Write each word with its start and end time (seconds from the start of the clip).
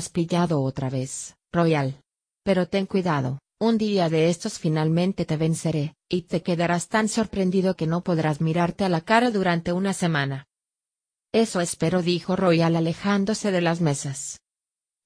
has 0.00 0.08
pillado 0.08 0.62
otra 0.62 0.88
vez, 0.88 1.36
Royal. 1.52 2.00
Pero 2.42 2.66
ten 2.66 2.86
cuidado, 2.86 3.38
un 3.60 3.76
día 3.76 4.08
de 4.08 4.30
estos 4.30 4.58
finalmente 4.58 5.26
te 5.26 5.36
venceré, 5.36 5.94
y 6.08 6.22
te 6.22 6.42
quedarás 6.42 6.88
tan 6.88 7.06
sorprendido 7.06 7.76
que 7.76 7.86
no 7.86 8.02
podrás 8.02 8.40
mirarte 8.40 8.84
a 8.84 8.88
la 8.88 9.02
cara 9.02 9.30
durante 9.30 9.74
una 9.74 9.92
semana. 9.92 10.46
Eso 11.32 11.60
espero, 11.60 12.00
dijo 12.00 12.34
Royal 12.34 12.76
alejándose 12.76 13.52
de 13.52 13.60
las 13.60 13.82
mesas. 13.82 14.40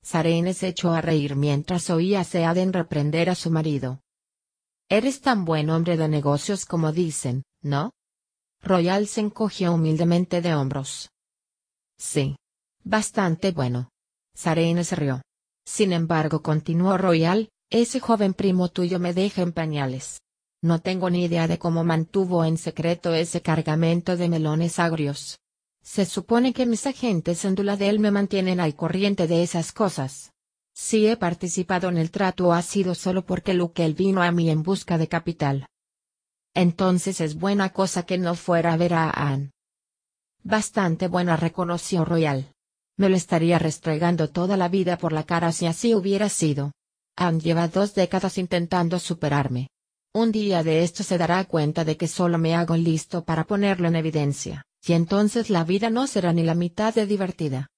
Sarene 0.04 0.54
se 0.54 0.69
echó 0.69 0.93
a 0.93 1.01
reír 1.01 1.35
mientras 1.35 1.91
oía 1.91 2.21
a 2.21 2.25
Seaden 2.25 2.73
reprender 2.73 3.31
a 3.31 3.35
su 3.35 3.51
marido. 3.51 4.01
Eres 4.89 5.23
tan 5.23 5.45
buen 5.45 5.71
hombre 5.71 5.97
de 5.97 6.07
negocios 6.07 6.67
como 6.67 6.93
dicen, 6.93 7.43
¿no? 7.63 7.91
Royal 8.63 9.09
se 9.09 9.23
encogió 9.23 9.73
humildemente 9.73 10.41
de 10.41 10.55
hombros. 10.55 11.11
Sí. 11.99 12.37
Bastante 12.85 13.51
bueno. 13.51 13.89
Sarene 14.35 14.85
se 14.85 14.96
rió. 14.96 15.23
Sin 15.66 15.93
embargo, 15.93 16.43
continuó 16.43 16.98
Royal, 16.98 17.48
ese 17.70 18.01
joven 18.01 18.34
primo 18.34 18.69
tuyo 18.69 18.98
me 18.98 19.15
deja 19.15 19.43
en 19.43 19.52
pañales. 19.52 20.20
No 20.62 20.80
tengo 20.80 21.10
ni 21.10 21.24
idea 21.24 21.47
de 21.47 21.59
cómo 21.59 21.84
mantuvo 21.84 22.45
en 22.45 22.57
secreto 22.57 23.15
ese 23.15 23.43
cargamento 23.43 24.16
de 24.16 24.29
melones 24.29 24.79
agrios. 24.79 25.38
Se 25.83 26.07
supone 26.07 26.55
que 26.55 26.65
mis 26.65 26.87
agentes 26.87 27.45
en 27.45 27.55
Duladel 27.55 27.98
me 27.98 28.10
mantienen 28.10 28.60
al 28.60 28.74
corriente 28.74 29.27
de 29.27 29.43
esas 29.43 29.73
cosas. 29.73 30.33
Si 30.74 31.07
he 31.07 31.16
participado 31.16 31.88
en 31.88 31.98
el 31.98 32.10
trato 32.10 32.52
ha 32.52 32.62
sido 32.62 32.95
solo 32.95 33.27
porque 33.27 33.52
Luke 33.52 33.87
vino 33.93 34.23
a 34.23 34.32
mí 34.32 34.48
en 34.48 34.62
busca 34.62 34.96
de 34.96 35.09
capital. 35.09 35.66
Entonces 36.55 37.21
es 37.21 37.35
buena 37.35 37.71
cosa 37.71 38.05
que 38.05 38.16
no 38.16 38.35
fuera 38.35 38.73
a 38.73 38.77
ver 38.77 38.95
a 38.95 39.10
Anne. 39.10 39.51
Bastante 40.43 41.09
buena 41.09 41.37
reconoció 41.37 42.05
Royal. 42.05 42.54
Me 42.97 43.09
lo 43.09 43.16
estaría 43.16 43.59
restregando 43.59 44.30
toda 44.30 44.57
la 44.57 44.69
vida 44.69 44.98
por 44.98 45.12
la 45.12 45.25
cara 45.25 45.51
si 45.52 45.66
así 45.66 45.95
hubiera 45.95 46.29
sido. 46.29 46.73
Anne 47.16 47.41
lleva 47.41 47.69
dos 47.69 47.95
décadas 47.95 48.39
intentando 48.39 48.99
superarme. 48.99 49.68
Un 50.13 50.30
día 50.30 50.63
de 50.63 50.85
esto 50.85 51.02
se 51.02 51.18
dará 51.18 51.45
cuenta 51.45 51.85
de 51.85 51.96
que 51.96 52.07
solo 52.07 52.38
me 52.38 52.55
hago 52.55 52.77
listo 52.77 53.24
para 53.24 53.45
ponerlo 53.45 53.88
en 53.88 53.96
evidencia, 53.96 54.65
y 54.87 54.93
entonces 54.93 55.51
la 55.51 55.65
vida 55.65 55.91
no 55.91 56.07
será 56.07 56.33
ni 56.33 56.45
la 56.45 56.55
mitad 56.55 56.95
de 56.95 57.07
divertida. 57.07 57.68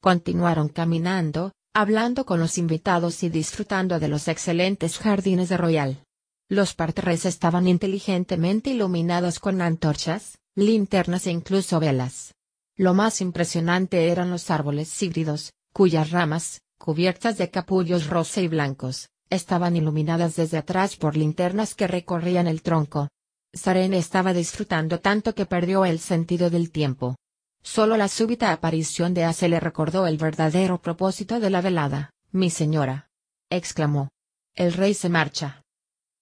Continuaron 0.00 0.68
caminando, 0.68 1.52
hablando 1.74 2.26
con 2.26 2.40
los 2.40 2.58
invitados 2.58 3.22
y 3.22 3.28
disfrutando 3.28 4.00
de 4.00 4.08
los 4.08 4.26
excelentes 4.26 4.98
jardines 4.98 5.48
de 5.48 5.56
Royal. 5.56 6.04
Los 6.48 6.74
parterres 6.74 7.26
estaban 7.26 7.68
inteligentemente 7.68 8.70
iluminados 8.70 9.38
con 9.38 9.60
antorchas, 9.60 10.38
linternas 10.56 11.26
e 11.28 11.30
incluso 11.30 11.78
velas. 11.78 12.34
Lo 12.78 12.94
más 12.94 13.20
impresionante 13.20 14.08
eran 14.08 14.30
los 14.30 14.52
árboles 14.52 15.02
híbridos, 15.02 15.52
cuyas 15.72 16.12
ramas, 16.12 16.62
cubiertas 16.78 17.36
de 17.36 17.50
capullos 17.50 18.06
rosa 18.06 18.40
y 18.40 18.46
blancos, 18.46 19.08
estaban 19.30 19.74
iluminadas 19.74 20.36
desde 20.36 20.58
atrás 20.58 20.94
por 20.94 21.16
linternas 21.16 21.74
que 21.74 21.88
recorrían 21.88 22.46
el 22.46 22.62
tronco. 22.62 23.08
Sarene 23.52 23.98
estaba 23.98 24.32
disfrutando 24.32 25.00
tanto 25.00 25.34
que 25.34 25.44
perdió 25.44 25.84
el 25.84 25.98
sentido 25.98 26.50
del 26.50 26.70
tiempo. 26.70 27.16
Solo 27.64 27.96
la 27.96 28.06
súbita 28.06 28.52
aparición 28.52 29.12
de 29.12 29.24
Ace 29.24 29.48
le 29.48 29.58
recordó 29.58 30.06
el 30.06 30.16
verdadero 30.16 30.80
propósito 30.80 31.40
de 31.40 31.50
la 31.50 31.60
velada, 31.60 32.10
mi 32.30 32.48
señora. 32.48 33.10
exclamó. 33.50 34.10
El 34.54 34.72
rey 34.72 34.94
se 34.94 35.08
marcha. 35.08 35.64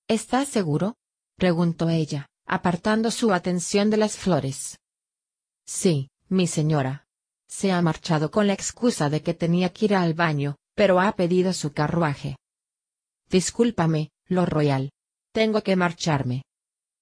¿Estás 0.08 0.48
seguro? 0.48 0.94
preguntó 1.36 1.91
ella, 1.91 2.28
apartando 2.46 3.10
su 3.10 3.34
atención 3.34 3.91
de 3.91 3.98
las 3.98 4.16
flores. 4.16 4.78
Sí, 5.66 6.08
mi 6.28 6.46
señora. 6.46 7.06
Se 7.48 7.72
ha 7.72 7.80
marchado 7.80 8.30
con 8.30 8.46
la 8.46 8.52
excusa 8.52 9.08
de 9.08 9.22
que 9.22 9.34
tenía 9.34 9.72
que 9.72 9.86
ir 9.86 9.94
al 9.94 10.14
baño, 10.14 10.56
pero 10.74 11.00
ha 11.00 11.12
pedido 11.12 11.52
su 11.52 11.72
carruaje. 11.72 12.36
Discúlpame, 13.30 14.10
Lord 14.27 14.50
Royal. 14.50 14.91
Tengo 15.32 15.62
que 15.62 15.77
marcharme. 15.77 16.42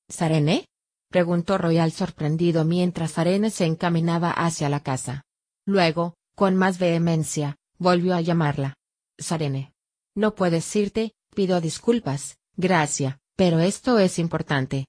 ¿Sarene? 0.09 0.67
preguntó 1.09 1.59
Royal 1.59 1.93
sorprendido 1.93 2.65
mientras 2.65 3.13
Sarene 3.13 3.51
se 3.51 3.65
encaminaba 3.65 4.31
hacia 4.31 4.69
la 4.69 4.81
casa. 4.81 5.23
Luego, 5.65 6.15
con 6.35 6.57
más 6.57 6.79
vehemencia, 6.79 7.57
volvió 7.79 8.15
a 8.15 8.21
llamarla. 8.21 8.75
Sarene. 9.19 9.73
No 10.15 10.35
puedes 10.35 10.75
irte, 10.77 11.13
pido 11.35 11.61
disculpas, 11.61 12.37
gracia, 12.57 13.19
pero 13.37 13.61
esto 13.61 13.99
es 13.99 14.19
importante. 14.19 14.87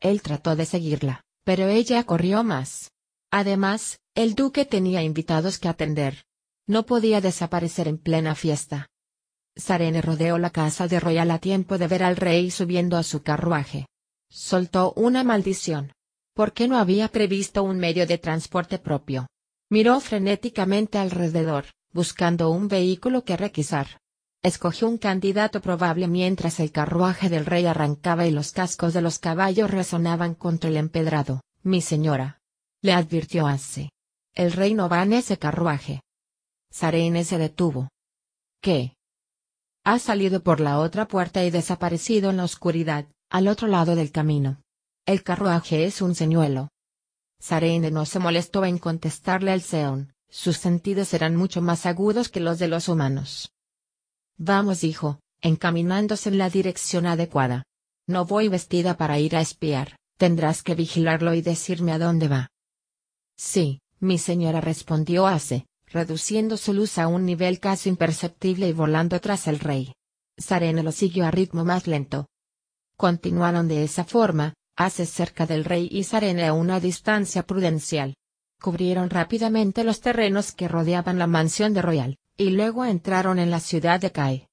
Él 0.00 0.22
trató 0.22 0.56
de 0.56 0.64
seguirla, 0.64 1.22
pero 1.44 1.66
ella 1.66 2.04
corrió 2.04 2.44
más. 2.44 2.92
Además, 3.30 4.00
el 4.14 4.34
duque 4.34 4.64
tenía 4.64 5.02
invitados 5.02 5.58
que 5.58 5.68
atender. 5.68 6.24
No 6.66 6.86
podía 6.86 7.20
desaparecer 7.20 7.88
en 7.88 7.98
plena 7.98 8.34
fiesta. 8.34 8.88
Sarene 9.56 10.02
rodeó 10.02 10.38
la 10.38 10.50
casa 10.50 10.86
de 10.86 11.00
Royal 11.00 11.30
a 11.30 11.38
tiempo 11.38 11.78
de 11.78 11.88
ver 11.88 12.02
al 12.02 12.16
rey 12.16 12.50
subiendo 12.50 12.96
a 12.96 13.02
su 13.02 13.22
carruaje. 13.22 13.86
Soltó 14.30 14.92
una 14.94 15.24
maldición. 15.24 15.92
¿Por 16.34 16.52
qué 16.52 16.68
no 16.68 16.78
había 16.78 17.08
previsto 17.08 17.62
un 17.64 17.78
medio 17.78 18.06
de 18.06 18.18
transporte 18.18 18.78
propio? 18.78 19.26
Miró 19.70 20.00
frenéticamente 20.00 20.98
alrededor, 20.98 21.66
buscando 21.92 22.50
un 22.50 22.68
vehículo 22.68 23.24
que 23.24 23.36
requisar. 23.36 23.98
Escogió 24.42 24.88
un 24.88 24.98
candidato 24.98 25.60
probable 25.60 26.06
mientras 26.06 26.60
el 26.60 26.70
carruaje 26.70 27.28
del 27.28 27.44
rey 27.44 27.66
arrancaba 27.66 28.26
y 28.26 28.30
los 28.30 28.52
cascos 28.52 28.94
de 28.94 29.02
los 29.02 29.18
caballos 29.18 29.70
resonaban 29.70 30.34
contra 30.34 30.70
el 30.70 30.76
empedrado. 30.76 31.40
Mi 31.64 31.80
señora, 31.80 32.37
le 32.82 32.92
advirtió 32.92 33.46
Ace. 33.46 33.90
El 34.34 34.52
rey 34.52 34.74
no 34.74 34.88
va 34.88 35.02
en 35.02 35.12
ese 35.12 35.38
carruaje. 35.38 36.02
Sarene 36.70 37.24
se 37.24 37.38
detuvo. 37.38 37.88
¿Qué? 38.60 38.94
Ha 39.84 39.98
salido 39.98 40.42
por 40.42 40.60
la 40.60 40.78
otra 40.78 41.08
puerta 41.08 41.44
y 41.44 41.50
desaparecido 41.50 42.30
en 42.30 42.36
la 42.36 42.44
oscuridad, 42.44 43.06
al 43.30 43.48
otro 43.48 43.68
lado 43.68 43.96
del 43.96 44.12
camino. 44.12 44.60
El 45.06 45.22
carruaje 45.22 45.84
es 45.84 46.02
un 46.02 46.14
señuelo. 46.14 46.68
Sarene 47.40 47.90
no 47.90 48.04
se 48.04 48.18
molestó 48.18 48.64
en 48.64 48.78
contestarle 48.78 49.52
al 49.52 49.62
Seon, 49.62 50.12
sus 50.28 50.58
sentidos 50.58 51.14
eran 51.14 51.36
mucho 51.36 51.62
más 51.62 51.86
agudos 51.86 52.28
que 52.28 52.40
los 52.40 52.58
de 52.58 52.68
los 52.68 52.88
humanos. 52.88 53.52
Vamos, 54.36 54.82
dijo, 54.82 55.20
encaminándose 55.40 56.28
en 56.28 56.38
la 56.38 56.50
dirección 56.50 57.06
adecuada. 57.06 57.64
No 58.06 58.24
voy 58.24 58.48
vestida 58.48 58.96
para 58.96 59.18
ir 59.18 59.36
a 59.36 59.40
espiar, 59.40 59.96
tendrás 60.16 60.62
que 60.62 60.74
vigilarlo 60.74 61.34
y 61.34 61.42
decirme 61.42 61.92
a 61.92 61.98
dónde 61.98 62.28
va. 62.28 62.50
Sí, 63.38 63.80
mi 64.00 64.18
señora 64.18 64.60
respondió 64.60 65.28
Ace, 65.28 65.66
reduciendo 65.86 66.56
su 66.56 66.74
luz 66.74 66.98
a 66.98 67.06
un 67.06 67.24
nivel 67.24 67.60
casi 67.60 67.88
imperceptible 67.88 68.68
y 68.68 68.72
volando 68.72 69.20
tras 69.20 69.46
el 69.46 69.60
rey. 69.60 69.92
Sarene 70.36 70.82
lo 70.82 70.90
siguió 70.90 71.24
a 71.24 71.30
ritmo 71.30 71.64
más 71.64 71.86
lento. 71.86 72.26
Continuaron 72.96 73.68
de 73.68 73.84
esa 73.84 74.04
forma, 74.04 74.54
Ace 74.76 75.06
cerca 75.06 75.46
del 75.46 75.64
rey 75.64 75.88
y 75.90 76.02
Sarene 76.02 76.46
a 76.46 76.52
una 76.52 76.80
distancia 76.80 77.44
prudencial. 77.44 78.16
Cubrieron 78.60 79.08
rápidamente 79.08 79.84
los 79.84 80.00
terrenos 80.00 80.50
que 80.50 80.66
rodeaban 80.66 81.18
la 81.18 81.28
mansión 81.28 81.74
de 81.74 81.82
Royal, 81.82 82.16
y 82.36 82.50
luego 82.50 82.84
entraron 82.84 83.38
en 83.38 83.50
la 83.50 83.60
ciudad 83.60 84.00
de 84.00 84.10
Kai. 84.10 84.48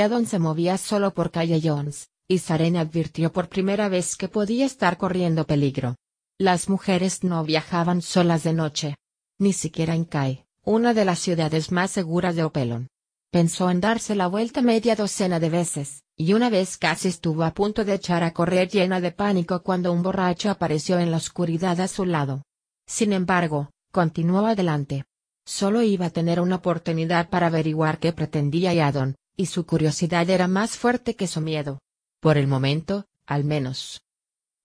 Adon 0.00 0.26
se 0.26 0.38
movía 0.38 0.78
solo 0.78 1.12
por 1.12 1.32
calle 1.32 1.60
Jones, 1.62 2.08
y 2.28 2.38
Sarene 2.38 2.78
advirtió 2.78 3.32
por 3.32 3.48
primera 3.48 3.88
vez 3.88 4.16
que 4.16 4.28
podía 4.28 4.64
estar 4.64 4.96
corriendo 4.96 5.44
peligro. 5.44 5.96
Las 6.40 6.68
mujeres 6.68 7.24
no 7.24 7.42
viajaban 7.42 8.00
solas 8.00 8.44
de 8.44 8.52
noche. 8.52 8.94
Ni 9.40 9.52
siquiera 9.52 9.96
en 9.96 10.04
Kai, 10.04 10.44
una 10.62 10.94
de 10.94 11.04
las 11.04 11.18
ciudades 11.18 11.72
más 11.72 11.90
seguras 11.90 12.36
de 12.36 12.44
Opelon. 12.44 12.86
Pensó 13.32 13.68
en 13.70 13.80
darse 13.80 14.14
la 14.14 14.28
vuelta 14.28 14.62
media 14.62 14.94
docena 14.94 15.40
de 15.40 15.50
veces, 15.50 16.04
y 16.16 16.34
una 16.34 16.48
vez 16.48 16.78
casi 16.78 17.08
estuvo 17.08 17.42
a 17.42 17.54
punto 17.54 17.84
de 17.84 17.94
echar 17.94 18.22
a 18.22 18.32
correr 18.32 18.68
llena 18.68 19.00
de 19.00 19.10
pánico 19.10 19.64
cuando 19.64 19.92
un 19.92 20.04
borracho 20.04 20.48
apareció 20.48 21.00
en 21.00 21.10
la 21.10 21.16
oscuridad 21.16 21.80
a 21.80 21.88
su 21.88 22.04
lado. 22.04 22.44
Sin 22.86 23.12
embargo, 23.12 23.70
continuó 23.90 24.46
adelante. 24.46 25.06
Solo 25.44 25.82
iba 25.82 26.06
a 26.06 26.10
tener 26.10 26.40
una 26.40 26.56
oportunidad 26.56 27.30
para 27.30 27.48
averiguar 27.48 27.98
qué 27.98 28.12
pretendía 28.12 28.72
Yadon, 28.72 29.16
y 29.36 29.46
su 29.46 29.66
curiosidad 29.66 30.30
era 30.30 30.46
más 30.46 30.76
fuerte 30.76 31.16
que 31.16 31.26
su 31.26 31.40
miedo. 31.40 31.80
Por 32.20 32.38
el 32.38 32.46
momento, 32.46 33.06
al 33.26 33.42
menos. 33.42 34.02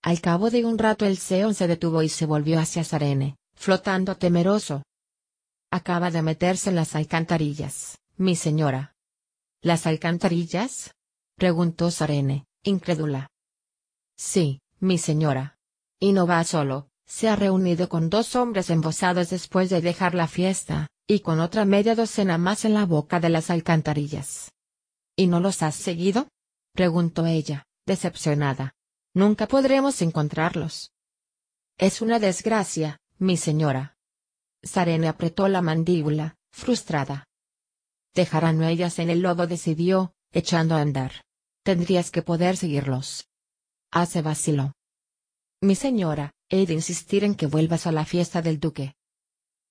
Al 0.04 0.20
cabo 0.20 0.50
de 0.50 0.66
un 0.66 0.78
rato 0.78 1.06
el 1.06 1.18
Seon 1.18 1.56
se 1.56 1.66
detuvo 1.66 2.04
y 2.04 2.10
se 2.10 2.26
volvió 2.26 2.60
hacia 2.60 2.84
Sarene, 2.84 3.38
flotando 3.56 4.18
temeroso. 4.18 4.84
Acaba 5.72 6.12
de 6.12 6.22
meterse 6.22 6.70
en 6.70 6.76
las 6.76 6.94
alcantarillas, 6.96 7.98
mi 8.18 8.36
señora. 8.36 8.96
¿Las 9.62 9.88
alcantarillas? 9.88 10.94
preguntó 11.38 11.90
Sarene, 11.90 12.46
incrédula. 12.64 13.30
Sí, 14.18 14.60
mi 14.82 14.98
señora. 14.98 15.56
Y 16.02 16.12
no 16.12 16.28
va 16.28 16.44
solo, 16.44 16.90
se 17.06 17.30
ha 17.30 17.38
reunido 17.38 17.88
con 17.88 18.10
dos 18.10 18.36
hombres 18.36 18.70
embosados 18.70 19.30
después 19.30 19.70
de 19.70 19.80
dejar 19.80 20.16
la 20.16 20.28
fiesta, 20.28 20.88
y 21.08 21.22
con 21.22 21.40
otra 21.40 21.64
media 21.64 21.96
docena 21.96 22.38
más 22.38 22.66
en 22.66 22.74
la 22.74 22.86
boca 22.86 23.22
de 23.22 23.30
las 23.30 23.50
alcantarillas. 23.50 24.52
¿Y 25.16 25.28
no 25.28 25.40
los 25.40 25.64
has 25.64 25.76
seguido? 25.76 26.28
preguntó 26.74 27.26
ella, 27.26 27.64
decepcionada. 27.86 28.74
Nunca 29.14 29.48
podremos 29.48 30.02
encontrarlos. 30.02 30.92
Es 31.78 32.02
una 32.02 32.20
desgracia, 32.20 33.00
mi 33.20 33.38
señora. 33.38 33.96
Sarene 34.64 35.08
apretó 35.08 35.48
la 35.48 35.62
mandíbula, 35.62 36.36
frustrada. 36.52 37.28
Dejarán 38.14 38.60
huellas 38.60 39.00
en 39.00 39.10
el 39.10 39.22
lodo 39.22 39.48
decidió, 39.48 40.14
echando 40.32 40.76
a 40.76 40.82
andar. 40.82 41.26
Tendrías 41.64 42.12
que 42.12 42.22
poder 42.22 42.58
seguirlos. 42.58 43.28
Hace 43.92 44.22
vaciló. 44.22 44.74
Mi 45.62 45.76
señora, 45.76 46.32
he 46.50 46.66
de 46.66 46.74
insistir 46.74 47.24
en 47.24 47.36
que 47.36 47.48
vuelvas 47.48 47.88
a 47.88 47.92
la 47.92 48.06
fiesta 48.06 48.42
del 48.42 48.60
duque. 48.60 48.96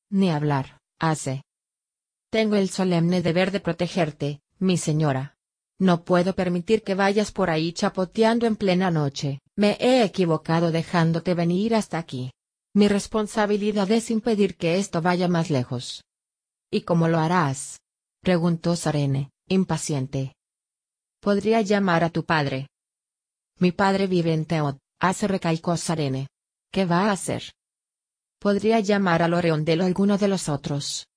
Ni 0.08 0.30
hablar, 0.30 0.80
hace. 0.98 1.44
Tengo 2.30 2.56
el 2.56 2.70
solemne 2.70 3.22
deber 3.22 3.50
de 3.50 3.60
protegerte, 3.60 4.40
mi 4.58 4.78
señora. 4.78 5.36
No 5.82 6.04
puedo 6.04 6.36
permitir 6.36 6.84
que 6.84 6.94
vayas 6.94 7.32
por 7.32 7.50
ahí 7.50 7.72
chapoteando 7.72 8.46
en 8.46 8.54
plena 8.54 8.92
noche. 8.92 9.40
Me 9.56 9.76
he 9.80 10.04
equivocado 10.04 10.70
dejándote 10.70 11.34
venir 11.34 11.74
hasta 11.74 11.98
aquí. 11.98 12.30
Mi 12.72 12.86
responsabilidad 12.86 13.90
es 13.90 14.08
impedir 14.12 14.56
que 14.56 14.78
esto 14.78 15.02
vaya 15.02 15.26
más 15.26 15.50
lejos. 15.50 16.04
¿Y 16.70 16.82
cómo 16.82 17.08
lo 17.08 17.18
harás? 17.18 17.80
preguntó 18.20 18.76
Sarene, 18.76 19.32
impaciente. 19.48 20.36
Podría 21.20 21.62
llamar 21.62 22.04
a 22.04 22.10
tu 22.10 22.24
padre. 22.24 22.68
Mi 23.58 23.72
padre 23.72 24.06
vive 24.06 24.34
en 24.34 24.44
Teot, 24.44 24.78
hace 25.00 25.26
recalcó 25.26 25.76
Sarene. 25.76 26.28
¿Qué 26.70 26.84
va 26.84 27.08
a 27.08 27.10
hacer? 27.10 27.42
Podría 28.38 28.78
llamar 28.78 29.20
a 29.20 29.26
Loreondel 29.26 29.80
o 29.80 29.84
alguno 29.84 30.16
de 30.16 30.28
los 30.28 30.48
otros. 30.48 31.08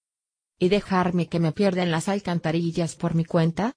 ¿Y 0.57 0.69
dejarme 0.69 1.27
que 1.27 1.39
me 1.39 1.51
pierda 1.51 1.83
en 1.83 1.91
las 1.91 2.09
alcantarillas 2.09 2.95
por 2.95 3.13
mi 3.13 3.25
cuenta? 3.25 3.71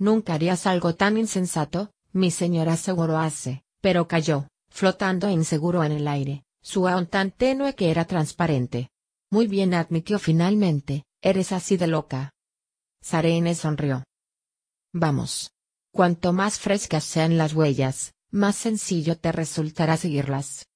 Nunca 0.00 0.32
harías 0.32 0.66
algo 0.66 0.94
tan 0.94 1.18
insensato, 1.18 1.90
mi 2.12 2.30
señora 2.30 2.78
seguro 2.78 3.18
hace, 3.18 3.64
pero 3.82 4.08
cayó, 4.08 4.48
flotando 4.70 5.28
inseguro 5.28 5.84
en 5.84 5.92
el 5.92 6.08
aire, 6.08 6.42
su 6.62 6.88
aún 6.88 7.06
tan 7.06 7.30
tenue 7.30 7.74
que 7.74 7.90
era 7.90 8.06
transparente. 8.06 8.88
Muy 9.30 9.46
bien 9.46 9.74
admitió 9.74 10.18
finalmente, 10.18 11.04
eres 11.20 11.52
así 11.52 11.76
de 11.76 11.86
loca. 11.86 12.32
Sarene 13.02 13.54
sonrió. 13.54 14.02
Vamos. 14.94 15.50
Cuanto 15.92 16.32
más 16.32 16.58
frescas 16.58 17.04
sean 17.04 17.36
las 17.36 17.52
huellas, 17.52 18.14
más 18.30 18.56
sencillo 18.56 19.18
te 19.18 19.32
resultará 19.32 19.98
seguirlas. 19.98 20.66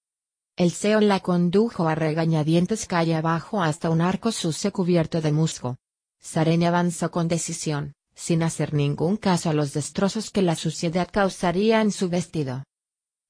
El 0.57 0.71
Seo 0.71 1.01
la 1.01 1.21
condujo 1.21 1.89
a 1.89 1.95
regañadientes 1.95 2.87
calle 2.87 3.15
abajo 3.15 3.63
hasta 3.63 3.89
un 3.89 4.03
arco 4.03 4.33
sucio 4.33 4.71
cubierto 4.71 5.23
de 5.23 5.33
musgo. 5.33 5.77
Sarene 6.21 6.67
avanzó 6.67 7.11
con 7.11 7.27
decisión, 7.27 7.95
sin 8.15 8.43
hacer 8.43 8.75
ningún 8.75 9.17
caso 9.17 9.51
a 9.51 9.55
los 9.55 9.73
destrozos 9.73 10.31
que 10.31 10.43
la 10.43 10.57
suciedad 10.57 11.09
causaría 11.11 11.81
en 11.81 11.91
su 11.91 12.09
vestido. 12.09 12.65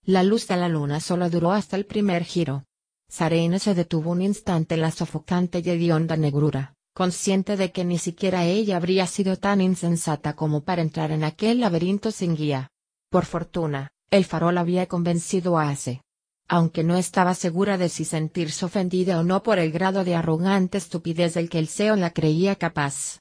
La 0.05 0.23
luz 0.23 0.47
de 0.47 0.57
la 0.57 0.69
luna 0.69 1.01
solo 1.01 1.31
duró 1.31 1.53
hasta 1.53 1.77
el 1.77 1.87
primer 1.87 2.25
giro. 2.25 2.65
Sarene 3.09 3.59
se 3.59 3.75
detuvo 3.75 4.11
un 4.11 4.23
instante 4.23 4.75
en 4.75 4.83
la 4.83 4.91
sofocante 4.91 5.63
y 5.65 5.71
hedionda 5.71 6.17
negrura, 6.17 6.75
consciente 6.95 7.57
de 7.57 7.73
que 7.73 7.85
ni 7.85 7.99
siquiera 7.99 8.45
ella 8.45 8.77
habría 8.77 9.07
sido 9.07 9.37
tan 9.37 9.61
insensata 9.61 10.37
como 10.37 10.63
para 10.63 10.83
entrar 10.83 11.11
en 11.11 11.25
aquel 11.25 11.61
laberinto 11.61 12.11
sin 12.11 12.37
guía. 12.37 12.69
Por 13.11 13.25
fortuna, 13.25 13.91
el 14.11 14.25
farol 14.25 14.59
había 14.59 14.87
convencido 14.87 15.59
a 15.59 15.71
Ace. 15.71 16.03
Aunque 16.49 16.85
no 16.85 16.97
estaba 16.97 17.35
segura 17.35 17.79
de 17.79 17.89
si 17.89 18.05
sentirse 18.05 18.67
ofendida 18.67 19.19
o 19.19 19.23
no 19.23 19.43
por 19.43 19.59
el 19.59 19.73
grado 19.73 20.05
de 20.05 20.15
arrogante 20.15 20.77
estupidez 20.77 21.35
del 21.35 21.49
que 21.49 21.59
el 21.59 21.69
Seon 21.69 22.01
la 22.01 22.11
creía 22.11 22.57
capaz. 22.57 23.21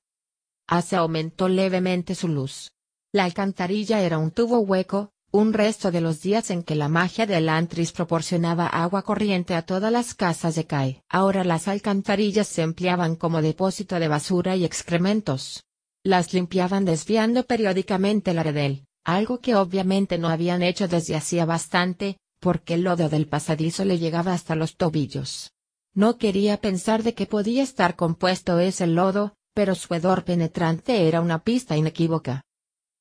Ace 0.68 0.96
aumentó 0.96 1.48
levemente 1.50 2.16
su 2.16 2.28
luz. 2.28 2.72
La 3.12 3.26
alcantarilla 3.26 4.02
era 4.02 4.18
un 4.18 4.32
tubo 4.32 4.60
hueco, 4.60 5.12
un 5.32 5.52
resto 5.52 5.92
de 5.92 6.00
los 6.00 6.22
días 6.22 6.52
en 6.52 6.64
que 6.64 6.76
la 6.76 6.90
magia 6.90 7.26
del 7.26 7.50
Antris 7.50 7.92
proporcionaba 7.92 8.68
agua 8.68 9.02
corriente 9.02 9.56
a 9.56 9.64
todas 9.64 9.92
las 9.92 10.14
casas 10.14 10.56
de 10.56 10.66
Kai. 10.66 11.02
Ahora 11.10 11.44
las 11.44 11.68
alcantarillas 11.68 12.48
se 12.48 12.62
empleaban 12.62 13.16
como 13.16 13.42
depósito 13.42 14.00
de 14.00 14.08
basura 14.08 14.56
y 14.56 14.64
excrementos. 14.64 15.64
Las 16.04 16.34
limpiaban 16.34 16.86
desviando 16.86 17.44
periódicamente 17.46 18.34
la 18.34 18.44
redel, 18.44 18.86
algo 19.04 19.40
que 19.40 19.56
obviamente 19.56 20.18
no 20.18 20.30
habían 20.30 20.62
hecho 20.62 20.88
desde 20.88 21.16
hacía 21.16 21.46
bastante, 21.46 22.18
porque 22.40 22.76
el 22.76 22.84
lodo 22.84 23.10
del 23.10 23.28
pasadizo 23.28 23.86
le 23.86 23.98
llegaba 23.98 24.34
hasta 24.34 24.56
los 24.56 24.76
tobillos. 24.76 25.52
No 25.96 26.18
quería 26.18 26.58
pensar 26.58 27.02
de 27.02 27.14
qué 27.14 27.26
podía 27.26 27.64
estar 27.64 27.96
compuesto 27.96 28.60
ese 28.60 28.86
lodo, 28.86 29.34
pero 29.54 29.76
su 29.76 29.94
hedor 29.94 30.24
penetrante 30.24 31.08
era 31.08 31.22
una 31.22 31.44
pista 31.44 31.78
inequívoca. 31.78 32.44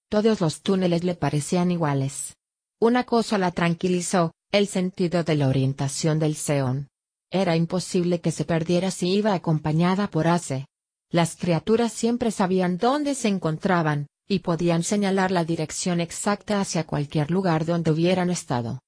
Todos 0.08 0.40
los 0.40 0.62
túneles 0.62 1.04
le 1.04 1.14
parecían 1.14 1.70
iguales. 1.70 2.36
Una 2.80 3.04
cosa 3.04 3.38
la 3.38 3.50
tranquilizó, 3.50 4.32
el 4.50 4.66
sentido 4.66 5.24
de 5.24 5.36
la 5.36 5.48
orientación 5.48 6.18
del 6.18 6.36
Seón. 6.36 6.88
Era 7.30 7.56
imposible 7.56 8.20
que 8.20 8.30
se 8.30 8.44
perdiera 8.44 8.90
si 8.90 9.08
iba 9.08 9.32
acompañada 9.32 10.08
por 10.10 10.28
Ace. 10.28 10.66
Las 11.10 11.36
criaturas 11.36 11.92
siempre 11.92 12.30
sabían 12.30 12.76
dónde 12.76 13.14
se 13.14 13.28
encontraban, 13.28 14.06
y 14.28 14.40
podían 14.40 14.82
señalar 14.82 15.30
la 15.30 15.44
dirección 15.44 16.00
exacta 16.00 16.60
hacia 16.60 16.86
cualquier 16.86 17.30
lugar 17.30 17.64
donde 17.64 17.90
hubieran 17.90 18.30
estado. 18.30 18.80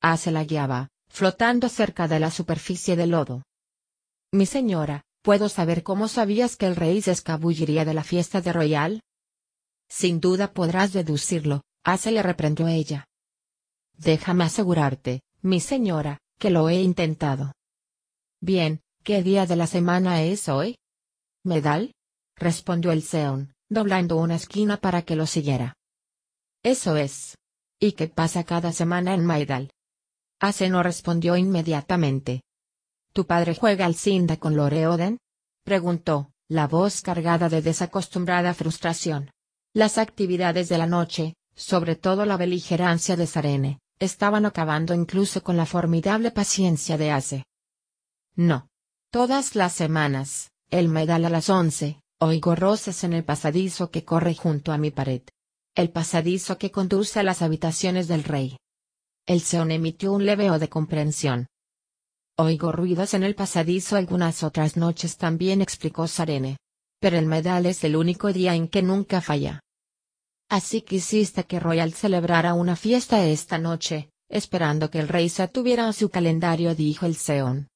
Ace 0.00 0.30
la 0.30 0.44
guiaba, 0.44 0.88
flotando 1.08 1.68
cerca 1.68 2.08
de 2.08 2.20
la 2.20 2.30
superficie 2.30 2.96
del 2.96 3.10
lodo. 3.10 3.42
Mi 4.32 4.46
señora, 4.46 5.02
¿puedo 5.24 5.48
saber 5.48 5.82
cómo 5.82 6.06
sabías 6.06 6.54
que 6.54 6.66
el 6.66 6.76
rey 6.76 7.00
se 7.00 7.10
escabulliría 7.10 7.86
de 7.86 7.94
la 7.94 8.04
fiesta 8.04 8.42
de 8.42 8.52
Royal? 8.52 9.00
Sin 9.88 10.20
duda 10.20 10.52
podrás 10.52 10.92
deducirlo, 10.92 11.62
Hace 11.82 12.12
le 12.12 12.22
reprendió 12.22 12.68
ella. 12.68 13.06
Déjame 13.94 14.44
asegurarte, 14.44 15.22
mi 15.42 15.60
señora, 15.60 16.18
que 16.38 16.50
lo 16.50 16.68
he 16.68 16.80
intentado. 16.80 17.52
Bien, 18.40 18.80
¿qué 19.02 19.22
día 19.22 19.46
de 19.46 19.56
la 19.56 19.66
semana 19.66 20.22
es 20.22 20.48
hoy? 20.48 20.76
¿Medal? 21.42 21.92
respondió 22.36 22.92
el 22.92 23.02
Seon, 23.02 23.54
doblando 23.68 24.16
una 24.16 24.34
esquina 24.36 24.78
para 24.78 25.02
que 25.02 25.16
lo 25.16 25.26
siguiera. 25.26 25.74
Eso 26.62 26.96
es. 26.96 27.36
¿Y 27.78 27.92
qué 27.92 28.08
pasa 28.08 28.44
cada 28.44 28.72
semana 28.72 29.14
en 29.14 29.24
Maidal? 29.24 29.70
Ace 30.40 30.68
no 30.70 30.82
respondió 30.82 31.36
inmediatamente. 31.36 32.42
¿Tu 33.14 33.26
padre 33.26 33.54
juega 33.54 33.86
al 33.86 33.94
Cinda 33.94 34.38
con 34.38 34.56
Loreoden? 34.56 35.18
preguntó, 35.64 36.32
la 36.48 36.66
voz 36.66 37.00
cargada 37.00 37.48
de 37.48 37.62
desacostumbrada 37.62 38.54
frustración. 38.54 39.30
Las 39.72 39.98
actividades 39.98 40.68
de 40.68 40.78
la 40.78 40.86
noche, 40.86 41.34
sobre 41.54 41.94
todo 41.94 42.26
la 42.26 42.36
beligerancia 42.36 43.14
de 43.14 43.28
Sarene, 43.28 43.78
estaban 44.00 44.46
acabando 44.46 44.94
incluso 44.94 45.44
con 45.44 45.56
la 45.56 45.64
formidable 45.64 46.32
paciencia 46.32 46.98
de 46.98 47.12
Ace. 47.12 47.44
No. 48.34 48.66
Todas 49.12 49.54
las 49.54 49.72
semanas, 49.72 50.50
el 50.70 50.88
medal 50.88 51.24
a 51.24 51.30
las 51.30 51.48
once, 51.48 52.00
oigo 52.18 52.56
roces 52.56 53.04
en 53.04 53.12
el 53.12 53.22
pasadizo 53.22 53.92
que 53.92 54.04
corre 54.04 54.34
junto 54.34 54.72
a 54.72 54.78
mi 54.78 54.90
pared. 54.90 55.22
El 55.76 55.92
pasadizo 55.92 56.58
que 56.58 56.72
conduce 56.72 57.20
a 57.20 57.22
las 57.22 57.42
habitaciones 57.42 58.08
del 58.08 58.24
rey. 58.24 58.58
El 59.24 59.40
Seon 59.40 59.70
emitió 59.70 60.12
un 60.12 60.26
leveo 60.26 60.58
de 60.58 60.68
comprensión. 60.68 61.46
Oigo 62.36 62.72
ruidos 62.72 63.14
en 63.14 63.22
el 63.22 63.36
pasadizo 63.36 63.94
algunas 63.94 64.42
otras 64.42 64.76
noches 64.76 65.16
también 65.16 65.62
explicó 65.62 66.08
Sarene. 66.08 66.56
Pero 67.00 67.16
el 67.16 67.26
medal 67.26 67.64
es 67.66 67.84
el 67.84 67.94
único 67.94 68.32
día 68.32 68.56
en 68.56 68.66
que 68.66 68.82
nunca 68.82 69.20
falla. 69.20 69.60
Así 70.48 70.82
quisiste 70.82 71.44
que 71.44 71.60
Royal 71.60 71.92
celebrara 71.92 72.54
una 72.54 72.74
fiesta 72.74 73.24
esta 73.24 73.58
noche, 73.58 74.10
esperando 74.28 74.90
que 74.90 74.98
el 74.98 75.06
rey 75.06 75.28
se 75.28 75.46
tuviera 75.46 75.86
a 75.86 75.92
su 75.92 76.08
calendario, 76.08 76.74
dijo 76.74 77.06
el 77.06 77.14
Seón. 77.14 77.68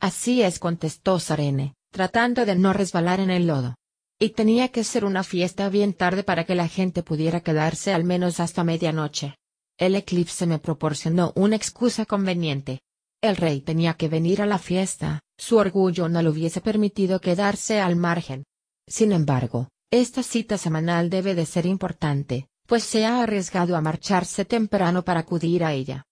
Así 0.00 0.42
es, 0.42 0.58
contestó 0.58 1.20
Sarene, 1.20 1.74
tratando 1.90 2.46
de 2.46 2.54
no 2.54 2.72
resbalar 2.72 3.20
en 3.20 3.30
el 3.30 3.46
lodo. 3.46 3.74
Y 4.18 4.30
tenía 4.30 4.68
que 4.68 4.84
ser 4.84 5.04
una 5.04 5.22
fiesta 5.22 5.68
bien 5.68 5.92
tarde 5.92 6.22
para 6.22 6.44
que 6.44 6.54
la 6.54 6.68
gente 6.68 7.02
pudiera 7.02 7.42
quedarse 7.42 7.92
al 7.92 8.04
menos 8.04 8.40
hasta 8.40 8.64
medianoche. 8.64 9.36
El 9.76 9.94
eclipse 9.96 10.46
me 10.46 10.58
proporcionó 10.58 11.32
una 11.36 11.56
excusa 11.56 12.06
conveniente. 12.06 12.80
El 13.26 13.36
rey 13.36 13.60
tenía 13.60 13.94
que 13.94 14.08
venir 14.08 14.40
a 14.40 14.46
la 14.46 14.58
fiesta, 14.58 15.20
su 15.36 15.56
orgullo 15.56 16.08
no 16.08 16.22
le 16.22 16.28
hubiese 16.28 16.60
permitido 16.60 17.20
quedarse 17.20 17.80
al 17.80 17.96
margen. 17.96 18.44
Sin 18.86 19.10
embargo, 19.10 19.68
esta 19.90 20.22
cita 20.22 20.58
semanal 20.58 21.10
debe 21.10 21.34
de 21.34 21.44
ser 21.44 21.66
importante, 21.66 22.46
pues 22.68 22.84
se 22.84 23.04
ha 23.04 23.24
arriesgado 23.24 23.76
a 23.76 23.80
marcharse 23.80 24.44
temprano 24.44 25.04
para 25.04 25.20
acudir 25.20 25.64
a 25.64 25.72
ella. 25.72 26.04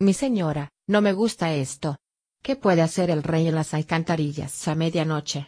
Mi 0.00 0.12
señora, 0.12 0.70
no 0.88 1.00
me 1.00 1.12
gusta 1.12 1.54
esto. 1.54 1.98
¿Qué 2.42 2.56
puede 2.56 2.82
hacer 2.82 3.10
el 3.10 3.22
rey 3.22 3.46
en 3.46 3.54
las 3.54 3.72
alcantarillas 3.72 4.66
a 4.66 4.74
medianoche? 4.74 5.46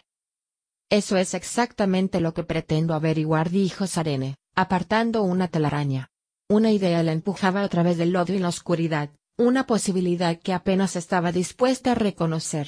Eso 0.89 1.17
es 1.17 1.33
exactamente 1.33 2.21
lo 2.21 2.33
que 2.33 2.43
pretendo 2.43 2.93
averiguar, 2.93 3.49
dijo 3.49 3.87
Sarene, 3.87 4.37
apartando 4.55 5.23
una 5.23 5.49
telaraña. 5.49 6.07
Una 6.49 6.71
idea 6.71 7.03
la 7.03 7.11
empujaba 7.11 7.61
a 7.61 7.67
través 7.67 7.97
del 7.97 8.11
lodo 8.11 8.33
y 8.33 8.39
la 8.39 8.47
oscuridad, 8.47 9.09
una 9.37 9.65
posibilidad 9.65 10.39
que 10.39 10.53
apenas 10.53 10.95
estaba 10.95 11.31
dispuesta 11.31 11.91
a 11.93 11.95
reconocer. 11.95 12.67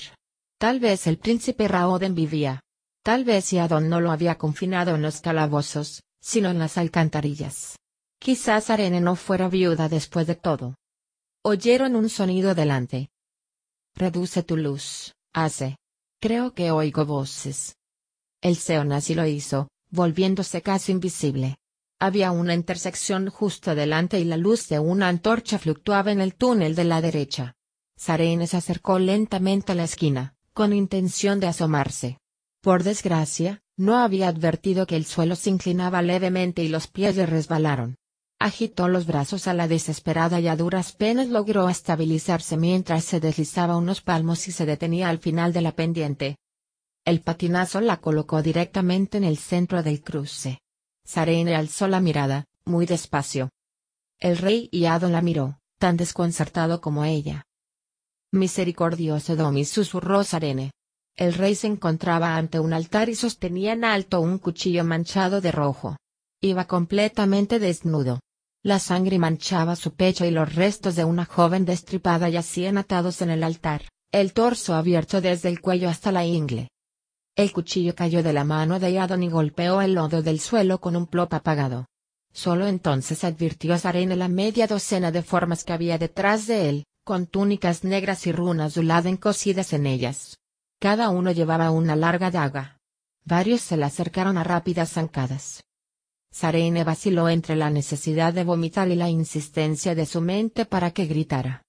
Tal 0.58 0.80
vez 0.80 1.08
el 1.08 1.18
príncipe 1.18 1.68
Raoden 1.68 2.16
vivía, 2.16 2.62
Tal 3.04 3.24
vez 3.24 3.52
Yadon 3.52 3.90
no 3.90 4.02
lo 4.02 4.12
había 4.12 4.38
confinado 4.38 4.96
en 4.96 5.02
los 5.02 5.22
calabozos, 5.22 6.04
sino 6.22 6.50
en 6.50 6.60
las 6.60 6.78
alcantarillas. 6.78 7.78
Quizás 8.20 8.70
Arene 8.70 9.00
no 9.00 9.16
fuera 9.16 9.48
viuda 9.48 9.88
después 9.88 10.28
de 10.28 10.36
todo. 10.36 10.76
Oyeron 11.44 11.96
un 11.96 12.10
sonido 12.10 12.54
delante. 12.54 13.10
Reduce 13.96 14.44
tu 14.44 14.58
luz, 14.58 15.14
hace. 15.34 15.78
Creo 16.22 16.54
que 16.54 16.72
oigo 16.72 17.06
voces. 17.06 17.78
El 18.42 18.58
Seon 18.58 18.92
así 18.92 19.16
lo 19.16 19.26
hizo, 19.26 19.70
volviéndose 19.90 20.62
casi 20.62 20.92
invisible. 20.92 21.58
Había 22.01 22.32
una 22.32 22.53
intersección 22.53 23.29
justo 23.29 23.75
delante 23.75 24.22
y 24.22 24.24
la 24.24 24.38
luz 24.38 24.70
de 24.70 24.79
una 24.79 25.10
antorcha 25.10 25.60
fluctuaba 25.60 26.13
en 26.13 26.22
el 26.22 26.34
túnel 26.34 26.74
de 26.74 26.86
la 26.86 27.01
derecha. 27.01 27.56
Sarene 27.98 28.48
se 28.48 28.56
acercó 28.56 29.00
lentamente 29.00 29.74
a 29.74 29.75
la 29.75 29.84
esquina, 29.84 30.36
con 30.53 30.72
intención 30.72 31.41
de 31.41 31.48
asomarse. 31.48 32.18
Por 32.62 32.84
desgracia, 32.84 33.62
no 33.75 33.98
había 33.98 34.29
advertido 34.29 34.88
que 34.88 34.96
el 34.96 35.03
suelo 35.03 35.36
se 35.36 35.50
inclinaba 35.50 36.01
levemente 36.01 36.63
y 36.63 36.70
los 36.70 36.88
pies 36.88 37.18
le 37.18 37.25
resbalaron. 37.25 37.98
Agitó 38.39 38.88
los 38.88 39.06
brazos 39.06 39.48
a 39.48 39.53
la 39.53 39.68
desesperada 39.68 40.39
y 40.39 40.48
a 40.48 40.56
duras 40.56 40.94
penas 40.94 41.27
logró 41.27 41.68
estabilizarse 41.68 42.56
mientras 42.56 43.03
se 43.03 43.20
deslizaba 43.20 43.75
unos 43.75 44.00
palmos 44.01 44.48
y 44.48 44.53
se 44.53 44.65
detenía 44.65 45.10
al 45.10 45.20
final 45.20 45.51
de 45.51 45.62
la 45.62 45.74
pendiente. 45.74 46.38
El 47.03 47.20
patinazo 47.20 47.82
la 47.82 47.98
colocó 47.98 48.41
directamente 48.41 49.18
en 49.18 49.25
el 49.25 49.38
centro 49.38 49.84
del 49.84 50.01
cruce. 50.01 50.60
Sarene 51.10 51.56
alzó 51.56 51.88
la 51.88 52.01
mirada, 52.01 52.46
muy 52.66 52.86
despacio. 52.86 53.50
El 54.20 54.38
rey 54.38 54.70
Iado 54.72 55.10
la 55.10 55.24
miró, 55.24 55.60
tan 55.80 55.98
desconcertado 55.98 56.82
como 56.82 57.04
ella. 57.04 57.48
Misericordioso 58.32 59.36
Domi 59.36 59.66
susurró 59.66 60.24
Sarene. 60.24 60.70
El 61.16 61.34
rey 61.34 61.56
se 61.56 61.66
encontraba 61.66 62.36
ante 62.38 62.60
un 62.60 62.74
altar 62.74 63.10
y 63.10 63.16
sostenía 63.16 63.74
en 63.74 63.86
alto 63.86 64.22
un 64.22 64.38
cuchillo 64.38 64.84
manchado 64.84 65.42
de 65.42 65.51
rojo. 65.51 65.98
Iba 66.42 66.66
completamente 66.66 67.58
desnudo. 67.58 68.20
La 68.62 68.78
sangre 68.78 69.18
manchaba 69.18 69.75
su 69.75 69.96
pecho 69.96 70.25
y 70.25 70.30
los 70.30 70.54
restos 70.54 70.96
de 70.96 71.06
una 71.06 71.25
joven 71.25 71.66
destripada 71.66 72.30
yacían 72.30 72.78
atados 72.78 73.24
en 73.24 73.32
el 73.32 73.44
altar, 73.44 73.82
el 74.12 74.32
torso 74.34 74.75
abierto 74.75 75.22
desde 75.22 75.50
el 75.50 75.60
cuello 75.60 75.89
hasta 75.89 76.12
la 76.12 76.24
ingle. 76.24 76.68
El 77.39 77.53
cuchillo 77.53 77.96
cayó 77.96 78.22
de 78.22 78.34
la 78.34 78.43
mano 78.43 78.81
de 78.81 78.91
Yadon 78.91 79.24
y 79.24 79.29
golpeó 79.29 79.79
el 79.79 79.93
lodo 79.93 80.22
del 80.22 80.41
suelo 80.41 80.81
con 80.81 80.98
un 80.98 81.08
plop 81.08 81.34
apagado. 81.34 81.86
Solo 82.34 82.67
entonces 82.67 83.24
advirtió 83.24 83.77
Sarene 83.77 84.17
la 84.17 84.27
media 84.27 84.67
docena 84.67 85.10
de 85.10 85.22
formas 85.22 85.63
que 85.63 85.72
había 85.72 85.98
detrás 85.98 86.48
de 86.48 86.67
él, 86.67 86.84
con 87.05 87.27
túnicas 87.27 87.86
negras 87.86 88.27
y 88.27 88.34
runas 88.34 88.75
Uladen 88.75 89.15
cosidas 89.15 89.72
en 89.72 89.86
ellas. 89.86 90.38
Cada 90.81 91.12
uno 91.12 91.31
llevaba 91.31 91.72
una 91.72 91.96
larga 91.96 92.29
daga. 92.29 92.77
Varios 93.24 93.62
se 93.62 93.77
le 93.77 93.86
acercaron 93.86 94.38
a 94.38 94.43
rápidas 94.43 94.91
zancadas. 94.91 95.63
Sarene 96.34 96.84
vaciló 96.84 97.29
entre 97.29 97.55
la 97.55 97.69
necesidad 97.69 98.34
de 98.34 98.43
vomitar 98.43 98.89
y 98.89 98.96
la 98.96 99.10
insistencia 99.10 99.96
de 99.96 100.05
su 100.05 100.19
mente 100.19 100.65
para 100.65 100.91
que 100.91 101.05
gritara. 101.05 101.63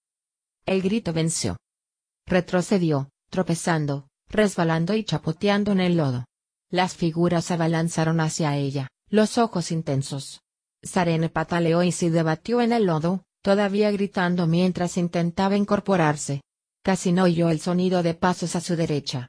El 0.66 0.82
grito 0.82 1.12
venció. 1.12 1.58
Retrocedió, 2.26 3.08
tropezando, 3.30 4.09
resbalando 4.30 4.94
y 4.94 5.04
chapoteando 5.04 5.72
en 5.72 5.80
el 5.80 5.96
lodo. 5.96 6.24
Las 6.70 6.94
figuras 6.94 7.46
se 7.46 7.54
abalanzaron 7.54 8.20
hacia 8.20 8.56
ella, 8.56 8.88
los 9.08 9.38
ojos 9.38 9.72
intensos. 9.72 10.40
Sarene 10.82 11.28
pataleó 11.28 11.82
y 11.82 11.92
se 11.92 12.10
debatió 12.10 12.60
en 12.60 12.72
el 12.72 12.86
lodo, 12.86 13.24
todavía 13.42 13.90
gritando 13.90 14.46
mientras 14.46 14.96
intentaba 14.96 15.56
incorporarse. 15.56 16.42
Casi 16.82 17.12
no 17.12 17.24
oyó 17.24 17.50
el 17.50 17.60
sonido 17.60 18.02
de 18.02 18.14
pasos 18.14 18.56
a 18.56 18.60
su 18.60 18.76
derecha. 18.76 19.28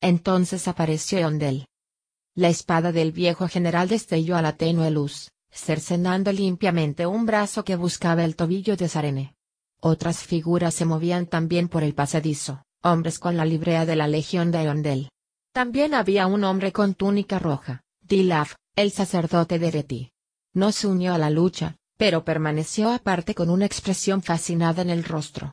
Entonces 0.00 0.68
apareció 0.68 1.26
Ondel. 1.26 1.66
La 2.34 2.48
espada 2.48 2.92
del 2.92 3.12
viejo 3.12 3.48
general 3.48 3.88
destelló 3.88 4.36
a 4.36 4.42
la 4.42 4.56
tenue 4.56 4.90
luz, 4.90 5.30
cercenando 5.50 6.30
limpiamente 6.30 7.06
un 7.06 7.24
brazo 7.24 7.64
que 7.64 7.76
buscaba 7.76 8.22
el 8.24 8.36
tobillo 8.36 8.76
de 8.76 8.88
Sarene. 8.88 9.34
Otras 9.80 10.22
figuras 10.22 10.74
se 10.74 10.84
movían 10.84 11.26
también 11.26 11.68
por 11.68 11.82
el 11.82 11.94
pasadizo, 11.94 12.62
hombres 12.86 13.18
con 13.18 13.36
la 13.36 13.44
librea 13.44 13.84
de 13.84 13.96
la 13.96 14.08
legión 14.08 14.50
de 14.50 14.68
Ondel. 14.68 15.10
También 15.52 15.94
había 15.94 16.26
un 16.26 16.44
hombre 16.44 16.72
con 16.72 16.94
túnica 16.94 17.38
roja, 17.38 17.82
Dilaf, 18.00 18.54
el 18.76 18.90
sacerdote 18.90 19.58
de 19.58 19.70
Reti. 19.70 20.12
No 20.54 20.72
se 20.72 20.86
unió 20.86 21.14
a 21.14 21.18
la 21.18 21.30
lucha, 21.30 21.76
pero 21.96 22.24
permaneció 22.24 22.90
aparte 22.90 23.34
con 23.34 23.50
una 23.50 23.66
expresión 23.66 24.22
fascinada 24.22 24.82
en 24.82 24.90
el 24.90 25.04
rostro. 25.04 25.52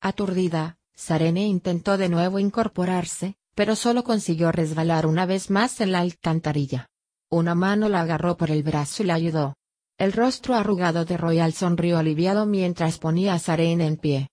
Aturdida, 0.00 0.76
Sarene 0.94 1.46
intentó 1.46 1.98
de 1.98 2.08
nuevo 2.08 2.38
incorporarse, 2.38 3.36
pero 3.54 3.76
solo 3.76 4.04
consiguió 4.04 4.52
resbalar 4.52 5.06
una 5.06 5.26
vez 5.26 5.50
más 5.50 5.80
en 5.80 5.92
la 5.92 6.00
alcantarilla. 6.00 6.88
Una 7.30 7.54
mano 7.54 7.88
la 7.88 8.00
agarró 8.00 8.36
por 8.36 8.50
el 8.50 8.62
brazo 8.62 9.02
y 9.02 9.06
la 9.06 9.14
ayudó. 9.14 9.54
El 9.98 10.12
rostro 10.12 10.54
arrugado 10.54 11.04
de 11.04 11.16
Royal 11.16 11.52
sonrió 11.52 11.98
aliviado 11.98 12.46
mientras 12.46 12.98
ponía 12.98 13.34
a 13.34 13.38
Sarene 13.38 13.86
en 13.86 13.96
pie. 13.96 14.28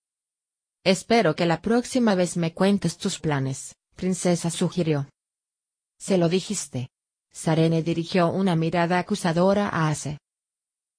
Espero 0.86 1.36
que 1.36 1.46
la 1.46 1.62
próxima 1.62 2.14
vez 2.14 2.36
me 2.36 2.54
cuentes 2.54 2.98
tus 2.98 3.18
planes, 3.20 3.76
princesa 3.96 4.50
sugirió. 4.50 5.08
Se 5.98 6.18
lo 6.18 6.28
dijiste. 6.28 6.90
Sarene 7.32 7.82
dirigió 7.82 8.30
una 8.30 8.56
mirada 8.56 9.00
acusadora 9.00 9.70
a 9.70 9.90
Ace. 9.90 10.20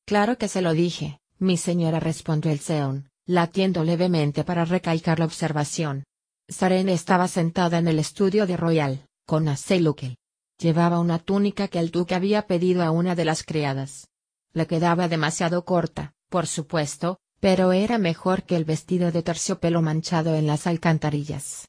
Claro 0.06 0.38
que 0.38 0.48
se 0.48 0.62
lo 0.62 0.72
dije, 0.72 1.20
mi 1.38 1.56
señora 1.56 2.00
respondió 2.00 2.50
el 2.50 2.60
Seon, 2.60 3.10
latiendo 3.26 3.84
levemente 3.84 4.42
para 4.42 4.64
recalcar 4.64 5.18
la 5.18 5.26
observación. 5.26 6.04
Sarene 6.48 6.94
estaba 6.94 7.28
sentada 7.28 7.78
en 7.78 7.86
el 7.86 7.98
estudio 7.98 8.46
de 8.46 8.56
Royal, 8.56 9.06
con 9.26 9.46
Luke. 9.80 10.16
Llevaba 10.58 10.98
una 10.98 11.18
túnica 11.18 11.68
que 11.68 11.78
el 11.78 11.90
duque 11.90 12.14
había 12.14 12.46
pedido 12.46 12.82
a 12.82 12.90
una 12.90 13.14
de 13.14 13.26
las 13.26 13.42
criadas. 13.42 14.08
Le 14.54 14.66
quedaba 14.66 15.08
demasiado 15.08 15.64
corta, 15.64 16.14
por 16.30 16.46
supuesto, 16.46 17.18
pero 17.44 17.74
era 17.74 17.98
mejor 17.98 18.44
que 18.44 18.56
el 18.56 18.64
vestido 18.64 19.12
de 19.12 19.22
terciopelo 19.22 19.82
manchado 19.82 20.34
en 20.34 20.46
las 20.46 20.66
alcantarillas. 20.66 21.68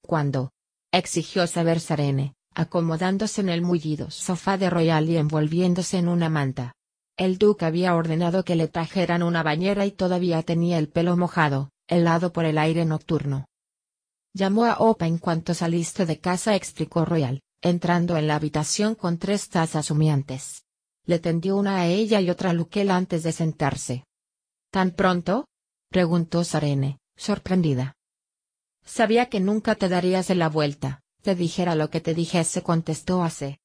¿Cuándo? 0.00 0.52
exigió 0.90 1.46
saber 1.46 1.80
Sarene, 1.80 2.32
acomodándose 2.54 3.42
en 3.42 3.50
el 3.50 3.60
mullido 3.60 4.10
sofá 4.10 4.56
de 4.56 4.70
Royal 4.70 5.10
y 5.10 5.18
envolviéndose 5.18 5.98
en 5.98 6.08
una 6.08 6.30
manta. 6.30 6.72
El 7.18 7.36
duque 7.36 7.66
había 7.66 7.94
ordenado 7.94 8.42
que 8.42 8.56
le 8.56 8.68
trajeran 8.68 9.22
una 9.22 9.42
bañera 9.42 9.84
y 9.84 9.90
todavía 9.90 10.42
tenía 10.44 10.78
el 10.78 10.88
pelo 10.88 11.14
mojado, 11.14 11.68
helado 11.88 12.32
por 12.32 12.46
el 12.46 12.56
aire 12.56 12.86
nocturno. 12.86 13.44
Llamó 14.32 14.64
a 14.64 14.78
Opa 14.78 15.06
en 15.06 15.18
cuanto 15.18 15.52
saliste 15.52 16.06
de 16.06 16.20
casa, 16.20 16.56
explicó 16.56 17.04
Royal, 17.04 17.42
entrando 17.60 18.16
en 18.16 18.28
la 18.28 18.36
habitación 18.36 18.94
con 18.94 19.18
tres 19.18 19.50
tazas 19.50 19.90
humeantes. 19.90 20.64
Le 21.04 21.18
tendió 21.18 21.58
una 21.58 21.82
a 21.82 21.86
ella 21.86 22.22
y 22.22 22.30
otra 22.30 22.48
a 22.48 22.52
Luquel 22.54 22.90
antes 22.90 23.22
de 23.24 23.32
sentarse. 23.32 24.04
¿Tan 24.72 24.92
pronto? 24.92 25.48
preguntó 25.90 26.44
Sarene, 26.44 26.98
sorprendida. 27.14 27.94
Sabía 28.82 29.28
que 29.28 29.38
nunca 29.38 29.74
te 29.74 29.90
darías 29.90 30.28
de 30.28 30.34
la 30.34 30.48
vuelta, 30.48 31.02
te 31.20 31.34
dijera 31.34 31.74
lo 31.74 31.90
que 31.90 32.00
te 32.00 32.14
dijese, 32.14 32.62
contestó 32.62 33.22
Ace. 33.22 33.60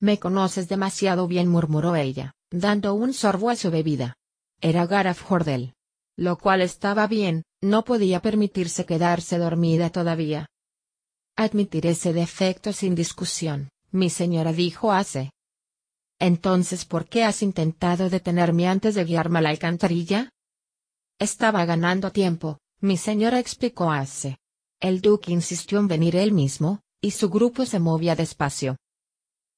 Me 0.00 0.18
conoces 0.18 0.68
demasiado 0.68 1.28
bien, 1.28 1.48
murmuró 1.48 1.96
ella, 1.96 2.34
dando 2.50 2.92
un 2.92 3.14
sorbo 3.14 3.48
a 3.48 3.56
su 3.56 3.70
bebida. 3.70 4.16
Era 4.60 4.86
Gareth 4.86 5.18
Hordel. 5.26 5.72
Lo 6.14 6.36
cual 6.36 6.60
estaba 6.60 7.06
bien, 7.06 7.44
no 7.62 7.84
podía 7.84 8.20
permitirse 8.20 8.84
quedarse 8.84 9.38
dormida 9.38 9.88
todavía. 9.88 10.46
Admitiré 11.36 11.90
ese 11.90 12.12
defecto 12.12 12.74
sin 12.74 12.94
discusión, 12.94 13.70
mi 13.92 14.10
señora 14.10 14.52
dijo 14.52 14.92
Ace. 14.92 15.30
Entonces, 16.18 16.84
¿por 16.84 17.08
qué 17.08 17.24
has 17.24 17.42
intentado 17.42 18.10
detenerme 18.10 18.66
antes 18.66 18.94
de 18.94 19.04
guiarme 19.04 19.38
a 19.38 19.42
la 19.42 19.50
alcantarilla? 19.50 20.30
Estaba 21.18 21.64
ganando 21.64 22.10
tiempo, 22.10 22.58
mi 22.80 22.96
señora 22.96 23.38
explicó 23.38 23.90
Ace. 23.90 24.38
El 24.80 25.00
duque 25.00 25.32
insistió 25.32 25.78
en 25.78 25.88
venir 25.88 26.16
él 26.16 26.32
mismo, 26.32 26.80
y 27.00 27.12
su 27.12 27.30
grupo 27.30 27.66
se 27.66 27.78
movía 27.78 28.16
despacio. 28.16 28.76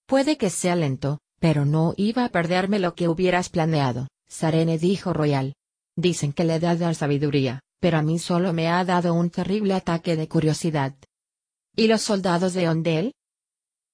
Puede 0.06 0.36
que 0.36 0.50
sea 0.50 0.76
lento, 0.76 1.18
pero 1.38 1.64
no 1.64 1.94
iba 1.96 2.24
a 2.24 2.28
perderme 2.30 2.78
lo 2.78 2.94
que 2.94 3.08
hubieras 3.08 3.48
planeado, 3.48 4.08
Sarene 4.28 4.78
dijo 4.78 5.12
Royal. 5.12 5.54
Dicen 5.96 6.32
que 6.32 6.44
le 6.44 6.60
da 6.60 6.74
la 6.74 6.94
sabiduría, 6.94 7.60
pero 7.80 7.98
a 7.98 8.02
mí 8.02 8.18
solo 8.18 8.52
me 8.52 8.68
ha 8.68 8.84
dado 8.84 9.14
un 9.14 9.30
terrible 9.30 9.74
ataque 9.74 10.16
de 10.16 10.28
curiosidad. 10.28 10.94
¿Y 11.74 11.88
los 11.88 12.02
soldados 12.02 12.52
de 12.52 12.68
Ondel? 12.68 13.14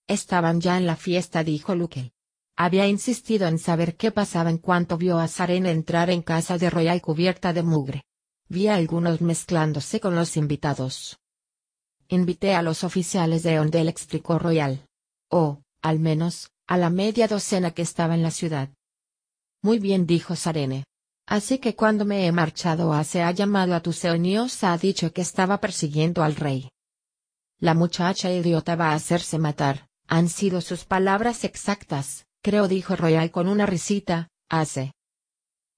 Estaban 0.08 0.61
ya 0.61 0.76
en 0.76 0.87
la 0.87 0.96
fiesta, 0.96 1.42
dijo 1.42 1.75
Luke. 1.75 2.12
Había 2.56 2.86
insistido 2.86 3.46
en 3.46 3.58
saber 3.58 3.96
qué 3.96 4.10
pasaba 4.10 4.48
en 4.48 4.56
cuanto 4.56 4.96
vio 4.96 5.18
a 5.18 5.28
Saren 5.28 5.66
entrar 5.66 6.08
en 6.08 6.22
casa 6.22 6.56
de 6.56 6.70
Royal 6.70 7.02
cubierta 7.02 7.52
de 7.52 7.62
mugre. 7.62 8.04
Vi 8.48 8.68
a 8.68 8.76
algunos 8.76 9.20
mezclándose 9.20 10.00
con 10.00 10.14
los 10.14 10.38
invitados. 10.38 11.18
Invité 12.08 12.54
a 12.54 12.62
los 12.62 12.82
oficiales 12.82 13.42
de 13.42 13.60
Ondel, 13.60 13.88
explicó 13.88 14.38
Royal. 14.38 14.86
O, 15.28 15.60
al 15.82 15.98
menos, 15.98 16.50
a 16.66 16.78
la 16.78 16.88
media 16.88 17.28
docena 17.28 17.72
que 17.72 17.82
estaba 17.82 18.14
en 18.14 18.22
la 18.22 18.30
ciudad. 18.30 18.70
Muy 19.62 19.78
bien, 19.78 20.06
dijo 20.06 20.34
Sarene. 20.34 20.84
Así 21.26 21.58
que 21.58 21.75
cuando 21.75 22.04
me 22.04 22.26
he 22.26 22.32
marchado 22.32 23.02
se 23.04 23.22
ha 23.22 23.32
llamado 23.32 23.75
a 23.75 23.80
tu 23.80 23.92
señor 23.92 24.48
ha 24.62 24.78
dicho 24.78 25.12
que 25.12 25.20
estaba 25.20 25.60
persiguiendo 25.60 26.22
al 26.22 26.36
rey. 26.36 26.70
La 27.58 27.75
muchacha 27.75 28.30
idiota 28.30 28.76
va 28.76 28.90
a 28.90 28.94
hacerse 28.94 29.38
matar, 29.38 29.88
han 30.06 30.28
sido 30.28 30.60
sus 30.60 30.84
palabras 30.84 31.42
exactas, 31.42 32.25
creo 32.46 32.68
dijo 32.68 32.94
Royal 32.94 33.32
con 33.32 33.48
una 33.48 33.66
risita, 33.66 34.28
hace. 34.48 34.92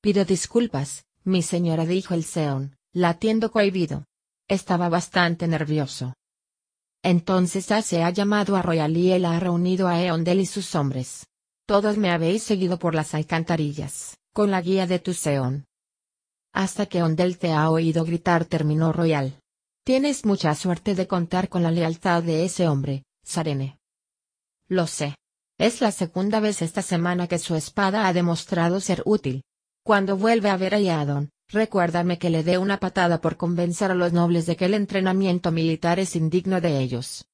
Pido 0.03 0.27
disculpas, 0.27 1.07
mi 1.25 1.41
señora 1.41 1.87
dijo 1.87 2.13
el 2.13 2.25
Seon, 2.25 2.77
latiendo 2.93 3.51
cohibido. 3.51 4.05
Estaba 4.49 4.91
bastante 4.91 5.49
nervioso. 5.49 6.13
Entonces 7.03 7.65
se 7.87 8.03
ha 8.03 8.11
llamado 8.11 8.55
a 8.55 8.61
Royal 8.61 8.95
y 8.99 9.13
él 9.13 9.25
ha 9.25 9.41
reunido 9.41 9.89
a 9.89 10.03
Eondel 10.03 10.41
y 10.41 10.45
sus 10.45 10.75
hombres. 10.75 11.27
Todos 11.65 11.97
me 11.97 12.11
habéis 12.11 12.43
seguido 12.43 12.79
por 12.79 12.95
las 12.95 13.15
alcantarillas, 13.15 14.19
con 14.35 14.51
la 14.51 14.61
guía 14.61 14.87
de 14.87 14.99
Tuseon. 14.99 15.65
Hasta 16.53 16.85
que 16.85 17.03
Ondel 17.03 17.39
te 17.39 17.51
ha 17.51 17.71
oído 17.71 18.05
gritar 18.05 18.45
terminó 18.45 18.93
Royal. 18.93 19.41
Tienes 19.85 20.27
mucha 20.27 20.55
suerte 20.55 20.95
de 20.95 21.07
contar 21.07 21.49
con 21.49 21.63
la 21.63 21.71
lealtad 21.71 22.23
de 22.23 22.45
ese 22.45 22.69
hombre, 22.69 23.05
Sarene. 23.25 23.79
Lo 24.69 24.87
sé. 24.87 25.15
Es 25.59 25.81
la 25.81 25.91
segunda 25.91 26.39
vez 26.39 26.63
esta 26.63 26.83
semana 26.83 27.27
que 27.27 27.41
su 27.41 27.57
espada 27.57 28.07
ha 28.07 28.13
demostrado 28.13 28.81
ser 28.81 29.03
útil. 29.05 29.43
Cuando 29.85 30.17
vuelve 30.17 30.51
a 30.51 30.57
ver 30.57 30.77
a 30.77 30.79
Yadon, 30.79 31.31
recuérdame 31.49 32.17
que 32.17 32.31
le 32.31 32.45
dé 32.45 32.59
una 32.59 32.79
patada 32.79 33.21
por 33.21 33.37
convencer 33.37 33.91
a 33.91 33.97
los 33.97 34.13
nobles 34.13 34.47
de 34.47 34.57
que 34.57 34.67
el 34.67 34.75
entrenamiento 34.75 35.51
militar 35.51 35.99
es 35.99 36.15
indigno 36.15 36.61
de 36.61 36.79
ellos. 36.79 37.27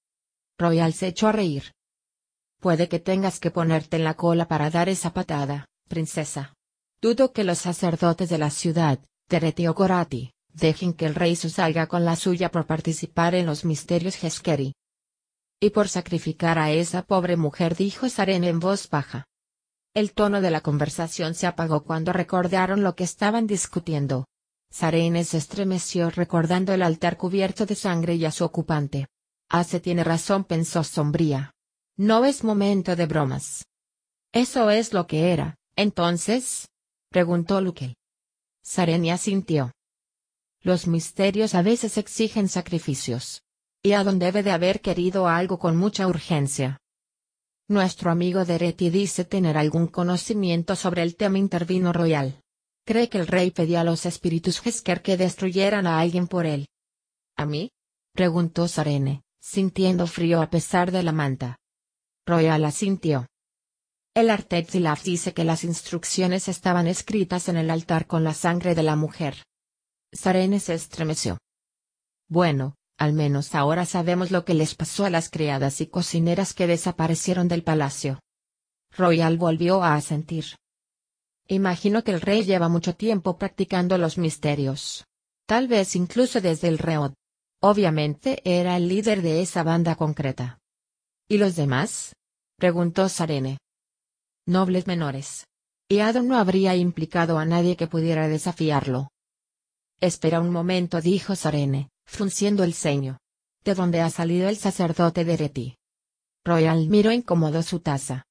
Royal 0.59 0.95
se 0.95 1.09
echó 1.09 1.29
a 1.29 1.33
reír. 1.33 1.73
Puede 2.61 2.89
que 2.89 2.99
tengas 2.99 3.41
que 3.41 3.51
ponerte 3.51 3.99
en 3.99 4.05
la 4.05 4.15
cola 4.15 4.49
para 4.49 4.71
dar 4.71 4.89
esa 4.89 5.13
patada, 5.13 5.67
princesa. 5.89 6.55
Dudo 7.03 7.35
que 7.35 7.45
los 7.45 7.59
sacerdotes 7.59 8.31
de 8.31 8.39
la 8.39 8.49
ciudad, 8.49 9.01
Tereti 9.29 9.67
o 9.67 9.75
Korati, 9.75 10.33
dejen 10.49 10.95
que 10.95 11.05
el 11.05 11.15
rey 11.15 11.37
su 11.37 11.51
salga 11.51 11.89
con 11.89 12.07
la 12.07 12.17
suya 12.17 12.51
por 12.51 12.65
participar 12.65 13.35
en 13.35 13.45
los 13.45 13.67
misterios 13.67 14.25
Heskeri. 14.25 14.73
Y 15.61 15.71
por 15.71 15.89
sacrificar 15.89 16.59
a 16.59 16.71
esa 16.71 17.03
pobre 17.03 17.37
mujer 17.37 17.77
dijo 17.77 18.09
Saren 18.09 18.45
en 18.45 18.61
voz 18.61 18.89
baja. 18.91 19.25
El 19.95 20.13
tono 20.13 20.41
de 20.41 20.51
la 20.51 20.61
conversación 20.61 21.35
se 21.35 21.47
apagó 21.47 21.85
cuando 21.85 22.13
recordaron 22.13 22.83
lo 22.83 22.97
que 22.97 23.05
estaban 23.05 23.47
discutiendo. 23.47 24.27
Sarene 24.69 25.23
se 25.23 25.39
estremeció 25.39 26.11
recordando 26.11 26.73
el 26.73 26.83
altar 26.83 27.17
cubierto 27.17 27.65
de 27.65 27.77
sangre 27.77 28.17
y 28.17 28.25
a 28.25 28.33
su 28.33 28.45
ocupante. 28.45 29.07
Hace 29.49 29.79
tiene 29.79 30.03
razón 30.03 30.43
pensó 30.43 30.83
sombría. 30.83 31.53
No 31.97 32.25
es 32.25 32.43
momento 32.43 32.97
de 32.97 33.07
bromas. 33.07 33.67
Eso 34.33 34.71
es 34.71 34.93
lo 34.93 35.07
que 35.07 35.33
era, 35.33 35.55
entonces, 35.77 36.67
preguntó 37.09 37.61
Luke. 37.61 37.95
Sarenia 38.65 39.17
sintió. 39.17 39.71
Los 40.61 40.89
misterios 40.89 41.55
a 41.55 41.63
veces 41.63 41.97
exigen 41.99 42.49
sacrificios. 42.49 43.44
Y 43.87 43.93
Adon 43.93 44.19
debe 44.19 44.43
de 44.43 44.51
haber 44.51 44.81
querido 44.81 45.29
algo 45.29 45.59
con 45.59 45.77
mucha 45.77 46.07
urgencia. 46.07 46.81
Nuestro 47.69 48.11
amigo 48.11 48.47
Dereti 48.47 48.89
dice 48.89 49.27
tener 49.27 49.59
algún 49.59 49.89
conocimiento 49.89 50.75
sobre 50.75 51.03
el 51.03 51.17
tema 51.17 51.37
intervino 51.37 51.93
royal. 51.93 52.41
Cree 52.87 53.11
que 53.11 53.19
el 53.19 53.27
rey 53.27 53.51
pedía 53.51 53.83
a 53.83 53.85
los 53.85 54.07
espíritus 54.07 54.67
Hesker 54.67 55.03
que 55.03 55.19
destruyeran 55.19 55.87
a 55.87 56.01
alguien 56.01 56.29
por 56.29 56.47
él. 56.47 56.67
¿A 57.37 57.45
mí? 57.45 57.73
preguntó 58.15 58.69
Sarene, 58.69 59.23
sintiendo 59.43 60.07
frío 60.07 60.41
a 60.41 60.49
pesar 60.49 60.91
de 60.91 61.03
la 61.03 61.13
manta. 61.13 61.59
Royal 62.25 62.65
asintió. 62.65 63.27
El 64.15 64.31
Artetzilaf 64.31 65.03
dice 65.03 65.35
que 65.35 65.45
las 65.45 65.63
instrucciones 65.63 66.49
estaban 66.49 66.87
escritas 66.87 67.51
en 67.51 67.59
el 67.59 67.69
altar 67.69 68.07
con 68.07 68.25
la 68.25 68.33
sangre 68.33 68.75
de 68.75 68.83
la 68.83 68.97
mujer. 68.97 69.43
Sarene 70.11 70.59
se 70.59 70.73
estremeció. 70.73 71.37
Bueno, 72.31 72.77
al 73.05 73.13
menos 73.13 73.55
ahora 73.55 73.85
sabemos 73.85 74.31
lo 74.31 74.45
que 74.47 74.55
les 74.55 74.75
pasó 74.75 75.05
a 75.05 75.11
las 75.11 75.29
criadas 75.29 75.83
y 75.83 75.87
cocineras 75.87 76.55
que 76.55 76.67
desaparecieron 76.67 77.49
del 77.49 77.63
palacio. 77.63 78.19
Royal 78.97 79.37
volvió 79.37 79.83
a 79.83 79.95
asentir. 79.95 80.57
Imagino 81.47 82.03
que 82.03 82.13
el 82.13 82.23
rey 82.23 82.45
lleva 82.45 82.71
mucho 82.71 82.97
tiempo 82.97 83.37
practicando 83.37 83.99
los 83.99 84.17
misterios. 84.17 85.05
Tal 85.47 85.69
vez 85.69 85.95
incluso 85.95 86.41
desde 86.41 86.69
el 86.69 86.79
Reod. 86.79 87.13
Obviamente 87.61 88.41
era 88.45 88.77
el 88.79 88.89
líder 88.89 89.21
de 89.21 89.43
esa 89.43 89.63
banda 89.63 89.97
concreta. 89.97 90.59
¿Y 91.29 91.37
los 91.37 91.57
demás? 91.57 92.15
preguntó 92.57 93.09
Sarene. 93.11 93.59
Nobles 94.47 94.87
menores. 94.87 95.47
Y 95.91 95.99
Adon 95.99 96.29
no 96.29 96.39
habría 96.39 96.75
implicado 96.75 97.39
a 97.39 97.45
nadie 97.45 97.77
que 97.77 97.87
pudiera 97.87 98.29
desafiarlo. 98.29 99.11
Espera 100.01 100.41
un 100.41 100.51
momento, 100.51 101.03
dijo 101.03 101.37
Sarene 101.37 101.91
frunciendo 102.07 102.65
el 102.65 102.75
ceño. 102.75 103.19
¿De 103.65 103.75
dónde 103.75 104.01
ha 104.01 104.11
salido 104.11 104.49
el 104.49 104.57
sacerdote 104.57 105.25
de 105.25 105.37
Reti? 105.37 105.77
Royal 106.45 106.89
miró 106.89 107.11
incómodo 107.11 107.63
su 107.63 107.81
taza. 107.81 108.27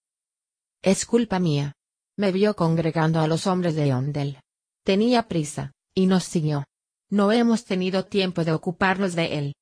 Es 0.82 1.06
culpa 1.06 1.40
mía. 1.40 1.74
Me 2.16 2.32
vio 2.32 2.56
congregando 2.56 3.20
a 3.20 3.28
los 3.28 3.48
hombres 3.48 3.76
de 3.76 3.92
Ondel. 3.94 4.40
Tenía 4.84 5.28
prisa, 5.28 5.72
y 5.96 6.06
nos 6.06 6.24
siguió. 6.24 6.66
No 7.10 7.32
hemos 7.32 7.66
tenido 7.66 8.06
tiempo 8.06 8.44
de 8.44 8.52
ocuparnos 8.52 9.16
de 9.16 9.38
él. 9.40 9.56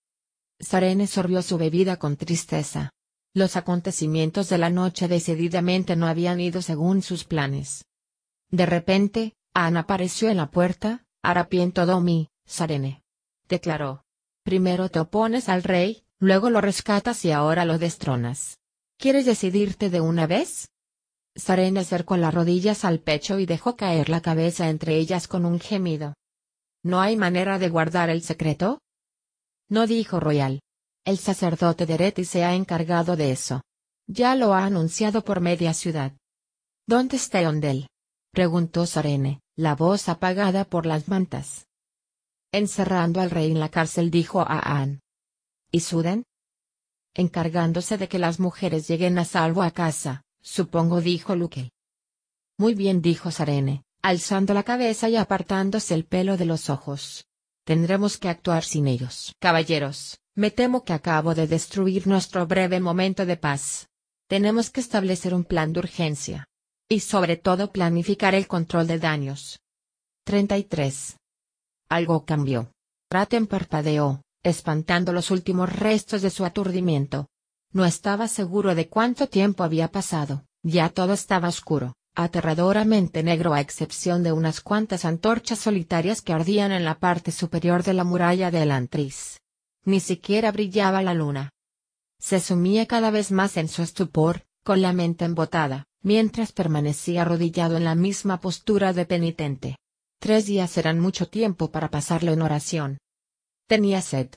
Sarene 0.60 1.08
sorbió 1.08 1.42
su 1.42 1.58
bebida 1.58 1.98
con 1.98 2.18
tristeza. 2.18 2.92
Los 3.34 3.56
acontecimientos 3.56 4.50
de 4.50 4.58
la 4.58 4.70
noche 4.70 5.08
decididamente 5.08 5.96
no 5.96 6.08
habían 6.08 6.42
ido 6.42 6.62
según 6.62 7.02
sus 7.02 7.24
planes. 7.24 7.86
De 8.50 8.66
repente, 8.66 9.34
Anne 9.54 9.80
apareció 9.80 10.30
en 10.30 10.38
la 10.38 10.52
puerta, 10.52 11.06
harapiento 11.24 11.86
Domi, 11.86 12.28
Sarene 12.46 13.01
declaró. 13.52 14.04
Primero 14.44 14.90
te 14.90 15.00
opones 15.00 15.48
al 15.50 15.62
rey, 15.62 16.04
luego 16.18 16.50
lo 16.50 16.62
rescatas 16.62 17.24
y 17.26 17.32
ahora 17.32 17.66
lo 17.66 17.78
destronas. 17.78 18.58
¿Quieres 18.98 19.26
decidirte 19.28 19.92
de 19.92 20.02
una 20.02 20.26
vez? 20.26 20.70
Sarene 21.36 21.82
acercó 21.82 22.18
las 22.18 22.34
rodillas 22.34 22.84
al 22.84 23.00
pecho 23.00 23.38
y 23.38 23.46
dejó 23.46 23.76
caer 23.76 24.10
la 24.10 24.22
cabeza 24.22 24.70
entre 24.70 24.96
ellas 24.96 25.28
con 25.28 25.46
un 25.46 25.60
gemido. 25.60 26.16
¿No 26.84 27.00
hay 27.00 27.16
manera 27.16 27.60
de 27.60 27.70
guardar 27.70 28.10
el 28.10 28.24
secreto? 28.24 28.80
No 29.70 29.86
dijo 29.86 30.20
Royal. 30.20 30.62
El 31.06 31.18
sacerdote 31.18 31.86
de 31.86 31.98
Reti 31.98 32.26
se 32.26 32.44
ha 32.44 32.54
encargado 32.56 33.16
de 33.16 33.32
eso. 33.32 33.62
Ya 34.08 34.36
lo 34.36 34.54
ha 34.54 34.66
anunciado 34.66 35.24
por 35.24 35.42
media 35.42 35.74
ciudad. 35.74 36.14
¿Dónde 36.88 37.18
está 37.18 37.48
Ondel? 37.48 37.88
preguntó 38.32 38.86
Sarene, 38.86 39.40
la 39.56 39.76
voz 39.76 40.10
apagada 40.10 40.66
por 40.66 40.86
las 40.86 41.08
mantas. 41.08 41.66
Encerrando 42.54 43.22
al 43.22 43.32
rey 43.32 43.50
en 43.52 43.60
la 43.62 43.70
cárcel 43.70 44.12
dijo 44.12 44.42
a 44.42 44.82
Anne. 44.82 45.00
¿Y 45.72 45.80
Suden? 45.80 46.26
Encargándose 47.14 47.98
de 47.98 48.10
que 48.10 48.20
las 48.20 48.42
mujeres 48.42 48.90
lleguen 48.90 49.18
a 49.20 49.26
salvo 49.26 49.64
a 49.64 49.72
casa, 49.72 50.24
supongo 50.42 51.00
dijo 51.00 51.36
Luke. 51.36 51.72
Muy 52.58 52.76
bien 52.76 53.02
dijo 53.02 53.32
Sarene, 53.32 53.84
alzando 54.02 54.54
la 54.54 54.64
cabeza 54.64 55.08
y 55.08 55.16
apartándose 55.16 55.94
el 55.94 56.06
pelo 56.06 56.36
de 56.36 56.46
los 56.46 56.70
ojos. 56.70 57.26
Tendremos 57.64 58.18
que 58.18 58.28
actuar 58.28 58.66
sin 58.66 58.88
ellos. 58.88 59.34
Caballeros, 59.40 60.20
me 60.36 60.52
temo 60.52 60.84
que 60.84 60.92
acabo 60.92 61.34
de 61.34 61.48
destruir 61.48 62.06
nuestro 62.06 62.48
breve 62.48 62.82
momento 62.82 63.26
de 63.26 63.38
paz. 63.38 63.88
Tenemos 64.28 64.70
que 64.70 64.82
establecer 64.82 65.34
un 65.34 65.46
plan 65.46 65.72
de 65.72 65.80
urgencia. 65.80 66.48
Y 66.90 67.00
sobre 67.00 67.38
todo 67.38 67.72
planificar 67.72 68.36
el 68.36 68.48
control 68.48 68.88
de 68.88 69.00
daños. 69.00 69.60
33. 70.26 71.16
Algo 71.92 72.24
cambió. 72.24 72.72
Raten 73.10 73.48
parpadeó, 73.48 74.22
espantando 74.44 75.12
los 75.12 75.30
últimos 75.30 75.76
restos 75.76 76.22
de 76.22 76.30
su 76.30 76.46
aturdimiento. 76.46 77.28
No 77.74 77.84
estaba 77.84 78.30
seguro 78.30 78.76
de 78.76 78.88
cuánto 78.88 79.28
tiempo 79.28 79.66
había 79.66 79.90
pasado, 79.90 80.46
ya 80.64 80.88
todo 80.88 81.12
estaba 81.12 81.50
oscuro, 81.50 81.96
aterradoramente 82.16 83.24
negro 83.24 83.54
a 83.54 83.60
excepción 83.60 84.24
de 84.24 84.32
unas 84.32 84.62
cuantas 84.62 85.04
antorchas 85.04 85.60
solitarias 85.60 86.22
que 86.22 86.32
ardían 86.32 86.72
en 86.72 86.86
la 86.86 86.98
parte 86.98 87.34
superior 87.34 87.84
de 87.84 87.94
la 87.94 88.06
muralla 88.06 88.52
de 88.52 88.62
Elantris. 88.62 89.42
Ni 89.84 90.00
siquiera 90.00 90.54
brillaba 90.54 91.02
la 91.02 91.14
luna. 91.14 91.50
Se 92.20 92.40
sumía 92.40 92.86
cada 92.86 93.12
vez 93.12 93.34
más 93.34 93.58
en 93.58 93.68
su 93.68 93.82
estupor, 93.82 94.46
con 94.64 94.82
la 94.82 94.94
mente 94.94 95.26
embotada, 95.26 95.88
mientras 96.02 96.54
permanecía 96.54 97.24
arrodillado 97.24 97.76
en 97.76 97.84
la 97.84 97.96
misma 97.96 98.40
postura 98.40 98.94
de 98.94 99.06
penitente. 99.06 99.76
Tres 100.22 100.46
días 100.46 100.78
eran 100.78 101.00
mucho 101.00 101.28
tiempo 101.28 101.72
para 101.72 101.90
pasarlo 101.90 102.32
en 102.32 102.44
oración. 102.44 103.00
Tenía 103.68 104.04
sed. 104.04 104.30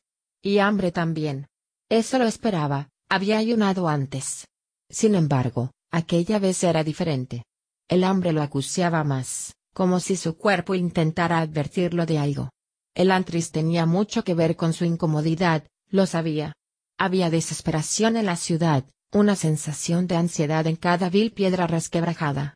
Y 0.42 0.56
hambre 0.56 0.92
también. 0.92 1.46
Eso 1.90 2.18
lo 2.18 2.24
esperaba, 2.24 2.88
había 3.10 3.36
ayunado 3.36 3.86
antes. 3.86 4.46
Sin 4.88 5.14
embargo, 5.14 5.72
aquella 5.90 6.38
vez 6.38 6.64
era 6.64 6.84
diferente. 6.84 7.44
El 7.86 8.02
hambre 8.02 8.32
lo 8.32 8.40
acuciaba 8.40 9.04
más, 9.04 9.56
como 9.74 10.00
si 10.00 10.16
su 10.16 10.38
cuerpo 10.38 10.74
intentara 10.74 11.40
advertirlo 11.40 12.06
de 12.06 12.16
algo. 12.16 12.48
El 12.94 13.10
antris 13.10 13.50
tenía 13.50 13.84
mucho 13.84 14.24
que 14.24 14.32
ver 14.32 14.56
con 14.56 14.72
su 14.72 14.86
incomodidad, 14.86 15.66
lo 15.90 16.06
sabía. 16.06 16.54
Había 16.96 17.28
desesperación 17.28 18.16
en 18.16 18.24
la 18.24 18.36
ciudad, 18.36 18.86
una 19.12 19.36
sensación 19.36 20.06
de 20.06 20.16
ansiedad 20.16 20.66
en 20.66 20.76
cada 20.76 21.10
vil 21.10 21.32
piedra 21.32 21.66
resquebrajada. 21.66 22.54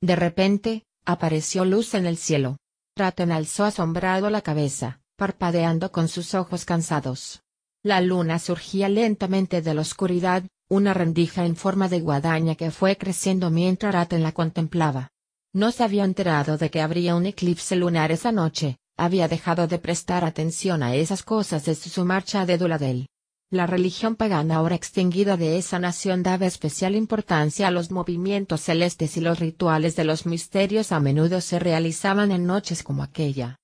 De 0.00 0.14
repente, 0.14 0.84
Apareció 1.04 1.64
luz 1.64 1.94
en 1.94 2.06
el 2.06 2.16
cielo. 2.16 2.58
Raten 2.96 3.32
alzó 3.32 3.64
asombrado 3.64 4.30
la 4.30 4.42
cabeza, 4.42 5.00
parpadeando 5.16 5.90
con 5.90 6.08
sus 6.08 6.34
ojos 6.34 6.64
cansados. 6.64 7.42
La 7.82 8.00
luna 8.00 8.38
surgía 8.38 8.88
lentamente 8.88 9.62
de 9.62 9.74
la 9.74 9.80
oscuridad, 9.80 10.44
una 10.68 10.94
rendija 10.94 11.44
en 11.44 11.56
forma 11.56 11.88
de 11.88 12.00
guadaña 12.00 12.54
que 12.54 12.70
fue 12.70 12.96
creciendo 12.96 13.50
mientras 13.50 13.92
Raten 13.92 14.22
la 14.22 14.32
contemplaba. 14.32 15.10
No 15.52 15.72
se 15.72 15.82
había 15.82 16.04
enterado 16.04 16.56
de 16.56 16.70
que 16.70 16.80
habría 16.80 17.16
un 17.16 17.26
eclipse 17.26 17.74
lunar 17.74 18.12
esa 18.12 18.30
noche, 18.30 18.78
había 18.96 19.26
dejado 19.26 19.66
de 19.66 19.78
prestar 19.78 20.24
atención 20.24 20.82
a 20.82 20.94
esas 20.94 21.24
cosas 21.24 21.64
desde 21.64 21.90
su 21.90 22.04
marcha 22.04 22.46
de 22.46 22.58
Duladel. 22.58 23.08
La 23.52 23.66
religión 23.66 24.16
pagana 24.16 24.56
ahora 24.56 24.76
extinguida 24.76 25.36
de 25.36 25.58
esa 25.58 25.78
nación 25.78 26.22
daba 26.22 26.46
especial 26.46 26.96
importancia 26.96 27.68
a 27.68 27.70
los 27.70 27.90
movimientos 27.90 28.62
celestes 28.62 29.18
y 29.18 29.20
los 29.20 29.40
rituales 29.40 29.94
de 29.94 30.04
los 30.04 30.24
misterios 30.24 30.90
a 30.90 31.00
menudo 31.00 31.42
se 31.42 31.58
realizaban 31.58 32.32
en 32.32 32.46
noches 32.46 32.82
como 32.82 33.02
aquella. 33.02 33.56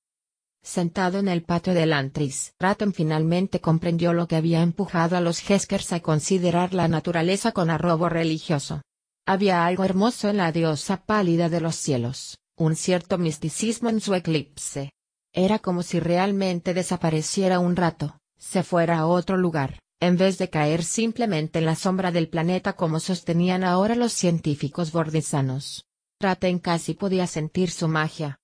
Sentado 0.62 1.18
en 1.20 1.28
el 1.28 1.42
patio 1.42 1.72
del 1.72 1.94
Antris, 1.94 2.52
Ratten 2.58 2.92
finalmente 2.92 3.62
comprendió 3.62 4.12
lo 4.12 4.28
que 4.28 4.36
había 4.36 4.60
empujado 4.60 5.16
a 5.16 5.22
los 5.22 5.40
Heskers 5.48 5.94
a 5.94 6.00
considerar 6.00 6.74
la 6.74 6.86
naturaleza 6.86 7.52
con 7.52 7.70
arrobo 7.70 8.10
religioso. 8.10 8.82
Había 9.24 9.64
algo 9.64 9.84
hermoso 9.84 10.28
en 10.28 10.36
la 10.36 10.52
diosa 10.52 10.98
pálida 11.06 11.48
de 11.48 11.62
los 11.62 11.76
cielos, 11.76 12.36
un 12.58 12.76
cierto 12.76 13.16
misticismo 13.16 13.88
en 13.88 14.02
su 14.02 14.14
eclipse. 14.14 14.90
Era 15.32 15.58
como 15.58 15.82
si 15.82 15.98
realmente 15.98 16.74
desapareciera 16.74 17.58
un 17.58 17.74
rato, 17.74 18.18
se 18.38 18.62
fuera 18.62 18.98
a 18.98 19.06
otro 19.06 19.36
lugar, 19.36 19.78
en 20.00 20.16
vez 20.16 20.38
de 20.38 20.48
caer 20.48 20.84
simplemente 20.84 21.58
en 21.58 21.66
la 21.66 21.74
sombra 21.74 22.12
del 22.12 22.28
planeta 22.28 22.74
como 22.74 23.00
sostenían 23.00 23.64
ahora 23.64 23.94
los 23.94 24.12
científicos 24.12 24.92
bordisanos. 24.92 25.84
Raten 26.20 26.58
casi 26.58 26.94
podía 26.94 27.26
sentir 27.26 27.70
su 27.70 27.88
magia. 27.88 28.38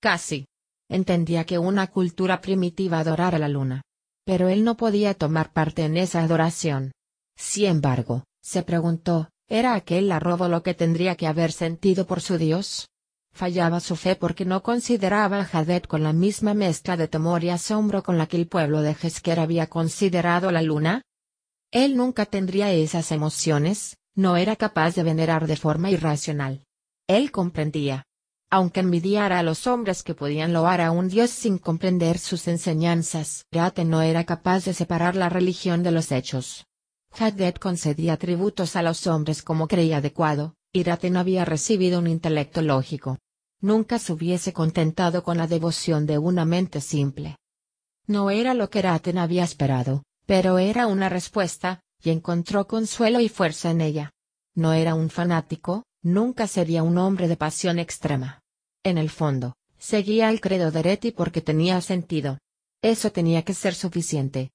Casi. 0.00 0.46
Entendía 0.88 1.44
que 1.44 1.58
una 1.58 1.86
cultura 1.86 2.40
primitiva 2.40 2.98
adorara 2.98 3.38
la 3.38 3.48
luna. 3.48 3.82
Pero 4.24 4.48
él 4.48 4.64
no 4.64 4.76
podía 4.76 5.14
tomar 5.14 5.52
parte 5.52 5.84
en 5.84 5.96
esa 5.96 6.22
adoración. 6.22 6.92
Sin 7.36 7.66
embargo, 7.66 8.24
se 8.42 8.62
preguntó, 8.62 9.30
¿era 9.48 9.74
aquel 9.74 10.10
arrobo 10.12 10.48
lo 10.48 10.62
que 10.62 10.74
tendría 10.74 11.16
que 11.16 11.26
haber 11.26 11.52
sentido 11.52 12.06
por 12.06 12.20
su 12.20 12.38
Dios? 12.38 12.88
Fallaba 13.34 13.80
su 13.80 13.96
fe 13.96 14.14
porque 14.14 14.44
no 14.44 14.62
consideraba 14.62 15.40
a 15.40 15.44
Jadet 15.44 15.88
con 15.88 16.04
la 16.04 16.12
misma 16.12 16.54
mezcla 16.54 16.96
de 16.96 17.08
temor 17.08 17.42
y 17.42 17.50
asombro 17.50 18.04
con 18.04 18.16
la 18.16 18.28
que 18.28 18.36
el 18.36 18.46
pueblo 18.46 18.80
de 18.80 18.94
Jesker 18.94 19.40
había 19.40 19.66
considerado 19.66 20.52
la 20.52 20.62
luna. 20.62 21.02
Él 21.72 21.96
nunca 21.96 22.26
tendría 22.26 22.70
esas 22.70 23.10
emociones, 23.10 23.96
no 24.14 24.36
era 24.36 24.54
capaz 24.54 24.94
de 24.94 25.02
venerar 25.02 25.48
de 25.48 25.56
forma 25.56 25.90
irracional. 25.90 26.64
Él 27.08 27.32
comprendía. 27.32 28.04
Aunque 28.50 28.78
envidiara 28.78 29.40
a 29.40 29.42
los 29.42 29.66
hombres 29.66 30.04
que 30.04 30.14
podían 30.14 30.52
loar 30.52 30.80
a 30.80 30.92
un 30.92 31.08
dios 31.08 31.30
sin 31.30 31.58
comprender 31.58 32.20
sus 32.20 32.46
enseñanzas, 32.46 33.46
Gate 33.50 33.84
no 33.84 34.02
era 34.02 34.22
capaz 34.22 34.64
de 34.64 34.74
separar 34.74 35.16
la 35.16 35.28
religión 35.28 35.82
de 35.82 35.90
los 35.90 36.12
hechos. 36.12 36.66
Haddad 37.18 37.54
concedía 37.56 38.16
tributos 38.16 38.76
a 38.76 38.82
los 38.82 39.08
hombres 39.08 39.42
como 39.42 39.66
creía 39.66 39.96
adecuado, 39.96 40.54
y 40.72 40.84
Rate 40.84 41.10
no 41.10 41.18
había 41.18 41.44
recibido 41.44 41.98
un 41.98 42.06
intelecto 42.06 42.62
lógico 42.62 43.18
nunca 43.64 43.98
se 43.98 44.12
hubiese 44.12 44.52
contentado 44.52 45.24
con 45.24 45.38
la 45.38 45.46
devoción 45.46 46.04
de 46.04 46.18
una 46.18 46.44
mente 46.44 46.82
simple. 46.82 47.38
No 48.06 48.30
era 48.30 48.52
lo 48.52 48.68
que 48.68 48.82
Raten 48.82 49.16
había 49.16 49.42
esperado, 49.42 50.02
pero 50.26 50.58
era 50.58 50.86
una 50.86 51.08
respuesta, 51.08 51.80
y 52.02 52.10
encontró 52.10 52.66
consuelo 52.66 53.20
y 53.20 53.30
fuerza 53.30 53.70
en 53.70 53.80
ella. 53.80 54.12
No 54.54 54.74
era 54.74 54.94
un 54.94 55.08
fanático, 55.08 55.84
nunca 56.02 56.46
sería 56.46 56.82
un 56.82 56.98
hombre 56.98 57.26
de 57.26 57.38
pasión 57.38 57.78
extrema. 57.78 58.42
En 58.82 58.98
el 58.98 59.08
fondo, 59.08 59.56
seguía 59.78 60.28
el 60.28 60.42
credo 60.42 60.70
de 60.70 60.82
Reti 60.82 61.10
porque 61.10 61.40
tenía 61.40 61.80
sentido. 61.80 62.38
Eso 62.82 63.12
tenía 63.12 63.44
que 63.44 63.54
ser 63.54 63.74
suficiente. 63.74 64.50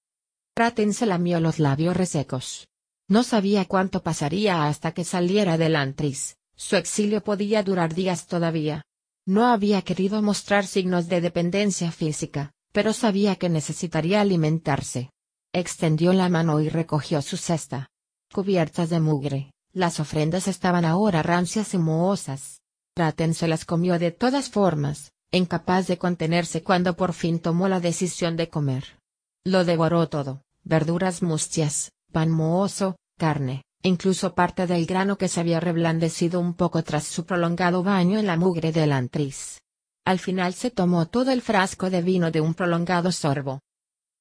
Raten 0.55 0.93
se 0.93 1.07
lamió 1.07 1.39
los 1.39 1.57
labios 1.57 1.97
resecos. 1.97 2.67
No 3.07 3.23
sabía 3.23 3.65
cuánto 3.65 4.03
pasaría 4.03 4.67
hasta 4.67 4.91
que 4.91 5.03
saliera 5.03 5.57
del 5.57 5.75
antris, 5.75 6.37
su 6.55 6.75
exilio 6.75 7.23
podía 7.23 7.63
durar 7.63 7.95
días 7.95 8.27
todavía. 8.27 8.83
No 9.29 9.45
había 9.45 9.83
querido 9.83 10.23
mostrar 10.23 10.65
signos 10.65 11.07
de 11.07 11.21
dependencia 11.21 11.91
física, 11.91 12.51
pero 12.71 12.93
sabía 12.93 13.35
que 13.35 13.47
necesitaría 13.47 14.21
alimentarse. 14.21 15.11
Extendió 15.53 16.13
la 16.13 16.29
mano 16.29 16.61
y 16.61 16.69
recogió 16.69 17.21
su 17.21 17.37
cesta. 17.37 17.91
Cubiertas 18.33 18.89
de 18.89 18.99
mugre, 18.99 19.51
las 19.71 19.99
ofrendas 19.99 20.47
estaban 20.47 20.83
ahora 20.83 21.21
rancias 21.21 21.75
y 21.75 21.77
mohosas. 21.77 22.61
Raten 22.95 23.35
se 23.35 23.47
las 23.47 23.65
comió 23.65 23.99
de 23.99 24.09
todas 24.09 24.49
formas, 24.49 25.11
incapaz 25.29 25.85
de 25.85 25.99
contenerse 25.99 26.63
cuando 26.63 26.95
por 26.95 27.13
fin 27.13 27.39
tomó 27.39 27.67
la 27.67 27.79
decisión 27.79 28.35
de 28.35 28.49
comer. 28.49 28.97
Lo 29.45 29.63
devoró 29.63 30.09
todo, 30.09 30.41
verduras 30.63 31.21
mustias, 31.21 31.91
pan 32.11 32.31
mohoso, 32.31 32.95
carne, 33.19 33.61
incluso 33.83 34.35
parte 34.35 34.67
del 34.67 34.85
grano 34.85 35.17
que 35.17 35.27
se 35.27 35.39
había 35.39 35.59
reblandecido 35.59 36.39
un 36.39 36.53
poco 36.53 36.83
tras 36.83 37.05
su 37.05 37.25
prolongado 37.25 37.83
baño 37.83 38.19
en 38.19 38.25
la 38.25 38.37
mugre 38.37 38.71
del 38.71 38.91
antris. 38.91 39.59
Al 40.05 40.19
final 40.19 40.53
se 40.53 40.71
tomó 40.71 41.07
todo 41.07 41.31
el 41.31 41.41
frasco 41.41 41.89
de 41.89 42.01
vino 42.01 42.31
de 42.31 42.41
un 42.41 42.53
prolongado 42.53 43.11
sorbo. 43.11 43.61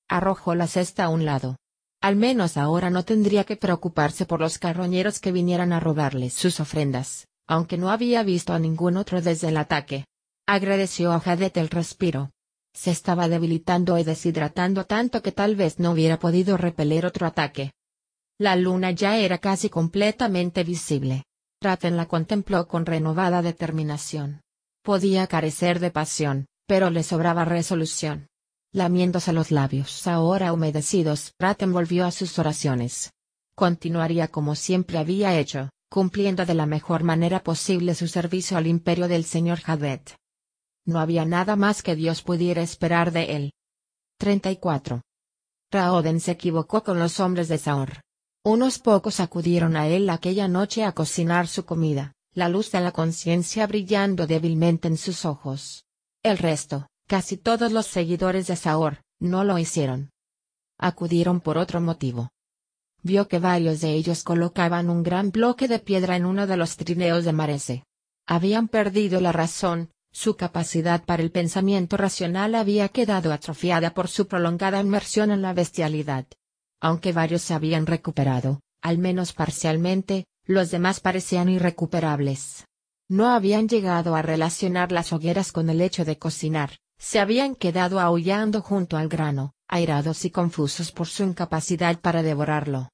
Arrojó 0.09 0.55
la 0.55 0.67
cesta 0.67 1.05
a 1.05 1.09
un 1.09 1.25
lado. 1.25 1.57
Al 2.01 2.15
menos 2.15 2.57
ahora 2.57 2.91
no 2.91 3.05
tendría 3.05 3.45
que 3.45 3.57
preocuparse 3.57 4.25
por 4.25 4.41
los 4.41 4.59
carroñeros 4.59 5.19
que 5.19 5.33
vinieran 5.33 5.73
a 5.73 5.81
robarle 5.81 6.31
sus 6.31 6.61
ofrendas, 6.61 7.27
aunque 7.49 7.77
no 7.77 7.91
había 7.91 8.23
visto 8.23 8.53
a 8.53 8.59
ningún 8.59 8.97
otro 8.97 9.21
desde 9.21 9.49
el 9.49 9.57
ataque. 9.57 10.05
Agradeció 10.47 11.13
a 11.13 11.21
Jadet 11.21 11.57
el 11.57 11.69
respiro. 11.69 12.31
Se 12.73 12.93
estaba 12.93 13.29
debilitando 13.29 13.99
y 13.99 14.05
deshidratando 14.05 14.85
tanto 14.85 15.23
que 15.23 15.33
tal 15.33 15.57
vez 15.57 15.81
no 15.81 15.91
hubiera 15.91 16.19
podido 16.19 16.57
repeler 16.57 17.05
otro 17.05 17.27
ataque. 17.27 17.73
La 18.41 18.55
luna 18.55 18.93
ya 18.93 19.17
era 19.19 19.39
casi 19.39 19.69
completamente 19.69 20.63
visible. 20.63 21.25
Ratten 21.61 21.97
la 21.97 22.07
contempló 22.07 22.69
con 22.69 22.87
renovada 22.87 23.43
determinación. 23.43 24.43
Podía 24.85 25.27
carecer 25.27 25.81
de 25.81 25.91
pasión, 25.91 26.47
pero 26.69 26.89
le 26.91 27.03
sobraba 27.03 27.45
resolución. 27.45 28.29
Lamiéndose 28.73 29.33
los 29.33 29.51
labios 29.51 30.07
ahora 30.07 30.53
humedecidos, 30.53 31.33
Ratten 31.41 31.73
volvió 31.73 32.07
a 32.07 32.13
sus 32.13 32.39
oraciones. 32.39 33.13
Continuaría 33.57 34.29
como 34.29 34.55
siempre 34.55 34.99
había 34.99 35.37
hecho, 35.37 35.71
cumpliendo 35.91 36.47
de 36.47 36.55
la 36.55 36.67
mejor 36.67 37.03
manera 37.03 37.43
posible 37.43 37.97
su 37.97 38.07
servicio 38.07 38.57
al 38.57 38.69
imperio 38.69 39.09
del 39.09 39.25
señor 39.25 39.59
Hadet. 39.65 40.15
No 40.87 41.01
había 41.01 41.25
nada 41.25 41.57
más 41.57 41.83
que 41.83 41.97
Dios 41.97 42.23
pudiera 42.23 42.63
esperar 42.63 43.11
de 43.11 43.35
él. 43.35 43.53
34. 44.19 45.03
Raoden 45.73 46.21
se 46.21 46.31
equivocó 46.31 46.85
con 46.85 47.01
los 47.01 47.19
hombres 47.19 47.49
de 47.49 47.59
Saur. 47.59 48.01
Unos 48.49 48.79
pocos 48.79 49.21
acudieron 49.21 49.77
a 49.77 49.89
él 49.89 50.09
aquella 50.09 50.49
noche 50.49 50.83
a 50.83 50.93
cocinar 50.93 51.49
su 51.49 51.67
comida, 51.67 52.15
la 52.33 52.49
luz 52.49 52.73
de 52.73 52.81
la 52.81 52.93
conciencia 52.93 53.67
brillando 53.67 54.27
débilmente 54.27 54.89
en 54.89 54.97
sus 54.97 55.27
ojos. 55.27 55.85
El 56.23 56.39
resto, 56.39 56.89
casi 57.07 57.37
todos 57.37 57.73
los 57.73 57.87
seguidores 57.89 58.47
de 58.47 58.57
Saor, 58.57 59.03
no 59.21 59.45
lo 59.45 59.59
hicieron. 59.59 60.13
Acudieron 60.79 61.43
por 61.43 61.59
otro 61.59 61.83
motivo. 61.83 62.31
Vio 63.03 63.29
que 63.29 63.39
varios 63.39 63.83
de 63.83 63.93
ellos 63.93 64.25
colocaban 64.25 64.89
un 64.89 65.03
gran 65.03 65.31
bloque 65.31 65.69
de 65.69 65.79
piedra 65.79 66.17
en 66.17 66.25
uno 66.25 66.47
de 66.47 66.57
los 66.57 66.79
trineos 66.79 67.27
de 67.27 67.35
Marese. 67.35 67.85
Habían 68.27 68.69
perdido 68.69 69.21
la 69.21 69.33
razón, 69.33 69.91
su 70.11 70.37
capacidad 70.37 71.05
para 71.05 71.23
el 71.23 71.31
pensamiento 71.31 71.99
racional 71.99 72.55
había 72.55 72.89
quedado 72.89 73.31
atrofiada 73.31 73.93
por 73.93 74.09
su 74.09 74.27
prolongada 74.27 74.81
inmersión 74.81 75.33
en 75.33 75.43
la 75.43 75.53
bestialidad. 75.53 76.25
Aunque 76.81 77.13
varios 77.13 77.43
se 77.43 77.55
habían 77.55 77.87
recuperado, 77.87 78.61
al 78.83 78.99
menos 78.99 79.33
parcialmente, 79.33 80.27
los 80.45 80.71
demás 80.71 81.01
parecían 81.01 81.49
irrecuperables. 81.49 82.65
No 83.09 83.29
habían 83.29 83.69
llegado 83.69 84.15
a 84.15 84.23
relacionar 84.23 84.93
las 84.93 85.13
hogueras 85.13 85.53
con 85.53 85.71
el 85.71 85.81
hecho 85.81 86.05
de 86.05 86.19
cocinar, 86.19 86.79
se 86.99 87.21
habían 87.21 87.55
quedado 87.55 88.01
aullando 88.01 88.61
junto 88.61 88.97
al 88.97 89.09
grano, 89.09 89.53
airados 89.69 90.25
y 90.25 90.31
confusos 90.31 90.93
por 90.93 91.07
su 91.07 91.23
incapacidad 91.23 92.01
para 92.01 92.23
devorarlo. 92.23 92.91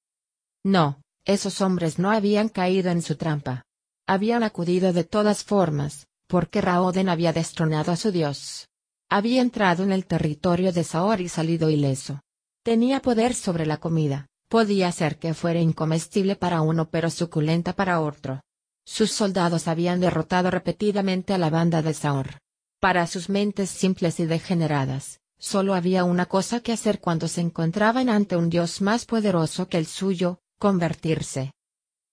No, 0.65 1.01
esos 1.25 1.61
hombres 1.61 1.99
no 1.99 2.11
habían 2.11 2.49
caído 2.49 2.91
en 2.91 3.03
su 3.03 3.17
trampa. 3.17 3.65
Habían 4.07 4.43
acudido 4.43 4.93
de 4.93 5.05
todas 5.05 5.45
formas, 5.45 6.07
porque 6.27 6.61
Raoden 6.61 7.09
había 7.09 7.33
destronado 7.33 7.93
a 7.93 7.97
su 7.97 8.13
dios. 8.13 8.69
Había 9.09 9.41
entrado 9.41 9.85
en 9.85 9.93
el 9.93 10.07
territorio 10.07 10.73
de 10.73 10.85
Saor 10.85 11.21
y 11.21 11.29
salido 11.29 11.71
ileso. 11.71 12.21
Tenía 12.65 13.03
poder 13.03 13.35
sobre 13.35 13.67
la 13.67 13.77
comida, 13.77 14.27
podía 14.49 14.91
ser 14.91 15.19
que 15.19 15.35
fuera 15.35 15.61
incomestible 15.61 16.35
para 16.35 16.63
uno 16.63 16.89
pero 16.89 17.11
suculenta 17.11 17.75
para 17.75 18.01
otro. 18.01 18.41
Sus 18.87 19.13
soldados 19.13 19.69
habían 19.69 20.01
derrotado 20.01 20.51
repetidamente 20.51 21.35
a 21.35 21.39
la 21.39 21.51
banda 21.51 21.83
de 21.83 21.93
Saur. 21.93 22.39
Para 22.81 23.07
sus 23.07 23.29
mentes 23.29 23.69
simples 23.69 24.19
y 24.19 24.25
degeneradas, 24.25 25.21
solo 25.39 25.75
había 25.75 26.05
una 26.05 26.25
cosa 26.25 26.61
que 26.61 26.73
hacer 26.73 27.01
cuando 27.01 27.29
se 27.29 27.43
encontraban 27.43 28.09
ante 28.09 28.35
un 28.35 28.49
dios 28.49 28.81
más 28.81 29.05
poderoso 29.05 29.69
que 29.69 29.77
el 29.77 29.85
suyo, 29.85 30.39
convertirse. 30.59 31.53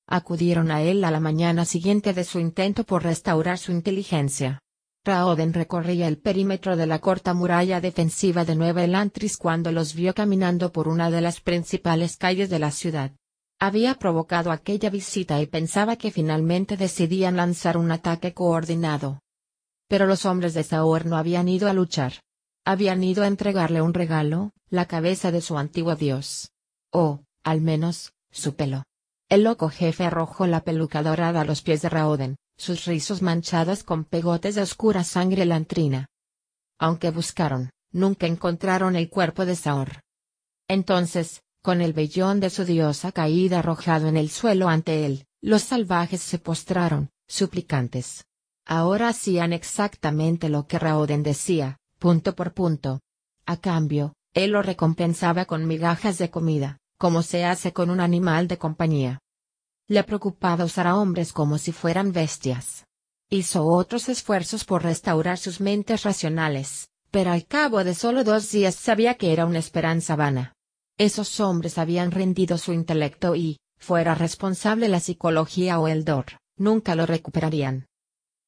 Acudieron 0.06 0.70
a 0.70 0.82
él 0.82 1.06
a 1.06 1.12
la 1.12 1.22
mañana 1.22 1.64
siguiente 1.64 2.14
de 2.14 2.26
su 2.26 2.40
intento 2.40 2.84
por 2.84 3.04
restaurar 3.04 3.58
su 3.58 3.72
inteligencia. 3.72 4.60
Raoden 5.04 5.54
recorría 5.54 6.08
el 6.08 6.20
perímetro 6.20 6.78
de 6.78 6.86
la 6.86 7.00
corta 7.00 7.34
muralla 7.34 7.82
defensiva 7.82 8.46
de 8.46 8.56
Nueva 8.56 8.84
Elantris 8.84 9.36
cuando 9.36 9.72
los 9.72 9.96
vio 9.96 10.14
caminando 10.14 10.72
por 10.72 10.88
una 10.88 11.10
de 11.10 11.22
las 11.22 11.42
principales 11.42 12.18
calles 12.18 12.52
de 12.52 12.60
la 12.60 12.70
ciudad. 12.70 13.12
Había 13.60 13.96
provocado 13.96 14.52
aquella 14.52 14.92
visita 14.92 15.42
y 15.42 15.48
pensaba 15.48 15.96
que 15.96 16.12
finalmente 16.12 16.78
decidían 16.78 17.38
lanzar 17.38 17.78
un 17.78 17.92
ataque 17.92 18.36
coordinado. 18.36 19.22
Pero 19.88 20.06
los 20.06 20.26
hombres 20.26 20.54
de 20.54 20.64
Saur 20.64 21.08
no 21.08 21.18
habían 21.18 21.50
ido 21.50 21.68
a 21.68 21.74
luchar. 21.74 22.14
Habían 22.64 23.04
ido 23.04 23.24
a 23.24 23.28
entregarle 23.28 23.82
un 23.82 23.96
regalo, 23.96 24.52
la 24.70 24.86
cabeza 24.86 25.32
de 25.32 25.42
su 25.42 25.58
antiguo 25.58 25.96
dios. 25.96 26.52
O, 26.92 27.22
al 27.44 27.62
menos, 27.62 28.14
su 28.30 28.56
pelo. 28.56 28.84
El 29.30 29.44
loco 29.44 29.70
jefe 29.70 30.06
arrojó 30.06 30.46
la 30.46 30.64
peluca 30.64 31.02
dorada 31.02 31.42
a 31.42 31.46
los 31.46 31.64
pies 31.64 31.82
de 31.82 31.90
Raoden, 31.90 32.36
sus 32.58 32.86
rizos 32.86 33.22
manchados 33.22 33.84
con 33.84 34.06
pegotes 34.06 34.56
de 34.56 34.62
oscura 34.62 35.04
sangre 35.04 35.46
lantrina. 35.46 36.08
Aunque 36.80 37.12
buscaron, 37.12 37.72
nunca 37.92 38.28
encontraron 38.28 38.96
el 38.96 39.10
cuerpo 39.10 39.46
de 39.46 39.56
Saor. 39.56 40.02
Entonces, 40.68 41.42
con 41.62 41.82
el 41.82 41.94
vellón 41.94 42.40
de 42.40 42.50
su 42.50 42.66
diosa 42.66 43.12
caída 43.12 43.60
arrojado 43.60 44.08
en 44.08 44.18
el 44.18 44.30
suelo 44.30 44.68
ante 44.68 45.06
él, 45.06 45.26
los 45.42 45.64
salvajes 45.64 46.22
se 46.22 46.40
postraron, 46.40 47.10
suplicantes. 47.28 48.26
Ahora 48.66 49.10
hacían 49.10 49.54
exactamente 49.54 50.50
lo 50.50 50.68
que 50.68 50.80
Raoden 50.80 51.24
decía, 51.24 51.78
punto 52.00 52.36
por 52.36 52.54
punto. 52.54 53.02
A 53.46 53.58
cambio, 53.58 54.14
él 54.34 54.52
lo 54.52 54.62
recompensaba 54.62 55.46
con 55.46 55.68
migajas 55.68 56.18
de 56.18 56.30
comida, 56.30 56.78
como 56.98 57.22
se 57.22 57.44
hace 57.44 57.74
con 57.74 57.90
un 57.90 58.00
animal 58.00 58.48
de 58.48 58.58
compañía. 58.58 59.20
Le 59.92 60.06
preocupaba 60.06 60.64
usar 60.64 60.88
a 60.88 60.96
hombres 60.96 61.34
como 61.34 61.58
si 61.58 61.74
fueran 61.74 62.14
bestias. 62.14 62.86
Hizo 63.30 63.66
otros 63.66 64.08
esfuerzos 64.08 64.64
por 64.64 64.84
restaurar 64.84 65.38
sus 65.38 65.60
mentes 65.60 66.04
racionales, 66.04 66.88
pero 67.12 67.34
al 67.34 67.46
cabo 67.46 67.84
de 67.84 67.94
solo 67.94 68.24
dos 68.24 68.50
días 68.50 68.76
sabía 68.76 69.16
que 69.16 69.34
era 69.34 69.46
una 69.46 69.60
esperanza 69.60 70.16
vana. 70.16 70.54
Esos 70.98 71.42
hombres 71.42 71.78
habían 71.78 72.12
rendido 72.12 72.58
su 72.58 72.72
intelecto 72.72 73.36
y, 73.36 73.60
fuera 73.80 74.16
responsable 74.16 74.88
la 74.88 75.02
psicología 75.02 75.78
o 75.78 75.90
el 75.90 76.06
DOR, 76.06 76.38
nunca 76.56 76.96
lo 76.96 77.06
recuperarían. 77.06 77.88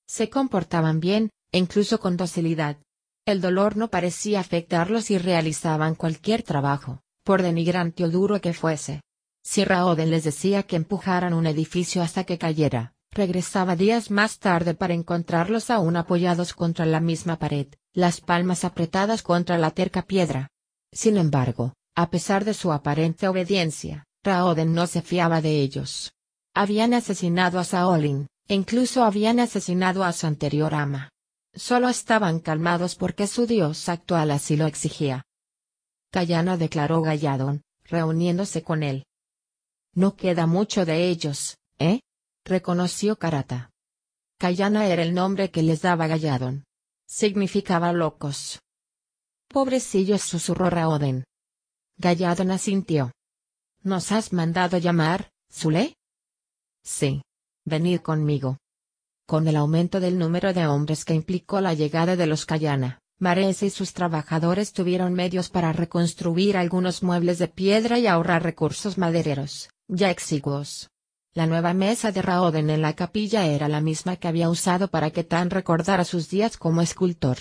Se 0.07 0.29
comportaban 0.29 1.01
bien, 1.01 1.29
incluso 1.51 1.99
con 1.99 2.15
docilidad. 2.15 2.77
El 3.25 3.41
dolor 3.41 3.75
no 3.75 3.89
parecía 3.89 4.39
afectarlos 4.39 5.11
y 5.11 5.17
realizaban 5.17 5.95
cualquier 5.95 6.41
trabajo, 6.41 7.01
por 7.25 7.41
denigrante 7.41 8.05
o 8.05 8.09
duro 8.09 8.39
que 8.39 8.53
fuese. 8.53 9.01
Si 9.43 9.65
Raoden 9.65 10.09
les 10.09 10.23
decía 10.23 10.63
que 10.63 10.77
empujaran 10.77 11.33
un 11.33 11.45
edificio 11.47 12.01
hasta 12.01 12.23
que 12.23 12.37
cayera, 12.37 12.93
regresaba 13.11 13.75
días 13.75 14.09
más 14.09 14.39
tarde 14.39 14.73
para 14.73 14.93
encontrarlos 14.93 15.69
aún 15.69 15.97
apoyados 15.97 16.53
contra 16.53 16.85
la 16.85 17.01
misma 17.01 17.37
pared, 17.37 17.67
las 17.93 18.21
palmas 18.21 18.63
apretadas 18.63 19.21
contra 19.21 19.57
la 19.57 19.71
terca 19.71 20.03
piedra. 20.03 20.49
Sin 20.91 21.17
embargo, 21.17 21.73
a 21.95 22.09
pesar 22.09 22.45
de 22.45 22.53
su 22.53 22.71
aparente 22.71 23.27
obediencia, 23.27 24.05
Raoden 24.23 24.73
no 24.73 24.87
se 24.87 25.01
fiaba 25.01 25.41
de 25.41 25.59
ellos. 25.59 26.13
Habían 26.55 26.93
asesinado 26.93 27.59
a 27.59 27.65
Saolin, 27.65 28.27
e 28.47 28.55
incluso 28.55 29.03
habían 29.03 29.39
asesinado 29.39 30.03
a 30.03 30.13
su 30.13 30.25
anterior 30.25 30.73
ama. 30.73 31.09
Solo 31.53 31.89
estaban 31.89 32.39
calmados 32.39 32.95
porque 32.95 33.27
su 33.27 33.45
dios 33.45 33.89
actual 33.89 34.31
así 34.31 34.55
lo 34.55 34.65
exigía. 34.65 35.23
Cayana 36.11 36.57
declaró 36.57 37.01
Galladon, 37.01 37.61
reuniéndose 37.83 38.63
con 38.63 38.81
él. 38.81 39.05
No 39.95 40.15
queda 40.15 40.47
mucho 40.47 40.85
de 40.85 41.09
ellos, 41.09 41.57
¿eh? 41.79 41.99
reconoció 42.45 43.17
Karata. 43.17 43.71
Cayana 44.39 44.87
era 44.87 45.03
el 45.03 45.13
nombre 45.13 45.51
que 45.51 45.63
les 45.63 45.81
daba 45.81 46.07
Galladon. 46.07 46.65
Significaba 47.07 47.93
locos. 47.93 48.59
Pobrecillos 49.47 50.21
susurró 50.21 50.69
Raoden. 50.69 51.23
Galladon 51.97 52.51
asintió. 52.51 53.11
¿Nos 53.83 54.11
has 54.11 54.33
mandado 54.33 54.77
llamar, 54.79 55.29
Zule? 55.51 55.95
Sí. 56.83 57.21
Venid 57.65 57.99
conmigo. 57.99 58.57
Con 59.27 59.47
el 59.47 59.55
aumento 59.55 59.99
del 59.99 60.17
número 60.17 60.53
de 60.53 60.67
hombres 60.67 61.05
que 61.05 61.13
implicó 61.13 61.61
la 61.61 61.73
llegada 61.73 62.15
de 62.15 62.27
los 62.27 62.45
Cayana, 62.45 62.99
Mares 63.19 63.63
y 63.63 63.69
sus 63.69 63.93
trabajadores 63.93 64.73
tuvieron 64.73 65.13
medios 65.13 65.49
para 65.49 65.71
reconstruir 65.71 66.57
algunos 66.57 67.03
muebles 67.03 67.39
de 67.39 67.47
piedra 67.47 67.99
y 67.99 68.07
ahorrar 68.07 68.43
recursos 68.43 68.97
madereros, 68.97 69.69
ya 69.95 70.09
exiguos. 70.09 70.89
La 71.33 71.47
nueva 71.47 71.73
mesa 71.73 72.11
de 72.11 72.21
Raoden 72.21 72.69
en 72.69 72.81
la 72.81 72.93
capilla 72.93 73.45
era 73.45 73.67
la 73.67 73.81
misma 73.81 74.17
que 74.17 74.27
había 74.27 74.49
usado 74.49 74.87
para 74.87 75.11
que 75.11 75.23
Tan 75.23 75.49
recordara 75.49 76.03
sus 76.03 76.29
días 76.29 76.57
como 76.57 76.81
escultor. 76.81 77.37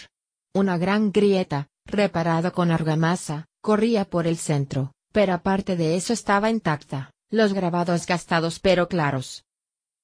Una 0.55 0.79
gran 0.79 1.13
grieta, 1.13 1.69
reparado 1.85 2.53
con 2.53 2.71
argamasa, 2.71 3.47
corría 3.61 4.05
por 4.05 4.27
el 4.27 4.37
centro, 4.37 4.93
pero 5.13 5.35
aparte 5.35 5.77
de 5.77 5.97
eso 5.97 6.13
estaba 6.13 6.51
intacta, 6.51 7.11
los 7.31 7.53
grabados 7.53 8.07
gastados 8.07 8.61
pero 8.61 8.89
claros. 8.89 9.45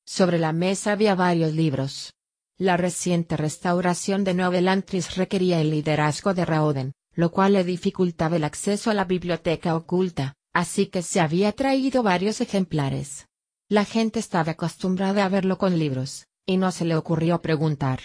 Sobre 0.07 0.39
la 0.39 0.53
mesa 0.53 0.93
había 0.93 1.15
varios 1.15 1.53
libros, 1.53 2.15
la 2.61 2.77
reciente 2.77 3.37
restauración 3.37 4.25
de 4.25 4.35
Novelantris 4.35 5.17
requería 5.17 5.61
el 5.61 5.71
liderazgo 5.71 6.35
de 6.35 6.45
Raoden, 6.45 6.93
lo 7.15 7.31
cual 7.31 7.53
le 7.53 7.63
dificultaba 7.63 8.35
el 8.35 8.43
acceso 8.43 8.91
a 8.91 8.95
la 8.95 9.05
biblioteca 9.05 9.77
oculta, 9.77 10.35
así 10.59 10.87
que 10.89 11.03
se 11.03 11.21
había 11.21 11.53
traído 11.53 12.03
varios 12.03 12.41
ejemplares. 12.41 13.29
La 13.69 13.85
gente 13.85 14.19
estaba 14.19 14.53
acostumbrada 14.53 15.25
a 15.25 15.29
verlo 15.29 15.57
con 15.57 15.79
libros, 15.79 16.27
y 16.47 16.57
no 16.57 16.73
se 16.73 16.85
le 16.85 16.97
ocurrió 16.97 17.41
preguntar. 17.41 18.01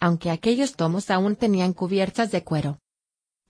Aunque 0.00 0.30
aquellos 0.30 0.76
tomos 0.76 1.10
aún 1.10 1.36
tenían 1.36 1.74
cubiertas 1.74 2.30
de 2.30 2.42
cuero. 2.42 2.78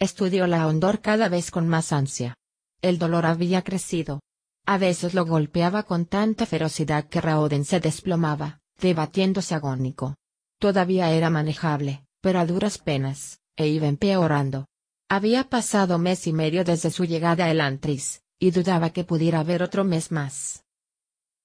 Estudió 0.01 0.49
la 0.49 0.67
hondor 0.67 1.01
cada 1.01 1.29
vez 1.29 1.53
con 1.53 1.69
más 1.69 1.93
ansia. 1.93 2.35
El 2.83 2.99
dolor 2.99 3.25
había 3.25 3.63
crecido. 3.63 4.19
A 4.67 4.79
veces 4.79 5.15
lo 5.15 5.25
golpeaba 5.25 5.85
con 5.85 6.07
tanta 6.07 6.45
ferocidad 6.45 7.05
que 7.05 7.21
Raoden 7.21 7.65
se 7.65 7.79
desplomaba, 7.79 8.59
debatiéndose 8.81 9.55
agónico. 9.55 10.17
Todavía 10.59 11.13
era 11.13 11.31
manejable, 11.31 12.05
pero 12.21 12.41
a 12.41 12.47
duras 12.47 12.79
penas, 12.79 13.39
e 13.55 13.69
iba 13.69 13.87
empeorando. 13.87 14.67
Había 15.09 15.49
pasado 15.49 15.99
mes 15.99 16.27
y 16.27 16.33
medio 16.33 16.65
desde 16.65 16.91
su 16.91 17.05
llegada 17.05 17.45
a 17.45 17.51
Elantris, 17.53 18.23
y 18.41 18.51
dudaba 18.51 18.91
que 18.91 19.05
pudiera 19.05 19.41
haber 19.41 19.63
otro 19.63 19.85
mes 19.85 20.11
más. 20.11 20.65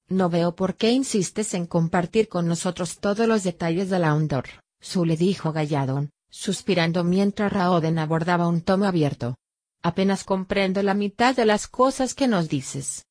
No 0.08 0.30
veo 0.30 0.56
por 0.56 0.76
qué 0.76 0.92
insistes 0.92 1.54
en 1.54 1.68
compartir 1.68 2.30
con 2.30 2.48
nosotros 2.48 3.00
todos 3.00 3.28
los 3.28 3.44
detalles 3.44 3.90
de 3.90 4.00
la 4.00 4.16
Ondor, 4.16 4.46
Su 4.80 5.04
le 5.04 5.18
dijo 5.18 5.52
Galladon, 5.52 6.12
suspirando 6.30 7.04
mientras 7.04 7.52
Raoden 7.52 8.00
abordaba 8.00 8.48
un 8.48 8.62
tomo 8.62 8.86
abierto. 8.86 9.36
Apenas 9.84 10.24
comprendo 10.24 10.82
la 10.82 10.94
mitad 10.94 11.36
de 11.36 11.46
las 11.46 11.68
cosas 11.68 12.14
que 12.16 12.28
nos 12.28 12.50
dices. 12.50 13.06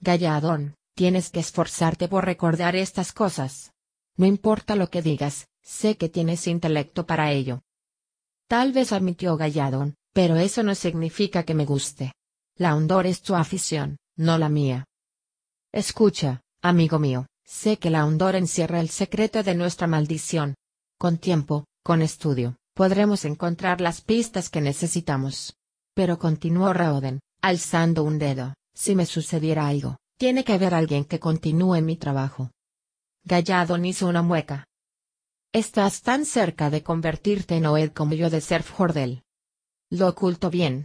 Galladón, 0.00 0.74
tienes 0.94 1.30
que 1.30 1.40
esforzarte 1.40 2.06
por 2.06 2.24
recordar 2.24 2.76
estas 2.76 3.12
cosas. 3.12 3.72
No 4.16 4.26
importa 4.26 4.76
lo 4.76 4.90
que 4.90 5.02
digas, 5.02 5.48
sé 5.62 5.96
que 5.96 6.08
tienes 6.08 6.46
intelecto 6.46 7.06
para 7.06 7.32
ello. 7.32 7.62
Tal 8.46 8.72
vez 8.72 8.92
admitió 8.92 9.36
Galladón, 9.36 9.94
pero 10.12 10.36
eso 10.36 10.62
no 10.62 10.74
significa 10.74 11.44
que 11.44 11.54
me 11.54 11.64
guste. 11.64 12.12
La 12.60 12.76
hondor 12.76 13.06
es 13.06 13.22
tu 13.22 13.34
afición, 13.36 13.96
no 14.18 14.36
la 14.36 14.50
mía. 14.50 14.84
Escucha, 15.72 16.42
amigo 16.60 16.98
mío, 16.98 17.26
sé 17.42 17.78
que 17.78 17.88
la 17.88 18.04
hondor 18.04 18.36
encierra 18.36 18.80
el 18.80 18.90
secreto 18.90 19.42
de 19.42 19.54
nuestra 19.54 19.86
maldición. 19.86 20.56
Con 20.98 21.16
tiempo, 21.16 21.64
con 21.82 22.02
estudio, 22.02 22.58
podremos 22.74 23.24
encontrar 23.24 23.80
las 23.80 24.02
pistas 24.02 24.50
que 24.50 24.60
necesitamos. 24.60 25.56
Pero 25.94 26.18
continuó 26.18 26.74
Raoden, 26.74 27.20
alzando 27.40 28.04
un 28.04 28.18
dedo, 28.18 28.52
si 28.74 28.94
me 28.94 29.06
sucediera 29.06 29.66
algo, 29.66 29.96
tiene 30.18 30.44
que 30.44 30.52
haber 30.52 30.74
alguien 30.74 31.06
que 31.06 31.18
continúe 31.18 31.80
mi 31.80 31.96
trabajo. 31.96 32.50
Galladon 33.24 33.86
hizo 33.86 34.06
una 34.06 34.20
mueca. 34.20 34.66
Estás 35.54 36.02
tan 36.02 36.26
cerca 36.26 36.68
de 36.68 36.82
convertirte 36.82 37.56
en 37.56 37.64
Oed 37.64 37.92
como 37.92 38.12
yo 38.12 38.28
de 38.28 38.42
ser 38.42 38.62
Jordel. 38.62 39.22
Lo 39.88 40.08
oculto 40.08 40.50
bien. 40.50 40.84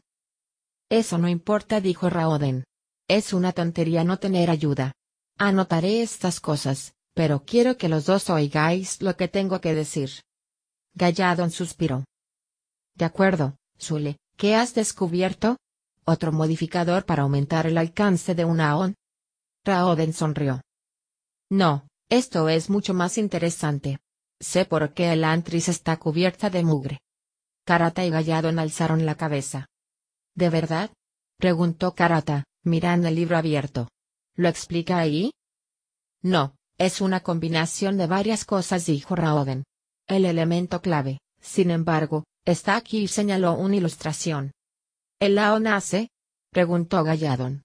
Eso 0.90 1.18
no 1.18 1.28
importa, 1.28 1.82
dijo 1.82 2.10
Raoden. 2.10 2.64
Es 3.08 3.34
una 3.34 3.52
tontería 3.52 4.04
no 4.04 4.18
tener 4.18 4.50
ayuda. 4.50 4.94
Anotaré 5.38 6.02
estas 6.02 6.40
cosas, 6.40 6.94
pero 7.14 7.44
quiero 7.44 7.78
que 7.78 7.90
los 7.90 8.06
dos 8.06 8.30
oigáis 8.30 9.02
lo 9.02 9.16
que 9.16 9.28
tengo 9.28 9.62
que 9.62 9.74
decir. 9.74 10.10
Galladon 10.94 11.52
suspiró. 11.52 12.06
De 12.96 13.06
acuerdo, 13.06 13.58
Zule, 13.80 14.18
¿qué 14.38 14.56
has 14.56 14.74
descubierto? 14.74 15.58
¿Otro 16.06 16.32
modificador 16.32 17.06
para 17.06 17.24
aumentar 17.24 17.66
el 17.68 17.78
alcance 17.78 18.36
de 18.36 18.46
una 18.46 18.78
ON? 18.78 18.96
Raoden 19.66 20.14
sonrió. 20.14 20.62
No, 21.50 21.88
esto 22.10 22.48
es 22.50 22.70
mucho 22.70 22.94
más 22.94 23.18
interesante. 23.18 24.00
Sé 24.40 24.66
por 24.66 24.94
qué 24.94 25.12
el 25.14 25.24
antris 25.24 25.70
está 25.70 25.98
cubierta 25.98 26.50
de 26.50 26.64
mugre. 26.64 27.00
Karata 27.66 28.06
y 28.06 28.10
Galladon 28.10 28.60
alzaron 28.60 29.06
la 29.06 29.16
cabeza. 29.16 29.68
¿De 30.36 30.50
verdad? 30.50 30.92
preguntó 31.38 31.96
Karata, 31.96 32.44
mirando 32.64 33.08
el 33.08 33.16
libro 33.16 33.38
abierto. 33.38 33.90
¿Lo 34.36 34.50
explica 34.50 34.98
ahí? 34.98 35.32
No, 36.22 36.56
es 36.78 37.02
una 37.02 37.22
combinación 37.22 37.98
de 37.98 38.08
varias 38.08 38.44
cosas, 38.44 38.86
dijo 38.86 39.16
Raoden. 39.16 39.64
El 40.08 40.26
elemento 40.26 40.82
clave, 40.82 41.20
sin 41.40 41.72
embargo, 41.72 42.26
está 42.44 42.76
aquí 42.76 43.00
y 43.00 43.08
señaló 43.08 43.54
una 43.54 43.78
ilustración. 43.78 44.52
¿El 45.20 45.36
Lao 45.36 45.60
nace? 45.60 46.10
preguntó 46.52 47.04
Galladon. 47.04 47.64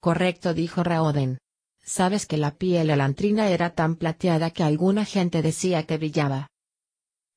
Correcto, 0.00 0.54
dijo 0.54 0.82
Raoden. 0.82 1.38
Sabes 1.82 2.26
que 2.26 2.38
la 2.38 2.54
piel 2.54 2.88
elantrina 2.88 3.50
era 3.50 3.74
tan 3.74 3.96
plateada 3.96 4.50
que 4.50 4.62
alguna 4.62 5.04
gente 5.04 5.42
decía 5.42 5.84
que 5.84 5.98
brillaba. 5.98 6.48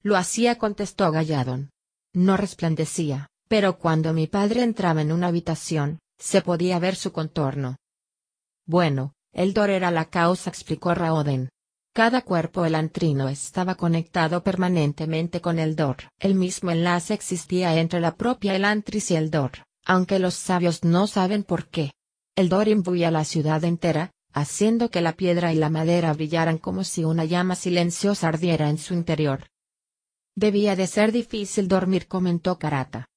Lo 0.01 0.15
hacía, 0.15 0.57
contestó 0.57 1.11
Galladon. 1.11 1.69
No 2.13 2.37
resplandecía, 2.37 3.27
pero 3.47 3.77
cuando 3.77 4.13
mi 4.13 4.27
padre 4.27 4.63
entraba 4.63 5.01
en 5.01 5.11
una 5.11 5.27
habitación, 5.27 5.99
Se 6.19 6.41
podía 6.41 6.79
ver 6.79 6.95
su 6.95 7.11
contorno. 7.11 7.77
Bueno, 8.65 9.13
el 9.33 9.53
Dor 9.53 9.69
era 9.69 9.91
la 9.91 10.05
causa, 10.05 10.49
explicó 10.49 10.95
Raoden. 10.95 11.49
Cada 11.93 12.21
cuerpo 12.21 12.65
elantrino 12.65 13.29
estaba 13.29 13.75
conectado 13.75 14.43
permanentemente 14.43 15.41
con 15.41 15.59
el 15.59 15.75
Dor. 15.75 15.97
El 16.19 16.35
mismo 16.35 16.71
enlace 16.71 17.13
existía 17.13 17.75
entre 17.79 17.99
la 17.99 18.15
propia 18.15 18.55
Elantris 18.55 19.11
y 19.11 19.15
el 19.15 19.29
Dor, 19.29 19.63
aunque 19.85 20.19
los 20.19 20.33
sabios 20.33 20.83
no 20.83 21.07
saben 21.07 21.43
por 21.43 21.67
qué. 21.67 21.91
El 22.35 22.49
Dor 22.49 22.67
imbuía 22.67 23.11
la 23.11 23.23
ciudad 23.23 23.63
entera, 23.63 24.11
haciendo 24.33 24.89
que 24.89 25.01
la 25.01 25.13
piedra 25.13 25.53
y 25.53 25.55
la 25.55 25.69
madera 25.69 26.13
brillaran 26.13 26.57
como 26.57 26.83
si 26.83 27.03
una 27.03 27.25
llama 27.25 27.55
silenciosa 27.55 28.27
ardiera 28.27 28.69
en 28.69 28.77
su 28.77 28.93
interior. 28.93 29.47
Debía 30.35 30.75
de 30.75 30.85
ser 30.85 31.11
difícil 31.11 31.67
dormir, 31.67 32.07
comentó 32.07 32.59
Karata. 32.59 33.07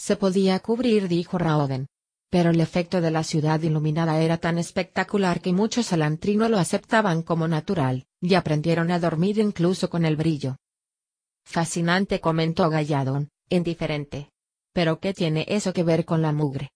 Se 0.00 0.16
podía 0.16 0.58
cubrir, 0.60 1.08
dijo 1.08 1.36
Raoden. 1.36 1.86
Pero 2.30 2.48
el 2.48 2.60
efecto 2.62 3.02
de 3.02 3.10
la 3.10 3.22
ciudad 3.22 3.60
iluminada 3.60 4.18
era 4.22 4.38
tan 4.38 4.56
espectacular 4.56 5.42
que 5.42 5.52
muchos 5.52 5.92
alantrinos 5.92 6.48
lo 6.48 6.58
aceptaban 6.58 7.22
como 7.22 7.46
natural, 7.46 8.06
y 8.18 8.32
aprendieron 8.32 8.90
a 8.92 8.98
dormir 8.98 9.38
incluso 9.38 9.90
con 9.90 10.06
el 10.06 10.16
brillo. 10.16 10.56
Fascinante, 11.44 12.18
comentó 12.18 12.70
Galladon, 12.70 13.28
indiferente. 13.50 14.30
Pero 14.72 15.00
¿qué 15.00 15.12
tiene 15.12 15.44
eso 15.46 15.74
que 15.74 15.82
ver 15.82 16.06
con 16.06 16.22
la 16.22 16.32
mugre? 16.32 16.70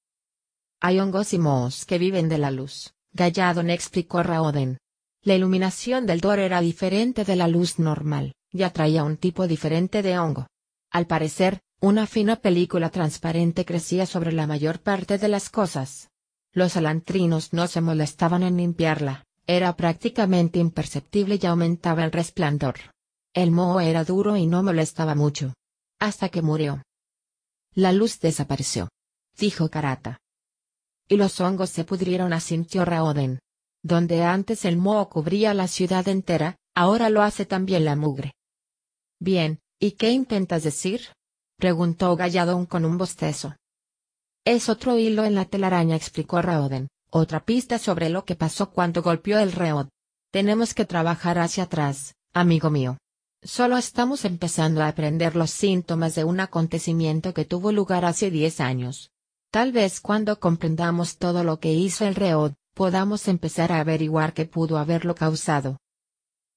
Hay 0.81 1.01
hongos 1.01 1.33
y 1.33 1.39
mohos 1.39 1.87
que 1.87 1.97
viven 1.97 2.29
de 2.29 2.37
la 2.37 2.51
luz, 2.51 2.93
Galladon 3.13 3.71
explicó 3.71 4.23
Raoden. 4.23 4.77
La 5.23 5.35
iluminación 5.35 6.05
del 6.05 6.21
Dor 6.21 6.41
era 6.41 6.61
diferente 6.61 7.25
de 7.25 7.37
la 7.37 7.49
luz 7.49 7.79
normal, 7.79 8.35
y 8.51 8.65
atraía 8.65 9.03
un 9.03 9.17
tipo 9.17 9.47
diferente 9.47 10.03
de 10.03 10.19
hongo. 10.19 10.47
Al 10.91 11.07
parecer, 11.07 11.63
una 11.85 12.07
fina 12.07 12.37
película 12.37 12.89
transparente 12.89 13.67
crecía 13.67 14.07
sobre 14.07 14.33
la 14.33 14.47
mayor 14.47 14.81
parte 14.81 15.19
de 15.19 15.29
las 15.29 15.51
cosas. 15.51 16.09
Los 16.51 16.79
alantrinos 16.79 17.53
no 17.53 17.67
se 17.67 17.83
molestaban 17.83 18.43
en 18.43 18.57
limpiarla, 18.57 19.27
era 19.47 19.77
prácticamente 19.77 20.59
imperceptible 20.59 21.39
y 21.39 21.45
aumentaba 21.45 22.03
el 22.03 22.11
resplandor. 22.11 22.77
El 23.35 23.51
moho 23.51 23.81
era 23.81 24.03
duro 24.03 24.35
y 24.39 24.47
no 24.47 24.63
molestaba 24.63 25.15
mucho. 25.15 25.53
Hasta 25.99 26.31
que 26.31 26.41
murió. 26.41 26.83
La 27.75 27.93
luz 27.93 28.19
desapareció. 28.19 28.89
Dijo 29.37 29.69
Karata. 29.69 30.17
Y 31.07 31.19
los 31.19 31.39
hongos 31.39 31.69
se 31.69 31.85
pudrieron 31.85 32.33
asintió 32.33 32.87
Raoden. 32.87 33.41
Donde 33.83 34.23
antes 34.23 34.65
el 34.65 34.79
moho 34.79 35.11
cubría 35.11 35.53
la 35.53 35.69
ciudad 35.69 36.09
entera, 36.09 36.57
ahora 36.75 37.11
lo 37.11 37.21
hace 37.21 37.45
también 37.45 37.85
la 37.85 37.95
mugre. 37.95 38.33
Bien, 39.21 39.61
¿y 39.79 39.93
qué 39.93 40.13
intentas 40.13 40.63
decir? 40.63 41.11
Preguntó 41.65 42.15
Galladón 42.15 42.67
con 42.67 42.85
un 42.85 42.99
bostezo. 42.99 43.57
Es 44.45 44.69
otro 44.69 44.99
hilo 44.99 45.25
en 45.25 45.35
la 45.35 45.47
telaraña, 45.47 45.97
explicó 45.97 46.43
Raoden, 46.43 46.89
otra 47.09 47.43
pista 47.43 47.79
sobre 47.79 48.11
lo 48.11 48.27
que 48.27 48.37
pasó 48.37 48.71
cuando 48.71 49.01
golpeó 49.01 49.39
el 49.39 49.51
reod. 49.51 49.87
Tenemos 50.31 50.75
que 50.75 50.85
trabajar 50.85 51.39
hacia 51.39 51.65
atrás, 51.65 52.17
amigo 52.35 52.69
mío. 52.69 52.99
Solo 53.43 53.79
estamos 53.79 54.27
empezando 54.27 54.83
a 54.83 54.89
aprender 54.89 55.37
los 55.37 55.53
síntomas 55.53 56.15
de 56.15 56.25
un 56.25 56.39
acontecimiento 56.41 57.33
que 57.33 57.47
tuvo 57.47 57.73
lugar 57.73 58.05
hace 58.05 58.31
diez 58.31 58.61
años. 58.61 59.11
Tal 59.51 59.73
vez 59.73 60.03
cuando 60.03 60.39
comprendamos 60.39 61.17
todo 61.17 61.45
lo 61.45 61.61
que 61.61 61.73
hizo 61.73 62.07
el 62.07 62.15
reod, 62.15 62.53
podamos 62.75 63.27
empezar 63.27 63.73
a 63.73 63.81
averiguar 63.81 64.35
qué 64.35 64.45
pudo 64.45 64.77
haberlo 64.77 65.15
causado. 65.15 65.79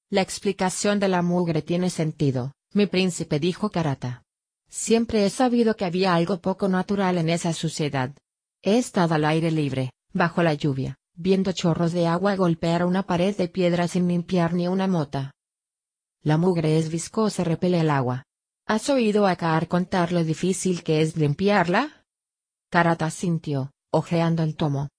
La 0.09 0.19
explicación 0.19 0.99
de 0.99 1.07
la 1.07 1.21
mugre 1.21 1.61
tiene 1.61 1.89
sentido, 1.91 2.51
mi 2.73 2.87
príncipe 2.87 3.39
dijo 3.39 3.69
Karata. 3.69 4.26
Siempre 4.69 5.25
he 5.25 5.29
sabido 5.29 5.75
que 5.75 5.85
había 5.85 6.13
algo 6.13 6.39
poco 6.41 6.67
natural 6.67 7.17
en 7.17 7.29
esa 7.29 7.53
suciedad. 7.53 8.15
He 8.61 8.77
estado 8.77 9.15
al 9.15 9.25
aire 9.25 9.51
libre, 9.51 9.91
bajo 10.13 10.43
la 10.43 10.53
lluvia, 10.53 10.97
viendo 11.15 11.51
chorros 11.51 11.93
de 11.93 12.07
agua 12.07 12.35
golpear 12.35 12.85
una 12.85 13.03
pared 13.03 13.35
de 13.35 13.47
piedra 13.47 13.87
sin 13.87 14.07
limpiar 14.07 14.53
ni 14.53 14.67
una 14.67 14.87
mota. 14.87 15.33
La 16.21 16.37
mugre 16.37 16.77
es 16.77 16.89
viscosa 16.89 17.43
repele 17.43 17.79
el 17.79 17.89
agua. 17.89 18.23
¿Has 18.65 18.89
oído 18.89 19.27
a 19.27 19.35
Kaar 19.37 19.67
contar 19.67 20.11
lo 20.11 20.23
difícil 20.23 20.83
que 20.83 21.01
es 21.01 21.15
limpiarla? 21.15 22.05
Karata 22.69 23.09
sintió, 23.09 23.71
ojeando 23.91 24.43
el 24.43 24.57
tomo. 24.57 24.89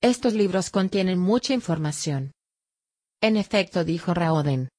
Estos 0.00 0.34
libros 0.34 0.70
contienen 0.70 1.18
mucha 1.18 1.54
información. 1.54 2.32
En 3.20 3.36
efecto, 3.36 3.84
dijo 3.84 4.14
Raoden, 4.14 4.70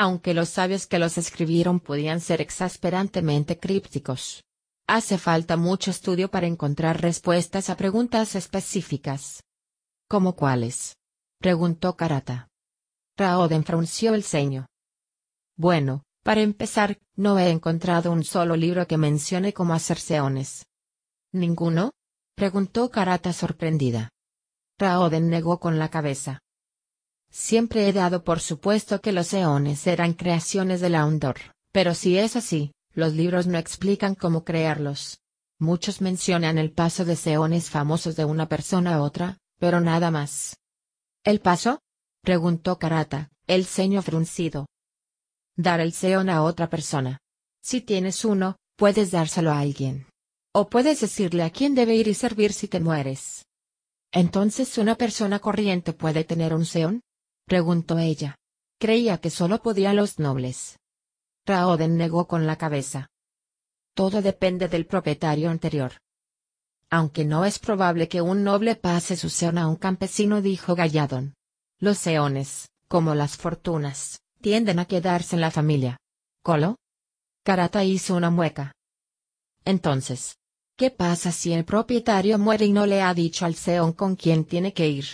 aunque 0.00 0.32
los 0.32 0.48
sabios 0.48 0.86
que 0.86 0.98
los 0.98 1.18
escribieron 1.18 1.78
podían 1.78 2.22
ser 2.22 2.40
exasperantemente 2.40 3.58
crípticos. 3.58 4.42
Hace 4.86 5.18
falta 5.18 5.58
mucho 5.58 5.90
estudio 5.90 6.30
para 6.30 6.46
encontrar 6.46 7.02
respuestas 7.02 7.68
a 7.68 7.76
preguntas 7.76 8.34
específicas. 8.34 9.42
¿Cómo 10.08 10.36
cuáles? 10.36 10.96
preguntó 11.38 11.98
Karata. 11.98 12.48
Raoden 13.18 13.62
frunció 13.62 14.14
el 14.14 14.24
ceño. 14.24 14.68
Bueno, 15.58 16.02
para 16.22 16.40
empezar, 16.40 16.98
no 17.14 17.38
he 17.38 17.50
encontrado 17.50 18.10
un 18.10 18.24
solo 18.24 18.56
libro 18.56 18.86
que 18.86 18.96
mencione 18.96 19.52
cómo 19.52 19.74
hacer 19.74 19.98
seones. 19.98 20.64
¿Ninguno? 21.30 21.92
preguntó 22.36 22.90
Karata 22.90 23.34
sorprendida. 23.34 24.08
Raoden 24.78 25.28
negó 25.28 25.60
con 25.60 25.78
la 25.78 25.90
cabeza. 25.90 26.40
Siempre 27.30 27.88
he 27.88 27.92
dado 27.92 28.24
por 28.24 28.40
supuesto 28.40 29.00
que 29.00 29.12
los 29.12 29.32
eones 29.32 29.86
eran 29.86 30.14
creaciones 30.14 30.80
de 30.80 30.90
la 30.90 31.04
Undor, 31.06 31.36
pero 31.72 31.94
si 31.94 32.18
es 32.18 32.36
así, 32.36 32.72
los 32.92 33.14
libros 33.14 33.46
no 33.46 33.56
explican 33.56 34.14
cómo 34.14 34.44
crearlos. 34.44 35.20
Muchos 35.58 36.00
mencionan 36.00 36.58
el 36.58 36.72
paso 36.72 37.04
de 37.04 37.16
seones 37.16 37.70
famosos 37.70 38.16
de 38.16 38.24
una 38.24 38.48
persona 38.48 38.94
a 38.94 39.02
otra, 39.02 39.38
pero 39.58 39.80
nada 39.80 40.10
más. 40.10 40.56
¿El 41.22 41.40
paso? 41.40 41.80
preguntó 42.22 42.78
Karata, 42.78 43.30
el 43.46 43.64
ceño 43.64 44.02
fruncido. 44.02 44.66
Dar 45.56 45.80
el 45.80 45.92
seón 45.92 46.30
a 46.30 46.42
otra 46.42 46.68
persona. 46.68 47.18
Si 47.62 47.80
tienes 47.80 48.24
uno, 48.24 48.56
puedes 48.76 49.10
dárselo 49.10 49.52
a 49.52 49.60
alguien. 49.60 50.06
O 50.52 50.68
puedes 50.68 51.00
decirle 51.00 51.44
a 51.44 51.50
quién 51.50 51.74
debe 51.74 51.94
ir 51.94 52.08
y 52.08 52.14
servir 52.14 52.52
si 52.52 52.66
te 52.66 52.80
mueres. 52.80 53.46
Entonces 54.12 54.78
una 54.78 54.96
persona 54.96 55.38
corriente 55.38 55.92
puede 55.92 56.24
tener 56.24 56.54
un 56.54 56.64
seón? 56.64 57.02
Preguntó 57.50 57.98
ella. 57.98 58.36
Creía 58.78 59.18
que 59.18 59.28
solo 59.28 59.60
podía 59.60 59.92
los 59.92 60.20
nobles. 60.20 60.78
Raoden 61.44 61.96
negó 61.96 62.28
con 62.28 62.46
la 62.46 62.54
cabeza. 62.54 63.08
Todo 63.92 64.22
depende 64.22 64.68
del 64.68 64.86
propietario 64.86 65.50
anterior. 65.50 65.94
Aunque 66.90 67.24
no 67.24 67.44
es 67.44 67.58
probable 67.58 68.06
que 68.06 68.22
un 68.22 68.44
noble 68.44 68.76
pase 68.76 69.16
su 69.16 69.30
seón 69.30 69.58
a 69.58 69.66
un 69.66 69.74
campesino, 69.74 70.40
dijo 70.40 70.76
Galladon. 70.76 71.34
Los 71.80 71.98
seones, 71.98 72.70
como 72.86 73.16
las 73.16 73.36
fortunas, 73.36 74.20
tienden 74.40 74.78
a 74.78 74.84
quedarse 74.84 75.34
en 75.34 75.40
la 75.40 75.50
familia. 75.50 75.98
¿Colo? 76.44 76.76
Karata 77.42 77.82
hizo 77.82 78.14
una 78.14 78.30
mueca. 78.30 78.76
Entonces, 79.64 80.36
¿qué 80.76 80.92
pasa 80.92 81.32
si 81.32 81.52
el 81.52 81.64
propietario 81.64 82.38
muere 82.38 82.66
y 82.66 82.72
no 82.72 82.86
le 82.86 83.02
ha 83.02 83.12
dicho 83.12 83.44
al 83.44 83.56
seón 83.56 83.92
con 83.92 84.14
quién 84.14 84.44
tiene 84.44 84.72
que 84.72 84.86
ir? 84.86 85.06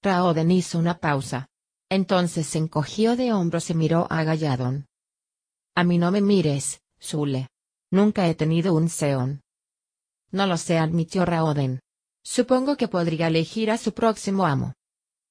Raoden 0.00 0.52
hizo 0.52 0.78
una 0.78 0.98
pausa. 0.98 1.48
Entonces 1.88 2.46
se 2.48 2.58
encogió 2.58 3.16
de 3.16 3.32
hombros 3.32 3.70
y 3.70 3.74
miró 3.74 4.06
a 4.10 4.24
Galladon. 4.24 4.86
A 5.74 5.84
mí 5.84 5.98
no 5.98 6.10
me 6.10 6.20
mires, 6.20 6.80
Zule. 7.00 7.48
Nunca 7.90 8.28
he 8.28 8.34
tenido 8.34 8.74
un 8.74 8.88
Seón. 8.88 9.42
No 10.32 10.46
lo 10.46 10.56
sé, 10.56 10.78
admitió 10.78 11.24
Raoden. 11.24 11.80
Supongo 12.24 12.76
que 12.76 12.88
podría 12.88 13.28
elegir 13.28 13.70
a 13.70 13.78
su 13.78 13.94
próximo 13.94 14.46
amo. 14.46 14.74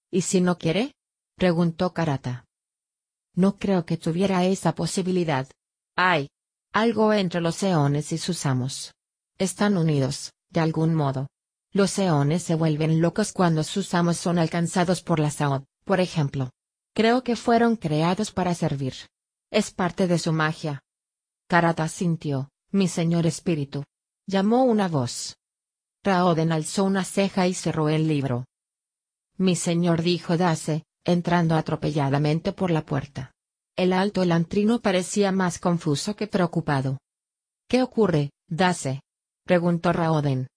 ¿Y 0.09 0.21
si 0.21 0.39
no 0.39 0.57
quiere? 0.57 0.93
preguntó 1.35 1.93
Karata. 1.93 2.45
No 3.33 3.57
creo 3.57 3.85
que 3.85 3.97
tuviera 3.97 4.45
esa 4.45 4.73
posibilidad. 4.73 5.49
Hay 5.97 6.29
algo 6.71 7.11
entre 7.11 7.41
los 7.41 7.55
Seones 7.55 8.13
y 8.13 8.17
sus 8.17 8.45
amos. 8.45 8.93
Están 9.37 9.75
unidos, 9.75 10.31
de 10.49 10.61
algún 10.61 10.95
modo. 10.95 11.27
Los 11.73 11.99
Eones 11.99 12.43
se 12.43 12.55
vuelven 12.55 13.01
locos 13.01 13.33
cuando 13.33 13.65
sus 13.65 13.93
amos 13.93 14.15
son 14.15 14.39
alcanzados 14.39 15.01
por 15.01 15.19
la 15.19 15.31
Saod 15.31 15.65
por 15.85 16.01
ejemplo. 16.01 16.49
Creo 16.93 17.23
que 17.23 17.35
fueron 17.35 17.75
creados 17.75 18.31
para 18.31 18.53
servir. 18.55 18.93
Es 19.51 19.71
parte 19.71 20.07
de 20.07 20.19
su 20.19 20.33
magia. 20.33 20.81
Karata 21.47 21.87
sintió, 21.87 22.49
mi 22.71 22.87
señor 22.87 23.25
espíritu. 23.25 23.83
Llamó 24.27 24.63
una 24.63 24.87
voz. 24.87 25.37
Raoden 26.03 26.51
alzó 26.51 26.83
una 26.83 27.03
ceja 27.03 27.47
y 27.47 27.53
cerró 27.53 27.89
el 27.89 28.07
libro. 28.07 28.45
Mi 29.37 29.55
señor 29.55 30.01
dijo 30.01 30.37
Dase, 30.37 30.83
entrando 31.03 31.55
atropelladamente 31.55 32.51
por 32.53 32.71
la 32.71 32.85
puerta. 32.85 33.31
El 33.75 33.91
alto 33.93 34.23
elantrino 34.23 34.81
parecía 34.81 35.31
más 35.31 35.59
confuso 35.59 36.15
que 36.15 36.27
preocupado. 36.27 36.97
¿Qué 37.67 37.83
ocurre, 37.83 38.31
Dase? 38.47 39.01
preguntó 39.45 39.91
Raoden. 39.91 40.47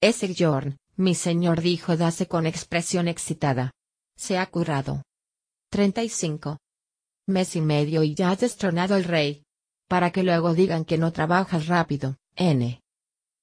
Es 0.00 0.24
Jorn, 0.36 0.78
mi 0.96 1.14
señor 1.14 1.60
dijo 1.60 1.96
Dase 1.96 2.26
con 2.26 2.46
expresión 2.46 3.08
excitada. 3.08 3.72
Se 4.20 4.36
ha 4.36 4.44
curado. 4.50 5.02
35. 5.70 6.58
Mes 7.26 7.56
y 7.56 7.62
medio 7.62 8.02
y 8.02 8.14
ya 8.14 8.30
has 8.30 8.40
destronado 8.40 8.94
al 8.94 9.04
rey. 9.04 9.44
Para 9.88 10.10
que 10.10 10.22
luego 10.22 10.52
digan 10.52 10.84
que 10.84 10.98
no 10.98 11.10
trabajas 11.10 11.68
rápido, 11.68 12.18
N. 12.36 12.82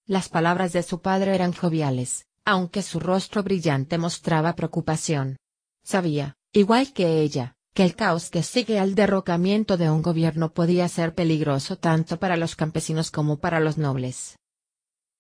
Las 0.05 0.29
palabras 0.29 0.73
de 0.73 0.83
su 0.83 1.01
padre 1.01 1.33
eran 1.33 1.51
joviales, 1.51 2.27
aunque 2.45 2.83
su 2.83 2.99
rostro 2.99 3.41
brillante 3.41 3.97
mostraba 3.97 4.53
preocupación. 4.53 5.37
Sabía, 5.83 6.35
igual 6.53 6.93
que 6.93 7.21
ella, 7.21 7.55
que 7.73 7.83
el 7.83 7.95
caos 7.95 8.29
que 8.29 8.43
sigue 8.43 8.77
al 8.77 8.93
derrocamiento 8.93 9.77
de 9.77 9.89
un 9.89 10.03
gobierno 10.03 10.53
podía 10.53 10.87
ser 10.89 11.15
peligroso 11.15 11.79
tanto 11.79 12.19
para 12.19 12.37
los 12.37 12.55
campesinos 12.55 13.09
como 13.09 13.39
para 13.39 13.59
los 13.59 13.79
nobles. 13.79 14.37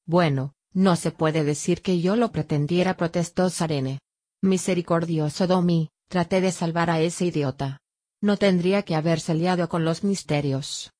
Bueno, 0.05 0.53
no 0.71 0.95
se 0.95 1.09
puede 1.09 1.43
decir 1.43 1.81
que 1.81 1.99
yo 1.99 2.15
lo 2.15 2.31
pretendiera, 2.31 2.95
protestó 2.95 3.49
Sarene. 3.49 3.97
Misericordioso 4.41 5.47
Domi, 5.47 5.89
traté 6.07 6.41
de 6.41 6.51
salvar 6.51 6.89
a 6.89 6.99
ese 7.01 7.25
idiota. 7.25 7.79
No 8.21 8.37
tendría 8.37 8.83
que 8.83 8.95
haberse 8.95 9.33
liado 9.33 9.67
con 9.67 9.83
los 9.83 10.03
misterios. 10.03 10.91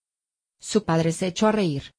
Su 0.59 0.83
padre 0.85 1.11
se 1.11 1.27
echó 1.27 1.47
a 1.47 1.51
reír. 1.51 1.91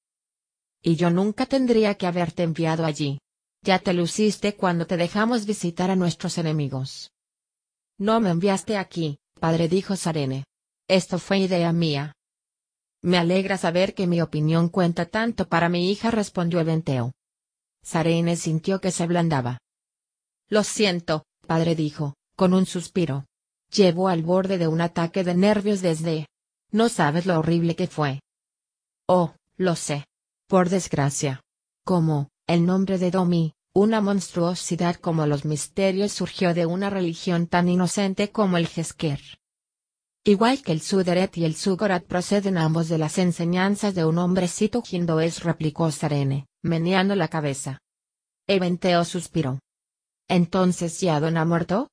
Y 0.82 0.96
yo 0.96 1.10
nunca 1.10 1.46
tendría 1.46 1.94
que 1.94 2.06
haberte 2.06 2.42
enviado 2.42 2.84
allí. 2.84 3.20
Ya 3.62 3.78
te 3.78 3.92
luciste 3.92 4.56
cuando 4.56 4.86
te 4.86 4.96
dejamos 4.96 5.46
visitar 5.46 5.90
a 5.90 5.96
nuestros 5.96 6.38
enemigos. 6.38 7.10
No 7.98 8.20
me 8.20 8.30
enviaste 8.30 8.76
aquí, 8.76 9.18
padre 9.40 9.68
dijo 9.68 9.96
Sarene. 9.96 10.44
Esto 10.88 11.18
fue 11.18 11.38
idea 11.38 11.72
mía. 11.72 12.14
Me 13.02 13.18
alegra 13.18 13.58
saber 13.58 13.94
que 13.94 14.06
mi 14.06 14.20
opinión 14.20 14.68
cuenta 14.68 15.06
tanto 15.06 15.48
para 15.48 15.68
mi 15.68 15.90
hija 15.90 16.10
respondió 16.10 16.60
Eventeo. 16.60 17.12
Sarene 17.82 18.36
sintió 18.36 18.80
que 18.80 18.90
se 18.90 19.02
ablandaba. 19.02 19.58
Lo 20.48 20.64
siento, 20.64 21.24
padre 21.48 21.74
dijo, 21.74 22.14
con 22.36 22.52
un 22.52 22.66
suspiro. 22.66 23.24
Llevó 23.72 24.08
al 24.08 24.22
borde 24.22 24.58
de 24.58 24.68
un 24.68 24.80
ataque 24.80 25.24
de 25.24 25.34
nervios 25.34 25.80
desde... 25.80 26.26
No 26.70 26.90
sabes 26.90 27.24
lo 27.24 27.38
horrible 27.38 27.74
que 27.74 27.86
fue. 27.86 28.20
Oh, 29.08 29.34
lo 29.56 29.74
sé. 29.74 30.04
Por 30.46 30.68
desgracia. 30.68 31.40
Como, 31.84 32.28
el 32.46 32.66
nombre 32.66 32.98
de 32.98 33.10
Domi, 33.10 33.54
una 33.74 34.02
monstruosidad 34.02 34.96
como 34.96 35.26
los 35.26 35.46
misterios 35.46 36.12
surgió 36.12 36.52
de 36.52 36.66
una 36.66 36.90
religión 36.90 37.46
tan 37.46 37.68
inocente 37.68 38.30
como 38.30 38.58
el 38.58 38.66
Jesker. 38.66 39.20
Igual 40.24 40.62
que 40.62 40.72
el 40.72 40.82
Suderet 40.82 41.38
y 41.38 41.46
el 41.46 41.54
Sugorat 41.54 42.04
proceden 42.04 42.58
ambos 42.58 42.88
de 42.88 42.98
las 42.98 43.16
enseñanzas 43.16 43.94
de 43.94 44.04
un 44.04 44.18
hombrecito 44.18 44.82
hindoés 44.90 45.42
replicó 45.42 45.90
Sarene, 45.90 46.46
meneando 46.62 47.14
la 47.14 47.28
cabeza. 47.28 47.80
Eventeo 48.46 49.04
suspiró. 49.06 49.60
¿Entonces 50.28 51.00
Yadon 51.00 51.38
ha 51.38 51.44
muerto? 51.44 51.88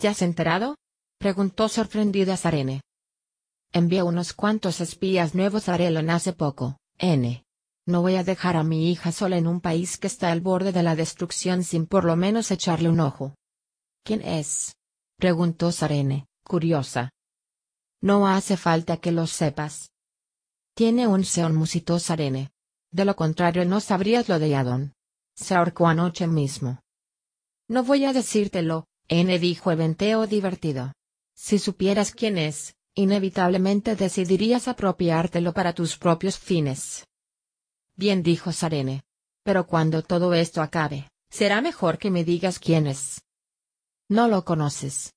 ¿Ya 0.00 0.10
has 0.10 0.22
enterado? 0.22 0.76
preguntó 1.18 1.68
sorprendida 1.68 2.36
Sarene. 2.36 2.82
Envié 3.72 4.02
unos 4.02 4.32
cuantos 4.32 4.80
espías 4.80 5.34
nuevos 5.34 5.68
a 5.68 5.74
Arelon 5.74 6.10
hace 6.10 6.32
poco, 6.32 6.78
N. 6.98 7.44
No 7.86 8.02
voy 8.02 8.16
a 8.16 8.24
dejar 8.24 8.56
a 8.56 8.64
mi 8.64 8.90
hija 8.90 9.12
sola 9.12 9.36
en 9.36 9.46
un 9.46 9.60
país 9.60 9.98
que 9.98 10.08
está 10.08 10.32
al 10.32 10.40
borde 10.40 10.72
de 10.72 10.82
la 10.82 10.96
destrucción 10.96 11.62
sin 11.62 11.86
por 11.86 12.04
lo 12.04 12.16
menos 12.16 12.50
echarle 12.50 12.88
un 12.88 13.00
ojo. 13.00 13.34
¿Quién 14.04 14.22
es? 14.22 14.74
preguntó 15.16 15.70
Sarene, 15.70 16.26
curiosa. 16.42 17.10
No 18.02 18.26
hace 18.26 18.56
falta 18.56 18.96
que 18.96 19.12
lo 19.12 19.26
sepas. 19.26 19.90
Tiene 20.74 21.06
un 21.06 21.24
seón 21.24 21.54
musitó 21.54 21.98
Sarene. 22.00 22.50
De 22.90 23.04
lo 23.04 23.14
contrario 23.14 23.64
no 23.64 23.80
sabrías 23.80 24.28
lo 24.28 24.38
de 24.38 24.48
Yadon. 24.50 24.92
Se 25.36 25.54
ahorcó 25.54 25.86
anoche 25.86 26.26
mismo. 26.26 26.80
No 27.70 27.84
voy 27.84 28.04
a 28.04 28.12
decírtelo, 28.12 28.88
N 29.06 29.38
dijo 29.38 29.70
Eventeo 29.70 30.26
divertido. 30.26 30.92
Si 31.36 31.60
supieras 31.60 32.10
quién 32.10 32.36
es, 32.36 32.74
inevitablemente 32.96 33.94
decidirías 33.94 34.66
apropiártelo 34.66 35.52
para 35.52 35.72
tus 35.72 35.96
propios 35.96 36.36
fines. 36.36 37.06
Bien 37.94 38.24
dijo 38.24 38.50
Sarene. 38.50 39.04
Pero 39.44 39.68
cuando 39.68 40.02
todo 40.02 40.34
esto 40.34 40.62
acabe, 40.62 41.10
será 41.30 41.60
mejor 41.60 41.98
que 41.98 42.10
me 42.10 42.24
digas 42.24 42.58
quién 42.58 42.88
es. 42.88 43.22
No 44.08 44.26
lo 44.26 44.44
conoces. 44.44 45.14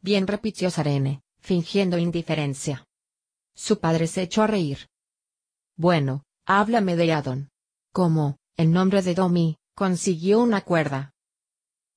Bien 0.00 0.26
repitió 0.26 0.72
Sarene, 0.72 1.22
fingiendo 1.38 1.98
indiferencia. 1.98 2.84
Su 3.54 3.78
padre 3.78 4.08
se 4.08 4.22
echó 4.22 4.42
a 4.42 4.48
reír. 4.48 4.88
Bueno, 5.76 6.24
háblame 6.46 6.96
de 6.96 7.12
Adon. 7.12 7.48
¿Cómo, 7.92 8.38
en 8.56 8.72
nombre 8.72 9.02
de 9.02 9.14
Domi, 9.14 9.56
consiguió 9.76 10.40
una 10.40 10.62
cuerda? 10.62 11.12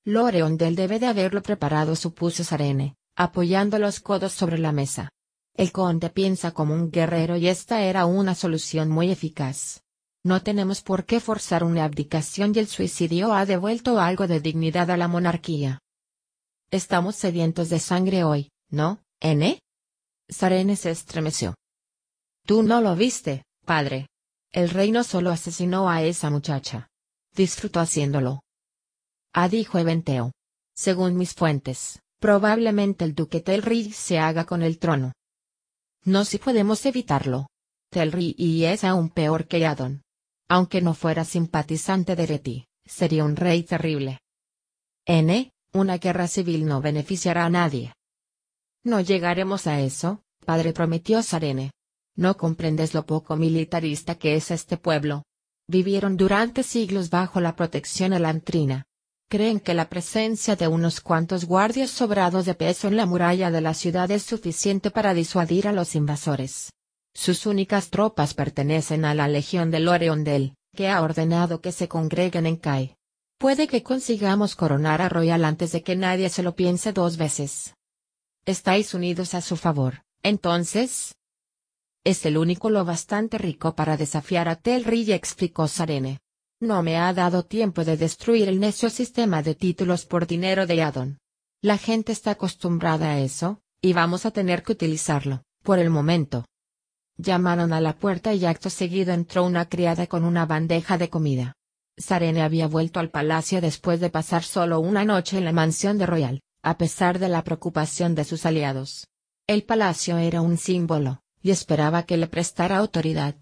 Loreondel 0.04 0.76
debe 0.76 0.98
de 0.98 1.06
haberlo 1.06 1.42
preparado, 1.42 1.96
supuso 1.96 2.44
Sarene, 2.44 2.96
apoyando 3.16 3.78
los 3.78 4.00
codos 4.00 4.32
sobre 4.32 4.58
la 4.58 4.72
mesa. 4.72 5.10
El 5.56 5.72
conde 5.72 6.10
piensa 6.10 6.50
como 6.50 6.74
un 6.74 6.90
guerrero 6.90 7.36
y 7.36 7.48
esta 7.48 7.82
era 7.82 8.04
una 8.04 8.34
solución 8.34 8.90
muy 8.90 9.10
eficaz. 9.10 9.82
No 10.22 10.42
tenemos 10.42 10.82
por 10.82 11.04
qué 11.04 11.20
forzar 11.20 11.64
una 11.64 11.84
abdicación 11.84 12.52
y 12.54 12.58
el 12.58 12.66
suicidio 12.66 13.32
ha 13.32 13.46
devuelto 13.46 14.00
algo 14.00 14.26
de 14.26 14.40
dignidad 14.40 14.90
a 14.90 14.96
la 14.96 15.08
monarquía. 15.08 15.80
Estamos 16.70 17.16
sedientos 17.16 17.68
de 17.68 17.78
sangre 17.78 18.24
hoy, 18.24 18.50
¿no, 18.68 19.00
N? 19.20 19.60
Sarene 20.28 20.76
se 20.76 20.90
estremeció. 20.90 21.54
Tú 22.46 22.62
no 22.62 22.80
lo 22.80 22.96
viste, 22.96 23.44
padre. 23.64 24.08
El 24.50 24.70
rey 24.70 24.90
no 24.90 25.04
solo 25.04 25.30
asesinó 25.30 25.88
a 25.88 26.02
esa 26.02 26.30
muchacha. 26.30 26.88
Disfrutó 27.34 27.80
haciéndolo. 27.80 28.40
Ah, 29.34 29.48
dijo 29.48 29.78
Eventeo. 29.78 30.32
Según 30.74 31.16
mis 31.16 31.34
fuentes, 31.34 32.00
Probablemente 32.24 33.04
el 33.04 33.14
duque 33.14 33.42
Telri 33.42 33.92
se 33.92 34.18
haga 34.18 34.46
con 34.46 34.62
el 34.62 34.78
trono. 34.78 35.12
No 36.06 36.24
si 36.24 36.38
podemos 36.38 36.86
evitarlo. 36.86 37.48
Telri 37.90 38.34
y 38.38 38.64
es 38.64 38.82
aún 38.82 39.10
peor 39.10 39.46
que 39.46 39.66
Adon. 39.66 40.04
Aunque 40.48 40.80
no 40.80 40.94
fuera 40.94 41.26
simpatizante 41.26 42.16
de 42.16 42.24
Reti, 42.24 42.66
sería 42.86 43.26
un 43.26 43.36
rey 43.36 43.62
terrible. 43.62 44.20
N, 45.04 45.52
una 45.74 45.98
guerra 45.98 46.26
civil 46.26 46.64
no 46.64 46.80
beneficiará 46.80 47.44
a 47.44 47.50
nadie. 47.50 47.92
No 48.82 49.02
llegaremos 49.02 49.66
a 49.66 49.82
eso, 49.82 50.22
padre 50.46 50.72
prometió 50.72 51.22
Sarene. 51.22 51.72
No 52.16 52.38
comprendes 52.38 52.94
lo 52.94 53.04
poco 53.04 53.36
militarista 53.36 54.14
que 54.14 54.36
es 54.36 54.50
este 54.50 54.78
pueblo. 54.78 55.24
Vivieron 55.68 56.16
durante 56.16 56.62
siglos 56.62 57.10
bajo 57.10 57.38
la 57.42 57.54
protección 57.54 58.14
elantrina, 58.14 58.86
creen 59.28 59.60
que 59.60 59.74
la 59.74 59.88
presencia 59.88 60.56
de 60.56 60.68
unos 60.68 61.00
cuantos 61.00 61.44
guardias 61.44 61.90
sobrados 61.90 62.46
de 62.46 62.54
peso 62.54 62.88
en 62.88 62.96
la 62.96 63.06
muralla 63.06 63.50
de 63.50 63.60
la 63.60 63.74
ciudad 63.74 64.10
es 64.10 64.22
suficiente 64.22 64.90
para 64.90 65.14
disuadir 65.14 65.68
a 65.68 65.72
los 65.72 65.94
invasores. 65.94 66.72
Sus 67.14 67.46
únicas 67.46 67.90
tropas 67.90 68.34
pertenecen 68.34 69.04
a 69.04 69.14
la 69.14 69.28
Legión 69.28 69.70
de 69.70 69.80
Loreondel, 69.80 70.54
que 70.74 70.88
ha 70.88 71.02
ordenado 71.02 71.60
que 71.60 71.72
se 71.72 71.88
congreguen 71.88 72.46
en 72.46 72.56
Kai. 72.56 72.96
Puede 73.38 73.68
que 73.68 73.82
consigamos 73.82 74.56
coronar 74.56 75.02
a 75.02 75.08
Royal 75.08 75.44
antes 75.44 75.72
de 75.72 75.82
que 75.82 75.96
nadie 75.96 76.28
se 76.28 76.42
lo 76.42 76.54
piense 76.54 76.92
dos 76.92 77.16
veces. 77.16 77.74
Estáis 78.46 78.94
unidos 78.94 79.34
a 79.34 79.40
su 79.40 79.56
favor, 79.56 80.02
entonces. 80.22 81.14
Es 82.04 82.26
el 82.26 82.36
único 82.36 82.68
lo 82.68 82.84
bastante 82.84 83.38
rico 83.38 83.74
para 83.74 83.96
desafiar 83.96 84.48
a 84.48 84.56
Telri, 84.56 85.10
explicó 85.12 85.68
Sarene. 85.68 86.20
No 86.64 86.82
me 86.82 86.96
ha 86.96 87.12
dado 87.12 87.42
tiempo 87.42 87.84
de 87.84 87.98
destruir 87.98 88.48
el 88.48 88.58
necio 88.58 88.88
sistema 88.88 89.42
de 89.42 89.54
títulos 89.54 90.06
por 90.06 90.26
dinero 90.26 90.66
de 90.66 90.82
Adon. 90.82 91.18
La 91.60 91.76
gente 91.76 92.10
está 92.10 92.30
acostumbrada 92.30 93.10
a 93.10 93.20
eso, 93.20 93.60
y 93.82 93.92
vamos 93.92 94.24
a 94.24 94.30
tener 94.30 94.62
que 94.62 94.72
utilizarlo, 94.72 95.42
por 95.62 95.78
el 95.78 95.90
momento. 95.90 96.46
Llamaron 97.18 97.74
a 97.74 97.82
la 97.82 97.98
puerta 97.98 98.32
y 98.32 98.46
acto 98.46 98.70
seguido 98.70 99.12
entró 99.12 99.44
una 99.44 99.68
criada 99.68 100.06
con 100.06 100.24
una 100.24 100.46
bandeja 100.46 100.96
de 100.96 101.10
comida. 101.10 101.52
Sarene 101.98 102.40
había 102.40 102.66
vuelto 102.66 102.98
al 102.98 103.10
palacio 103.10 103.60
después 103.60 104.00
de 104.00 104.08
pasar 104.08 104.42
solo 104.42 104.80
una 104.80 105.04
noche 105.04 105.36
en 105.36 105.44
la 105.44 105.52
mansión 105.52 105.98
de 105.98 106.06
Royal, 106.06 106.40
a 106.62 106.78
pesar 106.78 107.18
de 107.18 107.28
la 107.28 107.44
preocupación 107.44 108.14
de 108.14 108.24
sus 108.24 108.46
aliados. 108.46 109.06
El 109.46 109.64
palacio 109.64 110.16
era 110.16 110.40
un 110.40 110.56
símbolo, 110.56 111.20
y 111.42 111.50
esperaba 111.50 112.04
que 112.04 112.16
le 112.16 112.26
prestara 112.26 112.78
autoridad. 112.78 113.36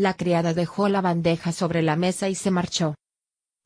La 0.00 0.14
criada 0.14 0.54
dejó 0.54 0.88
la 0.88 1.02
bandeja 1.02 1.52
sobre 1.52 1.82
la 1.82 1.94
mesa 1.94 2.30
y 2.30 2.34
se 2.34 2.50
marchó. 2.50 2.94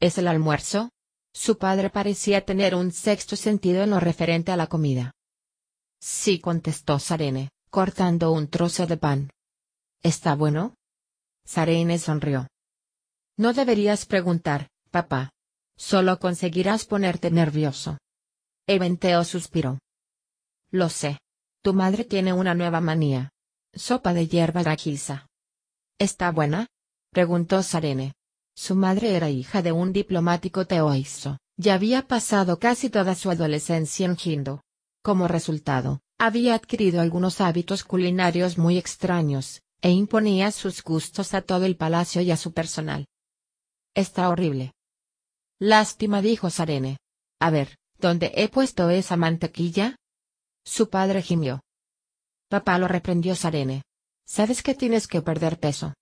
¿Es 0.01 0.18
el 0.18 0.26
almuerzo? 0.26 0.91
Su 1.32 1.59
padre 1.59 1.91
parecía 1.91 2.45
tener 2.45 2.74
un 2.74 2.91
sexto 2.91 3.37
sentido 3.37 3.85
en 3.85 3.91
lo 3.91 4.01
referente 4.01 4.51
a 4.51 4.57
la 4.57 4.66
comida. 4.66 5.12
Sí, 6.01 6.41
contestó 6.41 6.99
Sarene, 6.99 7.51
cortando 7.70 8.32
un 8.32 8.49
trozo 8.49 8.89
de 8.89 8.97
pan. 8.97 9.30
¿Está 10.03 10.35
bueno? 10.35 10.74
Sarene 11.45 12.01
sonrió. 12.01 12.49
No 13.37 13.53
deberías 13.53 14.05
preguntar, 14.05 14.70
papá. 14.91 15.30
Solo 15.76 16.18
conseguirás 16.18 16.85
ponerte 16.85 17.30
nervioso. 17.30 17.97
Eventeo 18.66 19.22
suspiró. 19.22 19.78
Lo 20.72 20.89
sé. 20.89 21.20
Tu 21.62 21.74
madre 21.74 22.03
tiene 22.03 22.32
una 22.32 22.57
nueva 22.57 22.80
manía. 22.80 23.30
Sopa 23.72 24.12
de 24.12 24.26
hierba 24.26 24.64
raquiza. 24.64 25.28
¿Está 25.99 26.30
buena? 26.32 26.68
preguntó 27.11 27.62
Sarene. 27.62 28.14
Su 28.57 28.74
madre 28.74 29.16
era 29.16 29.30
hija 29.30 29.62
de 29.62 29.72
un 29.72 29.92
diplomático 29.92 30.66
teoiso, 30.66 31.38
y 31.57 31.68
había 31.68 32.07
pasado 32.07 32.59
casi 32.59 32.90
toda 32.90 33.14
su 33.14 33.30
adolescencia 33.30 34.07
en 34.07 34.16
Hindo. 34.22 34.62
Como 35.03 35.28
resultado, 35.28 36.01
había 36.18 36.55
adquirido 36.55 37.01
algunos 37.01 37.40
hábitos 37.40 37.84
culinarios 37.84 38.59
muy 38.59 38.78
extraños, 38.78 39.62
e 39.82 39.90
imponía 39.90 40.51
sus 40.51 40.82
gustos 40.82 41.34
a 41.34 41.42
todo 41.42 41.64
el 41.66 41.76
palacio 41.76 42.22
y 42.22 42.30
a 42.30 42.36
su 42.36 42.53
personal. 42.53 43.07
Está 43.95 44.28
horrible. 44.28 44.72
Lástima 45.61 46.22
dijo 46.22 46.51
Sarene. 46.51 46.99
A 47.40 47.51
ver, 47.51 47.76
¿dónde 47.99 48.32
he 48.34 48.49
puesto 48.49 48.90
esa 48.90 49.16
mantequilla? 49.16 49.97
Su 50.64 50.88
padre 50.88 51.22
gimió. 51.22 51.62
Papá 52.49 52.78
lo 52.78 52.88
reprendió 52.88 53.34
Sarene. 53.34 53.82
Sabes 54.27 54.62
que 54.62 54.75
tienes 54.75 55.07
que 55.07 55.22
perder 55.22 55.59
peso. 55.59 55.95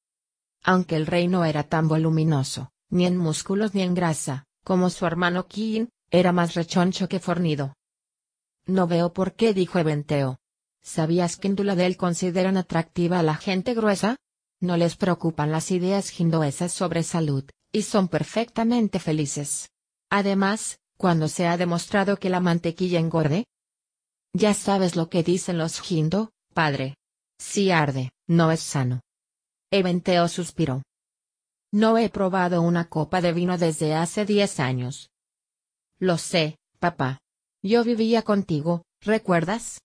Aunque 0.63 0.97
el 0.97 1.07
rey 1.07 1.29
no 1.29 1.45
era 1.45 1.65
tan 1.65 1.89
voluminoso, 1.89 2.71
ni 2.89 3.07
en 3.07 3.17
músculos 3.17 3.75
ni 3.75 3.83
en 3.83 3.95
grasa, 3.95 4.45
como 4.65 4.91
su 4.91 5.07
hermano 5.07 5.47
Kiin, 5.47 5.89
era 6.11 6.33
más 6.33 6.55
rechoncho 6.55 7.09
que 7.09 7.19
fornido. 7.19 7.75
No 8.67 8.87
veo 8.87 9.13
por 9.13 9.35
qué 9.35 9.55
dijo 9.55 9.79
Eventeo. 9.79 10.39
¿Sabías 10.83 11.37
que 11.37 11.49
en 11.49 11.57
Duladel 11.57 11.97
consideran 11.97 12.57
atractiva 12.57 13.19
a 13.19 13.23
la 13.23 13.35
gente 13.35 13.75
gruesa? 13.75 14.17
No 14.61 14.77
les 14.77 14.97
preocupan 14.97 15.51
las 15.51 15.71
ideas 15.71 16.21
hinduesas 16.21 16.73
sobre 16.73 17.03
salud, 17.03 17.45
y 17.73 17.83
son 17.83 18.09
perfectamente 18.09 18.99
felices. 19.01 19.71
Además, 20.11 20.79
cuando 20.97 21.27
se 21.27 21.47
ha 21.47 21.57
demostrado 21.57 22.17
que 22.19 22.31
la 22.31 22.39
mantequilla 22.39 23.01
engorde. 23.01 23.47
Ya 24.33 24.55
sabes 24.55 24.95
lo 24.95 25.09
que 25.09 25.25
dicen 25.25 25.59
los 25.59 25.91
hindu, 25.91 26.31
padre. 26.55 26.95
Si 27.45 27.73
arde, 27.73 28.13
no 28.29 28.53
es 28.53 28.61
sano. 28.61 29.01
Eventeo 29.71 30.29
suspiró. 30.29 30.85
No 31.73 31.99
he 31.99 32.09
probado 32.09 32.63
una 32.63 32.89
copa 32.89 33.21
de 33.21 33.33
vino 33.33 33.59
desde 33.59 33.95
hace 33.95 34.25
diez 34.25 34.61
años. 34.61 35.11
Lo 35.99 36.19
sé, 36.19 36.57
papá. 36.79 37.19
Yo 37.61 37.83
vivía 37.83 38.23
contigo, 38.23 38.85
¿recuerdas? 39.01 39.81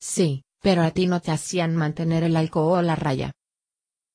Sí, 0.00 0.42
pero 0.60 0.82
a 0.82 0.90
ti 0.90 1.06
no 1.06 1.20
te 1.20 1.30
hacían 1.30 1.76
mantener 1.76 2.24
el 2.24 2.36
alcohol 2.36 2.90
a 2.90 2.96
raya. 2.96 3.32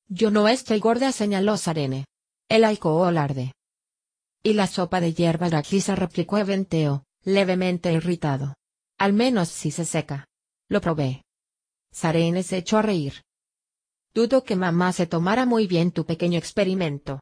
Yo 0.06 0.30
no 0.30 0.46
estoy 0.46 0.80
gorda, 0.80 1.12
señaló 1.12 1.56
Sarene. 1.56 2.04
El 2.48 2.64
alcohol 2.64 3.16
arde. 3.16 3.54
Y 4.42 4.52
la 4.52 4.66
sopa 4.66 5.00
de 5.00 5.14
hierba 5.14 5.48
se 5.62 5.96
replicó 5.96 6.36
Eventeo, 6.36 7.04
levemente 7.22 7.90
irritado. 7.92 8.54
Al 8.98 9.14
menos 9.14 9.48
si 9.48 9.70
se 9.70 9.86
seca. 9.86 10.26
Lo 10.68 10.80
probé. 10.82 11.22
Sarene 11.92 12.42
se 12.42 12.58
echó 12.58 12.78
a 12.78 12.82
reír. 12.82 13.22
Dudo 14.14 14.44
que 14.44 14.56
mamá 14.56 14.92
se 14.92 15.06
tomara 15.06 15.46
muy 15.46 15.66
bien 15.66 15.92
tu 15.92 16.04
pequeño 16.04 16.38
experimento. 16.38 17.20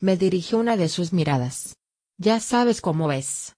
Me 0.00 0.16
dirigió 0.16 0.58
una 0.58 0.76
de 0.76 0.88
sus 0.88 1.12
miradas. 1.12 1.76
Ya 2.16 2.40
sabes 2.40 2.80
cómo 2.80 3.12
es. 3.12 3.54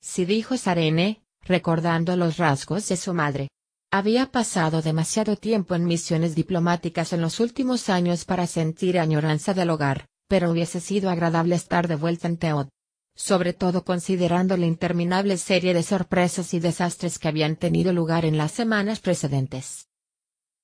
Sí 0.00 0.24
dijo 0.24 0.56
Sarene, 0.56 1.22
recordando 1.42 2.16
los 2.16 2.36
rasgos 2.36 2.88
de 2.88 2.96
su 2.96 3.14
madre. 3.14 3.48
Había 3.90 4.30
pasado 4.30 4.82
demasiado 4.82 5.36
tiempo 5.36 5.74
en 5.74 5.84
misiones 5.84 6.34
diplomáticas 6.34 7.12
en 7.12 7.20
los 7.20 7.40
últimos 7.40 7.88
años 7.88 8.24
para 8.24 8.46
sentir 8.46 8.98
añoranza 8.98 9.54
del 9.54 9.70
hogar, 9.70 10.06
pero 10.28 10.50
hubiese 10.50 10.80
sido 10.80 11.08
agradable 11.10 11.54
estar 11.54 11.88
de 11.88 11.96
vuelta 11.96 12.28
en 12.28 12.36
Teod. 12.36 12.68
Sobre 13.18 13.52
todo 13.52 13.84
considerando 13.84 14.56
la 14.56 14.64
interminable 14.64 15.36
serie 15.36 15.74
de 15.74 15.82
sorpresas 15.82 16.54
y 16.54 16.60
desastres 16.60 17.18
que 17.18 17.28
habían 17.28 17.56
tenido 17.56 17.92
lugar 17.92 18.24
en 18.24 18.38
las 18.38 18.52
semanas 18.52 19.00
precedentes. 19.00 19.88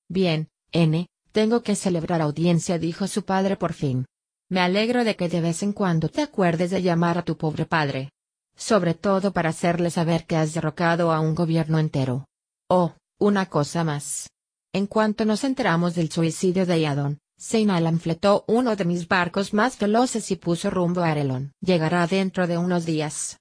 Bien, 0.09 0.47
N, 0.71 1.05
tengo 1.31 1.61
que 1.61 1.75
celebrar 1.75 2.21
audiencia, 2.21 2.79
dijo 2.79 3.07
su 3.07 3.25
padre 3.25 3.57
por 3.57 3.73
fin. 3.73 4.05
Me 4.49 4.61
alegro 4.61 5.03
de 5.03 5.15
que 5.15 5.29
de 5.29 5.41
vez 5.41 5.61
en 5.61 5.73
cuando 5.73 6.09
te 6.09 6.21
acuerdes 6.21 6.71
de 6.71 6.81
llamar 6.81 7.19
a 7.19 7.25
tu 7.25 7.37
pobre 7.37 7.65
padre 7.65 8.09
sobre 8.55 8.93
todo 8.93 9.31
para 9.33 9.49
hacerle 9.49 9.89
saber 9.91 10.25
que 10.25 10.37
has 10.37 10.53
derrocado 10.53 11.11
a 11.11 11.19
un 11.19 11.35
gobierno 11.35 11.77
entero. 11.77 12.25
Oh, 12.69 12.93
una 13.19 13.47
cosa 13.47 13.83
más. 13.83 14.29
En 14.73 14.87
cuanto 14.87 15.25
nos 15.25 15.43
enteramos 15.43 15.95
del 15.95 16.11
suicidio 16.11 16.65
de 16.65 16.81
Yadon, 16.81 17.19
Seinalan 17.47 17.99
fletó 17.99 18.43
uno 18.47 18.75
de 18.75 18.85
mis 18.85 19.07
barcos 19.07 19.53
más 19.53 19.77
veloces 19.77 20.31
y 20.31 20.35
puso 20.35 20.71
rumbo 20.71 21.01
a 21.01 21.11
Arelon. 21.11 21.53
Llegará 21.61 22.07
dentro 22.07 22.47
de 22.47 22.57
unos 22.57 22.87
días. 22.87 23.39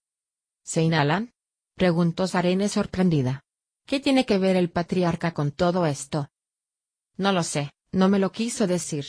¿Seinalan? 0.62 1.32
preguntó 1.74 2.26
Sarene 2.26 2.68
sorprendida. 2.68 3.44
¿Qué 3.86 4.00
tiene 4.00 4.26
que 4.26 4.36
ver 4.36 4.57
el 4.57 4.68
patriarca 4.68 5.32
con 5.32 5.52
todo 5.52 5.86
esto? 5.86 6.28
No 7.16 7.32
lo 7.32 7.42
sé, 7.42 7.70
no 7.92 8.11
me 8.11 8.18
lo 8.18 8.30
quiso 8.30 8.66
decir. 8.66 9.07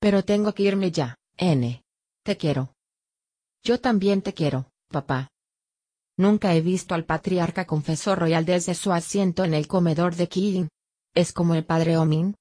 Pero 0.00 0.24
tengo 0.24 0.52
que 0.54 0.64
irme 0.64 0.90
ya, 0.90 1.14
N. 1.36 1.80
Te 2.24 2.36
quiero. 2.36 2.74
Yo 3.62 3.78
también 3.78 4.22
te 4.22 4.34
quiero, 4.34 4.66
papá. 4.88 5.30
Nunca 6.16 6.52
he 6.56 6.62
visto 6.62 6.96
al 6.96 7.04
patriarca 7.04 7.64
confesor 7.64 8.18
royal 8.18 8.44
desde 8.44 8.74
su 8.74 8.92
asiento 8.92 9.44
en 9.44 9.54
el 9.54 9.68
comedor 9.68 10.16
de 10.16 10.26
Kiin. 10.26 10.68
¿Es 11.14 11.32
como 11.32 11.54
el 11.54 11.64
padre 11.64 11.96
Omin? 11.96 12.34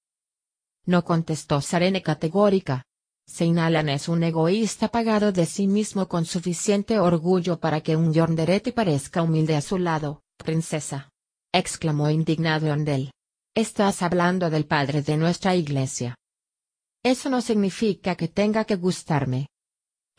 No 0.86 1.04
contestó 1.04 1.62
Sarene 1.62 2.02
categórica. 2.02 2.84
Seinalan 3.28 3.90
es 3.90 4.10
un 4.10 4.24
egoísta 4.24 4.88
pagado 4.90 5.32
de 5.32 5.46
sí 5.46 5.68
mismo 5.68 6.08
con 6.08 6.26
suficiente 6.26 7.00
orgullo 7.00 7.60
para 7.60 7.82
que 7.82 7.96
un 7.96 8.14
Yonderete 8.14 8.74
parezca 8.74 9.22
humilde 9.22 9.56
a 9.56 9.62
su 9.62 9.78
lado, 9.78 10.22
princesa. 10.38 11.10
exclamó 11.54 12.10
indignado 12.10 12.68
Yondel. 12.68 13.12
Estás 13.56 14.02
hablando 14.02 14.50
del 14.50 14.66
padre 14.66 15.02
de 15.02 15.18
nuestra 15.18 15.56
iglesia. 15.56 16.16
Eso 17.04 17.30
no 17.30 17.42
significa 17.42 18.16
que 18.16 18.28
tenga 18.28 18.66
que 18.66 18.76
gustarme, 18.76 19.48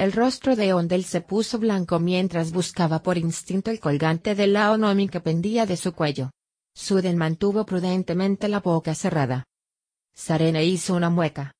el 0.03 0.11
rostro 0.11 0.57
de 0.57 0.73
Ondel 0.73 1.05
se 1.05 1.21
puso 1.21 1.61
blanco 1.61 2.01
mientras 2.01 2.51
buscaba 2.51 3.05
por 3.05 3.19
instinto 3.19 3.71
el 3.71 3.79
colgante 3.79 4.35
de 4.35 4.49
Laonomi 4.49 5.09
que 5.09 5.21
pendía 5.21 5.65
de 5.65 5.77
su 5.77 5.93
cuello. 5.93 6.33
Suden 6.75 7.17
mantuvo 7.17 7.65
prudentemente 7.65 8.49
la 8.49 8.59
boca 8.59 8.97
cerrada. 8.97 9.45
Sarene 10.15 10.65
hizo 10.65 10.95
una 10.95 11.11
mueca. 11.11 11.55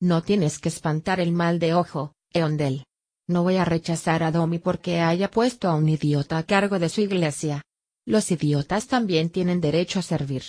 No 0.00 0.22
tienes 0.22 0.58
que 0.58 0.68
espantar 0.68 1.20
el 1.20 1.32
mal 1.32 1.58
de 1.58 1.74
ojo, 1.74 2.14
Eondel. 2.32 2.84
No 3.28 3.42
voy 3.42 3.56
a 3.56 3.64
rechazar 3.64 4.22
a 4.22 4.32
Domi 4.32 4.58
porque 4.58 5.00
haya 5.00 5.30
puesto 5.30 5.68
a 5.68 5.76
un 5.76 5.88
idiota 5.88 6.38
a 6.38 6.42
cargo 6.42 6.78
de 6.78 6.88
su 6.88 7.00
iglesia. 7.00 7.62
Los 8.04 8.30
idiotas 8.30 8.88
también 8.88 9.30
tienen 9.30 9.60
derecho 9.60 10.00
a 10.00 10.02
servir. 10.02 10.42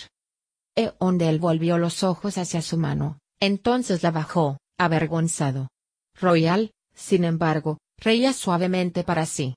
Eondel 0.76 1.38
volvió 1.38 1.78
los 1.78 2.02
ojos 2.02 2.36
hacia 2.36 2.62
su 2.62 2.76
mano, 2.76 3.20
entonces 3.38 4.02
la 4.02 4.10
bajó, 4.10 4.58
avergonzado. 4.76 5.68
Royal, 6.16 6.72
sin 6.94 7.24
embargo, 7.24 7.78
reía 7.98 8.32
suavemente 8.32 9.04
para 9.04 9.24
sí. 9.24 9.54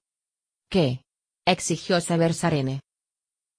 ¿Qué? 0.70 1.02
exigió 1.46 2.00
saber 2.02 2.34
Sarene. 2.34 2.82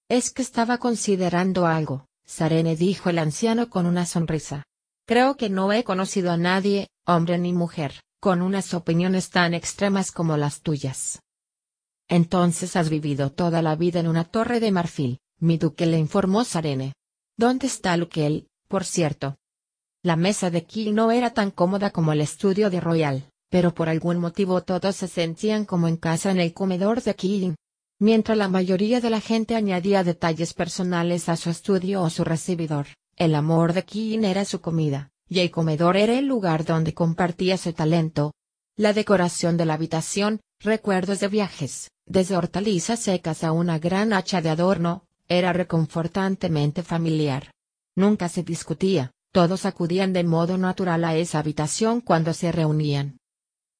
Es 0.08 0.30
que 0.30 0.42
estaba 0.42 0.78
considerando 0.78 1.66
algo, 1.66 2.06
Sarene 2.28 2.76
dijo 2.76 3.10
el 3.10 3.18
anciano 3.18 3.70
con 3.70 3.86
una 3.86 4.06
sonrisa. 4.06 4.64
Creo 5.06 5.36
que 5.36 5.48
no 5.48 5.72
he 5.72 5.82
conocido 5.82 6.30
a 6.30 6.36
nadie, 6.36 6.88
hombre 7.06 7.38
ni 7.38 7.52
mujer, 7.52 8.02
con 8.20 8.42
unas 8.42 8.74
opiniones 8.74 9.30
tan 9.30 9.54
extremas 9.54 10.12
como 10.12 10.36
las 10.36 10.60
tuyas. 10.60 11.22
Entonces 12.08 12.76
has 12.76 12.90
vivido 12.90 13.32
toda 13.32 13.62
la 13.62 13.74
vida 13.74 14.00
en 14.00 14.08
una 14.08 14.24
torre 14.24 14.60
de 14.60 14.70
marfil, 14.70 15.18
mi 15.40 15.56
duque 15.56 15.86
le 15.86 15.98
informó 15.98 16.44
Sarene. 16.44 16.92
¿Dónde 17.36 17.66
está 17.66 17.96
Luquel, 17.96 18.48
por 18.68 18.84
cierto? 18.84 19.36
La 20.02 20.16
mesa 20.16 20.50
de 20.50 20.64
Kiel 20.64 20.94
no 20.94 21.10
era 21.10 21.32
tan 21.32 21.50
cómoda 21.50 21.90
como 21.90 22.12
el 22.12 22.20
estudio 22.20 22.70
de 22.70 22.80
Royal 22.80 23.28
pero 23.48 23.74
por 23.74 23.88
algún 23.88 24.18
motivo 24.18 24.62
todos 24.62 24.96
se 24.96 25.08
sentían 25.08 25.64
como 25.64 25.88
en 25.88 25.96
casa 25.96 26.30
en 26.30 26.40
el 26.40 26.52
comedor 26.52 27.02
de 27.02 27.14
Kiin. 27.14 27.56
Mientras 28.00 28.38
la 28.38 28.48
mayoría 28.48 29.00
de 29.00 29.10
la 29.10 29.20
gente 29.20 29.56
añadía 29.56 30.04
detalles 30.04 30.54
personales 30.54 31.28
a 31.28 31.36
su 31.36 31.50
estudio 31.50 32.02
o 32.02 32.10
su 32.10 32.22
recibidor, 32.22 32.86
el 33.16 33.34
amor 33.34 33.72
de 33.72 33.84
Kiin 33.84 34.24
era 34.24 34.44
su 34.44 34.60
comida, 34.60 35.10
y 35.28 35.40
el 35.40 35.50
comedor 35.50 35.96
era 35.96 36.16
el 36.16 36.26
lugar 36.26 36.64
donde 36.64 36.94
compartía 36.94 37.56
su 37.56 37.72
talento. 37.72 38.32
La 38.76 38.92
decoración 38.92 39.56
de 39.56 39.66
la 39.66 39.74
habitación, 39.74 40.40
recuerdos 40.60 41.18
de 41.18 41.26
viajes, 41.26 41.90
desde 42.06 42.36
hortalizas 42.36 43.00
secas 43.00 43.42
a 43.42 43.50
una 43.50 43.80
gran 43.80 44.12
hacha 44.12 44.40
de 44.40 44.50
adorno, 44.50 45.02
era 45.26 45.52
reconfortantemente 45.52 46.84
familiar. 46.84 47.50
Nunca 47.96 48.28
se 48.28 48.44
discutía, 48.44 49.10
todos 49.32 49.66
acudían 49.66 50.12
de 50.12 50.22
modo 50.22 50.56
natural 50.56 51.04
a 51.04 51.16
esa 51.16 51.40
habitación 51.40 52.00
cuando 52.00 52.32
se 52.32 52.52
reunían. 52.52 53.18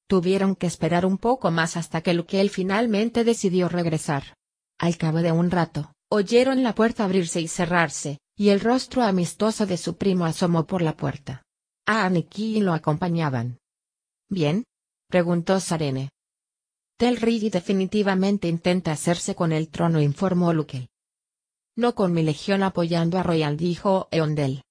Tuvieron 0.09 0.55
que 0.55 0.65
esperar 0.65 1.05
un 1.05 1.19
poco 1.19 1.51
más 1.51 1.77
hasta 1.77 2.01
que 2.01 2.15
Luquel 2.15 2.49
finalmente 2.49 3.23
decidió 3.23 3.69
regresar. 3.69 4.33
Al 4.79 4.97
cabo 4.97 5.19
de 5.19 5.31
un 5.31 5.51
rato, 5.51 5.93
oyeron 6.09 6.63
la 6.63 6.73
puerta 6.73 7.05
abrirse 7.05 7.41
y 7.41 7.47
cerrarse, 7.47 8.17
y 8.35 8.49
el 8.49 8.59
rostro 8.59 9.03
amistoso 9.03 9.67
de 9.67 9.77
su 9.77 9.97
primo 9.97 10.25
asomó 10.25 10.65
por 10.65 10.81
la 10.81 10.97
puerta. 10.97 11.43
A 11.85 12.11
y 12.35 12.59
lo 12.59 12.73
acompañaban. 12.73 13.59
¿Bien? 14.29 14.63
preguntó 15.09 15.59
Sarene. 15.59 16.09
Telrigi 16.97 17.51
definitivamente 17.51 18.47
intenta 18.47 18.91
hacerse 18.91 19.35
con 19.35 19.51
el 19.51 19.69
trono, 19.69 20.01
informó 20.01 20.53
Luquel. 20.53 20.87
No 21.75 21.93
con 21.93 22.13
mi 22.13 22.23
legión 22.23 22.63
apoyando 22.63 23.19
a 23.19 23.23
Royal, 23.23 23.57
dijo 23.57 24.07
Eondel. 24.09 24.63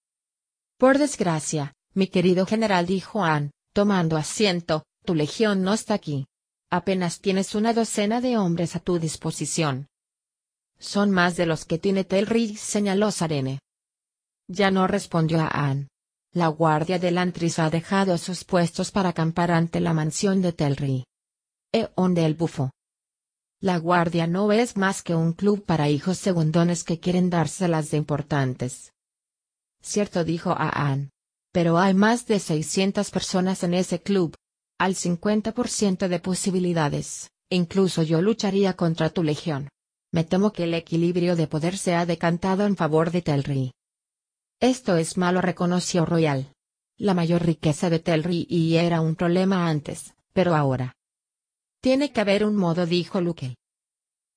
Por 0.79 0.99
desgracia, 0.99 1.75
mi 1.95 2.09
querido 2.09 2.45
general, 2.45 2.87
dijo 2.87 3.23
Anne, 3.23 3.53
tomando 3.73 4.17
asiento, 4.17 4.83
tu 5.09 5.15
legión 5.15 5.63
no 5.63 5.73
está 5.73 5.95
aquí. 5.95 6.27
Apenas 6.71 7.23
tienes 7.23 7.55
una 7.55 7.73
docena 7.73 8.21
de 8.21 8.37
hombres 8.37 8.77
a 8.77 8.79
tu 8.79 8.99
disposición. 8.99 9.87
Son 10.79 11.11
más 11.11 11.35
de 11.35 11.47
los 11.47 11.65
que 11.65 11.79
tiene 11.79 12.05
Telri, 12.05 12.55
señaló 12.57 13.11
Sarene. 13.11 13.59
Ya 14.49 14.71
no 14.71 14.87
respondió 14.87 15.41
a 15.41 15.77
la 16.35 16.49
guardia 16.49 16.99
del 16.99 17.17
Antris 17.17 17.59
ha 17.59 17.71
dejado 17.71 18.19
sus 18.19 18.45
puestos 18.45 18.91
para 18.91 19.09
acampar 19.09 19.51
ante 19.51 19.81
la 19.81 19.95
mansión 19.95 20.43
de 20.43 20.53
Telri. 20.53 21.05
¿E 21.73 21.89
onde 21.95 22.27
el 22.27 22.35
bufo? 22.35 22.71
La 23.63 23.79
guardia 23.79 24.27
no 24.27 24.53
es 24.53 24.77
más 24.77 25.03
que 25.03 25.15
un 25.15 25.33
club 25.33 25.65
para 25.65 25.89
hijos 25.89 26.19
segundones 26.19 26.85
que 26.85 27.01
quieren 27.01 27.31
dárselas 27.31 27.91
de 27.91 27.97
importantes. 27.97 28.93
Cierto 29.81 30.23
dijo 30.23 30.55
Aan. 30.55 31.09
Pero 31.51 31.79
hay 31.79 31.95
más 31.95 32.27
de 32.27 32.39
600 32.41 33.11
personas 33.11 33.63
en 33.63 33.73
ese 33.73 34.03
club. 34.03 34.37
Al 34.79 34.95
50% 34.95 36.07
de 36.07 36.21
posibilidades, 36.21 37.33
incluso 37.51 38.05
yo 38.05 38.23
lucharía 38.23 38.75
contra 38.75 39.11
tu 39.11 39.25
legión. 39.25 39.69
Me 40.13 40.23
temo 40.23 40.53
que 40.53 40.65
el 40.65 40.75
equilibrio 40.75 41.35
de 41.35 41.49
poder 41.49 41.77
se 41.77 41.97
ha 41.97 42.07
decantado 42.07 42.65
en 42.65 42.77
favor 42.77 43.11
de 43.11 43.23
Telri. 43.23 43.73
Esto 44.61 44.97
es 44.97 45.17
malo, 45.17 45.41
reconoció 45.41 46.07
Royal. 46.07 46.53
La 46.97 47.13
mayor 47.13 47.45
riqueza 47.45 47.91
de 47.91 47.99
Telri 47.99 48.47
y 48.49 48.77
era 48.77 49.01
un 49.01 49.17
problema 49.17 49.69
antes, 49.69 50.15
pero 50.33 50.55
ahora. 50.55 50.95
Tiene 51.81 52.13
que 52.13 52.21
haber 52.21 52.45
un 52.45 52.55
modo, 52.55 52.87
dijo 52.87 53.21
Luke. 53.21 53.57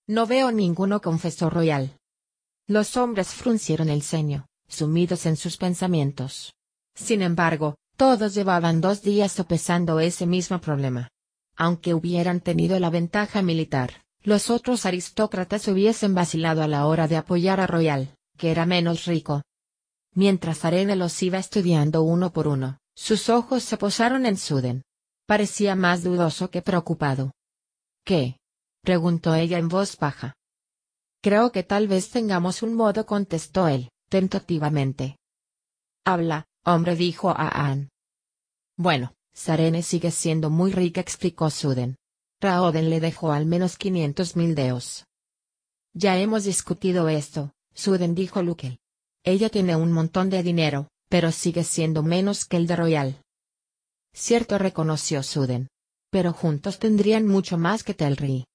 No 0.07 0.25
veo 0.25 0.51
ninguno, 0.51 1.01
confesó 1.01 1.51
Royal. 1.51 1.97
Los 2.67 2.97
hombres 2.97 3.29
fruncieron 3.29 3.89
el 3.89 4.01
ceño, 4.01 4.47
sumidos 4.67 5.27
en 5.27 5.37
sus 5.37 5.57
pensamientos. 5.57 6.53
Sin 6.95 7.21
embargo, 7.21 7.75
todos 8.01 8.33
llevaban 8.33 8.81
dos 8.81 9.03
días 9.03 9.31
sopesando 9.31 9.99
ese 9.99 10.25
mismo 10.25 10.59
problema. 10.59 11.11
Aunque 11.55 11.93
hubieran 11.93 12.39
tenido 12.39 12.79
la 12.79 12.89
ventaja 12.89 13.43
militar, 13.43 14.01
los 14.23 14.49
otros 14.49 14.87
aristócratas 14.87 15.67
hubiesen 15.67 16.15
vacilado 16.15 16.63
a 16.63 16.67
la 16.67 16.87
hora 16.87 17.07
de 17.07 17.17
apoyar 17.17 17.59
a 17.59 17.67
Royal, 17.67 18.15
que 18.39 18.49
era 18.49 18.65
menos 18.65 19.05
rico, 19.05 19.43
Mientras 20.15 20.65
Arene 20.65 20.95
los 20.95 21.21
iba 21.21 21.37
estudiando 21.37 22.01
uno 22.01 22.33
por 22.33 22.47
uno, 22.47 22.79
sus 22.95 23.29
ojos 23.29 23.61
se 23.61 23.77
posaron 23.77 24.25
en 24.25 24.35
Suden. 24.35 24.81
Parecía 25.27 25.75
más 25.75 26.03
dudoso 26.03 26.49
que 26.49 26.63
preocupado. 26.63 27.31
¿Qué? 28.03 28.37
preguntó 28.81 29.35
ella 29.35 29.59
en 29.59 29.69
voz 29.69 29.95
baja. 29.95 30.33
Creo 31.21 31.51
que 31.51 31.61
tal 31.61 31.87
vez 31.87 32.09
tengamos 32.09 32.63
un 32.63 32.73
modo, 32.73 33.05
contestó 33.05 33.67
él, 33.67 33.91
tentativamente. 34.09 35.17
Habla, 36.03 36.47
hombre, 36.63 36.95
dijo 36.95 37.29
a 37.29 37.47
Anne. 37.49 37.89
Bueno, 38.77 39.13
Sarene 39.33 39.83
sigue 39.83 40.11
siendo 40.11 40.49
muy 40.49 40.71
rica, 40.71 41.01
explicó 41.01 41.49
Suden. 41.49 41.95
Raoden 42.39 42.89
le 42.89 42.99
dejó 42.99 43.31
al 43.31 43.45
menos 43.45 43.77
quinientos 43.77 44.35
mil 44.35 44.55
deos. 44.55 45.05
Ya 45.93 46.17
hemos 46.17 46.43
discutido 46.45 47.09
esto, 47.09 47.53
Suden 47.73 48.15
dijo 48.15 48.41
Lukel. 48.41 48.79
Ella 49.23 49.49
tiene 49.49 49.75
un 49.75 49.91
montón 49.91 50.29
de 50.29 50.41
dinero, 50.41 50.87
pero 51.09 51.31
sigue 51.31 51.63
siendo 51.63 52.01
menos 52.01 52.45
que 52.45 52.57
el 52.57 52.65
de 52.65 52.75
Royal. 52.75 53.21
Cierto 54.13 54.57
reconoció 54.57 55.21
Suden. 55.21 55.67
Pero 56.09 56.33
juntos 56.33 56.77
tendrían 56.77 57.25
mucho 57.25 57.57
más 57.57 57.83
que 57.83 57.93
Telri. 57.93 58.45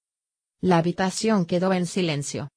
La 0.60 0.78
habitación 0.78 1.46
quedó 1.46 1.72
en 1.72 1.86
silencio. 1.86 2.50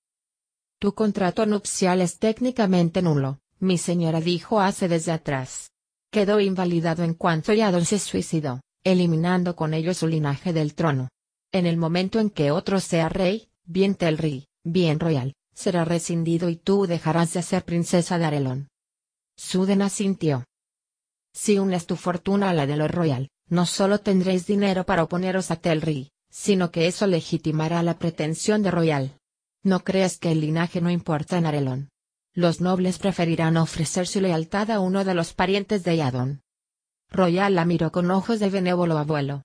Tu 0.78 0.94
contrato 0.94 1.46
nupcial 1.46 2.02
es 2.02 2.20
técnicamente 2.20 3.02
nulo, 3.02 3.40
mi 3.60 3.78
señora 3.78 4.22
dijo 4.22 4.60
hace 4.60 4.88
desde 4.88 5.12
atrás. 5.12 5.72
Quedó 6.12 6.40
invalidado 6.40 7.04
en 7.04 7.14
cuanto 7.14 7.54
Yadon 7.54 7.86
se 7.86 8.00
suicidó, 8.00 8.62
eliminando 8.84 9.56
con 9.56 9.74
ello 9.74 9.94
su 9.94 10.08
linaje 10.08 10.54
del 10.54 10.74
trono. 10.74 11.10
En 11.52 11.66
el 11.66 11.78
momento 11.78 12.20
en 12.20 12.30
que 12.30 12.52
otro 12.52 12.80
sea 12.80 13.10
rey, 13.10 13.50
bien 13.66 13.96
Telri, 13.96 14.48
bien 14.64 15.00
Royal, 15.00 15.34
será 15.54 15.86
rescindido 15.86 16.50
y 16.50 16.56
tú 16.56 16.88
dejarás 16.88 17.34
de 17.34 17.42
ser 17.44 17.66
princesa 17.66 18.18
de 18.18 18.26
Arelon. 18.26 18.70
Suden 19.38 19.82
asintió. 19.82 20.46
Si 21.34 21.60
unes 21.60 21.86
tu 21.86 21.96
fortuna 21.96 22.50
a 22.50 22.54
la 22.54 22.66
de 22.66 22.78
lo 22.78 22.88
royal, 22.88 23.30
no 23.48 23.66
solo 23.66 24.00
tendréis 24.00 24.46
dinero 24.46 24.86
para 24.86 25.04
oponeros 25.04 25.52
a 25.52 25.58
Telri, 25.58 26.12
sino 26.30 26.72
que 26.72 26.88
eso 26.88 27.08
legitimará 27.08 27.84
la 27.84 27.98
pretensión 27.98 28.64
de 28.64 28.72
royal. 28.72 29.18
No 29.64 29.84
creas 29.84 30.18
que 30.18 30.32
el 30.32 30.42
linaje 30.42 30.82
no 30.82 30.90
importa 30.90 31.38
en 31.38 31.46
Arelon. 31.46 31.90
Los 32.34 32.62
nobles 32.62 33.00
preferirán 33.00 33.58
ofrecer 33.58 34.08
su 34.08 34.22
lealtad 34.22 34.72
a 34.72 34.80
uno 34.80 35.04
de 35.04 35.14
los 35.14 35.34
parientes 35.34 35.84
de 35.84 35.98
Yadon. 35.98 36.42
Royal 37.10 37.56
la 37.56 37.66
miró 37.66 37.92
con 37.92 38.12
ojos 38.12 38.40
de 38.40 38.50
benévolo 38.50 38.98
abuelo. 38.98 39.44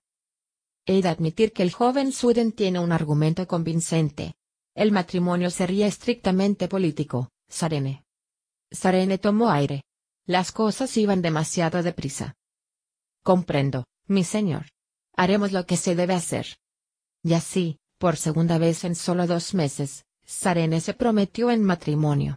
He 0.86 1.00
de 1.00 1.08
admitir 1.08 1.52
que 1.52 1.62
el 1.62 1.72
joven 1.72 2.12
Suden 2.12 2.52
tiene 2.52 2.78
un 2.78 2.92
argumento 2.92 3.46
convincente, 3.46 4.36
el 4.74 4.90
matrimonio 4.90 5.50
sería 5.50 5.86
estrictamente 5.86 6.66
político, 6.66 7.30
Sarene. 7.48 8.04
Sarene 8.72 9.18
tomó 9.18 9.50
aire. 9.50 9.84
Las 10.26 10.50
cosas 10.50 10.96
iban 10.96 11.22
demasiado 11.22 11.82
deprisa. 11.82 12.34
Comprendo, 13.22 13.84
mi 14.06 14.24
señor. 14.24 14.66
Haremos 15.16 15.52
lo 15.52 15.64
que 15.64 15.76
se 15.76 15.94
debe 15.94 16.14
hacer. 16.14 16.58
Y 17.22 17.34
así, 17.34 17.78
por 17.98 18.16
segunda 18.16 18.58
vez 18.58 18.84
en 18.84 18.96
solo 18.96 19.26
dos 19.28 19.54
meses, 19.54 20.06
Sarene 20.24 20.80
se 20.80 20.94
prometió 20.94 21.50
en 21.50 21.62
matrimonio. 21.62 22.36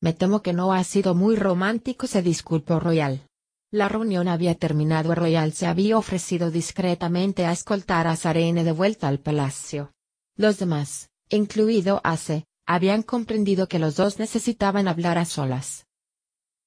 Me 0.00 0.14
temo 0.14 0.40
que 0.40 0.54
no 0.54 0.72
ha 0.72 0.82
sido 0.84 1.14
muy 1.14 1.36
romántico, 1.36 2.06
se 2.06 2.22
disculpó 2.22 2.80
Royal. 2.80 3.26
La 3.70 3.88
reunión 3.88 4.28
había 4.28 4.54
terminado 4.54 5.14
Royal 5.14 5.52
se 5.52 5.66
había 5.66 5.98
ofrecido 5.98 6.50
discretamente 6.50 7.44
a 7.44 7.52
escoltar 7.52 8.06
a 8.06 8.16
Sarene 8.16 8.64
de 8.64 8.72
vuelta 8.72 9.08
al 9.08 9.20
palacio. 9.20 9.92
Los 10.36 10.58
demás, 10.58 11.10
incluido 11.28 12.00
Ace, 12.02 12.46
habían 12.66 13.02
comprendido 13.02 13.68
que 13.68 13.78
los 13.78 13.96
dos 13.96 14.18
necesitaban 14.18 14.88
hablar 14.88 15.18
a 15.18 15.24
solas. 15.24 15.86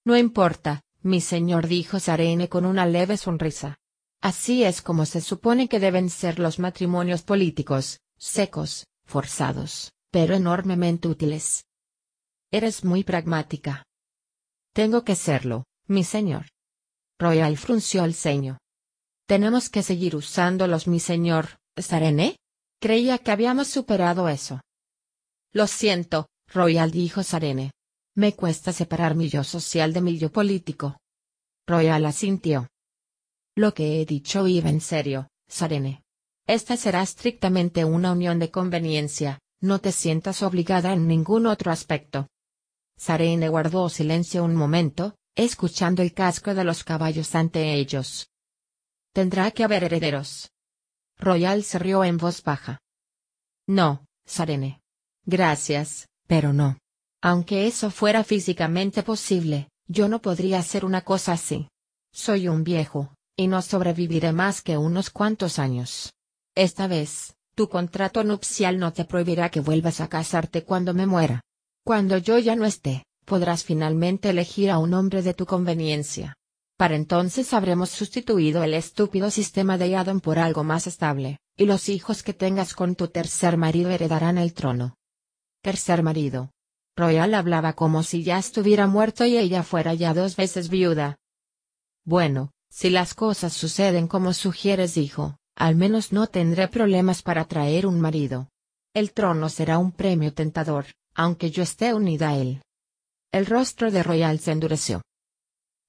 No 0.05 0.15
importa, 0.15 0.81
mi 1.01 1.19
señor 1.19 1.67
dijo 1.67 1.99
Sarene 1.99 2.49
con 2.49 2.65
una 2.65 2.85
leve 2.85 3.17
sonrisa. 3.17 3.77
Así 4.21 4.63
es 4.63 4.81
como 4.81 5.05
se 5.05 5.21
supone 5.21 5.67
que 5.67 5.79
deben 5.79 6.09
ser 6.09 6.39
los 6.39 6.59
matrimonios 6.59 7.23
políticos, 7.23 7.99
secos, 8.17 8.85
forzados, 9.05 9.91
pero 10.11 10.35
enormemente 10.35 11.09
útiles. 11.09 11.65
Eres 12.53 12.85
muy 12.85 13.03
pragmática. 13.03 13.83
Tengo 14.73 15.03
que 15.03 15.15
serlo, 15.15 15.65
mi 15.87 16.03
señor. 16.03 16.49
Royal 17.17 17.57
frunció 17.57 18.05
el 18.05 18.13
ceño. 18.13 18.59
Tenemos 19.25 19.71
que 19.71 19.81
seguir 19.81 20.15
usándolos, 20.15 20.87
mi 20.87 20.99
señor, 20.99 21.57
Sarene. 21.75 22.37
Creía 22.79 23.17
que 23.17 23.31
habíamos 23.31 23.69
superado 23.69 24.29
eso. 24.29 24.61
Lo 25.51 25.65
siento, 25.65 26.27
Royal 26.47 26.91
dijo 26.91 27.23
Sarene. 27.23 27.71
Me 28.15 28.35
cuesta 28.35 28.71
separar 28.71 29.15
mi 29.15 29.29
yo 29.29 29.43
social 29.43 29.91
de 29.91 30.01
mi 30.01 30.19
yo 30.19 30.31
político. 30.31 30.99
Royal 31.65 32.05
asintió. 32.05 32.67
Lo 33.55 33.73
que 33.73 33.99
he 33.99 34.05
dicho 34.05 34.47
iba 34.47 34.69
en 34.69 34.81
serio, 34.81 35.27
Sarene. 35.47 36.03
Esta 36.45 36.77
será 36.77 37.01
estrictamente 37.01 37.83
una 37.83 38.11
unión 38.11 38.37
de 38.37 38.51
conveniencia, 38.51 39.39
no 39.59 39.79
te 39.79 39.91
sientas 39.91 40.43
obligada 40.43 40.93
en 40.93 41.07
ningún 41.07 41.47
otro 41.47 41.71
aspecto. 41.71 42.27
Sarene 43.05 43.49
guardó 43.49 43.89
silencio 43.89 44.45
un 44.45 44.55
momento, 44.55 45.17
escuchando 45.35 46.01
el 46.01 46.13
casco 46.13 46.55
de 46.55 46.63
los 46.63 46.85
caballos 46.85 47.35
ante 47.35 47.73
ellos. 47.73 48.29
Tendrá 49.11 49.51
que 49.51 49.65
haber 49.65 49.83
herederos. 49.83 50.53
Royal 51.19 51.65
se 51.65 51.79
rió 51.79 52.05
en 52.05 52.15
voz 52.15 52.41
baja. 52.41 52.79
No, 53.67 54.05
Sarene. 54.25 54.79
Gracias, 55.25 56.07
pero 56.27 56.53
no. 56.53 56.77
Aunque 57.21 57.67
eso 57.67 57.91
fuera 57.91 58.23
físicamente 58.23 59.03
posible, 59.03 59.67
yo 59.85 60.07
no 60.07 60.21
podría 60.21 60.59
hacer 60.59 60.85
una 60.85 61.01
cosa 61.01 61.33
así. 61.33 61.67
Soy 62.13 62.47
un 62.47 62.63
viejo, 62.63 63.13
y 63.35 63.47
no 63.47 63.61
sobreviviré 63.61 64.31
más 64.31 64.61
que 64.61 64.77
unos 64.77 65.09
cuantos 65.09 65.59
años. 65.59 66.13
Esta 66.55 66.87
vez, 66.87 67.35
tu 67.53 67.67
contrato 67.67 68.23
nupcial 68.23 68.79
no 68.79 68.93
te 68.93 69.03
prohibirá 69.03 69.49
que 69.49 69.59
vuelvas 69.59 69.99
a 69.99 70.07
casarte 70.07 70.63
cuando 70.63 70.93
me 70.93 71.05
muera. 71.05 71.41
Cuando 71.85 72.17
yo 72.17 72.39
ya 72.39 72.55
no 72.55 72.63
esté, 72.63 73.03
podrás 73.25 73.65
finalmente 73.65 74.29
elegir 74.29 74.71
a 74.71 74.77
un 74.77 74.93
hombre 74.93 75.21
de 75.21 75.33
tu 75.33 75.45
conveniencia. 75.45 76.37
Para 76.77 76.95
entonces 76.95 77.53
habremos 77.53 77.89
sustituido 77.89 78.63
el 78.63 78.73
estúpido 78.73 79.29
sistema 79.29 79.77
de 79.77 79.89
Yadon 79.89 80.21
por 80.21 80.39
algo 80.39 80.63
más 80.63 80.87
estable, 80.87 81.39
y 81.57 81.65
los 81.65 81.89
hijos 81.89 82.23
que 82.23 82.33
tengas 82.33 82.73
con 82.73 82.95
tu 82.95 83.09
tercer 83.09 83.57
marido 83.57 83.89
heredarán 83.89 84.37
el 84.37 84.53
trono. 84.53 84.95
Tercer 85.61 86.03
marido. 86.03 86.51
Royal 86.95 87.33
hablaba 87.33 87.73
como 87.73 88.03
si 88.03 88.23
ya 88.23 88.37
estuviera 88.37 88.87
muerto 88.87 89.25
y 89.25 89.37
ella 89.37 89.63
fuera 89.63 89.93
ya 89.93 90.13
dos 90.13 90.37
veces 90.37 90.69
viuda. 90.69 91.17
Bueno, 92.05 92.51
si 92.69 92.89
las 92.89 93.13
cosas 93.13 93.51
suceden 93.51 94.07
como 94.07 94.33
sugieres, 94.33 94.95
dijo, 94.95 95.35
al 95.55 95.75
menos 95.75 96.13
no 96.13 96.27
tendré 96.27 96.69
problemas 96.69 97.23
para 97.23 97.45
traer 97.45 97.87
un 97.87 97.99
marido. 97.99 98.49
El 98.93 99.11
trono 99.11 99.49
será 99.49 99.79
un 99.79 99.91
premio 99.91 100.33
tentador, 100.33 100.85
aunque 101.15 101.51
yo 101.51 101.63
esté 101.63 101.93
unida 101.93 102.29
a 102.29 102.37
él. 102.37 102.61
El 103.31 103.45
rostro 103.45 103.91
de 103.91 104.03
Royal 104.03 104.39
se 104.39 104.51
endureció. 104.51 105.01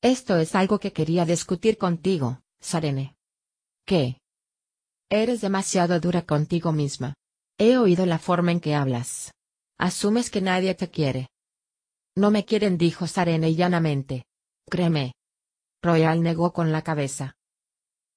Esto 0.02 0.36
es 0.38 0.54
algo 0.54 0.78
que 0.78 0.92
quería 0.92 1.24
discutir 1.24 1.78
contigo, 1.78 2.40
Sarene. 2.60 3.16
¿Qué? 3.86 4.18
Eres 5.10 5.40
demasiado 5.40 5.98
dura 6.00 6.22
contigo 6.22 6.72
misma. 6.72 7.14
He 7.58 7.76
oído 7.78 8.04
la 8.06 8.18
forma 8.18 8.52
en 8.52 8.60
que 8.60 8.74
hablas. 8.74 9.32
Asumes 9.78 10.30
que 10.30 10.40
nadie 10.40 10.74
te 10.74 10.90
quiere. 10.90 11.28
No 12.16 12.30
me 12.30 12.44
quieren, 12.44 12.78
dijo 12.78 13.06
Sarene 13.06 13.54
llanamente. 13.54 14.24
Créeme. 14.68 15.14
Royal 15.82 16.22
negó 16.22 16.52
con 16.52 16.72
la 16.72 16.82
cabeza. 16.82 17.36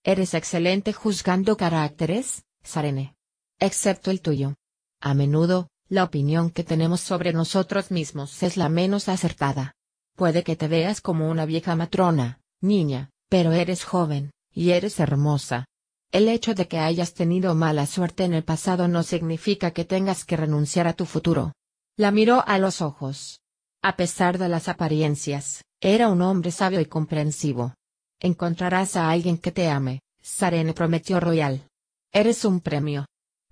Eres 0.03 0.33
excelente 0.33 0.93
juzgando 0.93 1.57
caracteres, 1.57 2.45
Sarene. 2.63 3.15
Excepto 3.59 4.11
el 4.11 4.21
tuyo. 4.21 4.55
A 5.01 5.13
menudo, 5.13 5.69
la 5.89 6.03
opinión 6.03 6.49
que 6.49 6.63
tenemos 6.63 7.01
sobre 7.01 7.33
nosotros 7.33 7.91
mismos 7.91 8.43
es 8.43 8.57
la 8.57 8.69
menos 8.69 9.07
acertada. 9.07 9.75
Puede 10.15 10.43
que 10.43 10.55
te 10.55 10.67
veas 10.67 10.99
como 11.01 11.29
una 11.29 11.45
vieja 11.45 11.75
matrona, 11.75 12.39
niña, 12.61 13.09
pero 13.29 13.51
eres 13.51 13.83
joven, 13.83 14.31
y 14.51 14.71
eres 14.71 14.99
hermosa. 14.99 15.65
El 16.11 16.27
hecho 16.27 16.53
de 16.55 16.67
que 16.67 16.79
hayas 16.79 17.13
tenido 17.13 17.53
mala 17.53 17.85
suerte 17.85 18.23
en 18.23 18.33
el 18.33 18.43
pasado 18.43 18.87
no 18.87 19.03
significa 19.03 19.71
que 19.71 19.85
tengas 19.85 20.25
que 20.25 20.37
renunciar 20.37 20.87
a 20.87 20.93
tu 20.93 21.05
futuro. 21.05 21.53
La 21.97 22.11
miró 22.11 22.43
a 22.47 22.57
los 22.57 22.81
ojos. 22.81 23.41
A 23.81 23.95
pesar 23.95 24.37
de 24.37 24.49
las 24.49 24.69
apariencias, 24.69 25.63
era 25.79 26.09
un 26.09 26.21
hombre 26.21 26.51
sabio 26.51 26.79
y 26.79 26.85
comprensivo. 26.85 27.75
Encontrarás 28.19 28.95
a 28.95 29.09
alguien 29.09 29.37
que 29.37 29.51
te 29.51 29.69
ame, 29.69 30.01
Sarene 30.21 30.73
prometió 30.73 31.19
Royal. 31.19 31.67
Eres 32.11 32.45
un 32.45 32.61
premio. 32.61 33.05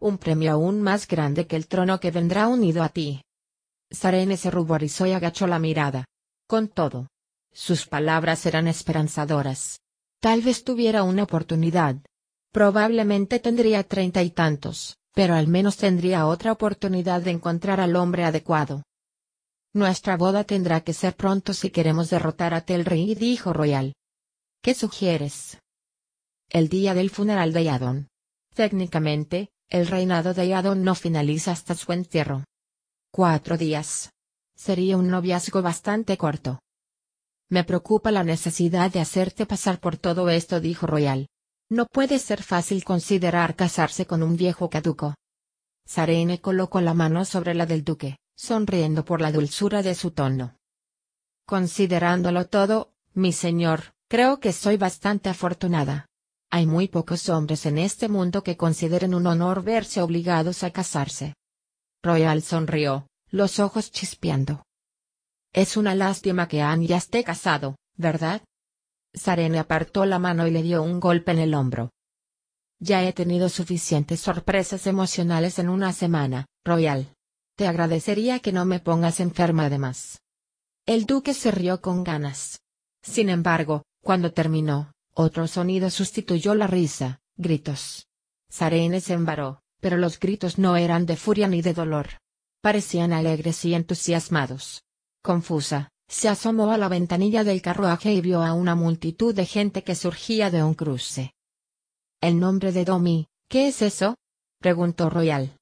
Un 0.05 0.19
premio 0.19 0.51
aún 0.51 0.83
más 0.83 1.07
grande 1.07 1.47
que 1.47 1.55
el 1.55 1.67
trono 1.67 1.99
que 1.99 2.11
vendrá 2.11 2.47
unido 2.47 2.83
a 2.83 2.89
ti. 2.89 3.23
Sarene 3.89 4.37
se 4.37 4.51
ruborizó 4.51 5.07
y 5.07 5.13
agachó 5.13 5.47
la 5.47 5.57
mirada. 5.57 6.05
Con 6.47 6.67
todo. 6.67 7.07
Sus 7.51 7.87
palabras 7.87 8.45
eran 8.45 8.67
esperanzadoras. 8.67 9.79
Tal 10.19 10.43
vez 10.43 10.63
tuviera 10.63 11.01
una 11.01 11.23
oportunidad. 11.23 11.95
Probablemente 12.51 13.39
tendría 13.39 13.81
treinta 13.83 14.21
y 14.21 14.29
tantos, 14.29 14.95
pero 15.15 15.33
al 15.33 15.47
menos 15.47 15.75
tendría 15.77 16.27
otra 16.27 16.51
oportunidad 16.51 17.23
de 17.23 17.31
encontrar 17.31 17.79
al 17.79 17.95
hombre 17.95 18.25
adecuado. 18.25 18.83
Nuestra 19.73 20.17
boda 20.17 20.43
tendrá 20.43 20.81
que 20.81 20.93
ser 20.93 21.15
pronto 21.15 21.51
si 21.51 21.71
queremos 21.71 22.11
derrotar 22.11 22.53
a 22.53 22.61
Telri, 22.61 23.15
dijo 23.15 23.53
Royal. 23.53 23.95
¿Qué 24.61 24.75
sugieres? 24.75 25.57
El 26.51 26.69
día 26.69 26.93
del 26.93 27.09
funeral 27.09 27.53
de 27.53 27.63
Yadon. 27.63 28.07
Técnicamente, 28.53 29.49
el 29.69 29.87
reinado 29.87 30.33
de 30.33 30.47
Yadon 30.47 30.83
no 30.83 30.95
finaliza 30.95 31.51
hasta 31.51 31.75
su 31.75 31.91
entierro. 31.91 32.43
Cuatro 33.11 33.57
días. 33.57 34.11
Sería 34.55 34.97
un 34.97 35.09
noviazgo 35.09 35.61
bastante 35.61 36.17
corto. 36.17 36.59
Me 37.49 37.63
preocupa 37.63 38.11
la 38.11 38.23
necesidad 38.23 38.91
de 38.91 38.99
hacerte 38.99 39.45
pasar 39.45 39.79
por 39.79 39.97
todo 39.97 40.29
esto, 40.29 40.59
dijo 40.59 40.87
Royal. 40.87 41.27
No 41.69 41.85
puede 41.87 42.19
ser 42.19 42.43
fácil 42.43 42.83
considerar 42.83 43.55
casarse 43.55 44.05
con 44.05 44.23
un 44.23 44.35
viejo 44.35 44.69
caduco. 44.69 45.15
Sarene 45.85 46.41
colocó 46.41 46.81
la 46.81 46.93
mano 46.93 47.25
sobre 47.25 47.53
la 47.53 47.65
del 47.65 47.83
duque, 47.83 48.17
sonriendo 48.35 49.05
por 49.05 49.21
la 49.21 49.31
dulzura 49.31 49.83
de 49.83 49.95
su 49.95 50.11
tono. 50.11 50.57
Considerándolo 51.45 52.47
todo, 52.47 52.93
mi 53.13 53.31
señor, 53.31 53.93
creo 54.07 54.39
que 54.39 54.51
soy 54.51 54.77
bastante 54.77 55.29
afortunada. 55.29 56.07
Hay 56.55 56.67
muy 56.67 56.87
pocos 56.87 57.27
hombres 57.27 57.65
en 57.65 57.77
este 57.77 58.07
mundo 58.07 58.41
que 58.41 58.55
consideren 58.55 59.13
un 59.13 59.27
honor 59.27 59.61
verse 59.61 60.01
obligados 60.01 60.63
a 60.63 60.71
casarse. 60.71 61.33
Royal 62.01 62.41
sonrió, 62.41 63.07
los 63.29 63.59
ojos 63.59 63.91
chispeando. 63.91 64.63
Es 65.51 65.75
una 65.75 65.95
lástima 65.95 66.47
que 66.47 66.61
Anne 66.61 66.87
ya 66.87 66.95
esté 66.95 67.25
casado, 67.25 67.75
¿verdad? 67.97 68.41
Sarene 69.13 69.59
apartó 69.59 70.05
la 70.05 70.17
mano 70.17 70.47
y 70.47 70.51
le 70.51 70.63
dio 70.63 70.81
un 70.81 71.01
golpe 71.01 71.33
en 71.33 71.39
el 71.39 71.53
hombro. 71.53 71.91
Ya 72.79 73.03
he 73.03 73.11
tenido 73.11 73.49
suficientes 73.49 74.21
sorpresas 74.21 74.87
emocionales 74.87 75.59
en 75.59 75.67
una 75.67 75.91
semana, 75.91 76.45
Royal. 76.63 77.13
Te 77.57 77.67
agradecería 77.67 78.39
que 78.39 78.53
no 78.53 78.63
me 78.63 78.79
pongas 78.79 79.19
enferma 79.19 79.65
además. 79.65 80.21
El 80.85 81.05
duque 81.05 81.33
se 81.33 81.51
rió 81.51 81.81
con 81.81 82.05
ganas. 82.05 82.61
Sin 83.03 83.27
embargo, 83.27 83.83
cuando 84.01 84.31
terminó, 84.31 84.94
otro 85.15 85.47
sonido 85.47 85.89
sustituyó 85.89 86.55
la 86.55 86.67
risa, 86.67 87.21
gritos. 87.37 88.07
Sarene 88.49 88.99
se 88.99 89.13
embaró, 89.13 89.61
pero 89.79 89.97
los 89.97 90.19
gritos 90.19 90.57
no 90.59 90.75
eran 90.75 91.05
de 91.05 91.15
furia 91.15 91.47
ni 91.47 91.61
de 91.61 91.73
dolor. 91.73 92.19
Parecían 92.61 93.13
alegres 93.13 93.63
y 93.63 93.73
entusiasmados. 93.73 94.83
Confusa, 95.23 95.89
se 96.07 96.27
asomó 96.27 96.71
a 96.71 96.77
la 96.77 96.89
ventanilla 96.89 97.43
del 97.43 97.61
carruaje 97.61 98.13
y 98.13 98.21
vio 98.21 98.43
a 98.43 98.53
una 98.53 98.75
multitud 98.75 99.33
de 99.33 99.45
gente 99.45 99.83
que 99.83 99.95
surgía 99.95 100.51
de 100.51 100.63
un 100.63 100.73
cruce. 100.73 101.33
El 102.21 102.39
nombre 102.39 102.71
de 102.71 102.85
Domi, 102.85 103.27
¿qué 103.47 103.69
es 103.69 103.81
eso? 103.81 104.15
preguntó 104.59 105.09
Royal. 105.09 105.57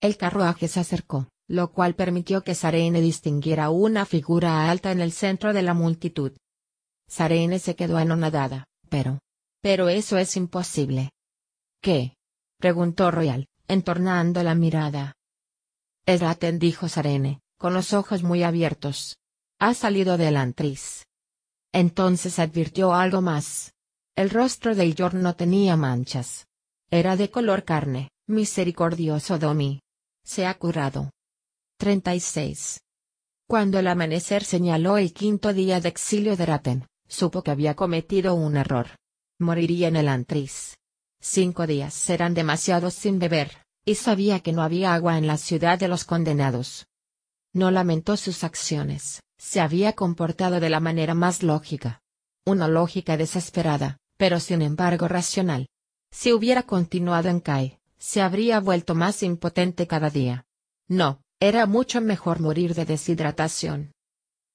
El 0.00 0.16
carruaje 0.16 0.66
se 0.66 0.80
acercó, 0.80 1.28
lo 1.46 1.72
cual 1.72 1.94
permitió 1.94 2.42
que 2.42 2.54
Sarene 2.54 3.00
distinguiera 3.00 3.70
una 3.70 4.04
figura 4.04 4.68
alta 4.68 4.90
en 4.90 5.00
el 5.00 5.12
centro 5.12 5.52
de 5.52 5.62
la 5.62 5.74
multitud. 5.74 6.32
Sarene 7.08 7.58
se 7.58 7.76
quedó 7.76 7.96
anonadada, 7.96 8.66
pero... 8.90 9.20
Pero 9.62 9.88
eso 9.88 10.18
es 10.18 10.36
imposible. 10.36 11.10
¿Qué? 11.82 12.14
preguntó 12.58 13.10
Royal, 13.10 13.46
entornando 13.68 14.42
la 14.42 14.54
mirada. 14.54 15.14
Es 16.06 16.20
Raten 16.20 16.58
dijo 16.58 16.88
Sarene, 16.88 17.40
con 17.58 17.74
los 17.74 17.92
ojos 17.92 18.22
muy 18.22 18.42
abiertos. 18.42 19.18
Ha 19.58 19.74
salido 19.74 20.16
del 20.16 20.36
antris. 20.36 21.06
Entonces 21.72 22.38
advirtió 22.38 22.94
algo 22.94 23.20
más. 23.20 23.74
El 24.16 24.30
rostro 24.30 24.74
de 24.74 24.92
Yor 24.92 25.14
no 25.14 25.36
tenía 25.36 25.76
manchas. 25.76 26.46
Era 26.90 27.16
de 27.16 27.30
color 27.30 27.64
carne, 27.64 28.10
misericordioso 28.26 29.38
Domi. 29.38 29.80
Se 30.24 30.46
ha 30.46 30.54
curado. 30.54 31.10
36. 31.78 32.80
Cuando 33.46 33.78
el 33.78 33.86
amanecer 33.88 34.44
señaló 34.44 34.98
el 34.98 35.12
quinto 35.12 35.52
día 35.52 35.80
de 35.80 35.88
exilio 35.88 36.36
de 36.36 36.46
Raten, 36.46 36.86
supo 37.10 37.42
que 37.42 37.50
había 37.50 37.74
cometido 37.74 38.34
un 38.34 38.56
error. 38.56 38.86
Moriría 39.38 39.88
en 39.88 39.96
el 39.96 40.08
antris. 40.08 40.78
Cinco 41.20 41.66
días 41.66 41.92
serán 41.92 42.32
demasiados 42.32 42.94
sin 42.94 43.18
beber, 43.18 43.58
y 43.84 43.96
sabía 43.96 44.40
que 44.40 44.52
no 44.52 44.62
había 44.62 44.94
agua 44.94 45.18
en 45.18 45.26
la 45.26 45.36
ciudad 45.36 45.78
de 45.78 45.88
los 45.88 46.04
condenados. 46.04 46.86
No 47.52 47.70
lamentó 47.70 48.16
sus 48.16 48.44
acciones, 48.44 49.20
se 49.36 49.60
había 49.60 49.94
comportado 49.94 50.60
de 50.60 50.70
la 50.70 50.80
manera 50.80 51.14
más 51.14 51.42
lógica. 51.42 52.00
Una 52.46 52.68
lógica 52.68 53.16
desesperada, 53.16 53.98
pero 54.16 54.40
sin 54.40 54.62
embargo 54.62 55.08
racional. 55.08 55.68
Si 56.12 56.32
hubiera 56.32 56.62
continuado 56.62 57.28
en 57.28 57.40
Kai, 57.40 57.78
se 57.98 58.22
habría 58.22 58.60
vuelto 58.60 58.94
más 58.94 59.22
impotente 59.22 59.86
cada 59.86 60.10
día. 60.10 60.44
No, 60.88 61.22
era 61.38 61.66
mucho 61.66 62.00
mejor 62.00 62.40
morir 62.40 62.74
de 62.74 62.84
deshidratación. 62.84 63.92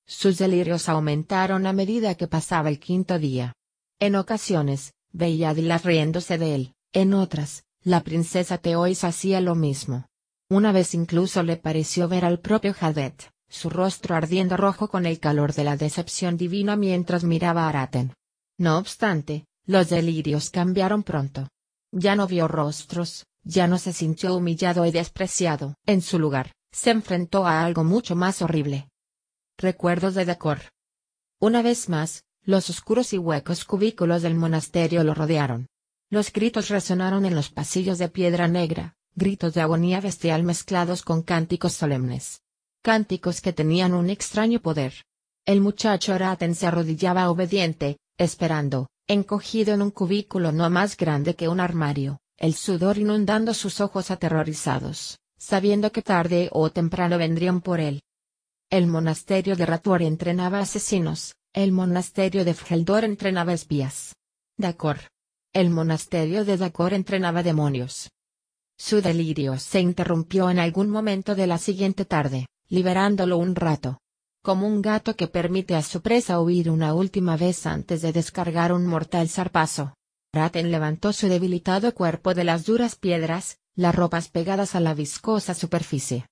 Sus 0.07 0.37
delirios 0.37 0.87
aumentaron 0.87 1.65
a 1.65 1.73
medida 1.73 2.15
que 2.15 2.27
pasaba 2.27 2.69
el 2.69 2.79
quinto 2.79 3.17
día. 3.17 3.53
En 3.99 4.15
ocasiones, 4.15 4.93
veía 5.11 5.49
a 5.49 5.77
riéndose 5.77 6.37
de 6.37 6.55
él, 6.55 6.73
en 6.93 7.13
otras, 7.13 7.63
la 7.83 8.01
princesa 8.01 8.57
Teois 8.57 9.03
hacía 9.03 9.41
lo 9.41 9.55
mismo. 9.55 10.05
Una 10.49 10.71
vez 10.71 10.93
incluso 10.93 11.41
le 11.43 11.57
pareció 11.57 12.07
ver 12.07 12.25
al 12.25 12.39
propio 12.39 12.75
Hadet, 12.79 13.31
su 13.49 13.69
rostro 13.69 14.15
ardiendo 14.15 14.57
rojo 14.57 14.89
con 14.89 15.05
el 15.05 15.19
calor 15.19 15.53
de 15.53 15.63
la 15.63 15.77
decepción 15.77 16.37
divina 16.37 16.75
mientras 16.75 17.23
miraba 17.23 17.65
a 17.65 17.69
Araten. 17.69 18.13
No 18.57 18.77
obstante, 18.77 19.45
los 19.65 19.89
delirios 19.89 20.49
cambiaron 20.49 21.03
pronto. 21.03 21.47
Ya 21.91 22.15
no 22.15 22.27
vio 22.27 22.47
rostros, 22.47 23.25
ya 23.43 23.67
no 23.67 23.77
se 23.77 23.93
sintió 23.93 24.35
humillado 24.35 24.85
y 24.85 24.91
despreciado. 24.91 25.75
En 25.85 26.01
su 26.01 26.19
lugar, 26.19 26.51
se 26.71 26.91
enfrentó 26.91 27.47
a 27.47 27.63
algo 27.63 27.83
mucho 27.83 28.15
más 28.15 28.41
horrible. 28.41 28.87
Recuerdos 29.57 30.15
de 30.15 30.25
Decor. 30.25 30.59
Una 31.39 31.61
vez 31.61 31.87
más, 31.87 32.25
los 32.43 32.69
oscuros 32.69 33.13
y 33.13 33.17
huecos 33.17 33.63
cubículos 33.63 34.21
del 34.21 34.35
monasterio 34.35 35.01
lo 35.05 35.13
rodearon. 35.13 35.67
Los 36.09 36.33
gritos 36.33 36.67
resonaron 36.67 37.25
en 37.25 37.35
los 37.35 37.51
pasillos 37.51 37.97
de 37.97 38.09
piedra 38.09 38.49
negra, 38.49 38.97
gritos 39.15 39.53
de 39.53 39.61
agonía 39.61 40.01
bestial 40.01 40.43
mezclados 40.43 41.03
con 41.03 41.21
cánticos 41.21 41.71
solemnes. 41.71 42.41
Cánticos 42.81 43.39
que 43.39 43.53
tenían 43.53 43.93
un 43.93 44.09
extraño 44.09 44.59
poder. 44.59 45.05
El 45.45 45.61
muchacho 45.61 46.13
Araten 46.13 46.53
se 46.53 46.67
arrodillaba 46.67 47.29
obediente, 47.29 47.97
esperando, 48.17 48.89
encogido 49.07 49.73
en 49.73 49.81
un 49.81 49.91
cubículo 49.91 50.51
no 50.51 50.69
más 50.69 50.97
grande 50.97 51.35
que 51.35 51.47
un 51.47 51.61
armario, 51.61 52.19
el 52.35 52.55
sudor 52.55 52.97
inundando 52.97 53.53
sus 53.53 53.79
ojos 53.79 54.11
aterrorizados, 54.11 55.17
sabiendo 55.37 55.93
que 55.93 56.01
tarde 56.01 56.49
o 56.51 56.71
temprano 56.71 57.17
vendrían 57.17 57.61
por 57.61 57.79
él. 57.79 58.01
El 58.71 58.87
monasterio 58.87 59.55
de 59.55 59.65
Ratuor 59.67 60.01
entrenaba 60.01 60.59
asesinos, 60.59 61.35
el 61.53 61.71
monasterio 61.71 62.43
de 62.43 62.55
Fjeldor 62.55 63.03
entrenaba 63.03 63.53
espías. 63.53 64.15
Dakor. 64.57 64.97
El 65.53 65.69
monasterio 65.69 66.43
de 66.45 66.57
Dakor 66.57 66.93
entrenaba 66.93 67.43
demonios. 67.43 68.09
Su 68.77 69.01
delirio 69.01 69.59
se 69.59 69.81
interrumpió 69.81 70.49
en 70.49 70.57
algún 70.57 70.89
momento 70.89 71.35
de 71.35 71.45
la 71.45 71.59
siguiente 71.59 72.05
tarde, 72.05 72.47
liberándolo 72.67 73.37
un 73.37 73.55
rato. 73.55 73.99
Como 74.43 74.67
un 74.67 74.81
gato 74.81 75.15
que 75.15 75.27
permite 75.27 75.75
a 75.75 75.83
su 75.83 76.01
presa 76.01 76.41
huir 76.41 76.71
una 76.71 76.95
última 76.95 77.37
vez 77.37 77.67
antes 77.67 78.01
de 78.01 78.13
descargar 78.13 78.73
un 78.73 78.87
mortal 78.87 79.29
zarpazo. 79.29 79.93
Raten 80.33 80.71
levantó 80.71 81.13
su 81.13 81.27
debilitado 81.27 81.93
cuerpo 81.93 82.33
de 82.33 82.43
las 82.43 82.65
duras 82.65 82.95
piedras, 82.95 83.59
las 83.75 83.93
ropas 83.93 84.29
pegadas 84.29 84.73
a 84.73 84.79
la 84.79 84.95
viscosa 84.95 85.53
superficie. 85.53 86.25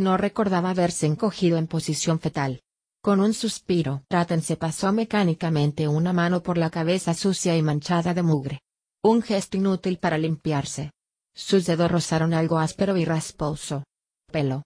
No 0.00 0.16
recordaba 0.16 0.70
haberse 0.70 1.04
encogido 1.04 1.58
en 1.58 1.66
posición 1.66 2.20
fetal. 2.20 2.62
Con 3.02 3.20
un 3.20 3.34
suspiro, 3.34 4.02
Ratten 4.08 4.40
se 4.40 4.56
pasó 4.56 4.90
mecánicamente 4.92 5.88
una 5.88 6.14
mano 6.14 6.42
por 6.42 6.56
la 6.56 6.70
cabeza 6.70 7.12
sucia 7.12 7.54
y 7.54 7.60
manchada 7.60 8.14
de 8.14 8.22
mugre. 8.22 8.62
Un 9.02 9.20
gesto 9.20 9.58
inútil 9.58 9.98
para 9.98 10.16
limpiarse. 10.16 10.92
Sus 11.34 11.66
dedos 11.66 11.92
rozaron 11.92 12.32
algo 12.32 12.58
áspero 12.58 12.96
y 12.96 13.04
rasposo. 13.04 13.84
Pelo. 14.32 14.62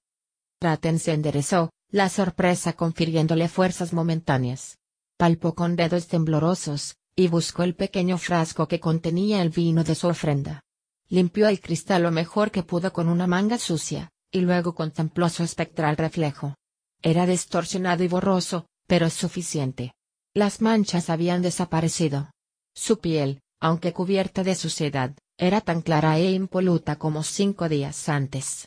Ratten 0.62 1.00
se 1.00 1.12
enderezó, 1.14 1.70
la 1.90 2.10
sorpresa 2.10 2.74
confiriéndole 2.74 3.48
fuerzas 3.48 3.92
momentáneas. 3.92 4.78
Palpó 5.18 5.56
con 5.56 5.74
dedos 5.74 6.06
temblorosos, 6.06 6.94
y 7.16 7.26
buscó 7.26 7.64
el 7.64 7.74
pequeño 7.74 8.18
frasco 8.18 8.68
que 8.68 8.78
contenía 8.78 9.42
el 9.42 9.50
vino 9.50 9.82
de 9.82 9.96
su 9.96 10.06
ofrenda. 10.06 10.62
Limpió 11.08 11.48
el 11.48 11.60
cristal 11.60 12.04
lo 12.04 12.12
mejor 12.12 12.52
que 12.52 12.62
pudo 12.62 12.92
con 12.92 13.08
una 13.08 13.26
manga 13.26 13.58
sucia, 13.58 14.12
y 14.34 14.40
luego 14.40 14.74
contempló 14.74 15.28
su 15.28 15.44
espectral 15.44 15.96
reflejo. 15.96 16.56
Era 17.02 17.24
distorsionado 17.24 18.02
y 18.02 18.08
borroso, 18.08 18.66
pero 18.88 19.08
suficiente. 19.08 19.92
Las 20.34 20.60
manchas 20.60 21.08
habían 21.08 21.40
desaparecido. 21.40 22.32
Su 22.74 22.98
piel, 22.98 23.42
aunque 23.60 23.92
cubierta 23.92 24.42
de 24.42 24.56
suciedad, 24.56 25.14
era 25.38 25.60
tan 25.60 25.82
clara 25.82 26.18
e 26.18 26.32
impoluta 26.32 26.96
como 26.96 27.22
cinco 27.22 27.68
días 27.68 28.08
antes. 28.08 28.66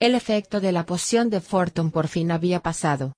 El 0.00 0.16
efecto 0.16 0.60
de 0.60 0.72
la 0.72 0.84
poción 0.84 1.30
de 1.30 1.40
Fortune 1.40 1.90
por 1.90 2.08
fin 2.08 2.32
había 2.32 2.60
pasado. 2.60 3.12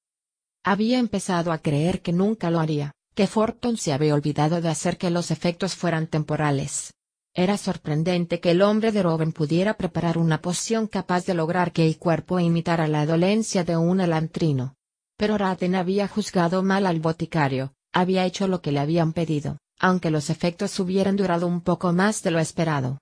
Había 0.63 0.99
empezado 0.99 1.51
a 1.51 1.59
creer 1.59 2.03
que 2.03 2.13
nunca 2.13 2.51
lo 2.51 2.61
haría, 2.61 2.93
que 3.15 3.27
Fortune 3.27 3.79
se 3.79 3.95
había 3.95 4.15
olvidado 4.15 4.61
de 4.61 4.69
hacer 4.69 4.99
que 4.99 5.09
los 5.09 5.31
efectos 5.31 5.75
fueran 5.75 6.09
temporales. 6.09 6.93
Era 7.35 7.57
sorprendente 7.57 8.41
que 8.41 8.51
el 8.51 8.63
hombre 8.63 8.91
de 8.91 9.03
Robin 9.03 9.33
pudiera 9.33 9.75
preparar 9.75 10.19
una 10.19 10.41
poción 10.41 10.89
capaz 10.89 11.27
de 11.27 11.35
lograr 11.35 11.73
que 11.73 11.87
el 11.87 11.97
cuerpo 11.97 12.41
imitara 12.41 12.89
la 12.89 13.07
dolencia 13.07 13.63
de 13.63 13.77
un 13.77 14.01
elantrino. 14.01 14.75
Pero 15.17 15.39
Raten 15.39 15.77
había 15.77 16.09
juzgado 16.09 16.63
mal 16.63 16.87
al 16.87 16.99
boticario, 16.99 17.73
había 17.93 18.25
hecho 18.25 18.49
lo 18.49 18.61
que 18.63 18.73
le 18.73 18.81
habían 18.81 19.13
pedido, 19.13 19.59
aunque 19.79 20.11
los 20.11 20.29
efectos 20.29 20.79
hubieran 20.81 21.17
durado 21.17 21.47
un 21.47 21.61
poco 21.61 21.93
más 21.93 22.23
de 22.23 22.33
lo 22.33 22.41
esperado. 22.41 22.99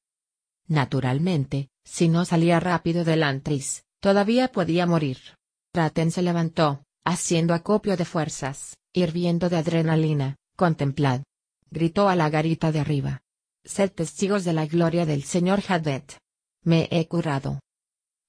Naturalmente, 0.67 1.71
si 1.85 2.09
no 2.09 2.27
salía 2.27 2.61
rápido 2.61 3.05
del 3.05 3.23
antris, 3.23 3.85
todavía 4.01 4.49
podía 4.49 4.85
morir. 4.85 5.19
Raten 5.73 6.11
se 6.11 6.21
levantó, 6.21 6.83
haciendo 7.03 7.55
acopio 7.55 7.97
de 7.97 8.05
fuerzas, 8.05 8.77
hirviendo 8.93 9.49
de 9.49 9.57
adrenalina, 9.57 10.37
contemplad. 10.57 11.23
Gritó 11.71 12.09
a 12.11 12.17
la 12.17 12.29
garita 12.29 12.73
de 12.73 12.81
arriba. 12.81 13.23
Sed 13.69 13.93
testigos 13.93 14.45
de 14.45 14.55
la 14.55 14.65
gloria 14.65 15.05
del 15.05 15.25
señor 15.25 15.63
Hadet. 15.69 16.17
Me 16.65 16.89
he 16.91 17.07
curado. 17.07 17.61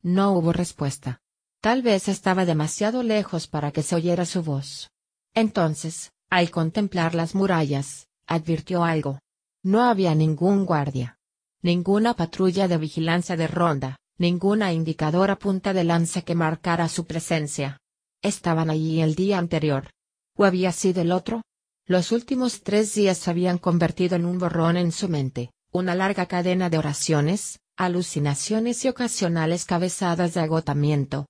No 0.03 0.33
hubo 0.33 0.51
respuesta. 0.51 1.21
Tal 1.61 1.81
vez 1.81 2.09
estaba 2.09 2.43
demasiado 2.43 3.03
lejos 3.03 3.47
para 3.47 3.71
que 3.71 3.81
se 3.81 3.95
oyera 3.95 4.25
su 4.25 4.43
voz. 4.43 4.89
Entonces, 5.33 6.11
al 6.29 6.51
contemplar 6.51 7.15
las 7.15 7.35
murallas, 7.35 8.07
advirtió 8.27 8.83
algo. 8.83 9.19
No 9.63 9.83
había 9.83 10.13
ningún 10.13 10.65
guardia. 10.65 11.17
Ninguna 11.61 12.15
patrulla 12.15 12.67
de 12.67 12.77
vigilancia 12.77 13.37
de 13.37 13.47
ronda, 13.47 13.97
ninguna 14.17 14.73
indicadora 14.73 15.39
punta 15.39 15.71
de 15.71 15.85
lanza 15.85 16.21
que 16.21 16.35
marcara 16.35 16.89
su 16.89 17.05
presencia. 17.05 17.79
Estaban 18.21 18.69
allí 18.69 19.01
el 19.01 19.15
día 19.15 19.37
anterior. 19.37 19.89
¿O 20.35 20.43
había 20.43 20.73
sido 20.73 21.01
el 21.01 21.13
otro? 21.13 21.43
Los 21.89 22.11
últimos 22.11 22.61
tres 22.61 22.93
días 22.93 23.17
se 23.17 23.31
habían 23.31 23.57
convertido 23.57 24.15
en 24.15 24.27
un 24.27 24.37
borrón 24.37 24.77
en 24.77 24.91
su 24.91 25.09
mente, 25.09 25.49
una 25.71 25.95
larga 25.95 26.27
cadena 26.27 26.69
de 26.69 26.77
oraciones, 26.77 27.61
alucinaciones 27.77 28.85
y 28.85 28.89
ocasionales 28.89 29.65
cabezadas 29.65 30.35
de 30.35 30.41
agotamiento. 30.41 31.25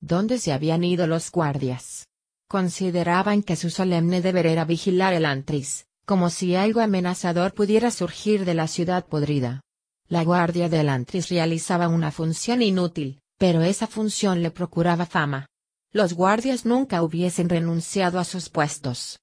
¿Dónde 0.00 0.40
se 0.40 0.52
habían 0.52 0.82
ido 0.82 1.06
los 1.06 1.30
guardias? 1.30 2.08
Consideraban 2.48 3.44
que 3.44 3.54
su 3.54 3.70
solemne 3.70 4.20
deber 4.20 4.46
era 4.46 4.64
vigilar 4.64 5.12
el 5.14 5.24
antris, 5.26 5.86
como 6.04 6.28
si 6.28 6.56
algo 6.56 6.80
amenazador 6.80 7.54
pudiera 7.54 7.92
surgir 7.92 8.44
de 8.44 8.54
la 8.54 8.66
ciudad 8.66 9.06
podrida. 9.06 9.60
La 10.08 10.24
guardia 10.24 10.68
del 10.68 10.88
antris 10.88 11.28
realizaba 11.28 11.86
una 11.86 12.10
función 12.10 12.62
inútil, 12.62 13.20
pero 13.38 13.62
esa 13.62 13.86
función 13.86 14.42
le 14.42 14.50
procuraba 14.50 15.06
fama. 15.06 15.46
Los 15.92 16.14
guardias 16.14 16.66
nunca 16.66 17.00
hubiesen 17.04 17.48
renunciado 17.48 18.18
a 18.18 18.24
sus 18.24 18.48
puestos 18.48 19.20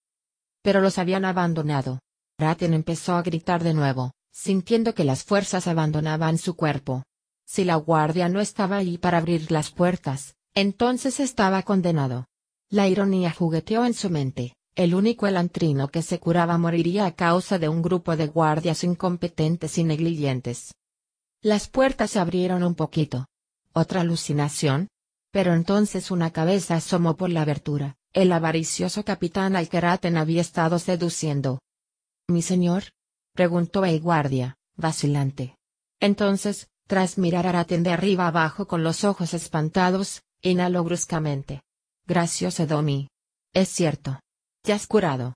pero 0.61 0.81
los 0.81 0.97
habían 0.97 1.25
abandonado. 1.25 1.99
Raten 2.37 2.73
empezó 2.73 3.15
a 3.15 3.21
gritar 3.21 3.63
de 3.63 3.73
nuevo, 3.73 4.11
sintiendo 4.31 4.93
que 4.93 5.03
las 5.03 5.23
fuerzas 5.23 5.67
abandonaban 5.67 6.37
su 6.37 6.55
cuerpo. 6.55 7.03
Si 7.45 7.63
la 7.65 7.75
guardia 7.75 8.29
no 8.29 8.39
estaba 8.39 8.77
allí 8.77 8.97
para 8.97 9.17
abrir 9.17 9.51
las 9.51 9.71
puertas, 9.71 10.35
entonces 10.53 11.19
estaba 11.19 11.63
condenado. 11.63 12.27
La 12.69 12.87
ironía 12.87 13.31
jugueteó 13.31 13.85
en 13.85 13.93
su 13.93 14.09
mente, 14.09 14.53
el 14.75 14.95
único 14.95 15.27
elantrino 15.27 15.89
que 15.89 16.01
se 16.01 16.19
curaba 16.19 16.57
moriría 16.57 17.05
a 17.05 17.11
causa 17.11 17.59
de 17.59 17.67
un 17.67 17.81
grupo 17.81 18.15
de 18.15 18.27
guardias 18.27 18.83
incompetentes 18.83 19.77
y 19.77 19.83
negligentes. 19.83 20.73
Las 21.41 21.67
puertas 21.67 22.11
se 22.11 22.19
abrieron 22.19 22.63
un 22.63 22.75
poquito. 22.75 23.27
¿Otra 23.73 24.01
alucinación? 24.01 24.87
Pero 25.31 25.53
entonces 25.53 26.11
una 26.11 26.31
cabeza 26.31 26.75
asomó 26.75 27.17
por 27.17 27.29
la 27.29 27.41
abertura, 27.41 27.97
el 28.13 28.31
avaricioso 28.33 29.05
capitán 29.05 29.55
al 29.55 29.69
que 29.69 29.79
Raten 29.79 30.17
había 30.17 30.41
estado 30.41 30.79
seduciendo. 30.79 31.61
¿Mi 32.27 32.41
señor? 32.41 32.83
preguntó 33.33 33.85
el 33.85 34.01
guardia, 34.01 34.57
vacilante. 34.75 35.55
Entonces, 35.99 36.69
tras 36.87 37.17
mirar 37.17 37.47
a 37.47 37.53
Raten 37.53 37.83
de 37.83 37.91
arriba 37.91 38.27
abajo 38.27 38.67
con 38.67 38.83
los 38.83 39.05
ojos 39.05 39.33
espantados, 39.33 40.23
inhaló 40.41 40.83
bruscamente. 40.83 41.61
Gracioso 42.05 42.67
Domi. 42.67 43.07
Es 43.53 43.69
cierto. 43.69 44.19
¿Te 44.63 44.73
has 44.73 44.87
curado? 44.87 45.35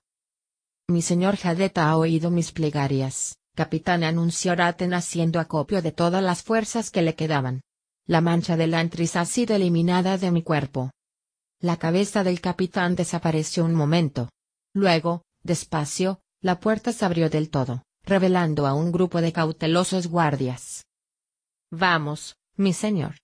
Mi 0.88 1.00
señor 1.00 1.36
Jadeta 1.36 1.88
ha 1.88 1.96
oído 1.96 2.30
mis 2.30 2.52
plegarias, 2.52 3.36
capitán 3.54 4.04
anunció 4.04 4.54
Raten 4.54 4.92
haciendo 4.92 5.40
acopio 5.40 5.80
de 5.80 5.92
todas 5.92 6.22
las 6.22 6.42
fuerzas 6.42 6.90
que 6.90 7.02
le 7.02 7.14
quedaban. 7.14 7.62
La 8.06 8.20
mancha 8.20 8.56
de 8.56 8.66
la 8.66 8.80
antris 8.80 9.16
ha 9.16 9.24
sido 9.24 9.56
eliminada 9.56 10.18
de 10.18 10.30
mi 10.30 10.42
cuerpo. 10.42 10.90
La 11.60 11.78
cabeza 11.78 12.22
del 12.22 12.40
capitán 12.40 12.96
desapareció 12.96 13.64
un 13.64 13.74
momento. 13.74 14.28
Luego, 14.74 15.22
despacio, 15.42 16.20
la 16.42 16.60
puerta 16.60 16.92
se 16.92 17.04
abrió 17.04 17.30
del 17.30 17.48
todo, 17.48 17.82
revelando 18.04 18.66
a 18.66 18.74
un 18.74 18.92
grupo 18.92 19.22
de 19.22 19.32
cautelosos 19.32 20.06
guardias. 20.06 20.84
Vamos, 21.70 22.36
mi 22.56 22.74
señor. 22.74 23.16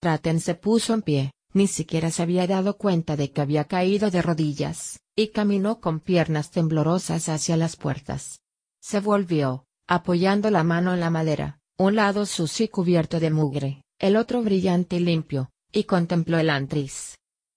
Traten 0.00 0.40
se 0.40 0.54
puso 0.54 0.94
en 0.94 1.02
pie, 1.02 1.32
ni 1.52 1.66
siquiera 1.66 2.10
se 2.10 2.22
había 2.22 2.46
dado 2.46 2.78
cuenta 2.78 3.16
de 3.16 3.30
que 3.30 3.42
había 3.42 3.64
caído 3.64 4.10
de 4.10 4.22
rodillas, 4.22 4.98
y 5.14 5.28
caminó 5.28 5.80
con 5.80 6.00
piernas 6.00 6.50
temblorosas 6.50 7.28
hacia 7.28 7.56
las 7.58 7.76
puertas. 7.76 8.40
Se 8.80 9.00
volvió, 9.00 9.66
apoyando 9.86 10.50
la 10.50 10.64
mano 10.64 10.94
en 10.94 11.00
la 11.00 11.10
madera, 11.10 11.58
un 11.76 11.96
lado 11.96 12.24
sucio 12.24 12.64
y 12.64 12.68
cubierto 12.68 13.20
de 13.20 13.30
mugre, 13.30 13.82
el 13.98 14.16
otro 14.16 14.42
brillante 14.42 14.96
y 14.96 15.00
limpio, 15.00 15.50
y 15.72 15.84
contempló 15.84 16.38
el 16.38 16.48
antris. 16.50 17.16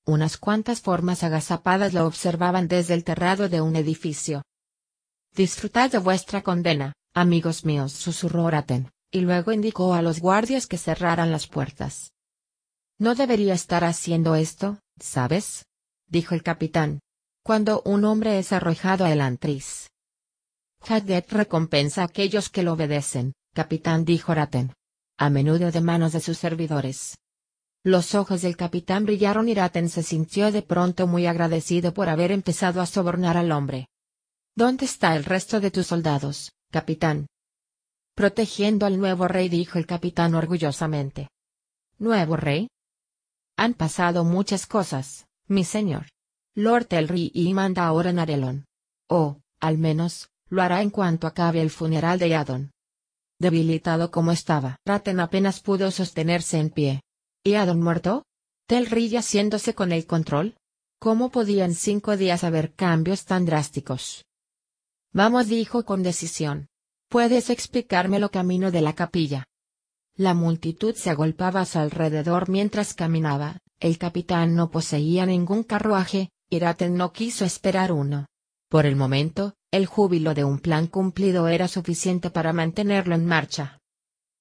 Unas 0.10 0.38
cuantas 0.38 0.82
formas 0.82 1.24
agazapadas 1.24 1.94
lo 1.94 2.08
observaban 2.08 2.68
desde 2.68 2.96
el 2.96 3.04
terrado 3.04 3.48
de 3.48 3.62
un 3.62 3.76
edificio. 3.76 4.42
Disfrutad 5.36 5.92
de 5.92 6.00
vuestra 6.00 6.42
condena, 6.42 6.94
amigos 7.14 7.64
míos, 7.64 7.92
susurró 7.92 8.50
Raten, 8.50 8.90
y 9.12 9.20
luego 9.20 9.52
indicó 9.52 9.94
a 9.94 10.02
los 10.02 10.20
guardias 10.20 10.66
que 10.66 10.80
cerraran 10.80 11.32
las 11.32 11.46
puertas. 11.46 12.12
No 12.98 13.14
debería 13.14 13.54
estar 13.54 13.84
haciendo 13.84 14.34
esto, 14.34 14.80
¿sabes? 15.00 15.68
dijo 16.08 16.34
el 16.34 16.42
capitán. 16.42 17.02
Cuando 17.44 17.84
un 17.86 18.04
hombre 18.04 18.40
es 18.40 18.52
arrojado 18.52 19.06
a 19.06 19.12
el. 19.12 19.92
Hadet 20.88 21.32
recompensa 21.32 22.02
a 22.02 22.06
aquellos 22.06 22.50
que 22.50 22.64
lo 22.64 22.74
obedecen, 22.74 23.34
capitán 23.54 24.06
dijo 24.06 24.34
Raten. 24.34 24.74
A 25.20 25.30
menudo 25.30 25.70
de 25.70 25.82
manos 25.82 26.14
de 26.14 26.20
sus 26.20 26.40
servidores. 26.40 27.19
Los 27.84 28.14
ojos 28.14 28.42
del 28.42 28.58
capitán 28.58 29.06
brillaron 29.06 29.48
y 29.48 29.54
Raten 29.54 29.88
se 29.88 30.04
sintió 30.04 30.52
de 30.52 30.62
pronto 30.62 31.08
muy 31.08 31.28
agradecido 31.28 31.94
por 31.94 32.10
haber 32.10 32.32
empezado 32.32 32.82
a 32.82 32.86
sobornar 32.86 33.38
al 33.38 33.54
hombre. 33.54 33.88
¿Dónde 34.54 34.84
está 34.86 35.16
el 35.16 35.24
resto 35.24 35.62
de 35.62 35.72
tus 35.72 35.88
soldados, 35.88 36.52
capitán? 36.72 37.28
Protegiendo 38.16 38.86
al 38.86 39.00
nuevo 39.00 39.30
rey 39.30 39.48
dijo 39.48 39.80
el 39.80 39.86
capitán 39.86 40.36
orgullosamente. 40.36 41.30
¿Nuevo 41.98 42.36
rey? 42.36 42.68
Han 43.56 43.74
pasado 43.74 44.26
muchas 44.26 44.66
cosas, 44.66 45.26
mi 45.48 45.64
señor. 45.64 46.08
Lord 46.56 46.88
y 47.14 47.54
manda 47.54 47.86
ahora 47.86 48.10
en 48.10 48.20
Arelon. 48.20 48.66
O, 49.08 49.40
al 49.62 49.78
menos, 49.78 50.30
lo 50.50 50.62
hará 50.62 50.82
en 50.82 50.90
cuanto 50.90 51.28
acabe 51.28 51.62
el 51.62 51.70
funeral 51.70 52.20
de 52.20 52.36
Adon. 52.36 52.72
Debilitado 53.40 54.12
como 54.12 54.34
estaba, 54.34 54.76
Raten 54.86 55.22
apenas 55.22 55.62
pudo 55.62 55.90
sostenerse 55.92 56.60
en 56.60 56.70
pie. 56.72 57.02
¿Y 57.44 57.54
Adon 57.56 57.82
muerto? 57.82 58.26
¿Telri 58.68 59.16
haciéndose 59.16 59.74
con 59.74 59.92
el 59.92 60.06
control? 60.06 60.58
¿Cómo 61.00 61.32
podían 61.32 61.74
cinco 61.74 62.18
días 62.18 62.44
haber 62.44 62.74
cambios 62.74 63.26
tan 63.26 63.46
drásticos? 63.46 64.26
Vamos, 65.14 65.48
dijo 65.48 65.86
con 65.86 66.04
decisión. 66.04 66.68
¿Puedes 67.08 67.50
explicármelo 67.50 68.30
camino 68.30 68.72
de 68.72 68.82
la 68.82 68.94
capilla? 68.94 69.48
La 70.16 70.34
multitud 70.34 70.96
se 70.96 71.10
agolpaba 71.10 71.62
a 71.62 71.66
su 71.66 71.80
alrededor 71.80 72.50
mientras 72.50 72.94
caminaba, 72.94 73.60
el 73.80 73.98
capitán 73.98 74.54
no 74.54 74.70
poseía 74.70 75.26
ningún 75.26 75.64
carruaje, 75.64 76.30
Iraten 76.50 76.96
no 76.96 77.14
quiso 77.14 77.46
esperar 77.46 77.94
uno. 77.94 78.28
Por 78.68 78.86
el 78.86 78.98
momento, 78.98 79.54
el 79.72 79.86
júbilo 79.86 80.34
de 80.34 80.44
un 80.44 80.60
plan 80.60 80.88
cumplido 80.88 81.48
era 81.48 81.70
suficiente 81.70 82.30
para 82.30 82.52
mantenerlo 82.52 83.16
en 83.16 83.26
marcha. 83.26 83.80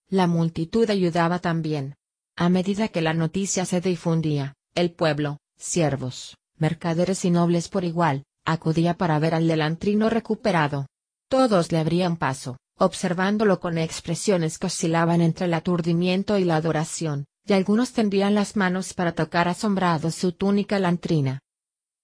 La 0.09 0.26
multitud 0.26 0.90
ayudaba 0.90 1.38
también. 1.38 1.94
A 2.41 2.49
medida 2.51 2.86
que 2.86 3.01
la 3.01 3.14
noticia 3.14 3.64
se 3.64 3.80
difundía, 3.80 4.55
el 4.76 4.93
pueblo, 4.93 5.39
siervos, 5.57 6.36
mercaderes 6.57 7.24
y 7.24 7.30
nobles 7.30 7.68
por 7.68 7.82
igual, 7.82 8.22
acudía 8.45 8.95
para 8.95 9.18
ver 9.18 9.34
al 9.34 9.49
delantrino 9.49 10.09
recuperado. 10.09 10.86
Todos 11.28 11.72
le 11.72 11.78
abrían 11.78 12.16
paso, 12.16 12.57
observándolo 12.78 13.59
con 13.59 13.76
expresiones 13.76 14.59
que 14.59 14.68
oscilaban 14.68 15.20
entre 15.20 15.47
el 15.47 15.55
aturdimiento 15.55 16.39
y 16.39 16.45
la 16.45 16.55
adoración, 16.55 17.24
y 17.45 17.55
algunos 17.55 17.93
tendían 17.93 18.36
las 18.36 18.55
manos 18.55 18.95
para 18.95 19.16
tocar 19.16 19.49
asombrados 19.49 20.14
su 20.14 20.30
túnica 20.30 20.78
lantrina. 20.78 21.41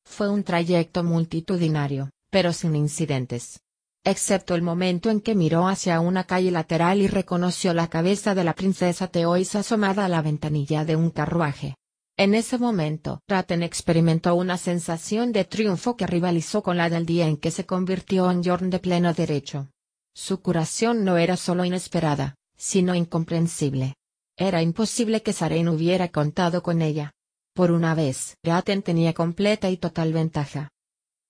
Fue 0.04 0.28
un 0.28 0.42
trayecto 0.42 1.04
multitudinario, 1.04 2.10
pero 2.30 2.52
sin 2.52 2.74
incidentes. 2.74 3.60
Excepto 4.06 4.54
el 4.54 4.60
momento 4.60 5.08
en 5.08 5.22
que 5.22 5.34
miró 5.34 5.66
hacia 5.66 5.98
una 6.00 6.24
calle 6.24 6.50
lateral 6.50 7.00
y 7.00 7.06
reconoció 7.06 7.72
la 7.72 7.88
cabeza 7.88 8.34
de 8.34 8.44
la 8.44 8.54
princesa 8.54 9.08
Teois 9.08 9.54
asomada 9.54 10.04
a 10.04 10.08
la 10.08 10.20
ventanilla 10.20 10.84
de 10.84 10.94
un 10.94 11.08
carruaje. 11.10 11.76
En 12.18 12.34
ese 12.34 12.58
momento, 12.58 13.22
Ratten 13.26 13.62
experimentó 13.62 14.34
una 14.34 14.58
sensación 14.58 15.32
de 15.32 15.46
triunfo 15.46 15.96
que 15.96 16.06
rivalizó 16.06 16.62
con 16.62 16.76
la 16.76 16.90
del 16.90 17.06
día 17.06 17.26
en 17.26 17.38
que 17.38 17.50
se 17.50 17.64
convirtió 17.64 18.30
en 18.30 18.44
Jorn 18.44 18.68
de 18.68 18.78
pleno 18.78 19.14
derecho. 19.14 19.70
Su 20.14 20.42
curación 20.42 21.04
no 21.04 21.16
era 21.16 21.38
solo 21.38 21.64
inesperada, 21.64 22.36
sino 22.56 22.94
incomprensible. 22.94 23.94
Era 24.36 24.60
imposible 24.60 25.22
que 25.22 25.32
Saren 25.32 25.68
hubiera 25.68 26.08
contado 26.08 26.62
con 26.62 26.82
ella. 26.82 27.12
Por 27.54 27.70
una 27.72 27.94
vez, 27.94 28.36
Ratten 28.44 28.82
tenía 28.82 29.14
completa 29.14 29.70
y 29.70 29.78
total 29.78 30.12
ventaja. 30.12 30.68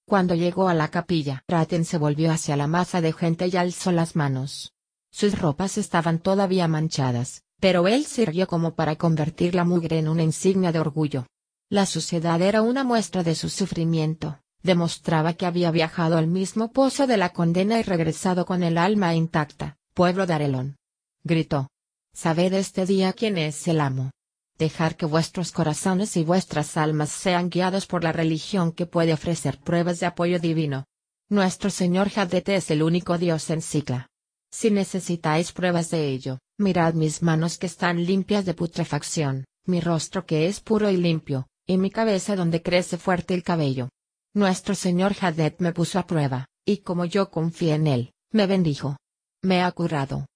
Cuando 0.06 0.34
llegó 0.34 0.68
a 0.68 0.74
la 0.74 0.88
capilla, 0.88 1.42
Ratten 1.48 1.84
se 1.84 1.96
volvió 1.96 2.30
hacia 2.30 2.56
la 2.56 2.66
masa 2.66 3.00
de 3.00 3.12
gente 3.12 3.48
y 3.48 3.56
alzó 3.56 3.90
las 3.90 4.16
manos. 4.16 4.72
Sus 5.10 5.38
ropas 5.38 5.78
estaban 5.78 6.18
todavía 6.18 6.68
manchadas, 6.68 7.42
pero 7.60 7.88
él 7.88 8.04
sirvió 8.04 8.46
como 8.46 8.74
para 8.74 8.96
convertir 8.96 9.54
la 9.54 9.64
mugre 9.64 9.98
en 9.98 10.08
una 10.08 10.22
insignia 10.22 10.72
de 10.72 10.80
orgullo. 10.80 11.26
La 11.70 11.86
suciedad 11.86 12.42
era 12.42 12.60
una 12.60 12.84
muestra 12.84 13.22
de 13.22 13.34
su 13.34 13.48
sufrimiento, 13.48 14.40
demostraba 14.62 15.32
que 15.32 15.46
había 15.46 15.70
viajado 15.70 16.18
al 16.18 16.26
mismo 16.26 16.72
pozo 16.72 17.06
de 17.06 17.16
la 17.16 17.30
condena 17.30 17.78
y 17.78 17.82
regresado 17.82 18.44
con 18.44 18.62
el 18.62 18.76
alma 18.76 19.14
intacta, 19.14 19.76
pueblo 19.94 20.26
de 20.26 20.34
Arelón. 20.34 20.76
Gritó. 21.22 21.68
Sabed 22.12 22.52
este 22.52 22.84
día 22.84 23.12
quién 23.14 23.38
es 23.38 23.66
el 23.66 23.80
amo. 23.80 24.10
Dejar 24.58 24.96
que 24.96 25.06
vuestros 25.06 25.50
corazones 25.50 26.16
y 26.16 26.22
vuestras 26.22 26.76
almas 26.76 27.10
sean 27.10 27.50
guiados 27.50 27.86
por 27.86 28.04
la 28.04 28.12
religión 28.12 28.70
que 28.70 28.86
puede 28.86 29.12
ofrecer 29.12 29.58
pruebas 29.58 29.98
de 29.98 30.06
apoyo 30.06 30.38
divino. 30.38 30.86
Nuestro 31.28 31.70
Señor 31.70 32.10
Hadet 32.14 32.48
es 32.50 32.70
el 32.70 32.82
único 32.82 33.18
Dios 33.18 33.50
en 33.50 33.62
cicla. 33.62 34.08
Si 34.52 34.70
necesitáis 34.70 35.50
pruebas 35.50 35.90
de 35.90 36.08
ello, 36.08 36.38
mirad 36.58 36.94
mis 36.94 37.22
manos 37.22 37.58
que 37.58 37.66
están 37.66 38.04
limpias 38.04 38.44
de 38.44 38.54
putrefacción, 38.54 39.44
mi 39.66 39.80
rostro 39.80 40.24
que 40.24 40.46
es 40.46 40.60
puro 40.60 40.88
y 40.88 40.96
limpio, 40.96 41.48
y 41.66 41.76
mi 41.76 41.90
cabeza 41.90 42.36
donde 42.36 42.62
crece 42.62 42.96
fuerte 42.96 43.34
el 43.34 43.42
cabello. 43.42 43.88
Nuestro 44.34 44.76
Señor 44.76 45.16
Hadet 45.20 45.60
me 45.60 45.72
puso 45.72 45.98
a 45.98 46.06
prueba, 46.06 46.46
y 46.64 46.78
como 46.78 47.04
yo 47.04 47.30
confié 47.30 47.74
en 47.74 47.88
él, 47.88 48.12
me 48.30 48.46
bendijo. 48.46 48.96
Me 49.42 49.62
ha 49.62 49.72
curado. 49.72 50.26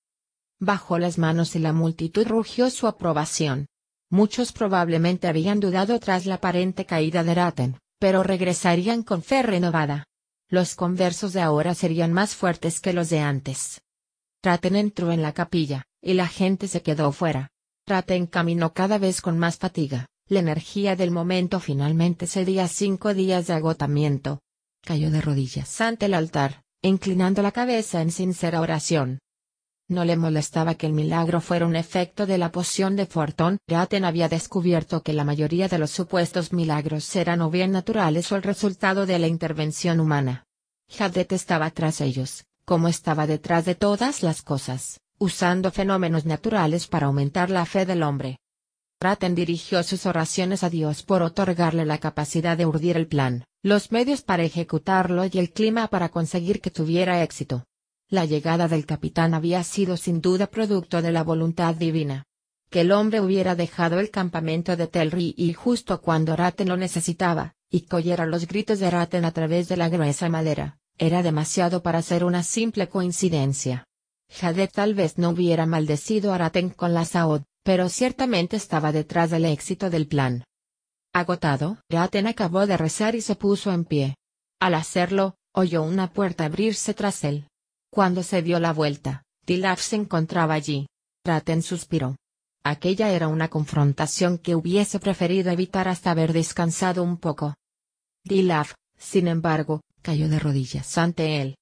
Bajó 0.59 0.99
las 0.99 1.19
manos 1.19 1.55
y 1.55 1.61
la 1.61 1.73
multitud 1.73 2.27
rugió 2.27 2.71
su 2.71 2.89
aprobación. 2.89 3.67
Muchos 4.11 4.53
probablemente 4.53 5.29
habían 5.29 5.61
dudado 5.61 5.99
tras 6.01 6.25
la 6.25 6.37
aparente 6.37 6.87
caída 6.87 7.23
de 7.25 7.35
Raten, 7.35 7.79
pero 7.99 8.23
regresarían 8.23 9.03
con 9.03 9.23
fe 9.23 9.43
renovada. 9.43 10.05
Los 10.49 10.75
conversos 10.75 11.35
de 11.35 11.43
ahora 11.43 11.75
serían 11.75 12.13
más 12.13 12.35
fuertes 12.35 12.81
que 12.81 12.95
los 12.95 13.11
de 13.11 13.21
antes. 13.21 13.83
Raten 14.43 14.77
entró 14.77 15.13
en 15.13 15.21
la 15.21 15.33
capilla, 15.33 15.85
y 16.01 16.15
la 16.15 16.27
gente 16.27 16.69
se 16.69 16.83
quedó 16.83 17.13
fuera. 17.13 17.51
Raten 17.87 18.27
caminó 18.27 18.73
cada 18.73 18.99
vez 18.99 19.21
con 19.21 19.39
más 19.39 19.59
fatiga, 19.59 20.07
la 20.27 20.41
energía 20.41 20.97
del 20.97 21.11
momento 21.11 21.61
finalmente 21.61 22.27
cedía 22.27 22.69
cinco 22.69 23.15
días 23.15 23.47
de 23.47 23.55
agotamiento. 23.55 24.41
Cayó 24.83 25.11
de 25.11 25.21
rodillas 25.21 25.81
ante 25.81 26.07
el 26.07 26.15
altar, 26.15 26.63
inclinando 26.83 27.43
la 27.43 27.53
cabeza 27.53 28.01
en 28.01 28.11
sincera 28.11 28.61
oración. 28.61 29.19
No 29.91 30.05
le 30.05 30.19
molestaba 30.19 30.75
que 30.75 30.87
el 30.87 30.93
milagro 30.93 31.41
fuera 31.41 31.65
un 31.65 31.75
efecto 31.75 32.27
de 32.27 32.37
la 32.37 32.53
poción 32.53 32.95
de 32.95 33.07
Fortón. 33.07 33.57
Raten 33.67 34.05
había 34.05 34.29
descubierto 34.29 35.03
que 35.03 35.15
la 35.15 35.25
mayoría 35.25 35.67
de 35.67 35.79
los 35.79 35.91
supuestos 35.91 36.53
milagros 36.53 37.17
eran 37.17 37.41
o 37.41 37.51
bien 37.51 37.73
naturales 37.73 38.31
o 38.31 38.37
el 38.37 38.43
resultado 38.43 39.07
de 39.07 39.19
la 39.19 39.29
intervención 39.29 39.99
humana. 39.99 40.45
Jadet 40.91 41.33
estaba 41.33 41.71
tras 41.71 42.03
ellos, 42.03 42.45
como 42.67 42.89
estaba 42.89 43.27
detrás 43.27 43.65
de 43.65 43.75
todas 43.75 44.23
las 44.23 44.43
cosas, 44.43 45.01
usando 45.19 45.71
fenómenos 45.71 46.27
naturales 46.27 46.87
para 46.87 47.07
aumentar 47.07 47.49
la 47.49 47.65
fe 47.65 47.87
del 47.87 48.03
hombre. 48.03 48.41
Raten 49.01 49.35
dirigió 49.35 49.83
sus 49.83 50.05
oraciones 50.05 50.65
a 50.65 50.69
Dios 50.69 51.03
por 51.03 51.23
otorgarle 51.23 51.87
la 51.87 51.97
capacidad 51.97 52.59
de 52.59 52.67
urdir 52.67 52.99
el 52.99 53.07
plan, 53.07 53.45
los 53.63 53.91
medios 53.91 54.21
para 54.21 54.43
ejecutarlo 54.43 55.25
y 55.25 55.39
el 55.39 55.51
clima 55.51 55.87
para 55.89 56.11
conseguir 56.11 56.61
que 56.61 56.71
tuviera 56.71 57.23
éxito. 57.23 57.65
La 58.11 58.25
llegada 58.25 58.69
del 58.69 58.87
capitán 58.87 59.35
había 59.35 59.63
sido 59.65 59.99
sin 59.99 60.23
duda 60.23 60.47
producto 60.47 61.03
de 61.03 61.13
la 61.13 61.23
voluntad 61.23 61.75
divina. 61.75 62.25
Que 62.71 62.81
el 62.81 62.93
hombre 62.93 63.21
hubiera 63.21 63.55
dejado 63.55 64.01
el 64.01 64.11
campamento 64.11 64.77
de 64.77 64.87
Telri 64.87 65.35
y 65.37 65.53
justo 65.53 66.01
cuando 66.01 66.35
Raten 66.35 66.69
lo 66.69 66.79
necesitaba, 66.79 67.55
y 67.71 67.83
que 67.83 67.97
oyera 67.97 68.25
los 68.25 68.47
gritos 68.47 68.79
de 68.79 68.91
Raten 68.91 69.27
a 69.27 69.33
través 69.33 69.69
de 69.69 69.77
la 69.77 69.91
gruesa 69.91 70.31
madera, 70.31 70.79
era 70.97 71.23
demasiado 71.23 71.83
para 71.83 72.01
ser 72.01 72.25
una 72.25 72.43
simple 72.43 72.89
coincidencia. 72.89 73.85
Jadet 74.31 74.73
tal 74.73 74.95
vez 74.95 75.19
no 75.19 75.31
hubiera 75.31 75.67
maldecido 75.67 76.33
a 76.33 76.39
Raten 76.39 76.71
con 76.71 76.95
la 76.95 77.05
Saud, 77.05 77.43
pero 77.63 77.91
ciertamente 77.91 78.57
estaba 78.57 78.91
detrás 78.91 79.31
del 79.31 79.45
éxito 79.45 79.91
del 79.91 80.07
plan. 80.07 80.45
Agotado, 81.13 81.77
Raten 81.91 82.27
acabó 82.27 82.67
de 82.67 82.79
rezar 82.79 83.15
y 83.15 83.21
se 83.21 83.35
puso 83.35 83.71
en 83.71 83.85
pie. 83.85 84.17
Al 84.61 84.75
hacerlo, 84.75 85.37
oyó 85.53 85.83
una 85.83 86.11
puerta 86.11 86.47
abrirse 86.47 86.95
tras 86.95 87.25
él. 87.25 87.49
Cuando 87.91 88.23
se 88.23 88.43
dio 88.43 88.61
la 88.61 88.73
vuelta, 88.73 89.25
Dilaf 89.47 89.81
se 89.81 89.97
encontraba 89.97 90.55
allí. 90.55 90.87
Raten 91.25 91.63
suspiró. 91.63 92.17
Aquella 92.65 93.11
era 93.11 93.29
una 93.29 93.49
confrontación 93.49 94.39
que 94.39 94.55
hubiese 94.55 95.01
preferido 95.01 95.51
evitar 95.51 95.89
hasta 95.89 96.11
haber 96.11 96.33
descansado 96.33 97.03
un 97.03 97.17
poco. 97.17 97.55
Dilaf, 98.25 98.75
sin 98.97 99.29
embargo, 99.29 99.81
cayó 100.03 100.29
de 100.29 100.39
rodillas 100.39 100.99
ante 100.99 101.41
él. 101.41 101.57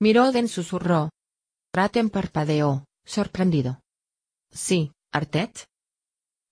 Miroden 0.00 0.48
susurró. 0.48 1.10
Raten 1.72 2.10
parpadeó, 2.10 2.84
sorprendido. 3.04 3.80
Sí, 4.50 4.92
Artet. 5.12 5.66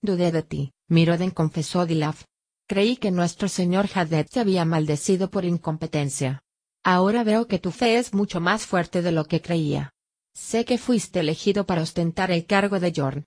Dudé 0.02 0.32
de 0.32 0.42
ti, 0.42 0.72
Miroden 0.88 1.30
confesó 1.30 1.86
Dilaf. 1.86 2.24
Creí 2.68 2.96
que 2.96 3.10
nuestro 3.10 3.48
señor 3.48 3.88
Hadet 3.94 4.28
te 4.30 4.40
había 4.40 4.64
maldecido 4.64 5.30
por 5.30 5.44
incompetencia. 5.44 6.42
Ahora 6.84 7.22
veo 7.22 7.46
que 7.46 7.58
tu 7.58 7.70
fe 7.70 7.98
es 7.98 8.12
mucho 8.12 8.40
más 8.40 8.66
fuerte 8.66 9.02
de 9.02 9.12
lo 9.12 9.24
que 9.26 9.40
creía. 9.40 9.92
Sé 10.34 10.64
que 10.64 10.78
fuiste 10.78 11.20
elegido 11.20 11.64
para 11.64 11.82
ostentar 11.82 12.30
el 12.30 12.46
cargo 12.46 12.80
de 12.80 12.92
Jorn. 12.94 13.24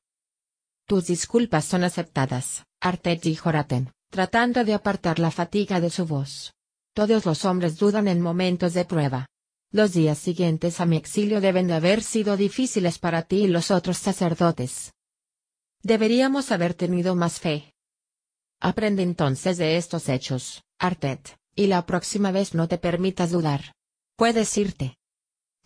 Tus 0.88 1.08
disculpas 1.08 1.66
son 1.66 1.84
aceptadas, 1.84 2.66
Artet 2.82 3.22
dijo 3.22 3.51
Raten, 3.51 3.91
tratando 4.12 4.64
de 4.66 4.74
apartar 4.74 5.20
la 5.20 5.32
fatiga 5.32 5.80
de 5.80 5.89
su 5.89 6.06
voz. 6.06 6.53
Todos 6.93 7.26
los 7.26 7.45
hombres 7.45 7.78
dudan 7.78 8.08
en 8.08 8.22
momentos 8.22 8.74
de 8.74 8.86
prueba. 8.86 9.28
Los 9.72 9.93
días 9.93 10.18
siguientes 10.18 10.80
a 10.80 10.86
mi 10.86 10.97
exilio 10.97 11.41
deben 11.41 11.68
de 11.68 11.74
haber 11.74 12.03
sido 12.03 12.38
difíciles 12.38 12.99
para 12.99 13.24
ti 13.24 13.43
y 13.43 13.47
los 13.47 13.72
otros 13.72 13.97
sacerdotes. 13.97 14.93
Deberíamos 15.82 16.51
haber 16.51 16.74
tenido 16.74 17.16
más 17.16 17.39
fe. 17.39 17.74
Aprende 18.60 19.03
entonces 19.03 19.58
de 19.58 19.78
estos 19.78 20.08
hechos, 20.10 20.64
Artet, 20.80 21.38
y 21.56 21.68
la 21.68 21.86
próxima 21.86 22.32
vez 22.32 22.53
no 22.53 22.68
te 22.68 22.78
permitas 22.78 23.32
dudar. 23.32 23.74
Puedes 24.18 24.58
irte. 24.58 24.97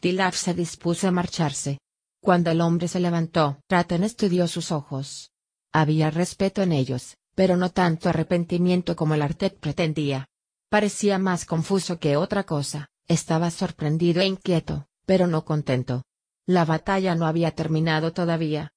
Dilaf 0.01 0.35
se 0.35 0.53
dispuso 0.53 1.07
a 1.07 1.11
marcharse. 1.11 1.79
Cuando 2.21 2.51
el 2.51 2.61
hombre 2.61 2.87
se 2.87 2.99
levantó, 2.99 3.59
Raten 3.69 4.03
estudió 4.03 4.47
sus 4.47 4.71
ojos. 4.71 5.31
Había 5.73 6.11
respeto 6.11 6.61
en 6.61 6.71
ellos, 6.71 7.15
pero 7.35 7.57
no 7.57 7.71
tanto 7.71 8.09
arrepentimiento 8.09 8.95
como 8.95 9.13
el 9.13 9.21
Artet 9.21 9.59
pretendía. 9.59 10.27
Parecía 10.69 11.17
más 11.17 11.45
confuso 11.45 11.99
que 11.99 12.17
otra 12.17 12.43
cosa, 12.43 12.89
estaba 13.07 13.49
sorprendido 13.49 14.21
e 14.21 14.25
inquieto, 14.25 14.87
pero 15.05 15.25
no 15.25 15.45
contento. 15.45 16.03
La 16.45 16.65
batalla 16.65 17.15
no 17.15 17.25
había 17.25 17.51
terminado 17.51 18.13
todavía. 18.13 18.71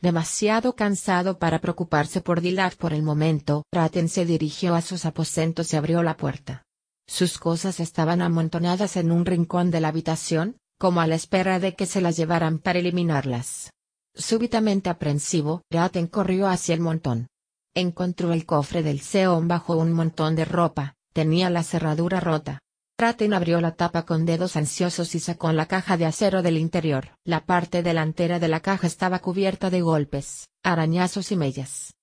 Demasiado 0.00 0.74
cansado 0.74 1.38
para 1.38 1.60
preocuparse 1.60 2.20
por 2.20 2.40
Dilaf 2.40 2.76
por 2.76 2.92
el 2.92 3.02
momento, 3.02 3.64
Raten 3.72 4.08
se 4.08 4.24
dirigió 4.24 4.74
a 4.74 4.82
sus 4.82 5.04
aposentos 5.04 5.72
y 5.72 5.76
abrió 5.76 6.02
la 6.02 6.16
puerta. 6.16 6.62
Sus 7.06 7.38
cosas 7.38 7.80
estaban 7.80 8.22
amontonadas 8.22 8.96
en 8.96 9.12
un 9.12 9.26
rincón 9.26 9.70
de 9.70 9.80
la 9.80 9.88
habitación, 9.88 10.56
como 10.78 11.00
a 11.00 11.06
la 11.06 11.16
espera 11.16 11.58
de 11.58 11.74
que 11.74 11.86
se 11.86 12.00
las 12.00 12.16
llevaran 12.16 12.58
para 12.58 12.78
eliminarlas. 12.78 13.70
Súbitamente 14.14 14.88
aprensivo, 14.88 15.62
Raten 15.70 16.06
corrió 16.06 16.48
hacia 16.48 16.74
el 16.74 16.80
montón. 16.80 17.26
Encontró 17.74 18.32
el 18.32 18.46
cofre 18.46 18.82
del 18.82 19.00
Seón 19.00 19.48
bajo 19.48 19.76
un 19.76 19.92
montón 19.92 20.34
de 20.34 20.44
ropa, 20.44 20.94
Tenía 21.12 21.50
la 21.50 21.64
cerradura 21.64 22.20
rota. 22.20 22.60
Raten 23.00 23.32
abrió 23.32 23.62
la 23.62 23.76
tapa 23.76 24.04
con 24.04 24.26
dedos 24.26 24.56
ansiosos 24.56 25.14
y 25.14 25.20
sacó 25.20 25.50
la 25.52 25.64
caja 25.64 25.96
de 25.96 26.04
acero 26.04 26.42
del 26.42 26.58
interior. 26.58 27.16
La 27.24 27.46
parte 27.46 27.82
delantera 27.82 28.38
de 28.38 28.48
la 28.48 28.60
caja 28.60 28.86
estaba 28.86 29.20
cubierta 29.20 29.70
de 29.70 29.80
golpes, 29.80 30.50
arañazos 30.62 31.32
y 31.32 31.36
mellas. 31.36 31.94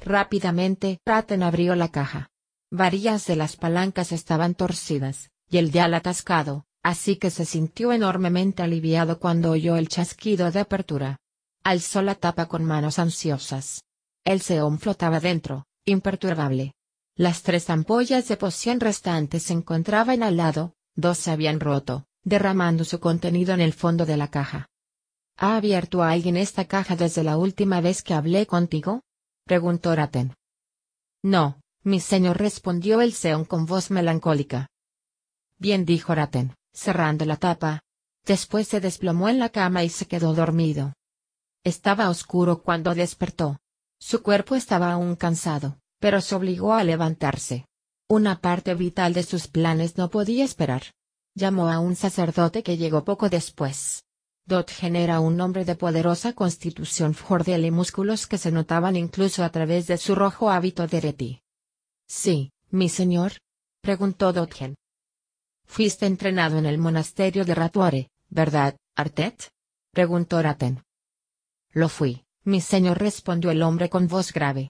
Rápidamente, 0.00 0.98
Raten 1.06 1.44
abrió 1.44 1.76
la 1.76 1.92
caja. 1.92 2.30
Varias 2.72 3.28
de 3.28 3.36
las 3.36 3.54
palancas 3.54 4.10
estaban 4.10 4.56
torcidas, 4.56 5.30
y 5.48 5.58
el 5.58 5.70
dial 5.70 5.94
atascado, 5.94 6.64
así 6.82 7.14
que 7.14 7.30
se 7.30 7.44
sintió 7.44 7.92
enormemente 7.92 8.64
aliviado 8.64 9.20
cuando 9.20 9.52
oyó 9.52 9.76
el 9.76 9.86
chasquido 9.86 10.50
de 10.50 10.58
apertura. 10.58 11.18
Alzó 11.62 12.02
la 12.02 12.16
tapa 12.16 12.46
con 12.46 12.64
manos 12.64 12.98
ansiosas. 12.98 13.84
El 14.24 14.40
seón 14.40 14.80
flotaba 14.80 15.20
dentro, 15.20 15.64
imperturbable. 15.84 16.74
Las 17.16 17.42
tres 17.42 17.70
ampollas 17.70 18.26
de 18.26 18.36
poción 18.36 18.80
restantes 18.80 19.44
se 19.44 19.52
encontraban 19.52 20.24
al 20.24 20.36
lado, 20.36 20.74
dos 20.96 21.18
se 21.18 21.30
habían 21.30 21.60
roto, 21.60 22.06
derramando 22.24 22.84
su 22.84 22.98
contenido 22.98 23.54
en 23.54 23.60
el 23.60 23.72
fondo 23.72 24.04
de 24.04 24.16
la 24.16 24.28
caja. 24.28 24.68
¿Ha 25.36 25.56
abierto 25.56 26.02
alguien 26.02 26.36
esta 26.36 26.64
caja 26.64 26.96
desde 26.96 27.22
la 27.22 27.36
última 27.36 27.80
vez 27.80 28.02
que 28.02 28.14
hablé 28.14 28.46
contigo? 28.46 29.02
preguntó 29.44 29.94
Raten. 29.94 30.34
No, 31.22 31.60
mi 31.84 32.00
señor 32.00 32.38
respondió 32.38 33.00
el 33.00 33.12
Seón 33.12 33.44
con 33.44 33.64
voz 33.66 33.92
melancólica. 33.92 34.68
Bien 35.58 35.84
dijo 35.84 36.14
Raten, 36.14 36.56
cerrando 36.72 37.24
la 37.26 37.36
tapa. 37.36 37.82
Después 38.24 38.66
se 38.66 38.80
desplomó 38.80 39.28
en 39.28 39.38
la 39.38 39.50
cama 39.50 39.84
y 39.84 39.88
se 39.88 40.06
quedó 40.06 40.34
dormido. 40.34 40.94
Estaba 41.62 42.08
oscuro 42.08 42.62
cuando 42.62 42.94
despertó. 42.94 43.58
Su 43.98 44.22
cuerpo 44.22 44.54
estaba 44.54 44.92
aún 44.92 45.14
cansado, 45.14 45.78
pero 46.04 46.20
se 46.20 46.34
obligó 46.34 46.74
a 46.74 46.84
levantarse. 46.84 47.64
Una 48.10 48.42
parte 48.42 48.74
vital 48.74 49.14
de 49.14 49.22
sus 49.22 49.48
planes 49.48 49.96
no 49.96 50.10
podía 50.10 50.44
esperar. 50.44 50.82
Llamó 51.34 51.70
a 51.70 51.78
un 51.78 51.96
sacerdote 51.96 52.62
que 52.62 52.76
llegó 52.76 53.06
poco 53.06 53.30
después. 53.30 54.04
Dotgen 54.44 54.96
era 54.96 55.20
un 55.20 55.40
hombre 55.40 55.64
de 55.64 55.76
poderosa 55.76 56.34
constitución 56.34 57.14
fordial 57.14 57.64
y 57.64 57.70
músculos 57.70 58.26
que 58.26 58.36
se 58.36 58.52
notaban 58.52 58.96
incluso 58.96 59.42
a 59.44 59.48
través 59.48 59.86
de 59.86 59.96
su 59.96 60.14
rojo 60.14 60.50
hábito 60.50 60.86
de 60.86 61.00
reti. 61.00 61.40
Sí, 62.06 62.52
mi 62.68 62.90
señor. 62.90 63.38
preguntó 63.80 64.34
Dotgen. 64.34 64.74
Fuiste 65.64 66.04
entrenado 66.04 66.58
en 66.58 66.66
el 66.66 66.76
monasterio 66.76 67.46
de 67.46 67.54
Ratuare, 67.54 68.10
¿verdad, 68.28 68.76
Artet? 68.94 69.48
preguntó 69.90 70.42
Raten. 70.42 70.82
Lo 71.72 71.88
fui, 71.88 72.26
mi 72.42 72.60
señor 72.60 72.98
respondió 72.98 73.50
el 73.50 73.62
hombre 73.62 73.88
con 73.88 74.06
voz 74.06 74.34
grave. 74.34 74.68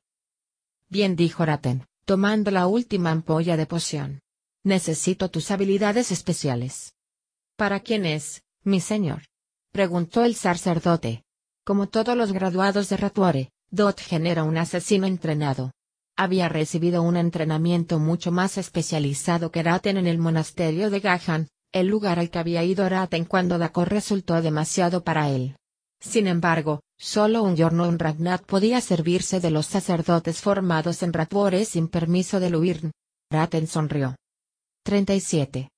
Bien 0.89 1.16
dijo 1.16 1.45
Raten, 1.45 1.87
tomando 2.05 2.51
la 2.51 2.66
última 2.66 3.11
ampolla 3.11 3.57
de 3.57 3.66
poción. 3.66 4.20
Necesito 4.64 5.30
tus 5.30 5.51
habilidades 5.51 6.11
especiales. 6.12 6.95
¿Para 7.57 7.80
quién 7.80 8.07
es, 8.07 8.43
mi 8.62 8.80
señor? 8.80 9.22
preguntó 9.72 10.24
el 10.24 10.35
sacerdote. 10.35 11.24
Como 11.64 11.89
todos 11.89 12.16
los 12.16 12.32
graduados 12.32 12.89
de 12.89 12.97
Ratuare, 12.97 13.51
Dotgen 13.70 14.26
era 14.26 14.45
un 14.45 14.57
asesino 14.57 15.07
entrenado, 15.07 15.72
había 16.16 16.49
recibido 16.49 17.03
un 17.03 17.16
entrenamiento 17.16 17.99
mucho 17.99 18.30
más 18.30 18.57
especializado 18.57 19.51
que 19.51 19.64
Raten 19.64 19.97
en 19.97 20.07
el 20.07 20.18
monasterio 20.18 20.89
de 20.89 21.01
Gahan, 21.01 21.49
el 21.72 21.89
lugar 21.89 22.20
al 22.20 22.30
que 22.30 22.39
había 22.39 22.62
ido 22.62 22.89
Raten 22.89 23.24
cuando 23.24 23.59
Dakor 23.59 23.89
resultó 23.89 24.41
demasiado 24.41 25.03
para 25.03 25.28
él. 25.30 25.57
Sin 26.01 26.28
embargo, 26.28 26.82
solo 26.99 27.42
un 27.42 27.57
Yornon 27.57 27.99
Ragnat 27.99 28.45
podía 28.45 28.80
servirse 28.80 29.40
de 29.40 29.51
los 29.51 29.66
sacerdotes 29.66 30.40
formados 30.40 31.03
en 31.03 31.12
Ratwore 31.12 31.64
sin 31.64 31.88
permiso 31.88 32.40
de 32.40 32.51
Luirn. 32.51 32.92
Raten 33.30 33.66
sonrió. 33.66 34.16
37. 34.84 35.70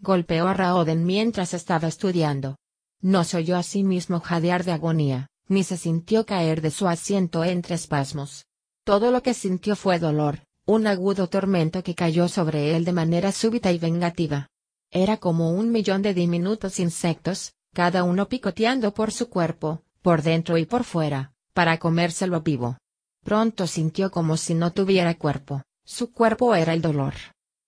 Golpeó 0.00 0.46
a 0.46 0.54
Raoden 0.54 1.04
mientras 1.04 1.54
estaba 1.54 1.88
estudiando. 1.88 2.56
No 3.00 3.24
se 3.24 3.38
oyó 3.38 3.56
a 3.56 3.62
sí 3.62 3.82
mismo 3.82 4.20
jadear 4.20 4.64
de 4.64 4.72
agonía, 4.72 5.28
ni 5.48 5.64
se 5.64 5.76
sintió 5.76 6.26
caer 6.26 6.60
de 6.60 6.70
su 6.70 6.88
asiento 6.88 7.44
entre 7.44 7.74
espasmos. 7.74 8.46
Todo 8.84 9.10
lo 9.10 9.22
que 9.22 9.34
sintió 9.34 9.76
fue 9.76 9.98
dolor, 9.98 10.40
un 10.64 10.86
agudo 10.86 11.28
tormento 11.28 11.82
que 11.82 11.94
cayó 11.94 12.28
sobre 12.28 12.76
él 12.76 12.84
de 12.84 12.92
manera 12.92 13.32
súbita 13.32 13.72
y 13.72 13.78
vengativa. 13.78 14.48
Era 14.90 15.16
como 15.16 15.50
un 15.50 15.70
millón 15.70 16.02
de 16.02 16.14
diminutos 16.14 16.78
insectos, 16.78 17.52
cada 17.74 18.04
uno 18.04 18.28
picoteando 18.28 18.94
por 18.94 19.12
su 19.12 19.28
cuerpo, 19.28 19.82
por 20.06 20.22
dentro 20.22 20.56
y 20.56 20.66
por 20.66 20.84
fuera, 20.84 21.32
para 21.52 21.78
comérselo 21.78 22.40
vivo. 22.40 22.78
Pronto 23.24 23.66
sintió 23.66 24.12
como 24.12 24.36
si 24.36 24.54
no 24.54 24.72
tuviera 24.72 25.18
cuerpo, 25.18 25.64
su 25.84 26.12
cuerpo 26.12 26.54
era 26.54 26.74
el 26.74 26.80
dolor. 26.80 27.14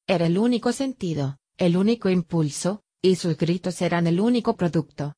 Era 0.07 0.27
el 0.27 0.39
único 0.39 0.71
sentido, 0.71 1.39
el 1.57 1.77
único 1.77 2.11
impulso, 2.11 2.81
y 3.03 3.17
sus 3.17 3.37
gritos 3.37 3.83
eran 3.83 4.07
el 4.07 4.21
único 4.21 4.55
producto. 4.55 5.17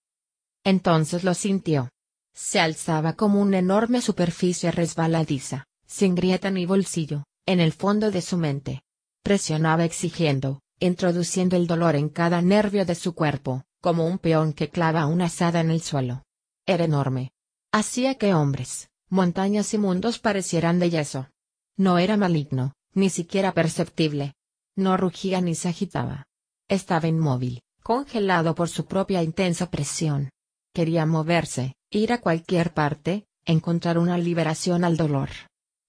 Entonces 0.64 1.22
lo 1.22 1.34
sintió. 1.34 1.90
Se 2.32 2.58
alzaba 2.58 3.12
como 3.12 3.42
una 3.42 3.58
enorme 3.58 4.00
superficie 4.00 4.70
resbaladiza 4.70 5.66
sin 5.86 6.14
grieta 6.14 6.50
ni 6.50 6.64
bolsillo, 6.64 7.24
en 7.44 7.60
el 7.60 7.72
fondo 7.72 8.10
de 8.10 8.22
su 8.22 8.38
mente. 8.38 8.80
Presionaba 9.22 9.84
exigiendo, 9.84 10.62
introduciendo 10.78 11.56
el 11.56 11.66
dolor 11.66 11.96
en 11.96 12.08
cada 12.08 12.40
nervio 12.40 12.86
de 12.86 12.94
su 12.94 13.14
cuerpo, 13.14 13.62
como 13.82 14.06
un 14.06 14.18
peón 14.18 14.54
que 14.54 14.70
clava 14.70 15.04
una 15.04 15.26
asada 15.26 15.60
en 15.60 15.70
el 15.70 15.82
suelo. 15.82 16.22
Era 16.70 16.84
enorme. 16.84 17.32
Hacía 17.72 18.14
que 18.14 18.32
hombres, 18.32 18.90
montañas 19.08 19.74
y 19.74 19.78
mundos 19.78 20.18
parecieran 20.18 20.78
de 20.78 20.90
yeso. 20.90 21.28
No 21.76 21.98
era 21.98 22.16
maligno, 22.16 22.74
ni 22.94 23.10
siquiera 23.10 23.52
perceptible. 23.52 24.34
No 24.76 24.96
rugía 24.96 25.40
ni 25.40 25.54
se 25.54 25.68
agitaba. 25.68 26.26
Estaba 26.68 27.08
inmóvil, 27.08 27.62
congelado 27.82 28.54
por 28.54 28.68
su 28.68 28.86
propia 28.86 29.22
intensa 29.22 29.70
presión. 29.70 30.30
Quería 30.72 31.06
moverse, 31.06 31.74
ir 31.90 32.12
a 32.12 32.20
cualquier 32.20 32.72
parte, 32.72 33.26
encontrar 33.44 33.98
una 33.98 34.16
liberación 34.16 34.84
al 34.84 34.96
dolor 34.96 35.30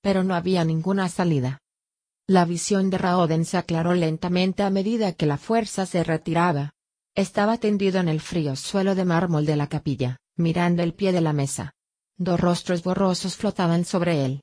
pero 0.02 0.24
no 0.24 0.36
había 0.36 0.66
ninguna 0.66 1.08
salida. 1.10 1.60
La 2.28 2.46
visión 2.46 2.90
de 2.90 2.98
Raoden 2.98 3.46
se 3.46 3.58
aclaró 3.58 3.94
lentamente 3.94 4.64
a 4.64 4.70
medida 4.70 5.14
que 5.14 5.26
la 5.26 5.38
fuerza 5.38 5.86
se 5.86 6.04
retiraba. 6.04 6.74
Estaba 7.16 7.58
tendido 7.58 8.00
en 8.00 8.08
el 8.08 8.20
frío 8.20 8.56
suelo 8.56 8.96
de 8.96 9.06
mármol 9.06 9.46
de 9.46 9.56
la 9.56 9.68
capilla, 9.68 10.18
mirando 10.42 10.84
el 10.84 10.94
pie 10.94 11.12
de 11.12 11.22
la 11.22 11.34
mesa. 11.34 11.74
Dos 12.18 12.40
rostros 12.40 12.84
borrosos 12.84 13.36
flotaban 13.36 13.86
sobre 13.86 14.26
él. 14.26 14.42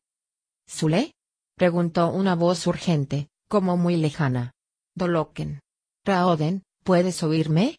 ¿Zule? 0.68 1.12
preguntó 1.56 2.10
una 2.10 2.34
voz 2.34 2.66
urgente, 2.66 3.28
como 3.48 3.76
muy 3.76 3.96
lejana. 3.96 4.52
Doloken. 4.94 5.60
Raoden, 6.04 6.62
¿puedes 6.84 7.22
oírme? 7.22 7.76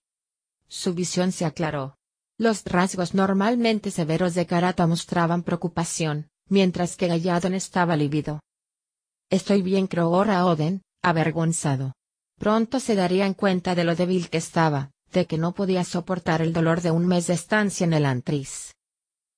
Su 0.67 0.93
visión 0.93 1.31
se 1.31 1.45
aclaró. 1.45 1.95
Los 2.37 2.63
rasgos 2.63 3.13
normalmente 3.13 3.91
severos 3.91 4.35
de 4.35 4.45
Karata 4.45 4.87
mostraban 4.87 5.43
preocupación, 5.43 6.29
mientras 6.47 6.95
que 6.95 7.07
Galladon 7.07 7.53
estaba 7.53 7.95
lívido. 7.95 8.39
Estoy 9.29 9.61
bien, 9.61 9.87
croó 9.87 10.09
Oden, 10.11 10.81
avergonzado. 11.01 11.93
Pronto 12.37 12.79
se 12.79 12.95
darían 12.95 13.33
cuenta 13.33 13.75
de 13.75 13.83
lo 13.83 13.95
débil 13.95 14.29
que 14.29 14.37
estaba, 14.37 14.91
de 15.11 15.25
que 15.25 15.37
no 15.37 15.53
podía 15.53 15.83
soportar 15.83 16.41
el 16.41 16.53
dolor 16.53 16.81
de 16.81 16.91
un 16.91 17.07
mes 17.07 17.27
de 17.27 17.33
estancia 17.33 17.83
en 17.83 17.93
el 17.93 18.05
antris. 18.05 18.75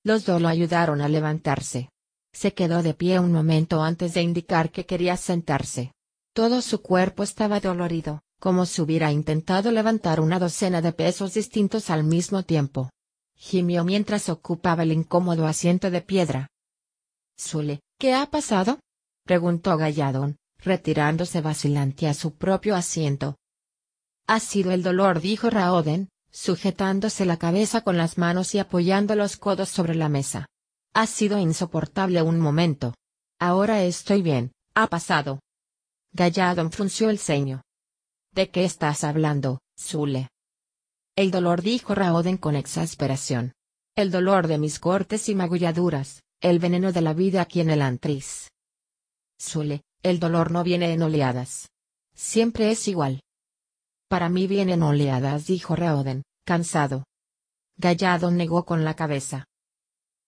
Los 0.04 0.24
dos 0.24 0.42
lo 0.42 0.48
ayudaron 0.48 1.00
a 1.00 1.08
levantarse. 1.08 1.88
Se 2.32 2.54
quedó 2.54 2.82
de 2.82 2.94
pie 2.94 3.20
un 3.20 3.32
momento 3.32 3.82
antes 3.82 4.14
de 4.14 4.22
indicar 4.22 4.70
que 4.70 4.86
quería 4.86 5.16
sentarse. 5.16 5.92
Todo 6.34 6.62
su 6.62 6.80
cuerpo 6.80 7.22
estaba 7.22 7.60
dolorido, 7.60 8.22
como 8.40 8.66
si 8.66 8.80
hubiera 8.80 9.12
intentado 9.12 9.70
levantar 9.70 10.20
una 10.20 10.38
docena 10.38 10.80
de 10.80 10.92
pesos 10.92 11.34
distintos 11.34 11.90
al 11.90 12.04
mismo 12.04 12.42
tiempo. 12.42 12.90
Gimió 13.36 13.84
mientras 13.84 14.28
ocupaba 14.28 14.82
el 14.82 14.92
incómodo 14.92 15.46
asiento 15.46 15.90
de 15.90 16.00
piedra. 16.00 16.48
Zule, 17.38 17.80
¿qué 17.98 18.14
ha 18.14 18.26
pasado? 18.26 18.78
preguntó 19.24 19.76
Galladón, 19.76 20.36
retirándose 20.58 21.40
vacilante 21.40 22.08
a 22.08 22.14
su 22.14 22.34
propio 22.34 22.74
asiento. 22.74 23.36
Ha 24.26 24.40
sido 24.40 24.70
el 24.70 24.82
dolor, 24.82 25.20
dijo 25.20 25.50
Raoden, 25.50 26.08
sujetándose 26.30 27.24
la 27.26 27.36
cabeza 27.36 27.82
con 27.82 27.96
las 27.96 28.18
manos 28.18 28.54
y 28.54 28.58
apoyando 28.58 29.14
los 29.14 29.36
codos 29.36 29.68
sobre 29.68 29.94
la 29.94 30.08
mesa. 30.08 30.46
Ha 30.94 31.06
sido 31.06 31.38
insoportable 31.38 32.22
un 32.22 32.40
momento. 32.40 32.94
Ahora 33.38 33.82
estoy 33.82 34.22
bien, 34.22 34.52
ha 34.74 34.86
pasado. 34.86 35.40
Galladón 36.12 36.70
frunció 36.70 37.10
el 37.10 37.18
ceño. 37.18 37.62
¿De 38.32 38.50
qué 38.50 38.64
estás 38.64 39.04
hablando, 39.04 39.60
Zule? 39.78 40.28
El 41.16 41.30
dolor, 41.30 41.60
dijo 41.60 41.94
Raoden 41.94 42.38
con 42.38 42.56
exasperación. 42.56 43.52
El 43.94 44.10
dolor 44.10 44.46
de 44.46 44.56
mis 44.56 44.78
cortes 44.78 45.28
y 45.28 45.34
magulladuras, 45.34 46.22
el 46.40 46.58
veneno 46.58 46.92
de 46.92 47.02
la 47.02 47.12
vida 47.12 47.42
aquí 47.42 47.60
en 47.60 47.68
el 47.68 47.82
antris. 47.82 48.50
Zule, 49.40 49.82
el 50.02 50.18
dolor 50.18 50.50
no 50.50 50.64
viene 50.64 50.92
en 50.92 51.02
oleadas. 51.02 51.68
Siempre 52.14 52.70
es 52.70 52.88
igual. 52.88 53.22
Para 54.12 54.28
mí 54.28 54.46
viene 54.46 54.74
en 54.74 54.82
oleadas, 54.82 55.46
dijo 55.46 55.74
Reoden, 55.74 56.22
cansado. 56.44 57.04
Gallado 57.78 58.30
negó 58.30 58.66
con 58.66 58.84
la 58.84 58.94
cabeza. 58.94 59.46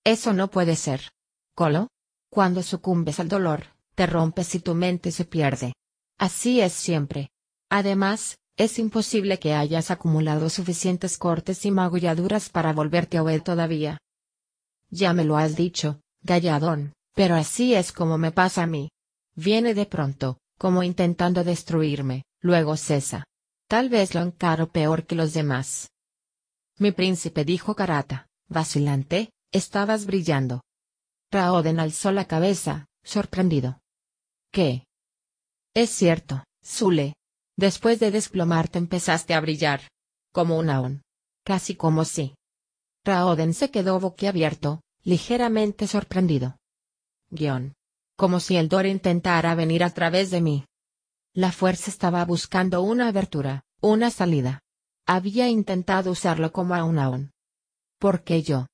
Eso 0.05 0.33
no 0.33 0.49
puede 0.49 0.75
ser. 0.75 1.11
Colo. 1.55 1.89
Cuando 2.31 2.63
sucumbes 2.63 3.21
al 3.21 3.29
dolor, 3.29 3.67
te 3.95 4.07
rompes 4.07 4.55
y 4.55 4.61
tu 4.61 4.75
mente 4.75 5.13
se 5.13 5.27
pierde. 5.27 5.75
Así 6.17 6.63
es 6.63 6.73
siempre. 6.73 7.29
Además, 7.69 8.39
es 8.57 8.79
imposible 8.79 9.39
que 9.39 9.53
hayas 9.53 9.91
acumulado 9.91 10.49
suficientes 10.49 11.19
cortes 11.19 11.67
y 11.67 11.71
magulladuras 11.71 12.49
para 12.49 12.73
volverte 12.73 13.21
Obed 13.21 13.43
todavía. 13.43 13.99
Ya 14.89 15.13
me 15.13 15.27
lo 15.27 15.37
has 15.37 15.57
dicho, 15.57 16.01
galladón, 16.23 16.95
pero 17.15 17.35
así 17.35 17.75
es 17.75 17.93
como 17.93 18.17
me 18.17 18.33
pasa 18.33 18.63
a 18.63 18.67
mí. 18.67 18.89
Viene 19.35 19.75
de 19.75 19.85
pronto, 19.85 20.39
como 20.57 20.83
intentando 20.83 21.45
destruirme, 21.45 22.23
luego 22.41 22.79
cesa. 22.79 23.27
Tal 23.75 23.89
vez 23.89 24.15
lo 24.15 24.21
encaro 24.21 24.71
peor 24.71 25.05
que 25.05 25.17
los 25.17 25.35
demás. 25.35 25.91
Mi 26.79 26.93
príncipe 26.93 27.45
dijo 27.45 27.75
Karata, 27.75 28.29
vacilante, 28.47 29.33
estabas 29.51 30.07
brillando. 30.07 30.63
Raoden 31.33 31.81
alzó 31.81 32.13
la 32.13 32.27
cabeza, 32.27 32.87
sorprendido. 33.03 33.81
¿Qué? 34.53 34.87
Es 35.75 35.91
cierto, 35.91 36.45
Zule. 36.65 37.15
Después 37.57 37.99
de 37.99 38.13
desplomarte 38.13 38.79
empezaste 38.79 39.35
a 39.35 39.41
brillar. 39.41 39.81
Como 40.33 40.57
un 40.57 40.71
aón. 40.71 41.03
Casi 41.43 41.75
como 41.75 42.05
si. 42.05 42.37
Raoden 43.05 43.55
se 43.55 43.73
quedó 43.73 43.99
boquiabierto, 43.99 44.83
ligeramente 45.03 45.89
sorprendido. 45.89 46.59
Guión. 47.29 47.75
Como 48.17 48.39
si 48.39 48.57
el 48.57 48.69
Dor 48.69 48.87
intentara 48.87 49.57
venir 49.57 49.83
a 49.83 49.91
través 49.91 50.31
de 50.31 50.41
mí. 50.41 50.65
La 51.37 51.51
fuerza 51.51 51.91
estaba 51.91 52.25
buscando 52.25 52.81
una 52.81 53.09
abertura, 53.09 53.64
una 53.93 54.11
salida. 54.11 54.63
Había 55.07 55.49
intentado 55.49 56.11
usarlo 56.11 56.53
como 56.53 56.75
a 56.75 56.85
un 56.85 56.99
aón. 56.99 57.33
¿Por 57.99 58.25
qué 58.25 58.43
yo? 58.43 58.67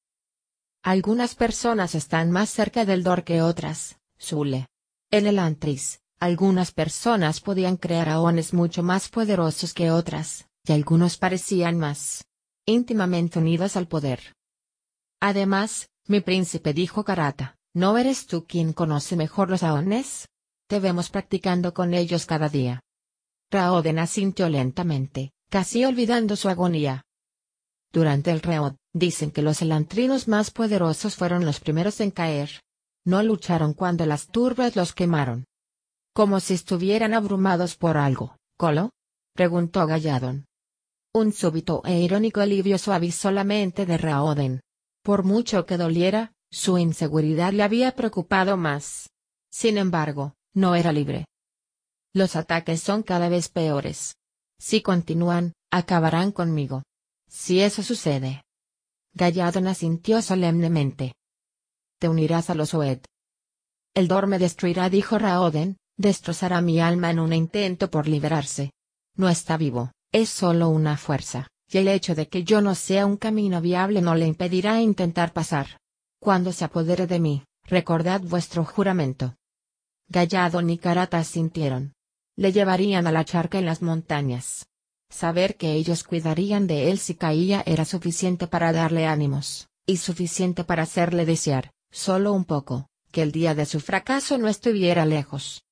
Algunas 0.83 1.35
personas 1.35 1.95
están 1.95 2.31
más 2.31 2.49
cerca 2.51 2.85
del 2.85 3.03
Dor 3.03 3.25
que 3.25 3.43
otras, 3.43 3.99
Zule. 4.21 4.69
En 5.11 5.27
el 5.27 5.39
Antris, 5.39 6.01
algunas 6.21 6.73
personas 6.73 7.41
podían 7.41 7.77
crear 7.77 8.09
aones 8.09 8.55
mucho 8.55 8.83
más 8.83 9.09
poderosos 9.09 9.75
que 9.75 9.91
otras, 9.91 10.47
y 10.65 10.73
algunos 10.73 11.17
parecían 11.17 11.79
más 11.79 12.25
íntimamente 12.67 13.41
unidos 13.41 13.77
al 13.77 13.89
poder. 13.89 14.37
Además, 15.21 15.89
mi 16.07 16.21
príncipe 16.21 16.73
dijo 16.73 17.05
Karata, 17.05 17.57
¿no 17.75 17.99
eres 17.99 18.27
tú 18.27 18.47
quien 18.47 18.73
conoce 18.73 19.17
mejor 19.17 19.51
los 19.51 19.65
aones? 19.65 20.29
Te 20.69 20.79
vemos 20.79 21.11
practicando 21.11 21.75
con 21.75 21.95
ellos 21.95 22.27
cada 22.27 22.49
día. 22.49 22.81
Raoden 23.51 23.99
asintió 23.99 24.49
lentamente, 24.49 25.33
casi 25.49 25.85
olvidando 25.85 26.37
su 26.37 26.49
agonía. 26.49 27.03
Durante 27.93 28.31
el 28.31 28.41
Reod, 28.41 28.75
dicen 28.93 29.33
que 29.33 29.43
los 29.43 29.63
elantrinos 29.63 30.29
más 30.29 30.51
poderosos 30.51 31.17
fueron 31.17 31.45
los 31.45 31.59
primeros 31.59 32.01
en 32.01 32.13
caer. 32.13 32.61
No 33.05 33.23
lucharon 33.23 33.75
cuando 33.75 34.07
las 34.07 34.29
turbas 34.29 34.77
los 34.77 34.93
quemaron. 34.93 35.47
Como 36.15 36.39
si 36.39 36.55
estuvieran 36.55 37.15
abrumados 37.15 37.77
por 37.77 37.97
algo, 37.97 38.37
¿Colo? 38.57 38.91
preguntó 39.35 39.87
Galladon. 39.87 40.47
Un 41.13 41.33
súbito 41.33 41.83
e 41.85 42.01
irónico 42.01 42.41
alivio 42.41 42.79
suavizó 42.79 43.31
la 43.33 43.43
mente 43.43 43.87
de 43.87 43.99
Raoden. 43.99 44.61
Por 45.03 45.25
mucho 45.25 45.67
que 45.67 45.77
doliera, 45.77 46.33
su 46.53 46.79
inseguridad 46.79 47.53
le 47.53 47.63
había 47.63 47.97
preocupado 47.97 48.57
más. 48.57 49.09
Sin 49.51 49.79
embargo, 49.79 50.35
no 50.55 50.75
era 50.75 50.93
libre. 50.93 51.25
Los 52.13 52.35
ataques 52.35 52.81
son 52.81 53.03
cada 53.03 53.29
vez 53.29 53.49
peores. 53.49 54.17
Si 54.59 54.83
continúan, 54.83 55.53
acabarán 55.71 56.33
conmigo. 56.33 56.83
Si 57.29 57.61
eso 57.61 57.83
sucede. 57.83 58.43
Galladon 59.15 59.69
asintió 59.69 60.21
solemnemente. 60.21 61.15
Te 61.99 62.09
unirás 62.09 62.51
a 62.51 62.55
los 62.55 62.75
Oed. 62.75 63.01
El 63.95 64.09
Dor 64.09 64.27
me 64.27 64.39
destruirá, 64.39 64.89
dijo 64.89 65.19
Raoden, 65.19 65.77
destrozará 65.97 66.61
mi 66.61 66.81
alma 66.81 67.11
en 67.11 67.21
un 67.21 67.33
intento 67.33 67.91
por 67.91 68.09
liberarse. 68.09 68.73
No 69.17 69.29
está 69.29 69.57
vivo, 69.57 69.93
es 70.13 70.31
solo 70.31 70.69
una 70.69 70.97
fuerza, 70.97 71.49
y 71.69 71.79
el 71.79 71.89
hecho 71.89 72.15
de 72.15 72.29
que 72.29 72.43
yo 72.43 72.61
no 72.61 72.75
sea 72.75 73.07
un 73.07 73.17
camino 73.17 73.61
viable 73.61 74.01
no 74.01 74.15
le 74.15 74.27
impedirá 74.27 74.81
intentar 74.81 75.33
pasar. 75.33 75.79
Cuando 76.21 76.53
se 76.53 76.65
apodere 76.65 77.07
de 77.07 77.21
mí, 77.21 77.45
recordad 77.65 78.21
vuestro 78.21 78.65
juramento. 78.65 79.37
Gallado 80.09 80.63
ni 80.63 80.79
Karata 80.79 81.23
sintieron. 81.23 81.93
Le 82.41 82.53
llevarían 82.53 83.07
a 83.07 83.13
la 83.13 83.27
charca 83.27 83.59
en 83.59 83.67
las 83.67 83.83
montañas. 83.83 84.67
Saber 85.11 85.59
que 85.59 85.75
ellos 85.75 86.05
cuidarían 86.05 86.67
de 86.67 86.91
él 86.91 86.99
si 86.99 87.15
caía 87.15 87.63
era 87.67 87.85
suficiente 87.85 88.47
para 88.47 88.73
darle 88.73 89.07
ánimos, 89.07 89.69
y 89.85 89.99
suficiente 89.99 90.65
para 90.65 90.85
hacerle 90.85 91.27
desear, 91.27 91.71
solo 91.91 92.33
un 92.33 92.47
poco, 92.47 92.89
que 93.13 93.21
el 93.21 93.31
día 93.31 93.55
de 93.55 93.67
su 93.67 93.79
fracaso 93.79 94.39
no 94.39 94.49
estuviera 94.49 95.05
lejos. 95.05 95.65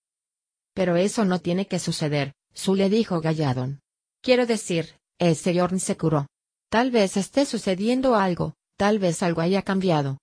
Pero 0.75 0.97
eso 0.97 1.25
no 1.25 1.41
tiene 1.41 1.67
que 1.67 1.79
suceder, 1.79 2.35
le 2.67 2.91
dijo 2.91 3.23
Galladon. 3.23 3.81
Quiero 4.21 4.45
decir, 4.45 4.99
ese 5.19 5.55
Yorn 5.55 5.81
se 5.81 5.97
curó. 5.97 6.27
Tal 6.69 6.91
vez 6.91 7.17
esté 7.17 7.47
sucediendo 7.47 8.15
algo, 8.15 8.57
tal 8.77 8.99
vez 8.99 9.23
algo 9.23 9.41
haya 9.41 9.63
cambiado. 9.63 10.19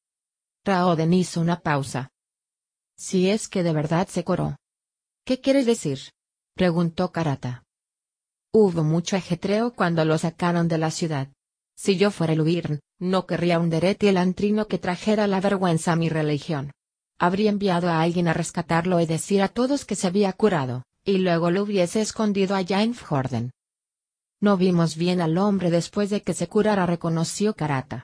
Raoden 0.64 1.12
hizo 1.12 1.42
una 1.42 1.62
pausa. 1.62 2.12
Si 2.96 3.32
es 3.32 3.48
que 3.48 3.64
de 3.64 3.74
verdad 3.74 4.08
se 4.08 4.24
curó. 4.24 4.58
¿Qué 5.26 5.42
quieres 5.42 5.66
decir? 5.66 6.12
Preguntó 6.56 7.12
Karata. 7.12 7.64
Hubo 8.52 8.84
mucho 8.84 9.16
ajetreo 9.16 9.74
cuando 9.74 10.04
lo 10.06 10.18
sacaron 10.18 10.68
de 10.68 10.78
la 10.78 10.90
ciudad. 10.90 11.28
Si 11.76 11.98
yo 11.98 12.10
fuera 12.10 12.34
el 12.34 12.42
Ubirn, 12.42 12.80
no 13.00 13.28
querría 13.28 13.60
un 13.60 13.70
Dereti 13.70 14.08
el 14.08 14.18
antrino 14.18 14.68
que 14.68 14.80
trajera 14.80 15.28
la 15.28 15.42
vergüenza 15.42 15.92
a 15.92 15.96
mi 15.96 16.10
religión 16.10 16.72
habría 17.18 17.50
enviado 17.50 17.90
a 17.90 18.02
alguien 18.02 18.28
a 18.28 18.34
rescatarlo 18.34 19.00
y 19.00 19.06
decir 19.06 19.42
a 19.42 19.48
todos 19.48 19.86
que 19.86 19.96
se 19.96 20.08
había 20.08 20.34
curado, 20.34 20.84
y 21.04 21.18
luego 21.18 21.52
lo 21.52 21.64
hubiese 21.64 22.02
escondido 22.02 22.56
allá 22.56 22.82
en 22.84 22.94
Fjorden. 22.94 23.52
No 24.42 24.58
vimos 24.58 24.96
bien 24.96 25.22
al 25.22 25.38
hombre 25.38 25.72
después 25.72 26.10
de 26.10 26.22
que 26.22 26.34
se 26.34 26.48
curara, 26.48 26.86
reconoció 26.86 27.56
Karata. 27.56 28.04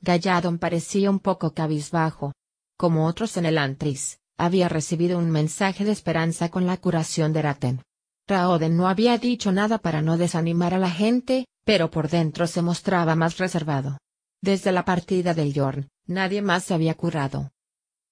Galladon 0.00 0.58
parecía 0.58 1.10
un 1.10 1.20
poco 1.20 1.52
cabizbajo. 1.52 2.32
Como 2.78 3.06
otros 3.06 3.36
en 3.36 3.44
el 3.44 3.58
Antris, 3.58 4.18
había 4.40 4.70
recibido 4.70 5.18
un 5.18 5.30
mensaje 5.30 5.84
de 5.84 5.92
esperanza 5.92 6.48
con 6.48 6.66
la 6.66 6.78
curación 6.78 7.34
de 7.34 7.42
Raten. 7.42 7.82
Raoden 8.26 8.74
no 8.76 8.88
había 8.88 9.18
dicho 9.18 9.52
nada 9.52 9.78
para 9.78 10.00
no 10.00 10.16
desanimar 10.16 10.72
a 10.72 10.78
la 10.78 10.90
gente, 10.90 11.46
pero 11.64 11.90
por 11.90 12.08
dentro 12.08 12.46
se 12.46 12.62
mostraba 12.62 13.14
más 13.14 13.36
reservado. 13.36 13.98
Desde 14.40 14.72
la 14.72 14.86
partida 14.86 15.34
del 15.34 15.52
Yorn, 15.52 15.88
nadie 16.06 16.40
más 16.40 16.64
se 16.64 16.72
había 16.72 16.94
curado. 16.94 17.50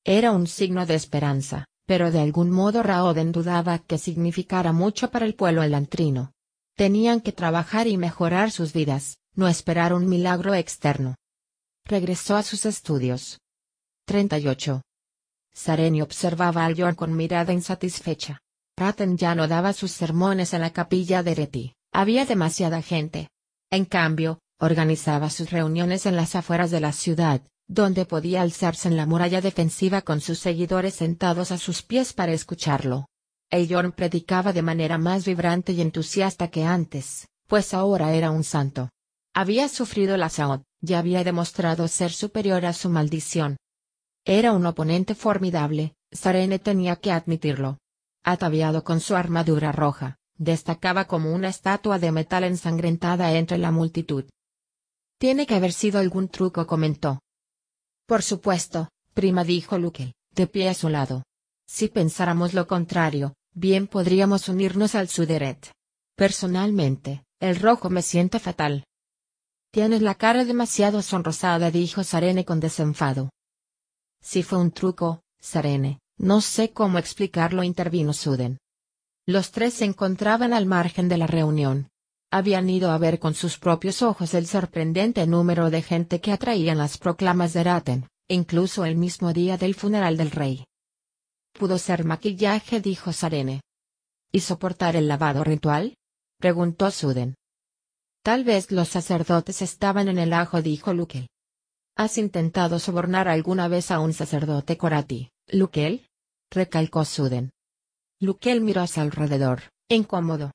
Era 0.05 0.33
un 0.33 0.47
signo 0.47 0.85
de 0.85 0.97
esperanza, 0.97 1.65
pero 1.87 2.11
de 2.11 2.21
algún 2.21 2.51
modo 2.51 2.83
Raoden 2.83 3.33
dudaba 3.33 3.79
que 3.79 3.97
significara 3.97 4.73
mucho 4.73 5.11
para 5.11 5.25
el 5.25 5.35
pueblo 5.35 5.63
elantrino. 5.63 6.33
Tenían 6.77 7.23
que 7.23 7.33
trabajar 7.33 7.87
y 7.87 7.97
mejorar 7.97 8.51
sus 8.51 8.75
vidas, 8.75 9.17
no 9.35 9.49
esperar 9.49 9.95
un 9.95 10.07
milagro 10.07 10.53
externo. 10.53 11.15
Regresó 11.87 12.37
a 12.37 12.43
sus 12.43 12.67
estudios. 12.67 13.39
38. 14.05 14.83
Sareni 15.59 16.01
observaba 16.03 16.65
al 16.65 16.77
Yorn 16.77 16.95
con 16.95 17.17
mirada 17.17 17.53
insatisfecha. 17.53 18.41
Praten 18.77 19.19
ya 19.19 19.35
no 19.35 19.49
daba 19.49 19.73
sus 19.73 19.91
sermones 19.91 20.55
en 20.55 20.61
la 20.61 20.71
capilla 20.73 21.25
de 21.25 21.35
Reti, 21.35 21.75
había 21.93 22.25
demasiada 22.25 22.81
gente. 22.81 23.29
En 23.69 23.85
cambio, 23.85 24.39
organizaba 24.61 25.31
sus 25.31 25.51
reuniones 25.51 26.07
en 26.07 26.15
las 26.15 26.37
afueras 26.37 26.71
de 26.71 26.79
la 26.79 26.93
ciudad, 26.93 27.43
donde 27.67 28.07
podía 28.07 28.43
alzarse 28.43 28.87
en 28.87 28.97
la 28.97 29.05
muralla 29.05 29.41
defensiva 29.41 30.03
con 30.03 30.21
sus 30.21 30.39
seguidores 30.39 30.95
sentados 30.95 31.51
a 31.51 31.59
sus 31.59 31.83
pies 31.83 32.13
para 32.13 32.33
escucharlo. 32.33 33.07
Eyorn 33.51 33.91
predicaba 33.91 34.53
de 34.53 34.63
manera 34.63 34.97
más 34.97 35.25
vibrante 35.25 35.73
y 35.73 35.81
entusiasta 35.81 36.49
que 36.49 36.65
antes, 36.65 37.27
pues 37.49 37.75
ahora 37.75 38.15
era 38.15 38.31
un 38.31 38.45
santo. 38.45 38.91
Había 39.35 39.69
sufrido 39.69 40.17
la 40.17 40.29
Saot, 40.29 40.63
y 40.81 40.95
había 40.95 41.25
demostrado 41.25 41.89
ser 41.89 42.13
superior 42.13 42.65
a 42.65 42.73
su 42.73 42.89
maldición. 42.91 43.57
Era 44.31 44.53
un 44.53 44.67
oponente 44.67 45.15
formidable, 45.15 45.95
Sarene 46.13 46.59
tenía 46.59 46.97
que 46.97 47.13
admitirlo. 47.13 47.79
Ataviado 48.23 48.85
con 48.85 49.01
su 49.01 49.17
armadura 49.17 49.73
roja, 49.73 50.19
destacaba 50.37 51.07
como 51.07 51.33
una 51.33 51.49
estatua 51.49 51.99
de 51.99 52.13
metal 52.13 52.45
ensangrentada 52.45 53.33
entre 53.33 53.57
la 53.57 53.71
multitud. 53.71 54.27
Tiene 55.19 55.47
que 55.47 55.55
haber 55.55 55.73
sido 55.73 55.99
algún 55.99 56.29
truco, 56.29 56.67
comentó. 56.67 57.21
Por 58.07 58.23
supuesto, 58.23 58.91
prima 59.15 59.45
dijo 59.45 59.79
Luke, 59.79 60.13
de 60.33 60.47
pie 60.47 60.69
a 60.69 60.75
su 60.75 60.91
lado. 60.91 61.23
Si 61.67 61.89
pensáramos 61.89 62.53
lo 62.53 62.67
contrario, 62.67 63.33
bien 63.55 63.87
podríamos 63.87 64.51
unirnos 64.51 64.95
al 64.95 65.09
Suderet. 65.09 65.73
Personalmente, 66.17 67.25
el 67.41 67.57
rojo 67.57 67.89
me 67.89 68.03
siente 68.03 68.41
fatal. 68.41 68.85
Tienes 69.73 70.03
la 70.03 70.17
cara 70.17 70.45
demasiado 70.45 71.01
sonrosada, 71.01 71.71
dijo 71.71 72.05
Sarene 72.05 72.45
con 72.45 72.61
desenfado. 72.61 73.31
Si 74.21 74.43
fue 74.43 74.59
un 74.59 74.71
truco, 74.71 75.23
Sarene, 75.41 76.01
no 76.19 76.41
sé 76.41 76.73
cómo 76.73 76.99
explicarlo, 76.99 77.63
intervino 77.63 78.13
Suden. 78.13 78.59
Los 79.27 79.53
tres 79.53 79.75
se 79.75 79.85
encontraban 79.85 80.53
al 80.53 80.67
margen 80.67 81.09
de 81.09 81.19
la 81.19 81.27
reunión. 81.27 81.89
Habían 82.31 82.69
ido 82.69 82.91
a 82.91 82.99
ver 82.99 83.19
con 83.19 83.35
sus 83.35 83.59
propios 83.59 84.03
ojos 84.03 84.35
el 84.35 84.47
sorprendente 84.47 85.27
número 85.27 85.71
de 85.71 85.83
gente 85.83 86.21
que 86.21 86.33
atraían 86.33 86.79
las 86.79 86.99
proclamas 86.99 87.53
de 87.53 87.65
Raten, 87.65 88.09
incluso 88.29 88.85
el 88.85 88.97
mismo 88.97 89.33
día 89.33 89.57
del 89.57 89.75
funeral 89.75 90.17
del 90.17 90.31
rey. 90.31 90.65
Pudo 91.53 91.79
ser 91.79 92.05
maquillaje, 92.05 92.81
dijo 92.81 93.13
Sarene. 93.13 93.63
¿Y 94.31 94.41
soportar 94.41 94.97
el 94.97 95.09
lavado 95.09 95.45
ritual? 95.45 95.97
preguntó 96.39 96.91
Suden. 96.91 97.35
Tal 98.23 98.45
vez 98.45 98.71
los 98.71 98.89
sacerdotes 98.89 99.63
estaban 99.63 100.09
en 100.09 100.19
el 100.19 100.33
ajo, 100.33 100.61
dijo 100.61 100.93
Lukel. 100.93 101.29
¿Has 101.99 102.17
intentado 102.17 102.79
sobornar 102.79 103.27
alguna 103.27 103.67
vez 103.67 103.91
a 103.91 103.99
un 103.99 104.13
sacerdote 104.13 104.79
Korati, 104.79 105.33
Lukel? 105.49 106.07
recalcó 106.49 107.05
Suden. 107.05 107.51
Lukel 108.21 108.61
miró 108.61 108.83
hacia 108.83 109.03
alrededor, 109.03 109.63
incómodo. 109.89 110.53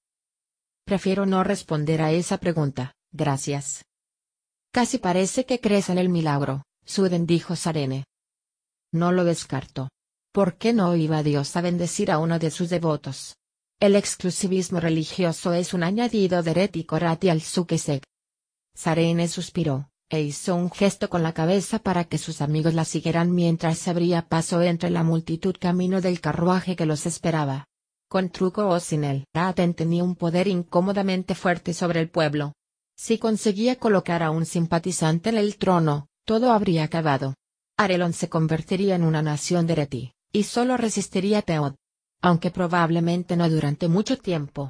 Prefiero 0.85 1.25
no 1.25 1.43
responder 1.43 2.01
a 2.01 2.13
esa 2.13 2.37
pregunta, 2.37 2.93
gracias. 3.11 3.83
Casi 4.71 4.99
parece 4.99 5.45
que 5.45 5.59
crees 5.59 5.89
en 5.89 5.97
el 5.97 6.07
milagro, 6.07 6.63
Suden 6.85 7.25
dijo 7.25 7.57
Sarene. 7.57 8.05
No 8.93 9.11
lo 9.11 9.25
descarto. 9.25 9.89
¿Por 10.31 10.57
qué 10.57 10.71
no 10.71 10.95
iba 10.95 11.23
Dios 11.23 11.57
a 11.57 11.61
bendecir 11.61 12.09
a 12.09 12.19
uno 12.19 12.39
de 12.39 12.51
sus 12.51 12.69
devotos? 12.69 13.35
El 13.81 13.97
exclusivismo 13.97 14.79
religioso 14.79 15.51
es 15.51 15.73
un 15.73 15.83
añadido 15.83 16.41
de 16.41 16.53
Reti 16.53 16.85
Korati 16.85 17.27
al 17.27 17.41
Sukesek. 17.41 18.05
Sarene 18.75 19.27
suspiró, 19.27 19.89
e 20.13 20.21
hizo 20.21 20.53
un 20.53 20.69
gesto 20.69 21.09
con 21.09 21.23
la 21.23 21.33
cabeza 21.33 21.79
para 21.79 22.03
que 22.03 22.19
sus 22.19 22.41
amigos 22.41 22.75
la 22.75 22.85
siguieran 22.85 23.33
mientras 23.33 23.79
se 23.79 23.89
abría 23.89 24.27
paso 24.27 24.61
entre 24.61 24.91
la 24.91 25.01
multitud 25.01 25.55
camino 25.59 26.01
del 26.01 26.21
carruaje 26.21 26.75
que 26.75 26.85
los 26.85 27.07
esperaba. 27.07 27.65
Con 28.07 28.29
truco 28.29 28.67
o 28.67 28.79
sin 28.79 29.05
él, 29.05 29.25
Raten 29.33 29.73
tenía 29.73 30.03
un 30.03 30.15
poder 30.15 30.47
incómodamente 30.47 31.33
fuerte 31.33 31.73
sobre 31.73 31.99
el 31.99 32.11
pueblo. 32.11 32.53
Si 32.95 33.17
conseguía 33.17 33.77
colocar 33.77 34.21
a 34.21 34.29
un 34.29 34.45
simpatizante 34.45 35.29
en 35.31 35.37
el 35.37 35.57
trono, 35.57 36.05
todo 36.25 36.51
habría 36.51 36.83
acabado. 36.83 37.33
Arelon 37.75 38.13
se 38.13 38.29
convertiría 38.29 38.93
en 38.93 39.05
una 39.05 39.23
nación 39.23 39.65
de 39.65 39.73
Reti, 39.73 40.13
y 40.31 40.43
solo 40.43 40.77
resistiría 40.77 41.41
Teod. 41.41 41.73
Aunque 42.21 42.51
probablemente 42.51 43.35
no 43.35 43.49
durante 43.49 43.87
mucho 43.87 44.19
tiempo. 44.19 44.69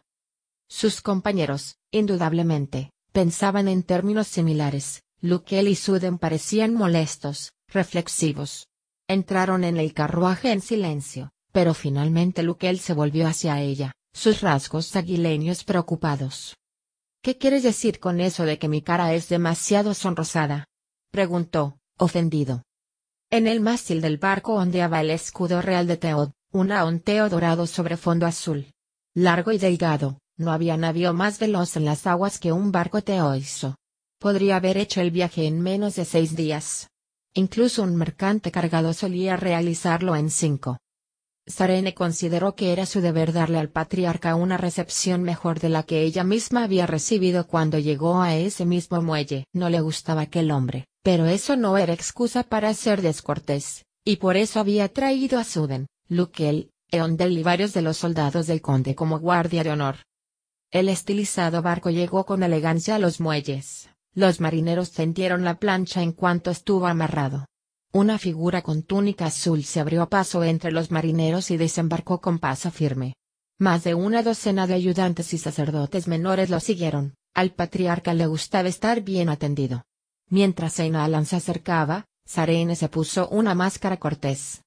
Sus 0.69 1.01
compañeros, 1.01 1.75
indudablemente, 1.91 2.91
pensaban 3.11 3.67
en 3.67 3.83
términos 3.83 4.27
similares, 4.27 5.03
Lukel 5.25 5.69
y 5.69 5.75
Suden 5.75 6.17
parecían 6.17 6.73
molestos, 6.73 7.53
reflexivos. 7.69 8.67
Entraron 9.07 9.63
en 9.63 9.77
el 9.77 9.93
carruaje 9.93 10.51
en 10.51 10.59
silencio, 10.59 11.31
pero 11.53 11.73
finalmente 11.73 12.43
Lukel 12.43 12.77
se 12.77 12.93
volvió 12.93 13.25
hacia 13.25 13.61
ella, 13.61 13.93
sus 14.13 14.41
rasgos 14.41 14.93
aguileños 14.97 15.63
preocupados. 15.63 16.57
¿Qué 17.21 17.37
quieres 17.37 17.63
decir 17.63 18.01
con 18.01 18.19
eso 18.19 18.43
de 18.43 18.59
que 18.59 18.67
mi 18.67 18.81
cara 18.81 19.13
es 19.13 19.29
demasiado 19.29 19.93
sonrosada? 19.93 20.65
preguntó, 21.09 21.77
ofendido. 21.97 22.63
En 23.31 23.47
el 23.47 23.61
mástil 23.61 24.01
del 24.01 24.17
barco 24.17 24.55
ondeaba 24.55 24.99
el 24.99 25.09
escudo 25.09 25.61
real 25.61 25.87
de 25.87 25.95
Teod, 25.95 26.31
un 26.51 26.73
aonteo 26.73 27.29
dorado 27.29 27.65
sobre 27.65 27.95
fondo 27.95 28.25
azul. 28.25 28.73
Largo 29.15 29.53
y 29.53 29.57
delgado, 29.57 30.19
no 30.35 30.51
había 30.51 30.75
navío 30.75 31.13
más 31.13 31.39
veloz 31.39 31.77
en 31.77 31.85
las 31.85 32.07
aguas 32.07 32.39
que 32.39 32.51
un 32.51 32.73
barco 32.73 33.01
teoiso 33.01 33.77
podría 34.23 34.55
haber 34.55 34.77
hecho 34.77 35.01
el 35.01 35.11
viaje 35.11 35.47
en 35.47 35.59
menos 35.59 35.97
de 35.97 36.05
seis 36.05 36.33
días. 36.33 36.87
Incluso 37.33 37.83
un 37.83 37.97
mercante 37.97 38.51
cargado 38.51 38.93
solía 38.93 39.35
realizarlo 39.35 40.15
en 40.15 40.29
cinco. 40.29 40.77
Sarene 41.45 41.93
consideró 41.93 42.55
que 42.55 42.71
era 42.71 42.85
su 42.85 43.01
deber 43.01 43.33
darle 43.33 43.57
al 43.57 43.67
patriarca 43.67 44.35
una 44.35 44.55
recepción 44.55 45.23
mejor 45.23 45.59
de 45.59 45.67
la 45.67 45.83
que 45.83 46.03
ella 46.03 46.23
misma 46.23 46.63
había 46.63 46.87
recibido 46.87 47.47
cuando 47.47 47.79
llegó 47.79 48.21
a 48.21 48.33
ese 48.33 48.65
mismo 48.65 49.01
muelle. 49.01 49.43
No 49.51 49.69
le 49.69 49.81
gustaba 49.81 50.21
aquel 50.21 50.51
hombre, 50.51 50.85
pero 51.03 51.25
eso 51.25 51.57
no 51.57 51.77
era 51.77 51.91
excusa 51.91 52.43
para 52.43 52.73
ser 52.73 53.01
descortés, 53.01 53.83
y 54.05 54.15
por 54.15 54.37
eso 54.37 54.61
había 54.61 54.87
traído 54.87 55.37
a 55.37 55.43
Suden, 55.43 55.87
Lukel, 56.07 56.69
Eondel 56.91 57.37
y 57.37 57.43
varios 57.43 57.73
de 57.73 57.81
los 57.81 57.97
soldados 57.97 58.47
del 58.47 58.61
conde 58.61 58.95
como 58.95 59.19
guardia 59.19 59.65
de 59.65 59.71
honor. 59.71 59.97
El 60.71 60.87
estilizado 60.87 61.61
barco 61.61 61.89
llegó 61.89 62.25
con 62.25 62.41
elegancia 62.41 62.95
a 62.95 62.99
los 62.99 63.19
muelles. 63.19 63.89
Los 64.15 64.39
marineros 64.39 64.91
tendieron 64.91 65.43
la 65.43 65.59
plancha 65.59 66.03
en 66.03 66.11
cuanto 66.11 66.51
estuvo 66.51 66.85
amarrado. 66.87 67.47
Una 67.91 68.17
figura 68.17 68.61
con 68.61 68.83
túnica 68.83 69.25
azul 69.25 69.63
se 69.63 69.79
abrió 69.79 70.07
paso 70.09 70.43
entre 70.43 70.71
los 70.71 70.91
marineros 70.91 71.51
y 71.51 71.57
desembarcó 71.57 72.21
con 72.21 72.39
paso 72.39 72.71
firme. 72.71 73.15
Más 73.59 73.83
de 73.83 73.95
una 73.95 74.23
docena 74.23 74.67
de 74.67 74.73
ayudantes 74.73 75.33
y 75.33 75.37
sacerdotes 75.37 76.07
menores 76.07 76.49
lo 76.49 76.59
siguieron, 76.59 77.15
al 77.33 77.51
patriarca 77.51 78.13
le 78.13 78.27
gustaba 78.27 78.67
estar 78.67 79.01
bien 79.01 79.29
atendido. 79.29 79.83
Mientras 80.29 80.79
Einalan 80.79 81.25
se 81.25 81.35
acercaba, 81.35 82.05
Sarene 82.25 82.75
se 82.75 82.89
puso 82.89 83.29
una 83.29 83.53
máscara 83.55 83.97
cortés. 83.97 84.63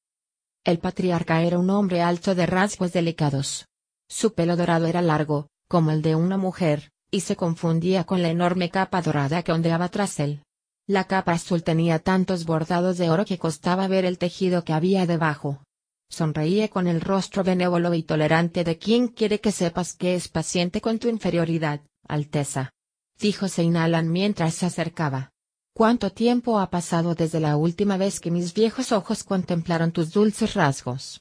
El 0.65 0.79
patriarca 0.79 1.43
era 1.43 1.59
un 1.59 1.71
hombre 1.71 2.03
alto 2.03 2.35
de 2.35 2.47
rasgos 2.47 2.93
delicados. 2.93 3.67
Su 4.09 4.35
pelo 4.35 4.57
dorado 4.57 4.87
era 4.87 5.03
largo, 5.03 5.49
como 5.69 5.91
el 5.91 6.03
de 6.03 6.15
una 6.15 6.37
mujer, 6.37 6.91
y 7.11 7.21
se 7.21 7.37
confundía 7.37 8.05
con 8.05 8.23
la 8.23 8.29
enorme 8.29 8.71
capa 8.71 9.03
dorada 9.03 9.43
que 9.43 9.53
ondeaba 9.53 9.89
tras 9.89 10.21
él. 10.21 10.43
La 10.87 11.05
capa 11.05 11.33
azul 11.33 11.63
tenía 11.63 11.99
tantos 11.99 12.45
bordados 12.45 12.99
de 12.99 13.11
oro 13.11 13.25
que 13.25 13.39
costaba 13.39 13.89
ver 13.89 14.05
el 14.05 14.19
tejido 14.19 14.65
que 14.65 14.73
había 14.73 15.07
debajo. 15.07 15.63
Sonreía 16.09 16.69
con 16.69 16.87
el 16.87 17.01
rostro 17.01 17.43
benévolo 17.43 17.93
y 17.95 18.03
tolerante 18.05 18.63
de 18.63 18.79
quien 18.79 19.09
quiere 19.09 19.41
que 19.41 19.51
sepas 19.51 19.95
que 19.95 20.15
es 20.15 20.29
paciente 20.29 20.81
con 20.81 20.99
tu 20.99 21.09
inferioridad, 21.09 21.81
Alteza. 22.07 22.71
Dijo 23.19 23.49
Seinalan 23.49 24.11
mientras 24.11 24.55
se 24.55 24.67
acercaba. 24.67 25.33
¿Cuánto 25.75 26.11
tiempo 26.11 26.61
ha 26.61 26.71
pasado 26.71 27.15
desde 27.15 27.41
la 27.41 27.57
última 27.57 27.97
vez 27.97 28.21
que 28.21 28.31
mis 28.31 28.55
viejos 28.55 28.93
ojos 28.93 29.25
contemplaron 29.25 29.93
tus 29.93 30.13
dulces 30.13 30.55
rasgos? 30.55 31.21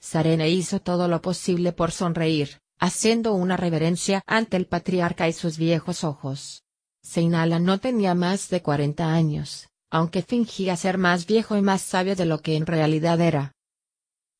Sarene 0.00 0.48
hizo 0.50 0.80
todo 0.80 1.06
lo 1.08 1.20
posible 1.20 1.72
por 1.72 1.92
sonreír, 1.92 2.58
haciendo 2.78 3.34
una 3.34 3.56
reverencia 3.56 4.22
ante 4.26 4.56
el 4.56 4.66
patriarca 4.66 5.28
y 5.28 5.32
sus 5.32 5.58
viejos 5.58 6.04
ojos. 6.04 6.64
Seinala 7.02 7.58
no 7.58 7.78
tenía 7.78 8.14
más 8.14 8.48
de 8.48 8.62
cuarenta 8.62 9.12
años, 9.12 9.68
aunque 9.90 10.22
fingía 10.22 10.76
ser 10.76 10.98
más 10.98 11.26
viejo 11.26 11.56
y 11.56 11.62
más 11.62 11.82
sabio 11.82 12.16
de 12.16 12.26
lo 12.26 12.40
que 12.40 12.56
en 12.56 12.66
realidad 12.66 13.20
era. 13.20 13.52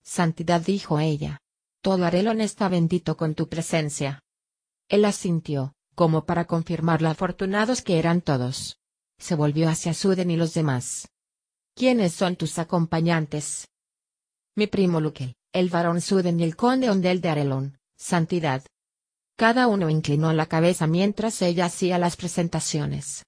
Santidad 0.03 0.61
dijo 0.61 1.01
ella. 1.01 1.39
Todo 1.81 2.05
Arelon 2.05 2.41
está 2.41 2.69
bendito 2.69 3.17
con 3.17 3.35
tu 3.35 3.49
presencia. 3.49 4.21
Él 4.89 5.05
asintió, 5.05 5.75
como 5.95 6.25
para 6.27 6.47
confirmar 6.47 7.03
lo 7.03 7.09
afortunados 7.09 7.83
que 7.83 7.99
eran 7.99 8.21
todos. 8.21 8.79
Se 9.19 9.35
volvió 9.35 9.69
hacia 9.69 9.95
Suden 9.95 10.31
y 10.31 10.37
los 10.37 10.53
demás. 10.53 11.09
¿Quiénes 11.75 12.13
son 12.13 12.37
tus 12.37 12.59
acompañantes? 12.59 13.69
Mi 14.57 14.67
primo 14.67 15.01
Luke, 15.01 15.35
el 15.53 15.69
varón 15.71 16.01
Suden 16.01 16.41
y 16.41 16.45
el 16.45 16.57
conde 16.57 16.91
Ondel 16.91 17.21
de 17.21 17.29
Arelon, 17.29 17.79
Santidad. 17.99 18.65
Cada 19.37 19.67
uno 19.67 19.91
inclinó 19.91 20.33
la 20.33 20.47
cabeza 20.47 20.87
mientras 20.87 21.43
ella 21.43 21.67
hacía 21.67 21.99
las 21.99 22.17
presentaciones. 22.17 23.25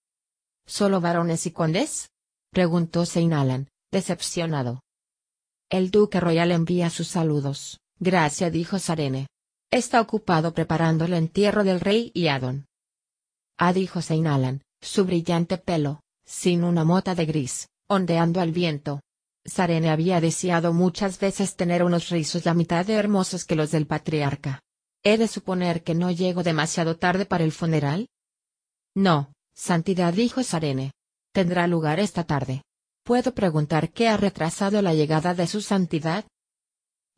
¿Solo 0.66 1.01
varones 1.01 1.47
y 1.47 1.51
condes? 1.51 2.11
preguntó 2.51 3.07
Seinalan, 3.07 3.69
decepcionado. 3.90 4.81
El 5.70 5.90
duque 5.90 6.20
royal 6.20 6.51
envía 6.53 6.89
sus 6.90 7.09
saludos, 7.09 7.81
gracias 7.99 8.53
dijo 8.53 8.78
Sarene. 8.78 9.27
Está 9.70 10.01
ocupado 10.01 10.55
preparando 10.55 11.05
el 11.05 11.12
entierro 11.12 11.62
del 11.62 11.81
rey 11.81 12.11
y 12.15 12.28
Adon. 12.28 12.66
Ah 13.59 13.73
dijo 13.74 14.01
Seinalan, 14.01 14.62
su 14.81 15.05
brillante 15.05 15.59
pelo, 15.59 16.01
sin 16.24 16.65
una 16.65 16.85
mota 16.85 17.15
de 17.15 17.27
gris, 17.27 17.69
ondeando 17.86 18.40
al 18.40 18.53
viento. 18.53 19.01
Sarene 19.49 19.91
había 19.91 20.20
deseado 20.20 20.73
muchas 20.73 21.19
veces 21.19 21.57
tener 21.57 21.83
unos 21.83 22.11
rizos 22.11 22.45
la 22.45 22.55
mitad 22.55 22.85
de 22.87 22.95
hermosos 22.95 23.45
que 23.45 23.57
los 23.57 23.70
del 23.70 23.87
patriarca. 23.87 24.61
¿He 25.03 25.16
de 25.16 25.29
suponer 25.29 25.83
que 25.83 25.95
no 25.95 26.11
llego 26.11 26.43
demasiado 26.43 26.97
tarde 26.97 27.25
para 27.25 27.45
el 27.45 27.53
funeral? 27.53 28.09
No, 28.95 29.33
Santidad 29.55 30.12
dijo 30.15 30.43
Sarene. 30.43 30.93
Tendrá 31.33 31.66
lugar 31.66 31.99
esta 31.99 32.25
tarde. 32.25 32.62
¿Puedo 33.05 33.35
preguntar 33.35 33.91
qué 33.91 34.09
ha 34.09 34.16
retrasado 34.16 34.83
la 34.83 34.95
llegada 34.95 35.35
de 35.35 35.47
su 35.47 35.61
santidad? 35.61 36.25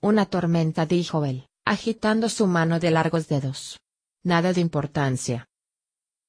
Una 0.00 0.24
tormenta 0.24 0.86
dijo 0.86 1.24
él, 1.24 1.48
agitando 1.66 2.28
su 2.28 2.46
mano 2.46 2.80
de 2.80 2.90
largos 2.90 3.28
dedos. 3.28 3.78
Nada 4.22 4.52
de 4.52 4.60
importancia. 4.60 5.48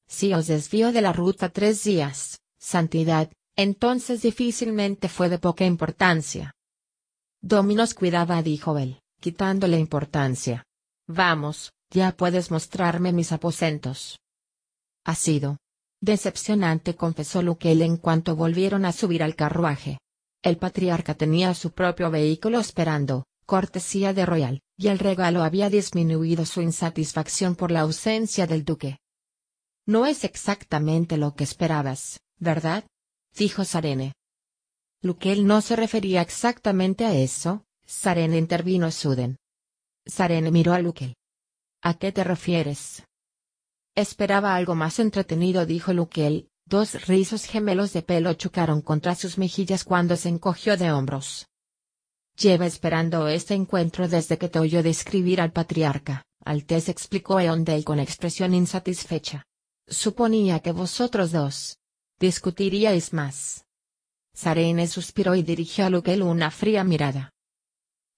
Si 0.08 0.34
os 0.34 0.48
desvío 0.48 0.92
de 0.92 1.02
la 1.02 1.14
ruta 1.14 1.50
tres 1.50 1.84
días, 1.84 2.40
santidad, 2.60 3.32
entonces 3.56 4.22
difícilmente 4.22 5.10
fue 5.10 5.30
de 5.30 5.40
poca 5.40 5.66
importancia. 5.66 6.54
Dominos 7.42 7.94
cuidaba, 7.94 8.42
dijo 8.42 8.78
él, 8.78 9.02
quitándole 9.20 9.80
importancia. 9.80 10.64
Vamos, 11.08 11.72
ya 11.90 12.12
puedes 12.12 12.52
mostrarme 12.52 13.12
mis 13.12 13.32
aposentos. 13.32 14.20
Ha 15.04 15.16
sido. 15.16 15.58
Decepcionante, 16.00 16.96
confesó 16.96 17.42
Luquel 17.42 17.82
en 17.82 17.98
cuanto 17.98 18.36
volvieron 18.36 18.86
a 18.86 18.92
subir 18.92 19.24
al 19.24 19.36
carruaje. 19.36 20.00
El 20.42 20.58
patriarca 20.58 21.14
tenía 21.14 21.54
su 21.54 21.72
propio 21.72 22.10
vehículo 22.10 22.60
esperando, 22.60 23.26
cortesía 23.46 24.14
de 24.14 24.26
Royal, 24.26 24.62
y 24.78 24.88
el 24.88 24.98
regalo 24.98 25.44
había 25.44 25.70
disminuido 25.70 26.46
su 26.46 26.62
insatisfacción 26.62 27.56
por 27.56 27.70
la 27.70 27.82
ausencia 27.82 28.48
del 28.48 28.66
duque. 28.66 28.98
No 29.86 30.06
es 30.06 30.24
exactamente 30.24 31.18
lo 31.18 31.36
que 31.36 31.44
esperabas, 31.44 32.22
¿verdad? 32.40 32.86
Dijo 33.36 33.66
Sarene. 33.66 34.14
Luquel 35.02 35.48
no 35.48 35.62
se 35.62 35.76
refería 35.76 36.22
exactamente 36.22 37.06
a 37.06 37.14
eso, 37.14 37.66
Sarene 37.86 38.38
intervino 38.38 38.92
Suden. 38.92 39.38
Sarene 40.06 40.52
miró 40.52 40.74
a 40.74 40.80
Luquel, 40.80 41.16
¿A 41.82 41.96
qué 41.96 42.12
te 42.12 42.24
refieres? 42.24 43.04
Esperaba 43.96 44.56
algo 44.56 44.76
más 44.76 45.00
entretenido, 45.00 45.66
dijo 45.66 45.94
Luquel. 45.94 46.48
Dos 46.66 47.08
rizos 47.08 47.46
gemelos 47.46 47.92
de 47.92 48.02
pelo 48.02 48.34
chocaron 48.34 48.82
contra 48.82 49.16
sus 49.16 49.38
mejillas 49.38 49.84
cuando 49.84 50.16
se 50.16 50.30
encogió 50.30 50.78
de 50.78 50.92
hombros. 50.92 51.48
Lleva 52.38 52.66
esperando 52.66 53.28
este 53.28 53.56
encuentro 53.56 54.08
desde 54.08 54.38
que 54.38 54.48
te 54.48 54.60
oyó 54.60 54.82
describir 54.82 55.42
al 55.42 55.52
patriarca, 55.52 56.24
Altez 56.46 56.88
explicó 56.88 57.40
Eondale 57.40 57.84
con 57.84 58.00
expresión 58.00 58.54
insatisfecha. 58.54 59.44
Suponía 59.88 60.60
que 60.60 60.72
vosotros 60.72 61.32
dos 61.32 61.81
discutiríais 62.22 63.14
más. 63.14 63.66
Sarene 64.34 64.88
suspiró 64.88 65.34
y 65.36 65.42
dirigió 65.42 65.88
a 65.88 65.90
Luquel 65.90 66.22
una 66.22 66.52
fría 66.52 66.84
mirada. 66.84 67.34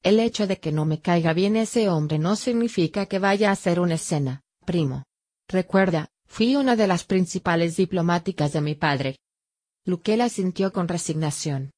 El 0.04 0.20
hecho 0.20 0.46
de 0.46 0.60
que 0.60 0.74
no 0.74 0.84
me 0.84 1.00
caiga 1.00 1.32
bien 1.34 1.56
ese 1.56 1.88
hombre 1.88 2.20
no 2.20 2.36
significa 2.36 3.06
que 3.06 3.18
vaya 3.18 3.50
a 3.50 3.54
hacer 3.54 3.80
una 3.80 3.96
escena, 3.96 4.42
primo. 4.66 5.06
Recuerda, 5.48 6.10
fui 6.28 6.58
una 6.58 6.76
de 6.76 6.88
las 6.88 7.06
principales 7.06 7.78
diplomáticas 7.78 8.52
de 8.52 8.62
mi 8.62 8.76
padre. 8.76 9.18
Luquela 9.86 10.28
sintió 10.28 10.74
con 10.74 10.90
resignación. 10.90 11.72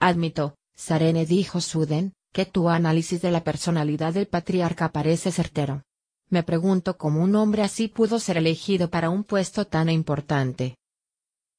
Admito, 0.00 0.54
Sarene 0.76 1.26
dijo 1.26 1.60
Suden, 1.60 2.12
que 2.32 2.46
tu 2.46 2.68
análisis 2.68 3.20
de 3.20 3.32
la 3.32 3.42
personalidad 3.42 4.14
del 4.14 4.28
patriarca 4.28 4.92
parece 4.92 5.32
certero. 5.32 5.82
Me 6.30 6.44
pregunto 6.44 6.96
cómo 6.96 7.20
un 7.20 7.34
hombre 7.34 7.62
así 7.62 7.88
pudo 7.88 8.20
ser 8.20 8.36
elegido 8.36 8.90
para 8.90 9.10
un 9.10 9.24
puesto 9.24 9.66
tan 9.66 9.90
importante. 9.90 10.76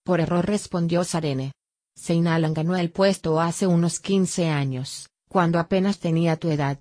Por 0.03 0.19
error 0.19 0.45
respondió 0.45 1.05
Sarene. 1.05 1.53
Seinalan 1.95 2.53
ganó 2.53 2.75
el 2.75 2.91
puesto 2.91 3.39
hace 3.39 3.67
unos 3.67 4.01
15 4.01 4.49
años, 4.49 5.09
cuando 5.30 5.59
apenas 5.59 5.99
tenía 5.99 6.35
tu 6.35 6.49
edad. 6.49 6.77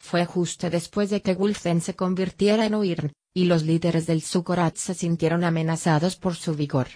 Fue 0.00 0.26
justo 0.26 0.68
después 0.70 1.08
de 1.10 1.22
que 1.22 1.34
Gulfen 1.34 1.80
se 1.80 1.94
convirtiera 1.94 2.66
en 2.66 2.74
Oirn, 2.74 3.12
y 3.32 3.44
los 3.44 3.62
líderes 3.62 4.06
del 4.06 4.22
Sukorat 4.22 4.76
se 4.76 4.94
sintieron 4.94 5.44
amenazados 5.44 6.16
por 6.16 6.34
su 6.34 6.54
vigor. 6.54 6.88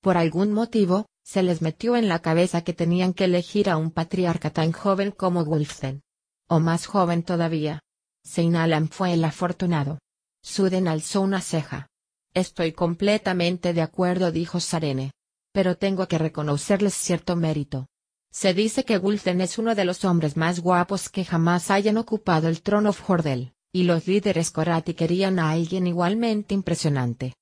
Por 0.00 0.16
algún 0.16 0.52
motivo, 0.52 1.06
se 1.22 1.42
les 1.42 1.60
metió 1.60 1.96
en 1.96 2.08
la 2.08 2.20
cabeza 2.20 2.62
que 2.62 2.72
tenían 2.72 3.12
que 3.12 3.24
elegir 3.24 3.68
a 3.68 3.76
un 3.76 3.90
patriarca 3.90 4.50
tan 4.50 4.72
joven 4.72 5.10
como 5.10 5.44
Gulfen. 5.44 6.00
O 6.48 6.60
más 6.60 6.86
joven 6.86 7.22
todavía. 7.22 7.80
Seinalan 8.24 8.88
fue 8.88 9.12
el 9.12 9.24
afortunado. 9.24 9.98
Suden 10.42 10.88
alzó 10.88 11.20
una 11.20 11.40
ceja. 11.40 11.88
Estoy 12.32 12.72
completamente 12.72 13.74
de 13.74 13.82
acuerdo, 13.82 14.30
dijo 14.30 14.60
Sarene 14.60 15.12
pero 15.56 15.78
tengo 15.78 16.06
que 16.06 16.18
reconocerles 16.18 16.92
cierto 16.92 17.34
mérito. 17.34 17.88
Se 18.30 18.52
dice 18.52 18.84
que 18.84 18.98
Gulfen 18.98 19.40
es 19.40 19.56
uno 19.56 19.74
de 19.74 19.86
los 19.86 20.04
hombres 20.04 20.36
más 20.36 20.60
guapos 20.60 21.08
que 21.08 21.24
jamás 21.24 21.70
hayan 21.70 21.96
ocupado 21.96 22.48
el 22.48 22.60
trono 22.60 22.90
of 22.90 23.08
Hordel, 23.08 23.54
y 23.72 23.84
los 23.84 24.06
líderes 24.06 24.50
Korati 24.50 24.92
querían 24.92 25.38
a 25.38 25.52
alguien 25.52 25.86
igualmente 25.86 26.52
impresionante. 26.52 27.36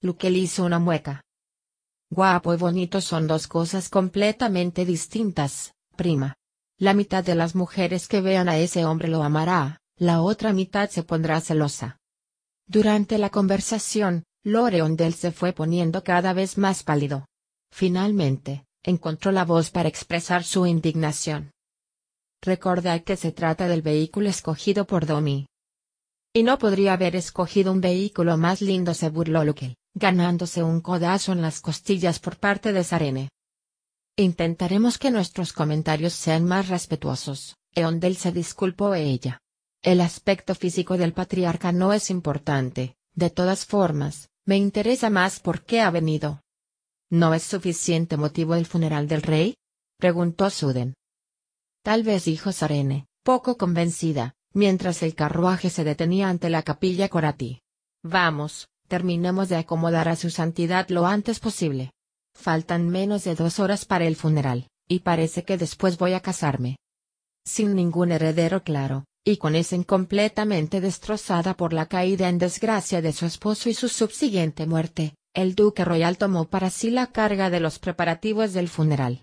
Lukel 0.00 0.36
hizo 0.36 0.64
una 0.64 0.80
mueca. 0.80 1.22
Guapo 2.10 2.52
y 2.54 2.56
bonito 2.56 3.00
son 3.00 3.28
dos 3.28 3.46
cosas 3.46 3.88
completamente 3.88 4.84
distintas, 4.84 5.74
prima. 5.94 6.34
La 6.76 6.92
mitad 6.92 7.22
de 7.22 7.36
las 7.36 7.54
mujeres 7.54 8.08
que 8.08 8.20
vean 8.20 8.48
a 8.48 8.58
ese 8.58 8.84
hombre 8.84 9.06
lo 9.06 9.22
amará, 9.22 9.78
la 9.96 10.22
otra 10.22 10.52
mitad 10.52 10.90
se 10.90 11.04
pondrá 11.04 11.40
celosa. 11.40 11.98
Durante 12.66 13.16
la 13.16 13.30
conversación, 13.30 14.24
Loreondel 14.42 15.14
se 15.14 15.30
fue 15.30 15.52
poniendo 15.52 16.02
cada 16.02 16.32
vez 16.32 16.58
más 16.58 16.82
pálido. 16.82 17.26
Finalmente, 17.76 18.66
encontró 18.84 19.32
la 19.32 19.44
voz 19.44 19.70
para 19.70 19.88
expresar 19.88 20.44
su 20.44 20.64
indignación. 20.64 21.50
Recuerda 22.40 23.00
que 23.00 23.16
se 23.16 23.32
trata 23.32 23.66
del 23.66 23.82
vehículo 23.82 24.28
escogido 24.28 24.86
por 24.86 25.06
Domi. 25.06 25.48
Y 26.32 26.44
no 26.44 26.56
podría 26.56 26.92
haber 26.92 27.16
escogido 27.16 27.72
un 27.72 27.80
vehículo 27.80 28.36
más 28.36 28.60
lindo, 28.60 28.94
se 28.94 29.08
burló 29.08 29.42
Luke, 29.42 29.74
ganándose 29.92 30.62
un 30.62 30.80
codazo 30.82 31.32
en 31.32 31.42
las 31.42 31.60
costillas 31.60 32.20
por 32.20 32.36
parte 32.36 32.72
de 32.72 32.84
Sarene. 32.84 33.30
Intentaremos 34.16 34.96
que 34.96 35.10
nuestros 35.10 35.52
comentarios 35.52 36.12
sean 36.12 36.44
más 36.44 36.68
respetuosos, 36.68 37.56
Eondel 37.74 38.16
se 38.16 38.30
disculpó 38.30 38.94
ella. 38.94 39.40
El 39.82 40.00
aspecto 40.00 40.54
físico 40.54 40.96
del 40.96 41.12
patriarca 41.12 41.72
no 41.72 41.92
es 41.92 42.08
importante, 42.10 42.94
de 43.14 43.30
todas 43.30 43.66
formas, 43.66 44.28
me 44.46 44.56
interesa 44.56 45.10
más 45.10 45.40
por 45.40 45.64
qué 45.64 45.80
ha 45.80 45.90
venido. 45.90 46.43
¿No 47.10 47.34
es 47.34 47.42
suficiente 47.42 48.16
motivo 48.16 48.54
el 48.54 48.66
funeral 48.66 49.08
del 49.08 49.22
rey? 49.22 49.56
preguntó 49.98 50.50
Suden. 50.50 50.94
Tal 51.82 52.02
vez 52.02 52.24
dijo 52.24 52.50
Sarene, 52.50 53.06
poco 53.22 53.56
convencida, 53.56 54.34
mientras 54.52 55.02
el 55.02 55.14
carruaje 55.14 55.70
se 55.70 55.84
detenía 55.84 56.28
ante 56.28 56.48
la 56.48 56.62
capilla 56.62 57.08
Corati. 57.08 57.60
Vamos, 58.02 58.68
terminemos 58.88 59.48
de 59.48 59.56
acomodar 59.56 60.08
a 60.08 60.16
su 60.16 60.30
santidad 60.30 60.88
lo 60.88 61.06
antes 61.06 61.40
posible. 61.40 61.92
Faltan 62.34 62.88
menos 62.88 63.24
de 63.24 63.34
dos 63.34 63.60
horas 63.60 63.84
para 63.84 64.06
el 64.06 64.16
funeral, 64.16 64.68
y 64.88 65.00
parece 65.00 65.44
que 65.44 65.56
después 65.56 65.98
voy 65.98 66.14
a 66.14 66.20
casarme. 66.20 66.76
Sin 67.46 67.74
ningún 67.74 68.12
heredero 68.12 68.62
claro, 68.62 69.04
y 69.24 69.36
con 69.36 69.54
Esen 69.54 69.84
completamente 69.84 70.80
destrozada 70.80 71.54
por 71.54 71.72
la 71.72 71.86
caída 71.86 72.28
en 72.28 72.38
desgracia 72.38 73.02
de 73.02 73.12
su 73.12 73.26
esposo 73.26 73.68
y 73.68 73.74
su 73.74 73.88
subsiguiente 73.88 74.66
muerte, 74.66 75.14
el 75.34 75.56
duque 75.56 75.84
royal 75.84 76.16
tomó 76.16 76.48
para 76.48 76.70
sí 76.70 76.90
la 76.90 77.08
carga 77.08 77.50
de 77.50 77.60
los 77.60 77.80
preparativos 77.80 78.52
del 78.52 78.68
funeral. 78.68 79.22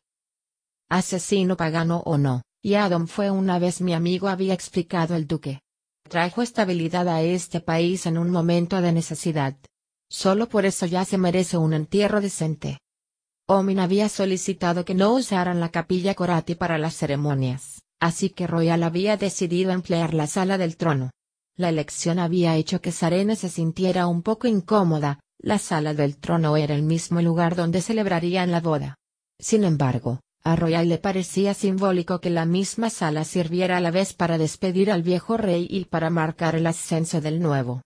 Asesino 0.89 1.55
pagano 1.55 2.03
o 2.05 2.17
no, 2.17 2.41
y 2.61 2.73
Adam 2.73 3.07
fue 3.07 3.31
una 3.31 3.59
vez 3.59 3.79
mi 3.79 3.93
amigo 3.93 4.27
había 4.27 4.53
explicado 4.53 5.15
el 5.15 5.25
duque. 5.25 5.61
Trajo 6.07 6.41
estabilidad 6.41 7.07
a 7.07 7.21
este 7.21 7.61
país 7.61 8.05
en 8.05 8.17
un 8.17 8.29
momento 8.29 8.81
de 8.81 8.91
necesidad. 8.91 9.55
Solo 10.09 10.49
por 10.49 10.65
eso 10.65 10.85
ya 10.85 11.05
se 11.05 11.17
merece 11.17 11.55
un 11.55 11.73
entierro 11.73 12.19
decente. 12.19 12.79
Omin 13.47 13.79
había 13.79 14.09
solicitado 14.09 14.83
que 14.83 14.93
no 14.93 15.13
usaran 15.13 15.61
la 15.61 15.69
capilla 15.69 16.13
Corati 16.13 16.55
para 16.55 16.77
las 16.77 16.95
ceremonias, 16.95 17.81
así 18.01 18.29
que 18.29 18.47
Royal 18.47 18.83
había 18.83 19.15
decidido 19.15 19.71
emplear 19.71 20.13
la 20.13 20.27
sala 20.27 20.57
del 20.57 20.75
trono. 20.75 21.11
La 21.55 21.69
elección 21.69 22.19
había 22.19 22.57
hecho 22.57 22.81
que 22.81 22.91
Sarene 22.91 23.37
se 23.37 23.47
sintiera 23.47 24.07
un 24.07 24.21
poco 24.21 24.47
incómoda, 24.47 25.19
la 25.43 25.57
sala 25.57 25.95
del 25.95 26.17
trono 26.17 26.55
era 26.55 26.75
el 26.75 26.83
mismo 26.83 27.19
lugar 27.19 27.55
donde 27.55 27.81
celebrarían 27.81 28.51
la 28.51 28.61
boda. 28.61 28.99
Sin 29.39 29.63
embargo, 29.63 30.19
a 30.43 30.55
Royal 30.55 30.87
le 30.87 30.99
parecía 30.99 31.55
simbólico 31.55 32.21
que 32.21 32.29
la 32.29 32.45
misma 32.45 32.91
sala 32.91 33.23
sirviera 33.25 33.77
a 33.77 33.79
la 33.79 33.89
vez 33.89 34.13
para 34.13 34.37
despedir 34.37 34.91
al 34.91 35.01
viejo 35.01 35.37
rey 35.37 35.67
y 35.69 35.85
para 35.85 36.11
marcar 36.11 36.55
el 36.55 36.67
ascenso 36.67 37.21
del 37.21 37.41
nuevo. 37.41 37.81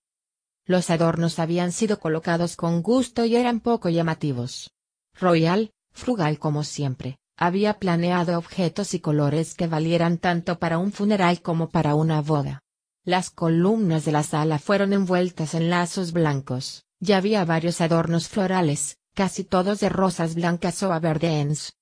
Los 0.66 0.90
adornos 0.90 1.40
habían 1.40 1.72
sido 1.72 2.00
colocados 2.00 2.58
con 2.58 2.82
gusto 2.82 3.24
y 3.24 3.38
eran 3.38 3.62
poco 3.62 3.88
llamativos. 3.88 4.72
Royal, 5.18 5.72
frugal 5.94 6.40
como 6.40 6.64
siempre, 6.64 7.18
había 7.38 7.80
planeado 7.80 8.38
objetos 8.38 8.94
y 8.94 9.00
colores 9.00 9.54
que 9.54 9.68
valieran 9.68 10.18
tanto 10.18 10.60
para 10.60 10.78
un 10.78 10.92
funeral 10.92 11.42
como 11.42 11.70
para 11.70 11.96
una 11.96 12.22
boda. 12.22 12.60
Las 13.06 13.30
columnas 13.30 14.04
de 14.04 14.12
la 14.12 14.24
sala 14.24 14.60
fueron 14.60 14.92
envueltas 14.92 15.54
en 15.54 15.70
lazos 15.70 16.12
blancos, 16.12 16.85
ya 17.00 17.18
había 17.18 17.46
varios 17.46 17.82
adornos 17.82 18.28
florales, 18.28 18.98
casi 19.14 19.44
todos 19.44 19.80
de 19.80 19.90
rosas 19.90 20.36
blancas 20.36 20.82
o 20.84 21.00
verdeens. 21.00 21.74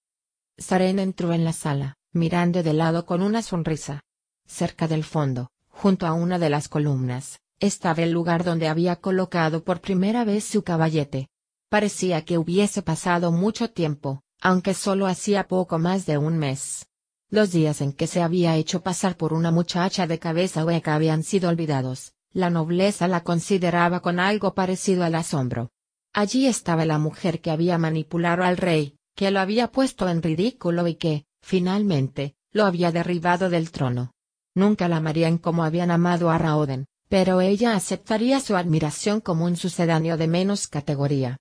Saren 0.58 1.00
entró 1.00 1.34
en 1.34 1.44
la 1.44 1.54
sala, 1.54 1.96
mirando 2.12 2.64
de 2.64 2.74
lado 2.74 3.06
con 3.06 3.22
una 3.22 3.42
sonrisa. 3.42 4.02
Cerca 4.46 4.88
del 4.88 5.04
fondo, 5.04 5.50
junto 5.70 6.06
a 6.06 6.14
una 6.14 6.38
de 6.38 6.50
las 6.50 6.68
columnas, 6.68 7.40
estaba 7.60 8.04
el 8.04 8.12
lugar 8.12 8.44
donde 8.44 8.68
había 8.68 8.98
colocado 8.98 9.64
por 9.64 9.82
primera 9.82 10.24
vez 10.24 10.44
su 10.44 10.64
caballete. 10.64 11.30
Parecía 11.70 12.24
que 12.24 12.38
hubiese 12.38 12.82
pasado 12.82 13.32
mucho 13.32 13.72
tiempo, 13.72 14.22
aunque 14.42 14.74
solo 14.74 15.08
hacía 15.08 15.48
poco 15.48 15.80
más 15.80 16.06
de 16.06 16.18
un 16.18 16.38
mes. 16.38 16.88
Los 17.30 17.52
días 17.52 17.82
en 17.82 17.94
que 17.94 18.06
se 18.06 18.22
había 18.22 18.56
hecho 18.58 18.84
pasar 18.84 19.18
por 19.18 19.34
una 19.34 19.50
muchacha 19.50 20.06
de 20.06 20.20
cabeza 20.20 20.66
hueca 20.66 20.94
habían 20.94 21.24
sido 21.24 21.50
olvidados, 21.50 22.13
la 22.34 22.50
nobleza 22.50 23.08
la 23.08 23.24
consideraba 23.24 24.02
con 24.02 24.20
algo 24.20 24.54
parecido 24.54 25.04
al 25.04 25.16
asombro. 25.16 25.72
Allí 26.14 26.48
estaba 26.48 26.86
la 26.86 26.98
mujer 26.98 27.42
que 27.42 27.52
había 27.52 27.78
manipulado 27.78 28.44
al 28.44 28.58
rey, 28.58 28.98
que 29.16 29.32
lo 29.32 29.40
había 29.40 29.72
puesto 29.72 30.10
en 30.10 30.22
ridículo 30.22 30.88
y 30.88 30.96
que, 30.96 31.26
finalmente, 31.42 32.36
lo 32.52 32.66
había 32.66 32.92
derribado 32.92 33.50
del 33.50 33.72
trono. 33.72 34.14
Nunca 34.56 34.88
la 34.88 34.98
amarían 34.98 35.38
como 35.38 35.64
habían 35.64 35.92
amado 35.92 36.30
a 36.30 36.38
Raoden, 36.38 36.86
pero 37.10 37.42
ella 37.42 37.76
aceptaría 37.76 38.40
su 38.40 38.56
admiración 38.56 39.22
como 39.22 39.46
un 39.46 39.56
sucedáneo 39.56 40.18
de 40.18 40.28
menos 40.28 40.68
categoría. 40.68 41.38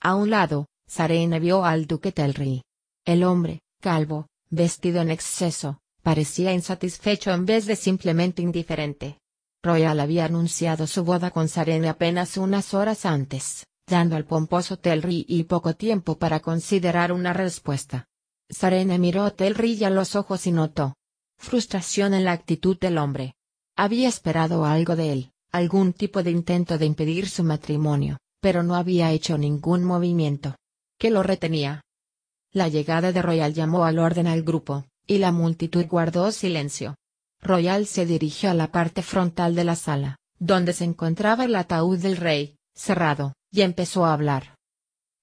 A 0.00 0.14
un 0.14 0.30
lado, 0.30 0.66
Sarene 0.86 1.40
vio 1.40 1.64
al 1.64 1.86
duque 1.86 2.12
Telri. 2.12 2.62
El 3.04 3.24
hombre, 3.24 3.60
calvo, 3.80 4.28
vestido 4.50 5.00
en 5.00 5.10
exceso, 5.10 5.80
parecía 6.02 6.52
insatisfecho 6.52 7.32
en 7.32 7.46
vez 7.46 7.66
de 7.66 7.76
simplemente 7.76 8.42
indiferente. 8.42 9.18
Royal 9.64 9.98
había 9.98 10.26
anunciado 10.26 10.86
su 10.86 11.04
boda 11.04 11.30
con 11.30 11.48
Sarene 11.48 11.88
apenas 11.88 12.36
unas 12.36 12.74
horas 12.74 13.06
antes, 13.06 13.66
dando 13.88 14.14
al 14.14 14.26
pomposo 14.26 14.78
Telri 14.78 15.24
y 15.26 15.44
poco 15.44 15.74
tiempo 15.74 16.18
para 16.18 16.40
considerar 16.40 17.12
una 17.12 17.32
respuesta. 17.32 18.06
Sarene 18.50 18.98
miró 18.98 19.24
a 19.24 19.30
Telri 19.30 19.82
a 19.82 19.90
los 19.90 20.16
ojos 20.16 20.46
y 20.46 20.52
notó 20.52 20.94
frustración 21.38 22.14
en 22.14 22.24
la 22.24 22.32
actitud 22.32 22.78
del 22.78 22.98
hombre. 22.98 23.34
Había 23.76 24.08
esperado 24.08 24.64
algo 24.64 24.96
de 24.96 25.12
él, 25.12 25.32
algún 25.50 25.92
tipo 25.92 26.22
de 26.22 26.30
intento 26.30 26.78
de 26.78 26.86
impedir 26.86 27.28
su 27.28 27.42
matrimonio, 27.42 28.18
pero 28.40 28.62
no 28.62 28.74
había 28.76 29.10
hecho 29.12 29.38
ningún 29.38 29.82
movimiento. 29.82 30.56
¿Qué 30.98 31.10
lo 31.10 31.22
retenía? 31.22 31.82
La 32.52 32.68
llegada 32.68 33.12
de 33.12 33.20
Royal 33.20 33.52
llamó 33.52 33.84
al 33.84 33.98
orden 33.98 34.26
al 34.26 34.42
grupo, 34.42 34.84
y 35.06 35.18
la 35.18 35.32
multitud 35.32 35.86
guardó 35.86 36.30
silencio. 36.32 36.96
Royal 37.44 37.86
se 37.86 38.06
dirigió 38.06 38.50
a 38.50 38.54
la 38.54 38.72
parte 38.72 39.02
frontal 39.02 39.54
de 39.54 39.64
la 39.64 39.76
sala, 39.76 40.16
donde 40.38 40.72
se 40.72 40.84
encontraba 40.84 41.44
el 41.44 41.54
ataúd 41.54 41.98
del 41.98 42.16
rey, 42.16 42.56
cerrado, 42.74 43.34
y 43.50 43.60
empezó 43.60 44.06
a 44.06 44.14
hablar. 44.14 44.56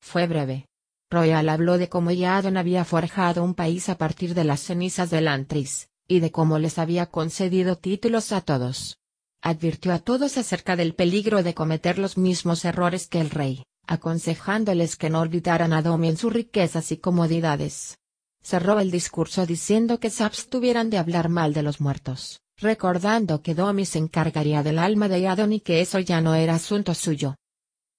Fue 0.02 0.28
breve. 0.28 0.68
Royal 1.10 1.50
habló 1.50 1.80
de 1.80 1.90
cómo 1.90 2.12
Yadon 2.12 2.58
había 2.58 2.86
forjado 2.86 3.44
un 3.44 3.56
país 3.56 3.90
a 3.90 3.98
partir 3.98 4.36
de 4.36 4.44
las 4.44 4.62
cenizas 4.62 5.10
del 5.10 5.28
Antris, 5.28 5.90
y 6.08 6.20
de 6.20 6.32
cómo 6.32 6.60
les 6.60 6.78
había 6.78 7.08
concedido 7.08 7.76
títulos 7.76 8.32
a 8.32 8.42
todos. 8.42 9.00
Advirtió 9.42 9.92
a 9.92 10.00
todos 10.00 10.38
acerca 10.38 10.76
del 10.76 10.94
peligro 10.94 11.42
de 11.42 11.56
cometer 11.56 11.98
los 11.98 12.20
mismos 12.20 12.64
errores 12.66 13.08
que 13.08 13.20
el 13.20 13.32
rey, 13.32 13.64
aconsejándoles 13.88 14.96
que 14.96 15.10
no 15.10 15.22
olvidaran 15.22 15.74
a 15.74 15.82
Domi 15.82 16.10
en 16.10 16.18
sus 16.18 16.32
riquezas 16.32 16.92
y 16.92 16.98
comodidades. 16.98 17.98
Cerró 18.44 18.80
el 18.80 18.90
discurso 18.90 19.46
diciendo 19.46 20.00
que 20.00 20.10
se 20.10 20.24
abstuvieran 20.24 20.90
de 20.90 20.98
hablar 20.98 21.30
mal 21.30 21.54
de 21.54 21.62
los 21.62 21.80
muertos, 21.80 22.42
recordando 22.58 23.42
que 23.42 23.54
Domi 23.54 23.86
se 23.86 24.00
encargaría 24.00 24.64
del 24.64 24.80
alma 24.80 25.08
de 25.08 25.28
Adon 25.28 25.54
y 25.54 25.60
que 25.60 25.82
eso 25.82 26.00
ya 26.00 26.22
no 26.22 26.34
era 26.34 26.56
asunto 26.56 26.94
suyo. 26.96 27.36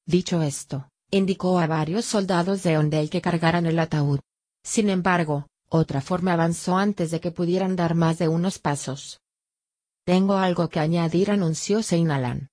Dicho 0.05 0.43
esto, 0.43 0.89
indicó 1.11 1.61
a 1.61 1.69
varios 1.69 2.05
soldados 2.05 2.65
de 2.65 2.77
Ondel 2.77 3.09
que 3.09 3.23
cargaran 3.23 3.67
el 3.67 3.79
ataúd. 3.79 4.19
Sin 4.65 4.91
embargo, 4.91 5.47
otra 5.69 6.01
forma 6.01 6.33
avanzó 6.33 6.77
antes 6.77 7.13
de 7.13 7.21
que 7.21 7.31
pudieran 7.31 7.77
dar 7.77 7.95
más 7.95 8.19
de 8.19 8.29
unos 8.29 8.59
pasos. 8.59 9.21
Tengo 10.05 10.35
algo 10.35 10.69
que 10.69 10.81
añadir, 10.81 11.31
anunció 11.31 11.85
Seinalan. 11.85 12.49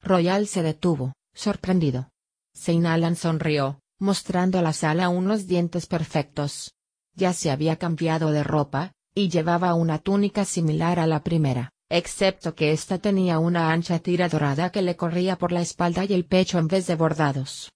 Royal 0.00 0.46
se 0.46 0.62
detuvo, 0.62 1.12
sorprendido. 1.34 2.08
Seinalan 2.54 3.16
sonrió, 3.16 3.80
mostrando 3.98 4.60
a 4.60 4.62
la 4.62 4.72
sala 4.72 5.08
unos 5.08 5.48
dientes 5.48 5.86
perfectos 5.86 6.75
ya 7.16 7.32
se 7.32 7.50
había 7.50 7.76
cambiado 7.76 8.30
de 8.30 8.44
ropa, 8.44 8.92
y 9.14 9.30
llevaba 9.30 9.74
una 9.74 9.98
túnica 9.98 10.44
similar 10.44 11.00
a 11.00 11.06
la 11.06 11.24
primera, 11.24 11.70
excepto 11.88 12.54
que 12.54 12.72
ésta 12.72 12.98
tenía 12.98 13.38
una 13.38 13.72
ancha 13.72 13.98
tira 13.98 14.28
dorada 14.28 14.70
que 14.70 14.82
le 14.82 14.96
corría 14.96 15.36
por 15.36 15.50
la 15.50 15.62
espalda 15.62 16.04
y 16.04 16.12
el 16.12 16.26
pecho 16.26 16.58
en 16.58 16.68
vez 16.68 16.86
de 16.86 16.94
bordados. 16.94 17.72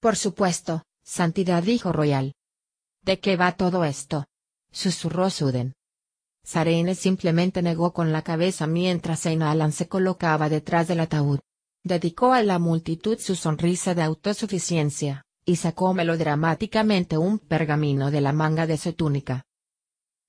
Por 0.00 0.16
supuesto, 0.16 0.82
Santidad 1.02 1.62
dijo 1.62 1.92
Royal. 1.92 2.34
¿De 3.02 3.18
qué 3.18 3.36
va 3.36 3.52
todo 3.52 3.84
esto? 3.84 4.26
susurró 4.70 5.30
Suden. 5.30 5.72
Sarene 6.44 6.94
simplemente 6.94 7.62
negó 7.62 7.92
con 7.92 8.12
la 8.12 8.22
cabeza 8.22 8.66
mientras 8.66 9.26
Alan 9.26 9.72
se 9.72 9.88
colocaba 9.88 10.48
detrás 10.48 10.88
del 10.88 11.00
ataúd. 11.00 11.40
Dedicó 11.82 12.32
a 12.34 12.42
la 12.42 12.58
multitud 12.58 13.18
su 13.18 13.34
sonrisa 13.34 13.94
de 13.94 14.02
autosuficiencia 14.02 15.24
y 15.44 15.56
sacó 15.56 15.94
melodramáticamente 15.94 17.18
un 17.18 17.38
pergamino 17.38 18.10
de 18.10 18.20
la 18.20 18.32
manga 18.32 18.66
de 18.66 18.76
su 18.76 18.92
túnica. 18.92 19.44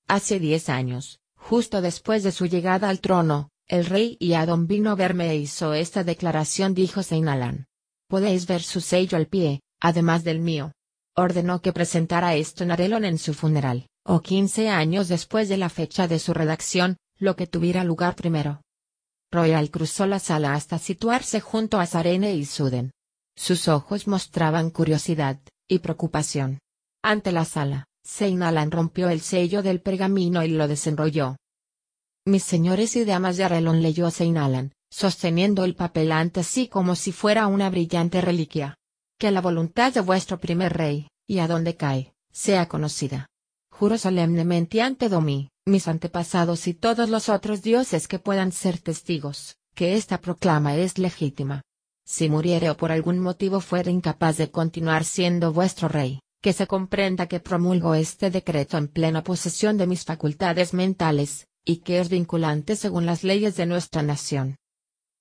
Hace 0.08 0.38
diez 0.38 0.68
años, 0.68 1.20
justo 1.34 1.80
después 1.80 2.22
de 2.22 2.32
su 2.32 2.46
llegada 2.46 2.88
al 2.88 3.00
trono, 3.00 3.50
el 3.68 3.86
rey 3.86 4.18
Adon 4.34 4.66
vino 4.66 4.90
a 4.90 4.94
verme 4.94 5.30
e 5.30 5.36
hizo 5.36 5.74
esta 5.74 6.04
declaración 6.04 6.74
dijo 6.74 7.02
Seinalan. 7.02 7.66
Podéis 8.08 8.46
ver 8.46 8.62
su 8.62 8.80
sello 8.80 9.16
al 9.16 9.26
pie, 9.26 9.60
además 9.80 10.24
del 10.24 10.40
mío. 10.40 10.72
Ordenó 11.14 11.60
que 11.62 11.72
presentara 11.72 12.34
esto 12.34 12.64
en 12.64 12.70
Arelon 12.70 13.04
en 13.04 13.18
su 13.18 13.34
funeral, 13.34 13.86
o 14.04 14.20
quince 14.20 14.68
años 14.68 15.08
después 15.08 15.48
de 15.48 15.56
la 15.56 15.68
fecha 15.68 16.08
de 16.08 16.18
su 16.18 16.34
redacción, 16.34 16.96
lo 17.18 17.36
que 17.36 17.46
tuviera 17.46 17.84
lugar 17.84 18.14
primero. 18.14 18.62
Royal 19.30 19.70
cruzó 19.70 20.06
la 20.06 20.18
sala 20.18 20.54
hasta 20.54 20.78
situarse 20.78 21.40
junto 21.40 21.80
a 21.80 21.86
Sarene 21.86 22.34
y 22.34 22.44
Suden. 22.44 22.92
Sus 23.36 23.68
ojos 23.68 24.06
mostraban 24.06 24.70
curiosidad 24.70 25.40
y 25.68 25.78
preocupación. 25.78 26.58
Ante 27.02 27.32
la 27.32 27.44
sala, 27.44 27.86
Seinalan 28.04 28.70
rompió 28.70 29.08
el 29.08 29.20
sello 29.20 29.62
del 29.62 29.80
pergamino 29.80 30.44
y 30.44 30.48
lo 30.48 30.68
desenrolló. 30.68 31.36
Mis 32.26 32.44
señores 32.44 32.94
y 32.96 33.04
damas 33.04 33.36
de 33.36 33.44
Arelon 33.44 33.82
leyó 33.82 34.10
Seinalan, 34.10 34.72
sosteniendo 34.90 35.64
el 35.64 35.74
papel 35.74 36.12
ante 36.12 36.44
sí 36.44 36.68
como 36.68 36.94
si 36.94 37.12
fuera 37.12 37.46
una 37.46 37.70
brillante 37.70 38.20
reliquia. 38.20 38.76
Que 39.18 39.30
la 39.30 39.40
voluntad 39.40 39.92
de 39.92 40.00
vuestro 40.00 40.38
primer 40.38 40.72
rey, 40.72 41.08
y 41.26 41.38
a 41.38 41.48
donde 41.48 41.76
cae, 41.76 42.12
sea 42.32 42.68
conocida. 42.68 43.26
Juro 43.70 43.98
solemnemente 43.98 44.82
ante 44.82 45.08
Domi, 45.08 45.48
mis 45.66 45.88
antepasados 45.88 46.66
y 46.66 46.74
todos 46.74 47.08
los 47.08 47.28
otros 47.28 47.62
dioses 47.62 48.08
que 48.08 48.18
puedan 48.18 48.52
ser 48.52 48.78
testigos, 48.78 49.56
que 49.74 49.94
esta 49.94 50.20
proclama 50.20 50.76
es 50.76 50.98
legítima, 50.98 51.62
si 52.04 52.28
muriere 52.28 52.70
o 52.70 52.76
por 52.76 52.92
algún 52.92 53.18
motivo 53.18 53.60
fuera 53.60 53.90
incapaz 53.90 54.36
de 54.36 54.50
continuar 54.50 55.04
siendo 55.04 55.52
vuestro 55.52 55.88
rey, 55.88 56.20
que 56.40 56.52
se 56.52 56.66
comprenda 56.66 57.26
que 57.26 57.40
promulgo 57.40 57.94
este 57.94 58.30
decreto 58.30 58.76
en 58.76 58.88
plena 58.88 59.22
posesión 59.22 59.78
de 59.78 59.86
mis 59.86 60.04
facultades 60.04 60.74
mentales, 60.74 61.46
y 61.64 61.78
que 61.78 62.00
es 62.00 62.08
vinculante 62.08 62.76
según 62.76 63.06
las 63.06 63.22
leyes 63.22 63.56
de 63.56 63.66
nuestra 63.66 64.02
nación. 64.02 64.56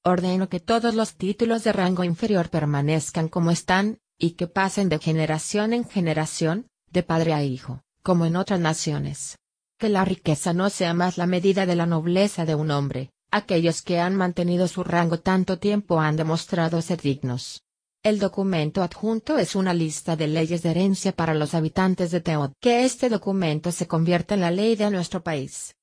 Ordeno 0.04 0.50
que 0.50 0.60
todos 0.60 0.96
los 0.96 1.14
títulos 1.14 1.64
de 1.64 1.74
rango 1.74 2.04
inferior 2.04 2.50
permanezcan 2.50 3.30
como 3.30 3.52
están, 3.52 4.00
y 4.18 4.32
que 4.32 4.48
pasen 4.48 4.90
de 4.90 4.98
generación 4.98 5.74
en 5.74 5.88
generación, 5.88 6.68
de 6.92 7.04
padre 7.04 7.34
a 7.34 7.44
hijo, 7.44 7.82
como 8.02 8.26
en 8.26 8.36
otras 8.36 8.60
naciones. 8.60 9.38
Que 9.78 9.90
la 9.90 10.04
riqueza 10.06 10.54
no 10.54 10.70
sea 10.72 10.94
más 10.96 11.18
la 11.18 11.28
medida 11.28 11.66
de 11.68 11.76
la 11.76 11.86
nobleza 11.86 12.46
de 12.46 12.56
un 12.56 12.72
hombre, 12.72 13.12
Aquellos 13.32 13.82
que 13.82 14.00
han 14.00 14.16
mantenido 14.16 14.68
su 14.68 14.84
rango 14.84 15.20
tanto 15.20 15.58
tiempo 15.58 16.02
han 16.02 16.18
demostrado 16.18 16.82
ser 16.82 17.02
dignos. 17.02 17.64
El 18.04 18.20
documento 18.20 18.84
adjunto 18.84 19.38
es 19.38 19.56
una 19.56 19.74
lista 19.74 20.18
de 20.18 20.28
leyes 20.28 20.64
de 20.64 20.72
herencia 20.72 21.14
para 21.14 21.34
los 21.34 21.54
habitantes 21.54 22.12
de 22.12 22.20
Teod. 22.20 22.52
Que 22.60 22.84
este 22.84 23.10
documento 23.10 23.72
se 23.72 23.88
convierta 23.88 24.34
en 24.34 24.42
la 24.42 24.52
ley 24.52 24.76
de 24.76 24.92
nuestro 24.92 25.24
país. 25.24 25.76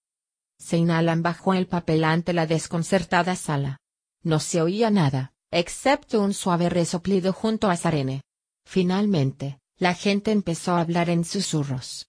Seinalan 0.59 1.23
bajó 1.23 1.55
el 1.55 1.69
papel 1.69 2.05
ante 2.05 2.33
la 2.33 2.47
desconcertada 2.47 3.35
sala. 3.35 3.79
No 4.23 4.41
se 4.41 4.61
oía 4.61 4.91
nada, 4.91 5.33
excepto 5.51 6.21
un 6.21 6.35
suave 6.35 6.69
resoplido 6.69 7.33
junto 7.33 7.71
a 7.71 7.77
Sarene. 7.77 8.23
Finalmente, 8.67 9.59
la 9.79 9.95
gente 9.95 10.33
empezó 10.33 10.73
a 10.75 10.81
hablar 10.81 11.09
en 11.09 11.25
susurros. 11.25 12.08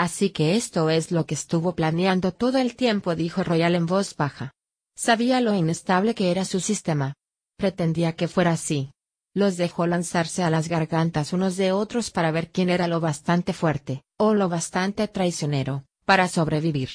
Así 0.00 0.30
que 0.30 0.56
esto 0.56 0.88
es 0.88 1.12
lo 1.12 1.26
que 1.26 1.34
estuvo 1.34 1.74
planeando 1.74 2.32
todo 2.32 2.56
el 2.56 2.74
tiempo, 2.74 3.14
dijo 3.14 3.44
Royal 3.44 3.74
en 3.74 3.84
voz 3.84 4.16
baja. 4.16 4.54
Sabía 4.96 5.42
lo 5.42 5.54
inestable 5.54 6.14
que 6.14 6.30
era 6.30 6.46
su 6.46 6.60
sistema. 6.60 7.12
Pretendía 7.58 8.16
que 8.16 8.26
fuera 8.26 8.52
así. 8.52 8.92
Los 9.34 9.58
dejó 9.58 9.86
lanzarse 9.86 10.42
a 10.42 10.48
las 10.48 10.70
gargantas 10.70 11.34
unos 11.34 11.58
de 11.58 11.72
otros 11.72 12.10
para 12.10 12.30
ver 12.30 12.50
quién 12.50 12.70
era 12.70 12.88
lo 12.88 13.00
bastante 13.00 13.52
fuerte, 13.52 14.02
o 14.16 14.32
lo 14.32 14.48
bastante 14.48 15.06
traicionero, 15.06 15.84
para 16.06 16.28
sobrevivir. 16.28 16.88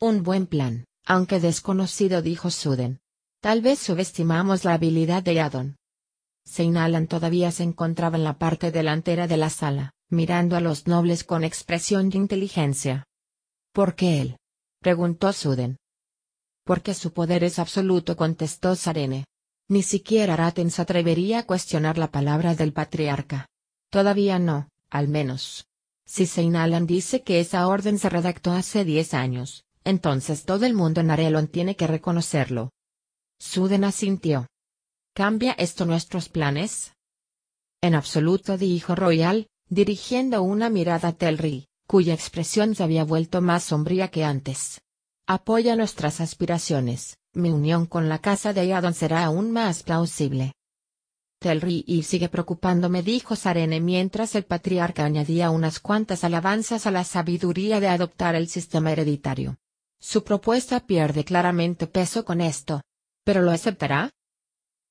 Un 0.00 0.22
buen 0.22 0.46
plan, 0.46 0.86
aunque 1.04 1.40
desconocido, 1.40 2.22
dijo 2.22 2.50
Suden. 2.50 3.00
Tal 3.42 3.60
vez 3.60 3.80
subestimamos 3.80 4.64
la 4.64 4.72
habilidad 4.72 5.22
de 5.22 5.42
Adon. 5.42 5.76
Seinalan 6.46 7.06
todavía 7.06 7.50
se 7.50 7.64
encontraba 7.64 8.16
en 8.16 8.24
la 8.24 8.38
parte 8.38 8.72
delantera 8.72 9.26
de 9.26 9.36
la 9.36 9.50
sala 9.50 9.92
mirando 10.10 10.56
a 10.56 10.60
los 10.60 10.86
nobles 10.86 11.24
con 11.24 11.44
expresión 11.44 12.10
de 12.10 12.18
inteligencia. 12.18 13.04
¿Por 13.72 13.94
qué 13.94 14.20
él? 14.20 14.36
preguntó 14.80 15.32
Suden. 15.32 15.76
Porque 16.64 16.94
su 16.94 17.12
poder 17.12 17.44
es 17.44 17.58
absoluto, 17.58 18.16
contestó 18.16 18.74
Sarene. 18.74 19.24
Ni 19.68 19.82
siquiera 19.82 20.36
Raten 20.36 20.70
se 20.70 20.82
atrevería 20.82 21.40
a 21.40 21.46
cuestionar 21.46 21.98
la 21.98 22.10
palabra 22.10 22.54
del 22.54 22.72
patriarca. 22.72 23.46
Todavía 23.90 24.38
no, 24.38 24.68
al 24.90 25.08
menos. 25.08 25.66
Si 26.06 26.26
Seinalan 26.26 26.86
dice 26.86 27.22
que 27.22 27.40
esa 27.40 27.66
orden 27.68 27.98
se 27.98 28.08
redactó 28.08 28.52
hace 28.52 28.84
diez 28.84 29.12
años, 29.12 29.64
entonces 29.84 30.44
todo 30.44 30.64
el 30.64 30.74
mundo 30.74 31.02
en 31.02 31.10
Arelon 31.10 31.48
tiene 31.48 31.76
que 31.76 31.86
reconocerlo. 31.86 32.70
Suden 33.38 33.84
asintió. 33.84 34.46
¿Cambia 35.14 35.52
esto 35.52 35.84
nuestros 35.84 36.28
planes? 36.28 36.94
En 37.82 37.94
absoluto 37.94 38.56
dijo 38.56 38.94
Royal, 38.94 39.46
dirigiendo 39.68 40.42
una 40.42 40.70
mirada 40.70 41.08
a 41.08 41.12
Telri, 41.12 41.66
cuya 41.86 42.14
expresión 42.14 42.74
se 42.74 42.82
había 42.82 43.04
vuelto 43.04 43.40
más 43.40 43.64
sombría 43.64 44.08
que 44.08 44.24
antes. 44.24 44.80
Apoya 45.26 45.76
nuestras 45.76 46.20
aspiraciones, 46.20 47.18
mi 47.32 47.50
unión 47.50 47.86
con 47.86 48.08
la 48.08 48.18
casa 48.18 48.52
de 48.52 48.66
Yadon 48.66 48.94
será 48.94 49.24
aún 49.24 49.50
más 49.52 49.82
plausible. 49.82 50.52
Telri 51.38 51.84
y 51.86 52.02
sigue 52.02 52.28
preocupándome 52.28 53.02
dijo 53.02 53.36
Sarene 53.36 53.80
mientras 53.80 54.34
el 54.34 54.44
patriarca 54.44 55.04
añadía 55.04 55.50
unas 55.50 55.78
cuantas 55.78 56.24
alabanzas 56.24 56.86
a 56.86 56.90
la 56.90 57.04
sabiduría 57.04 57.78
de 57.78 57.88
adoptar 57.88 58.34
el 58.34 58.48
sistema 58.48 58.90
hereditario. 58.90 59.56
Su 60.00 60.24
propuesta 60.24 60.80
pierde 60.80 61.24
claramente 61.24 61.86
peso 61.86 62.24
con 62.24 62.40
esto. 62.40 62.82
¿Pero 63.24 63.42
lo 63.42 63.50
aceptará? 63.50 64.10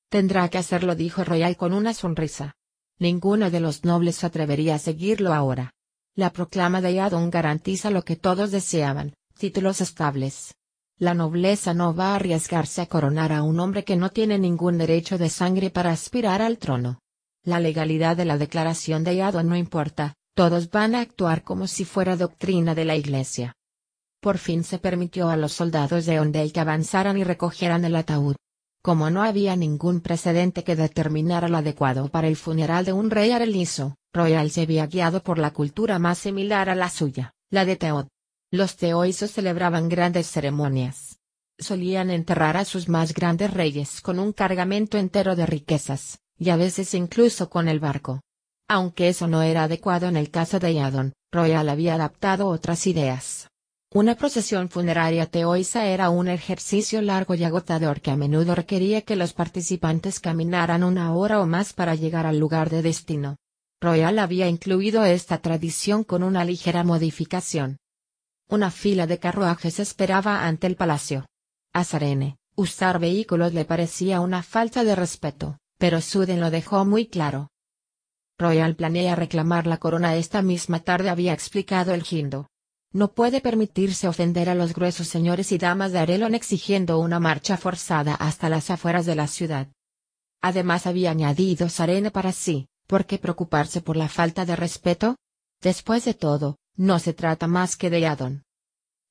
Tendrá 0.10 0.48
que 0.50 0.58
hacerlo 0.58 0.96
dijo 0.96 1.24
Royal 1.24 1.58
con 1.58 1.74
una 1.74 1.94
sonrisa. 1.94 2.57
Ninguno 3.00 3.52
de 3.52 3.60
los 3.60 3.86
nobles 3.86 4.24
atrevería 4.24 4.76
a 4.76 4.80
seguirlo 4.80 5.34
ahora. 5.34 5.74
La 6.16 6.32
proclama 6.32 6.82
de 6.82 6.96
Yadon 6.96 7.30
garantiza 7.30 7.92
lo 7.92 8.04
que 8.04 8.16
todos 8.16 8.50
deseaban, 8.50 9.14
títulos 9.38 9.82
estables. 9.82 10.56
La 10.98 11.14
nobleza 11.14 11.76
no 11.76 11.94
va 11.94 12.14
a 12.14 12.16
arriesgarse 12.16 12.82
a 12.82 12.88
coronar 12.88 13.32
a 13.32 13.44
un 13.44 13.60
hombre 13.60 13.84
que 13.84 13.96
no 13.96 14.10
tiene 14.10 14.40
ningún 14.40 14.80
derecho 14.80 15.20
de 15.20 15.30
sangre 15.30 15.70
para 15.70 15.92
aspirar 15.92 16.42
al 16.42 16.58
trono. 16.58 17.00
La 17.44 17.60
legalidad 17.60 18.18
de 18.18 18.26
la 18.26 18.40
declaración 18.40 19.04
de 19.04 19.18
Yadon 19.18 19.48
no 19.48 19.56
importa, 19.56 20.16
todos 20.34 20.72
van 20.72 20.96
a 20.96 21.02
actuar 21.02 21.44
como 21.44 21.68
si 21.68 21.86
fuera 21.86 22.16
doctrina 22.16 22.74
de 22.74 22.86
la 22.86 22.96
iglesia. 22.96 23.54
Por 24.20 24.40
fin 24.40 24.64
se 24.64 24.80
permitió 24.80 25.30
a 25.30 25.38
los 25.38 25.54
soldados 25.54 26.08
de 26.08 26.20
Ondel 26.20 26.52
que 26.52 26.60
avanzaran 26.60 27.18
y 27.20 27.24
recogieran 27.24 27.86
el 27.86 27.96
ataúd. 27.96 28.36
Como 28.88 29.10
no 29.10 29.22
había 29.22 29.58
ningún 29.58 30.00
precedente 30.00 30.64
que 30.64 30.78
determinara 30.78 31.50
lo 31.50 31.58
adecuado 31.58 32.08
para 32.08 32.30
el 32.30 32.38
funeral 32.38 32.86
de 32.86 32.94
un 32.94 33.12
rey 33.12 33.32
areliso, 33.32 33.98
Royal 34.14 34.50
se 34.50 34.62
había 34.62 34.88
guiado 34.88 35.22
por 35.22 35.40
la 35.40 35.52
cultura 35.52 36.00
más 36.00 36.20
similar 36.20 36.70
a 36.70 36.76
la 36.76 36.90
suya, 36.90 37.34
la 37.50 37.66
de 37.66 37.76
Teod. 37.76 38.08
Los 38.50 38.78
teoisos 38.78 39.32
celebraban 39.32 39.90
grandes 39.90 40.32
ceremonias. 40.32 41.20
Solían 41.60 42.10
enterrar 42.10 42.56
a 42.56 42.64
sus 42.64 42.88
más 42.88 43.14
grandes 43.14 43.52
reyes 43.52 44.00
con 44.00 44.20
un 44.20 44.32
cargamento 44.32 44.98
entero 44.98 45.36
de 45.36 45.46
riquezas, 45.46 46.20
y 46.38 46.50
a 46.50 46.56
veces 46.56 46.94
incluso 46.94 47.50
con 47.50 47.68
el 47.68 47.82
barco. 47.82 48.22
Aunque 48.70 49.10
eso 49.10 49.28
no 49.28 49.42
era 49.42 49.64
adecuado 49.64 50.08
en 50.08 50.16
el 50.16 50.32
caso 50.32 50.60
de 50.60 50.76
Yadon, 50.76 51.12
Royal 51.34 51.68
había 51.68 51.96
adaptado 51.96 52.48
otras 52.48 52.88
ideas. 52.88 53.50
Una 53.94 54.16
procesión 54.16 54.68
funeraria 54.68 55.28
teoisa 55.28 55.86
era 55.86 56.10
un 56.10 56.28
ejercicio 56.28 57.02
largo 57.02 57.36
y 57.36 57.46
agotador 57.46 58.02
que 58.02 58.12
a 58.12 58.18
menudo 58.18 58.54
requería 58.54 59.02
que 59.04 59.16
los 59.16 59.32
participantes 59.32 60.20
caminaran 60.20 60.84
una 60.84 61.14
hora 61.14 61.40
o 61.40 61.48
más 61.48 61.72
para 61.72 61.96
llegar 61.96 62.26
al 62.26 62.38
lugar 62.38 62.70
de 62.70 62.82
destino. 62.82 63.38
Royal 63.80 64.20
había 64.20 64.50
incluido 64.50 65.06
esta 65.06 65.38
tradición 65.38 66.04
con 66.04 66.24
una 66.24 66.44
ligera 66.44 66.84
modificación. 66.84 67.78
Una 68.50 68.72
fila 68.72 69.08
de 69.08 69.20
carruajes 69.20 69.80
esperaba 69.80 70.46
ante 70.46 70.68
el 70.68 70.76
palacio. 70.76 71.26
A 71.72 71.86
Sarene, 71.86 72.36
usar 72.56 73.00
vehículos 73.00 73.54
le 73.54 73.64
parecía 73.64 74.20
una 74.20 74.44
falta 74.44 74.84
de 74.84 74.96
respeto, 74.96 75.60
pero 75.78 76.02
Suden 76.02 76.42
lo 76.42 76.52
dejó 76.52 76.84
muy 76.84 77.08
claro. 77.08 77.52
Royal 78.38 78.76
planea 78.76 79.16
reclamar 79.16 79.66
la 79.66 79.78
corona 79.78 80.18
esta 80.18 80.42
misma 80.42 80.82
tarde 80.82 81.10
había 81.10 81.32
explicado 81.32 81.94
el 81.94 82.04
Gindo. 82.04 82.50
No 82.94 83.14
puede 83.14 83.42
permitirse 83.42 84.08
ofender 84.08 84.50
a 84.50 84.56
los 84.56 84.74
gruesos 84.74 85.08
señores 85.08 85.52
y 85.52 85.58
damas 85.58 85.92
de 85.92 86.00
Arelon 86.00 86.36
exigiendo 86.36 87.00
una 87.00 87.20
marcha 87.20 87.58
forzada 87.58 88.16
hasta 88.16 88.50
las 88.50 88.70
afueras 88.70 89.06
de 89.06 89.16
la 89.16 89.28
ciudad. 89.28 89.68
Además 90.42 90.88
había 90.88 91.12
añadido 91.12 91.68
Sarene 91.70 92.12
para 92.12 92.32
sí, 92.32 92.68
¿por 92.88 93.06
qué 93.06 93.18
preocuparse 93.18 93.82
por 93.82 93.98
la 93.98 94.08
falta 94.08 94.46
de 94.46 94.56
respeto? 94.56 95.18
Después 95.62 96.06
de 96.06 96.14
todo, 96.14 96.58
no 96.76 97.00
se 97.00 97.14
trata 97.14 97.48
más 97.48 97.76
que 97.76 97.90
de 97.90 98.08
Adon. 98.08 98.44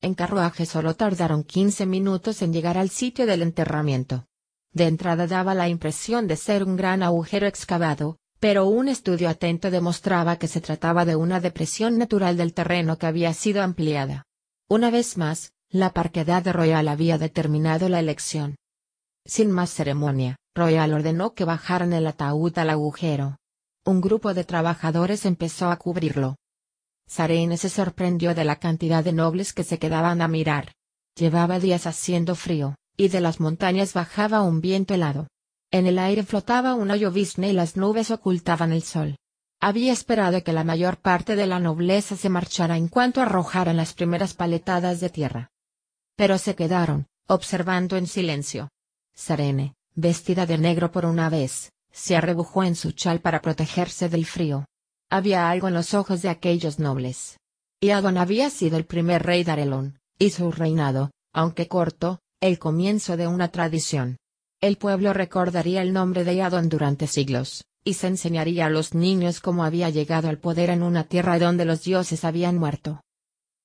En 0.01 0.15
carruaje 0.15 0.67
solo 0.67 0.95
tardaron 0.95 1.43
15 1.43 1.87
minutos 1.87 2.43
en 2.43 2.53
llegar 2.53 2.79
al 2.79 2.91
sitio 2.91 3.27
del 3.27 3.43
enterramiento. 3.43 4.27
De 4.73 4.87
entrada 4.87 5.27
daba 5.27 5.55
la 5.55 5.69
impresión 5.69 6.27
de 6.29 6.37
ser 6.37 6.63
un 6.63 6.77
gran 6.77 7.03
agujero 7.03 7.47
excavado, 7.47 8.19
pero 8.41 8.67
un 8.67 8.89
estudio 8.89 9.29
atento 9.29 9.71
demostraba 9.71 10.37
que 10.37 10.49
se 10.49 10.61
trataba 10.61 11.05
de 11.05 11.17
una 11.17 11.41
depresión 11.41 11.99
natural 11.99 12.37
del 12.37 12.55
terreno 12.55 12.99
que 12.99 13.07
había 13.07 13.33
sido 13.35 13.63
ampliada. 13.63 14.25
Una 14.69 14.91
vez 14.91 15.17
más, 15.17 15.53
la 15.71 15.93
parquedad 15.93 16.43
de 16.43 16.53
Royal 16.53 16.89
había 16.89 17.19
determinado 17.19 17.89
la 17.89 18.01
elección. 18.01 18.57
Sin 19.25 19.51
más 19.51 19.71
ceremonia, 19.71 20.37
Royal 20.55 20.93
ordenó 20.93 21.35
que 21.35 21.45
bajaran 21.45 21.93
el 21.93 22.07
ataúd 22.07 22.57
al 22.59 22.71
agujero. 22.71 23.37
Un 23.85 24.01
grupo 24.01 24.35
de 24.35 24.45
trabajadores 24.45 25.27
empezó 25.27 25.71
a 25.71 25.77
cubrirlo. 25.77 26.37
Sarene 27.09 27.57
se 27.57 27.69
sorprendió 27.69 28.35
de 28.35 28.45
la 28.45 28.57
cantidad 28.57 29.05
de 29.05 29.13
nobles 29.13 29.53
que 29.53 29.65
se 29.65 29.79
quedaban 29.79 30.23
a 30.23 30.29
mirar. 30.29 30.73
Llevaba 31.17 31.61
días 31.61 31.87
haciendo 31.87 32.35
frío, 32.35 32.75
y 32.97 33.09
de 33.09 33.21
las 33.21 33.41
montañas 33.41 33.95
bajaba 33.95 34.43
un 34.43 34.61
viento 34.61 34.95
helado. 34.95 35.29
En 35.71 35.87
el 35.87 35.99
aire 35.99 36.23
flotaba 36.23 36.75
una 36.75 36.97
llovizna 36.97 37.49
y 37.49 37.53
las 37.53 37.77
nubes 37.77 38.11
ocultaban 38.11 38.73
el 38.73 38.83
sol. 38.83 39.17
Había 39.61 39.93
esperado 39.93 40.43
que 40.45 40.53
la 40.53 40.65
mayor 40.65 40.99
parte 40.99 41.35
de 41.35 41.47
la 41.47 41.59
nobleza 41.59 42.17
se 42.17 42.29
marchara 42.29 42.77
en 42.77 42.89
cuanto 42.89 43.21
arrojaran 43.21 43.77
las 43.77 43.95
primeras 43.95 44.35
paletadas 44.35 45.01
de 45.01 45.11
tierra. 45.11 45.51
Pero 46.15 46.39
se 46.39 46.55
quedaron, 46.55 47.07
observando 47.27 47.97
en 47.97 48.07
silencio. 48.07 48.71
Sarene, 49.15 49.75
vestida 49.95 50.47
de 50.47 50.59
negro 50.59 50.93
por 50.93 51.07
una 51.07 51.29
vez, 51.31 51.73
se 51.91 52.17
arrebujó 52.17 52.63
en 52.65 52.77
su 52.77 52.93
chal 52.93 53.21
para 53.21 53.41
protegerse 53.41 54.09
del 54.09 54.27
frío. 54.27 54.67
Había 55.11 55.51
algo 55.51 55.69
en 55.69 55.75
los 55.75 55.95
ojos 55.95 56.23
de 56.23 56.29
aquellos 56.29 56.79
nobles. 56.79 57.39
Iadon 57.81 58.19
había 58.19 58.51
sido 58.51 58.77
el 58.77 58.85
primer 58.85 59.23
rey 59.23 59.45
de 59.45 59.53
Arelon, 59.53 59.99
y 60.19 60.31
su 60.31 60.51
reinado, 60.53 61.11
aunque 61.33 61.69
corto, 61.69 62.21
el 62.41 62.59
comienzo 62.59 63.17
de 63.17 63.27
una 63.27 63.49
tradición. 63.49 64.19
El 64.61 64.79
pueblo 64.79 65.13
recordaría 65.13 65.83
el 65.83 65.93
nombre 65.93 66.25
de 66.25 66.35
Iadon 66.35 66.71
durante 66.71 67.07
siglos, 67.07 67.65
y 67.85 67.95
se 67.95 68.07
enseñaría 68.07 68.67
a 68.67 68.71
los 68.71 68.95
niños 68.95 69.41
cómo 69.41 69.65
había 69.65 69.91
llegado 69.91 70.29
al 70.29 70.39
poder 70.39 70.71
en 70.71 70.83
una 70.83 71.05
tierra 71.05 71.39
donde 71.39 71.67
los 71.67 71.83
dioses 71.83 72.25
habían 72.25 72.57
muerto. 72.57 73.03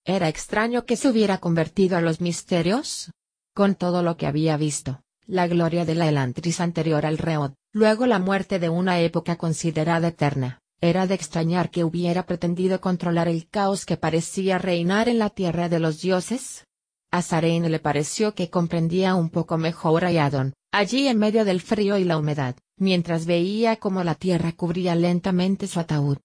¿Era 0.03 0.27
extraño 0.27 0.85
que 0.85 0.97
se 0.97 1.07
hubiera 1.07 1.37
convertido 1.37 1.95
a 1.95 2.01
los 2.01 2.19
misterios? 2.19 3.09
Con 3.55 3.75
todo 3.75 4.03
lo 4.03 4.17
que 4.17 4.27
había 4.27 4.57
visto, 4.57 5.01
la 5.27 5.47
gloria 5.47 5.85
de 5.85 5.95
la 5.95 6.09
Elantris 6.09 6.59
anterior 6.59 7.05
al 7.05 7.17
Reod, 7.17 7.53
luego 7.71 8.05
la 8.05 8.19
muerte 8.19 8.59
de 8.59 8.67
una 8.67 8.99
época 8.99 9.37
considerada 9.37 10.09
eterna, 10.09 10.59
era 10.81 11.07
de 11.07 11.13
extrañar 11.13 11.69
que 11.69 11.85
hubiera 11.85 12.25
pretendido 12.25 12.81
controlar 12.81 13.29
el 13.29 13.47
caos 13.47 13.85
que 13.85 13.95
parecía 13.95 14.57
reinar 14.57 15.07
en 15.07 15.19
la 15.19 15.29
tierra 15.29 15.69
de 15.69 15.79
los 15.79 16.01
dioses. 16.01 16.65
A 17.11 17.21
Sarene 17.21 17.69
le 17.69 17.79
pareció 17.79 18.33
que 18.33 18.49
comprendía 18.49 19.15
un 19.15 19.29
poco 19.29 19.57
mejor 19.57 20.05
a 20.05 20.11
Yadon, 20.11 20.53
allí 20.71 21.07
en 21.07 21.19
medio 21.19 21.45
del 21.45 21.61
frío 21.61 21.97
y 21.97 22.03
la 22.03 22.17
humedad, 22.17 22.55
mientras 22.77 23.25
veía 23.25 23.75
cómo 23.75 24.03
la 24.03 24.15
tierra 24.15 24.51
cubría 24.53 24.95
lentamente 24.95 25.67
su 25.67 25.79
ataúd. 25.79 26.17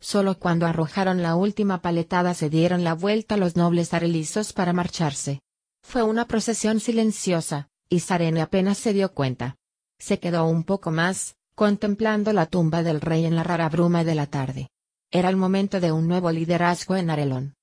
Solo 0.00 0.38
cuando 0.38 0.66
arrojaron 0.66 1.22
la 1.22 1.36
última 1.36 1.80
paletada 1.80 2.34
se 2.34 2.50
dieron 2.50 2.82
la 2.82 2.94
vuelta 2.94 3.36
los 3.36 3.56
nobles 3.56 3.94
arelisos 3.94 4.52
para 4.52 4.72
marcharse. 4.72 5.40
Fue 5.82 6.02
una 6.02 6.26
procesión 6.26 6.80
silenciosa, 6.80 7.68
y 7.88 8.00
Sarene 8.00 8.40
apenas 8.40 8.78
se 8.78 8.92
dio 8.92 9.12
cuenta. 9.12 9.56
Se 9.98 10.18
quedó 10.18 10.46
un 10.46 10.64
poco 10.64 10.90
más, 10.90 11.36
contemplando 11.54 12.32
la 12.32 12.46
tumba 12.46 12.82
del 12.82 13.00
rey 13.00 13.26
en 13.26 13.36
la 13.36 13.44
rara 13.44 13.68
bruma 13.68 14.02
de 14.02 14.14
la 14.14 14.26
tarde. 14.26 14.70
Era 15.10 15.28
el 15.28 15.36
momento 15.36 15.78
de 15.78 15.92
un 15.92 16.08
nuevo 16.08 16.30
liderazgo 16.32 16.96
en 16.96 17.10
Arelón. 17.10 17.54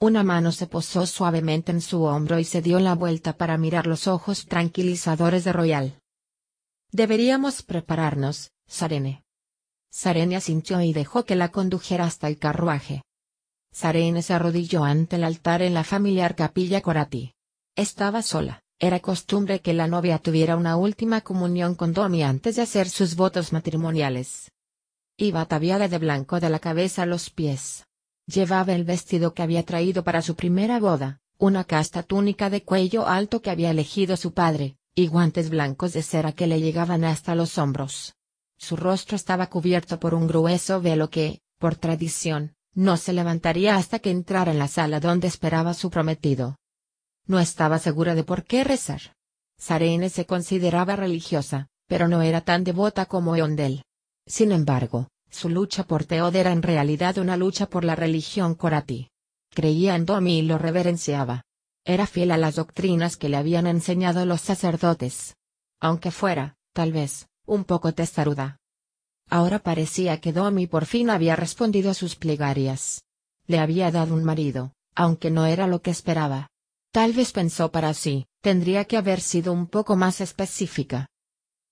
Una 0.00 0.22
mano 0.22 0.52
se 0.52 0.68
posó 0.68 1.06
suavemente 1.06 1.72
en 1.72 1.80
su 1.80 2.04
hombro 2.04 2.38
y 2.38 2.44
se 2.44 2.62
dio 2.62 2.78
la 2.78 2.94
vuelta 2.94 3.36
para 3.36 3.58
mirar 3.58 3.88
los 3.88 4.06
ojos 4.06 4.46
tranquilizadores 4.46 5.42
de 5.42 5.52
Royal. 5.52 5.98
Deberíamos 6.92 7.62
prepararnos, 7.64 8.52
Sarene. 8.68 9.24
Sarene 9.90 10.36
asintió 10.36 10.80
y 10.80 10.92
dejó 10.92 11.24
que 11.24 11.34
la 11.34 11.48
condujera 11.48 12.04
hasta 12.04 12.28
el 12.28 12.38
carruaje. 12.38 13.02
Sarene 13.72 14.22
se 14.22 14.34
arrodilló 14.34 14.84
ante 14.84 15.16
el 15.16 15.24
altar 15.24 15.62
en 15.62 15.74
la 15.74 15.82
familiar 15.82 16.36
capilla 16.36 16.80
Corati. 16.80 17.34
Estaba 17.74 18.22
sola. 18.22 18.62
Era 18.78 19.00
costumbre 19.00 19.60
que 19.60 19.74
la 19.74 19.88
novia 19.88 20.20
tuviera 20.20 20.56
una 20.56 20.76
última 20.76 21.22
comunión 21.22 21.74
con 21.74 21.92
Domi 21.92 22.22
antes 22.22 22.54
de 22.54 22.62
hacer 22.62 22.88
sus 22.88 23.16
votos 23.16 23.52
matrimoniales. 23.52 24.52
Iba 25.16 25.40
ataviada 25.40 25.88
de 25.88 25.98
blanco 25.98 26.38
de 26.38 26.50
la 26.50 26.60
cabeza 26.60 27.02
a 27.02 27.06
los 27.06 27.30
pies. 27.30 27.87
Llevaba 28.28 28.74
el 28.74 28.84
vestido 28.84 29.32
que 29.32 29.42
había 29.42 29.64
traído 29.64 30.04
para 30.04 30.20
su 30.20 30.36
primera 30.36 30.78
boda, 30.78 31.18
una 31.38 31.64
casta 31.64 32.02
túnica 32.02 32.50
de 32.50 32.62
cuello 32.62 33.06
alto 33.06 33.40
que 33.40 33.48
había 33.48 33.70
elegido 33.70 34.18
su 34.18 34.34
padre, 34.34 34.76
y 34.94 35.06
guantes 35.06 35.48
blancos 35.48 35.94
de 35.94 36.02
cera 36.02 36.32
que 36.32 36.46
le 36.46 36.60
llegaban 36.60 37.04
hasta 37.04 37.34
los 37.34 37.56
hombros. 37.56 38.16
Su 38.58 38.76
rostro 38.76 39.16
estaba 39.16 39.46
cubierto 39.46 39.98
por 39.98 40.12
un 40.12 40.26
grueso 40.26 40.82
velo 40.82 41.08
que, 41.08 41.40
por 41.58 41.76
tradición, 41.76 42.54
no 42.74 42.98
se 42.98 43.14
levantaría 43.14 43.76
hasta 43.76 43.98
que 43.98 44.10
entrara 44.10 44.52
en 44.52 44.58
la 44.58 44.68
sala 44.68 45.00
donde 45.00 45.26
esperaba 45.26 45.72
su 45.72 45.88
prometido. 45.88 46.58
No 47.26 47.40
estaba 47.40 47.78
segura 47.78 48.14
de 48.14 48.24
por 48.24 48.44
qué 48.44 48.62
rezar. 48.62 49.14
Sarene 49.56 50.10
se 50.10 50.26
consideraba 50.26 50.96
religiosa, 50.96 51.68
pero 51.86 52.08
no 52.08 52.20
era 52.20 52.42
tan 52.42 52.62
devota 52.62 53.06
como 53.06 53.36
Eondel. 53.36 53.84
Sin 54.26 54.52
embargo, 54.52 55.08
su 55.30 55.48
lucha 55.48 55.84
por 55.84 56.04
Teod 56.04 56.34
era 56.36 56.52
en 56.52 56.62
realidad 56.62 57.18
una 57.18 57.36
lucha 57.36 57.68
por 57.68 57.84
la 57.84 57.94
religión 57.94 58.54
Korati. 58.54 59.10
Creía 59.50 59.94
en 59.94 60.04
Domi 60.04 60.38
y 60.38 60.42
lo 60.42 60.58
reverenciaba. 60.58 61.44
Era 61.84 62.06
fiel 62.06 62.32
a 62.32 62.36
las 62.36 62.56
doctrinas 62.56 63.16
que 63.16 63.28
le 63.28 63.36
habían 63.36 63.66
enseñado 63.66 64.24
los 64.26 64.40
sacerdotes. 64.40 65.36
Aunque 65.80 66.10
fuera, 66.10 66.56
tal 66.72 66.92
vez, 66.92 67.28
un 67.46 67.64
poco 67.64 67.92
testaruda. 67.92 68.58
Ahora 69.30 69.58
parecía 69.58 70.20
que 70.20 70.32
Domi 70.32 70.66
por 70.66 70.86
fin 70.86 71.10
había 71.10 71.36
respondido 71.36 71.90
a 71.90 71.94
sus 71.94 72.16
plegarias. 72.16 73.02
Le 73.46 73.58
había 73.58 73.90
dado 73.90 74.14
un 74.14 74.24
marido, 74.24 74.72
aunque 74.94 75.30
no 75.30 75.46
era 75.46 75.66
lo 75.66 75.80
que 75.80 75.90
esperaba. 75.90 76.48
Tal 76.92 77.12
vez 77.12 77.32
pensó 77.32 77.70
para 77.70 77.94
sí, 77.94 78.26
tendría 78.40 78.84
que 78.86 78.96
haber 78.96 79.20
sido 79.20 79.52
un 79.52 79.66
poco 79.66 79.96
más 79.96 80.20
específica. 80.20 81.08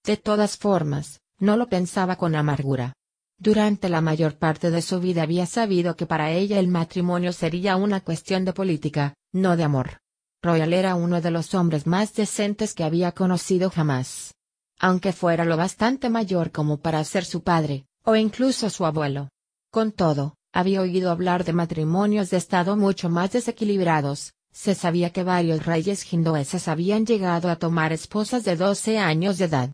De 0.05 0.16
todas 0.16 0.57
formas, 0.57 1.20
no 1.39 1.57
lo 1.57 1.69
pensaba 1.69 2.16
con 2.16 2.35
amargura. 2.35 2.95
Durante 3.39 3.89
la 3.91 4.01
mayor 4.01 4.39
parte 4.39 4.71
de 4.71 4.81
su 4.81 4.99
vida 4.99 5.23
había 5.23 5.47
sabido 5.47 5.95
que 5.95 6.07
para 6.07 6.33
ella 6.33 6.59
el 6.59 6.69
matrimonio 6.69 7.33
sería 7.33 7.77
una 7.77 8.01
cuestión 8.01 8.45
de 8.45 8.55
política, 8.55 9.15
no 9.33 9.57
de 9.57 9.65
amor. 9.65 9.99
Royal 10.43 10.73
era 10.73 10.95
uno 10.95 11.21
de 11.21 11.31
los 11.31 11.55
hombres 11.55 11.87
más 11.87 12.15
decentes 12.15 12.73
que 12.73 12.85
había 12.85 13.13
conocido 13.13 13.71
jamás. 13.71 14.35
Aunque 14.79 15.13
fuera 15.13 15.45
lo 15.45 15.57
bastante 15.57 16.09
mayor 16.09 16.51
como 16.51 16.79
para 16.79 17.03
ser 17.05 17.25
su 17.25 17.43
padre, 17.43 17.87
o 18.05 18.17
incluso 18.17 18.71
su 18.71 18.87
abuelo. 18.87 19.29
Con 19.71 19.93
todo, 19.93 20.35
había 20.53 20.81
oído 20.81 21.11
hablar 21.11 21.45
de 21.45 21.53
matrimonios 21.53 22.31
de 22.31 22.39
estado 22.39 22.77
mucho 22.77 23.11
más 23.11 23.33
desequilibrados, 23.33 24.33
se 24.51 24.75
sabía 24.75 25.11
que 25.11 25.23
varios 25.23 25.67
reyes 25.67 26.11
hindueses 26.11 26.69
habían 26.69 27.05
llegado 27.05 27.51
a 27.51 27.57
tomar 27.57 27.93
esposas 27.93 28.43
de 28.45 28.57
12 28.57 28.99
años 28.99 29.37
de 29.37 29.45
edad. 29.45 29.73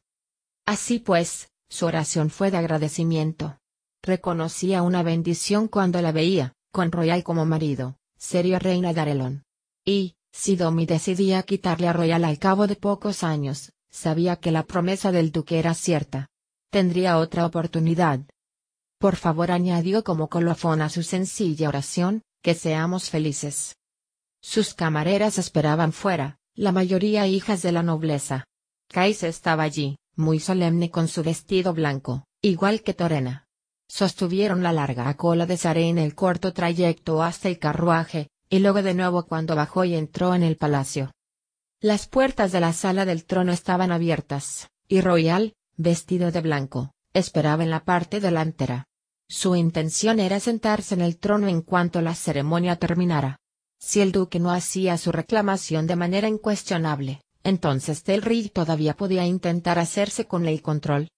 Así 0.66 0.98
pues, 0.98 1.48
su 1.72 1.86
oración 1.86 2.28
fue 2.28 2.50
de 2.50 2.58
agradecimiento. 2.58 3.58
Reconocía 4.02 4.82
una 4.82 5.02
bendición 5.02 5.68
cuando 5.68 6.02
la 6.02 6.12
veía, 6.12 6.52
con 6.70 6.92
Royal 6.92 7.24
como 7.24 7.46
marido, 7.46 7.96
serio 8.18 8.58
reina 8.58 8.92
de 8.92 9.00
Arelon. 9.00 9.44
Y, 9.82 10.16
si 10.32 10.56
Domi 10.56 10.84
decidía 10.84 11.42
quitarle 11.44 11.88
a 11.88 11.94
Royal 11.94 12.24
al 12.24 12.38
cabo 12.38 12.66
de 12.66 12.76
pocos 12.76 13.24
años, 13.24 13.72
sabía 13.90 14.36
que 14.36 14.50
la 14.50 14.64
promesa 14.64 15.12
del 15.12 15.32
duque 15.32 15.58
era 15.58 15.72
cierta. 15.72 16.28
Tendría 16.70 17.16
otra 17.16 17.46
oportunidad. 17.46 18.20
Por 18.98 19.16
favor 19.16 19.50
añadió 19.50 20.04
como 20.04 20.28
colofón 20.28 20.82
a 20.82 20.90
su 20.90 21.02
sencilla 21.02 21.70
oración, 21.70 22.20
que 22.42 22.52
seamos 22.52 23.08
felices. 23.08 23.76
Sus 24.42 24.74
camareras 24.74 25.38
esperaban 25.38 25.94
fuera, 25.94 26.36
la 26.54 26.70
mayoría 26.70 27.26
hijas 27.26 27.62
de 27.62 27.72
la 27.72 27.82
nobleza. 27.82 28.44
Kais 28.88 29.22
estaba 29.22 29.62
allí, 29.62 29.96
muy 30.16 30.40
solemne 30.40 30.90
con 30.90 31.08
su 31.08 31.22
vestido 31.22 31.72
blanco, 31.74 32.24
igual 32.40 32.82
que 32.82 32.94
Torena. 32.94 33.46
Sostuvieron 33.88 34.62
la 34.62 34.72
larga 34.72 35.14
cola 35.16 35.46
de 35.46 35.56
Saré 35.56 35.88
en 35.88 35.98
el 35.98 36.14
corto 36.14 36.52
trayecto 36.52 37.22
hasta 37.22 37.48
el 37.48 37.58
carruaje, 37.58 38.28
y 38.48 38.58
luego 38.58 38.82
de 38.82 38.94
nuevo 38.94 39.26
cuando 39.26 39.56
bajó 39.56 39.84
y 39.84 39.94
entró 39.94 40.34
en 40.34 40.42
el 40.42 40.56
palacio. 40.56 41.12
Las 41.80 42.06
puertas 42.06 42.52
de 42.52 42.60
la 42.60 42.72
sala 42.72 43.04
del 43.04 43.24
trono 43.24 43.52
estaban 43.52 43.92
abiertas, 43.92 44.70
y 44.88 45.00
Royal, 45.00 45.54
vestido 45.76 46.30
de 46.30 46.40
blanco, 46.40 46.92
esperaba 47.12 47.62
en 47.64 47.70
la 47.70 47.84
parte 47.84 48.20
delantera. 48.20 48.86
Su 49.28 49.56
intención 49.56 50.20
era 50.20 50.40
sentarse 50.40 50.94
en 50.94 51.00
el 51.00 51.18
trono 51.18 51.48
en 51.48 51.62
cuanto 51.62 52.00
la 52.02 52.14
ceremonia 52.14 52.76
terminara. 52.76 53.38
Si 53.78 54.00
el 54.00 54.12
duque 54.12 54.38
no 54.38 54.52
hacía 54.52 54.96
su 54.98 55.10
reclamación 55.10 55.86
de 55.86 55.96
manera 55.96 56.28
incuestionable, 56.28 57.22
entonces 57.44 58.02
Telri 58.02 58.48
todavía 58.48 58.94
podía 58.94 59.26
intentar 59.26 59.78
hacerse 59.78 60.26
con 60.26 60.46
el 60.46 60.62
control. 60.62 61.08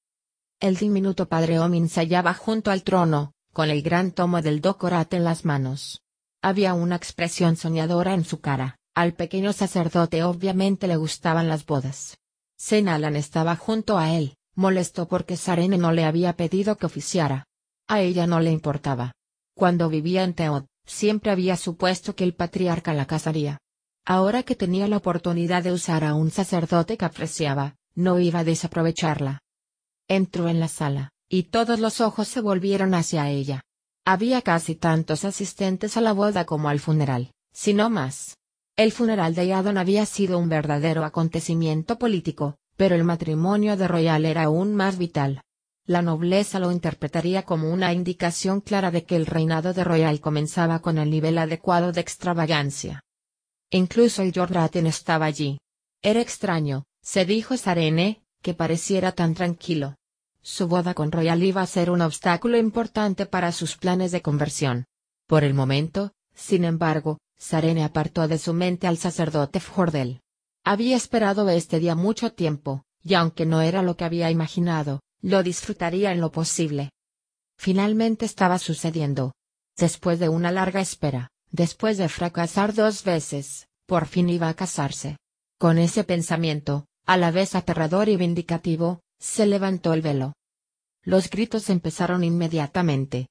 El 0.60 0.76
diminuto 0.76 1.28
padre 1.28 1.58
Omin 1.58 1.88
se 1.88 2.00
hallaba 2.00 2.34
junto 2.34 2.70
al 2.70 2.82
trono, 2.82 3.32
con 3.52 3.70
el 3.70 3.82
gran 3.82 4.12
tomo 4.12 4.40
del 4.42 4.60
Docorat 4.60 5.12
en 5.14 5.24
las 5.24 5.44
manos. 5.44 6.00
Había 6.42 6.74
una 6.74 6.96
expresión 6.96 7.56
soñadora 7.56 8.14
en 8.14 8.24
su 8.24 8.40
cara, 8.40 8.76
al 8.94 9.14
pequeño 9.14 9.52
sacerdote 9.52 10.22
obviamente 10.22 10.86
le 10.86 10.96
gustaban 10.96 11.48
las 11.48 11.66
bodas. 11.66 12.18
Senalan 12.56 13.16
estaba 13.16 13.56
junto 13.56 13.98
a 13.98 14.12
él, 14.12 14.36
molesto 14.54 15.08
porque 15.08 15.36
Sarene 15.36 15.78
no 15.78 15.92
le 15.92 16.04
había 16.04 16.36
pedido 16.36 16.76
que 16.76 16.86
oficiara. 16.86 17.46
A 17.88 18.00
ella 18.00 18.26
no 18.26 18.40
le 18.40 18.52
importaba. 18.52 19.12
Cuando 19.54 19.88
vivía 19.88 20.24
en 20.24 20.34
Teot, 20.34 20.66
Siempre 20.86 21.30
había 21.30 21.56
supuesto 21.56 22.14
que 22.14 22.24
el 22.24 22.34
patriarca 22.34 22.92
la 22.92 23.06
casaría. 23.06 23.58
Ahora 24.06 24.42
que 24.42 24.54
tenía 24.54 24.86
la 24.86 24.98
oportunidad 24.98 25.62
de 25.62 25.72
usar 25.72 26.04
a 26.04 26.14
un 26.14 26.30
sacerdote 26.30 26.98
que 26.98 27.06
apreciaba, 27.06 27.76
no 27.94 28.18
iba 28.18 28.40
a 28.40 28.44
desaprovecharla. 28.44 29.40
Entró 30.08 30.48
en 30.48 30.60
la 30.60 30.68
sala, 30.68 31.10
y 31.28 31.44
todos 31.44 31.80
los 31.80 32.02
ojos 32.02 32.28
se 32.28 32.42
volvieron 32.42 32.92
hacia 32.94 33.30
ella. 33.30 33.62
Había 34.04 34.42
casi 34.42 34.74
tantos 34.74 35.24
asistentes 35.24 35.96
a 35.96 36.02
la 36.02 36.12
boda 36.12 36.44
como 36.44 36.68
al 36.68 36.80
funeral, 36.80 37.32
si 37.52 37.72
no 37.72 37.88
más. 37.88 38.36
El 38.76 38.92
funeral 38.92 39.34
de 39.34 39.46
Yadon 39.46 39.78
había 39.78 40.04
sido 40.04 40.38
un 40.38 40.50
verdadero 40.50 41.04
acontecimiento 41.04 41.98
político, 41.98 42.56
pero 42.76 42.94
el 42.96 43.04
matrimonio 43.04 43.78
de 43.78 43.88
Royal 43.88 44.26
era 44.26 44.42
aún 44.44 44.74
más 44.74 44.98
vital. 44.98 45.40
La 45.86 46.02
nobleza 46.02 46.58
lo 46.58 46.72
interpretaría 46.72 47.44
como 47.44 47.70
una 47.70 47.94
indicación 47.94 48.60
clara 48.60 48.90
de 48.90 49.04
que 49.04 49.16
el 49.16 49.24
reinado 49.24 49.72
de 49.72 49.84
Royal 49.84 50.20
comenzaba 50.20 50.80
con 50.80 50.98
el 50.98 51.08
nivel 51.08 51.38
adecuado 51.38 51.92
de 51.92 52.00
extravagancia. 52.00 53.03
Incluso 53.70 54.22
el 54.22 54.32
Jordaten 54.32 54.86
estaba 54.86 55.26
allí. 55.26 55.58
Era 56.02 56.20
extraño, 56.20 56.84
se 57.02 57.24
dijo 57.24 57.56
Sarene, 57.56 58.22
que 58.42 58.54
pareciera 58.54 59.12
tan 59.12 59.34
tranquilo. 59.34 59.96
Su 60.42 60.68
boda 60.68 60.92
con 60.92 61.10
Royal 61.10 61.42
iba 61.42 61.62
a 61.62 61.66
ser 61.66 61.90
un 61.90 62.02
obstáculo 62.02 62.58
importante 62.58 63.24
para 63.24 63.52
sus 63.52 63.76
planes 63.76 64.12
de 64.12 64.20
conversión. 64.20 64.84
Por 65.26 65.42
el 65.42 65.54
momento, 65.54 66.12
sin 66.34 66.64
embargo, 66.64 67.18
Sarene 67.38 67.84
apartó 67.84 68.28
de 68.28 68.38
su 68.38 68.52
mente 68.52 68.86
al 68.86 68.98
sacerdote 68.98 69.60
Fjordel. 69.60 70.20
Había 70.64 70.96
esperado 70.96 71.48
este 71.48 71.78
día 71.78 71.94
mucho 71.94 72.32
tiempo, 72.32 72.84
y 73.02 73.14
aunque 73.14 73.46
no 73.46 73.62
era 73.62 73.82
lo 73.82 73.96
que 73.96 74.04
había 74.04 74.30
imaginado, 74.30 75.00
lo 75.20 75.42
disfrutaría 75.42 76.12
en 76.12 76.20
lo 76.20 76.30
posible. 76.30 76.90
Finalmente 77.56 78.26
estaba 78.26 78.58
sucediendo. 78.58 79.32
Después 79.76 80.18
de 80.18 80.28
una 80.28 80.52
larga 80.52 80.80
espera, 80.80 81.30
después 81.54 81.98
de 81.98 82.08
fracasar 82.08 82.74
dos 82.74 83.04
veces, 83.04 83.68
por 83.86 84.06
fin 84.06 84.28
iba 84.28 84.48
a 84.48 84.54
casarse. 84.54 85.18
Con 85.56 85.78
ese 85.78 86.02
pensamiento, 86.02 86.86
a 87.06 87.16
la 87.16 87.30
vez 87.30 87.54
aterrador 87.54 88.08
y 88.08 88.16
vindicativo, 88.16 89.02
se 89.20 89.46
levantó 89.46 89.92
el 89.92 90.02
velo. 90.02 90.32
Los 91.04 91.30
gritos 91.30 91.70
empezaron 91.70 92.24
inmediatamente. 92.24 93.28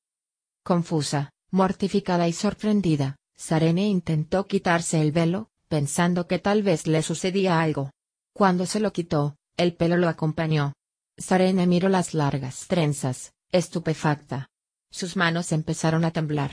Confusa, 0.63 1.31
mortificada 1.51 2.29
y 2.29 2.33
sorprendida, 2.33 3.17
Sarene 3.35 3.87
intentó 3.87 4.47
quitarse 4.47 5.01
el 5.01 5.11
velo, 5.11 5.49
pensando 5.67 6.25
que 6.25 6.39
tal 6.39 6.63
vez 6.63 6.87
le 6.87 7.01
sucedía 7.01 7.59
algo. 7.59 7.91
Cuando 8.33 8.65
se 8.65 8.79
lo 8.79 8.93
quitó, 8.93 9.35
el 9.57 9.75
pelo 9.75 9.97
lo 9.97 10.07
acompañó. 10.07 10.71
Sarene 11.17 11.67
miró 11.67 11.89
las 11.89 12.13
largas 12.13 12.67
trenzas, 12.67 13.33
estupefacta. 13.51 14.47
Sus 14.91 15.17
manos 15.17 15.51
empezaron 15.51 16.05
a 16.05 16.11
temblar. 16.11 16.51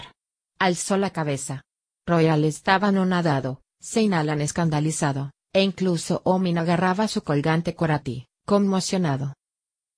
Alzó 0.60 0.98
la 0.98 1.08
cabeza. 1.08 1.62
Royal 2.06 2.44
estaba 2.44 2.88
anonadado, 2.88 3.62
Seinalan 3.80 4.42
escandalizado, 4.42 5.30
e 5.54 5.62
incluso 5.62 6.20
Omin 6.26 6.58
agarraba 6.58 7.08
su 7.08 7.22
colgante 7.22 7.74
corati, 7.74 8.26
conmocionado. 8.44 9.32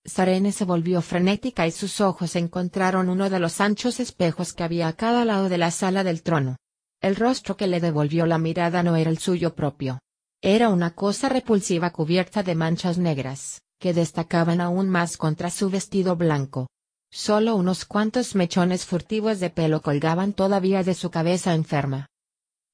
Sarene 0.05 0.53
se 0.53 0.65
volvió 0.65 1.03
frenética 1.03 1.67
y 1.67 1.73
sus 1.73 2.01
ojos 2.01 2.37
encontraron 2.37 3.09
uno 3.09 3.29
de 3.29 3.41
los 3.41 3.61
anchos 3.61 3.99
espejos 3.99 4.53
que 4.53 4.63
había 4.63 4.87
a 4.87 4.93
cada 4.93 5.25
lado 5.25 5.49
de 5.49 5.59
la 5.59 5.73
sala 5.73 6.05
del 6.05 6.23
trono. 6.23 6.59
El 7.01 7.17
rostro 7.17 7.57
que 7.57 7.67
le 7.67 7.81
devolvió 7.81 8.25
la 8.27 8.39
mirada 8.39 8.85
no 8.85 8.95
era 8.95 9.11
el 9.11 9.19
suyo 9.19 9.57
propio. 9.57 9.99
Era 10.43 10.69
una 10.69 10.95
cosa 10.95 11.29
repulsiva 11.29 11.91
cubierta 11.91 12.45
de 12.45 12.55
manchas 12.55 12.99
negras, 12.99 13.63
que 13.81 13.95
destacaban 13.95 14.61
aún 14.61 14.89
más 14.89 15.17
contra 15.17 15.51
su 15.51 15.71
vestido 15.71 16.15
blanco. 16.15 16.69
Solo 17.15 17.57
unos 17.57 17.85
cuantos 17.85 18.35
mechones 18.35 18.87
furtivos 18.87 19.39
de 19.39 19.51
pelo 19.51 19.83
colgaban 19.83 20.33
todavía 20.33 20.83
de 20.83 20.95
su 20.95 21.11
cabeza 21.11 21.53
enferma. 21.53 22.09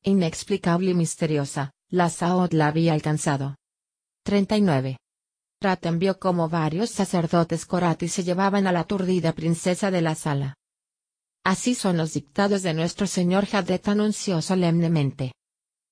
Inexplicable 0.05 0.93
y 0.93 0.94
misteriosa, 0.94 1.73
la 1.90 2.09
Saot 2.09 2.52
la 2.52 2.69
había 2.69 2.93
alcanzado. 2.93 3.56
39. 4.23 4.97
Raten 5.60 5.98
vio 5.98 6.20
como 6.20 6.48
varios 6.48 6.90
sacerdotes 6.90 7.66
corati 7.66 8.06
se 8.06 8.23
llevaban 8.23 8.69
a 8.69 8.73
la 8.73 8.81
aturdida 8.81 9.32
princesa 9.32 9.90
de 9.90 10.02
la 10.02 10.15
sala. 10.15 10.55
Así 11.44 11.74
son 11.74 11.97
los 11.97 12.12
dictados 12.12 12.62
de 12.62 12.74
nuestro 12.74 13.09
señor 13.09 13.44
Jadet 13.44 13.89
anunció 13.89 14.40
solemnemente. 14.40 15.32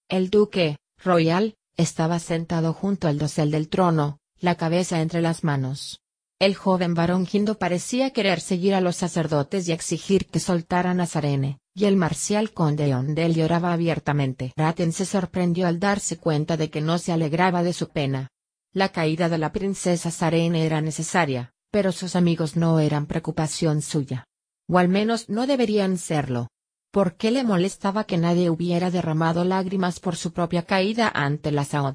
El 0.08 0.30
duque, 0.30 0.78
royal, 1.02 1.56
estaba 1.76 2.20
sentado 2.20 2.72
junto 2.72 3.08
al 3.08 3.18
dosel 3.18 3.50
del 3.50 3.68
trono, 3.68 4.18
la 4.38 4.54
cabeza 4.54 5.00
entre 5.00 5.20
las 5.20 5.42
manos. 5.42 6.00
El 6.38 6.54
joven 6.54 6.92
varón 6.92 7.26
Hindo 7.30 7.58
parecía 7.58 8.10
querer 8.10 8.40
seguir 8.40 8.74
a 8.74 8.82
los 8.82 8.96
sacerdotes 8.96 9.66
y 9.68 9.72
exigir 9.72 10.26
que 10.26 10.38
soltaran 10.38 11.00
a 11.00 11.06
Sarene, 11.06 11.60
y 11.74 11.86
el 11.86 11.96
marcial 11.96 12.52
conde 12.52 12.94
Ondel 12.94 13.34
lloraba 13.34 13.72
abiertamente. 13.72 14.52
Raten 14.54 14.92
se 14.92 15.06
sorprendió 15.06 15.66
al 15.66 15.80
darse 15.80 16.18
cuenta 16.18 16.58
de 16.58 16.68
que 16.68 16.82
no 16.82 16.98
se 16.98 17.12
alegraba 17.12 17.62
de 17.62 17.72
su 17.72 17.88
pena. 17.88 18.28
La 18.74 18.90
caída 18.90 19.30
de 19.30 19.38
la 19.38 19.50
princesa 19.50 20.10
Sarene 20.10 20.66
era 20.66 20.82
necesaria, 20.82 21.54
pero 21.70 21.90
sus 21.90 22.14
amigos 22.16 22.54
no 22.54 22.80
eran 22.80 23.06
preocupación 23.06 23.80
suya. 23.80 24.26
O 24.68 24.76
al 24.76 24.90
menos 24.90 25.30
no 25.30 25.46
deberían 25.46 25.96
serlo. 25.96 26.48
¿Por 26.90 27.16
qué 27.16 27.30
le 27.30 27.44
molestaba 27.44 28.04
que 28.04 28.18
nadie 28.18 28.50
hubiera 28.50 28.90
derramado 28.90 29.42
lágrimas 29.44 30.00
por 30.00 30.16
su 30.16 30.34
propia 30.34 30.64
caída 30.64 31.10
ante 31.14 31.50
la 31.50 31.64
Saud? 31.64 31.94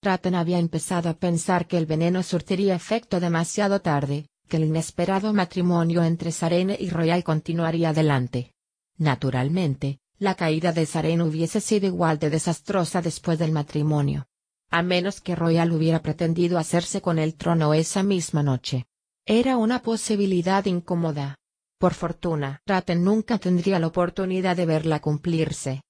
Ratten 0.00 0.36
había 0.36 0.58
empezado 0.58 1.08
a 1.08 1.14
pensar 1.14 1.66
que 1.66 1.76
el 1.76 1.86
veneno 1.86 2.22
surtiría 2.22 2.76
efecto 2.76 3.18
demasiado 3.18 3.80
tarde, 3.80 4.28
que 4.48 4.56
el 4.56 4.64
inesperado 4.64 5.32
matrimonio 5.32 6.04
entre 6.04 6.30
Sarene 6.30 6.76
y 6.78 6.90
Royal 6.90 7.24
continuaría 7.24 7.90
adelante. 7.90 8.52
Naturalmente, 8.96 9.98
la 10.18 10.36
caída 10.36 10.72
de 10.72 10.86
Sarene 10.86 11.24
hubiese 11.24 11.60
sido 11.60 11.86
igual 11.86 12.18
de 12.18 12.30
desastrosa 12.30 13.02
después 13.02 13.38
del 13.38 13.50
matrimonio. 13.50 14.26
A 14.70 14.82
menos 14.82 15.20
que 15.20 15.34
Royal 15.34 15.72
hubiera 15.72 16.00
pretendido 16.00 16.58
hacerse 16.58 17.00
con 17.00 17.18
el 17.18 17.34
trono 17.34 17.74
esa 17.74 18.02
misma 18.02 18.42
noche. 18.42 18.86
Era 19.26 19.56
una 19.56 19.82
posibilidad 19.82 20.64
incómoda. 20.66 21.36
Por 21.78 21.94
fortuna, 21.94 22.60
Ratten 22.66 23.02
nunca 23.02 23.38
tendría 23.38 23.78
la 23.78 23.88
oportunidad 23.88 24.56
de 24.56 24.66
verla 24.66 25.00
cumplirse. 25.00 25.82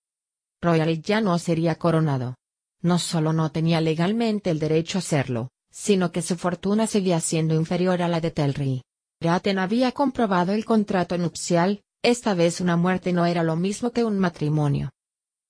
Royal 0.62 1.02
ya 1.02 1.20
no 1.20 1.39
sería 1.39 1.76
coronado, 1.76 2.36
no 2.80 2.98
solo 2.98 3.32
no 3.32 3.50
tenía 3.50 3.80
legalmente 3.80 4.50
el 4.50 4.59
derecho 4.59 4.98
a 4.98 5.00
hacerlo, 5.00 5.50
sino 5.70 6.12
que 6.12 6.22
su 6.22 6.36
fortuna 6.36 6.86
seguía 6.86 7.20
siendo 7.20 7.55
inferior 7.55 8.02
a 8.02 8.09
la 8.09 8.20
de 8.20 8.30
Telri. 8.30 8.82
Raten 9.20 9.59
había 9.59 9.92
comprobado 9.92 10.52
el 10.52 10.64
contrato 10.64 11.18
nupcial, 11.18 11.82
esta 12.02 12.34
vez 12.34 12.60
una 12.60 12.76
muerte 12.76 13.12
no 13.12 13.26
era 13.26 13.42
lo 13.42 13.56
mismo 13.56 13.90
que 13.90 14.05
un 14.05 14.18
matrimonio. 14.18 14.90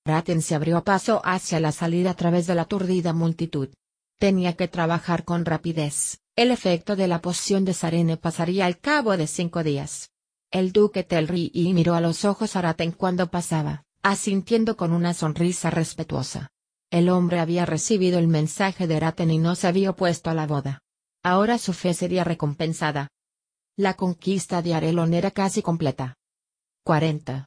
Raten 0.05 0.41
se 0.41 0.55
abrió 0.55 0.83
paso 0.83 1.21
hacia 1.23 1.59
la 1.59 1.71
salida 1.71 2.11
a 2.11 2.15
través 2.15 2.47
de 2.47 2.55
la 2.55 2.63
aturdida 2.63 3.13
multitud. 3.13 3.69
Tenía 4.17 4.53
que 4.53 4.67
trabajar 4.67 5.23
con 5.23 5.45
rapidez, 5.45 6.19
el 6.35 6.51
efecto 6.51 6.95
de 6.95 7.07
la 7.07 7.21
poción 7.21 7.63
de 7.63 7.73
Sarene 7.73 8.17
pasaría 8.17 8.65
al 8.65 8.79
cabo 8.79 9.15
de 9.17 9.27
cinco 9.27 9.63
días. 9.63 10.09
El 10.51 10.71
duque 10.71 11.03
Telri 11.03 11.51
miró 11.73 11.93
a 11.93 12.01
los 12.01 12.25
ojos 12.25 12.55
a 12.55 12.61
Raten 12.61 12.91
cuando 12.91 13.29
pasaba, 13.29 13.83
asintiendo 14.01 14.75
con 14.75 14.93
una 14.93 15.13
sonrisa 15.13 15.69
respetuosa. 15.69 16.49
El 16.91 17.09
hombre 17.09 17.39
había 17.39 17.65
recibido 17.65 18.17
el 18.17 18.27
mensaje 18.27 18.87
de 18.87 18.99
Raten 18.99 19.29
y 19.29 19.37
no 19.37 19.55
se 19.55 19.67
había 19.67 19.91
opuesto 19.91 20.31
a 20.31 20.33
la 20.33 20.47
boda. 20.47 20.79
Ahora 21.23 21.59
su 21.59 21.73
fe 21.73 21.93
sería 21.93 22.23
recompensada. 22.23 23.09
La 23.77 23.93
conquista 23.93 24.61
de 24.61 24.73
Arelon 24.73 25.13
era 25.13 25.29
casi 25.29 25.61
completa. 25.61 26.15
40. 26.83 27.45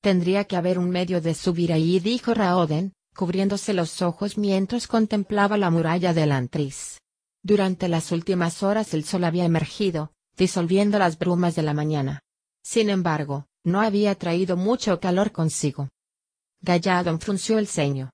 Tendría 0.00 0.44
que 0.44 0.56
haber 0.56 0.78
un 0.78 0.88
medio 0.88 1.20
de 1.20 1.34
subir 1.34 1.72
ahí, 1.72 2.00
dijo 2.00 2.32
Raoden, 2.32 2.94
cubriéndose 3.14 3.74
los 3.74 4.00
ojos 4.00 4.38
mientras 4.38 4.86
contemplaba 4.86 5.58
la 5.58 5.70
muralla 5.70 6.14
del 6.14 6.32
Antris. 6.32 6.98
Durante 7.42 7.88
las 7.88 8.10
últimas 8.10 8.62
horas 8.62 8.94
el 8.94 9.04
sol 9.04 9.24
había 9.24 9.44
emergido, 9.44 10.12
disolviendo 10.36 10.98
las 10.98 11.18
brumas 11.18 11.54
de 11.56 11.62
la 11.62 11.74
mañana. 11.74 12.20
Sin 12.62 12.88
embargo, 12.88 13.46
no 13.64 13.80
había 13.80 14.14
traído 14.14 14.56
mucho 14.56 14.98
calor 14.98 15.32
consigo. 15.32 15.90
Galladon 16.62 17.20
frunció 17.20 17.58
el 17.58 17.66
ceño. 17.66 18.10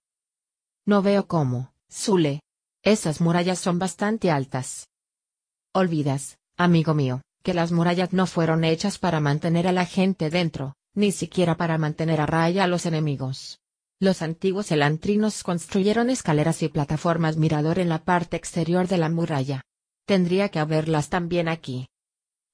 No 0.84 1.00
veo 1.02 1.26
cómo, 1.28 1.72
Zule. 1.90 2.40
Esas 2.82 3.20
murallas 3.20 3.60
son 3.60 3.78
bastante 3.78 4.30
altas. 4.30 4.88
Olvidas, 5.72 6.38
amigo 6.56 6.94
mío, 6.94 7.22
que 7.44 7.54
las 7.54 7.70
murallas 7.70 8.12
no 8.12 8.26
fueron 8.26 8.64
hechas 8.64 8.98
para 8.98 9.20
mantener 9.20 9.68
a 9.68 9.72
la 9.72 9.86
gente 9.86 10.30
dentro, 10.30 10.74
ni 10.94 11.12
siquiera 11.12 11.56
para 11.56 11.78
mantener 11.78 12.20
a 12.20 12.26
raya 12.26 12.64
a 12.64 12.66
los 12.66 12.86
enemigos. 12.86 13.60
Los 14.00 14.20
antiguos 14.20 14.72
elantrinos 14.72 15.44
construyeron 15.44 16.10
escaleras 16.10 16.60
y 16.64 16.68
plataformas 16.68 17.36
mirador 17.36 17.78
en 17.78 17.88
la 17.88 18.02
parte 18.02 18.36
exterior 18.36 18.88
de 18.88 18.98
la 18.98 19.09
muralla. 19.09 19.62
Tendría 20.04 20.48
que 20.48 20.59
haberlas 20.59 21.09
también 21.09 21.48
aquí. 21.48 21.86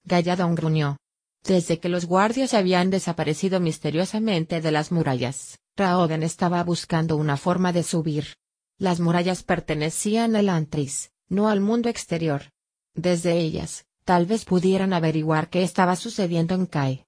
Galladón 0.05 0.55
gruñó. 0.55 0.99
Desde 1.45 1.81
que 1.81 1.89
los 1.89 2.05
guardias 2.05 2.53
habían 2.53 2.91
desaparecido 2.91 3.61
misteriosamente 3.61 4.61
de 4.61 4.71
las 4.71 4.93
murallas, 4.93 5.59
Raoden 5.79 6.25
estaba 6.25 6.65
buscando 6.65 7.17
una 7.17 7.37
forma 7.37 7.73
de 7.73 7.85
subir. 7.85 8.35
Las 8.79 8.99
murallas 8.99 9.45
pertenecían 9.45 10.35
al 10.35 10.49
Antris, 10.49 11.13
no 11.29 11.49
al 11.49 11.61
mundo 11.61 11.89
exterior. 11.89 12.51
Desde 12.95 13.39
ellas, 13.39 13.87
tal 14.05 14.27
vez 14.27 14.45
pudieran 14.45 14.93
averiguar 14.93 15.51
qué 15.51 15.63
estaba 15.63 15.95
sucediendo 15.95 16.57
en 16.57 16.67
Kai. 16.67 17.07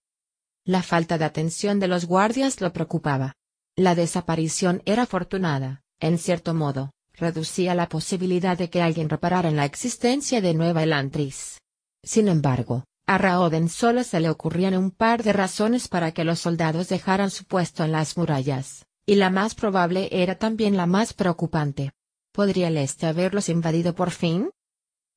La 0.64 0.84
falta 0.84 1.18
de 1.18 1.24
atención 1.24 1.80
de 1.80 1.88
los 1.88 2.05
guardias 2.05 2.60
lo 2.60 2.72
preocupaba. 2.72 3.34
La 3.74 3.97
desaparición 3.97 4.82
era 4.84 5.02
afortunada, 5.02 5.82
en 5.98 6.16
cierto 6.18 6.55
modo, 6.55 6.92
reducía 7.14 7.74
la 7.74 7.88
posibilidad 7.88 8.56
de 8.56 8.70
que 8.70 8.82
alguien 8.82 9.09
reparara 9.09 9.48
en 9.48 9.56
la 9.56 9.64
existencia 9.64 10.40
de 10.40 10.55
Nueva 10.55 10.84
Elantris. 10.84 11.59
Sin 12.05 12.28
embargo, 12.28 12.84
a 13.11 13.19
Raoden 13.19 13.69
solo 13.69 14.05
se 14.05 14.20
le 14.20 14.31
ocurrían 14.31 14.77
un 14.77 14.93
par 14.93 15.24
de 15.24 15.32
razones 15.32 15.89
para 15.89 16.12
que 16.12 16.23
los 16.23 16.39
soldados 16.39 16.89
dejaran 16.89 17.32
su 17.32 17.45
puesto 17.45 17.82
en 17.82 17.91
las 17.91 18.16
murallas, 18.16 18.87
y 19.05 19.16
la 19.16 19.31
más 19.31 19.57
probable 19.57 20.09
era 20.12 20.37
también 20.37 20.77
la 20.77 20.87
más 20.87 21.12
preocupante. 21.12 21.91
¿Podría 22.31 22.69
el 22.69 22.77
este 22.77 23.09
haberlos 23.09 23.49
invadido 23.49 23.97
por 23.97 24.12
fin? 24.12 24.51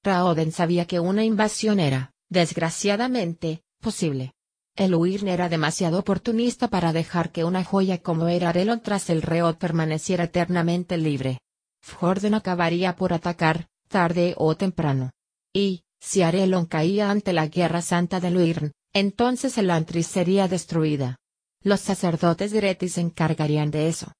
Raoden 0.04 0.52
sabía 0.52 0.86
que 0.86 1.00
una 1.00 1.24
invasión 1.24 1.80
era, 1.80 2.14
desgraciadamente, 2.30 3.62
posible. 3.80 4.34
El 4.76 4.96
huir 4.96 5.28
era 5.28 5.48
demasiado 5.48 6.00
oportunista 6.00 6.70
para 6.70 6.94
dejar 6.94 7.32
que 7.32 7.44
una 7.44 7.64
joya 7.64 8.02
como 8.02 8.28
era 8.28 8.50
Arelon 8.50 8.82
tras 8.82 9.12
el 9.12 9.22
reo 9.22 9.60
permaneciera 9.60 10.24
eternamente 10.24 10.98
libre. 10.98 11.42
Fjorden 11.84 12.34
acabaría 12.34 12.96
por 12.96 13.14
atacar, 13.14 13.68
tarde 13.88 14.34
o 14.36 14.58
temprano. 14.58 15.12
Y, 15.54 15.84
si 16.04 16.22
Arelon 16.22 16.66
caía 16.66 17.10
ante 17.10 17.32
la 17.32 17.48
guerra 17.48 17.82
santa 17.82 18.20
de 18.20 18.30
Luirn, 18.30 18.74
entonces 18.92 19.58
el 19.58 19.72
Antris 19.72 20.06
sería 20.06 20.50
destruida. 20.50 21.16
Los 21.64 21.80
sacerdotes 21.80 22.52
de 22.52 22.60
Reti 22.60 22.90
se 22.90 23.00
encargarían 23.00 23.72
de 23.72 23.88
eso. 23.88 24.12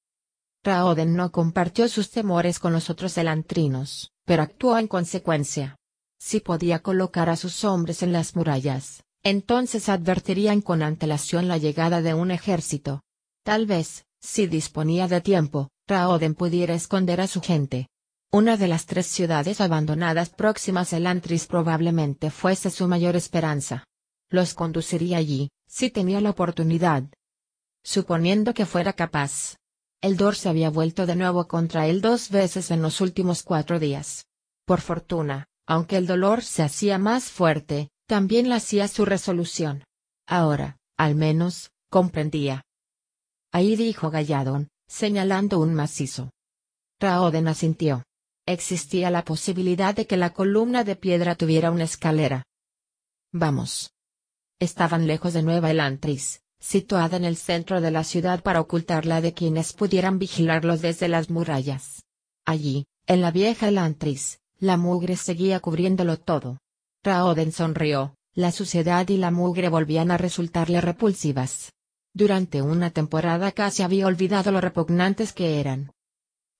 Raoden 0.64 1.14
no 1.14 1.30
compartió 1.30 1.86
sus 1.88 2.10
temores 2.10 2.58
con 2.58 2.72
los 2.72 2.88
otros 2.88 3.18
elantrinos, 3.18 4.10
pero 4.24 4.42
actuó 4.42 4.78
en 4.78 4.88
consecuencia. 4.88 5.76
Si 6.18 6.40
podía 6.40 6.78
colocar 6.78 7.28
a 7.28 7.36
sus 7.36 7.64
hombres 7.64 8.02
en 8.02 8.12
las 8.12 8.34
murallas, 8.34 9.04
entonces 9.22 9.90
advertirían 9.90 10.62
con 10.62 10.82
antelación 10.82 11.48
la 11.48 11.58
llegada 11.58 12.00
de 12.00 12.14
un 12.14 12.30
ejército. 12.30 13.02
Tal 13.44 13.66
vez, 13.66 14.06
si 14.22 14.46
disponía 14.46 15.06
de 15.06 15.20
tiempo, 15.20 15.68
Raoden 15.86 16.34
pudiera 16.34 16.72
esconder 16.74 17.20
a 17.20 17.26
su 17.26 17.42
gente. 17.42 17.88
Una 18.34 18.56
de 18.56 18.66
las 18.66 18.86
tres 18.86 19.06
ciudades 19.06 19.60
abandonadas 19.60 20.28
próximas 20.28 20.92
al 20.92 21.06
Antris 21.06 21.46
probablemente 21.46 22.32
fuese 22.32 22.68
su 22.68 22.88
mayor 22.88 23.14
esperanza. 23.14 23.86
Los 24.28 24.54
conduciría 24.54 25.18
allí, 25.18 25.50
si 25.68 25.88
tenía 25.88 26.20
la 26.20 26.30
oportunidad. 26.30 27.04
Suponiendo 27.84 28.52
que 28.52 28.66
fuera 28.66 28.92
capaz. 28.92 29.54
El 30.00 30.16
Dor 30.16 30.34
se 30.34 30.48
había 30.48 30.68
vuelto 30.68 31.06
de 31.06 31.14
nuevo 31.14 31.46
contra 31.46 31.86
él 31.86 32.00
dos 32.00 32.28
veces 32.30 32.72
en 32.72 32.82
los 32.82 33.00
últimos 33.00 33.44
cuatro 33.44 33.78
días. 33.78 34.26
Por 34.66 34.80
fortuna, 34.80 35.46
aunque 35.64 35.96
el 35.96 36.08
dolor 36.08 36.42
se 36.42 36.64
hacía 36.64 36.98
más 36.98 37.30
fuerte, 37.30 37.90
también 38.08 38.48
la 38.48 38.56
hacía 38.56 38.88
su 38.88 39.04
resolución. 39.04 39.84
Ahora, 40.26 40.76
al 40.96 41.14
menos, 41.14 41.70
comprendía. 41.88 42.64
Ahí 43.52 43.76
dijo 43.76 44.10
Galladón, 44.10 44.70
señalando 44.88 45.60
un 45.60 45.72
macizo. 45.72 46.32
Raoden 46.98 47.46
asintió. 47.46 48.02
Existía 48.46 49.10
la 49.10 49.24
posibilidad 49.24 49.94
de 49.94 50.06
que 50.06 50.18
la 50.18 50.34
columna 50.34 50.84
de 50.84 50.96
piedra 50.96 51.34
tuviera 51.34 51.70
una 51.70 51.84
escalera. 51.84 52.44
Vamos. 53.32 53.94
Estaban 54.58 55.06
lejos 55.06 55.32
de 55.32 55.42
Nueva 55.42 55.70
Elantris, 55.70 56.42
situada 56.60 57.16
en 57.16 57.24
el 57.24 57.36
centro 57.36 57.80
de 57.80 57.90
la 57.90 58.04
ciudad 58.04 58.42
para 58.42 58.60
ocultarla 58.60 59.20
de 59.20 59.32
quienes 59.32 59.72
pudieran 59.72 60.18
vigilarlos 60.18 60.82
desde 60.82 61.08
las 61.08 61.30
murallas. 61.30 62.04
Allí, 62.44 62.86
en 63.06 63.22
la 63.22 63.30
vieja 63.30 63.68
Elantris, 63.68 64.40
la 64.58 64.76
mugre 64.76 65.16
seguía 65.16 65.60
cubriéndolo 65.60 66.18
todo. 66.18 66.58
Raoden 67.02 67.50
sonrió, 67.50 68.14
la 68.34 68.52
suciedad 68.52 69.08
y 69.08 69.16
la 69.16 69.30
mugre 69.30 69.68
volvían 69.68 70.10
a 70.10 70.18
resultarle 70.18 70.80
repulsivas. 70.80 71.72
Durante 72.12 72.62
una 72.62 72.90
temporada 72.90 73.52
casi 73.52 73.82
había 73.82 74.06
olvidado 74.06 74.52
lo 74.52 74.60
repugnantes 74.60 75.32
que 75.32 75.60
eran. 75.60 75.92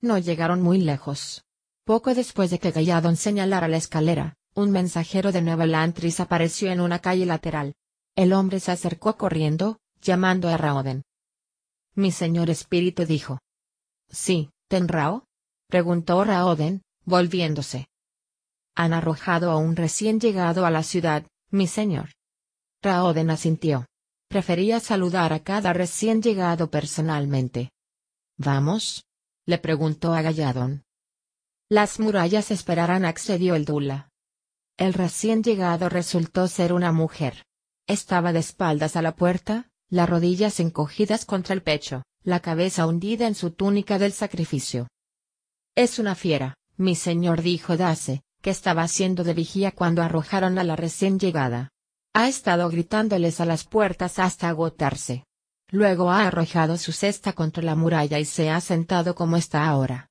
No 0.00 0.18
llegaron 0.18 0.62
muy 0.62 0.78
lejos. 0.78 1.44
Poco 1.84 2.14
después 2.14 2.50
de 2.50 2.58
que 2.58 2.70
Galladon 2.70 3.16
señalara 3.16 3.68
la 3.68 3.76
escalera, 3.76 4.36
un 4.54 4.70
mensajero 4.70 5.32
de 5.32 5.42
Nueva 5.42 5.66
Lantris 5.66 6.18
apareció 6.18 6.70
en 6.70 6.80
una 6.80 7.00
calle 7.00 7.26
lateral. 7.26 7.74
El 8.16 8.32
hombre 8.32 8.58
se 8.60 8.72
acercó 8.72 9.18
corriendo, 9.18 9.78
llamando 10.00 10.48
a 10.48 10.56
Raoden. 10.56 11.02
Mi 11.94 12.10
señor 12.10 12.48
espíritu 12.48 13.04
dijo. 13.04 13.38
Sí, 14.08 14.50
¿Tenrao? 14.68 15.26
preguntó 15.68 16.24
Raoden, 16.24 16.82
volviéndose. 17.04 17.88
Han 18.74 18.94
arrojado 18.94 19.50
a 19.50 19.56
un 19.56 19.76
recién 19.76 20.20
llegado 20.20 20.64
a 20.64 20.70
la 20.70 20.82
ciudad, 20.82 21.26
mi 21.50 21.66
señor. 21.66 22.10
Raoden 22.82 23.30
asintió. 23.30 23.86
Prefería 24.28 24.80
saludar 24.80 25.32
a 25.32 25.40
cada 25.40 25.72
recién 25.72 26.22
llegado 26.22 26.70
personalmente. 26.70 27.70
¿Vamos? 28.38 29.04
le 29.46 29.58
preguntó 29.58 30.14
a 30.14 30.22
Galladon. 30.22 30.83
Las 31.70 31.98
murallas 31.98 32.50
esperarán, 32.50 33.04
accedió 33.04 33.54
el 33.54 33.64
Dula. 33.64 34.10
El 34.76 34.92
recién 34.92 35.42
llegado 35.42 35.88
resultó 35.88 36.46
ser 36.46 36.72
una 36.72 36.92
mujer. 36.92 37.44
Estaba 37.86 38.32
de 38.32 38.40
espaldas 38.40 38.96
a 38.96 39.02
la 39.02 39.16
puerta, 39.16 39.70
las 39.88 40.08
rodillas 40.08 40.60
encogidas 40.60 41.24
contra 41.24 41.54
el 41.54 41.62
pecho, 41.62 42.02
la 42.22 42.40
cabeza 42.40 42.86
hundida 42.86 43.26
en 43.26 43.34
su 43.34 43.50
túnica 43.50 43.98
del 43.98 44.12
sacrificio. 44.12 44.88
Es 45.74 45.98
una 45.98 46.14
fiera, 46.14 46.54
mi 46.76 46.96
señor 46.96 47.40
dijo 47.40 47.76
Dase, 47.76 48.22
que 48.42 48.50
estaba 48.50 48.82
haciendo 48.82 49.24
de 49.24 49.32
vigía 49.32 49.72
cuando 49.72 50.02
arrojaron 50.02 50.58
a 50.58 50.64
la 50.64 50.76
recién 50.76 51.18
llegada. 51.18 51.70
Ha 52.12 52.28
estado 52.28 52.68
gritándoles 52.68 53.40
a 53.40 53.46
las 53.46 53.64
puertas 53.64 54.18
hasta 54.18 54.48
agotarse. 54.48 55.24
Luego 55.70 56.10
ha 56.10 56.26
arrojado 56.26 56.76
su 56.76 56.92
cesta 56.92 57.32
contra 57.32 57.62
la 57.62 57.74
muralla 57.74 58.18
y 58.18 58.26
se 58.26 58.50
ha 58.50 58.60
sentado 58.60 59.14
como 59.14 59.36
está 59.36 59.66
ahora. 59.66 60.10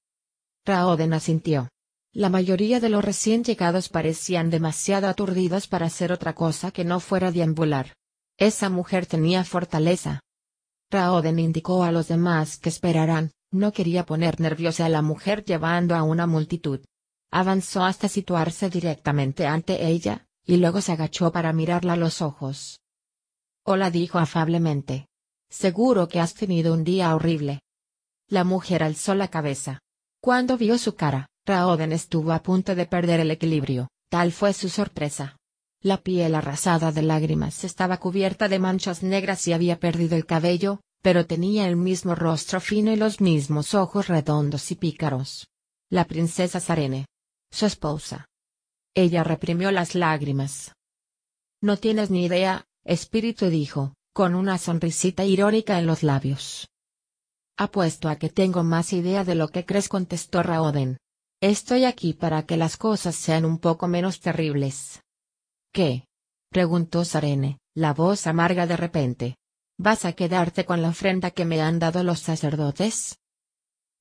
Raoden 0.66 1.14
asintió. 1.14 1.70
La 2.14 2.30
mayoría 2.30 2.80
de 2.80 2.90
los 2.90 3.04
recién 3.04 3.44
llegados 3.44 3.90
parecían 3.90 4.50
demasiado 4.50 5.08
aturdidos 5.08 5.68
para 5.68 5.88
hacer 5.88 6.12
otra 6.12 6.36
cosa 6.36 6.72
que 6.72 6.86
no 6.86 7.00
fuera 7.00 7.32
deambular. 7.32 7.94
Esa 8.38 8.70
mujer 8.70 9.06
tenía 9.06 9.44
fortaleza. 9.44 10.22
Raoden 10.90 11.40
indicó 11.40 11.84
a 11.84 11.92
los 11.92 12.08
demás 12.08 12.58
que 12.58 12.70
esperaran, 12.70 13.32
No 13.52 13.72
quería 13.72 14.06
poner 14.06 14.40
nerviosa 14.40 14.86
a 14.86 14.90
la 14.90 15.04
mujer 15.04 15.44
llevando 15.44 15.96
a 15.96 16.02
una 16.02 16.26
multitud. 16.26 16.80
Avanzó 17.30 17.84
hasta 17.84 18.08
situarse 18.08 18.70
directamente 18.70 19.46
ante 19.46 19.86
ella, 19.86 20.26
y 20.44 20.58
luego 20.58 20.82
se 20.82 20.92
agachó 20.92 21.32
para 21.32 21.54
mirarla 21.54 21.94
a 21.94 21.98
los 21.98 22.22
ojos. 22.22 22.80
Hola 23.64 23.92
dijo 23.92 24.18
afablemente. 24.18 25.08
Seguro 25.50 26.08
que 26.08 26.20
has 26.20 26.34
tenido 26.34 26.74
un 26.74 26.84
día 26.84 27.14
horrible. 27.16 27.62
La 28.28 28.44
mujer 28.44 28.82
alzó 28.82 29.14
la 29.14 29.28
cabeza. 29.28 29.83
Cuando 30.24 30.58
vio 30.58 30.78
su 30.78 30.96
cara, 30.96 31.28
Raoden 31.46 31.92
estuvo 31.92 32.32
a 32.32 32.42
punto 32.42 32.76
de 32.76 32.86
perder 32.86 33.20
el 33.20 33.30
equilibrio, 33.30 33.90
tal 34.10 34.32
fue 34.32 34.54
su 34.54 34.70
sorpresa. 34.70 35.36
La 35.82 35.98
piel 35.98 36.34
arrasada 36.36 36.94
de 36.94 37.02
lágrimas 37.02 37.66
estaba 37.66 37.98
cubierta 37.98 38.48
de 38.48 38.58
manchas 38.58 39.04
negras 39.04 39.46
y 39.50 39.52
había 39.52 39.82
perdido 39.82 40.16
el 40.16 40.26
cabello, 40.26 40.80
pero 41.02 41.26
tenía 41.26 41.68
el 41.68 41.76
mismo 41.76 42.16
rostro 42.16 42.62
fino 42.62 42.94
y 42.94 42.96
los 42.96 43.20
mismos 43.20 43.74
ojos 43.74 44.08
redondos 44.08 44.72
y 44.72 44.76
pícaros. 44.76 45.50
La 45.90 46.06
princesa 46.06 46.62
Sarene. 46.62 47.06
Su 47.52 47.66
esposa. 47.66 48.26
Ella 48.96 49.26
reprimió 49.26 49.72
las 49.72 49.94
lágrimas. 49.94 50.72
No 51.62 51.76
tienes 51.76 52.12
ni 52.12 52.24
idea, 52.24 52.64
espíritu 52.86 53.48
dijo, 53.48 53.94
con 54.14 54.36
una 54.36 54.58
sonrisita 54.58 55.26
irónica 55.26 55.80
en 55.80 55.86
los 55.86 56.02
labios. 56.02 56.70
Apuesto 57.58 58.10
a 58.10 58.16
que 58.16 58.30
tengo 58.30 58.64
más 58.64 58.94
idea 58.94 59.24
de 59.24 59.36
lo 59.36 59.50
que 59.50 59.66
crees 59.66 59.88
contestó 59.88 60.42
Raoden. 60.42 60.98
Estoy 61.40 61.86
aquí 61.86 62.14
para 62.14 62.46
que 62.46 62.58
las 62.58 62.78
cosas 62.78 63.16
sean 63.16 63.46
un 63.46 63.60
poco 63.60 63.88
menos 63.88 64.22
terribles. 64.22 65.04
¿Qué? 65.72 66.06
preguntó 66.50 67.06
Sarene, 67.06 67.60
la 67.76 67.94
voz 67.94 68.26
amarga 68.28 68.66
de 68.66 68.78
repente. 68.78 69.38
¿Vas 69.78 70.06
a 70.06 70.14
quedarte 70.14 70.66
con 70.66 70.82
la 70.82 70.90
ofrenda 70.90 71.32
que 71.32 71.46
me 71.46 71.62
han 71.62 71.80
dado 71.80 72.04
los 72.04 72.20
sacerdotes? 72.20 73.20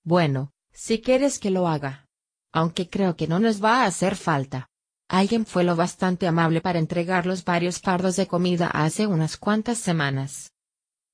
Bueno, 0.05 0.53
si 0.73 1.01
quieres 1.01 1.39
que 1.39 1.51
lo 1.51 1.69
haga. 1.69 2.07
Aunque 2.53 2.89
creo 2.89 3.17
que 3.17 3.27
no 3.27 3.39
nos 3.39 3.63
va 3.63 3.83
a 3.83 3.87
hacer 3.87 4.17
falta. 4.17 4.69
Alguien 5.09 5.45
fue 5.45 5.65
lo 5.65 5.77
bastante 5.77 6.27
amable 6.27 6.63
para 6.63 6.79
entregar 6.79 7.27
los 7.27 7.45
varios 7.45 7.81
fardos 7.81 8.17
de 8.17 8.27
comida 8.27 8.69
hace 8.69 9.07
unas 9.07 9.37
cuantas 9.37 9.79
semanas. 9.79 10.53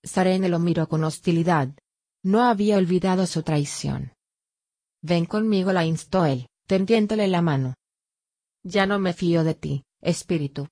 Sarene 0.04 0.48
lo 0.48 0.60
miró 0.60 0.88
con 0.88 1.02
hostilidad. 1.04 1.70
No 2.22 2.42
había 2.42 2.76
olvidado 2.76 3.26
su 3.26 3.42
traición. 3.42 4.12
Ven 5.02 5.26
conmigo, 5.26 5.72
la 5.72 5.84
instó 5.84 6.24
él, 6.24 6.48
tendiéndole 6.66 7.28
la 7.28 7.42
mano. 7.42 7.74
Ya 8.64 8.86
no 8.86 8.98
me 8.98 9.12
fío 9.12 9.44
de 9.44 9.54
ti, 9.54 9.84
espíritu. 10.00 10.68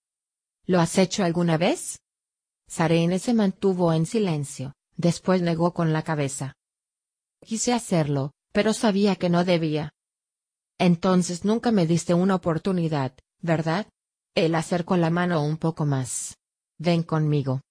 ¿Lo 0.66 0.80
has 0.80 0.98
hecho 0.98 1.24
alguna 1.24 1.56
vez? 1.56 2.00
Sarene 2.68 3.20
se 3.20 3.32
mantuvo 3.32 3.92
en 3.92 4.06
silencio, 4.06 4.74
después 4.96 5.40
negó 5.40 5.72
con 5.72 5.92
la 5.92 6.02
cabeza. 6.02 6.54
Quise 7.40 7.72
hacerlo, 7.72 8.32
pero 8.52 8.72
sabía 8.72 9.14
que 9.14 9.28
no 9.28 9.44
debía. 9.44 9.92
Entonces 10.78 11.44
nunca 11.44 11.70
me 11.70 11.86
diste 11.86 12.12
una 12.14 12.34
oportunidad, 12.34 13.14
¿verdad? 13.40 13.86
Él 14.34 14.54
acercó 14.54 14.96
la 14.96 15.10
mano 15.10 15.42
un 15.44 15.56
poco 15.56 15.86
más. 15.86 16.36
Ven 16.78 17.02
conmigo. 17.02 17.62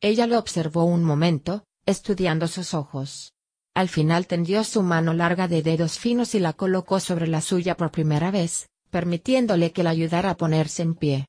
Ella 0.00 0.26
lo 0.26 0.38
observó 0.38 0.84
un 0.84 1.04
momento, 1.04 1.64
estudiando 1.86 2.48
sus 2.48 2.74
ojos. 2.74 3.32
Al 3.74 3.88
final 3.88 4.26
tendió 4.26 4.62
su 4.64 4.82
mano 4.82 5.12
larga 5.12 5.48
de 5.48 5.62
dedos 5.62 5.98
finos 5.98 6.34
y 6.34 6.40
la 6.40 6.52
colocó 6.52 7.00
sobre 7.00 7.26
la 7.26 7.40
suya 7.40 7.76
por 7.76 7.90
primera 7.90 8.30
vez, 8.30 8.68
permitiéndole 8.90 9.72
que 9.72 9.82
la 9.82 9.90
ayudara 9.90 10.30
a 10.30 10.36
ponerse 10.36 10.82
en 10.82 10.94
pie. 10.94 11.26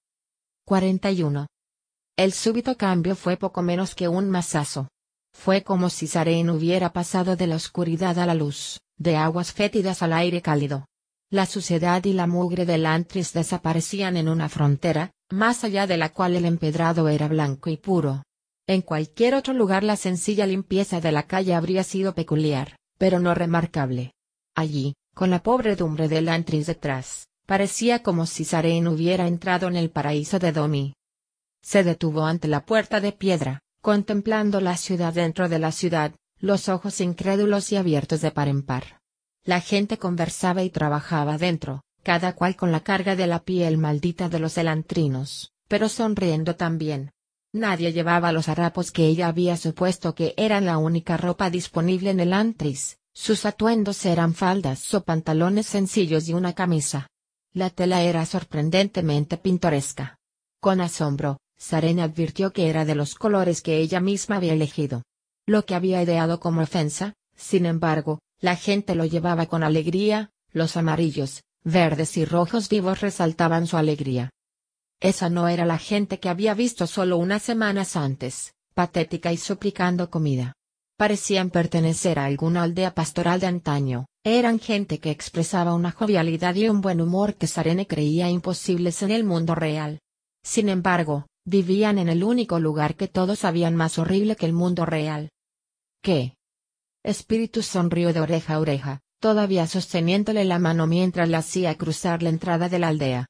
41. 0.65 1.47
El 2.17 2.33
súbito 2.33 2.77
cambio 2.77 3.15
fue 3.15 3.37
poco 3.37 3.61
menos 3.61 3.95
que 3.95 4.07
un 4.07 4.29
masazo. 4.29 4.87
Fue 5.33 5.63
como 5.63 5.89
si 5.89 6.07
Saren 6.07 6.49
hubiera 6.49 6.93
pasado 6.93 7.35
de 7.35 7.47
la 7.47 7.55
oscuridad 7.55 8.17
a 8.19 8.25
la 8.25 8.35
luz, 8.35 8.79
de 8.97 9.17
aguas 9.17 9.51
fétidas 9.51 10.01
al 10.01 10.13
aire 10.13 10.41
cálido. 10.41 10.85
La 11.31 11.45
suciedad 11.45 12.03
y 12.05 12.13
la 12.13 12.27
mugre 12.27 12.65
del 12.65 12.85
antris 12.85 13.33
desaparecían 13.33 14.15
en 14.15 14.29
una 14.29 14.47
frontera, 14.47 15.11
más 15.31 15.63
allá 15.63 15.87
de 15.87 15.97
la 15.97 16.09
cual 16.09 16.35
el 16.35 16.45
empedrado 16.45 17.09
era 17.09 17.27
blanco 17.27 17.69
y 17.69 17.77
puro. 17.77 18.23
En 18.67 18.81
cualquier 18.81 19.35
otro 19.35 19.53
lugar 19.53 19.83
la 19.83 19.95
sencilla 19.95 20.47
limpieza 20.47 20.99
de 20.99 21.11
la 21.11 21.23
calle 21.23 21.53
habría 21.53 21.83
sido 21.83 22.15
peculiar, 22.15 22.77
pero 22.97 23.19
no 23.19 23.35
remarcable. 23.35 24.13
Allí, 24.55 24.95
con 25.13 25.29
la 25.29 25.43
pobredumbre 25.43 26.07
del 26.07 26.29
antris 26.29 26.65
detrás, 26.65 27.27
parecía 27.45 28.01
como 28.01 28.25
si 28.25 28.43
Saren 28.43 28.87
hubiera 28.87 29.27
entrado 29.27 29.67
en 29.67 29.75
el 29.75 29.91
paraíso 29.91 30.39
de 30.39 30.51
Domi. 30.51 30.93
Se 31.61 31.83
detuvo 31.83 32.25
ante 32.25 32.47
la 32.47 32.65
puerta 32.65 33.01
de 33.01 33.11
piedra, 33.11 33.59
contemplando 33.81 34.59
la 34.61 34.77
ciudad 34.77 35.13
dentro 35.13 35.47
de 35.47 35.59
la 35.59 35.71
ciudad, 35.71 36.15
los 36.39 36.67
ojos 36.67 37.01
incrédulos 37.01 37.71
y 37.71 37.75
abiertos 37.75 38.21
de 38.21 38.31
par 38.31 38.47
en 38.47 38.63
par. 38.63 38.99
La 39.43 39.61
gente 39.61 39.99
conversaba 39.99 40.63
y 40.63 40.71
trabajaba 40.71 41.37
dentro, 41.37 41.83
cada 42.01 42.33
cual 42.33 42.55
con 42.55 42.71
la 42.71 42.79
carga 42.79 43.15
de 43.15 43.27
la 43.27 43.43
piel 43.43 43.77
maldita 43.77 44.27
de 44.27 44.39
los 44.39 44.57
elantrinos, 44.57 45.51
pero 45.67 45.87
sonriendo 45.87 46.55
también, 46.55 47.11
Nadie 47.55 47.93
llevaba 47.93 48.33
los 48.33 48.49
harapos 48.49 48.91
que 48.91 49.07
ella 49.07 49.29
había 49.29 49.55
supuesto 49.55 50.13
que 50.13 50.33
eran 50.35 50.65
la 50.65 50.77
única 50.77 51.15
ropa 51.15 51.49
disponible 51.49 52.09
en 52.09 52.19
el 52.19 52.33
antris, 52.33 52.97
sus 53.13 53.45
atuendos 53.45 54.05
eran 54.05 54.33
faldas 54.33 54.93
o 54.93 55.05
pantalones 55.05 55.65
sencillos 55.65 56.27
y 56.27 56.33
una 56.33 56.51
camisa. 56.51 57.07
La 57.53 57.69
tela 57.69 58.01
era 58.01 58.25
sorprendentemente 58.25 59.37
pintoresca. 59.37 60.17
Con 60.59 60.81
asombro, 60.81 61.37
Sarena 61.57 62.03
advirtió 62.03 62.51
que 62.51 62.67
era 62.67 62.83
de 62.83 62.95
los 62.95 63.15
colores 63.15 63.61
que 63.61 63.77
ella 63.77 64.01
misma 64.01 64.35
había 64.35 64.51
elegido. 64.51 65.03
Lo 65.45 65.65
que 65.65 65.75
había 65.75 66.03
ideado 66.03 66.41
como 66.41 66.61
ofensa, 66.61 67.13
sin 67.37 67.65
embargo, 67.65 68.19
la 68.41 68.57
gente 68.57 68.95
lo 68.95 69.05
llevaba 69.05 69.45
con 69.45 69.63
alegría, 69.63 70.29
los 70.51 70.75
amarillos, 70.75 71.41
verdes 71.63 72.17
y 72.17 72.25
rojos 72.25 72.67
vivos 72.67 72.99
resaltaban 72.99 73.65
su 73.65 73.77
alegría. 73.77 74.31
Esa 74.99 75.29
no 75.29 75.47
era 75.47 75.65
la 75.65 75.77
gente 75.77 76.19
que 76.19 76.29
había 76.29 76.53
visto 76.53 76.87
solo 76.87 77.17
unas 77.17 77.43
semanas 77.43 77.95
antes, 77.95 78.53
patética 78.73 79.31
y 79.33 79.37
suplicando 79.37 80.09
comida. 80.09 80.53
Parecían 80.97 81.49
pertenecer 81.49 82.19
a 82.19 82.25
alguna 82.25 82.63
aldea 82.63 82.93
pastoral 82.93 83.39
de 83.39 83.47
antaño, 83.47 84.05
eran 84.23 84.59
gente 84.59 84.99
que 84.99 85.11
expresaba 85.11 85.73
una 85.73 85.91
jovialidad 85.91 86.55
y 86.55 86.69
un 86.69 86.81
buen 86.81 87.01
humor 87.01 87.35
que 87.35 87.47
Sarene 87.47 87.85
creía 87.85 88.29
imposibles 88.29 89.03
en 89.03 89.11
el 89.11 89.23
mundo 89.23 89.55
real. 89.55 89.99
Sin 90.43 90.69
embargo, 90.69 91.27
vivían 91.45 91.99
en 91.99 92.09
el 92.09 92.23
único 92.23 92.59
lugar 92.59 92.95
que 92.95 93.07
todos 93.07 93.39
sabían 93.39 93.75
más 93.75 93.99
horrible 93.99 94.35
que 94.35 94.45
el 94.45 94.53
mundo 94.53 94.85
real. 94.85 95.29
¿Qué? 96.01 96.35
Espíritu 97.03 97.61
sonrió 97.61 98.13
de 98.13 98.21
oreja 98.21 98.55
a 98.55 98.59
oreja, 98.59 99.01
todavía 99.19 99.67
sosteniéndole 99.67 100.45
la 100.45 100.59
mano 100.59 100.87
mientras 100.87 101.29
la 101.29 101.39
hacía 101.39 101.75
cruzar 101.75 102.23
la 102.23 102.29
entrada 102.29 102.69
de 102.69 102.79
la 102.79 102.87
aldea. 102.87 103.27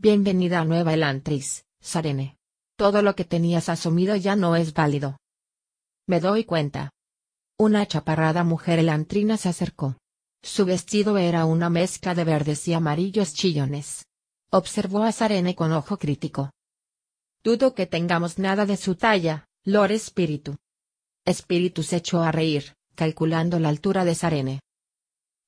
Bienvenida 0.00 0.60
a 0.60 0.64
Nueva 0.64 0.94
Elantris, 0.94 1.64
Sarene. 1.80 2.36
Todo 2.76 3.02
lo 3.02 3.16
que 3.16 3.24
tenías 3.24 3.68
asumido 3.68 4.14
ya 4.14 4.36
no 4.36 4.54
es 4.54 4.72
válido. 4.72 5.18
Me 6.06 6.20
doy 6.20 6.44
cuenta. 6.44 6.92
Una 7.58 7.84
chaparrada 7.84 8.44
mujer 8.44 8.78
elantrina 8.78 9.36
se 9.36 9.48
acercó. 9.48 9.96
Su 10.40 10.66
vestido 10.66 11.18
era 11.18 11.46
una 11.46 11.68
mezcla 11.68 12.14
de 12.14 12.22
verdes 12.22 12.68
y 12.68 12.74
amarillos 12.74 13.34
chillones. 13.34 14.04
Observó 14.52 15.02
a 15.02 15.10
Sarene 15.10 15.56
con 15.56 15.72
ojo 15.72 15.98
crítico. 15.98 16.52
Dudo 17.42 17.74
que 17.74 17.86
tengamos 17.86 18.38
nada 18.38 18.66
de 18.66 18.76
su 18.76 18.94
talla, 18.94 19.48
Lord 19.64 19.90
Espíritu. 19.90 20.58
Espíritu 21.24 21.82
se 21.82 21.96
echó 21.96 22.22
a 22.22 22.30
reír, 22.30 22.76
calculando 22.94 23.58
la 23.58 23.70
altura 23.70 24.04
de 24.04 24.14
Sarene. 24.14 24.60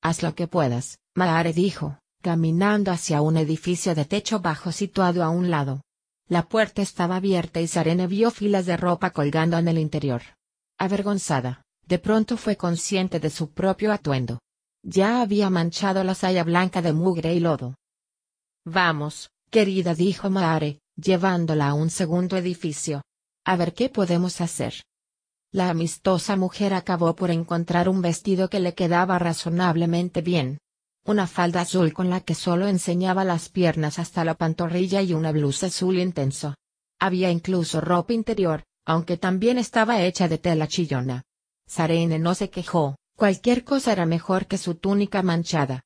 Haz 0.01 0.21
lo 0.21 0.35
que 0.35 0.47
puedas, 0.47 0.99
Maare 1.15 1.53
dijo, 1.53 2.00
caminando 2.21 2.91
hacia 2.91 3.21
un 3.21 3.35
edificio 3.35 3.95
de 3.95 4.05
techo 4.05 4.39
bajo 4.39 4.71
situado 4.71 5.23
a 5.23 5.29
un 5.29 5.49
lado. 5.49 5.81
La 6.27 6.47
puerta 6.47 6.81
estaba 6.81 7.17
abierta 7.17 7.59
y 7.59 7.67
Sarene 7.67 8.07
vio 8.07 8.31
filas 8.31 8.65
de 8.65 8.77
ropa 8.77 9.09
colgando 9.09 9.57
en 9.57 9.67
el 9.67 9.77
interior. 9.77 10.21
Avergonzada, 10.77 11.63
de 11.85 11.99
pronto 11.99 12.37
fue 12.37 12.55
consciente 12.55 13.19
de 13.19 13.29
su 13.29 13.51
propio 13.51 13.91
atuendo. 13.91 14.39
Ya 14.81 15.21
había 15.21 15.49
manchado 15.49 16.03
la 16.03 16.15
saya 16.15 16.43
blanca 16.43 16.81
de 16.81 16.93
mugre 16.93 17.33
y 17.33 17.39
lodo. 17.39 17.75
Vamos, 18.63 19.29
querida, 19.49 19.93
dijo 19.93 20.29
Maare, 20.29 20.79
llevándola 20.95 21.67
a 21.67 21.73
un 21.73 21.89
segundo 21.89 22.37
edificio. 22.37 23.01
A 23.43 23.57
ver 23.57 23.73
qué 23.73 23.89
podemos 23.89 24.39
hacer. 24.39 24.73
La 25.51 25.69
amistosa 25.69 26.37
mujer 26.37 26.73
acabó 26.73 27.13
por 27.13 27.29
encontrar 27.29 27.89
un 27.89 28.01
vestido 28.01 28.49
que 28.49 28.61
le 28.61 28.73
quedaba 28.73 29.19
razonablemente 29.19 30.21
bien, 30.21 30.59
una 31.05 31.25
falda 31.27 31.61
azul 31.61 31.93
con 31.93 32.09
la 32.09 32.21
que 32.21 32.35
solo 32.35 32.67
enseñaba 32.67 33.23
las 33.23 33.49
piernas 33.49 33.99
hasta 33.99 34.23
la 34.23 34.35
pantorrilla 34.35 35.01
y 35.01 35.13
una 35.13 35.31
blusa 35.31 35.67
azul 35.67 35.97
intenso. 35.97 36.55
Había 36.99 37.31
incluso 37.31 37.81
ropa 37.81 38.13
interior, 38.13 38.63
aunque 38.85 39.17
también 39.17 39.57
estaba 39.57 40.01
hecha 40.01 40.27
de 40.27 40.37
tela 40.37 40.67
chillona. 40.67 41.23
Sarene 41.67 42.19
no 42.19 42.35
se 42.35 42.49
quejó, 42.49 42.97
cualquier 43.15 43.63
cosa 43.63 43.91
era 43.91 44.05
mejor 44.05 44.45
que 44.45 44.57
su 44.57 44.75
túnica 44.75 45.23
manchada. 45.23 45.83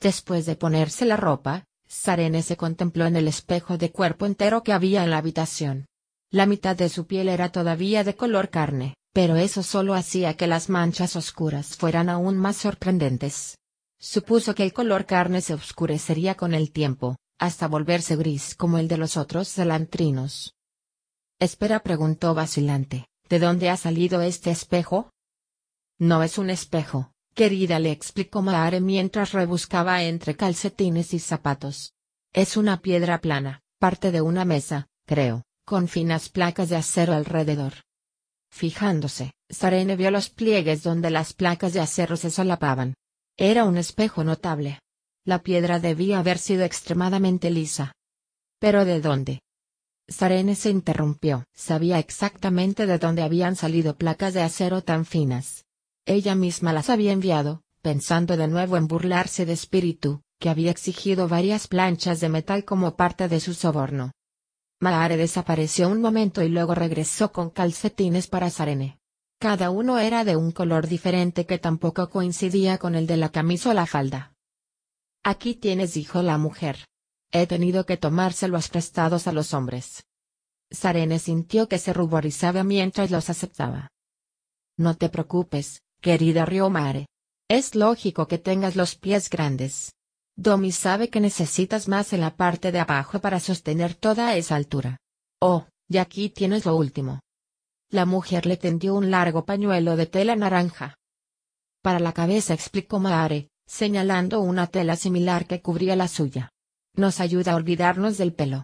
Después 0.00 0.46
de 0.46 0.56
ponerse 0.56 1.04
la 1.04 1.16
ropa, 1.16 1.64
Sarene 1.86 2.42
se 2.42 2.56
contempló 2.56 3.06
en 3.06 3.16
el 3.16 3.28
espejo 3.28 3.78
de 3.78 3.92
cuerpo 3.92 4.26
entero 4.26 4.62
que 4.62 4.72
había 4.72 5.04
en 5.04 5.10
la 5.10 5.18
habitación. 5.18 5.86
La 6.30 6.46
mitad 6.46 6.76
de 6.76 6.88
su 6.88 7.06
piel 7.06 7.28
era 7.28 7.50
todavía 7.50 8.04
de 8.04 8.14
color 8.14 8.50
carne, 8.50 8.94
Pero 9.12 9.36
eso 9.36 9.62
solo 9.62 9.94
hacía 9.94 10.34
que 10.34 10.46
las 10.46 10.68
manchas 10.68 11.16
oscuras 11.16 11.76
fueran 11.76 12.08
aún 12.08 12.38
más 12.38 12.56
sorprendentes. 12.56 13.58
Supuso 14.02 14.54
que 14.54 14.62
el 14.62 14.72
color 14.72 15.04
carne 15.04 15.42
se 15.42 15.52
oscurecería 15.52 16.34
con 16.34 16.54
el 16.54 16.72
tiempo, 16.72 17.16
hasta 17.38 17.68
volverse 17.68 18.16
gris 18.16 18.54
como 18.54 18.78
el 18.78 18.88
de 18.88 18.96
los 18.96 19.18
otros 19.18 19.48
celantrinos. 19.48 20.54
Espera 21.38 21.82
preguntó 21.82 22.34
vacilante, 22.34 23.08
¿de 23.28 23.38
dónde 23.38 23.68
ha 23.68 23.76
salido 23.76 24.22
este 24.22 24.50
espejo? 24.50 25.10
No 25.98 26.22
es 26.22 26.38
un 26.38 26.48
espejo, 26.48 27.12
querida 27.34 27.78
le 27.78 27.92
explicó 27.92 28.40
Maare 28.40 28.80
mientras 28.80 29.32
rebuscaba 29.32 30.02
entre 30.02 30.34
calcetines 30.34 31.12
y 31.12 31.18
zapatos. 31.18 31.92
Es 32.32 32.56
una 32.56 32.80
piedra 32.80 33.20
plana, 33.20 33.60
parte 33.78 34.12
de 34.12 34.22
una 34.22 34.46
mesa, 34.46 34.88
creo, 35.04 35.44
con 35.66 35.88
finas 35.88 36.30
placas 36.30 36.70
de 36.70 36.76
acero 36.76 37.12
alrededor. 37.12 37.74
Fijándose, 38.50 39.34
Sarene 39.50 39.96
vio 39.96 40.10
los 40.10 40.30
pliegues 40.30 40.82
donde 40.82 41.10
las 41.10 41.34
placas 41.34 41.74
de 41.74 41.80
acero 41.80 42.16
se 42.16 42.30
solapaban. 42.30 42.94
Era 43.36 43.64
un 43.64 43.76
espejo 43.76 44.24
notable. 44.24 44.80
La 45.24 45.42
piedra 45.42 45.80
debía 45.80 46.18
haber 46.18 46.38
sido 46.38 46.64
extremadamente 46.64 47.50
lisa. 47.50 47.92
¿Pero 48.58 48.84
de 48.84 49.00
dónde? 49.00 49.40
Sarene 50.08 50.54
se 50.54 50.70
interrumpió. 50.70 51.44
Sabía 51.54 51.98
exactamente 51.98 52.86
de 52.86 52.98
dónde 52.98 53.22
habían 53.22 53.56
salido 53.56 53.96
placas 53.96 54.34
de 54.34 54.42
acero 54.42 54.82
tan 54.82 55.04
finas. 55.04 55.64
Ella 56.06 56.34
misma 56.34 56.72
las 56.72 56.90
había 56.90 57.12
enviado, 57.12 57.62
pensando 57.82 58.36
de 58.36 58.48
nuevo 58.48 58.76
en 58.76 58.88
burlarse 58.88 59.46
de 59.46 59.52
espíritu, 59.52 60.22
que 60.38 60.48
había 60.48 60.70
exigido 60.70 61.28
varias 61.28 61.68
planchas 61.68 62.20
de 62.20 62.28
metal 62.28 62.64
como 62.64 62.96
parte 62.96 63.28
de 63.28 63.40
su 63.40 63.54
soborno. 63.54 64.12
Maare 64.80 65.16
desapareció 65.16 65.88
un 65.88 66.00
momento 66.00 66.42
y 66.42 66.48
luego 66.48 66.74
regresó 66.74 67.32
con 67.32 67.50
calcetines 67.50 68.26
para 68.26 68.48
Sarene. 68.48 68.99
Cada 69.40 69.70
uno 69.70 69.98
era 69.98 70.24
de 70.24 70.36
un 70.36 70.52
color 70.52 70.86
diferente 70.86 71.46
que 71.46 71.58
tampoco 71.58 72.10
coincidía 72.10 72.76
con 72.76 72.94
el 72.94 73.06
de 73.06 73.16
la 73.16 73.30
camisa 73.30 73.70
o 73.70 73.72
la 73.72 73.86
falda. 73.86 74.34
Aquí 75.24 75.54
tienes, 75.54 75.94
dijo 75.94 76.20
la 76.20 76.36
mujer. 76.36 76.84
He 77.32 77.46
tenido 77.46 77.86
que 77.86 77.96
tomárselos 77.96 78.68
prestados 78.68 79.26
a 79.26 79.32
los 79.32 79.54
hombres. 79.54 80.04
Sarene 80.70 81.18
sintió 81.18 81.68
que 81.68 81.78
se 81.78 81.94
ruborizaba 81.94 82.64
mientras 82.64 83.10
los 83.10 83.30
aceptaba. 83.30 83.88
No 84.76 84.98
te 84.98 85.08
preocupes, 85.08 85.80
querida 86.02 86.44
Riomare. 86.44 87.06
Es 87.48 87.74
lógico 87.74 88.28
que 88.28 88.36
tengas 88.36 88.76
los 88.76 88.94
pies 88.94 89.30
grandes. 89.30 89.94
Domi 90.36 90.70
sabe 90.70 91.08
que 91.08 91.20
necesitas 91.20 91.88
más 91.88 92.12
en 92.12 92.20
la 92.20 92.36
parte 92.36 92.72
de 92.72 92.80
abajo 92.80 93.20
para 93.20 93.40
sostener 93.40 93.94
toda 93.94 94.36
esa 94.36 94.56
altura. 94.56 94.98
Oh, 95.40 95.66
y 95.88 95.96
aquí 95.96 96.28
tienes 96.28 96.66
lo 96.66 96.76
último. 96.76 97.20
La 97.90 98.06
mujer 98.06 98.46
le 98.46 98.56
tendió 98.56 98.94
un 98.94 99.10
largo 99.10 99.44
pañuelo 99.44 99.96
de 99.96 100.06
tela 100.06 100.36
naranja. 100.36 100.96
Para 101.82 101.98
la 101.98 102.12
cabeza 102.12 102.54
explicó 102.54 103.00
Maare, 103.00 103.48
señalando 103.66 104.40
una 104.40 104.68
tela 104.68 104.94
similar 104.94 105.46
que 105.46 105.60
cubría 105.60 105.96
la 105.96 106.06
suya. 106.06 106.50
Nos 106.94 107.18
ayuda 107.18 107.52
a 107.52 107.56
olvidarnos 107.56 108.16
del 108.16 108.32
pelo. 108.32 108.62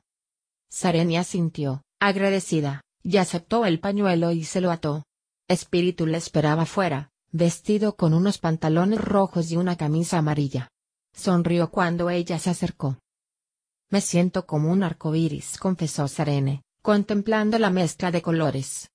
Sarenia 0.68 1.24
sintió, 1.24 1.82
agradecida, 1.98 2.82
y 3.02 3.16
aceptó 3.16 3.66
el 3.66 3.80
pañuelo 3.80 4.30
y 4.30 4.44
se 4.44 4.60
lo 4.60 4.70
ató. 4.70 5.04
Espíritu 5.48 6.06
le 6.06 6.18
esperaba 6.18 6.64
fuera, 6.64 7.10
vestido 7.32 7.96
con 7.96 8.14
unos 8.14 8.38
pantalones 8.38 9.00
rojos 9.00 9.50
y 9.50 9.56
una 9.56 9.76
camisa 9.76 10.18
amarilla. 10.18 10.68
Sonrió 11.14 11.70
cuando 11.70 12.10
ella 12.10 12.38
se 12.38 12.50
acercó. 12.50 12.98
Me 13.90 14.00
siento 14.00 14.46
como 14.46 14.70
un 14.70 14.84
arcoíris, 14.84 15.58
confesó 15.58 16.06
Sarene, 16.06 16.62
contemplando 16.82 17.58
la 17.58 17.70
mezcla 17.70 18.10
de 18.10 18.22
colores. 18.22 18.90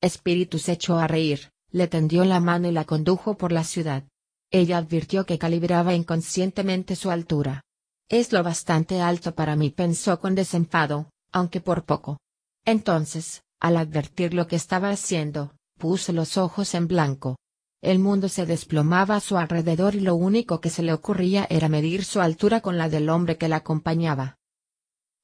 Espíritu 0.00 0.58
se 0.58 0.72
echó 0.72 0.98
a 0.98 1.06
reír, 1.06 1.50
le 1.70 1.86
tendió 1.86 2.24
la 2.24 2.40
mano 2.40 2.68
y 2.68 2.72
la 2.72 2.84
condujo 2.84 3.36
por 3.36 3.52
la 3.52 3.64
ciudad. 3.64 4.04
Ella 4.50 4.78
advirtió 4.78 5.26
que 5.26 5.38
calibraba 5.38 5.94
inconscientemente 5.94 6.96
su 6.96 7.10
altura. 7.10 7.62
Es 8.08 8.32
lo 8.32 8.42
bastante 8.42 9.00
alto 9.00 9.34
para 9.34 9.56
mí, 9.56 9.70
pensó 9.70 10.18
con 10.18 10.34
desenfado, 10.34 11.10
aunque 11.32 11.60
por 11.60 11.84
poco. 11.84 12.18
Entonces, 12.64 13.42
al 13.60 13.76
advertir 13.76 14.34
lo 14.34 14.46
que 14.48 14.56
estaba 14.56 14.90
haciendo, 14.90 15.54
puso 15.78 16.12
los 16.12 16.36
ojos 16.36 16.74
en 16.74 16.88
blanco. 16.88 17.36
El 17.82 17.98
mundo 17.98 18.28
se 18.28 18.46
desplomaba 18.46 19.16
a 19.16 19.20
su 19.20 19.38
alrededor 19.38 19.94
y 19.94 20.00
lo 20.00 20.14
único 20.14 20.60
que 20.60 20.70
se 20.70 20.82
le 20.82 20.92
ocurría 20.92 21.46
era 21.48 21.68
medir 21.68 22.04
su 22.04 22.20
altura 22.20 22.60
con 22.60 22.76
la 22.76 22.88
del 22.88 23.08
hombre 23.08 23.38
que 23.38 23.48
la 23.48 23.56
acompañaba. 23.56 24.36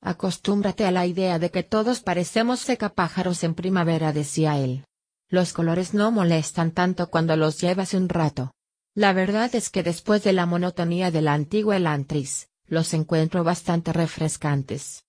Acostúmbrate 0.06 0.86
a 0.86 0.92
la 0.92 1.04
idea 1.04 1.40
de 1.40 1.50
que 1.50 1.64
todos 1.64 1.98
parecemos 1.98 2.60
secapájaros 2.60 3.42
en 3.42 3.56
primavera, 3.56 4.12
decía 4.12 4.56
él. 4.56 4.84
Los 5.28 5.52
colores 5.52 5.94
no 5.94 6.12
molestan 6.12 6.70
tanto 6.70 7.10
cuando 7.10 7.34
los 7.34 7.60
llevas 7.60 7.92
un 7.92 8.08
rato. 8.08 8.52
La 8.94 9.12
verdad 9.12 9.52
es 9.56 9.68
que 9.68 9.82
después 9.82 10.22
de 10.22 10.32
la 10.32 10.46
monotonía 10.46 11.10
del 11.10 11.26
antiguo 11.26 11.72
Elantris, 11.72 12.46
los 12.68 12.94
encuentro 12.94 13.42
bastante 13.42 13.92
refrescantes. 13.92 15.02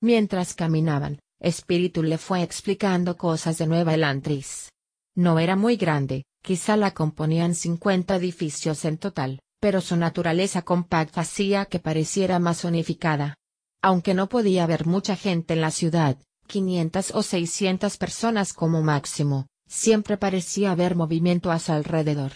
Mientras 0.00 0.54
caminaban, 0.54 1.18
Espíritu 1.40 2.04
le 2.04 2.16
fue 2.16 2.44
explicando 2.44 3.16
cosas 3.16 3.58
de 3.58 3.66
Nueva 3.66 3.94
Elantris. 3.94 4.70
No 5.16 5.40
era 5.40 5.56
muy 5.56 5.76
grande, 5.76 6.26
quizá 6.44 6.76
la 6.76 6.92
componían 6.92 7.56
50 7.56 8.14
edificios 8.14 8.84
en 8.84 8.98
total, 8.98 9.40
pero 9.58 9.80
su 9.80 9.96
naturaleza 9.96 10.62
compacta 10.62 11.22
hacía 11.22 11.64
que 11.64 11.80
pareciera 11.80 12.38
más 12.38 12.62
unificada. 12.62 13.34
Aunque 13.80 14.14
no 14.14 14.28
podía 14.28 14.64
haber 14.64 14.86
mucha 14.86 15.14
gente 15.16 15.54
en 15.54 15.60
la 15.60 15.70
ciudad, 15.70 16.18
500 16.48 17.14
o 17.14 17.22
600 17.22 17.96
personas 17.96 18.52
como 18.52 18.82
máximo, 18.82 19.46
siempre 19.68 20.16
parecía 20.16 20.72
haber 20.72 20.96
movimiento 20.96 21.50
a 21.50 21.58
su 21.58 21.72
alrededor. 21.72 22.32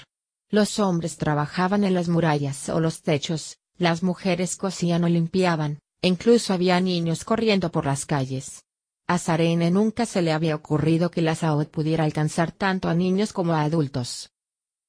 Los 0.50 0.78
hombres 0.78 1.16
trabajaban 1.16 1.82
en 1.82 1.94
las 1.94 2.08
murallas 2.08 2.68
o 2.68 2.78
los 2.78 3.02
techos, 3.02 3.56
las 3.76 4.02
mujeres 4.02 4.56
cosían 4.56 5.02
o 5.02 5.08
limpiaban, 5.08 5.80
e 6.02 6.08
incluso 6.08 6.52
había 6.52 6.80
niños 6.80 7.24
corriendo 7.24 7.72
por 7.72 7.86
las 7.86 8.06
calles. 8.06 8.64
A 9.08 9.18
Sarene 9.18 9.70
nunca 9.70 10.06
se 10.06 10.22
le 10.22 10.32
había 10.32 10.54
ocurrido 10.54 11.10
que 11.10 11.22
la 11.22 11.34
Saud 11.34 11.66
pudiera 11.66 12.04
alcanzar 12.04 12.52
tanto 12.52 12.88
a 12.88 12.94
niños 12.94 13.32
como 13.32 13.54
a 13.54 13.62
adultos. 13.62 14.30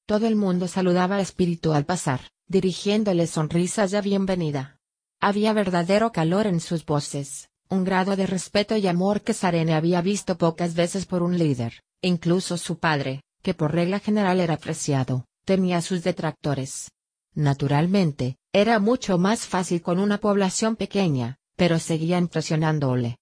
Todo 0.06 0.28
el 0.28 0.36
mundo 0.36 0.68
saludaba 0.68 1.16
a 1.16 1.22
Espíritu 1.22 1.74
al 1.74 1.86
pasar, 1.86 2.30
dirigiéndole 2.48 3.26
sonrisas 3.26 3.92
de 3.92 4.02
bienvenida. 4.02 4.80
Había 5.26 5.54
verdadero 5.54 6.12
calor 6.12 6.48
en 6.48 6.60
sus 6.60 6.86
voces, 6.86 7.48
un 7.70 7.86
grado 7.86 8.18
de 8.18 8.28
respeto 8.28 8.76
y 8.76 8.88
amor 8.88 9.22
que 9.22 9.34
Sarene 9.34 9.74
había 9.74 10.02
visto 10.02 10.38
pocas 10.38 10.74
veces 10.74 11.06
por 11.06 11.24
un 11.24 11.38
líder, 11.38 11.82
incluso 12.02 12.58
su 12.58 12.78
padre, 12.78 13.22
que 13.42 13.54
por 13.54 13.72
regla 13.72 14.02
general 14.02 14.42
era 14.42 14.56
apreciado, 14.56 15.24
tenía 15.46 15.82
sus 15.82 16.04
detractores. 16.04 16.92
Naturalmente, 17.36 18.36
era 18.52 18.80
mucho 18.80 19.18
más 19.18 19.48
fácil 19.48 19.82
con 19.82 20.00
una 20.00 20.18
población 20.18 20.76
pequeña, 20.76 21.38
pero 21.56 21.80
seguía 21.80 22.18
impresionándole. 22.18 23.16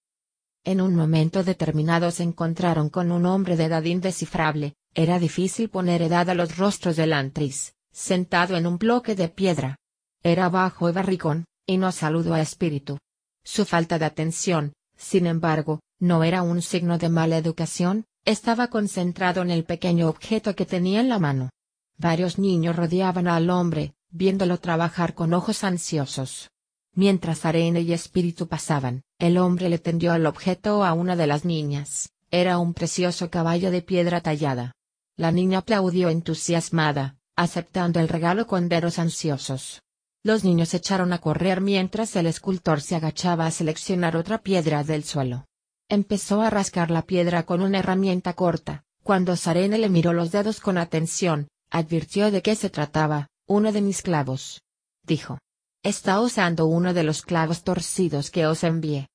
En 0.64 0.80
un 0.80 0.96
momento 0.96 1.44
determinado 1.44 2.10
se 2.10 2.24
encontraron 2.24 2.88
con 2.88 3.12
un 3.12 3.26
hombre 3.26 3.56
de 3.56 3.66
edad 3.66 3.84
indescifrable, 3.84 4.74
era 4.92 5.20
difícil 5.20 5.70
poner 5.70 6.02
edad 6.02 6.28
a 6.30 6.34
los 6.34 6.56
rostros 6.56 6.96
del 6.96 7.12
antris, 7.12 7.74
sentado 7.92 8.56
en 8.56 8.66
un 8.66 8.78
bloque 8.78 9.14
de 9.14 9.28
piedra. 9.28 9.76
Era 10.24 10.48
bajo 10.48 10.88
y 10.88 10.92
barricón, 10.92 11.44
y 11.66 11.78
no 11.78 11.92
saludó 11.92 12.34
a 12.34 12.40
espíritu. 12.40 12.98
Su 13.44 13.64
falta 13.64 13.98
de 13.98 14.04
atención, 14.04 14.72
sin 14.96 15.26
embargo, 15.26 15.80
no 15.98 16.24
era 16.24 16.42
un 16.42 16.62
signo 16.62 16.98
de 16.98 17.08
mala 17.08 17.36
educación, 17.36 18.04
estaba 18.24 18.68
concentrado 18.68 19.42
en 19.42 19.50
el 19.50 19.64
pequeño 19.64 20.08
objeto 20.08 20.54
que 20.54 20.66
tenía 20.66 21.00
en 21.00 21.08
la 21.08 21.18
mano. 21.18 21.50
Varios 21.98 22.38
niños 22.38 22.76
rodeaban 22.76 23.28
al 23.28 23.50
hombre, 23.50 23.94
viéndolo 24.10 24.58
trabajar 24.58 25.14
con 25.14 25.34
ojos 25.34 25.64
ansiosos. 25.64 26.50
Mientras 26.94 27.44
Arena 27.44 27.80
y 27.80 27.92
Espíritu 27.92 28.48
pasaban, 28.48 29.02
el 29.18 29.38
hombre 29.38 29.68
le 29.68 29.78
tendió 29.78 30.14
el 30.14 30.26
objeto 30.26 30.84
a 30.84 30.92
una 30.92 31.16
de 31.16 31.26
las 31.26 31.44
niñas, 31.44 32.10
era 32.30 32.58
un 32.58 32.74
precioso 32.74 33.30
caballo 33.30 33.70
de 33.70 33.82
piedra 33.82 34.20
tallada. 34.20 34.74
La 35.16 35.32
niña 35.32 35.58
aplaudió 35.58 36.08
entusiasmada, 36.08 37.16
aceptando 37.36 38.00
el 38.00 38.08
regalo 38.08 38.46
con 38.46 38.68
dedos 38.68 38.98
ansiosos. 38.98 39.82
Los 40.24 40.44
niños 40.44 40.72
echaron 40.72 41.12
a 41.12 41.18
correr 41.18 41.60
mientras 41.60 42.14
el 42.14 42.26
escultor 42.26 42.80
se 42.80 42.94
agachaba 42.94 43.46
a 43.46 43.50
seleccionar 43.50 44.16
otra 44.16 44.38
piedra 44.38 44.84
del 44.84 45.02
suelo. 45.02 45.46
Empezó 45.88 46.42
a 46.42 46.50
rascar 46.50 46.92
la 46.92 47.02
piedra 47.02 47.42
con 47.42 47.60
una 47.60 47.80
herramienta 47.80 48.34
corta, 48.34 48.84
cuando 49.02 49.36
Sarene 49.36 49.78
le 49.78 49.88
miró 49.88 50.12
los 50.12 50.30
dedos 50.30 50.60
con 50.60 50.78
atención, 50.78 51.48
advirtió 51.70 52.30
de 52.30 52.40
qué 52.40 52.54
se 52.54 52.70
trataba, 52.70 53.28
uno 53.46 53.72
de 53.72 53.82
mis 53.82 54.02
clavos. 54.02 54.62
Dijo. 55.02 55.38
Está 55.82 56.20
usando 56.20 56.66
uno 56.66 56.94
de 56.94 57.02
los 57.02 57.22
clavos 57.22 57.64
torcidos 57.64 58.30
que 58.30 58.46
os 58.46 58.62
envié. 58.62 59.08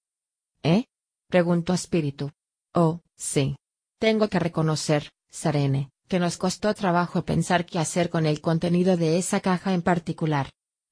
¿Eh? 0.61 0.83
preguntó 1.29 1.73
Espíritu. 1.73 2.31
Oh, 2.73 2.99
sí. 3.15 3.55
Tengo 3.99 4.27
que 4.27 4.39
reconocer, 4.39 5.09
Sarene, 5.29 5.89
que 6.09 6.19
nos 6.19 6.37
costó 6.37 6.73
trabajo 6.73 7.23
pensar 7.23 7.65
qué 7.65 7.79
hacer 7.79 8.09
con 8.09 8.25
el 8.25 8.41
contenido 8.41 8.97
de 8.97 9.17
esa 9.17 9.39
caja 9.39 9.73
en 9.73 9.81
particular. 9.81 10.49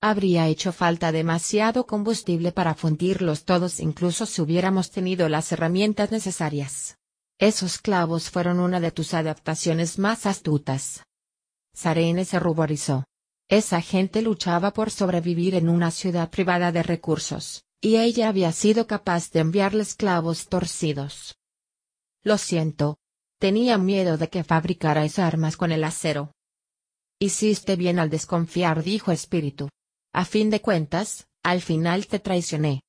Habría 0.07 0.48
hecho 0.48 0.72
falta 0.72 1.11
demasiado 1.11 1.88
combustible 1.88 2.52
para 2.52 2.76
fundirlos 2.76 3.44
todos 3.44 3.80
incluso 3.80 4.27
si 4.27 4.40
hubiéramos 4.40 4.91
tenido 4.91 5.30
las 5.30 5.52
herramientas 5.52 6.11
necesarias. 6.11 6.99
Esos 7.40 7.80
clavos 7.80 8.30
fueron 8.30 8.60
una 8.60 8.80
de 8.80 8.91
tus 8.91 9.15
adaptaciones 9.15 9.98
más 9.98 10.27
astutas. 10.27 11.02
Sarene 11.73 12.23
se 12.23 12.38
ruborizó. 12.38 13.06
Esa 13.49 13.82
gente 13.82 14.22
luchaba 14.22 14.73
por 14.73 14.91
sobrevivir 14.91 15.56
en 15.56 15.69
una 15.69 15.90
ciudad 15.90 16.30
privada 16.30 16.72
de 16.72 16.84
recursos, 16.84 17.64
y 17.82 17.95
ella 17.95 18.30
había 18.30 18.52
sido 18.52 18.86
capaz 18.86 19.32
de 19.32 19.40
enviarles 19.40 19.95
clavos 19.95 20.49
torcidos. 20.49 21.34
Lo 22.22 22.38
siento. 22.38 22.99
Tenía 23.40 23.80
miedo 23.80 24.19
de 24.19 24.30
que 24.30 24.44
fabricarais 24.44 25.18
armas 25.18 25.57
con 25.57 25.72
el 25.72 25.84
acero. 25.84 26.32
Hiciste 27.18 27.76
bien 27.76 27.98
al 27.98 28.11
desconfiar, 28.11 28.84
dijo 28.84 29.11
Espíritu. 29.11 29.68
A 30.15 30.23
fin 30.23 30.49
de 30.49 30.61
cuentas, 30.61 31.27
al 31.43 31.61
final 31.61 32.07
te 32.07 32.19
traicioné. 32.19 32.83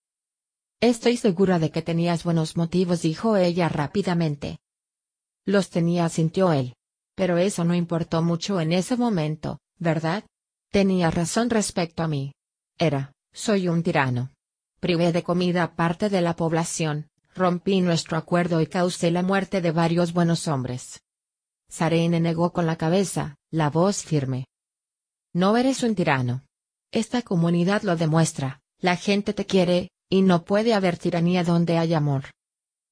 Estoy 0.81 1.17
segura 1.17 1.59
de 1.59 1.73
que 1.73 1.83
tenías 1.83 2.23
buenos 2.23 2.57
motivos, 2.57 3.03
dijo 3.03 3.37
ella 3.37 3.69
rápidamente. 3.69 4.61
Los 5.45 5.69
tenía, 5.71 6.09
sintió 6.09 6.53
él. 6.53 6.77
Pero 7.17 7.37
eso 7.39 7.65
no 7.65 7.75
importó 7.75 8.23
mucho 8.23 8.61
en 8.61 8.73
ese 8.73 8.97
momento, 8.97 9.59
¿verdad? 9.77 10.23
Tenía 10.71 11.11
razón 11.11 11.51
respecto 11.51 12.05
a 12.05 12.07
mí. 12.07 12.33
Era, 12.79 13.11
soy 13.33 13.67
un 13.67 13.83
tirano. 13.83 14.31
Privé 14.79 15.11
de 15.11 15.25
comida 15.25 15.65
a 15.65 15.75
parte 15.75 16.09
de 16.09 16.21
la 16.21 16.37
población, 16.37 17.09
rompí 17.35 17.81
nuestro 17.81 18.17
acuerdo 18.17 18.61
y 18.61 18.69
causé 18.69 19.11
la 19.11 19.25
muerte 19.25 19.61
de 19.61 19.73
varios 19.73 20.13
buenos 20.13 20.47
hombres. 20.47 21.03
Sarene 21.69 22.21
negó 22.21 22.53
con 22.53 22.67
la 22.67 22.77
cabeza, 22.77 23.35
la 23.51 23.69
voz 23.69 24.05
firme. 24.05 24.47
No 25.35 25.57
eres 25.57 25.83
un 25.83 25.97
tirano. 25.97 26.47
Esta 26.93 27.23
comunidad 27.23 27.83
lo 27.83 27.97
demuestra, 27.97 28.61
la 28.79 28.97
gente 28.97 29.35
te 29.35 29.47
quiere, 29.47 29.91
y 30.09 30.23
no 30.23 30.45
puede 30.45 30.75
haber 30.75 30.99
tiranía 30.99 31.45
donde 31.45 31.79
hay 31.79 31.95
amor. 31.95 32.27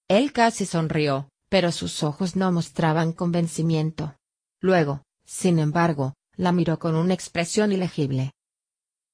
Él 0.08 0.32
casi 0.32 0.66
sonrió, 0.66 1.28
pero 1.48 1.72
sus 1.72 2.02
ojos 2.02 2.36
no 2.36 2.50
mostraban 2.52 3.12
convencimiento. 3.12 4.16
Luego, 4.60 5.02
sin 5.24 5.58
embargo, 5.58 6.14
la 6.36 6.52
miró 6.52 6.78
con 6.78 6.96
una 6.96 7.14
expresión 7.14 7.72
ilegible. 7.72 8.32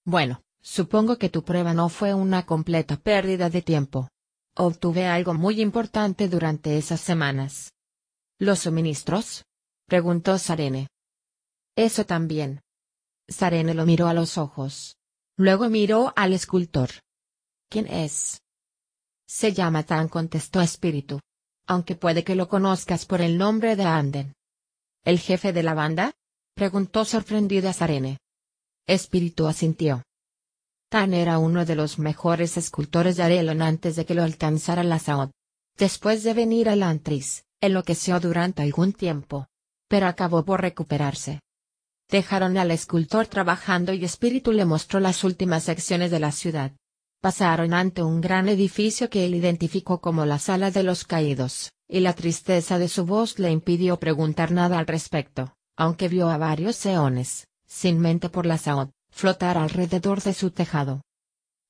Bueno, 0.05 0.43
supongo 0.63 1.19
que 1.19 1.29
tu 1.29 1.45
prueba 1.45 1.75
no 1.75 1.89
fue 1.89 2.15
una 2.15 2.47
completa 2.47 2.97
pérdida 2.97 3.51
de 3.51 3.63
tiempo. 3.63 4.09
Obtuve 4.57 5.07
algo 5.07 5.35
muy 5.35 5.61
importante 5.61 6.29
durante 6.29 6.79
esas 6.79 7.01
semanas. 7.01 7.73
¿Los 8.39 8.61
suministros? 8.61 9.45
preguntó 9.87 10.39
Sarene. 10.39 10.89
Eso 11.77 12.07
también. 12.07 12.61
Sarene 13.31 13.75
lo 13.75 13.87
miró 13.87 14.09
a 14.09 14.15
los 14.15 14.37
ojos. 14.37 14.97
Luego 15.37 15.71
miró 15.71 16.13
al 16.17 16.33
escultor. 16.33 16.91
¿Quién 17.71 17.87
es? 17.87 18.43
Se 19.27 19.53
llama 19.53 19.85
Tan 19.85 20.09
contestó 20.09 20.61
Espíritu. 20.61 21.21
Aunque 21.67 21.95
puede 21.95 22.25
que 22.25 22.35
lo 22.35 22.49
conozcas 22.49 23.07
por 23.07 23.21
el 23.21 23.39
nombre 23.39 23.77
de 23.77 23.85
Anden. 23.85 24.35
¿El 25.05 25.21
jefe 25.21 25.53
de 25.53 25.63
la 25.63 25.75
banda? 25.75 26.13
preguntó 26.55 27.05
sorprendida 27.05 27.73
Sarene. 27.73 28.19
Espíritu 28.87 29.47
asintió. 29.47 30.03
Tan 30.91 31.15
era 31.15 31.39
uno 31.39 31.65
de 31.65 31.77
los 31.77 32.01
mejores 32.01 32.57
escultores 32.57 33.17
de 33.17 33.23
Arelon 33.23 33.63
antes 33.63 33.95
de 33.95 34.05
que 34.05 34.15
lo 34.15 34.25
alcanzara 34.25 34.83
la 34.83 34.99
Saod. 34.99 35.31
Después 35.79 36.25
de 36.25 36.35
venir 36.35 36.69
a 36.69 36.75
Lantris, 36.75 37.45
enloqueció 37.61 38.19
durante 38.19 38.63
algún 38.63 38.93
tiempo. 38.93 39.47
Pero 39.89 40.09
acabó 40.09 40.45
por 40.45 40.61
recuperarse. 40.61 41.41
Dejaron 42.11 42.59
al 42.59 42.71
escultor 42.71 43.27
trabajando 43.27 43.93
y 43.93 44.05
Espíritu 44.05 44.53
le 44.53 44.65
mostró 44.65 45.01
las 45.01 45.25
últimas 45.25 45.65
secciones 45.65 46.11
de 46.11 46.21
la 46.21 46.33
ciudad. 46.33 46.73
Pasaron 47.21 47.75
ante 47.75 48.03
un 48.03 48.21
gran 48.21 48.49
edificio 48.49 49.11
que 49.11 49.25
él 49.27 49.35
identificó 49.35 50.01
como 50.01 50.25
la 50.25 50.39
Sala 50.39 50.71
de 50.71 50.83
los 50.83 51.05
Caídos, 51.05 51.71
y 51.89 52.01
la 52.01 52.15
tristeza 52.15 52.79
de 52.79 52.89
su 52.89 53.05
voz 53.05 53.39
le 53.39 53.51
impidió 53.51 53.99
preguntar 53.99 54.53
nada 54.53 54.79
al 54.79 54.87
respecto 54.87 55.55
aunque 55.81 56.09
vio 56.09 56.29
a 56.29 56.37
varios 56.37 56.85
eones, 56.85 57.47
sin 57.67 58.01
mente 58.01 58.29
por 58.29 58.45
la 58.45 58.59
Saod, 58.59 58.91
flotar 59.11 59.57
alrededor 59.57 60.21
de 60.21 60.35
su 60.35 60.51
tejado. 60.51 61.01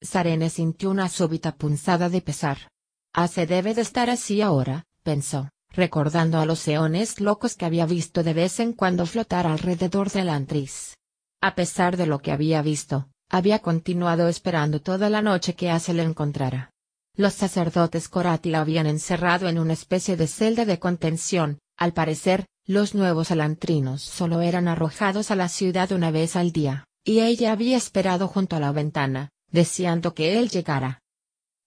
Sarene 0.02 0.50
sintió 0.50 0.90
una 0.90 1.08
súbita 1.08 1.54
punzada 1.54 2.08
de 2.08 2.20
pesar. 2.20 2.72
Ah, 3.12 3.28
se 3.28 3.46
debe 3.46 3.72
de 3.72 3.82
estar 3.82 4.10
así 4.10 4.42
ahora, 4.42 4.82
pensó, 5.04 5.48
recordando 5.72 6.38
a 6.38 6.46
los 6.46 6.66
eones 6.68 7.20
locos 7.20 7.54
que 7.54 7.64
había 7.64 7.86
visto 7.86 8.22
de 8.22 8.34
vez 8.34 8.60
en 8.60 8.72
cuando 8.72 9.06
flotar 9.06 9.46
alrededor 9.46 10.10
del 10.10 10.28
antris. 10.28 10.96
A 11.40 11.54
pesar 11.54 11.96
de 11.96 12.06
lo 12.06 12.18
que 12.20 12.32
había 12.32 12.62
visto, 12.62 13.08
había 13.30 13.60
continuado 13.60 14.28
esperando 14.28 14.80
toda 14.80 15.08
la 15.08 15.22
noche 15.22 15.54
que 15.54 15.70
Ase 15.70 15.94
le 15.94 16.02
encontrara. 16.02 16.70
Los 17.16 17.34
sacerdotes 17.34 18.08
Korati 18.08 18.50
la 18.50 18.60
habían 18.60 18.86
encerrado 18.86 19.48
en 19.48 19.58
una 19.58 19.72
especie 19.72 20.16
de 20.16 20.26
celda 20.26 20.64
de 20.64 20.78
contención, 20.78 21.58
al 21.76 21.92
parecer, 21.92 22.46
los 22.66 22.94
nuevos 22.94 23.30
alantrinos 23.30 24.02
solo 24.02 24.42
eran 24.42 24.68
arrojados 24.68 25.30
a 25.30 25.36
la 25.36 25.48
ciudad 25.48 25.92
una 25.92 26.10
vez 26.10 26.36
al 26.36 26.52
día, 26.52 26.84
y 27.04 27.20
ella 27.20 27.52
había 27.52 27.76
esperado 27.76 28.28
junto 28.28 28.56
a 28.56 28.60
la 28.60 28.72
ventana, 28.72 29.30
deseando 29.50 30.14
que 30.14 30.38
él 30.38 30.50
llegara. 30.50 31.00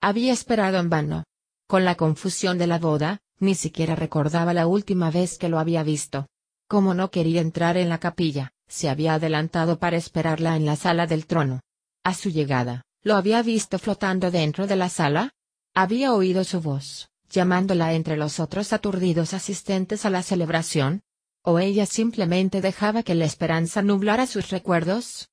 Había 0.01 0.33
esperado 0.33 0.77
en 0.79 0.89
vano. 0.89 1.23
Con 1.67 1.85
la 1.85 1.95
confusión 1.95 2.57
de 2.57 2.67
la 2.67 2.77
boda, 2.77 3.19
ni 3.39 3.55
siquiera 3.55 3.95
recordaba 3.95 4.53
la 4.53 4.67
última 4.67 5.11
vez 5.11 5.37
que 5.37 5.49
lo 5.49 5.59
había 5.59 5.83
visto. 5.83 6.27
Como 6.67 6.93
no 6.93 7.11
quería 7.11 7.41
entrar 7.41 7.77
en 7.77 7.89
la 7.89 7.99
capilla, 7.99 8.51
se 8.67 8.89
había 8.89 9.15
adelantado 9.15 9.79
para 9.79 9.97
esperarla 9.97 10.55
en 10.55 10.65
la 10.65 10.75
sala 10.75 11.07
del 11.07 11.27
trono. 11.27 11.61
A 12.03 12.13
su 12.13 12.29
llegada, 12.29 12.83
¿lo 13.03 13.15
había 13.15 13.41
visto 13.43 13.79
flotando 13.79 14.31
dentro 14.31 14.65
de 14.67 14.75
la 14.75 14.89
sala? 14.89 15.31
Había 15.75 16.13
oído 16.13 16.43
su 16.43 16.61
voz, 16.61 17.09
llamándola 17.29 17.93
entre 17.93 18.17
los 18.17 18.39
otros 18.39 18.73
aturdidos 18.73 19.33
asistentes 19.33 20.05
a 20.05 20.09
la 20.09 20.23
celebración? 20.23 21.01
¿O 21.43 21.59
ella 21.59 21.85
simplemente 21.85 22.61
dejaba 22.61 23.03
que 23.03 23.15
la 23.15 23.25
esperanza 23.25 23.81
nublara 23.81 24.25
sus 24.27 24.49
recuerdos? 24.49 25.29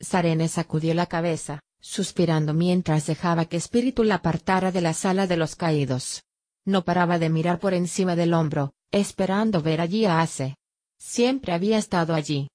Sarene 0.00 0.48
sacudió 0.48 0.94
la 0.94 1.06
cabeza, 1.06 1.60
suspirando 1.80 2.54
mientras 2.54 3.06
dejaba 3.06 3.46
que 3.46 3.56
Espíritu 3.56 4.04
la 4.04 4.16
apartara 4.16 4.70
de 4.72 4.80
la 4.80 4.92
sala 4.92 5.26
de 5.26 5.36
los 5.36 5.56
caídos. 5.56 6.22
No 6.68 6.84
paraba 6.84 7.18
de 7.18 7.30
mirar 7.30 7.60
por 7.60 7.72
encima 7.72 8.14
del 8.14 8.34
hombro, 8.34 8.74
esperando 8.92 9.62
ver 9.62 9.80
allí 9.80 10.04
a 10.04 10.20
Ace. 10.20 10.54
Siempre 10.98 11.54
había 11.54 11.78
estado 11.78 12.12
allí. 12.12 12.50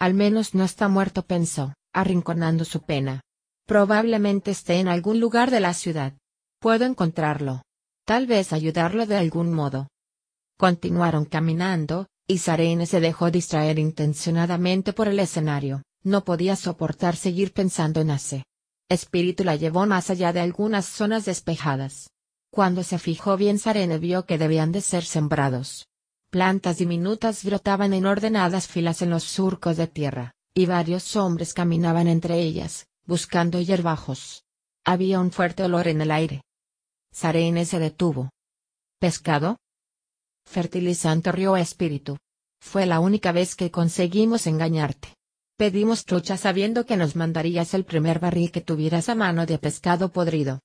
Al 0.00 0.14
menos 0.14 0.54
no 0.54 0.64
está 0.64 0.88
muerto, 0.88 1.26
pensó, 1.26 1.74
arrinconando 1.92 2.64
su 2.64 2.80
pena. 2.80 3.20
Probablemente 3.66 4.52
esté 4.52 4.80
en 4.80 4.88
algún 4.88 5.20
lugar 5.20 5.50
de 5.50 5.60
la 5.60 5.74
ciudad. 5.74 6.14
Puedo 6.60 6.86
encontrarlo. 6.86 7.60
Tal 8.06 8.26
vez 8.26 8.54
ayudarlo 8.54 9.04
de 9.04 9.18
algún 9.18 9.52
modo. 9.52 9.88
Continuaron 10.56 11.26
caminando, 11.26 12.06
y 12.26 12.38
Sarene 12.38 12.86
se 12.86 13.00
dejó 13.00 13.30
distraer 13.30 13.78
intencionadamente 13.78 14.94
por 14.94 15.08
el 15.08 15.18
escenario, 15.18 15.82
no 16.02 16.24
podía 16.24 16.56
soportar 16.56 17.16
seguir 17.16 17.52
pensando 17.52 18.00
en 18.00 18.12
Ace. 18.12 18.44
Espíritu 18.88 19.44
la 19.44 19.56
llevó 19.56 19.84
más 19.86 20.08
allá 20.08 20.32
de 20.32 20.40
algunas 20.40 20.86
zonas 20.86 21.26
despejadas. 21.26 22.11
Cuando 22.52 22.82
se 22.82 22.98
fijó 22.98 23.36
bien 23.36 23.58
Sarene 23.58 23.98
vio 23.98 24.26
que 24.26 24.36
debían 24.36 24.72
de 24.72 24.82
ser 24.82 25.04
sembrados. 25.04 25.86
Plantas 26.30 26.78
diminutas 26.78 27.44
brotaban 27.44 27.94
en 27.94 28.06
ordenadas 28.06 28.68
filas 28.68 29.00
en 29.02 29.10
los 29.10 29.24
surcos 29.24 29.76
de 29.76 29.86
tierra, 29.86 30.34
y 30.54 30.66
varios 30.66 31.16
hombres 31.16 31.54
caminaban 31.54 32.08
entre 32.08 32.40
ellas, 32.40 32.86
buscando 33.06 33.60
hierbajos. 33.60 34.44
Había 34.84 35.18
un 35.18 35.32
fuerte 35.32 35.62
olor 35.62 35.88
en 35.88 36.02
el 36.02 36.10
aire, 36.10 36.42
Sarene 37.12 37.66
se 37.66 37.78
detuvo. 37.78 38.30
¿Pescado? 38.98 39.58
Fertilizante 40.46 41.30
río 41.30 41.56
espíritu. 41.56 42.16
Fue 42.60 42.86
la 42.86 43.00
única 43.00 43.32
vez 43.32 43.54
que 43.54 43.70
conseguimos 43.70 44.46
engañarte. 44.46 45.14
Pedimos 45.56 46.04
trucha 46.04 46.36
sabiendo 46.36 46.86
que 46.86 46.96
nos 46.96 47.14
mandarías 47.14 47.74
el 47.74 47.84
primer 47.84 48.18
barril 48.18 48.50
que 48.50 48.62
tuvieras 48.62 49.08
a 49.08 49.14
mano 49.14 49.46
de 49.46 49.58
pescado 49.58 50.10
podrido. 50.10 50.60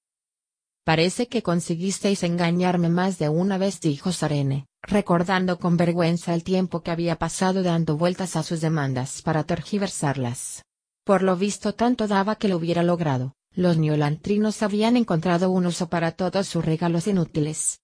Parece 0.88 1.28
que 1.28 1.44
conseguisteis 1.44 2.24
engañarme 2.24 2.88
más 2.88 3.20
de 3.20 3.28
una 3.28 3.58
vez, 3.58 3.82
dijo 3.82 4.14
Sarene, 4.14 4.68
recordando 4.82 5.60
con 5.60 5.76
vergüenza 5.76 6.34
el 6.34 6.46
tiempo 6.46 6.80
que 6.82 6.92
había 6.92 7.18
pasado 7.18 7.62
dando 7.62 7.98
vueltas 7.98 8.38
a 8.38 8.44
sus 8.44 8.62
demandas 8.62 9.22
para 9.22 9.44
tergiversarlas. 9.44 10.64
Por 11.04 11.24
lo 11.24 11.36
visto 11.36 11.74
tanto 11.74 12.08
daba 12.08 12.38
que 12.38 12.48
lo 12.48 12.56
hubiera 12.56 12.84
logrado. 12.84 13.34
Los 13.54 13.76
neolantrinos 13.78 14.64
habían 14.64 14.96
encontrado 14.96 15.52
un 15.52 15.66
uso 15.66 15.90
para 15.90 16.14
todos 16.14 16.48
sus 16.48 16.64
regalos 16.64 17.06
inútiles. 17.08 17.82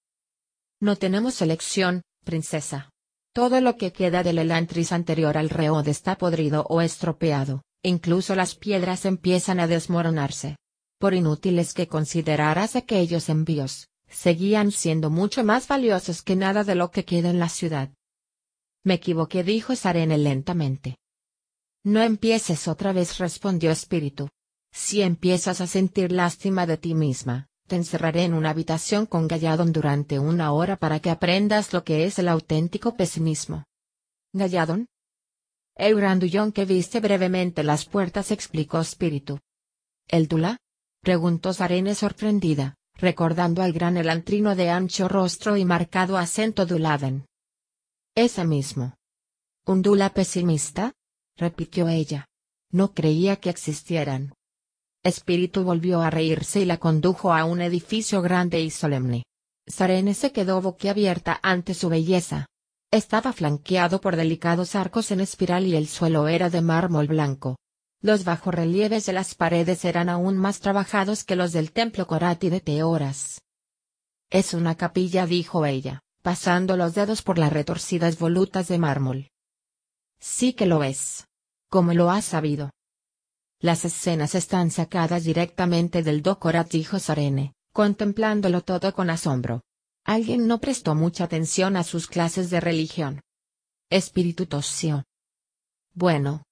No 0.80 0.96
tenemos 0.96 1.42
elección, 1.42 2.04
princesa. 2.24 2.90
Todo 3.34 3.60
lo 3.60 3.76
que 3.76 3.92
queda 3.92 4.24
del 4.24 4.38
elantris 4.38 4.94
anterior 4.94 5.38
al 5.38 5.50
reod 5.50 5.90
está 5.90 6.18
podrido 6.18 6.66
o 6.70 6.80
estropeado, 6.80 7.64
incluso 7.84 8.34
las 8.34 8.56
piedras 8.56 9.04
empiezan 9.04 9.60
a 9.60 9.68
desmoronarse. 9.68 10.56
Por 11.00 11.14
inútiles 11.14 11.74
que 11.74 11.88
consideraras 11.88 12.76
aquellos 12.76 13.30
envíos, 13.30 13.90
seguían 14.08 14.72
siendo 14.72 15.10
mucho 15.10 15.44
más 15.44 15.68
valiosos 15.68 16.22
que 16.22 16.36
nada 16.36 16.64
de 16.64 16.76
lo 16.76 16.92
que 16.92 17.06
queda 17.06 17.30
en 17.30 17.40
la 17.40 17.50
ciudad. 17.50 17.92
Me 18.84 18.96
equivoqué, 18.96 19.44
dijo 19.44 19.76
Sarene 19.76 20.18
lentamente. 20.18 20.98
No 21.84 22.02
empieces 22.02 22.68
otra 22.68 22.94
vez, 22.94 23.18
respondió 23.18 23.72
Espíritu. 23.72 24.30
Si 24.72 25.02
empiezas 25.02 25.62
a 25.62 25.68
sentir 25.68 26.12
lástima 26.12 26.66
de 26.66 26.78
ti 26.78 26.94
misma, 26.94 27.48
te 27.68 27.76
encerraré 27.76 28.24
en 28.24 28.34
una 28.34 28.50
habitación 28.50 29.06
con 29.06 29.28
Galladon 29.28 29.72
durante 29.72 30.20
una 30.20 30.52
hora 30.52 30.78
para 30.78 31.00
que 31.00 31.10
aprendas 31.10 31.74
lo 31.74 31.84
que 31.84 32.06
es 32.06 32.20
el 32.20 32.28
auténtico 32.28 32.96
pesimismo. 32.96 33.66
¿Galladon? 34.34 34.88
El 35.76 35.96
grandullón 35.96 36.52
que 36.52 36.66
viste 36.66 37.00
brevemente 37.00 37.64
las 37.64 37.86
puertas 37.86 38.32
explicó 38.32 38.80
Espíritu. 38.80 39.40
¿El 40.08 40.28
Dula? 40.28 40.58
Preguntó 41.04 41.54
Sarene 41.54 41.96
sorprendida, 41.96 42.76
recordando 42.96 43.62
al 43.62 43.74
gran 43.74 43.98
elantrino 43.98 44.56
de 44.56 44.70
ancho 44.70 45.10
rostro 45.10 45.58
y 45.58 45.66
marcado 45.66 46.18
acento 46.18 46.66
Duladen. 46.66 47.26
Ese 48.16 48.46
mismo. 48.46 48.96
¿Un 49.66 49.82
Dula 49.82 50.14
pesimista? 50.14 50.94
repitió 51.36 51.90
ella. 51.90 52.26
No 52.72 52.94
creía 52.94 53.36
que 53.36 53.50
existieran. 53.50 54.34
Espíritu 55.04 55.64
volvió 55.64 56.02
a 56.02 56.10
reírse 56.10 56.62
y 56.62 56.66
la 56.66 56.78
condujo 56.78 57.34
a 57.34 57.44
un 57.44 57.62
edificio 57.62 58.22
grande 58.22 58.62
y 58.62 58.72
solemne. 58.72 59.24
Sarene 59.68 60.14
se 60.14 60.32
quedó 60.32 60.62
boquiabierta 60.62 61.40
ante 61.44 61.74
su 61.74 61.90
belleza. 61.90 62.48
Estaba 62.92 63.34
flanqueado 63.34 64.00
por 64.00 64.16
delicados 64.16 64.76
arcos 64.76 65.12
en 65.12 65.20
espiral 65.20 65.68
y 65.68 65.76
el 65.76 65.88
suelo 65.88 66.30
era 66.30 66.50
de 66.50 66.62
mármol 66.62 67.08
blanco. 67.08 67.58
Los 68.04 68.26
bajorrelieves 68.26 69.06
de 69.06 69.14
las 69.14 69.34
paredes 69.34 69.86
eran 69.86 70.10
aún 70.10 70.36
más 70.36 70.60
trabajados 70.60 71.24
que 71.24 71.38
los 71.38 71.54
del 71.54 71.72
templo 71.72 72.06
Corati 72.06 72.50
de 72.50 72.60
Teoras. 72.60 73.42
Es 74.30 74.54
una 74.54 74.76
capilla, 74.76 75.26
dijo 75.26 75.66
ella, 75.66 76.02
pasando 76.22 76.76
los 76.76 76.96
dedos 76.96 77.22
por 77.22 77.38
las 77.38 77.54
retorcidas 77.54 78.20
volutas 78.20 78.68
de 78.68 78.78
mármol. 78.78 79.32
Sí 80.20 80.52
que 80.52 80.66
lo 80.66 80.84
es. 80.84 81.28
¿Cómo 81.70 81.94
lo 81.94 82.12
has 82.12 82.26
sabido? 82.26 82.72
Las 83.60 83.86
escenas 83.86 84.36
están 84.36 84.70
sacadas 84.70 85.24
directamente 85.24 86.04
del 86.04 86.22
Docorat 86.22 86.70
dijo 86.70 87.00
Sarene, 87.00 87.54
contemplándolo 87.72 88.60
todo 88.64 88.94
con 88.94 89.10
asombro. 89.10 89.62
Alguien 90.04 90.46
no 90.46 90.60
prestó 90.60 90.94
mucha 90.94 91.24
atención 91.24 91.78
a 91.78 91.86
sus 91.86 92.08
clases 92.08 92.50
de 92.50 92.60
religión. 92.60 93.22
Espíritu 93.90 94.46
tosió. 94.46 95.06
Bueno. 95.94 96.44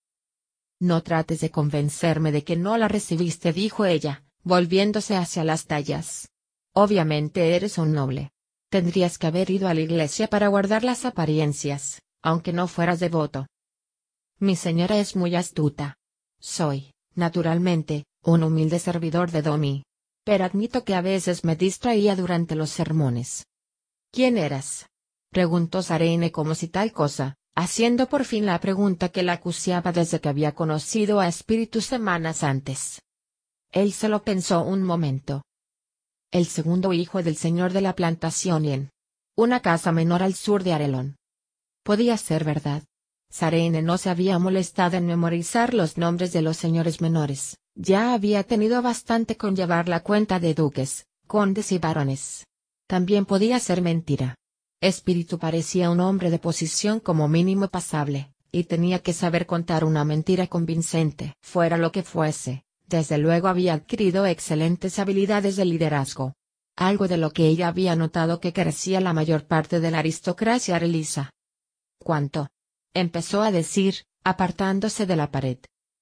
No 0.82 1.03
trates 1.03 1.41
de 1.41 1.52
convencerme 1.52 2.32
de 2.32 2.44
que 2.44 2.56
no 2.56 2.76
la 2.76 2.88
recibiste, 2.88 3.53
dijo 3.53 3.86
ella, 3.86 4.24
volviéndose 4.44 5.16
hacia 5.16 5.44
las 5.44 5.68
tallas. 5.68 6.28
Obviamente 6.74 7.56
eres 7.56 7.78
un 7.78 7.94
noble. 7.94 8.32
Tendrías 8.72 9.20
que 9.20 9.28
haber 9.28 9.52
ido 9.52 9.68
a 9.68 9.76
la 9.76 9.82
iglesia 9.82 10.28
para 10.28 10.48
guardar 10.48 10.84
las 10.84 11.06
apariencias, 11.06 12.02
aunque 12.24 12.52
no 12.52 12.68
fueras 12.68 12.99
devoto. 12.99 13.45
Mi 14.40 14.56
señora 14.56 14.98
es 14.98 15.16
muy 15.16 15.36
astuta. 15.36 15.99
Soy, 16.40 16.95
naturalmente, 17.14 18.06
un 18.24 18.41
humilde 18.41 18.80
servidor 18.80 19.30
de 19.30 19.44
Domi. 19.44 19.84
Pero 20.24 20.45
admito 20.45 20.84
que 20.84 20.95
a 20.95 21.02
veces 21.02 21.44
me 21.44 21.56
distraía 21.56 22.16
durante 22.16 22.56
los 22.56 22.72
sermones. 22.72 23.45
¿Quién 24.12 24.40
eras? 24.40 24.88
preguntó 25.30 25.84
Sarene 25.84 26.32
como 26.32 26.56
si 26.56 26.70
tal 26.70 26.91
cosa, 26.91 27.36
haciendo 27.56 28.07
por 28.07 28.26
fin 28.26 28.45
la 28.45 28.60
pregunta 28.60 29.10
que 29.10 29.23
la 29.23 29.34
acuciaba 29.34 29.91
desde 29.91 30.19
que 30.19 30.30
había 30.30 30.53
conocido 30.53 31.19
a 31.19 31.28
Espíritu 31.28 31.82
semanas 31.82 32.44
antes. 32.44 33.02
Él 33.72 33.94
se 33.94 34.10
lo 34.10 34.23
pensó 34.23 34.64
un 34.64 34.84
momento. 34.84 35.44
El 36.32 36.45
segundo 36.45 36.94
hijo 36.94 37.23
del 37.23 37.36
señor 37.36 37.73
de 37.73 37.82
la 37.82 37.95
plantación 37.95 38.65
y 38.65 38.72
en 38.72 38.90
una 39.36 39.61
casa 39.61 39.91
menor 39.91 40.23
al 40.23 40.34
sur 40.34 40.64
de 40.64 40.73
Arelón. 40.73 41.15
Podía 41.84 42.18
ser 42.18 42.44
verdad. 42.44 42.84
Sarene 43.30 43.82
no 43.82 43.98
se 43.98 44.10
había 44.10 44.38
molestado 44.40 44.98
en 44.98 45.06
memorizar 45.06 45.73
los 45.73 45.98
nombres 45.98 46.34
de 46.34 46.41
los 46.41 46.57
señores 46.57 46.99
menores, 46.99 47.57
ya 47.76 48.14
había 48.14 48.44
tenido 48.44 48.82
bastante 48.82 49.38
con 49.38 49.56
llevar 49.56 49.88
la 49.88 50.02
cuenta 50.02 50.40
de 50.40 50.53
duques, 50.53 51.07
condes 51.28 51.72
y 51.72 51.80
barones. 51.80 52.45
También 52.88 53.26
podía 53.26 53.57
ser 53.60 53.82
mentira. 53.82 54.36
Espíritu 54.82 55.38
parecía 55.38 55.91
un 55.91 55.99
hombre 55.99 56.32
de 56.32 56.40
posición 56.40 56.99
como 56.99 57.28
mínimo 57.28 57.68
pasable, 57.68 58.34
y 58.52 58.64
tenía 58.64 58.99
que 58.99 59.14
saber 59.14 59.45
contar 59.45 59.86
una 59.86 60.03
mentira 60.03 60.48
convincente. 60.48 61.36
Fuera 61.41 61.78
lo 61.78 61.91
que 61.91 62.02
fuese, 62.02 62.66
desde 62.88 63.20
luego 63.20 63.48
había 63.48 63.76
adquirido 63.76 64.26
excelentes 64.26 64.98
habilidades 64.98 65.56
de 65.56 65.66
liderazgo. 65.66 66.34
Algo 66.76 67.08
de 67.08 67.18
lo 67.18 67.32
que 67.32 67.45
ella 67.45 67.68
había 67.68 67.95
notado 67.95 68.40
que 68.40 68.53
carecía 68.53 68.99
la 69.02 69.14
mayor 69.14 69.45
parte 69.45 69.80
de 69.80 69.91
la 69.91 69.99
aristocracia 69.99 70.80
relisa. 70.80 71.30
¿Cuánto? 71.99 72.49
empezó 72.95 73.44
a 73.44 73.52
decir, 73.52 74.03
apartándose 74.24 75.06
de 75.06 75.16
la 75.16 75.30
pared. 75.30 75.60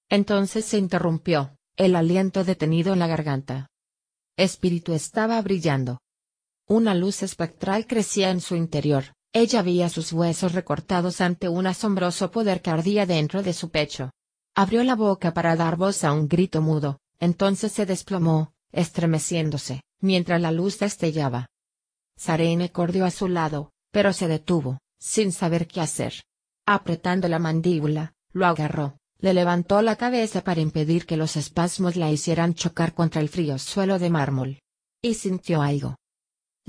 Entonces 0.09 0.63
se 0.63 0.77
interrumpió, 0.77 1.55
el 1.75 1.97
aliento 1.97 2.45
detenido 2.45 2.93
en 2.93 2.99
la 2.99 3.07
garganta. 3.07 3.67
Espíritu 4.37 4.93
estaba 4.93 5.41
brillando. 5.41 5.99
Una 6.71 6.93
luz 6.93 7.23
espectral 7.23 7.87
crecía 7.87 8.29
en 8.29 8.41
su 8.41 8.55
interior, 8.55 9.05
ella 9.33 9.63
veía 9.63 9.89
sus 9.89 10.13
huesos 10.13 10.53
recortados 10.53 11.19
ante 11.19 11.49
un 11.49 11.65
asombroso 11.65 12.29
poder 12.29 12.61
que 12.61 12.69
ardía 12.69 13.07
dentro 13.07 13.41
de 13.41 13.53
su 13.53 13.71
pecho. 13.71 14.11
Abrió 14.55 14.83
la 14.83 14.95
boca 14.95 15.33
para 15.33 15.55
dar 15.55 15.77
voz 15.77 16.03
a 16.03 16.13
un 16.13 16.27
grito 16.27 16.61
mudo, 16.61 16.99
entonces 17.19 17.71
se 17.71 17.87
desplomó, 17.87 18.53
estremeciéndose, 18.71 19.81
mientras 19.99 20.39
la 20.39 20.51
luz 20.51 20.77
destellaba. 20.77 21.47
Sarene 22.17 22.71
corrió 22.71 23.05
a 23.05 23.11
su 23.11 23.27
lado, 23.27 23.71
pero 23.91 24.13
se 24.13 24.27
detuvo, 24.27 24.77
sin 24.99 25.31
saber 25.31 25.65
qué 25.65 25.81
hacer. 25.81 26.21
Apretando 26.67 27.27
la 27.29 27.39
mandíbula, 27.39 28.13
lo 28.31 28.45
agarró, 28.45 28.95
le 29.17 29.33
levantó 29.33 29.81
la 29.81 29.95
cabeza 29.95 30.43
para 30.43 30.61
impedir 30.61 31.07
que 31.07 31.17
los 31.17 31.35
espasmos 31.35 31.95
la 31.95 32.11
hicieran 32.11 32.53
chocar 32.53 32.93
contra 32.93 33.21
el 33.21 33.29
frío 33.29 33.57
suelo 33.57 33.97
de 33.97 34.11
mármol. 34.11 34.59
Y 35.01 35.15
sintió 35.15 35.63
algo. 35.63 35.95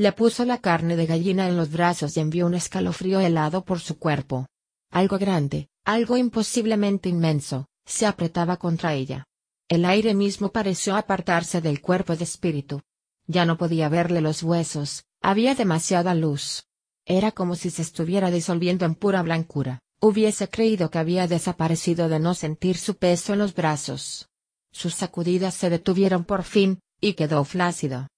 Le 0.00 0.12
puso 0.12 0.46
la 0.46 0.56
carne 0.56 0.96
de 0.96 1.04
gallina 1.04 1.46
en 1.46 1.58
los 1.58 1.70
brazos 1.70 2.16
y 2.16 2.20
envió 2.20 2.46
un 2.46 2.54
escalofrío 2.54 3.20
helado 3.20 3.66
por 3.66 3.80
su 3.80 3.98
cuerpo. 3.98 4.46
Algo 4.90 5.18
grande, 5.18 5.68
algo 5.84 6.16
imposiblemente 6.16 7.10
inmenso, 7.10 7.66
se 7.84 8.06
apretaba 8.06 8.56
contra 8.56 8.94
ella. 8.94 9.26
El 9.68 9.84
aire 9.84 10.14
mismo 10.14 10.52
pareció 10.52 10.96
apartarse 10.96 11.60
del 11.60 11.82
cuerpo 11.82 12.16
de 12.16 12.24
espíritu. 12.24 12.80
Ya 13.26 13.44
no 13.44 13.58
podía 13.58 13.90
verle 13.90 14.22
los 14.22 14.42
huesos, 14.42 15.04
había 15.20 15.54
demasiada 15.54 16.14
luz. 16.14 16.64
Era 17.04 17.30
como 17.30 17.54
si 17.54 17.68
se 17.68 17.82
estuviera 17.82 18.30
disolviendo 18.30 18.86
en 18.86 18.94
pura 18.94 19.20
blancura. 19.20 19.80
Hubiese 20.00 20.48
creído 20.48 20.90
que 20.90 20.98
había 20.98 21.26
desaparecido 21.26 22.08
de 22.08 22.20
no 22.20 22.32
sentir 22.32 22.78
su 22.78 22.96
peso 22.96 23.34
en 23.34 23.40
los 23.40 23.54
brazos. 23.54 24.30
Sus 24.72 24.94
sacudidas 24.94 25.52
se 25.52 25.68
detuvieron 25.68 26.24
por 26.24 26.44
fin, 26.44 26.80
y 27.02 27.12
quedó 27.12 27.44
flácido. 27.44 28.08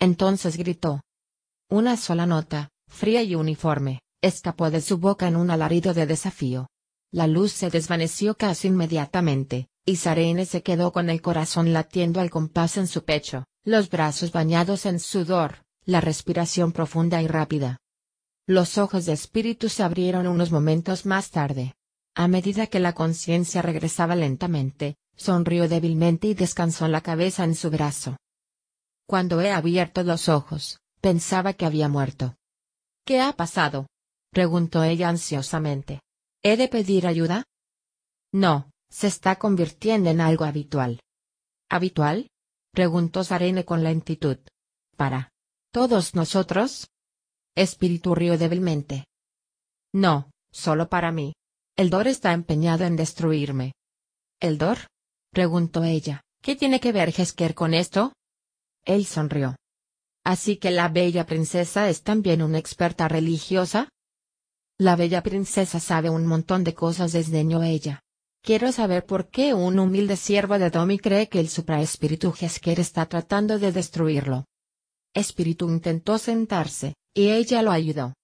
Entonces 0.00 0.56
gritó. 0.56 1.00
Una 1.72 1.96
sola 1.96 2.26
nota, 2.26 2.68
fría 2.86 3.22
y 3.22 3.34
uniforme, 3.34 4.02
escapó 4.20 4.70
de 4.70 4.82
su 4.82 4.98
boca 4.98 5.26
en 5.26 5.36
un 5.36 5.50
alarido 5.50 5.94
de 5.94 6.04
desafío. 6.04 6.68
La 7.10 7.26
luz 7.26 7.52
se 7.52 7.70
desvaneció 7.70 8.34
casi 8.34 8.68
inmediatamente, 8.68 9.68
y 9.86 9.96
Sarene 9.96 10.44
se 10.44 10.62
quedó 10.62 10.92
con 10.92 11.08
el 11.08 11.22
corazón 11.22 11.72
latiendo 11.72 12.20
al 12.20 12.28
compás 12.28 12.76
en 12.76 12.86
su 12.86 13.06
pecho, 13.06 13.46
los 13.64 13.88
brazos 13.88 14.32
bañados 14.32 14.84
en 14.84 15.00
sudor, 15.00 15.64
la 15.86 16.02
respiración 16.02 16.72
profunda 16.72 17.22
y 17.22 17.26
rápida. 17.26 17.78
Los 18.46 18.76
ojos 18.76 19.06
de 19.06 19.14
espíritu 19.14 19.70
se 19.70 19.82
abrieron 19.82 20.26
unos 20.26 20.52
momentos 20.52 21.06
más 21.06 21.30
tarde. 21.30 21.72
A 22.14 22.28
medida 22.28 22.66
que 22.66 22.80
la 22.80 22.92
conciencia 22.92 23.62
regresaba 23.62 24.14
lentamente, 24.14 24.96
sonrió 25.16 25.70
débilmente 25.70 26.26
y 26.28 26.34
descansó 26.34 26.86
la 26.88 27.00
cabeza 27.00 27.44
en 27.44 27.54
su 27.54 27.70
brazo. 27.70 28.18
Cuando 29.06 29.40
he 29.40 29.50
abierto 29.50 30.02
los 30.02 30.28
ojos, 30.28 30.81
pensaba 31.02 31.52
que 31.52 31.66
había 31.66 31.88
muerto. 31.88 32.36
¿Qué 33.04 33.20
ha 33.20 33.32
pasado? 33.32 33.88
preguntó 34.30 34.84
ella 34.84 35.08
ansiosamente. 35.08 36.00
¿He 36.42 36.56
de 36.56 36.68
pedir 36.68 37.06
ayuda? 37.06 37.44
No, 38.32 38.70
se 38.88 39.08
está 39.08 39.36
convirtiendo 39.36 40.08
en 40.10 40.20
algo 40.20 40.44
habitual. 40.44 41.00
¿Habitual? 41.68 42.30
preguntó 42.72 43.24
Sarene 43.24 43.64
con 43.64 43.82
lentitud. 43.82 44.38
¿Para 44.96 45.30
todos 45.72 46.14
nosotros? 46.14 46.88
Espíritu 47.56 48.14
rió 48.14 48.38
débilmente. 48.38 49.04
No, 49.92 50.30
solo 50.52 50.88
para 50.88 51.10
mí. 51.10 51.34
El 51.76 51.90
Dor 51.90 52.06
está 52.06 52.32
empeñado 52.32 52.84
en 52.84 52.96
destruirme. 52.96 53.72
¿El 54.40 54.56
Dor? 54.56 54.78
preguntó 55.30 55.82
ella. 55.82 56.22
¿Qué 56.40 56.54
tiene 56.54 56.80
que 56.80 56.92
ver 56.92 57.08
Hesker 57.08 57.54
con 57.54 57.74
esto? 57.74 58.12
Él 58.84 59.04
sonrió. 59.04 59.56
¿Así 60.24 60.56
que 60.56 60.70
la 60.70 60.88
bella 60.88 61.26
princesa 61.26 61.88
es 61.88 62.02
también 62.02 62.42
una 62.42 62.58
experta 62.58 63.08
religiosa? 63.08 63.88
La 64.78 64.96
bella 64.96 65.22
princesa 65.22 65.80
sabe 65.80 66.10
un 66.10 66.26
montón 66.26 66.64
de 66.64 66.74
cosas, 66.74 67.12
desdeñó 67.12 67.62
ella. 67.62 68.00
Quiero 68.42 68.72
saber 68.72 69.06
por 69.06 69.28
qué 69.28 69.54
un 69.54 69.78
humilde 69.78 70.16
siervo 70.16 70.58
de 70.58 70.70
Domi 70.70 70.98
cree 70.98 71.28
que 71.28 71.38
el 71.38 71.48
supraespíritu 71.48 72.34
Hesker 72.38 72.80
está 72.80 73.06
tratando 73.06 73.58
de 73.58 73.70
destruirlo. 73.70 74.46
Espíritu 75.14 75.68
intentó 75.68 76.18
sentarse, 76.18 76.94
y 77.14 77.30
ella 77.30 77.62
lo 77.62 77.70
ayudó. 77.70 78.14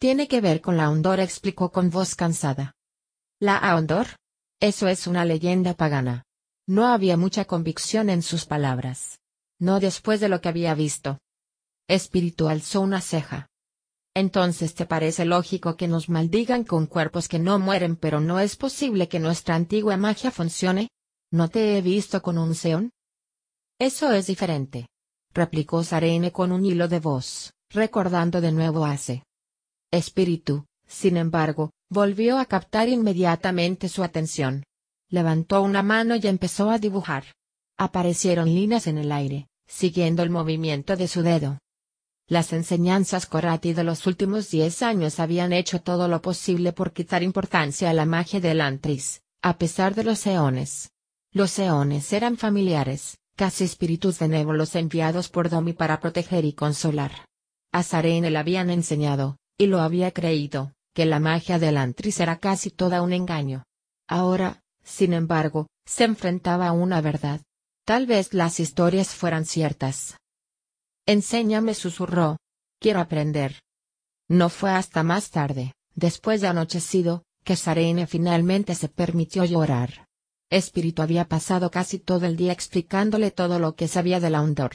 Tiene 0.00 0.26
que 0.26 0.40
ver 0.40 0.60
con 0.60 0.76
la 0.76 0.90
Ondor 0.90 1.20
explicó 1.20 1.70
con 1.70 1.90
voz 1.90 2.14
cansada. 2.14 2.74
¿La 3.40 3.56
Aondor? 3.56 4.06
Eso 4.60 4.88
es 4.88 5.06
una 5.06 5.24
leyenda 5.24 5.74
pagana. 5.74 6.24
No 6.66 6.86
había 6.86 7.16
mucha 7.16 7.44
convicción 7.44 8.10
en 8.10 8.22
sus 8.22 8.44
palabras. 8.44 9.17
No 9.58 9.80
después 9.80 10.20
de 10.20 10.28
lo 10.28 10.40
que 10.40 10.48
había 10.48 10.74
visto. 10.74 11.18
Espíritu 11.88 12.48
alzó 12.48 12.80
una 12.80 13.00
ceja. 13.00 13.48
Entonces 14.14 14.74
te 14.74 14.84
parece 14.84 15.24
lógico 15.24 15.76
que 15.76 15.88
nos 15.88 16.08
maldigan 16.08 16.64
con 16.64 16.86
cuerpos 16.86 17.28
que 17.28 17.38
no 17.38 17.58
mueren 17.58 17.96
pero 17.96 18.20
no 18.20 18.40
es 18.40 18.56
posible 18.56 19.08
que 19.08 19.20
nuestra 19.20 19.54
antigua 19.54 19.96
magia 19.96 20.30
funcione? 20.30 20.90
¿No 21.30 21.48
te 21.48 21.76
he 21.76 21.82
visto 21.82 22.22
con 22.22 22.38
un 22.38 22.54
seón? 22.54 22.90
Eso 23.78 24.12
es 24.12 24.26
diferente. 24.26 24.88
Replicó 25.32 25.84
Sarene 25.84 26.32
con 26.32 26.52
un 26.52 26.64
hilo 26.64 26.88
de 26.88 27.00
voz, 27.00 27.52
recordando 27.70 28.40
de 28.40 28.50
nuevo 28.50 28.84
a 28.84 28.92
Ace. 28.92 29.22
Espíritu, 29.92 30.64
sin 30.86 31.16
embargo, 31.16 31.70
volvió 31.90 32.38
a 32.38 32.46
captar 32.46 32.88
inmediatamente 32.88 33.88
su 33.88 34.02
atención. 34.02 34.64
Levantó 35.10 35.62
una 35.62 35.82
mano 35.82 36.16
y 36.16 36.26
empezó 36.26 36.70
a 36.70 36.78
dibujar. 36.78 37.24
Aparecieron 37.78 38.46
líneas 38.46 38.86
en 38.86 38.98
el 38.98 39.12
aire, 39.12 39.47
siguiendo 39.68 40.22
el 40.24 40.30
movimiento 40.30 40.96
de 40.96 41.06
su 41.06 41.22
dedo. 41.22 41.58
Las 42.26 42.52
enseñanzas 42.52 43.26
Corati 43.26 43.72
de 43.72 43.84
los 43.84 44.06
últimos 44.06 44.50
diez 44.50 44.82
años 44.82 45.20
habían 45.20 45.52
hecho 45.52 45.80
todo 45.80 46.08
lo 46.08 46.20
posible 46.20 46.72
por 46.72 46.92
quitar 46.92 47.22
importancia 47.22 47.88
a 47.88 47.94
la 47.94 48.04
magia 48.04 48.40
del 48.40 48.60
Antris, 48.60 49.22
a 49.40 49.56
pesar 49.56 49.94
de 49.94 50.04
los 50.04 50.26
eones. 50.26 50.90
Los 51.32 51.58
eones 51.58 52.12
eran 52.12 52.36
familiares, 52.36 53.18
casi 53.36 53.64
espíritus 53.64 54.18
benévolos 54.18 54.74
enviados 54.74 55.28
por 55.28 55.48
Domi 55.48 55.72
para 55.72 56.00
proteger 56.00 56.44
y 56.44 56.52
consolar. 56.52 57.12
A 57.72 57.82
Sarene 57.82 58.30
le 58.30 58.38
habían 58.38 58.70
enseñado, 58.70 59.36
y 59.56 59.66
lo 59.66 59.80
había 59.80 60.10
creído, 60.10 60.72
que 60.94 61.06
la 61.06 61.20
magia 61.20 61.58
del 61.58 61.76
Antris 61.76 62.20
era 62.20 62.36
casi 62.36 62.70
toda 62.70 63.02
un 63.02 63.12
engaño. 63.12 63.64
Ahora, 64.08 64.62
sin 64.82 65.12
embargo, 65.12 65.68
se 65.86 66.04
enfrentaba 66.04 66.68
a 66.68 66.72
una 66.72 67.00
verdad. 67.00 67.40
Tal 67.88 68.04
vez 68.04 68.34
las 68.34 68.60
historias 68.60 69.14
fueran 69.14 69.46
ciertas, 69.46 70.18
Enséñame, 71.06 71.72
susurró. 71.72 72.36
Quiero 72.78 73.00
aprender. 73.00 73.62
No 74.28 74.50
fue 74.50 74.72
hasta 74.72 75.02
más 75.02 75.30
tarde, 75.30 75.72
después 75.94 76.42
de 76.42 76.48
anochecido, 76.48 77.22
que 77.44 77.56
Sarene 77.56 78.06
finalmente 78.06 78.74
se 78.74 78.90
permitió 78.90 79.46
llorar. 79.46 80.06
Espíritu 80.50 81.00
había 81.00 81.28
pasado 81.28 81.70
casi 81.70 81.98
todo 81.98 82.26
el 82.26 82.36
día 82.36 82.52
explicándole 82.52 83.30
todo 83.30 83.58
lo 83.58 83.74
que 83.74 83.88
sabía 83.88 84.20
de 84.20 84.28
la 84.28 84.42
Undor. 84.42 84.72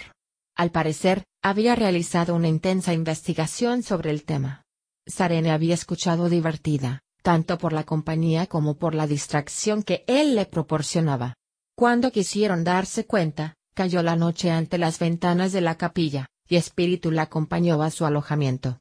Al 0.55 0.71
parecer, 0.71 1.23
había 1.43 1.75
realizado 1.75 2.33
una 2.33 2.47
intensa 2.47 2.93
investigación 2.93 3.83
sobre 3.83 4.09
el 4.09 4.23
tema. 4.23 4.63
Sarene 5.05 5.51
había 5.51 5.75
escuchado 5.75 6.29
divertida, 6.29 7.03
tanto 7.21 7.59
por 7.59 7.73
la 7.73 7.83
compañía 7.83 8.47
como 8.47 8.75
por 8.79 8.95
la 8.95 9.05
distracción 9.05 9.83
que 9.83 10.03
él 10.07 10.33
le 10.33 10.47
proporcionaba. 10.47 11.35
Cuando 11.75 12.11
quisieron 12.11 12.63
darse 12.63 13.05
cuenta, 13.05 13.55
cayó 13.73 14.03
la 14.03 14.15
noche 14.15 14.51
ante 14.51 14.77
las 14.77 14.99
ventanas 14.99 15.51
de 15.51 15.61
la 15.61 15.75
capilla, 15.75 16.27
y 16.47 16.57
Espíritu 16.57 17.09
la 17.09 17.23
acompañó 17.23 17.81
a 17.81 17.89
su 17.89 18.05
alojamiento. 18.05 18.79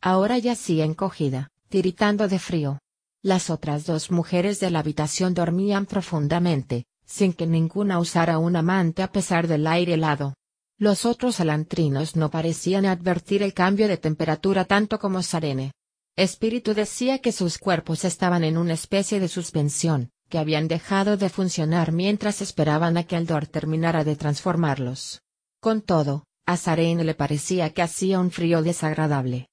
Ahora 0.00 0.38
yacía 0.38 0.84
encogida, 0.84 1.50
tiritando 1.68 2.26
de 2.28 2.38
frío. 2.38 2.78
Las 3.22 3.50
otras 3.50 3.84
dos 3.84 4.10
mujeres 4.10 4.58
de 4.58 4.70
la 4.70 4.78
habitación 4.78 5.34
dormían 5.34 5.84
profundamente, 5.84 6.86
sin 7.04 7.34
que 7.34 7.46
ninguna 7.46 7.98
usara 7.98 8.38
un 8.38 8.56
amante 8.56 9.02
a 9.02 9.12
pesar 9.12 9.46
del 9.46 9.66
aire 9.66 9.94
helado. 9.94 10.34
Los 10.78 11.04
otros 11.04 11.40
alantrinos 11.40 12.16
no 12.16 12.30
parecían 12.30 12.86
advertir 12.86 13.42
el 13.42 13.52
cambio 13.54 13.86
de 13.86 13.98
temperatura 13.98 14.64
tanto 14.64 14.98
como 14.98 15.22
Sarene. 15.22 15.72
Espíritu 16.16 16.74
decía 16.74 17.18
que 17.18 17.32
sus 17.32 17.58
cuerpos 17.58 18.04
estaban 18.04 18.44
en 18.44 18.56
una 18.56 18.72
especie 18.72 19.20
de 19.20 19.28
suspensión, 19.28 20.10
que 20.28 20.38
habían 20.38 20.68
dejado 20.68 21.16
de 21.16 21.28
funcionar 21.28 21.92
mientras 21.92 22.42
esperaban 22.42 22.96
a 22.96 23.04
que 23.04 23.16
Aldor 23.16 23.46
terminara 23.46 24.04
de 24.04 24.16
transformarlos. 24.16 25.22
Con 25.60 25.82
todo, 25.82 26.24
a 26.46 26.56
Sarene 26.56 27.04
le 27.04 27.14
parecía 27.14 27.70
que 27.70 27.82
hacía 27.82 28.20
un 28.20 28.30
frío 28.30 28.62
desagradable. 28.62 29.48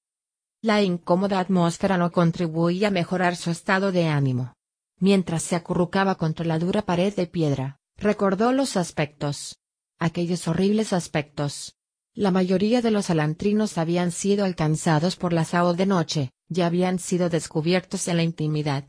La 0.60 0.82
incómoda 0.82 1.40
atmósfera 1.40 1.96
no 1.96 2.12
contribuía 2.12 2.88
a 2.88 2.90
mejorar 2.92 3.36
su 3.36 3.50
estado 3.50 3.90
de 3.92 4.06
ánimo. 4.06 4.54
Mientras 4.98 5.42
se 5.42 5.56
acurrucaba 5.56 6.14
contra 6.14 6.46
la 6.46 6.58
dura 6.58 6.82
pared 6.82 7.12
de 7.14 7.26
piedra, 7.26 7.78
recordó 7.96 8.52
los 8.52 8.76
aspectos. 8.76 9.58
Aquellos 9.98 10.46
horribles 10.46 10.92
aspectos. 10.92 11.74
La 12.14 12.30
mayoría 12.30 12.82
de 12.82 12.90
los 12.90 13.08
alantrinos 13.10 13.78
habían 13.78 14.12
sido 14.12 14.44
alcanzados 14.44 15.16
por 15.16 15.32
la 15.32 15.44
sao 15.44 15.74
de 15.74 15.86
noche, 15.86 16.30
ya 16.48 16.66
habían 16.66 16.98
sido 16.98 17.30
descubiertos 17.30 18.06
en 18.06 18.18
la 18.18 18.22
intimidad. 18.22 18.84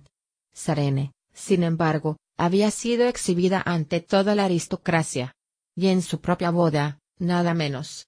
Sarene, 0.53 1.13
sin 1.33 1.63
embargo, 1.63 2.17
había 2.37 2.71
sido 2.71 3.07
exhibida 3.07 3.61
ante 3.65 3.99
toda 3.99 4.35
la 4.35 4.45
aristocracia. 4.45 5.35
Y 5.75 5.87
en 5.87 6.01
su 6.01 6.21
propia 6.21 6.51
boda, 6.51 6.99
nada 7.17 7.53
menos. 7.53 8.07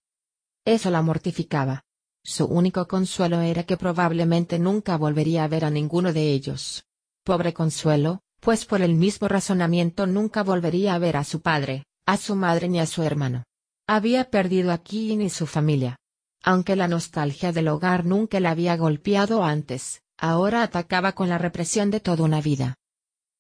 Eso 0.65 0.91
la 0.91 1.01
mortificaba. 1.01 1.83
Su 2.23 2.45
único 2.45 2.87
consuelo 2.87 3.41
era 3.41 3.63
que 3.63 3.77
probablemente 3.77 4.57
nunca 4.59 4.97
volvería 4.97 5.43
a 5.43 5.47
ver 5.47 5.65
a 5.65 5.69
ninguno 5.69 6.11
de 6.11 6.31
ellos. 6.31 6.85
Pobre 7.23 7.53
consuelo, 7.53 8.21
pues 8.39 8.65
por 8.65 8.81
el 8.81 8.95
mismo 8.95 9.27
razonamiento 9.27 10.05
nunca 10.07 10.43
volvería 10.43 10.95
a 10.95 10.99
ver 10.99 11.17
a 11.17 11.23
su 11.23 11.41
padre, 11.41 11.85
a 12.05 12.17
su 12.17 12.35
madre 12.35 12.67
ni 12.67 12.79
a 12.79 12.85
su 12.85 13.03
hermano. 13.03 13.43
Había 13.87 14.29
perdido 14.29 14.71
a 14.71 14.79
Kim 14.79 15.21
y 15.21 15.29
su 15.29 15.45
familia. 15.45 15.97
Aunque 16.43 16.75
la 16.75 16.87
nostalgia 16.87 17.51
del 17.51 17.67
hogar 17.67 18.05
nunca 18.05 18.39
la 18.39 18.51
había 18.51 18.77
golpeado 18.77 19.43
antes, 19.43 20.01
ahora 20.17 20.61
atacaba 20.61 21.13
con 21.13 21.29
la 21.29 21.37
represión 21.37 21.89
de 21.89 21.99
toda 21.99 22.23
una 22.23 22.41
vida. 22.41 22.75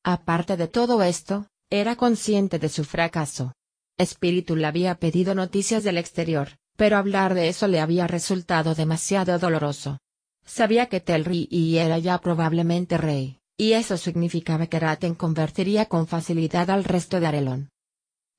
Aparte 0.07 0.55
de 0.55 0.67
todo 0.67 1.01
esto, 1.01 1.47
era 1.71 1.95
consciente 1.95 2.59
de 2.59 2.69
su 2.69 2.83
fracaso. 2.83 3.53
Espíritu 3.97 4.55
le 4.55 4.67
había 4.67 4.99
pedido 4.99 5.33
noticias 5.33 5.83
del 5.83 5.97
exterior, 5.97 6.49
pero 6.77 6.97
hablar 6.97 7.33
de 7.33 7.47
eso 7.47 7.67
le 7.67 7.79
había 7.79 8.05
resultado 8.05 8.75
demasiado 8.75 9.39
doloroso. 9.39 9.97
Sabía 10.45 10.89
que 10.89 10.99
Telri 10.99 11.49
era 11.75 11.97
ya 11.97 12.19
probablemente 12.19 12.99
rey, 12.99 13.39
y 13.57 13.71
eso 13.71 13.97
significaba 13.97 14.67
que 14.67 14.79
Raten 14.79 15.15
convertiría 15.15 15.87
con 15.87 16.05
facilidad 16.05 16.69
al 16.69 16.83
resto 16.83 17.19
de 17.19 17.25
Arelón. 17.25 17.69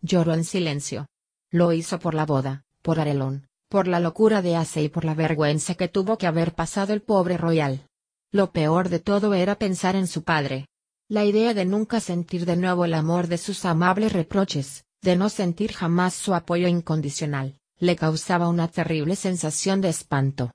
Lloró 0.01 0.35
en 0.35 0.45
silencio. 0.45 1.09
Lo 1.51 1.73
hizo 1.73 1.99
por 1.99 2.15
la 2.15 2.27
boda, 2.27 2.63
por 2.81 3.01
Arelón, 3.01 3.49
por 3.69 3.89
la 3.89 3.99
locura 3.99 4.41
de 4.41 4.55
Ace 4.55 4.85
y 4.85 4.89
por 4.89 5.05
la 5.05 5.15
vergüenza 5.15 5.75
que 5.75 5.89
tuvo 5.89 6.17
que 6.17 6.29
haber 6.29 6.55
pasado 6.55 6.93
el 6.93 7.03
pobre 7.03 7.37
royal. 7.37 7.89
Lo 8.31 8.53
peor 8.53 8.89
de 8.89 9.01
todo 9.01 9.35
era 9.35 9.57
pensar 9.59 9.97
en 9.97 10.07
su 10.07 10.23
padre, 10.23 10.67
la 11.09 11.25
idea 11.25 11.55
de 11.55 11.65
nunca 11.65 12.01
sentir 12.01 12.47
de 12.47 12.57
nuevo 12.57 12.85
el 12.85 12.95
amor 12.95 13.29
de 13.29 13.39
sus 13.39 13.65
amables 13.65 14.13
reproches, 14.13 14.85
de 15.03 15.17
no 15.17 15.29
sentir 15.29 15.73
jamás 15.73 16.15
su 16.15 16.35
apoyo 16.35 16.67
incondicional, 16.67 17.59
le 17.79 17.95
causaba 17.95 18.49
una 18.49 18.69
terrible 18.69 19.15
sensación 19.15 19.81
de 19.81 19.91
espanto. 19.91 20.53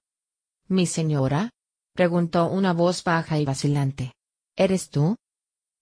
¿Mi 0.67 0.85
señora? 0.85 1.51
preguntó 1.93 2.47
una 2.47 2.73
voz 2.73 3.03
baja 3.03 3.39
y 3.39 3.45
vacilante. 3.45 4.13
¿Eres 4.55 4.89
tú? 4.89 5.15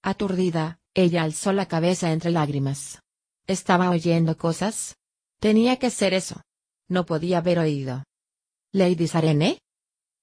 Aturdida, 0.03 0.79
ella 0.93 1.23
alzó 1.23 1.51
la 1.51 1.67
cabeza 1.67 2.11
entre 2.11 2.31
lágrimas. 2.31 2.99
¿Estaba 3.47 3.89
oyendo 3.89 4.37
cosas? 4.37 4.95
Tenía 5.39 5.77
que 5.77 5.89
ser 5.89 6.13
eso. 6.13 6.41
No 6.87 7.05
podía 7.05 7.39
haber 7.39 7.59
oído. 7.59 8.03
¿Lady 8.71 9.07
Sarene? 9.07 9.59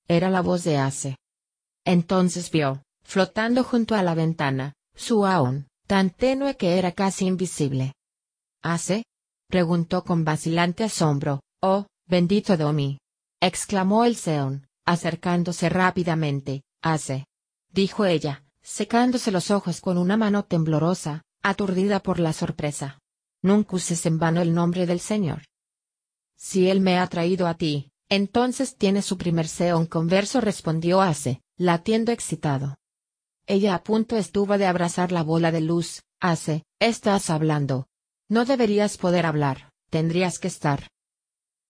Era 0.08 0.30
la 0.30 0.40
voz 0.40 0.62
de 0.64 0.76
Ace. 0.76 1.16
Entonces 1.84 2.50
vio, 2.50 2.82
flotando 3.06 3.62
junto 3.62 3.94
a 3.94 4.02
la 4.02 4.14
ventana, 4.14 4.74
su 4.94 5.26
aún, 5.26 5.68
tan 5.86 6.10
tenue 6.10 6.56
que 6.56 6.78
era 6.78 6.92
casi 6.92 7.26
invisible. 7.26 7.94
¿Hace? 8.62 9.04
preguntó 9.48 10.04
con 10.04 10.24
vacilante 10.24 10.82
asombro. 10.84 11.40
Oh, 11.62 11.86
bendito 12.06 12.56
Domi. 12.56 12.98
exclamó 13.40 14.04
el 14.04 14.16
Seon, 14.16 14.66
acercándose 14.84 15.68
rápidamente. 15.68 16.62
Hace. 16.82 17.26
dijo 17.72 18.04
ella, 18.04 18.44
secándose 18.62 19.30
los 19.30 19.50
ojos 19.50 19.80
con 19.80 19.98
una 19.98 20.16
mano 20.16 20.44
temblorosa, 20.44 21.22
aturdida 21.42 22.00
por 22.00 22.18
la 22.18 22.32
sorpresa. 22.32 22.98
Nunca 23.40 23.76
uses 23.76 24.04
en 24.06 24.18
vano 24.18 24.40
el 24.40 24.52
nombre 24.52 24.86
del 24.86 24.98
Señor. 24.98 25.42
Si 26.36 26.68
él 26.68 26.80
me 26.80 26.98
ha 26.98 27.06
traído 27.06 27.46
a 27.46 27.54
ti, 27.54 27.90
entonces 28.08 28.76
tiene 28.76 29.02
su 29.02 29.16
primer 29.16 29.46
Seon 29.46 29.86
converso 29.86 30.40
respondió 30.40 31.00
Ace, 31.00 31.40
latiendo 31.56 32.10
excitado. 32.10 32.76
Ella 33.46 33.76
a 33.76 33.82
punto 33.84 34.16
estuvo 34.16 34.58
de 34.58 34.66
abrazar 34.66 35.12
la 35.12 35.22
bola 35.22 35.52
de 35.52 35.60
luz. 35.60 36.02
Hace, 36.20 36.64
estás 36.80 37.30
hablando. 37.30 37.86
No 38.28 38.44
deberías 38.44 38.96
poder 38.96 39.26
hablar, 39.26 39.70
tendrías 39.90 40.38
que 40.38 40.48
estar. 40.48 40.88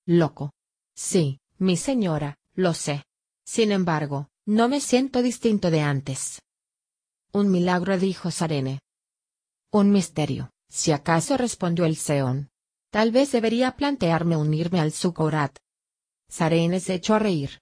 Loco. 0.07 0.53
Sí, 0.95 1.41
mi 1.59 1.77
señora, 1.77 2.39
lo 2.55 2.73
sé. 2.73 3.05
Sin 3.45 3.73
embargo, 3.73 4.29
no 4.47 4.69
me 4.69 4.81
siento 4.81 5.21
distinto 5.21 5.71
de 5.71 5.83
antes. 5.83 6.41
Un 7.33 7.51
milagro 7.51 7.99
dijo 7.99 8.31
Sarene. 8.31 8.81
Un 9.71 9.91
misterio, 9.91 10.51
si 10.69 10.93
acaso 10.93 11.37
respondió 11.37 11.85
el 11.85 11.97
Seón. 11.97 12.49
Tal 12.91 13.11
vez 13.11 13.33
debería 13.33 13.77
plantearme 13.77 14.37
unirme 14.37 14.81
al 14.81 14.93
Sukorat. 14.93 15.59
Sarene 16.29 16.81
se 16.81 16.95
echó 16.95 17.15
a 17.15 17.19
reír. 17.19 17.61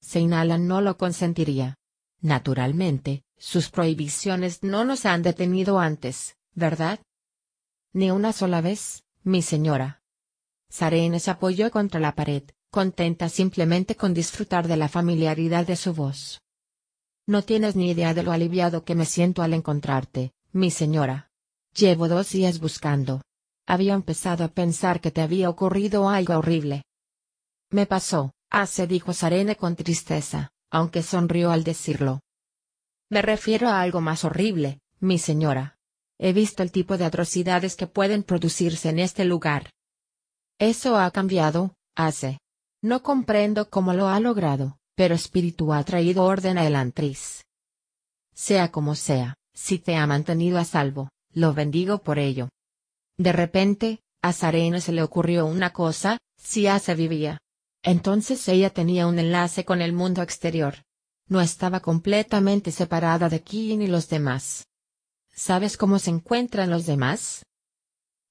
Seinalan 0.00 0.66
no 0.66 0.80
lo 0.80 0.96
consentiría. 0.96 1.76
Naturalmente, 2.20 3.24
sus 3.38 3.70
prohibiciones 3.70 4.62
no 4.62 4.84
nos 4.84 5.06
han 5.06 5.22
detenido 5.22 5.78
antes, 5.78 6.36
¿verdad? 6.54 7.00
Ni 7.92 8.10
una 8.10 8.32
sola 8.32 8.60
vez, 8.60 9.04
mi 9.22 9.42
señora. 9.42 10.02
Sarene 10.68 11.18
se 11.18 11.30
apoyó 11.30 11.70
contra 11.70 11.98
la 11.98 12.14
pared, 12.14 12.44
contenta 12.70 13.28
simplemente 13.28 13.96
con 13.96 14.14
disfrutar 14.14 14.68
de 14.68 14.76
la 14.76 14.88
familiaridad 14.88 15.66
de 15.66 15.76
su 15.76 15.94
voz. 15.94 16.40
No 17.26 17.42
tienes 17.42 17.76
ni 17.76 17.90
idea 17.90 18.14
de 18.14 18.22
lo 18.22 18.32
aliviado 18.32 18.84
que 18.84 18.94
me 18.94 19.06
siento 19.06 19.42
al 19.42 19.54
encontrarte, 19.54 20.32
mi 20.52 20.70
señora. 20.70 21.30
Llevo 21.74 22.08
dos 22.08 22.30
días 22.30 22.60
buscando. 22.60 23.22
Había 23.66 23.94
empezado 23.94 24.44
a 24.44 24.48
pensar 24.48 25.00
que 25.00 25.10
te 25.10 25.20
había 25.20 25.48
ocurrido 25.48 26.08
algo 26.08 26.36
horrible. 26.36 26.84
Me 27.70 27.86
pasó, 27.86 28.32
hace 28.50 28.86
dijo 28.86 29.12
Sarene 29.12 29.56
con 29.56 29.76
tristeza, 29.76 30.50
aunque 30.70 31.02
sonrió 31.02 31.50
al 31.50 31.64
decirlo. 31.64 32.20
Me 33.10 33.22
refiero 33.22 33.68
a 33.68 33.80
algo 33.80 34.00
más 34.00 34.24
horrible, 34.24 34.80
mi 35.00 35.18
señora. 35.18 35.76
He 36.18 36.32
visto 36.32 36.62
el 36.62 36.70
tipo 36.70 36.96
de 36.98 37.04
atrocidades 37.04 37.76
que 37.76 37.86
pueden 37.86 38.22
producirse 38.22 38.88
en 38.88 38.98
este 38.98 39.24
lugar. 39.24 39.70
Eso 40.58 40.98
ha 40.98 41.10
cambiado, 41.10 41.74
hace. 41.96 42.38
No 42.82 43.02
comprendo 43.02 43.68
cómo 43.68 43.94
lo 43.94 44.08
ha 44.08 44.20
logrado, 44.20 44.78
pero 44.94 45.14
Espíritu 45.14 45.72
ha 45.72 45.82
traído 45.84 46.24
orden 46.24 46.58
a 46.58 46.66
Elantris. 46.66 47.42
Sea 48.34 48.70
como 48.70 48.94
sea, 48.94 49.34
si 49.54 49.78
te 49.78 49.96
ha 49.96 50.06
mantenido 50.06 50.58
a 50.58 50.64
salvo, 50.64 51.08
lo 51.32 51.52
bendigo 51.52 51.98
por 51.98 52.18
ello. 52.18 52.48
De 53.18 53.32
repente, 53.32 54.00
a 54.22 54.32
Sarena 54.32 54.80
se 54.80 54.92
le 54.92 55.02
ocurrió 55.02 55.46
una 55.46 55.72
cosa, 55.72 56.18
si 56.36 56.66
Ase 56.66 56.94
vivía. 56.94 57.38
Entonces 57.82 58.46
ella 58.48 58.70
tenía 58.70 59.06
un 59.06 59.18
enlace 59.18 59.64
con 59.64 59.80
el 59.80 59.92
mundo 59.92 60.22
exterior. 60.22 60.84
No 61.26 61.40
estaba 61.40 61.80
completamente 61.80 62.72
separada 62.72 63.28
de 63.28 63.42
Ki 63.42 63.72
y 63.72 63.86
los 63.86 64.08
demás. 64.08 64.66
¿Sabes 65.32 65.76
cómo 65.76 65.98
se 65.98 66.10
encuentran 66.10 66.70
los 66.70 66.86
demás? 66.86 67.46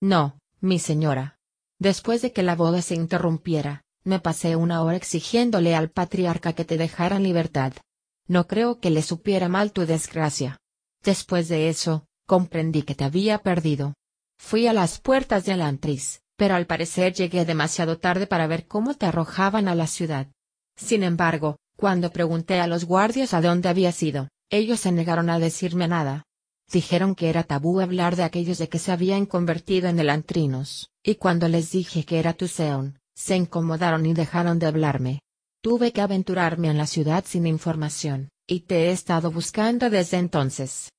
No, 0.02 0.38
mi 0.60 0.80
señora. 0.80 1.40
Después 1.80 2.22
de 2.22 2.34
que 2.34 2.44
la 2.44 2.56
boda 2.56 2.82
se 2.82 2.96
interrumpiera, 2.96 3.84
me 4.04 4.20
pasé 4.20 4.56
una 4.56 4.84
hora 4.84 4.98
exigiéndole 4.98 5.76
al 5.76 5.90
patriarca 5.90 6.54
que 6.54 6.66
te 6.66 6.78
dejara 6.78 7.16
en 7.16 7.24
libertad. 7.24 7.74
No 8.28 8.48
creo 8.48 8.80
que 8.80 8.90
le 8.90 9.02
supiera 9.02 9.50
mal 9.50 9.72
tu 9.72 9.86
desgracia. 9.86 10.60
Después 11.04 11.48
de 11.48 11.70
eso, 11.70 12.06
comprendí 12.28 12.84
que 12.84 12.96
te 12.96 13.06
había 13.06 13.40
perdido. 13.40 13.96
Fui 14.38 14.68
a 14.68 14.74
las 14.74 15.00
puertas 15.00 15.46
de 15.46 15.54
Alantris, 15.54 16.22
pero 16.40 16.56
al 16.56 16.68
parecer 16.68 17.14
llegué 17.14 17.44
demasiado 17.44 17.98
tarde 17.98 18.26
para 18.26 18.48
ver 18.48 18.66
cómo 18.66 18.94
te 18.94 19.06
arrojaban 19.06 19.68
a 19.68 19.76
la 19.76 19.88
ciudad. 19.88 20.28
Sin 20.78 21.04
embargo, 21.04 21.58
cuando 21.76 22.14
pregunté 22.14 22.62
a 22.62 22.68
los 22.68 22.86
guardias 22.86 23.34
a 23.34 23.42
dónde 23.42 23.68
habías 23.68 24.02
ido, 24.02 24.30
ellos 24.50 24.80
se 24.80 24.94
negaron 24.94 25.30
a 25.30 25.38
decirme 25.38 25.90
nada. 25.90 26.24
Dijeron 26.72 27.14
que 27.14 27.30
era 27.30 27.44
tabú 27.44 27.82
hablar 27.82 28.16
de 28.16 28.24
aquellos 28.24 28.58
de 28.58 28.70
que 28.70 28.80
se 28.80 28.94
habían 28.94 29.26
convertido 29.26 29.90
en 29.90 30.00
elantrinos, 30.00 30.92
y 31.04 31.16
cuando 31.16 31.50
les 31.50 31.72
dije 31.72 32.06
que 32.06 32.20
era 32.20 32.32
tu 32.32 32.48
Seon, 32.48 33.00
se 33.14 33.36
incomodaron 33.36 34.06
y 34.06 34.14
dejaron 34.14 34.60
de 34.60 34.68
hablarme. 34.68 35.20
Tuve 35.62 35.92
que 35.92 36.00
aventurarme 36.00 36.70
en 36.70 36.78
la 36.78 36.88
ciudad 36.88 37.26
sin 37.28 37.48
información, 37.48 38.30
y 38.48 38.62
te 38.62 38.86
he 38.86 38.92
estado 38.92 39.30
buscando 39.30 39.90
desde 39.90 40.16
entonces. 40.16 40.90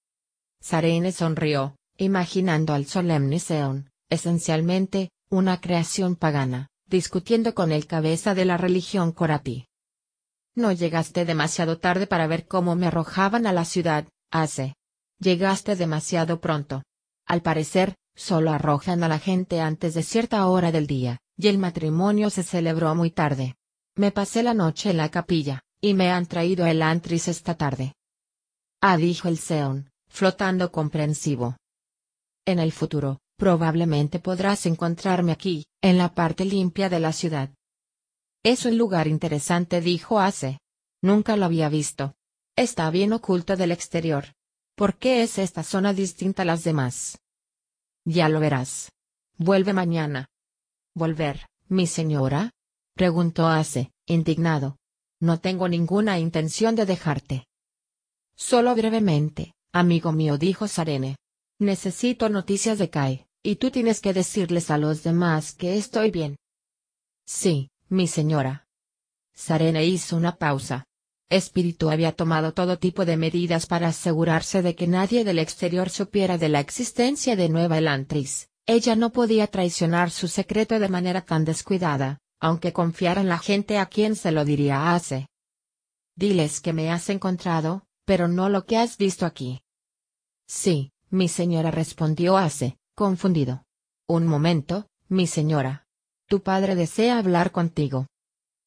Sarene 0.61 1.12
sonrió, 1.12 1.77
imaginando 1.97 2.75
al 2.75 2.85
solemne 2.85 3.39
Seon, 3.39 3.89
esencialmente, 4.11 5.09
una 5.31 5.61
creación 5.61 6.16
pagana, 6.16 6.69
discutiendo 6.86 7.55
con 7.55 7.70
el 7.70 7.86
cabeza 7.86 8.35
de 8.35 8.44
la 8.44 8.57
religión 8.57 9.12
Korapi. 9.12 9.69
No 10.57 10.73
llegaste 10.73 11.24
demasiado 11.24 11.78
tarde 11.78 12.09
para 12.09 12.27
ver 12.27 12.48
cómo 12.48 12.74
me 12.74 12.89
arrojaban 12.89 13.47
a 13.47 13.52
la 13.52 13.65
ciudad, 13.65 14.09
hace. 14.32 14.74
Llegaste 15.20 15.77
demasiado 15.77 16.40
pronto. 16.40 16.82
Al 17.27 17.43
parecer, 17.43 17.94
solo 18.16 18.51
arrojan 18.51 19.05
a 19.05 19.09
la 19.09 19.20
gente 19.20 19.61
antes 19.61 19.94
de 19.94 20.02
cierta 20.02 20.44
hora 20.48 20.73
del 20.73 20.89
día, 20.89 21.19
y 21.36 21.47
el 21.47 21.59
matrimonio 21.59 22.28
se 22.28 22.43
celebró 22.43 22.93
muy 22.97 23.12
tarde. 23.12 23.55
Me 23.94 24.11
pasé 24.11 24.43
la 24.43 24.52
noche 24.52 24.90
en 24.90 24.97
la 24.97 25.11
capilla, 25.11 25.62
y 25.81 25.94
me 25.94 26.11
han 26.11 26.27
traído 26.27 26.66
el 26.66 26.82
antris 26.82 27.28
esta 27.28 27.55
tarde. 27.55 27.94
Ah, 28.81 28.97
dijo 28.97 29.28
el 29.28 29.39
Seon, 29.39 29.90
flotando 30.09 30.73
comprensivo. 30.73 31.57
En 32.47 32.59
el 32.59 32.73
futuro, 32.73 33.20
probablemente 33.41 34.21
podrás 34.21 34.67
encontrarme 34.67 35.33
aquí, 35.33 35.65
en 35.83 35.99
la 35.99 36.15
parte 36.15 36.45
limpia 36.45 36.89
de 36.89 37.01
la 37.01 37.12
ciudad. 37.12 37.51
Es 38.45 38.67
un 38.67 38.79
lugar 38.79 39.09
interesante, 39.09 39.81
dijo 39.81 40.21
Ace. 40.21 40.59
Nunca 41.03 41.37
lo 41.37 41.47
había 41.47 41.69
visto. 41.69 42.15
Está 42.55 42.91
bien 42.91 43.12
oculto 43.15 43.57
del 43.57 43.73
exterior, 43.73 44.27
¿Por 44.81 44.97
qué 44.97 45.23
es 45.23 45.39
esta 45.39 45.62
zona 45.62 45.93
distinta 45.93 46.41
a 46.41 46.47
las 46.47 46.65
demás? 46.65 47.19
Ya 48.07 48.31
lo 48.31 48.41
verás. 48.41 48.91
Vuelve 49.37 49.75
mañana. 49.75 50.31
¿Volver, 50.95 51.49
mi 51.69 51.87
señora? 51.87 52.51
preguntó 52.95 53.47
Ace, 53.49 53.91
indignado. 54.07 54.79
No 55.21 55.39
tengo 55.39 55.69
ninguna 55.69 56.19
intención 56.19 56.77
de 56.77 56.87
dejarte. 56.87 57.47
Solo 58.37 58.75
brevemente, 58.75 59.53
amigo 59.71 60.12
mío, 60.12 60.39
dijo 60.39 60.67
Sarene. 60.67 61.17
Necesito 61.59 62.31
noticias 62.31 62.79
de 62.79 62.89
Kai, 62.89 63.27
y 63.43 63.57
tú 63.57 63.71
tienes 63.71 64.01
que 64.01 64.12
decirles 64.12 64.71
a 64.71 64.79
los 64.79 65.03
demás 65.03 65.53
que 65.55 65.77
estoy 65.77 66.11
bien. 66.11 66.37
Sí, 67.27 67.71
mi 67.89 68.07
señora. 68.07 68.67
Sarene 69.35 69.87
hizo 69.87 70.17
una 70.17 70.37
pausa. 70.37 70.87
Espíritu 71.31 71.91
había 71.91 72.12
tomado 72.12 72.53
todo 72.53 72.79
tipo 72.79 73.05
de 73.05 73.17
medidas 73.17 73.67
para 73.67 73.89
asegurarse 73.89 74.62
de 74.62 74.75
que 74.75 74.87
nadie 74.87 75.25
del 75.25 75.39
exterior 75.39 75.89
supiera 75.89 76.39
de 76.39 76.49
la 76.49 76.61
existencia 76.61 77.37
de 77.37 77.49
Nueva 77.49 77.79
Elantris. 77.79 78.49
Ella 78.67 78.97
no 78.97 79.11
podía 79.11 79.47
traicionar 79.47 80.11
su 80.11 80.29
secreto 80.29 80.79
de 80.79 80.89
manera 80.89 81.23
tan 81.23 81.45
descuidada, 81.45 82.19
aunque 82.41 82.73
confiara 82.73 83.21
en 83.21 83.29
la 83.29 83.39
gente 83.39 83.79
a 83.79 83.87
quien 83.87 84.17
se 84.17 84.33
lo 84.33 84.45
diría 84.45 84.93
hace. 84.93 85.29
Diles 86.17 86.61
que 86.61 86.73
me 86.73 86.91
has 86.91 87.09
encontrado, 87.09 87.85
pero 88.05 88.29
no 88.29 88.49
lo 88.49 88.67
que 88.67 88.77
has 88.77 88.97
visto 88.99 89.25
aquí. 89.25 89.62
Sí, 90.47 90.93
mi 91.11 91.29
señora 91.29 91.71
respondió 91.71 92.37
hace, 92.37 92.77
confundido. 93.01 93.65
Un 94.07 94.27
momento, 94.27 94.87
mi 95.09 95.27
señora. 95.27 95.87
Tu 96.29 96.43
padre 96.43 96.75
desea 96.75 97.17
hablar 97.17 97.51
contigo. 97.51 98.09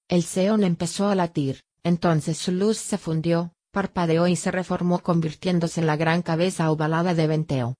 El 0.10 0.24
Seón 0.24 0.64
empezó 0.64 1.08
a 1.10 1.14
latir, 1.14 1.62
entonces 1.84 2.40
su 2.40 2.52
luz 2.52 2.80
se 2.80 2.98
fundió, 2.98 3.54
parpadeó 3.72 4.28
y 4.28 4.36
se 4.36 4.50
reformó 4.50 5.04
convirtiéndose 5.04 5.82
en 5.82 5.86
la 5.86 5.98
gran 5.98 6.24
cabeza 6.24 6.72
ovalada 6.72 7.14
de 7.14 7.28
Venteo. 7.28 7.76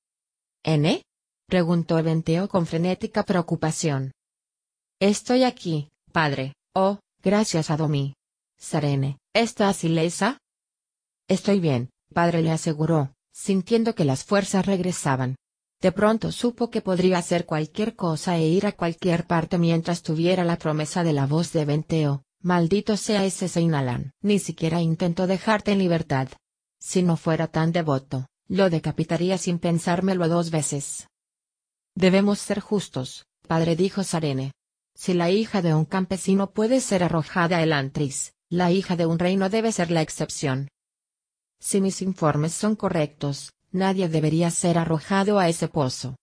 ¿N? 0.64 1.02
preguntó 1.48 1.96
Venteo 2.04 2.48
con 2.48 2.68
frenética 2.68 3.24
preocupación. 3.24 4.12
Estoy 5.00 5.46
aquí, 5.46 5.90
padre, 6.12 6.54
oh, 6.76 7.00
gracias 7.24 7.72
a 7.72 7.78
Domi. 7.78 8.14
Serene, 8.60 9.18
¿estás 9.34 9.84
ilesa? 9.84 10.38
Estoy 11.28 11.60
bien, 11.60 11.90
padre 12.14 12.44
le 12.44 12.52
aseguró, 12.52 13.12
sintiendo 13.34 13.96
que 13.96 14.06
las 14.06 14.24
fuerzas 14.24 14.68
regresaban. 14.68 15.36
De 15.84 15.92
pronto 15.92 16.32
supo 16.32 16.70
que 16.70 16.80
podría 16.82 17.18
hacer 17.18 17.46
cualquier 17.46 17.98
cosa 17.98 18.38
e 18.38 18.48
ir 18.48 18.66
a 18.66 18.72
cualquier 18.72 19.28
parte 19.28 19.58
mientras 19.58 20.02
tuviera 20.02 20.46
la 20.46 20.58
promesa 20.58 21.04
de 21.04 21.12
la 21.12 21.28
voz 21.28 21.52
de 21.52 21.66
Venteo, 21.66 22.24
Maldito 22.42 22.96
sea 22.96 23.26
ese 23.26 23.50
Seinalan. 23.50 24.14
Ni 24.22 24.40
siquiera 24.40 24.82
intento 24.82 25.28
dejarte 25.28 25.74
en 25.74 25.80
libertad. 25.80 26.30
Si 26.80 27.04
no 27.04 27.18
fuera 27.18 27.48
tan 27.48 27.74
devoto, 27.74 28.28
lo 28.48 28.70
decapitaría 28.70 29.38
sin 29.38 29.60
pensármelo 29.60 30.30
dos 30.30 30.52
veces. 30.52 31.10
Debemos 31.96 32.40
ser 32.40 32.62
justos, 32.62 33.26
padre 33.46 33.76
dijo 33.76 34.06
Sarene. 34.06 34.54
Si 34.96 35.14
la 35.14 35.32
hija 35.32 35.62
de 35.62 35.74
un 35.74 35.84
campesino 35.84 36.52
puede 36.52 36.80
ser 36.80 37.04
arrojada 37.04 37.62
el 37.62 37.74
antris, 37.74 38.32
la 38.50 38.72
hija 38.72 38.96
de 38.96 39.06
un 39.06 39.20
rey 39.20 39.36
no 39.36 39.50
debe 39.50 39.74
ser 39.74 39.92
la 39.92 40.02
excepción. 40.02 40.70
Si 41.60 41.82
mis 41.82 42.02
informes 42.02 42.54
son 42.54 42.78
correctos, 42.78 43.53
nadie 43.74 44.08
debería 44.08 44.50
ser 44.52 44.78
arrojado 44.78 45.40
a 45.40 45.50
ese 45.50 45.68
pozo. 45.68 46.16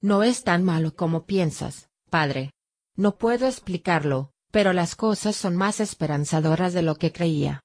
No 0.00 0.22
es 0.22 0.44
tan 0.44 0.62
malo 0.62 0.94
como 0.94 1.26
piensas, 1.26 1.88
padre. 2.08 2.52
No 2.94 3.16
puedo 3.16 3.46
explicarlo, 3.46 4.30
pero 4.50 4.72
las 4.72 4.94
cosas 4.94 5.34
son 5.34 5.56
más 5.56 5.80
esperanzadoras 5.80 6.72
de 6.72 6.82
lo 6.82 6.96
que 6.96 7.12
creía. 7.12 7.60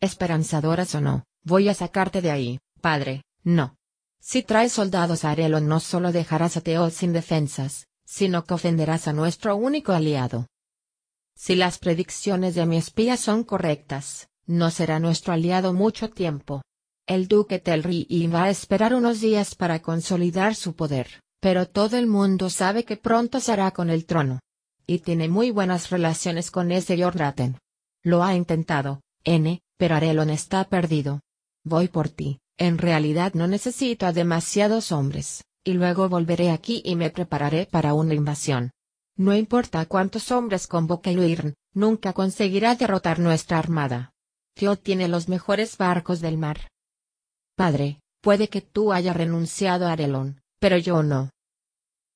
Esperanzadoras 0.00 0.94
o 0.94 1.00
no, 1.00 1.24
voy 1.44 1.68
a 1.68 1.74
sacarte 1.74 2.20
de 2.20 2.30
ahí, 2.30 2.58
padre, 2.80 3.22
no. 3.44 3.76
Si 4.20 4.42
traes 4.42 4.72
soldados 4.72 5.24
a 5.24 5.30
Arelo 5.30 5.60
no 5.60 5.78
solo 5.78 6.10
dejarás 6.10 6.56
a 6.56 6.60
Teo 6.60 6.90
sin 6.90 7.12
defensas, 7.12 7.86
sino 8.04 8.44
que 8.44 8.54
ofenderás 8.54 9.06
a 9.08 9.12
nuestro 9.12 9.56
único 9.56 9.92
aliado. 9.92 10.46
Si 11.34 11.54
las 11.54 11.78
predicciones 11.78 12.54
de 12.54 12.66
mi 12.66 12.76
espía 12.76 13.16
son 13.16 13.44
correctas, 13.44 14.28
no 14.46 14.70
será 14.70 14.98
nuestro 14.98 15.32
aliado 15.32 15.72
mucho 15.72 16.10
tiempo. 16.10 16.62
El 17.06 17.28
duque 17.28 17.60
Telri 17.60 18.06
va 18.26 18.44
a 18.44 18.50
esperar 18.50 18.92
unos 18.92 19.20
días 19.20 19.54
para 19.54 19.80
consolidar 19.80 20.56
su 20.56 20.74
poder, 20.74 21.22
pero 21.40 21.68
todo 21.68 21.96
el 21.96 22.08
mundo 22.08 22.50
sabe 22.50 22.84
que 22.84 22.96
pronto 22.96 23.38
será 23.38 23.70
con 23.70 23.90
el 23.90 24.06
trono 24.06 24.40
y 24.86 25.00
tiene 25.00 25.28
muy 25.28 25.50
buenas 25.50 25.90
relaciones 25.90 26.50
con 26.50 26.70
ese 26.70 27.00
Jordaten. 27.02 27.58
Lo 28.02 28.22
ha 28.22 28.34
intentado, 28.34 29.00
N, 29.24 29.60
pero 29.76 29.96
Arelon 29.96 30.30
está 30.30 30.64
perdido. 30.64 31.20
Voy 31.64 31.88
por 31.88 32.08
ti, 32.08 32.38
en 32.56 32.78
realidad 32.78 33.34
no 33.34 33.48
necesito 33.48 34.06
a 34.06 34.12
demasiados 34.12 34.92
hombres, 34.92 35.44
y 35.64 35.72
luego 35.72 36.08
volveré 36.08 36.50
aquí 36.50 36.82
y 36.84 36.94
me 36.94 37.10
prepararé 37.10 37.66
para 37.66 37.94
una 37.94 38.14
invasión. 38.14 38.70
No 39.16 39.34
importa 39.34 39.86
cuántos 39.86 40.30
hombres 40.30 40.66
convoque 40.66 41.12
Luirn, 41.12 41.54
nunca 41.72 42.12
conseguirá 42.12 42.76
derrotar 42.76 43.18
nuestra 43.18 43.58
armada. 43.58 44.12
Tío 44.54 44.76
tiene 44.76 45.08
los 45.08 45.28
mejores 45.28 45.76
barcos 45.76 46.20
del 46.20 46.38
mar. 46.38 46.68
Padre, 47.56 48.00
puede 48.20 48.48
que 48.48 48.60
tú 48.60 48.92
hayas 48.92 49.16
renunciado 49.16 49.86
a 49.86 49.92
Arelón, 49.92 50.42
pero 50.58 50.76
yo 50.76 51.02
no. 51.02 51.30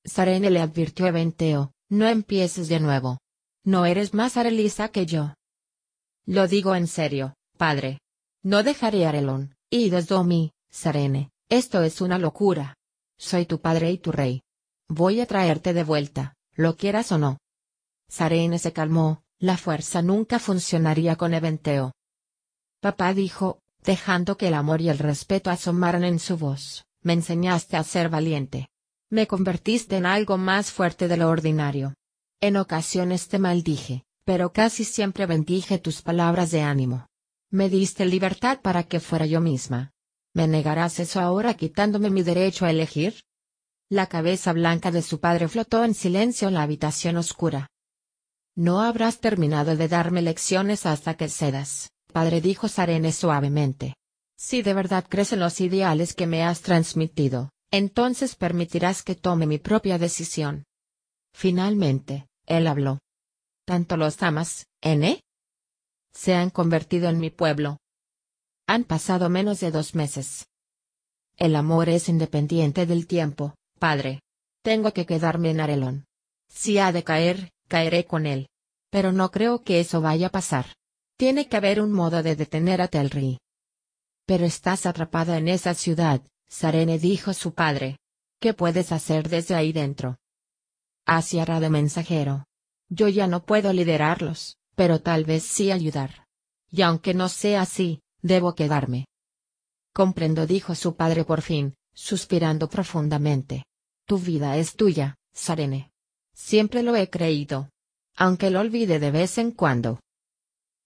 Sarene 0.05 0.51
le 0.51 0.61
advirtió 0.61 1.05
a 1.05 1.09
Eventeo, 1.09 1.73
no 1.89 2.07
empieces 2.07 2.67
de 2.69 2.79
nuevo. 2.79 3.17
No 3.63 3.85
eres 3.85 4.13
más 4.13 4.37
Arelisa 4.37 4.89
que 4.89 5.05
yo. 5.05 5.33
Lo 6.25 6.47
digo 6.47 6.75
en 6.75 6.87
serio, 6.87 7.35
padre. 7.57 7.99
No 8.43 8.63
dejaré 8.63 9.05
a 9.05 9.09
Arelón, 9.09 9.55
y 9.69 9.89
desde 9.89 10.23
mí, 10.23 10.51
Sarene, 10.69 11.31
esto 11.49 11.83
es 11.83 12.01
una 12.01 12.17
locura. 12.17 12.75
Soy 13.17 13.45
tu 13.45 13.59
padre 13.59 13.91
y 13.91 13.97
tu 13.97 14.11
rey. 14.11 14.41
Voy 14.87 15.21
a 15.21 15.25
traerte 15.25 15.73
de 15.73 15.83
vuelta, 15.83 16.35
lo 16.53 16.75
quieras 16.75 17.11
o 17.11 17.17
no. 17.17 17.37
Sarene 18.09 18.59
se 18.59 18.73
calmó, 18.73 19.23
la 19.39 19.57
fuerza 19.57 20.01
nunca 20.01 20.37
funcionaría 20.37 21.15
con 21.15 21.33
Eventeo. 21.33 21.93
Papá 22.79 23.13
dijo, 23.13 23.59
dejando 23.83 24.37
que 24.37 24.47
el 24.47 24.53
amor 24.53 24.81
y 24.81 24.89
el 24.89 24.97
respeto 24.97 25.49
asomaran 25.49 26.03
en 26.03 26.19
su 26.19 26.37
voz, 26.37 26.85
me 27.01 27.13
enseñaste 27.13 27.77
a 27.77 27.83
ser 27.83 28.09
valiente. 28.09 28.69
Me 29.09 29.27
convertiste 29.27 29.97
en 29.97 30.05
algo 30.05 30.37
más 30.37 30.71
fuerte 30.71 31.07
de 31.07 31.17
lo 31.17 31.29
ordinario. 31.29 31.95
En 32.39 32.57
ocasiones 32.57 33.27
te 33.27 33.39
maldije, 33.39 34.03
pero 34.23 34.53
casi 34.53 34.85
siempre 34.85 35.25
bendije 35.25 35.79
tus 35.79 36.01
palabras 36.01 36.51
de 36.51 36.61
ánimo. 36.61 37.07
Me 37.49 37.69
diste 37.69 38.05
libertad 38.05 38.61
para 38.61 38.83
que 38.83 38.99
fuera 38.99 39.25
yo 39.25 39.41
misma. 39.41 39.91
¿Me 40.33 40.47
negarás 40.47 40.99
eso 40.99 41.19
ahora 41.19 41.55
quitándome 41.55 42.09
mi 42.09 42.23
derecho 42.23 42.65
a 42.65 42.71
elegir? 42.71 43.21
La 43.89 44.07
cabeza 44.07 44.53
blanca 44.53 44.89
de 44.91 45.01
su 45.01 45.19
padre 45.19 45.49
flotó 45.49 45.83
en 45.83 45.93
silencio 45.93 46.47
en 46.47 46.53
la 46.53 46.61
habitación 46.61 47.17
oscura. 47.17 47.67
No 48.55 48.81
habrás 48.81 49.19
terminado 49.19 49.75
de 49.75 49.89
darme 49.89 50.21
lecciones 50.21 50.85
hasta 50.85 51.15
que 51.15 51.27
cedas, 51.27 51.90
padre 52.11 52.41
dijo 52.41 52.67
Sarene 52.67 53.11
suavemente. 53.11 53.95
Si 54.37 54.61
de 54.61 54.73
verdad 54.73 55.05
crees 55.07 55.33
en 55.33 55.39
los 55.39 55.61
ideales 55.61 56.13
que 56.13 56.27
me 56.27 56.43
has 56.43 56.61
transmitido, 56.61 57.51
entonces 57.71 58.35
permitirás 58.35 59.03
que 59.03 59.15
tome 59.15 59.45
mi 59.45 59.57
propia 59.57 59.97
decisión. 59.97 60.65
Finalmente, 61.33 62.27
él 62.45 62.67
habló. 62.67 62.99
¿Tanto 63.65 63.97
los 63.97 64.21
amas, 64.23 64.67
N? 64.81 65.21
Se 66.11 66.33
han 66.33 66.49
convertido 66.49 67.07
en 67.09 67.19
mi 67.19 67.29
pueblo. 67.29 67.77
Han 68.67 68.83
pasado 68.83 69.29
menos 69.29 69.59
de 69.59 69.71
dos 69.71 69.95
meses. 69.95 70.47
El 71.37 71.55
amor 71.55 71.89
es 71.89 72.09
independiente 72.09 72.85
del 72.85 73.07
tiempo, 73.07 73.55
padre. 73.79 74.21
Tengo 74.63 74.91
que 74.91 75.05
quedarme 75.05 75.51
en 75.51 75.59
Arelón. 75.59 76.05
Si 76.49 76.77
ha 76.77 76.91
de 76.91 77.03
caer, 77.03 77.51
caeré 77.67 78.05
con 78.05 78.25
él. 78.25 78.49
Pero 78.89 79.11
no 79.11 79.31
creo 79.31 79.63
que 79.63 79.79
eso 79.79 80.01
vaya 80.01 80.27
a 80.27 80.31
pasar. 80.31 80.65
Tiene 81.21 81.47
que 81.47 81.55
haber 81.55 81.79
un 81.79 81.91
modo 81.91 82.23
de 82.23 82.35
detener 82.35 82.81
a 82.81 82.87
Telri. 82.87 83.37
Pero 84.25 84.43
estás 84.43 84.87
atrapada 84.87 85.37
en 85.37 85.49
esa 85.49 85.75
ciudad, 85.75 86.23
Sarene 86.49 86.97
dijo 86.97 87.35
su 87.35 87.53
padre. 87.53 87.99
¿Qué 88.39 88.55
puedes 88.55 88.91
hacer 88.91 89.29
desde 89.29 89.53
ahí 89.53 89.71
dentro? 89.71 90.17
De 91.05 91.69
mensajero. 91.69 92.45
Yo 92.89 93.07
ya 93.07 93.27
no 93.27 93.45
puedo 93.45 93.71
liderarlos, 93.71 94.57
pero 94.73 94.99
tal 94.99 95.23
vez 95.23 95.43
sí 95.43 95.71
ayudar. 95.71 96.25
Y 96.71 96.81
aunque 96.81 97.13
no 97.13 97.29
sea 97.29 97.61
así, 97.61 98.01
debo 98.23 98.55
quedarme. 98.55 99.05
Comprendo, 99.93 100.47
dijo 100.47 100.73
su 100.73 100.95
padre 100.95 101.23
por 101.23 101.43
fin, 101.43 101.75
suspirando 101.93 102.67
profundamente. 102.67 103.65
Tu 104.07 104.17
vida 104.17 104.57
es 104.57 104.75
tuya, 104.75 105.17
Sarene. 105.33 105.91
Siempre 106.33 106.81
lo 106.81 106.95
he 106.95 107.11
creído. 107.11 107.69
Aunque 108.15 108.49
lo 108.49 108.59
olvide 108.59 108.97
de 108.97 109.11
vez 109.11 109.37
en 109.37 109.51
cuando. 109.51 109.99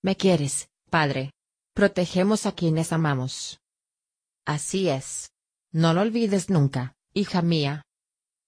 Me 0.06 0.16
quieres, 0.16 0.69
padre. 0.92 1.32
Protegemos 1.74 2.45
a 2.45 2.51
quienes 2.51 2.93
amamos. 2.93 3.59
Así 4.45 4.88
es. 4.88 5.32
No 5.72 5.95
lo 5.95 6.01
olvides 6.01 6.51
nunca, 6.51 6.93
hija 7.16 7.42
mía. 7.42 7.82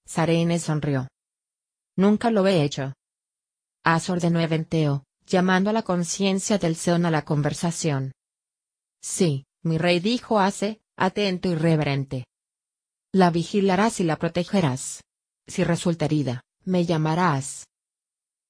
Sarene 0.05 0.59
sonrió. 0.59 1.07
Nunca 1.95 2.29
lo 2.29 2.45
he 2.45 2.61
hecho. 2.63 2.93
As 3.83 4.07
ordenó 4.11 4.39
Eventeo, 4.39 5.03
llamando 5.25 5.71
a 5.71 5.73
la 5.73 5.81
conciencia 5.81 6.59
del 6.59 6.75
Seón 6.75 7.07
a 7.07 7.09
la 7.09 7.25
conversación. 7.25 8.11
Sí, 9.01 9.47
mi 9.63 9.79
rey 9.79 9.99
dijo 9.99 10.39
Ase, 10.39 10.79
atento 10.95 11.49
y 11.49 11.55
reverente. 11.55 12.25
La 13.11 13.31
vigilarás 13.31 13.99
y 13.99 14.03
la 14.03 14.17
protegerás. 14.17 15.01
Si 15.47 15.63
resulta 15.63 16.05
herida, 16.05 16.43
me 16.65 16.85
llamarás. 16.85 17.65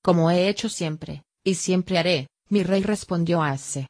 Como 0.03 0.30
he 0.30 0.50
hecho 0.50 0.68
siempre, 0.68 1.24
y 1.45 1.56
siempre 1.56 2.00
haré, 2.00 2.27
mi 2.50 2.64
rey 2.64 2.82
respondió 2.82 3.42
Ase. 3.42 3.88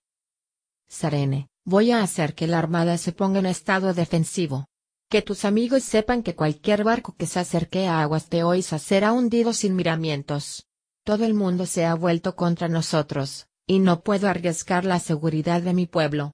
Sarene, 0.87 1.49
voy 1.65 1.91
a 1.91 2.01
hacer 2.01 2.33
que 2.33 2.47
la 2.47 2.59
armada 2.59 2.97
se 2.97 3.11
ponga 3.11 3.39
en 3.39 3.45
estado 3.45 3.93
defensivo, 3.93 4.67
que 5.09 5.21
tus 5.21 5.45
amigos 5.45 5.83
sepan 5.83 6.23
que 6.23 6.35
cualquier 6.35 6.83
barco 6.83 7.15
que 7.15 7.27
se 7.27 7.39
acerque 7.39 7.87
a 7.87 8.01
aguas 8.01 8.29
de 8.29 8.43
Oisa 8.43 8.79
será 8.79 9.13
hundido 9.13 9.53
sin 9.53 9.75
miramientos. 9.75 10.65
Todo 11.03 11.25
el 11.25 11.33
mundo 11.33 11.65
se 11.65 11.85
ha 11.85 11.95
vuelto 11.95 12.35
contra 12.35 12.67
nosotros, 12.67 13.47
y 13.65 13.79
no 13.79 14.01
puedo 14.01 14.27
arriesgar 14.27 14.85
la 14.85 14.99
seguridad 14.99 15.61
de 15.61 15.73
mi 15.73 15.85
pueblo. 15.85 16.33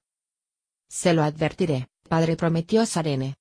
Se 0.88 1.12
lo 1.12 1.22
advertiré, 1.22 1.88
padre 2.08 2.36
prometió 2.36 2.84
Sarene. 2.86 3.36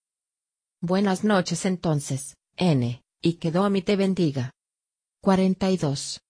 Buenas 0.81 1.23
noches 1.23 1.65
entonces, 1.65 2.35
N, 2.57 3.01
y 3.21 3.33
que 3.33 3.51
Domi 3.51 3.81
te 3.81 3.95
bendiga. 3.95 4.51
42. 5.21 6.21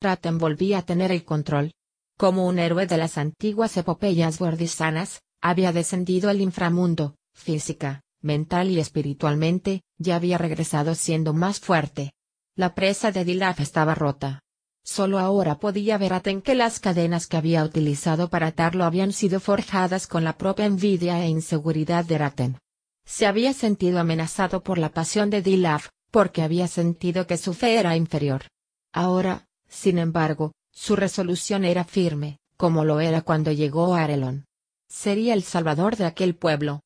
Raten 0.00 0.38
volvía 0.38 0.78
a 0.78 0.82
tener 0.82 1.12
el 1.12 1.24
control. 1.24 1.72
Como 2.16 2.46
un 2.46 2.58
héroe 2.58 2.86
de 2.86 2.96
las 2.96 3.18
antiguas 3.18 3.76
epopeyas 3.76 4.38
guardisanas, 4.38 5.22
había 5.40 5.72
descendido 5.72 6.30
al 6.30 6.40
inframundo, 6.40 7.16
física, 7.34 8.02
mental 8.20 8.70
y 8.70 8.78
espiritualmente, 8.78 9.82
ya 9.98 10.16
había 10.16 10.38
regresado 10.38 10.94
siendo 10.94 11.32
más 11.32 11.60
fuerte. 11.60 12.12
La 12.54 12.74
presa 12.74 13.10
de 13.10 13.24
Dilaf 13.24 13.60
estaba 13.60 13.94
rota. 13.94 14.40
Solo 14.84 15.18
ahora 15.18 15.58
podía 15.58 15.96
ver 15.96 16.12
a 16.12 16.20
Ten 16.20 16.42
que 16.42 16.54
las 16.54 16.80
cadenas 16.80 17.26
que 17.26 17.36
había 17.36 17.64
utilizado 17.64 18.28
para 18.28 18.48
atarlo 18.48 18.84
habían 18.84 19.12
sido 19.12 19.40
forjadas 19.40 20.06
con 20.06 20.24
la 20.24 20.36
propia 20.36 20.66
envidia 20.66 21.24
e 21.24 21.28
inseguridad 21.28 22.04
de 22.04 22.18
Raten. 22.18 22.58
Se 23.04 23.26
había 23.26 23.52
sentido 23.52 24.00
amenazado 24.00 24.62
por 24.62 24.78
la 24.78 24.90
pasión 24.90 25.30
de 25.30 25.42
Dilaf, 25.42 25.88
porque 26.10 26.42
había 26.42 26.68
sentido 26.68 27.26
que 27.26 27.36
su 27.36 27.54
fe 27.54 27.76
era 27.76 27.96
inferior. 27.96 28.42
Ahora, 28.92 29.46
sin 29.68 29.98
embargo, 29.98 30.52
su 30.72 30.96
resolución 30.96 31.64
era 31.64 31.84
firme, 31.84 32.38
como 32.56 32.84
lo 32.84 33.00
era 33.00 33.22
cuando 33.22 33.52
llegó 33.52 33.94
a 33.94 34.02
Arelon. 34.02 34.46
Sería 34.88 35.34
el 35.34 35.42
salvador 35.42 35.96
de 35.96 36.06
aquel 36.06 36.34
pueblo, 36.34 36.82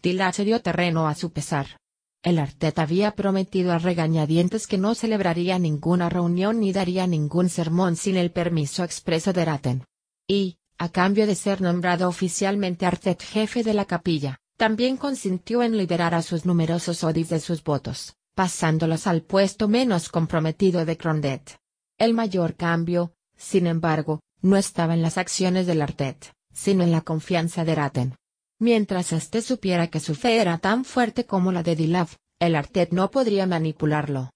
Tila 0.00 0.32
dio 0.32 0.62
terreno 0.62 1.08
a 1.08 1.14
su 1.14 1.30
pesar. 1.30 1.78
El 2.22 2.38
Artet 2.38 2.78
había 2.78 3.10
prometido 3.12 3.72
a 3.72 3.78
regañadientes 3.78 4.66
que 4.66 4.78
no 4.78 4.94
celebraría 4.94 5.58
ninguna 5.58 6.08
reunión 6.08 6.60
ni 6.60 6.72
daría 6.72 7.06
ningún 7.06 7.50
sermón 7.50 7.96
sin 7.96 8.16
el 8.16 8.30
permiso 8.30 8.82
expreso 8.82 9.32
de 9.32 9.44
Raten. 9.44 9.84
Y, 10.26 10.56
a 10.78 10.88
cambio 10.88 11.26
de 11.26 11.34
ser 11.34 11.60
nombrado 11.60 12.08
oficialmente 12.08 12.86
Artet 12.86 13.22
jefe 13.22 13.62
de 13.62 13.74
la 13.74 13.84
capilla, 13.84 14.38
también 14.56 14.96
consintió 14.96 15.62
en 15.62 15.76
liberar 15.76 16.14
a 16.14 16.22
sus 16.22 16.46
numerosos 16.46 17.04
odis 17.04 17.28
de 17.28 17.40
sus 17.40 17.62
votos, 17.62 18.16
pasándolos 18.34 19.06
al 19.06 19.22
puesto 19.22 19.68
menos 19.68 20.08
comprometido 20.08 20.86
de 20.86 20.96
Crondet. 20.96 21.59
El 22.00 22.14
mayor 22.14 22.56
cambio, 22.56 23.12
sin 23.36 23.66
embargo, 23.66 24.20
no 24.40 24.56
estaba 24.56 24.94
en 24.94 25.02
las 25.02 25.18
acciones 25.18 25.66
del 25.66 25.82
Artet, 25.82 26.32
sino 26.50 26.82
en 26.82 26.92
la 26.92 27.02
confianza 27.02 27.62
de 27.66 27.74
Raten. 27.74 28.16
Mientras 28.58 29.12
éste 29.12 29.42
supiera 29.42 29.88
que 29.88 30.00
su 30.00 30.14
fe 30.14 30.40
era 30.40 30.56
tan 30.56 30.86
fuerte 30.86 31.26
como 31.26 31.52
la 31.52 31.62
de 31.62 31.76
Dilaf, 31.76 32.16
el 32.38 32.56
Artet 32.56 32.92
no 32.92 33.10
podría 33.10 33.46
manipularlo. 33.46 34.30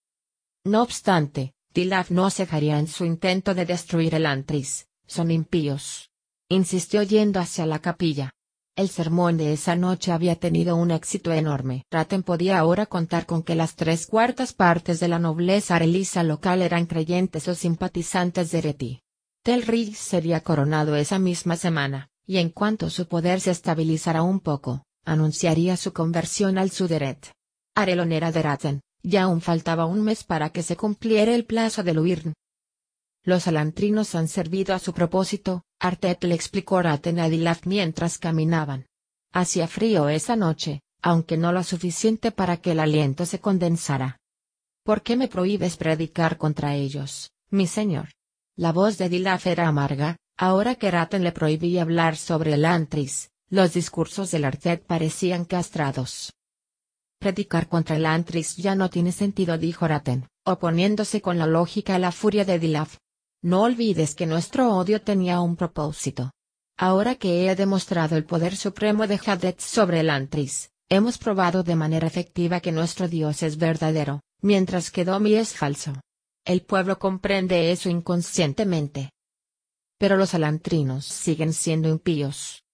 No 0.67 0.83
obstante, 0.83 1.55
Dilaf 1.73 2.10
no 2.10 2.28
cejaría 2.28 2.78
en 2.78 2.86
su 2.86 3.07
intento 3.07 3.55
de 3.55 3.65
destruir 3.65 4.15
el 4.15 4.26
Antris, 4.26 4.86
son 5.07 5.31
impíos. 5.31 6.10
Insistió 6.51 7.02
yendo 7.02 7.41
hacia 7.41 7.65
la 7.65 7.78
capilla. 7.78 8.31
El 8.77 8.89
sermón 8.89 9.36
de 9.36 9.53
esa 9.53 9.77
noche 9.77 10.11
había 10.11 10.35
tenido 10.35 10.75
un 10.75 10.91
éxito 10.91 11.33
enorme. 11.33 11.85
Raten 11.93 12.25
podía 12.25 12.59
ahora 12.59 12.86
contar 12.86 13.25
con 13.25 13.44
que 13.44 13.55
las 13.55 13.77
tres 13.77 14.09
cuartas 14.09 14.53
partes 14.53 14.99
de 14.99 15.07
la 15.07 15.20
nobleza 15.20 15.77
arelisa 15.77 16.25
local 16.25 16.61
eran 16.61 16.86
creyentes 16.86 17.47
o 17.47 17.55
simpatizantes 17.55 18.51
de 18.51 18.61
Reti. 18.61 19.01
Telrig 19.44 19.94
sería 19.94 20.41
coronado 20.41 20.97
esa 20.97 21.20
misma 21.20 21.57
semana 21.57 22.09
y 22.27 22.39
en 22.39 22.51
cuanto 22.51 22.91
su 22.91 23.07
poder 23.07 23.41
se 23.41 23.53
estabilizara 23.53 24.23
un 24.23 24.41
poco, 24.41 24.83
anunciaría 25.05 25.77
su 25.77 25.93
conversión 25.93 26.59
al 26.59 26.70
Suderet. 26.70 27.31
Arelonera 27.77 28.33
de 28.33 28.43
Raten, 28.43 28.81
ya 29.05 29.25
aún 29.25 29.41
faltaba 29.41 29.86
un 29.86 30.03
mes 30.03 30.25
para 30.25 30.51
que 30.51 30.65
se 30.65 30.77
cumpliera 30.77 31.33
el 31.33 31.44
plazo 31.44 31.85
de 31.85 31.94
Luirn. 31.94 32.33
Los 33.25 33.49
alantrinos 33.49 34.15
han 34.15 34.28
servido 34.28 34.75
a 34.75 34.78
su 34.78 34.93
propósito, 34.93 35.65
Artet 35.81 36.23
le 36.25 36.35
explicó 36.35 36.78
a 36.78 36.99
Dilaf 36.99 37.67
mientras 37.67 38.19
caminaban. 38.19 38.86
Hacía 39.33 39.67
frío 39.67 40.11
esa 40.11 40.36
noche, 40.36 40.83
aunque 41.01 41.39
no 41.39 41.51
lo 41.51 41.65
suficiente 41.65 42.33
para 42.33 42.59
que 42.59 42.73
el 42.73 42.81
aliento 42.81 43.25
se 43.25 43.41
condensara. 43.41 44.19
¿Por 44.85 45.03
qué 45.03 45.17
me 45.17 45.28
prohíbes 45.28 45.78
predicar 45.78 46.36
contra 46.36 46.75
ellos, 46.75 47.33
mi 47.49 47.67
señor? 47.67 48.11
La 48.57 48.73
voz 48.73 48.99
de 48.99 49.09
Dilaf 49.09 49.47
era 49.47 49.69
amarga, 49.69 50.19
ahora 50.36 50.75
que 50.75 50.91
Raten 50.91 51.25
le 51.25 51.33
prohibía 51.33 51.83
hablar 51.83 52.17
sobre 52.17 52.53
el 52.53 52.67
Antris, 52.67 53.31
los 53.49 53.73
discursos 53.73 54.31
del 54.31 54.44
Artet 54.44 54.85
parecían 54.85 55.47
castrados. 55.47 56.35
Predicar 57.19 57.69
contra 57.69 57.97
el 57.97 58.05
Antris 58.05 58.57
ya 58.57 58.75
no 58.75 58.91
tiene 58.91 59.12
sentido, 59.12 59.57
dijo 59.57 59.89
Raten, 59.89 60.28
oponiéndose 60.44 61.23
con 61.23 61.39
la 61.39 61.47
lógica 61.47 61.94
a 61.94 61.99
la 61.99 62.12
furia 62.12 62.44
de 62.44 62.59
Dilaf. 62.59 62.99
No 63.44 63.60
olvides 63.60 64.14
que 64.14 64.24
nuestro 64.24 64.74
odio 64.74 65.02
tenía 65.02 65.42
un 65.42 65.55
propósito. 65.55 66.31
Ahora 66.78 67.16
que 67.16 67.47
he 67.47 67.55
demostrado 67.55 68.16
el 68.16 68.24
poder 68.24 68.56
supremo 68.56 69.06
de 69.06 69.20
Hadet 69.23 69.60
sobre 69.60 70.00
el 70.00 70.08
Antris, 70.08 70.70
hemos 70.89 71.18
probado 71.18 71.62
de 71.62 71.76
manera 71.76 72.06
efectiva 72.06 72.60
que 72.60 72.73
nuestro 72.73 73.06
Dios 73.06 73.42
es 73.42 73.58
verdadero, 73.58 74.23
mientras 74.40 74.90
que 74.90 75.05
Domi 75.05 75.34
es 75.34 75.52
falso. 75.52 75.92
El 76.47 76.62
pueblo 76.62 76.98
comprende 76.98 77.70
eso 77.70 77.90
inconscientemente. 77.90 79.10
Pero 79.98 80.16
los 80.16 80.32
alantrinos 80.32 81.05
siguen 81.05 81.52
siendo 81.52 81.90
impíos. 81.90 82.64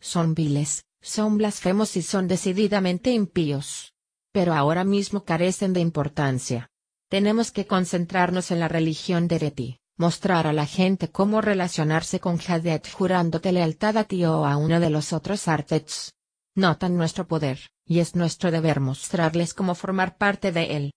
Son 0.00 0.34
viles, 0.34 0.82
son 1.02 1.38
blasfemos 1.38 1.96
y 1.96 2.02
son 2.02 2.26
decididamente 2.26 3.12
impíos. 3.12 3.92
Pero 4.32 4.54
ahora 4.54 4.82
mismo 4.82 5.22
carecen 5.22 5.72
de 5.72 5.78
importancia. 5.78 6.68
Tenemos 7.08 7.52
que 7.52 7.68
concentrarnos 7.68 8.50
en 8.50 8.58
la 8.58 8.66
religión 8.66 9.28
de 9.28 9.38
Reti 9.38 9.78
mostrar 9.96 10.46
a 10.46 10.52
la 10.52 10.66
gente 10.66 11.10
cómo 11.10 11.40
relacionarse 11.40 12.20
con 12.20 12.38
Hadet 12.46 12.90
jurándote 12.90 13.52
lealtad 13.52 13.96
a 13.96 14.04
ti 14.04 14.24
o 14.24 14.46
a 14.46 14.56
uno 14.56 14.80
de 14.80 14.90
los 14.90 15.12
otros 15.12 15.48
Artets. 15.48 16.12
Notan 16.56 16.96
nuestro 16.96 17.26
poder, 17.26 17.60
y 17.86 17.98
es 18.00 18.14
nuestro 18.14 18.50
deber 18.50 18.80
mostrarles 18.80 19.54
cómo 19.54 19.74
formar 19.74 20.16
parte 20.16 20.52
de 20.52 20.76
él. 20.76 20.92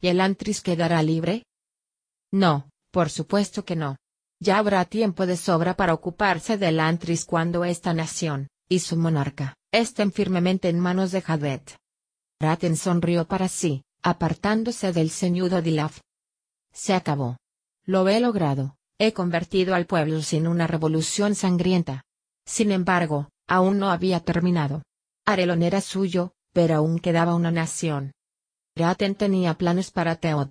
¿Y 0.00 0.08
el 0.08 0.20
Antris 0.20 0.60
quedará 0.60 1.02
libre? 1.02 1.44
No, 2.32 2.68
por 2.90 3.10
supuesto 3.10 3.64
que 3.64 3.76
no. 3.76 3.96
Ya 4.40 4.58
habrá 4.58 4.84
tiempo 4.84 5.26
de 5.26 5.36
sobra 5.36 5.76
para 5.76 5.94
ocuparse 5.94 6.58
del 6.58 6.80
Antris 6.80 7.24
cuando 7.24 7.64
esta 7.64 7.94
nación, 7.94 8.48
y 8.68 8.80
su 8.80 8.96
monarca, 8.96 9.54
estén 9.72 10.12
firmemente 10.12 10.68
en 10.68 10.78
manos 10.78 11.12
de 11.12 11.22
Hadet. 11.26 11.76
Raten 12.40 12.76
sonrió 12.76 13.26
para 13.26 13.48
sí, 13.48 13.82
apartándose 14.02 14.92
del 14.92 15.10
ceñudo 15.10 15.62
Dilaf. 15.62 16.00
Se 16.72 16.94
acabó. 16.94 17.36
Lo 17.86 18.08
he 18.08 18.18
logrado, 18.18 18.76
he 18.98 19.12
convertido 19.12 19.74
al 19.74 19.84
pueblo 19.86 20.22
sin 20.22 20.46
una 20.46 20.66
revolución 20.66 21.34
sangrienta. 21.34 22.04
Sin 22.46 22.72
embargo, 22.72 23.28
aún 23.46 23.78
no 23.78 23.90
había 23.90 24.20
terminado. 24.20 24.82
Arelon 25.26 25.62
era 25.62 25.80
suyo, 25.82 26.32
pero 26.52 26.76
aún 26.76 26.98
quedaba 26.98 27.34
una 27.34 27.50
nación. 27.50 28.12
Raten 28.74 29.14
tenía 29.14 29.54
planes 29.54 29.90
para 29.90 30.16
Teod. 30.16 30.48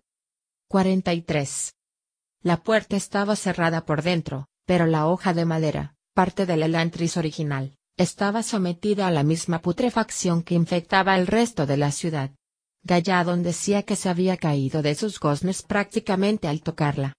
43. 0.70 1.74
La 2.44 2.62
puerta 2.62 2.96
estaba 2.96 3.36
cerrada 3.36 3.86
por 3.86 4.04
dentro, 4.04 4.48
pero 4.66 4.86
la 4.86 5.08
hoja 5.08 5.34
de 5.34 5.46
madera, 5.46 5.96
parte 6.14 6.46
del 6.46 6.64
elantris 6.64 7.18
original, 7.18 7.76
estaba 7.98 8.44
sometida 8.44 9.08
a 9.08 9.12
la 9.12 9.24
misma 9.24 9.62
putrefacción 9.62 10.44
que 10.44 10.56
infectaba 10.56 11.16
el 11.16 11.28
resto 11.28 11.66
de 11.66 11.78
la 11.78 11.92
ciudad. 11.92 12.32
Galladon 12.84 13.44
decía 13.44 13.84
que 13.84 13.96
se 13.96 14.10
había 14.10 14.38
caído 14.38 14.82
de 14.82 14.94
sus 14.96 15.20
goznes 15.20 15.64
prácticamente 15.64 16.48
al 16.48 16.62
tocarla. 16.62 17.14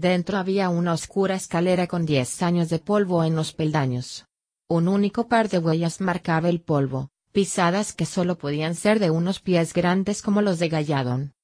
Dentro 0.00 0.38
había 0.38 0.70
una 0.70 0.94
oscura 0.94 1.34
escalera 1.34 1.86
con 1.86 2.06
diez 2.06 2.40
años 2.40 2.70
de 2.70 2.78
polvo 2.78 3.22
en 3.22 3.36
los 3.36 3.52
peldaños. 3.52 4.24
Un 4.66 4.88
único 4.88 5.28
par 5.28 5.50
de 5.50 5.58
huellas 5.58 6.00
marcaba 6.00 6.48
el 6.48 6.62
polvo, 6.62 7.10
pisadas 7.32 7.92
que 7.92 8.06
solo 8.06 8.38
podían 8.38 8.74
ser 8.74 8.98
de 8.98 9.10
unos 9.10 9.40
pies 9.40 9.74
grandes 9.74 10.22
como 10.22 10.40
los 10.40 10.58
de 10.58 10.70
Galladon. 10.70 11.34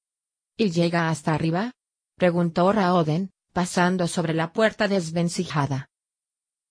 ¿Y 0.57 0.71
llega 0.71 1.11
hasta 1.11 1.35
arriba? 1.35 1.73
preguntó 2.17 2.73
Raoden, 2.73 3.31
pasando 3.53 4.09
sobre 4.09 4.33
la 4.33 4.55
puerta 4.55 4.89
desvencijada. 4.89 5.91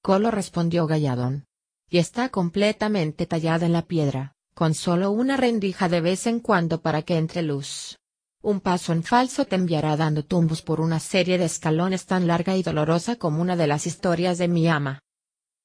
Colo 0.02 0.32
respondió 0.32 0.88
Galladon. 0.88 1.46
Y 1.88 2.00
está 2.00 2.30
completamente 2.30 3.28
tallada 3.28 3.68
en 3.68 3.74
la 3.74 3.84
piedra, 3.84 4.34
con 4.56 4.74
solo 4.74 5.12
una 5.12 5.38
rendija 5.38 5.88
de 5.88 6.02
vez 6.02 6.26
en 6.26 6.40
cuando 6.40 6.82
para 6.82 7.04
que 7.04 7.18
entre 7.18 7.44
luz. 7.44 8.00
Un 8.46 8.60
paso 8.60 8.94
en 8.94 9.02
falso 9.02 9.46
te 9.46 9.56
enviará 9.56 9.98
dando 9.98 10.24
tumbos 10.24 10.62
por 10.62 10.80
una 10.80 11.00
serie 11.00 11.40
de 11.40 11.46
escalones 11.46 12.06
tan 12.06 12.28
larga 12.28 12.56
y 12.56 12.62
dolorosa 12.62 13.16
como 13.16 13.42
una 13.42 13.56
de 13.56 13.66
las 13.66 13.88
historias 13.88 14.38
de 14.38 14.48
mi 14.48 14.68
ama. 14.68 15.02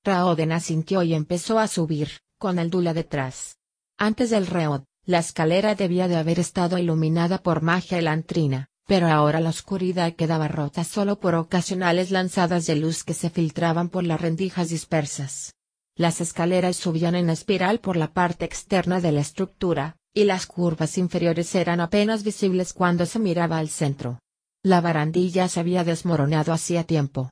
Raoden 0.03 0.51
asintió 0.51 1.03
y 1.03 1.13
empezó 1.13 1.59
a 1.59 1.69
subir, 1.69 2.21
con 2.39 2.59
el 2.59 2.71
Dula 2.71 2.95
detrás. 2.95 3.59
Antes 3.99 4.31
del 4.31 4.47
Reod, 4.47 4.85
la 5.05 5.19
escalera 5.19 5.75
debía 5.75 6.09
de 6.09 6.17
haber 6.17 6.41
estado 6.41 6.79
iluminada 6.79 7.43
por 7.43 7.61
magia 7.61 7.99
elantrina, 7.99 8.71
pero 8.87 9.09
ahora 9.09 9.41
la 9.41 9.51
oscuridad 9.51 10.15
quedaba 10.15 10.49
rota 10.49 10.83
solo 10.83 11.21
por 11.21 11.35
ocasionales 11.35 12.11
lanzadas 12.11 12.65
de 12.65 12.77
luz 12.77 13.05
que 13.05 13.13
se 13.13 13.29
filtraban 13.29 13.91
por 13.91 14.05
las 14.05 14.23
rendijas 14.23 14.71
dispersas. 14.71 15.53
Las 15.97 16.23
escaleras 16.23 16.77
subían 16.77 17.15
en 17.15 17.29
espiral 17.29 17.81
por 17.81 17.99
la 17.99 18.15
parte 18.15 18.47
externa 18.47 19.03
de 19.03 19.13
la 19.13 19.21
estructura, 19.21 19.99
y 20.13 20.25
las 20.25 20.47
curvas 20.47 20.99
inferiores 20.99 21.55
eran 21.55 21.81
apenas 21.81 22.25
visibles 22.25 22.73
cuando 22.73 23.07
se 23.07 23.19
miraba 23.19 23.59
al 23.59 23.69
centro. 23.69 24.19
La 24.63 24.81
barandilla 24.81 25.49
se 25.49 25.61
había 25.61 25.85
desmoronado 25.85 26.53
hacía 26.53 26.85
tiempo. 26.85 27.31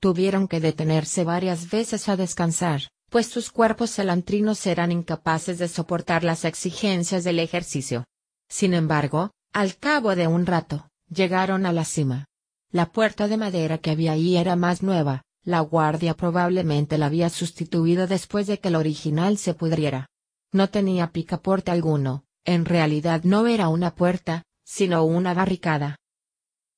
Tuvieron 0.00 0.48
que 0.48 0.60
detenerse 0.60 1.24
varias 1.24 1.70
veces 1.70 2.08
a 2.08 2.16
descansar, 2.16 2.82
pues 3.10 3.26
sus 3.26 3.50
cuerpos 3.50 3.90
celantrinos 3.90 4.66
eran 4.66 4.92
incapaces 4.92 5.58
de 5.58 5.68
soportar 5.68 6.24
las 6.24 6.44
exigencias 6.44 7.24
del 7.24 7.38
ejercicio. 7.38 8.04
Sin 8.48 8.74
embargo, 8.74 9.30
al 9.52 9.76
cabo 9.76 10.16
de 10.16 10.26
un 10.26 10.46
rato, 10.46 10.88
llegaron 11.08 11.66
a 11.66 11.72
la 11.72 11.84
cima. 11.84 12.26
La 12.70 12.92
puerta 12.92 13.26
de 13.26 13.36
madera 13.36 13.78
que 13.78 13.90
había 13.90 14.12
ahí 14.12 14.36
era 14.36 14.54
más 14.54 14.82
nueva, 14.82 15.22
la 15.44 15.60
guardia 15.60 16.14
probablemente 16.14 16.98
la 16.98 17.06
había 17.06 17.30
sustituido 17.30 18.06
después 18.06 18.46
de 18.46 18.58
que 18.58 18.70
la 18.70 18.78
original 18.78 19.38
se 19.38 19.54
pudriera. 19.54 20.06
No 20.52 20.68
tenía 20.68 21.12
picaporte 21.12 21.70
alguno, 21.70 22.24
en 22.44 22.64
realidad 22.64 23.22
no 23.24 23.46
era 23.46 23.68
una 23.68 23.94
puerta, 23.94 24.44
sino 24.64 25.04
una 25.04 25.34
barricada. 25.34 25.96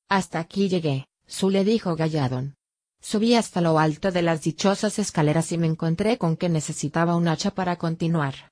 Hasta 0.09 0.39
aquí 0.39 0.69
llegué, 0.69 1.07
le 1.49 1.63
dijo 1.63 1.95
Galladon. 1.95 2.55
Subí 3.01 3.35
hasta 3.35 3.61
lo 3.61 3.79
alto 3.79 4.11
de 4.11 4.21
las 4.21 4.43
dichosas 4.43 4.99
escaleras 4.99 5.51
y 5.51 5.57
me 5.57 5.67
encontré 5.67 6.17
con 6.17 6.37
que 6.37 6.49
necesitaba 6.49 7.15
un 7.15 7.27
hacha 7.27 7.51
para 7.51 7.75
continuar. 7.75 8.51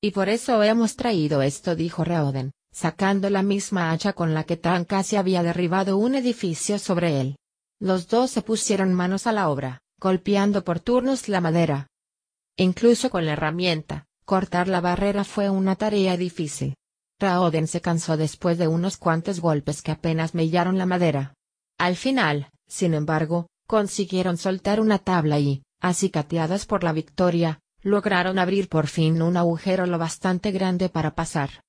Y 0.00 0.12
por 0.12 0.28
eso 0.28 0.62
hemos 0.62 0.96
traído 0.96 1.42
esto, 1.42 1.74
dijo 1.74 2.04
Raoden, 2.04 2.52
sacando 2.72 3.28
la 3.30 3.42
misma 3.42 3.90
hacha 3.90 4.12
con 4.12 4.32
la 4.32 4.44
que 4.44 4.56
tan 4.56 4.84
casi 4.84 5.16
había 5.16 5.42
derribado 5.42 5.98
un 5.98 6.14
edificio 6.14 6.78
sobre 6.78 7.20
él. 7.20 7.36
Los 7.80 8.08
dos 8.08 8.30
se 8.30 8.42
pusieron 8.42 8.94
manos 8.94 9.26
a 9.26 9.32
la 9.32 9.50
obra, 9.50 9.82
golpeando 10.00 10.64
por 10.64 10.80
turnos 10.80 11.28
la 11.28 11.40
madera. 11.40 11.88
Incluso 12.56 13.10
con 13.10 13.26
la 13.26 13.32
herramienta, 13.32 14.06
Cortar 14.28 14.68
la 14.68 14.82
barrera 14.82 15.24
fue 15.24 15.48
una 15.48 15.74
tarea 15.74 16.18
difícil. 16.18 16.74
Raoden 17.18 17.66
se 17.66 17.80
cansó 17.80 18.18
después 18.18 18.58
de 18.58 18.68
unos 18.68 18.98
cuantos 18.98 19.40
golpes 19.40 19.80
que 19.80 19.90
apenas 19.90 20.34
mellaron 20.34 20.76
la 20.76 20.84
madera. 20.84 21.32
Al 21.78 21.96
final, 21.96 22.50
sin 22.66 22.92
embargo, 22.92 23.46
consiguieron 23.66 24.36
soltar 24.36 24.82
una 24.82 24.98
tabla 24.98 25.38
y, 25.38 25.62
acicateadas 25.80 26.66
por 26.66 26.84
la 26.84 26.92
victoria, 26.92 27.60
lograron 27.80 28.38
abrir 28.38 28.68
por 28.68 28.86
fin 28.86 29.22
un 29.22 29.38
agujero 29.38 29.86
lo 29.86 29.96
bastante 29.96 30.50
grande 30.50 30.90
para 30.90 31.14
pasar. 31.14 31.62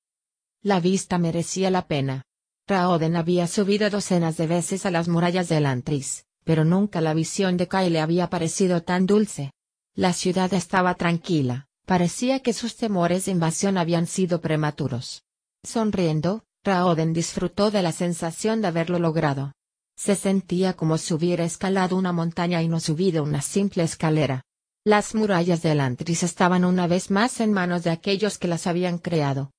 La 0.62 0.82
vista 0.82 1.18
merecía 1.18 1.72
la 1.72 1.88
pena. 1.88 2.24
Raoden 2.68 3.16
había 3.16 3.48
subido 3.48 3.90
docenas 3.90 4.36
de 4.36 4.48
veces 4.48 4.86
a 4.86 4.92
las 4.92 5.08
murallas 5.08 5.48
del 5.48 5.66
Antris, 5.66 6.26
pero 6.44 6.66
nunca 6.66 7.00
la 7.00 7.14
visión 7.14 7.56
de 7.56 7.70
Kai 7.70 7.90
le 7.90 8.02
había 8.02 8.30
parecido 8.30 8.84
tan 8.84 9.06
dulce. 9.06 9.54
La 9.96 10.12
ciudad 10.12 10.54
estaba 10.54 10.96
tranquila, 10.96 11.69
Parecía 11.90 12.40
que 12.42 12.54
sus 12.54 12.76
temores 12.76 13.26
de 13.26 13.32
invasión 13.32 13.76
habían 13.76 14.06
sido 14.06 14.42
prematuros. 14.42 15.24
Sonriendo, 15.66 16.44
Raoden 16.64 17.14
disfrutó 17.14 17.72
de 17.72 17.82
la 17.82 17.92
sensación 17.92 18.62
de 18.62 18.68
haberlo 18.68 19.00
logrado. 19.00 19.54
Se 19.98 20.16
sentía 20.16 20.74
como 20.74 21.00
si 21.00 21.16
hubiera 21.16 21.46
escalado 21.46 21.96
una 21.96 22.12
montaña 22.12 22.62
y 22.62 22.68
no 22.68 22.80
subido 22.80 23.24
una 23.24 23.42
simple 23.42 23.82
escalera. 23.82 24.44
Las 24.86 25.16
murallas 25.16 25.64
del 25.64 25.80
Antris 25.80 26.22
estaban 26.22 26.64
una 26.64 26.86
vez 26.86 27.10
más 27.10 27.40
en 27.40 27.54
manos 27.54 27.84
de 27.84 27.90
aquellos 27.90 28.38
que 28.38 28.48
las 28.48 28.68
habían 28.68 29.00
creado. 29.00 29.50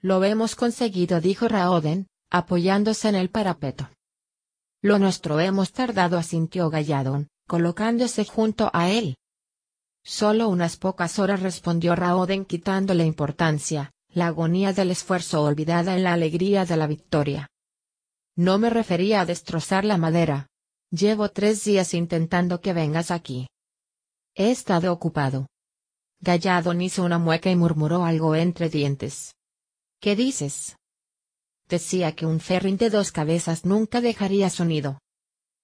Lo 0.00 0.24
hemos 0.24 0.56
conseguido, 0.56 1.20
dijo 1.20 1.46
Raoden, 1.46 2.08
apoyándose 2.28 3.08
en 3.08 3.14
el 3.14 3.30
parapeto. 3.30 3.88
Lo 4.82 4.98
nuestro 4.98 5.38
hemos 5.38 5.70
tardado, 5.70 6.18
asintió 6.18 6.70
Galladon, 6.70 7.28
colocándose 7.46 8.24
junto 8.24 8.68
a 8.72 8.90
él. 8.90 9.16
Solo 10.08 10.48
unas 10.48 10.76
pocas 10.76 11.18
horas 11.18 11.42
respondió 11.42 11.96
Raoden 11.96 12.44
quitándole 12.44 13.04
importancia, 13.04 13.90
la 14.08 14.28
agonía 14.28 14.72
del 14.72 14.92
esfuerzo 14.92 15.42
olvidada 15.42 15.96
en 15.96 16.04
la 16.04 16.12
alegría 16.12 16.64
de 16.64 16.76
la 16.76 16.86
victoria. 16.86 17.48
No 18.36 18.56
me 18.56 18.70
refería 18.70 19.22
a 19.22 19.26
destrozar 19.26 19.84
la 19.84 19.96
madera. 19.98 20.46
Llevo 20.92 21.30
tres 21.30 21.64
días 21.64 21.92
intentando 21.92 22.60
que 22.60 22.72
vengas 22.72 23.10
aquí. 23.10 23.48
He 24.36 24.52
estado 24.52 24.92
ocupado. 24.92 25.48
Galladon 26.20 26.82
hizo 26.82 27.02
una 27.02 27.18
mueca 27.18 27.50
y 27.50 27.56
murmuró 27.56 28.04
algo 28.04 28.36
entre 28.36 28.68
dientes. 28.68 29.34
¿Qué 30.00 30.14
dices? 30.14 30.76
decía 31.68 32.14
que 32.14 32.26
un 32.26 32.38
ferrín 32.38 32.76
de 32.76 32.90
dos 32.90 33.10
cabezas 33.10 33.64
nunca 33.64 34.00
dejaría 34.00 34.50
su 34.50 34.64
nido. 34.64 35.00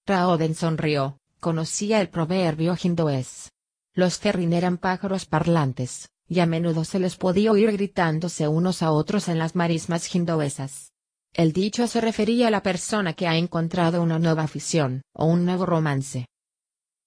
Raoden 0.05 0.53
sonrió, 0.53 1.17
conocía 1.39 2.01
el 2.01 2.09
proverbio 2.09 2.75
hindúes. 2.83 3.53
Los 3.95 4.17
ferrin 4.17 4.53
eran 4.53 4.77
pájaros 4.77 5.25
parlantes, 5.25 6.09
y 6.27 6.39
a 6.39 6.45
menudo 6.47 6.83
se 6.83 6.99
les 6.99 7.15
podía 7.15 7.51
oír 7.51 7.71
gritándose 7.71 8.47
unos 8.47 8.81
a 8.81 8.91
otros 8.91 9.27
en 9.27 9.37
las 9.37 9.55
marismas 9.55 10.13
hinduesas. 10.15 10.91
El 11.33 11.53
dicho 11.53 11.87
se 11.87 12.01
refería 12.01 12.47
a 12.47 12.51
la 12.51 12.63
persona 12.63 13.13
que 13.13 13.27
ha 13.27 13.37
encontrado 13.37 14.01
una 14.01 14.19
nueva 14.19 14.43
afición, 14.43 15.03
o 15.13 15.25
un 15.25 15.45
nuevo 15.45 15.65
romance. 15.65 16.27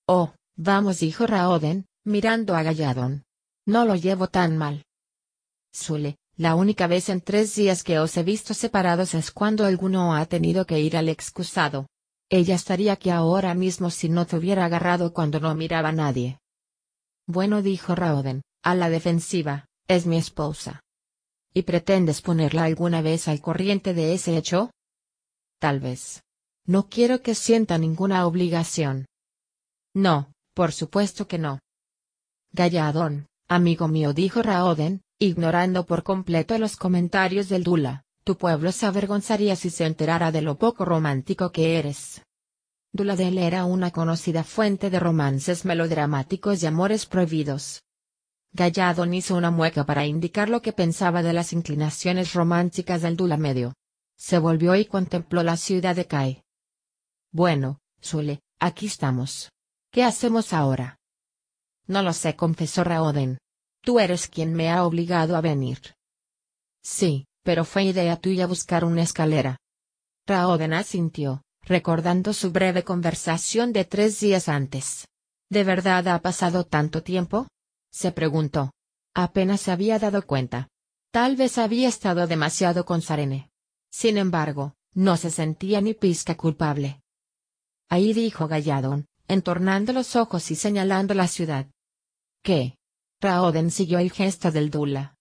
Oh, 0.07 0.33
vamos 0.57 1.01
dijo 1.01 1.27
Raoden, 1.27 1.87
mirando 2.05 2.55
a 2.55 2.63
Galladon. 2.63 3.25
No 3.67 3.85
lo 3.85 3.97
llevo 3.97 4.29
tan 4.29 4.57
mal. 4.57 4.85
Sule, 5.73 6.17
la 6.37 6.55
única 6.55 6.87
vez 6.87 7.09
en 7.09 7.21
tres 7.21 7.55
días 7.57 7.83
que 7.83 7.99
os 7.99 8.17
he 8.17 8.23
visto 8.23 8.55
separados 8.55 9.15
es 9.15 9.33
cuando 9.33 9.65
alguno 9.65 10.15
ha 10.15 10.27
tenido 10.27 10.67
que 10.67 10.79
ir 10.79 10.97
al 10.97 11.09
excusado. 11.09 11.89
Ella 12.29 12.55
estaría 12.55 12.93
aquí 12.93 13.11
ahora 13.11 13.55
mismo 13.55 13.91
si 13.91 14.09
no 14.09 14.27
te 14.27 14.37
hubiera 14.37 14.65
agarrado 14.65 15.13
cuando 15.13 15.41
no 15.41 15.55
miraba 15.55 15.89
a 15.89 15.93
nadie. 15.93 16.39
Bueno 17.27 17.63
dijo 17.63 17.95
Raoden, 17.95 18.43
a 18.63 18.75
la 18.75 18.89
defensiva, 18.89 19.67
es 19.89 20.07
mi 20.07 20.17
esposa. 20.17 20.81
¿Y 21.53 21.63
pretendes 21.63 22.23
ponerla 22.23 22.65
alguna 22.65 23.03
vez 23.03 23.29
al 23.29 23.41
corriente 23.41 23.95
de 23.95 24.15
ese 24.15 24.37
hecho? 24.37 24.71
Tal 25.59 25.81
vez. 25.81 26.23
No 26.67 26.89
quiero 26.89 27.23
que 27.23 27.35
sienta 27.35 27.79
ninguna 27.79 28.27
obligación. 28.27 29.07
No, 29.95 30.33
por 30.55 30.73
supuesto 30.73 31.27
que 31.27 31.39
no. 31.39 31.61
Galladón, 32.53 33.27
amigo 33.49 33.89
mío 33.89 34.13
dijo 34.13 34.43
Raoden, 34.43 35.03
Ignorando 35.19 35.87
por 35.87 36.03
completo 36.03 36.59
los 36.59 36.77
comentarios 36.77 37.49
del 37.49 37.65
Dula, 37.65 38.05
tu 38.23 38.37
pueblo 38.37 38.71
se 38.71 38.85
avergonzaría 38.85 39.57
si 39.57 39.71
se 39.71 39.87
enterara 39.87 40.31
de 40.31 40.43
lo 40.43 40.59
poco 40.59 40.85
romántico 40.85 41.53
que 41.53 41.79
eres. 41.79 42.21
Duladel 42.97 43.39
era 43.39 43.65
una 43.65 43.91
conocida 43.91 44.43
fuente 44.43 44.91
de 44.91 44.99
romances 44.99 45.65
melodramáticos 45.65 46.63
y 46.63 46.67
amores 46.67 47.07
prohibidos. 47.07 47.83
Galladon 48.53 49.13
hizo 49.15 49.37
una 49.37 49.51
mueca 49.51 49.85
para 49.85 50.07
indicar 50.07 50.49
lo 50.49 50.63
que 50.63 50.73
pensaba 50.73 51.23
de 51.23 51.33
las 51.33 51.53
inclinaciones 51.53 52.33
románticas 52.33 53.03
del 53.03 53.17
Dula 53.17 53.37
medio. 53.37 53.75
Se 54.17 54.39
volvió 54.39 54.75
y 54.75 54.87
contempló 54.87 55.43
la 55.43 55.57
ciudad 55.57 55.95
de 55.95 56.07
Kai. 56.07 56.43
Bueno, 57.31 57.81
Sule, 58.01 58.41
aquí 58.59 58.87
estamos. 58.87 59.51
¿Qué 59.91 60.03
hacemos 60.03 60.53
ahora? 60.53 60.99
No 61.87 62.03
lo 62.03 62.13
sé, 62.13 62.35
confesó 62.35 62.83
Raoden. 62.83 63.39
Tú 63.83 64.01
eres 64.01 64.27
quien 64.27 64.55
me 64.55 64.71
ha 64.71 64.85
obligado 64.85 65.37
a 65.37 65.41
venir. 65.41 65.95
Sí, 66.83 67.27
pero 67.43 67.65
fue 67.65 67.85
idea 67.85 68.17
tuya 68.17 68.47
buscar 68.47 68.85
una 68.85 69.03
escalera. 69.03 69.59
Raoden 70.27 70.73
asintió, 70.73 71.43
recordando 71.67 72.33
su 72.33 72.53
breve 72.53 72.85
conversación 72.85 73.73
de 73.73 73.85
tres 73.85 74.21
días 74.21 74.49
antes. 74.49 75.09
¿De 75.51 75.65
verdad 75.65 76.09
ha 76.09 76.23
pasado 76.23 76.65
tanto 76.65 77.03
tiempo? 77.03 77.49
se 77.91 78.13
preguntó. 78.13 78.73
Apenas 79.15 79.61
se 79.63 79.73
había 79.73 79.99
dado 79.99 80.27
cuenta. 80.27 80.69
Tal 81.11 81.37
vez 81.37 81.59
había 81.59 81.89
estado 81.89 82.27
demasiado 82.27 82.85
con 82.85 83.03
Sarene. 83.03 83.51
Sin 83.91 84.19
embargo, 84.19 84.75
no 84.95 85.17
se 85.17 85.31
sentía 85.31 85.81
ni 85.81 85.95
pizca 85.95 86.37
culpable. 86.37 87.01
Ahí 87.89 88.13
dijo 88.13 88.49
Galladón, 88.49 89.07
entornando 89.29 89.93
los 89.93 90.17
ojos 90.17 90.51
y 90.51 90.57
señalando 90.57 91.15
la 91.15 91.29
ciudad. 91.29 91.67
¿Qué? 92.43 92.77
Raoden 93.21 93.71
siguió 93.71 93.99
el 93.99 94.13
gesto 94.13 94.51
del 94.51 94.71
Dula. 94.71 95.17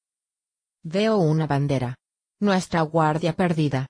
Veo 0.84 1.18
una 1.18 1.48
bandera. 1.48 1.96
Nuestra 2.40 2.82
guardia 2.82 3.34
perdida. 3.34 3.88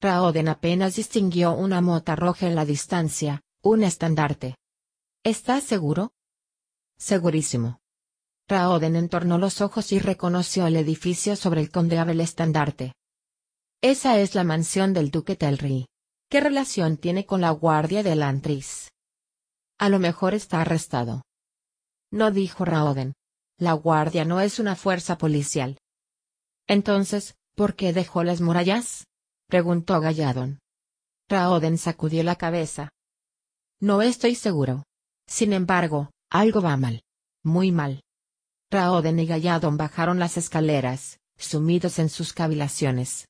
Raoden 0.00 0.48
apenas 0.48 0.96
distinguió 0.96 1.52
una 1.52 1.82
mota 1.82 2.16
roja 2.16 2.46
en 2.46 2.54
la 2.54 2.64
distancia, 2.64 3.42
un 3.62 3.82
estandarte. 3.84 4.56
¿Estás 5.24 5.64
seguro? 5.64 6.12
Segurísimo. 6.96 7.80
Raoden 8.48 8.96
entornó 8.96 9.36
los 9.36 9.60
ojos 9.60 9.92
y 9.92 9.98
reconoció 9.98 10.66
el 10.66 10.76
edificio 10.76 11.36
sobre 11.36 11.60
el 11.60 11.70
condeable 11.70 12.22
estandarte. 12.22 12.94
Esa 13.82 14.18
es 14.18 14.34
la 14.34 14.42
mansión 14.44 14.94
del 14.94 15.10
duque 15.10 15.36
Telri. 15.36 15.86
¿Qué 16.30 16.40
relación 16.40 16.96
tiene 16.96 17.26
con 17.26 17.42
la 17.42 17.50
guardia 17.50 18.02
de 18.02 18.16
Lantris? 18.16 18.90
A 19.78 19.88
lo 19.88 19.98
mejor 19.98 20.34
está 20.34 20.62
arrestado. 20.62 21.22
No 22.10 22.30
dijo 22.30 22.64
Raoden. 22.64 23.12
La 23.58 23.74
Guardia 23.74 24.24
no 24.24 24.40
es 24.40 24.58
una 24.58 24.74
fuerza 24.74 25.18
policial. 25.18 25.76
Entonces, 26.66 27.36
¿por 27.54 27.76
qué 27.76 27.92
dejó 27.92 28.24
las 28.24 28.40
murallas? 28.40 29.04
Preguntó 29.50 30.00
Galladon. 30.00 30.60
Raoden 31.28 31.76
sacudió 31.76 32.22
la 32.22 32.36
cabeza. 32.36 32.88
No 33.80 34.00
estoy 34.00 34.34
seguro. 34.34 34.84
Sin 35.26 35.52
embargo, 35.52 36.10
algo 36.30 36.62
va 36.62 36.76
mal. 36.76 37.02
Muy 37.44 37.70
mal. 37.72 38.02
Raoden 38.70 39.18
y 39.18 39.26
Galladon 39.26 39.76
bajaron 39.76 40.18
las 40.18 40.36
escaleras, 40.36 41.18
sumidos 41.36 41.98
en 41.98 42.08
sus 42.08 42.32
cavilaciones. 42.32 43.26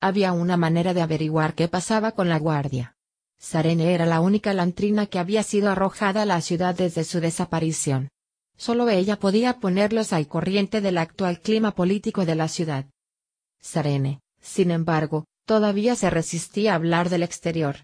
Había 0.00 0.32
una 0.32 0.56
manera 0.56 0.94
de 0.94 1.02
averiguar 1.02 1.54
qué 1.54 1.68
pasaba 1.68 2.12
con 2.12 2.28
la 2.28 2.38
guardia. 2.38 2.94
Sarene 3.38 3.94
era 3.94 4.06
la 4.06 4.20
única 4.20 4.52
lantrina 4.52 5.06
que 5.06 5.18
había 5.18 5.42
sido 5.42 5.70
arrojada 5.70 6.22
a 6.22 6.26
la 6.26 6.40
ciudad 6.40 6.74
desde 6.74 7.04
su 7.04 7.20
desaparición. 7.20 8.08
Solo 8.56 8.88
ella 8.88 9.18
podía 9.18 9.60
ponerlos 9.60 10.12
al 10.12 10.28
corriente 10.28 10.80
del 10.80 10.98
actual 10.98 11.40
clima 11.40 11.74
político 11.74 12.24
de 12.24 12.34
la 12.34 12.48
ciudad. 12.48 12.86
Sarene, 13.60 14.20
sin 14.40 14.70
embargo, 14.70 15.26
todavía 15.46 15.94
se 15.94 16.10
resistía 16.10 16.72
a 16.72 16.74
hablar 16.74 17.08
del 17.08 17.22
exterior. 17.22 17.76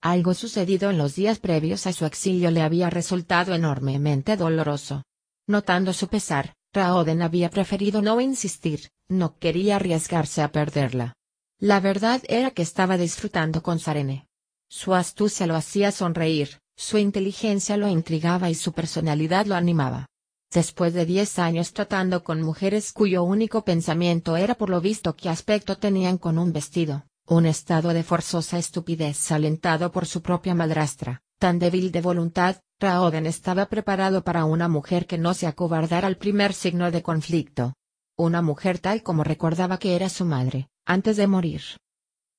Algo 0.00 0.32
sucedido 0.32 0.90
en 0.90 0.98
los 0.98 1.16
días 1.16 1.40
previos 1.40 1.86
a 1.86 1.92
su 1.92 2.06
exilio 2.06 2.50
le 2.50 2.62
había 2.62 2.88
resultado 2.88 3.54
enormemente 3.54 4.36
doloroso. 4.36 5.02
Notando 5.46 5.92
su 5.92 6.08
pesar, 6.08 6.54
Raoden 6.72 7.20
había 7.20 7.50
preferido 7.50 8.00
no 8.00 8.20
insistir, 8.20 8.90
no 9.08 9.38
quería 9.38 9.76
arriesgarse 9.76 10.42
a 10.42 10.52
perderla. 10.52 11.14
La 11.58 11.80
verdad 11.80 12.22
era 12.28 12.52
que 12.52 12.62
estaba 12.62 12.96
disfrutando 12.96 13.62
con 13.62 13.80
Sarene. 13.80 14.28
Su 14.68 14.94
astucia 14.94 15.46
lo 15.48 15.56
hacía 15.56 15.90
sonreír, 15.90 16.60
su 16.76 16.98
inteligencia 16.98 17.76
lo 17.76 17.88
intrigaba 17.88 18.50
y 18.50 18.54
su 18.54 18.72
personalidad 18.72 19.46
lo 19.46 19.56
animaba. 19.56 20.06
Después 20.52 20.94
de 20.94 21.04
diez 21.04 21.38
años 21.40 21.72
tratando 21.72 22.22
con 22.22 22.40
mujeres 22.42 22.92
cuyo 22.92 23.24
único 23.24 23.64
pensamiento 23.64 24.36
era 24.36 24.54
por 24.54 24.70
lo 24.70 24.80
visto 24.80 25.16
qué 25.16 25.28
aspecto 25.28 25.78
tenían 25.78 26.16
con 26.16 26.38
un 26.38 26.52
vestido, 26.52 27.04
un 27.28 27.44
estado 27.44 27.92
de 27.92 28.02
forzosa 28.02 28.58
estupidez 28.58 29.30
alentado 29.30 29.92
por 29.92 30.06
su 30.06 30.22
propia 30.22 30.54
madrastra, 30.54 31.20
tan 31.38 31.58
débil 31.58 31.92
de 31.92 32.00
voluntad, 32.00 32.56
Raoden 32.80 33.26
estaba 33.26 33.66
preparado 33.66 34.24
para 34.24 34.46
una 34.46 34.68
mujer 34.68 35.06
que 35.06 35.18
no 35.18 35.34
se 35.34 35.46
acobardara 35.46 36.06
al 36.06 36.16
primer 36.16 36.54
signo 36.54 36.90
de 36.90 37.02
conflicto. 37.02 37.74
Una 38.16 38.40
mujer 38.40 38.78
tal 38.78 39.02
como 39.02 39.24
recordaba 39.24 39.78
que 39.78 39.94
era 39.94 40.08
su 40.08 40.24
madre, 40.24 40.68
antes 40.86 41.16
de 41.18 41.26
morir. 41.26 41.60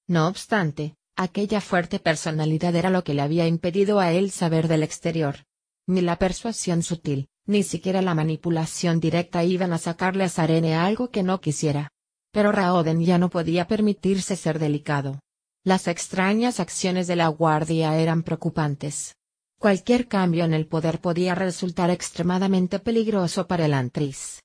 No 0.07 0.27
obstante, 0.27 0.95
aquella 1.15 1.61
fuerte 1.61 1.99
personalidad 1.99 2.75
era 2.75 2.89
lo 2.89 3.03
que 3.03 3.13
le 3.13 3.21
había 3.21 3.47
impedido 3.47 3.99
a 3.99 4.11
él 4.11 4.31
saber 4.31 4.67
del 4.67 4.81
exterior. 4.81 5.45
Ni 5.85 6.01
la 6.01 6.17
persuasión 6.17 6.81
sutil, 6.81 7.29
ni 7.45 7.61
siquiera 7.61 8.01
la 8.01 8.15
manipulación 8.15 8.99
directa 8.99 9.43
iban 9.43 9.71
a 9.71 9.77
sacarle 9.77 10.23
a 10.23 10.29
Sarene 10.29 10.75
algo 10.75 11.11
que 11.11 11.21
no 11.21 11.41
quisiera. 11.41 11.91
Pero 12.31 12.51
Raoden 12.51 13.03
ya 13.03 13.17
no 13.17 13.29
podía 13.29 13.67
permitirse 13.67 14.35
ser 14.35 14.59
delicado. 14.59 15.19
Las 15.63 15.87
extrañas 15.87 16.59
acciones 16.59 17.07
de 17.07 17.15
la 17.15 17.27
guardia 17.27 17.97
eran 17.97 18.23
preocupantes. 18.23 19.15
Cualquier 19.59 20.07
cambio 20.07 20.45
en 20.45 20.53
el 20.53 20.67
poder 20.67 21.01
podía 21.01 21.35
resultar 21.35 21.89
extremadamente 21.89 22.79
peligroso 22.79 23.45
para 23.45 23.65
el 23.65 23.73
Antris. 23.73 24.41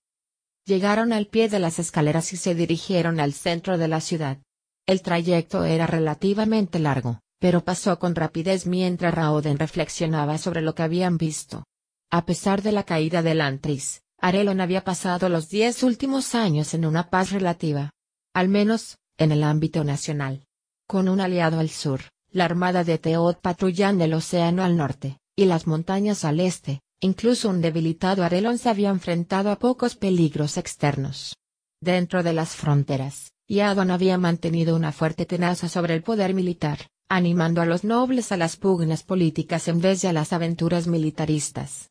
Llegaron 0.66 1.12
al 1.12 1.26
pie 1.26 1.48
de 1.48 1.60
las 1.60 1.78
escaleras 1.78 2.32
y 2.32 2.36
se 2.36 2.54
dirigieron 2.54 3.20
al 3.20 3.32
centro 3.32 3.78
de 3.78 3.86
la 3.86 4.00
ciudad. 4.00 4.38
El 4.86 5.02
trayecto 5.02 5.64
era 5.64 5.86
relativamente 5.86 6.78
largo, 6.78 7.20
pero 7.38 7.64
pasó 7.64 7.98
con 7.98 8.14
rapidez 8.14 8.66
mientras 8.66 9.14
Raoden 9.14 9.58
reflexionaba 9.58 10.38
sobre 10.38 10.62
lo 10.62 10.74
que 10.74 10.82
habían 10.82 11.16
visto. 11.16 11.64
A 12.10 12.24
pesar 12.24 12.62
de 12.62 12.72
la 12.72 12.84
caída 12.84 13.22
del 13.22 13.40
Antris, 13.40 14.02
Arelon 14.24 14.62
había 14.62 14.84
pasado 14.84 15.28
los 15.28 15.50
diez 15.50 15.82
últimos 15.82 16.34
años 16.34 16.72
en 16.72 16.86
una 16.86 17.10
paz 17.10 17.30
relativa. 17.30 17.90
Al 18.32 18.48
menos, 18.48 18.96
en 19.18 19.32
el 19.32 19.44
ámbito 19.44 19.84
nacional. 19.84 20.46
Con 20.88 21.10
un 21.10 21.20
aliado 21.20 21.60
al 21.60 21.68
sur, 21.68 22.00
la 22.30 22.46
armada 22.46 22.84
de 22.84 22.96
Teot 22.96 23.42
patrullando 23.42 24.02
el 24.02 24.14
océano 24.14 24.64
al 24.64 24.78
norte, 24.78 25.18
y 25.36 25.44
las 25.44 25.66
montañas 25.66 26.24
al 26.24 26.40
este, 26.40 26.80
incluso 27.00 27.50
un 27.50 27.60
debilitado 27.60 28.24
Arelon 28.24 28.56
se 28.56 28.70
había 28.70 28.88
enfrentado 28.88 29.50
a 29.50 29.58
pocos 29.58 29.94
peligros 29.94 30.56
externos. 30.56 31.36
Dentro 31.82 32.22
de 32.22 32.32
las 32.32 32.56
fronteras, 32.56 33.30
Yadon 33.46 33.90
había 33.90 34.16
mantenido 34.16 34.74
una 34.74 34.92
fuerte 34.92 35.26
tenaza 35.26 35.68
sobre 35.68 35.92
el 35.92 36.02
poder 36.02 36.32
militar, 36.32 36.88
animando 37.10 37.60
a 37.60 37.66
los 37.66 37.84
nobles 37.84 38.32
a 38.32 38.38
las 38.38 38.56
pugnas 38.56 39.02
políticas 39.02 39.68
en 39.68 39.82
vez 39.82 40.00
de 40.00 40.08
a 40.08 40.14
las 40.14 40.32
aventuras 40.32 40.86
militaristas. 40.86 41.90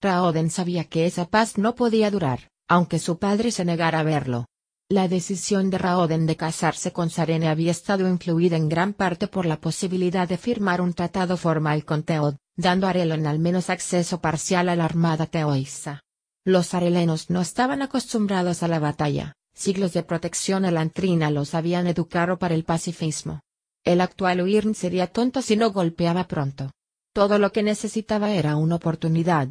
Raoden 0.00 0.48
sabía 0.50 0.84
que 0.84 1.06
esa 1.06 1.24
paz 1.24 1.58
no 1.58 1.74
podía 1.74 2.10
durar, 2.10 2.50
aunque 2.68 3.00
su 3.00 3.18
padre 3.18 3.50
se 3.50 3.64
negara 3.64 4.00
a 4.00 4.04
verlo. 4.04 4.46
La 4.88 5.08
decisión 5.08 5.70
de 5.70 5.78
Raoden 5.78 6.24
de 6.24 6.36
casarse 6.36 6.92
con 6.92 7.10
Sarene 7.10 7.48
había 7.48 7.72
estado 7.72 8.08
influida 8.08 8.56
en 8.56 8.68
gran 8.68 8.92
parte 8.92 9.26
por 9.26 9.44
la 9.44 9.60
posibilidad 9.60 10.28
de 10.28 10.38
firmar 10.38 10.80
un 10.80 10.94
tratado 10.94 11.36
formal 11.36 11.84
con 11.84 12.04
Teod, 12.04 12.36
dando 12.56 12.86
a 12.86 12.90
Arelon 12.90 13.26
al 13.26 13.40
menos 13.40 13.70
acceso 13.70 14.20
parcial 14.20 14.68
a 14.68 14.76
la 14.76 14.84
armada 14.84 15.26
teoisa. 15.26 16.00
Los 16.44 16.74
arelenos 16.74 17.28
no 17.28 17.40
estaban 17.40 17.82
acostumbrados 17.82 18.62
a 18.62 18.68
la 18.68 18.78
batalla, 18.78 19.34
siglos 19.52 19.92
de 19.92 20.04
protección 20.04 20.64
elantrina 20.64 21.30
los 21.30 21.54
habían 21.54 21.88
educado 21.88 22.38
para 22.38 22.54
el 22.54 22.64
pacifismo. 22.64 23.40
El 23.84 24.00
actual 24.00 24.42
Uirn 24.42 24.74
sería 24.74 25.08
tonto 25.08 25.42
si 25.42 25.56
no 25.56 25.72
golpeaba 25.72 26.28
pronto. 26.28 26.70
Todo 27.12 27.38
lo 27.38 27.52
que 27.52 27.62
necesitaba 27.64 28.30
era 28.30 28.56
una 28.56 28.76
oportunidad. 28.76 29.48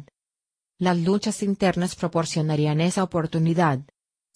Las 0.78 0.96
luchas 0.96 1.42
internas 1.42 1.96
proporcionarían 1.96 2.80
esa 2.80 3.02
oportunidad, 3.02 3.80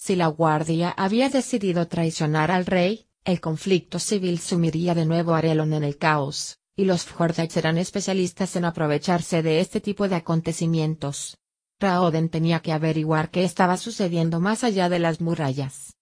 si 0.05 0.17
la 0.17 0.27
Guardia 0.27 0.91
había 0.91 1.29
decidido 1.29 1.87
traicionar 1.87 2.51
al 2.51 2.67
rey, 2.67 3.07
el 3.25 3.41
conflicto 3.41 4.01
civil 4.01 4.41
sumiría 4.41 4.97
de 4.97 5.07
nuevo 5.07 5.33
a 5.33 5.39
Arelon 5.39 5.73
en 5.75 5.85
el 5.85 5.97
caos, 5.97 6.59
y 6.75 6.87
los 6.87 7.05
Fjordax 7.05 7.57
eran 7.57 7.79
especialistas 7.79 8.57
en 8.57 8.65
aprovecharse 8.65 9.45
de 9.45 9.61
este 9.61 9.81
tipo 9.81 10.09
de 10.09 10.17
acontecimientos. 10.17 11.39
Raoden 11.79 12.31
tenía 12.31 12.59
que 12.59 12.73
averiguar 12.73 13.31
qué 13.31 13.45
estaba 13.45 13.77
sucediendo 13.77 14.41
más 14.41 14.65
allá 14.65 14.89
de 14.89 14.99
las 14.99 15.21
murallas. 15.21 15.95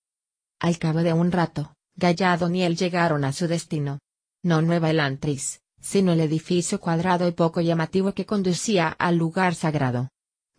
Al 0.58 0.78
cabo 0.78 1.02
de 1.02 1.12
un 1.12 1.30
rato, 1.30 1.74
Galladon 1.96 2.56
y 2.56 2.62
él 2.62 2.78
llegaron 2.78 3.26
a 3.26 3.34
su 3.34 3.48
destino. 3.48 3.98
No 4.42 4.62
Nueva 4.62 4.88
Elantris, 4.88 5.60
sino 5.78 6.12
el 6.12 6.20
edificio 6.20 6.80
cuadrado 6.80 7.28
y 7.28 7.32
poco 7.32 7.60
llamativo 7.60 8.14
que 8.14 8.24
conducía 8.24 8.88
al 8.88 9.16
lugar 9.18 9.54
sagrado. 9.54 10.08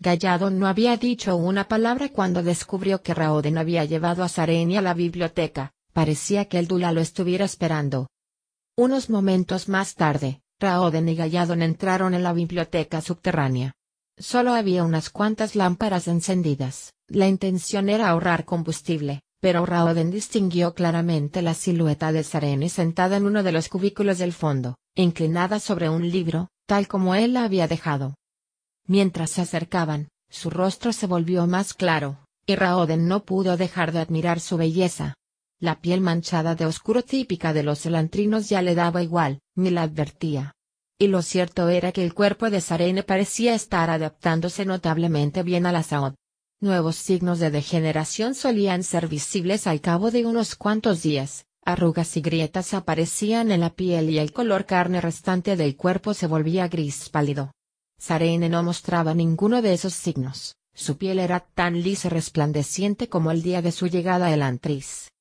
Gallado 0.03 0.49
no 0.49 0.65
había 0.65 0.97
dicho 0.97 1.35
una 1.35 1.67
palabra 1.67 2.09
cuando 2.09 2.41
descubrió 2.41 3.03
que 3.03 3.13
Raoden 3.13 3.59
había 3.59 3.85
llevado 3.85 4.23
a 4.23 4.29
Sareni 4.29 4.75
a 4.75 4.81
la 4.81 4.95
biblioteca, 4.95 5.73
parecía 5.93 6.45
que 6.45 6.57
el 6.57 6.65
Dula 6.65 6.91
lo 6.91 7.01
estuviera 7.01 7.45
esperando. 7.45 8.07
Unos 8.75 9.11
momentos 9.11 9.69
más 9.69 9.93
tarde, 9.93 10.41
Raoden 10.59 11.07
y 11.07 11.15
Galladon 11.15 11.61
entraron 11.61 12.15
en 12.15 12.23
la 12.23 12.33
biblioteca 12.33 12.99
subterránea. 12.99 13.75
Solo 14.17 14.55
había 14.55 14.83
unas 14.83 15.11
cuantas 15.11 15.55
lámparas 15.55 16.07
encendidas, 16.07 16.93
la 17.07 17.27
intención 17.27 17.87
era 17.87 18.09
ahorrar 18.09 18.43
combustible, 18.43 19.21
pero 19.39 19.67
Raoden 19.67 20.09
distinguió 20.09 20.73
claramente 20.73 21.43
la 21.43 21.53
silueta 21.53 22.11
de 22.11 22.23
Sareni 22.23 22.69
sentada 22.69 23.17
en 23.17 23.27
uno 23.27 23.43
de 23.43 23.51
los 23.51 23.69
cubículos 23.69 24.17
del 24.17 24.33
fondo, 24.33 24.79
inclinada 24.95 25.59
sobre 25.59 25.89
un 25.89 26.09
libro, 26.09 26.47
tal 26.65 26.87
como 26.87 27.13
él 27.13 27.33
la 27.33 27.43
había 27.43 27.67
dejado. 27.67 28.15
Mientras 28.91 29.31
se 29.31 29.39
acercaban, 29.39 30.09
su 30.29 30.49
rostro 30.49 30.91
se 30.91 31.07
volvió 31.07 31.47
más 31.47 31.73
claro, 31.73 32.25
y 32.45 32.55
Raoden 32.55 33.07
no 33.07 33.23
pudo 33.23 33.55
dejar 33.55 33.93
de 33.93 33.99
admirar 33.99 34.41
su 34.41 34.57
belleza. 34.57 35.13
La 35.61 35.79
piel 35.79 36.01
manchada 36.01 36.55
de 36.55 36.65
oscuro 36.65 37.01
típica 37.01 37.53
de 37.53 37.63
los 37.63 37.85
elantrinos 37.85 38.49
ya 38.49 38.61
le 38.61 38.75
daba 38.75 39.01
igual, 39.01 39.39
ni 39.55 39.69
la 39.69 39.83
advertía. 39.83 40.55
Y 40.99 41.07
lo 41.07 41.21
cierto 41.21 41.69
era 41.69 41.93
que 41.93 42.03
el 42.03 42.13
cuerpo 42.13 42.49
de 42.49 42.59
Sarene 42.59 43.01
parecía 43.01 43.55
estar 43.55 43.89
adaptándose 43.89 44.65
notablemente 44.65 45.41
bien 45.41 45.65
a 45.65 45.71
la 45.71 45.83
Saod. 45.83 46.15
Nuevos 46.59 46.97
signos 46.97 47.39
de 47.39 47.49
degeneración 47.49 48.35
solían 48.35 48.83
ser 48.83 49.07
visibles 49.07 49.67
al 49.67 49.79
cabo 49.79 50.11
de 50.11 50.25
unos 50.25 50.57
cuantos 50.57 51.01
días, 51.01 51.45
arrugas 51.63 52.17
y 52.17 52.21
grietas 52.21 52.73
aparecían 52.73 53.51
en 53.51 53.61
la 53.61 53.69
piel 53.69 54.09
y 54.09 54.19
el 54.19 54.33
color 54.33 54.65
carne 54.65 54.99
restante 54.99 55.55
del 55.55 55.77
cuerpo 55.77 56.13
se 56.13 56.27
volvía 56.27 56.67
gris 56.67 57.07
pálido. 57.07 57.53
Sarene 58.01 58.49
no 58.49 58.63
mostraba 58.63 59.13
ninguno 59.13 59.61
de 59.61 59.73
esos 59.73 59.93
signos, 59.93 60.55
su 60.73 60.97
piel 60.97 61.19
era 61.19 61.39
tan 61.39 61.83
lisa 61.83 62.07
y 62.07 62.09
resplandeciente 62.09 63.09
como 63.09 63.29
el 63.29 63.43
día 63.43 63.61
de 63.61 63.71
su 63.71 63.85
llegada 63.85 64.25
a 64.25 64.33
Elantris. 64.33 65.11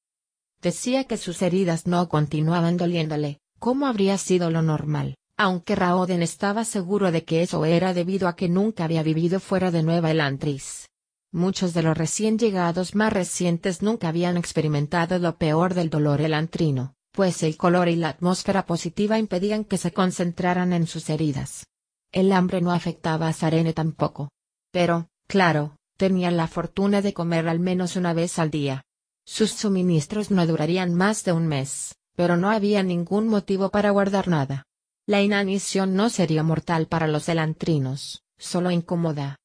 Decía 0.62 1.04
que 1.04 1.18
sus 1.18 1.42
heridas 1.42 1.86
no 1.86 2.08
continuaban 2.08 2.78
doliéndole, 2.78 3.38
como 3.58 3.86
habría 3.86 4.16
sido 4.16 4.50
lo 4.50 4.62
normal, 4.62 5.16
aunque 5.36 5.76
Raoden 5.76 6.22
estaba 6.22 6.64
seguro 6.64 7.12
de 7.12 7.22
que 7.22 7.42
eso 7.42 7.66
era 7.66 7.92
debido 7.92 8.28
a 8.28 8.34
que 8.34 8.48
nunca 8.48 8.84
había 8.84 9.02
vivido 9.02 9.40
fuera 9.40 9.70
de 9.70 9.82
Nueva 9.82 10.12
Elantris. 10.12 10.88
Muchos 11.32 11.74
de 11.74 11.82
los 11.82 11.98
recién 11.98 12.38
llegados 12.38 12.94
más 12.94 13.12
recientes 13.12 13.82
nunca 13.82 14.08
habían 14.08 14.38
experimentado 14.38 15.18
lo 15.18 15.36
peor 15.36 15.74
del 15.74 15.90
dolor 15.90 16.22
elantrino, 16.22 16.94
pues 17.12 17.42
el 17.42 17.58
color 17.58 17.90
y 17.90 17.96
la 17.96 18.08
atmósfera 18.08 18.64
positiva 18.64 19.18
impedían 19.18 19.64
que 19.64 19.76
se 19.76 19.92
concentraran 19.92 20.72
en 20.72 20.86
sus 20.86 21.10
heridas. 21.10 21.64
El 22.12 22.32
hambre 22.32 22.60
no 22.60 22.72
afectaba 22.72 23.28
a 23.28 23.32
Sarene 23.32 23.72
tampoco. 23.72 24.30
Pero, 24.72 25.08
claro, 25.26 25.76
tenía 25.96 26.30
la 26.30 26.48
fortuna 26.48 27.02
de 27.02 27.12
comer 27.12 27.48
al 27.48 27.60
menos 27.60 27.96
una 27.96 28.12
vez 28.12 28.38
al 28.38 28.50
día. 28.50 28.84
Sus 29.24 29.52
suministros 29.52 30.30
no 30.30 30.46
durarían 30.46 30.94
más 30.94 31.24
de 31.24 31.32
un 31.32 31.46
mes, 31.46 31.94
pero 32.16 32.36
no 32.36 32.50
había 32.50 32.82
ningún 32.82 33.28
motivo 33.28 33.70
para 33.70 33.90
guardar 33.90 34.28
nada. 34.28 34.64
La 35.06 35.22
inanición 35.22 35.94
no 35.94 36.10
sería 36.10 36.42
mortal 36.42 36.86
para 36.86 37.06
los 37.06 37.28
elantrinos, 37.28 38.22
solo 38.38 38.70
incómoda. 38.70 39.36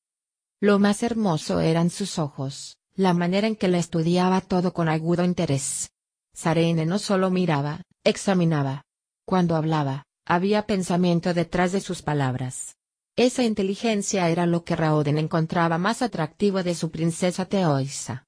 Lo 0.59 0.79
más 0.79 1.03
hermoso 1.03 1.59
eran 1.59 1.89
sus 1.89 2.17
ojos, 2.17 2.77
la 2.95 3.13
manera 3.13 3.47
en 3.47 3.55
que 3.55 3.67
le 3.67 3.77
estudiaba 3.77 4.41
todo 4.41 4.73
con 4.73 4.89
agudo 4.89 5.23
interés. 5.23 5.91
Sarene 6.33 6.85
no 6.85 6.97
solo 6.97 7.29
miraba, 7.29 7.81
examinaba. 8.03 8.83
Cuando 9.25 9.55
hablaba, 9.55 10.04
había 10.25 10.65
pensamiento 10.65 11.33
detrás 11.33 11.71
de 11.71 11.81
sus 11.81 12.01
palabras. 12.01 12.75
Esa 13.15 13.43
inteligencia 13.43 14.27
era 14.29 14.45
lo 14.45 14.65
que 14.65 14.75
Raoden 14.75 15.17
encontraba 15.17 15.77
más 15.77 16.01
atractivo 16.01 16.63
de 16.63 16.75
su 16.75 16.91
princesa 16.91 17.45
Teoisa. 17.45 18.25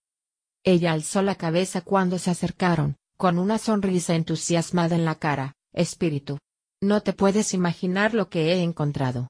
Ella 0.63 0.93
alzó 0.93 1.21
la 1.21 1.35
cabeza 1.35 1.81
cuando 1.81 2.19
se 2.19 2.31
acercaron, 2.31 2.95
con 3.17 3.39
una 3.39 3.57
sonrisa 3.57 4.15
entusiasmada 4.15 4.95
en 4.95 5.05
la 5.05 5.15
cara, 5.15 5.55
espíritu. 5.73 6.37
No 6.81 7.01
te 7.01 7.13
puedes 7.13 7.53
imaginar 7.53 8.13
lo 8.13 8.29
que 8.29 8.53
he 8.53 8.61
encontrado. 8.61 9.27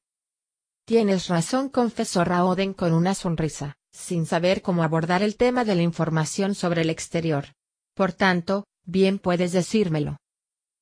Tienes 0.85 1.27
razón, 1.27 1.69
confesó 1.69 2.23
Raoden 2.23 2.73
con 2.73 2.93
una 2.93 3.15
sonrisa, 3.15 3.75
sin 3.91 4.25
saber 4.25 4.61
cómo 4.61 4.83
abordar 4.83 5.23
el 5.23 5.37
tema 5.37 5.63
de 5.63 5.75
la 5.75 5.81
información 5.81 6.53
sobre 6.53 6.81
el 6.81 6.89
exterior. 6.89 7.53
Por 7.95 8.13
tanto, 8.13 8.65
bien 8.85 9.17
puedes 9.17 9.53
decírmelo. 9.53 10.17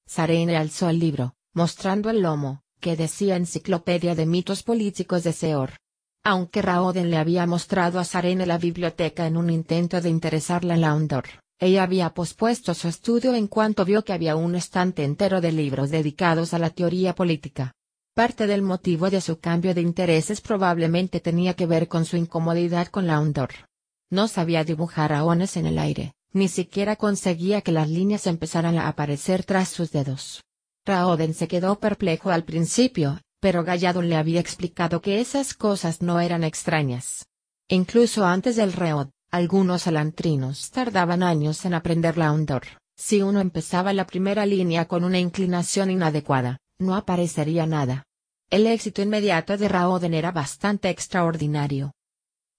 Sarene 0.08 0.58
alzó 0.58 0.90
el 0.90 1.00
libro, 1.00 1.35
mostrando 1.56 2.10
el 2.10 2.22
lomo, 2.22 2.62
que 2.82 2.98
decía 2.98 3.38
Enciclopedia 3.38 4.14
de 4.14 4.26
mitos 4.26 4.62
políticos 4.62 5.24
de 5.24 5.32
Seor. 5.32 5.72
Aunque 6.22 6.62
Raoden 6.62 7.10
le 7.10 7.18
había 7.18 7.48
mostrado 7.48 7.98
a 7.98 8.04
Sarene 8.04 8.46
la 8.46 8.58
biblioteca 8.58 9.26
en 9.26 9.38
un 9.38 9.50
intento 9.50 10.02
de 10.02 10.10
interesarla 10.10 10.76
en 10.76 10.82
Laundor, 10.82 11.24
ella 11.58 11.84
había 11.84 12.14
pospuesto 12.14 12.74
su 12.74 12.90
estudio 12.90 13.34
en 13.34 13.48
cuanto 13.48 13.86
vio 13.86 14.04
que 14.04 14.12
había 14.12 14.36
un 14.36 14.56
estante 14.56 15.06
entero 15.06 15.40
de 15.40 15.54
libros 15.54 15.90
dedicados 15.90 16.54
a 16.54 16.60
la 16.60 16.72
teoría 16.72 17.16
política. 17.16 17.72
Parte 18.14 18.48
del 18.48 18.62
motivo 18.62 19.10
de 19.10 19.22
su 19.22 19.40
cambio 19.40 19.74
de 19.74 19.82
intereses 19.82 20.42
probablemente 20.42 21.22
tenía 21.22 21.54
que 21.54 21.68
ver 21.68 21.88
con 21.88 22.04
su 22.04 22.18
incomodidad 22.18 22.88
con 22.88 23.08
Laundor. 23.08 23.52
No 24.10 24.28
sabía 24.28 24.66
dibujar 24.66 25.14
aones 25.14 25.56
en 25.56 25.68
el 25.68 25.80
aire, 25.80 26.14
ni 26.34 26.50
siquiera 26.50 26.98
conseguía 26.98 27.62
que 27.62 27.72
las 27.72 27.90
líneas 27.90 28.28
empezaran 28.28 28.78
a 28.78 28.90
aparecer 28.90 29.46
tras 29.46 29.70
sus 29.70 29.92
dedos. 29.92 30.42
Raoden 30.86 31.34
se 31.34 31.48
quedó 31.48 31.80
perplejo 31.80 32.30
al 32.30 32.44
principio, 32.44 33.20
pero 33.40 33.64
Gallado 33.64 34.04
le 34.04 34.16
había 34.16 34.40
explicado 34.40 35.02
que 35.02 35.20
esas 35.20 35.54
cosas 35.56 36.02
no 36.02 36.20
eran 36.20 36.44
extrañas. 36.44 37.26
Incluso 37.68 38.26
antes 38.26 38.56
del 38.56 38.72
reod, 38.72 39.10
algunos 39.32 39.88
alantrinos 39.88 40.70
tardaban 40.70 41.24
años 41.24 41.66
en 41.66 41.74
aprender 41.74 42.18
la 42.18 42.26
Laundor. 42.26 42.64
Si 42.96 43.22
uno 43.22 43.40
empezaba 43.40 43.94
la 43.94 44.06
primera 44.06 44.46
línea 44.46 44.88
con 44.88 45.04
una 45.04 45.20
inclinación 45.20 45.90
inadecuada, 45.90 46.60
no 46.80 46.96
aparecería 46.96 47.66
nada. 47.66 48.04
El 48.52 48.68
éxito 48.68 49.02
inmediato 49.02 49.58
de 49.58 49.68
Raoden 49.68 50.14
era 50.14 50.32
bastante 50.32 50.90
extraordinario. 50.90 51.94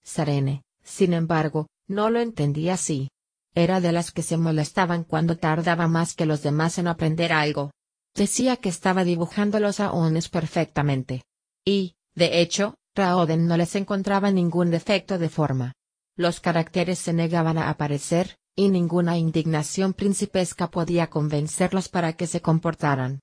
Serene, 0.03 0.63
sin 0.83 1.13
embargo, 1.13 1.69
no 1.87 2.11
lo 2.11 2.21
entendía 2.21 2.75
así. 2.75 3.09
Era 3.55 3.81
de 3.81 3.93
las 3.93 4.11
que 4.11 4.23
se 4.23 4.37
molestaban 4.37 5.05
cuando 5.05 5.39
tardaba 5.39 5.87
más 5.87 6.15
que 6.15 6.27
los 6.27 6.43
demás 6.43 6.79
en 6.79 6.89
aprender 6.89 7.33
algo. 7.33 7.71
Decía 8.17 8.57
que 8.57 8.71
estaba 8.71 9.05
dibujando 9.05 9.61
los 9.61 9.79
aones 9.79 10.31
perfectamente. 10.31 11.23
Y, 11.67 11.97
de 12.15 12.41
hecho, 12.41 12.75
Raoden 12.95 13.47
no 13.47 13.59
les 13.59 13.75
encontraba 13.75 14.31
ningún 14.31 14.71
defecto 14.71 15.19
de 15.19 15.29
forma. 15.29 15.75
Los 16.17 16.41
caracteres 16.41 16.99
se 16.99 17.13
negaban 17.13 17.59
a 17.59 17.69
aparecer, 17.69 18.39
y 18.55 18.71
ninguna 18.71 19.19
indignación 19.19 19.93
principesca 19.93 20.71
podía 20.71 21.11
convencerlos 21.11 21.91
para 21.91 22.15
que 22.15 22.27
se 22.27 22.41
comportaran. 22.41 23.21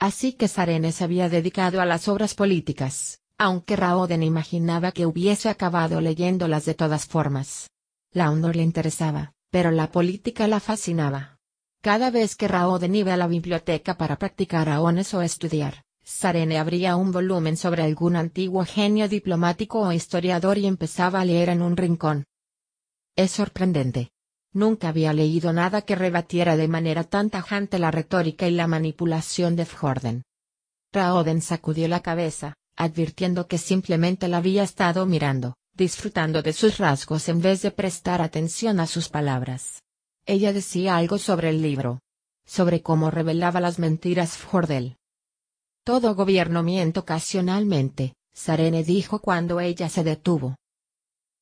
Así 0.00 0.32
que 0.32 0.48
Sarene 0.48 0.90
se 0.90 1.04
había 1.04 1.28
dedicado 1.28 1.80
a 1.80 1.86
las 1.86 2.08
obras 2.08 2.34
políticas, 2.34 3.20
aunque 3.38 3.76
Raoden 3.76 4.24
imaginaba 4.24 4.90
que 4.90 5.06
hubiese 5.06 5.48
acabado 5.48 6.00
leyéndolas 6.00 6.64
de 6.64 6.74
todas 6.74 7.06
formas. 7.06 7.70
La 8.10 8.32
honor 8.32 8.56
le 8.56 8.64
interesaba, 8.64 9.34
pero 9.50 9.70
la 9.70 9.92
política 9.92 10.48
la 10.48 10.58
fascinaba. 10.58 11.35
Cada 11.86 12.10
vez 12.10 12.34
que 12.34 12.48
Raoden 12.48 12.96
iba 12.96 13.14
a 13.14 13.16
la 13.16 13.28
biblioteca 13.28 13.96
para 13.96 14.18
practicar 14.18 14.68
aones 14.68 15.14
o 15.14 15.22
estudiar, 15.22 15.84
Sarene 16.02 16.58
abría 16.58 16.96
un 16.96 17.12
volumen 17.12 17.56
sobre 17.56 17.84
algún 17.84 18.16
antiguo 18.16 18.64
genio 18.64 19.08
diplomático 19.08 19.78
o 19.78 19.92
historiador 19.92 20.58
y 20.58 20.66
empezaba 20.66 21.20
a 21.20 21.24
leer 21.24 21.48
en 21.48 21.62
un 21.62 21.76
rincón. 21.76 22.24
Es 23.14 23.30
sorprendente. 23.30 24.10
Nunca 24.52 24.88
había 24.88 25.12
leído 25.12 25.52
nada 25.52 25.82
que 25.82 25.94
rebatiera 25.94 26.56
de 26.56 26.66
manera 26.66 27.04
tan 27.04 27.30
tajante 27.30 27.78
la 27.78 27.92
retórica 27.92 28.48
y 28.48 28.50
la 28.50 28.66
manipulación 28.66 29.54
de 29.54 29.64
Fjorden. 29.64 30.24
Raoden 30.92 31.40
sacudió 31.40 31.86
la 31.86 32.00
cabeza, 32.00 32.54
advirtiendo 32.76 33.46
que 33.46 33.58
simplemente 33.58 34.26
la 34.26 34.38
había 34.38 34.64
estado 34.64 35.06
mirando, 35.06 35.54
disfrutando 35.72 36.42
de 36.42 36.52
sus 36.52 36.78
rasgos 36.78 37.28
en 37.28 37.40
vez 37.40 37.62
de 37.62 37.70
prestar 37.70 38.22
atención 38.22 38.80
a 38.80 38.88
sus 38.88 39.08
palabras. 39.08 39.84
Ella 40.26 40.52
decía 40.52 40.96
algo 40.96 41.18
sobre 41.18 41.50
el 41.50 41.62
libro. 41.62 42.00
Sobre 42.44 42.82
cómo 42.82 43.10
revelaba 43.10 43.60
las 43.60 43.78
mentiras 43.78 44.36
Fjordel. 44.36 44.96
Todo 45.84 46.16
gobierno 46.16 46.64
miente 46.64 46.98
ocasionalmente, 47.00 48.14
Sarene 48.34 48.82
dijo 48.82 49.20
cuando 49.20 49.60
ella 49.60 49.88
se 49.88 50.02
detuvo. 50.02 50.56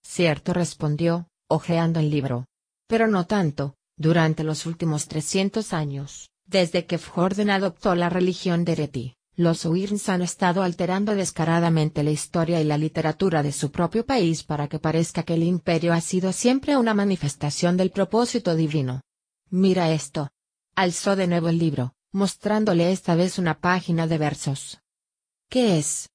Cierto 0.03 0.53
respondió, 0.53 1.29
hojeando 1.49 1.99
el 1.99 2.11
libro. 2.11 2.47
Pero 2.87 3.09
no 3.09 3.27
tanto, 3.27 3.75
durante 3.97 4.45
los 4.45 4.67
últimos 4.67 5.09
300 5.09 5.73
años, 5.73 6.29
desde 6.47 6.85
que 6.85 6.99
Fjorden 6.99 7.51
adoptó 7.51 7.95
la 7.95 8.11
religión 8.11 8.65
de 8.67 8.75
Reti, 8.75 9.15
los 9.37 9.65
Uirns 9.65 10.09
han 10.09 10.23
estado 10.23 10.63
alterando 10.63 11.15
descaradamente 11.15 12.05
la 12.05 12.13
historia 12.13 12.61
y 12.61 12.65
la 12.65 12.79
literatura 12.79 13.43
de 13.43 13.51
su 13.51 13.73
propio 13.73 14.07
país 14.07 14.45
para 14.45 14.69
que 14.69 14.79
parezca 14.79 15.25
que 15.25 15.35
el 15.35 15.43
imperio 15.43 15.93
ha 15.93 16.01
sido 16.01 16.33
siempre 16.33 16.77
una 16.77 16.95
manifestación 16.95 17.77
del 17.77 17.91
propósito 17.91 18.55
divino. 18.55 19.03
Mira 19.51 19.91
esto. 19.91 20.31
Alzó 20.77 21.17
de 21.17 21.27
nuevo 21.27 21.49
el 21.49 21.59
libro, 21.59 21.95
mostrándole 22.13 22.93
esta 22.93 23.17
vez 23.17 23.39
una 23.39 23.59
página 23.59 24.07
de 24.07 24.19
versos. 24.19 24.81
¿Qué 25.49 25.79
es? 25.79 26.11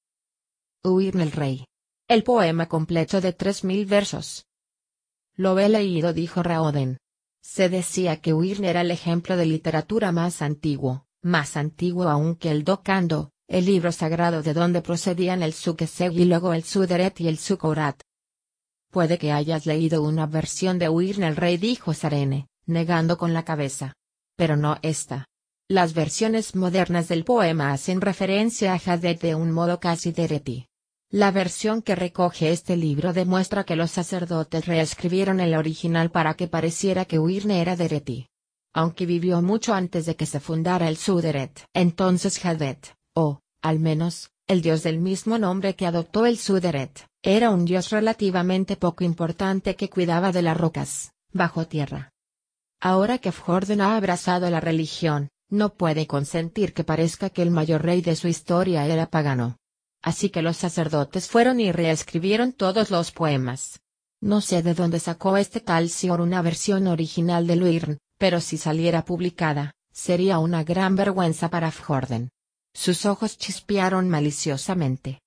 Uirn 0.82 1.20
el 1.20 1.32
rey. 1.32 1.66
El 2.08 2.24
poema 2.24 2.68
completo 2.68 3.20
de 3.20 3.32
tres 3.32 3.64
mil 3.64 3.84
versos. 3.84 4.46
Lo 5.34 5.58
he 5.58 5.68
leído, 5.68 6.12
dijo 6.12 6.42
Raoden. 6.42 6.98
Se 7.42 7.68
decía 7.68 8.20
que 8.20 8.34
Uirn 8.34 8.64
era 8.64 8.80
el 8.80 8.90
ejemplo 8.90 9.36
de 9.36 9.46
literatura 9.46 10.12
más 10.12 10.42
antiguo, 10.42 11.06
más 11.22 11.56
antiguo 11.56 12.08
aún 12.08 12.34
que 12.36 12.50
el 12.50 12.64
Dokando, 12.64 13.30
el 13.48 13.66
libro 13.66 13.92
sagrado 13.92 14.42
de 14.42 14.54
donde 14.54 14.80
procedían 14.80 15.42
el 15.42 15.52
Sukeseg 15.52 16.12
y 16.12 16.24
luego 16.24 16.54
el 16.54 16.64
Suderet 16.64 17.20
y 17.20 17.28
el 17.28 17.38
Sukorat. 17.38 18.00
Puede 18.90 19.18
que 19.18 19.32
hayas 19.32 19.66
leído 19.66 20.02
una 20.02 20.26
versión 20.26 20.78
de 20.78 20.88
Uirn 20.88 21.22
el 21.22 21.36
rey, 21.36 21.56
dijo 21.56 21.94
Sarene, 21.94 22.48
negando 22.66 23.18
con 23.18 23.34
la 23.34 23.44
cabeza. 23.44 23.94
Pero 24.36 24.56
no 24.56 24.78
esta. 24.82 25.26
Las 25.68 25.94
versiones 25.94 26.56
modernas 26.56 27.06
del 27.08 27.24
poema 27.24 27.72
hacen 27.72 28.00
referencia 28.00 28.72
a 28.72 28.80
Hadet 28.84 29.20
de 29.20 29.34
un 29.34 29.52
modo 29.52 29.78
casi 29.78 30.10
dereti. 30.10 30.66
La 31.12 31.32
versión 31.32 31.82
que 31.82 31.96
recoge 31.96 32.52
este 32.52 32.76
libro 32.76 33.12
demuestra 33.12 33.64
que 33.64 33.74
los 33.74 33.90
sacerdotes 33.90 34.66
reescribieron 34.66 35.40
el 35.40 35.54
original 35.54 36.12
para 36.12 36.34
que 36.34 36.46
pareciera 36.46 37.04
que 37.04 37.18
Uirne 37.18 37.60
era 37.60 37.74
Dereti. 37.74 38.28
Aunque 38.72 39.06
vivió 39.06 39.42
mucho 39.42 39.74
antes 39.74 40.06
de 40.06 40.16
que 40.16 40.26
se 40.26 40.40
fundara 40.40 40.88
el 40.88 40.96
Suderet. 40.96 41.64
Entonces 41.74 42.44
Hadet, 42.44 42.94
o, 43.14 43.40
al 43.62 43.80
menos, 43.80 44.30
el 44.46 44.62
dios 44.62 44.82
del 44.82 44.98
mismo 44.98 45.38
nombre 45.38 45.74
que 45.74 45.86
adoptó 45.86 46.26
el 46.26 46.38
Suderet, 46.38 47.06
era 47.22 47.50
un 47.50 47.64
dios 47.64 47.90
relativamente 47.90 48.76
poco 48.76 49.04
importante 49.04 49.76
que 49.76 49.90
cuidaba 49.90 50.32
de 50.32 50.42
las 50.42 50.56
rocas, 50.56 51.12
bajo 51.32 51.66
tierra. 51.66 52.12
Ahora 52.80 53.18
que 53.18 53.30
Fjorden 53.30 53.80
ha 53.80 53.96
abrazado 53.96 54.48
la 54.48 54.60
religión, 54.60 55.28
no 55.50 55.74
puede 55.74 56.06
consentir 56.06 56.72
que 56.72 56.84
parezca 56.84 57.28
que 57.28 57.42
el 57.42 57.50
mayor 57.50 57.82
rey 57.82 58.00
de 58.00 58.16
su 58.16 58.28
historia 58.28 58.86
era 58.86 59.10
pagano. 59.10 59.58
Así 60.02 60.30
que 60.30 60.42
los 60.42 60.56
sacerdotes 60.56 61.28
fueron 61.28 61.60
y 61.60 61.72
reescribieron 61.72 62.52
todos 62.52 62.90
los 62.90 63.10
poemas. 63.10 63.80
No 64.22 64.40
sé 64.40 64.62
de 64.62 64.74
dónde 64.74 64.98
sacó 65.00 65.36
este 65.36 65.60
tal 65.60 65.90
Sior 65.90 66.20
una 66.20 66.40
versión 66.40 66.86
original 66.86 67.46
de 67.46 67.56
Luirn, 67.56 67.98
pero 68.20 68.40
si 68.40 68.56
saliera 68.56 69.04
publicada, 69.04 69.72
sería 69.90 70.38
una 70.38 70.62
gran 70.62 70.94
vergüenza 70.94 71.48
para 71.48 71.72
Fjorden. 71.72 72.28
Sus 72.72 73.04
ojos 73.04 73.36
chispearon 73.36 74.08
maliciosamente. 74.08 75.20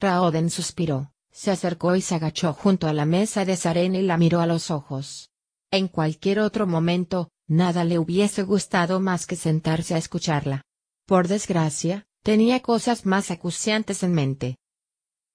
Raoden 0.00 0.50
suspiró, 0.50 1.12
se 1.30 1.52
acercó 1.52 1.94
y 1.94 2.00
se 2.00 2.16
agachó 2.16 2.52
junto 2.54 2.88
a 2.88 2.92
la 2.92 3.04
mesa 3.04 3.44
de 3.44 3.56
Saren 3.56 3.94
y 3.94 4.02
la 4.02 4.16
miró 4.16 4.40
a 4.40 4.46
los 4.46 4.72
ojos. 4.72 5.28
En 5.70 5.86
cualquier 5.86 6.40
otro 6.40 6.66
momento, 6.66 7.28
nada 7.46 7.84
le 7.84 8.00
hubiese 8.00 8.42
gustado 8.42 8.98
más 8.98 9.26
que 9.26 9.36
sentarse 9.36 9.94
a 9.94 9.98
escucharla. 9.98 10.62
Por 11.06 11.28
desgracia, 11.28 12.04
Tenía 12.22 12.60
cosas 12.60 13.04
más 13.04 13.32
acuciantes 13.32 14.04
en 14.04 14.12
mente. 14.12 14.56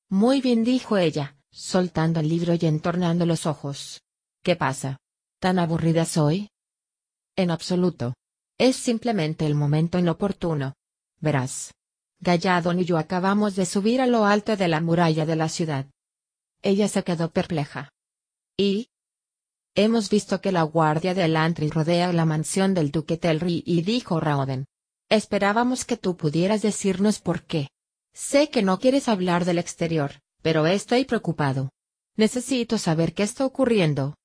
Muy 0.09 0.39
bien 0.39 0.63
dijo 0.63 0.97
ella, 0.97 1.35
soltando 1.51 2.21
el 2.21 2.29
libro 2.29 2.53
y 2.53 2.65
entornando 2.65 3.25
los 3.25 3.45
ojos. 3.45 4.01
¿Qué 4.41 4.55
pasa? 4.55 4.97
¿Tan 5.41 5.59
aburrida 5.59 6.05
soy? 6.05 6.49
En 7.37 7.51
absoluto. 7.51 8.15
Es 8.57 8.75
simplemente 8.75 9.45
el 9.45 9.53
momento 9.53 9.99
inoportuno. 9.99 10.73
Verás. 11.19 11.71
Galladon 12.19 12.79
y 12.79 12.85
yo 12.85 12.97
acabamos 12.97 13.55
de 13.55 13.67
subir 13.67 14.01
a 14.01 14.07
lo 14.07 14.25
alto 14.25 14.57
de 14.57 14.67
la 14.67 14.81
muralla 14.81 15.27
de 15.27 15.35
la 15.35 15.47
ciudad. 15.47 15.85
Ella 16.63 16.87
se 16.87 17.03
quedó 17.03 17.29
perpleja. 17.29 17.89
¿Y? 18.57 18.89
Hemos 19.75 20.09
visto 20.09 20.41
que 20.41 20.51
la 20.51 20.63
guardia 20.63 21.13
del 21.13 21.37
Antri 21.37 21.69
rodea 21.69 22.11
la 22.11 22.25
mansión 22.25 22.73
del 22.73 22.89
duque 22.89 23.17
Telri 23.17 23.61
y 23.67 23.83
dijo 23.83 24.19
Raoden. 24.19 24.65
Esperábamos 25.07 25.85
que 25.85 25.95
tú 25.95 26.17
pudieras 26.17 26.63
decirnos 26.63 27.19
por 27.19 27.43
qué. 27.43 27.69
Sé 28.15 28.49
que 28.49 28.63
no 28.63 28.79
quieres 28.79 29.07
hablar 29.07 29.45
del 29.45 29.59
exterior, 29.59 30.13
pero 30.41 30.65
estoy 30.65 31.05
preocupado. 31.05 31.69
Necesito 32.15 32.79
saber 32.79 33.13
qué 33.13 33.21
está 33.21 33.45
ocurriendo. 33.45 34.15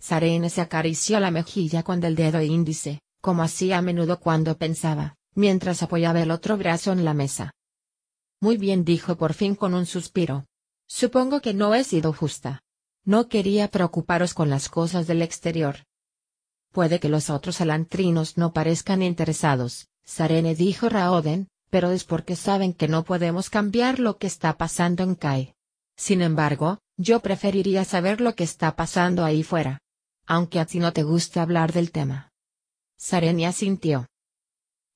Sarene 0.00 0.50
se 0.50 0.62
acarició 0.62 1.20
la 1.20 1.30
mejilla 1.30 1.82
con 1.82 2.02
el 2.02 2.16
dedo 2.16 2.40
índice, 2.40 3.00
como 3.20 3.42
hacía 3.42 3.78
a 3.78 3.82
menudo 3.82 4.18
cuando 4.18 4.56
pensaba, 4.56 5.14
mientras 5.34 5.82
apoyaba 5.82 6.22
el 6.22 6.30
otro 6.30 6.56
brazo 6.56 6.90
en 6.92 7.04
la 7.04 7.14
mesa. 7.14 7.52
Muy 8.40 8.56
bien 8.56 8.84
dijo 8.84 9.16
por 9.16 9.34
fin 9.34 9.54
con 9.54 9.74
un 9.74 9.84
suspiro. 9.84 10.46
Supongo 10.88 11.40
que 11.40 11.52
no 11.54 11.74
he 11.74 11.84
sido 11.84 12.12
justa. 12.12 12.62
No 13.04 13.28
quería 13.28 13.68
preocuparos 13.68 14.34
con 14.34 14.50
las 14.50 14.68
cosas 14.68 15.06
del 15.06 15.22
exterior. 15.22 15.84
Puede 16.72 16.98
que 16.98 17.08
los 17.08 17.30
otros 17.30 17.60
alantrinos 17.60 18.38
no 18.38 18.52
parezcan 18.52 19.02
interesados, 19.02 19.88
Sarene 20.04 20.54
dijo 20.54 20.88
Raoden, 20.88 21.48
pero 21.68 21.90
es 21.90 22.04
porque 22.04 22.36
saben 22.36 22.72
que 22.72 22.88
no 22.88 23.04
podemos 23.04 23.50
cambiar 23.50 23.98
lo 23.98 24.18
que 24.18 24.26
está 24.26 24.56
pasando 24.56 25.02
en 25.02 25.14
Kai. 25.14 25.54
Sin 25.96 26.22
embargo, 26.22 26.78
yo 26.96 27.20
preferiría 27.20 27.84
saber 27.84 28.20
lo 28.20 28.34
que 28.34 28.44
está 28.44 28.74
pasando 28.76 29.24
ahí 29.24 29.42
fuera. 29.42 29.80
Aunque 30.30 30.60
a 30.60 30.64
ti 30.64 30.78
no 30.78 30.92
te 30.92 31.02
guste 31.02 31.40
hablar 31.40 31.72
del 31.72 31.90
tema. 31.90 32.30
Sarene 32.96 33.48
asintió. 33.48 34.06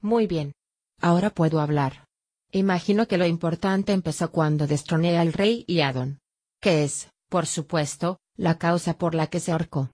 Muy 0.01 0.29
bien. 0.29 0.53
Ahora 1.01 1.31
puedo 1.31 1.59
hablar. 1.59 2.07
Imagino 2.53 3.09
que 3.09 3.19
lo 3.19 3.27
importante 3.27 3.93
empezó 3.93 4.31
cuando 4.31 4.69
destroné 4.69 5.19
al 5.19 5.33
rey 5.33 5.65
y 5.67 5.81
Adon. 5.81 6.21
Que 6.61 6.85
es, 6.85 7.11
por 7.29 7.47
supuesto, 7.47 8.21
la 8.37 8.59
causa 8.59 8.97
por 8.97 9.17
la 9.17 9.27
que 9.27 9.41
se 9.41 9.51
ahorcó. 9.51 9.91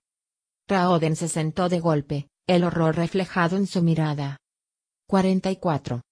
Raoden 0.68 1.16
se 1.16 1.28
sentó 1.28 1.70
de 1.70 1.80
golpe, 1.80 2.28
el 2.46 2.62
horror 2.62 2.96
reflejado 2.96 3.56
en 3.56 3.66
su 3.66 3.82
mirada. 3.82 4.36
44. 5.06 6.02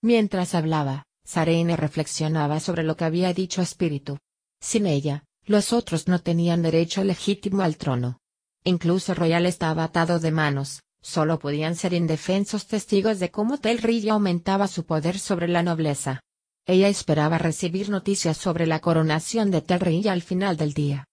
Mientras 0.00 0.54
hablaba, 0.54 1.04
Sarene 1.26 1.76
reflexionaba 1.76 2.58
sobre 2.58 2.84
lo 2.84 2.96
que 2.96 3.04
había 3.04 3.34
dicho 3.34 3.60
Espíritu. 3.60 4.16
Sin 4.62 4.86
ella, 4.86 5.24
los 5.44 5.74
otros 5.74 6.08
no 6.08 6.20
tenían 6.20 6.62
derecho 6.62 7.04
legítimo 7.04 7.60
al 7.60 7.76
trono. 7.76 8.21
Incluso 8.64 9.14
Royal 9.14 9.46
estaba 9.46 9.84
atado 9.84 10.20
de 10.20 10.30
manos, 10.30 10.82
solo 11.00 11.40
podían 11.40 11.74
ser 11.74 11.92
indefensos 11.92 12.66
testigos 12.68 13.18
de 13.18 13.30
cómo 13.30 13.58
Telri 13.58 14.08
aumentaba 14.08 14.68
su 14.68 14.86
poder 14.86 15.18
sobre 15.18 15.48
la 15.48 15.64
nobleza. 15.64 16.20
Ella 16.64 16.88
esperaba 16.88 17.38
recibir 17.38 17.90
noticias 17.90 18.36
sobre 18.36 18.66
la 18.66 18.78
coronación 18.78 19.50
de 19.50 19.62
Telri 19.62 20.06
al 20.06 20.22
final 20.22 20.56
del 20.56 20.74
día. 20.74 21.06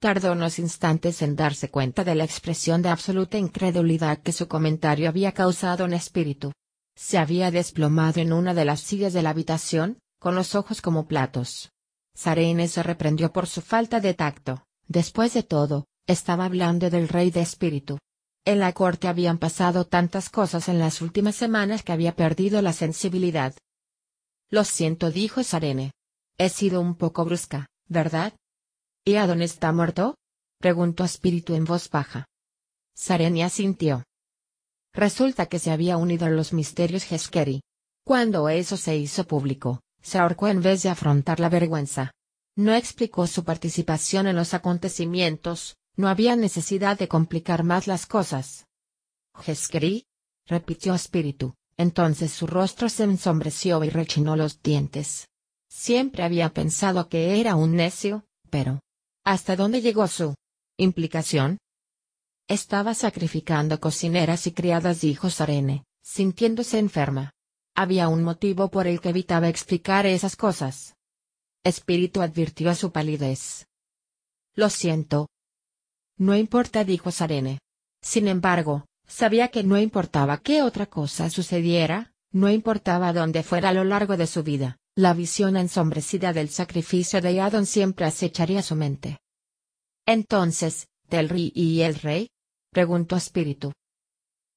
Tardó 0.00 0.32
unos 0.32 0.58
instantes 0.58 1.20
en 1.20 1.36
darse 1.36 1.70
cuenta 1.70 2.04
de 2.04 2.14
la 2.14 2.24
expresión 2.24 2.80
de 2.80 2.88
absoluta 2.88 3.36
incredulidad 3.36 4.18
que 4.22 4.32
su 4.32 4.48
comentario 4.48 5.08
había 5.08 5.32
causado 5.32 5.84
en 5.84 5.92
espíritu. 5.92 6.52
Se 6.96 7.18
había 7.18 7.50
desplomado 7.50 8.20
en 8.20 8.32
una 8.32 8.54
de 8.54 8.64
las 8.64 8.80
sillas 8.80 9.12
de 9.12 9.22
la 9.22 9.30
habitación, 9.30 9.98
con 10.18 10.34
los 10.34 10.54
ojos 10.54 10.80
como 10.80 11.06
platos. 11.06 11.70
Sarene 12.14 12.66
se 12.68 12.82
reprendió 12.82 13.32
por 13.32 13.46
su 13.46 13.60
falta 13.60 14.00
de 14.00 14.14
tacto, 14.14 14.64
después 14.86 15.34
de 15.34 15.42
todo, 15.42 15.84
estaba 16.08 16.46
hablando 16.46 16.88
del 16.90 17.06
rey 17.06 17.30
de 17.30 17.42
espíritu. 17.42 17.98
En 18.44 18.58
la 18.58 18.72
corte 18.72 19.08
habían 19.08 19.36
pasado 19.36 19.84
tantas 19.84 20.30
cosas 20.30 20.68
en 20.68 20.78
las 20.78 21.02
últimas 21.02 21.36
semanas 21.36 21.82
que 21.82 21.92
había 21.92 22.16
perdido 22.16 22.62
la 22.62 22.72
sensibilidad. 22.72 23.54
Lo 24.48 24.64
siento, 24.64 25.10
dijo 25.10 25.42
Sarene. 25.42 25.92
He 26.38 26.48
sido 26.48 26.80
un 26.80 26.94
poco 26.94 27.26
brusca, 27.26 27.66
¿verdad? 27.88 28.32
¿Y 29.04 29.16
Adon 29.16 29.42
está 29.42 29.70
muerto? 29.70 30.16
preguntó 30.58 31.04
Espíritu 31.04 31.54
en 31.54 31.66
voz 31.66 31.90
baja. 31.90 32.26
Sarenia 32.94 33.50
sintió. 33.50 34.02
Resulta 34.94 35.46
que 35.46 35.58
se 35.58 35.70
había 35.70 35.98
unido 35.98 36.24
a 36.24 36.30
los 36.30 36.54
misterios 36.54 37.12
Heskeri. 37.12 37.60
Cuando 38.02 38.48
eso 38.48 38.78
se 38.78 38.96
hizo 38.96 39.26
público, 39.26 39.80
se 40.00 40.18
ahorcó 40.18 40.48
en 40.48 40.62
vez 40.62 40.82
de 40.82 40.88
afrontar 40.88 41.38
la 41.38 41.50
vergüenza. 41.50 42.12
No 42.56 42.74
explicó 42.74 43.26
su 43.26 43.44
participación 43.44 44.26
en 44.26 44.36
los 44.36 44.54
acontecimientos, 44.54 45.76
No 45.98 46.08
había 46.08 46.36
necesidad 46.36 46.96
de 46.96 47.08
complicar 47.08 47.64
más 47.64 47.88
las 47.88 48.06
cosas. 48.06 48.68
Jeskeri, 49.34 50.06
repitió 50.46 50.94
Espíritu, 50.94 51.54
entonces 51.76 52.30
su 52.30 52.46
rostro 52.46 52.88
se 52.88 53.02
ensombreció 53.02 53.82
y 53.82 53.90
rechinó 53.90 54.36
los 54.36 54.62
dientes. 54.62 55.26
Siempre 55.68 56.22
había 56.22 56.54
pensado 56.54 57.08
que 57.08 57.40
era 57.40 57.56
un 57.56 57.74
necio, 57.74 58.24
pero... 58.48 58.80
¿Hasta 59.24 59.56
dónde 59.56 59.82
llegó 59.82 60.06
su 60.06 60.36
implicación? 60.78 61.58
Estaba 62.46 62.94
sacrificando 62.94 63.80
cocineras 63.80 64.46
y 64.46 64.52
criadas, 64.52 65.00
dijo 65.00 65.30
Sarene, 65.30 65.84
sintiéndose 66.00 66.78
enferma. 66.78 67.32
Había 67.74 68.08
un 68.08 68.22
motivo 68.22 68.70
por 68.70 68.86
el 68.86 69.00
que 69.00 69.08
evitaba 69.08 69.48
explicar 69.48 70.06
esas 70.06 70.36
cosas. 70.36 70.94
Espíritu 71.64 72.22
advirtió 72.22 72.70
a 72.70 72.76
su 72.76 72.92
palidez. 72.92 73.66
Lo 74.54 74.70
siento. 74.70 75.28
No 76.18 76.34
importa, 76.34 76.84
dijo 76.84 77.10
Sarene. 77.10 77.60
Sin 78.02 78.28
embargo, 78.28 78.84
sabía 79.06 79.48
que 79.48 79.62
no 79.62 79.78
importaba 79.78 80.38
qué 80.38 80.62
otra 80.62 80.86
cosa 80.86 81.30
sucediera, 81.30 82.12
no 82.32 82.50
importaba 82.50 83.12
dónde 83.12 83.42
fuera 83.42 83.70
a 83.70 83.72
lo 83.72 83.84
largo 83.84 84.16
de 84.16 84.26
su 84.26 84.42
vida, 84.42 84.76
la 84.94 85.14
visión 85.14 85.56
ensombrecida 85.56 86.32
del 86.32 86.48
sacrificio 86.48 87.20
de 87.20 87.40
Adon 87.40 87.66
siempre 87.66 88.04
acecharía 88.04 88.62
su 88.62 88.74
mente. 88.74 89.18
Entonces, 90.06 90.88
¿del 91.08 91.28
rey 91.28 91.52
y 91.54 91.82
el 91.82 91.94
rey? 91.94 92.30
preguntó 92.70 93.16
Espíritu. 93.16 93.72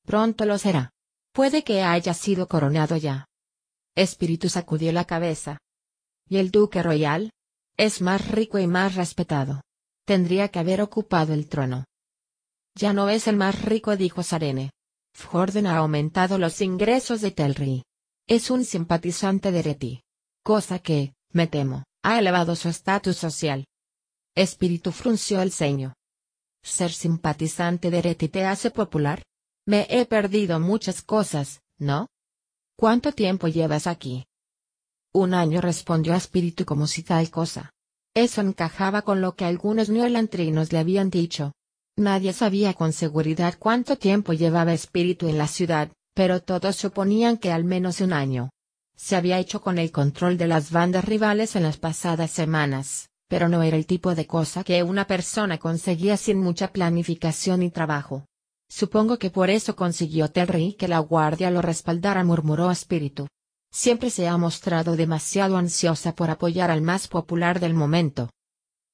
Pronto 0.03 0.45
lo 0.45 0.57
será. 0.57 0.91
Puede 1.31 1.63
que 1.63 1.81
haya 1.81 2.13
sido 2.13 2.47
coronado 2.47 2.97
ya. 2.97 3.27
Espíritu 3.95 4.49
sacudió 4.49 4.91
la 4.91 5.05
cabeza. 5.05 5.59
¿Y 6.27 6.37
el 6.37 6.51
duque 6.51 6.81
royal? 6.81 7.31
Es 7.77 8.01
más 8.01 8.27
rico 8.29 8.59
y 8.59 8.67
más 8.67 8.95
respetado. 8.95 9.61
Tendría 10.11 10.49
que 10.49 10.59
haber 10.59 10.81
ocupado 10.81 11.33
el 11.33 11.47
trono. 11.47 11.85
Ya 12.75 12.91
no 12.91 13.07
es 13.07 13.29
el 13.29 13.37
más 13.37 13.61
rico, 13.61 13.95
dijo 13.95 14.23
Sarene. 14.23 14.71
Fjorden 15.13 15.67
ha 15.67 15.77
aumentado 15.77 16.37
los 16.37 16.59
ingresos 16.59 17.21
de 17.21 17.31
Telri. 17.31 17.85
Es 18.27 18.51
un 18.51 18.65
simpatizante 18.65 19.53
de 19.53 19.61
Reti. 19.61 20.03
Cosa 20.43 20.79
que, 20.79 21.13
me 21.31 21.47
temo, 21.47 21.85
ha 22.03 22.19
elevado 22.19 22.57
su 22.57 22.67
estatus 22.67 23.15
social. 23.15 23.63
Espíritu 24.35 24.91
frunció 24.91 25.41
el 25.41 25.53
ceño. 25.53 25.93
¿Ser 26.61 26.91
simpatizante 26.91 27.89
de 27.89 28.01
Reti 28.01 28.27
te 28.27 28.43
hace 28.43 28.69
popular? 28.69 29.23
Me 29.65 29.87
he 29.89 30.05
perdido 30.05 30.59
muchas 30.59 31.01
cosas, 31.01 31.61
¿no? 31.77 32.09
¿Cuánto 32.75 33.13
tiempo 33.13 33.47
llevas 33.47 33.87
aquí? 33.87 34.25
Un 35.13 35.33
año 35.33 35.61
respondió 35.61 36.13
Espíritu 36.15 36.65
como 36.65 36.85
si 36.85 37.01
tal 37.01 37.31
cosa. 37.31 37.71
Eso 38.13 38.41
encajaba 38.41 39.03
con 39.03 39.21
lo 39.21 39.35
que 39.35 39.45
algunos 39.45 39.89
neolantrinos 39.89 40.73
le 40.73 40.79
habían 40.79 41.09
dicho. 41.09 41.53
Nadie 41.97 42.33
sabía 42.33 42.73
con 42.73 42.91
seguridad 42.91 43.55
cuánto 43.57 43.97
tiempo 43.97 44.33
llevaba 44.33 44.73
Espíritu 44.73 45.29
en 45.29 45.37
la 45.37 45.47
ciudad, 45.47 45.91
pero 46.13 46.41
todos 46.41 46.75
suponían 46.75 47.37
que 47.37 47.51
al 47.51 47.63
menos 47.63 48.01
un 48.01 48.11
año. 48.11 48.49
Se 48.97 49.15
había 49.15 49.39
hecho 49.39 49.61
con 49.61 49.77
el 49.77 49.91
control 49.91 50.37
de 50.37 50.47
las 50.47 50.71
bandas 50.71 51.05
rivales 51.05 51.55
en 51.55 51.63
las 51.63 51.77
pasadas 51.77 52.31
semanas, 52.31 53.09
pero 53.29 53.47
no 53.47 53.63
era 53.63 53.77
el 53.77 53.85
tipo 53.85 54.13
de 54.13 54.27
cosa 54.27 54.63
que 54.63 54.83
una 54.83 55.07
persona 55.07 55.57
conseguía 55.57 56.17
sin 56.17 56.37
mucha 56.37 56.73
planificación 56.73 57.63
y 57.63 57.71
trabajo. 57.71 58.25
Supongo 58.69 59.17
que 59.17 59.29
por 59.29 59.49
eso 59.49 59.75
consiguió 59.75 60.29
Terry 60.29 60.73
que 60.73 60.87
la 60.87 60.99
guardia 60.99 61.49
lo 61.49 61.61
respaldara, 61.61 62.23
murmuró 62.23 62.71
Espíritu. 62.71 63.27
Siempre 63.73 64.09
se 64.09 64.27
ha 64.27 64.37
mostrado 64.37 64.97
demasiado 64.97 65.57
ansiosa 65.57 66.13
por 66.13 66.29
apoyar 66.29 66.71
al 66.71 66.81
más 66.81 67.07
popular 67.07 67.59
del 67.59 67.73
momento. 67.73 68.29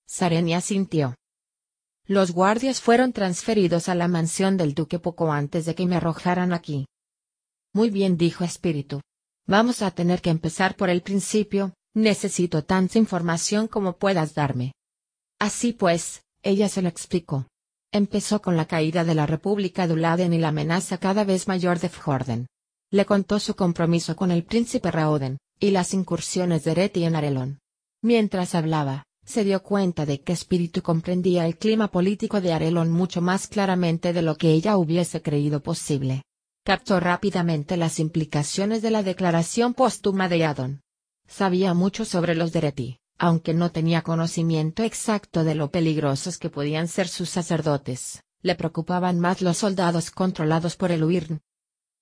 Sarenia 0.05 0.61
sintió. 0.61 1.15
Los 2.05 2.31
guardias 2.31 2.79
fueron 2.79 3.11
transferidos 3.11 3.89
a 3.89 3.95
la 3.95 4.07
mansión 4.07 4.55
del 4.55 4.73
duque 4.73 4.99
poco 4.99 5.31
antes 5.31 5.65
de 5.65 5.75
que 5.75 5.85
me 5.85 5.97
arrojaran 5.97 6.53
aquí. 6.53 6.85
Muy 7.73 7.89
bien, 7.89 8.17
dijo 8.17 8.43
Espíritu. 8.43 9.01
Vamos 9.45 9.81
a 9.81 9.91
tener 9.91 10.21
que 10.21 10.29
empezar 10.29 10.75
por 10.75 10.89
el 10.89 11.01
principio, 11.01 11.73
necesito 11.93 12.63
tanta 12.63 12.97
información 12.97 13.67
como 13.67 13.97
puedas 13.97 14.35
darme. 14.35 14.73
Así 15.39 15.73
pues, 15.73 16.21
ella 16.43 16.69
se 16.69 16.81
lo 16.81 16.87
explicó. 16.87 17.47
Empezó 17.91 18.41
con 18.41 18.55
la 18.55 18.65
caída 18.65 19.03
de 19.03 19.15
la 19.15 19.25
República 19.25 19.87
de 19.87 19.93
Uladen 19.93 20.33
y 20.33 20.37
la 20.37 20.49
amenaza 20.49 20.97
cada 20.97 21.23
vez 21.23 21.47
mayor 21.47 21.79
de 21.79 21.89
Fjorden. 21.89 22.47
Le 22.89 23.05
contó 23.05 23.39
su 23.39 23.55
compromiso 23.55 24.15
con 24.15 24.31
el 24.31 24.45
príncipe 24.45 24.91
Raoden, 24.91 25.37
y 25.59 25.71
las 25.71 25.93
incursiones 25.93 26.63
de 26.63 26.73
Reti 26.73 27.03
en 27.03 27.15
Arelon. 27.15 27.59
Mientras 28.01 28.55
hablaba, 28.55 29.03
se 29.25 29.43
dio 29.43 29.61
cuenta 29.61 30.05
de 30.05 30.21
que 30.21 30.31
Espíritu 30.31 30.81
comprendía 30.81 31.45
el 31.45 31.57
clima 31.57 31.89
político 31.89 32.39
de 32.39 32.53
Arelon 32.53 32.89
mucho 32.89 33.21
más 33.21 33.47
claramente 33.47 34.13
de 34.13 34.21
lo 34.21 34.37
que 34.37 34.51
ella 34.51 34.77
hubiese 34.77 35.21
creído 35.21 35.61
posible. 35.61 36.23
Captó 36.63 37.01
rápidamente 37.01 37.75
las 37.75 37.99
implicaciones 37.99 38.81
de 38.81 38.91
la 38.91 39.03
declaración 39.03 39.73
póstuma 39.73 40.29
de 40.29 40.45
Adon. 40.45 40.81
Sabía 41.27 41.73
mucho 41.73 42.05
sobre 42.05 42.35
los 42.35 42.53
de 42.53 42.61
Reti, 42.61 42.99
aunque 43.17 43.53
no 43.53 43.71
tenía 43.71 44.01
conocimiento 44.01 44.83
exacto 44.83 45.43
de 45.43 45.55
lo 45.55 45.71
peligrosos 45.71 46.37
que 46.37 46.49
podían 46.49 46.87
ser 46.87 47.09
sus 47.09 47.29
sacerdotes, 47.29 48.23
le 48.41 48.55
preocupaban 48.55 49.19
más 49.19 49.41
los 49.41 49.57
soldados 49.57 50.09
controlados 50.09 50.77
por 50.77 50.91
el 50.91 51.03
Uirn. 51.03 51.41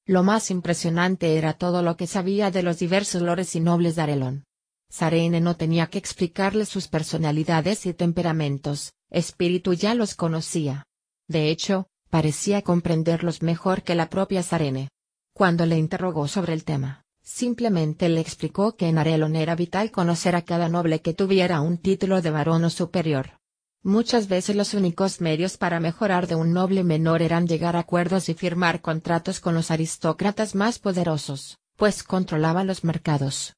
Lo 0.06 0.24
más 0.24 0.52
impresionante 0.52 1.38
era 1.38 1.54
todo 1.54 1.82
lo 1.82 1.98
que 1.98 2.08
sabía 2.08 2.52
de 2.52 2.64
los 2.64 2.80
diversos 2.80 3.22
lores 3.22 3.56
y 3.56 3.60
nobles 3.60 3.96
de 3.96 4.02
Arelon. 4.04 4.44
Sarene 4.90 5.42
no 5.42 5.56
tenía 5.56 5.88
que 5.88 5.98
explicarle 5.98 6.66
sus 6.66 6.88
personalidades 6.88 7.86
y 7.86 7.94
temperamentos, 7.94 8.94
espíritu 9.10 9.74
ya 9.74 9.96
los 9.96 10.16
conocía. 10.16 10.86
De 11.28 11.50
hecho, 11.50 11.88
parecía 12.10 12.62
comprenderlos 12.62 13.42
mejor 13.42 13.82
que 13.82 13.96
la 13.96 14.10
propia 14.10 14.44
Sarene. 14.44 14.90
Cuando 15.34 15.66
le 15.66 15.78
interrogó 15.78 16.28
sobre 16.28 16.54
el 16.54 16.64
tema, 16.64 17.06
Simplemente 17.26 18.08
le 18.08 18.22
explicó 18.22 18.76
que 18.76 18.88
en 18.88 19.00
Arelon 19.00 19.36
era 19.36 19.56
vital 19.56 19.90
conocer 19.90 20.36
a 20.36 20.44
cada 20.44 20.70
noble 20.70 21.02
que 21.02 21.16
tuviera 21.16 21.60
un 21.60 21.80
título 21.80 22.22
de 22.22 22.30
varón 22.30 22.64
o 22.66 22.70
superior. 22.70 23.40
Muchas 23.86 24.28
veces 24.28 24.56
los 24.56 24.74
únicos 24.74 25.22
medios 25.22 25.58
para 25.58 25.80
mejorar 25.80 26.26
de 26.26 26.34
un 26.34 26.54
noble 26.54 26.84
menor 26.84 27.22
eran 27.22 27.46
llegar 27.46 27.76
a 27.76 27.82
acuerdos 27.82 28.30
y 28.30 28.34
firmar 28.34 28.82
contratos 28.82 29.40
con 29.40 29.54
los 29.54 29.70
aristócratas 29.70 30.56
más 30.56 30.80
poderosos, 30.80 31.60
pues 31.76 32.02
controlaban 32.02 32.66
los 32.66 32.84
mercados. 32.84 33.54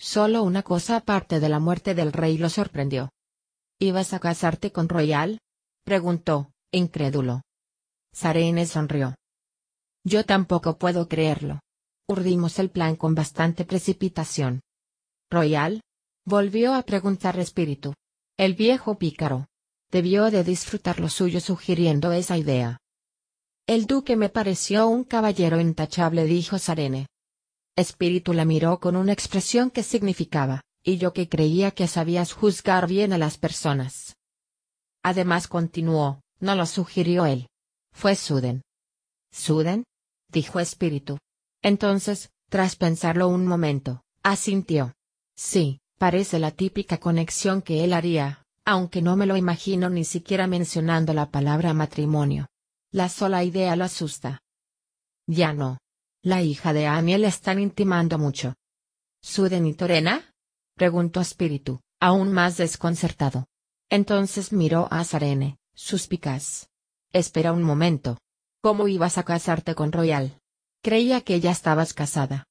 Solo 0.00 0.42
una 0.42 0.64
cosa 0.64 0.96
aparte 0.96 1.38
de 1.38 1.48
la 1.48 1.60
muerte 1.60 1.94
del 1.94 2.12
rey 2.12 2.38
lo 2.38 2.48
sorprendió. 2.48 3.10
¿Ibas 3.78 4.12
a 4.14 4.18
casarte 4.18 4.72
con 4.72 4.88
Royal? 4.88 5.38
preguntó, 5.84 6.50
incrédulo. 6.72 7.42
Sarene 8.12 8.66
sonrió. 8.66 9.14
Yo 10.02 10.24
tampoco 10.24 10.76
puedo 10.76 11.06
creerlo. 11.06 11.60
Urdimos 12.08 12.58
el 12.58 12.68
plan 12.68 12.96
con 12.96 13.14
bastante 13.14 13.64
precipitación. 13.64 14.60
¿Royal? 15.30 15.82
Volvió 16.26 16.74
a 16.74 16.82
preguntar 16.82 17.38
Espíritu. 17.38 17.94
El 18.36 18.54
viejo 18.54 18.98
pícaro. 18.98 19.46
Debió 19.92 20.30
de 20.30 20.42
disfrutar 20.42 21.00
lo 21.00 21.10
suyo 21.10 21.38
sugiriendo 21.38 22.12
esa 22.12 22.38
idea. 22.38 22.78
El 23.66 23.86
duque 23.86 24.16
me 24.16 24.30
pareció 24.30 24.88
un 24.88 25.04
caballero 25.04 25.60
intachable, 25.60 26.24
dijo 26.24 26.58
Sarene. 26.58 27.08
Espíritu 27.76 28.32
la 28.32 28.46
miró 28.46 28.80
con 28.80 28.96
una 28.96 29.12
expresión 29.12 29.70
que 29.70 29.82
significaba, 29.82 30.62
y 30.82 30.96
yo 30.96 31.12
que 31.12 31.28
creía 31.28 31.72
que 31.72 31.88
sabías 31.88 32.32
juzgar 32.32 32.88
bien 32.88 33.12
a 33.12 33.18
las 33.18 33.36
personas. 33.36 34.16
Además 35.02 35.46
continuó, 35.46 36.22
no 36.40 36.54
lo 36.54 36.64
sugirió 36.64 37.26
él. 37.26 37.48
Fue 37.92 38.16
Suden. 38.16 38.62
¿Suden? 39.30 39.84
dijo 40.28 40.58
Espíritu. 40.58 41.18
Entonces, 41.60 42.30
tras 42.48 42.76
pensarlo 42.76 43.28
un 43.28 43.46
momento, 43.46 44.02
asintió. 44.22 44.94
Sí, 45.36 45.80
parece 45.98 46.38
la 46.38 46.50
típica 46.50 46.98
conexión 46.98 47.60
que 47.60 47.84
él 47.84 47.92
haría, 47.92 48.41
aunque 48.64 49.02
no 49.02 49.16
me 49.16 49.26
lo 49.26 49.36
imagino 49.36 49.90
ni 49.90 50.04
siquiera 50.04 50.46
mencionando 50.46 51.12
la 51.12 51.30
palabra 51.30 51.74
matrimonio. 51.74 52.48
La 52.90 53.08
sola 53.08 53.42
idea 53.42 53.74
lo 53.76 53.84
asusta. 53.84 54.42
Ya 55.26 55.52
no. 55.52 55.78
La 56.22 56.42
hija 56.42 56.72
de 56.72 56.86
Aniel 56.86 57.24
están 57.24 57.58
intimando 57.58 58.18
mucho. 58.18 58.54
¿Suden 59.22 59.66
y 59.66 59.74
Torena? 59.74 60.32
preguntó 60.74 61.20
Espíritu, 61.20 61.80
aún 62.00 62.32
más 62.32 62.56
desconcertado. 62.56 63.46
Entonces 63.88 64.52
miró 64.52 64.88
a 64.90 65.04
Sarene, 65.04 65.58
suspicaz. 65.74 66.68
Espera 67.12 67.52
un 67.52 67.62
momento. 67.62 68.18
¿Cómo 68.62 68.88
ibas 68.88 69.18
a 69.18 69.24
casarte 69.24 69.74
con 69.74 69.90
Royal? 69.90 70.38
Creía 70.82 71.20
que 71.20 71.40
ya 71.40 71.50
estabas 71.50 71.94
casada. 71.94 72.46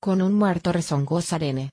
Con 0.00 0.22
un 0.22 0.34
muerto 0.34 0.72
rezongó 0.72 1.22
Sarene. 1.22 1.70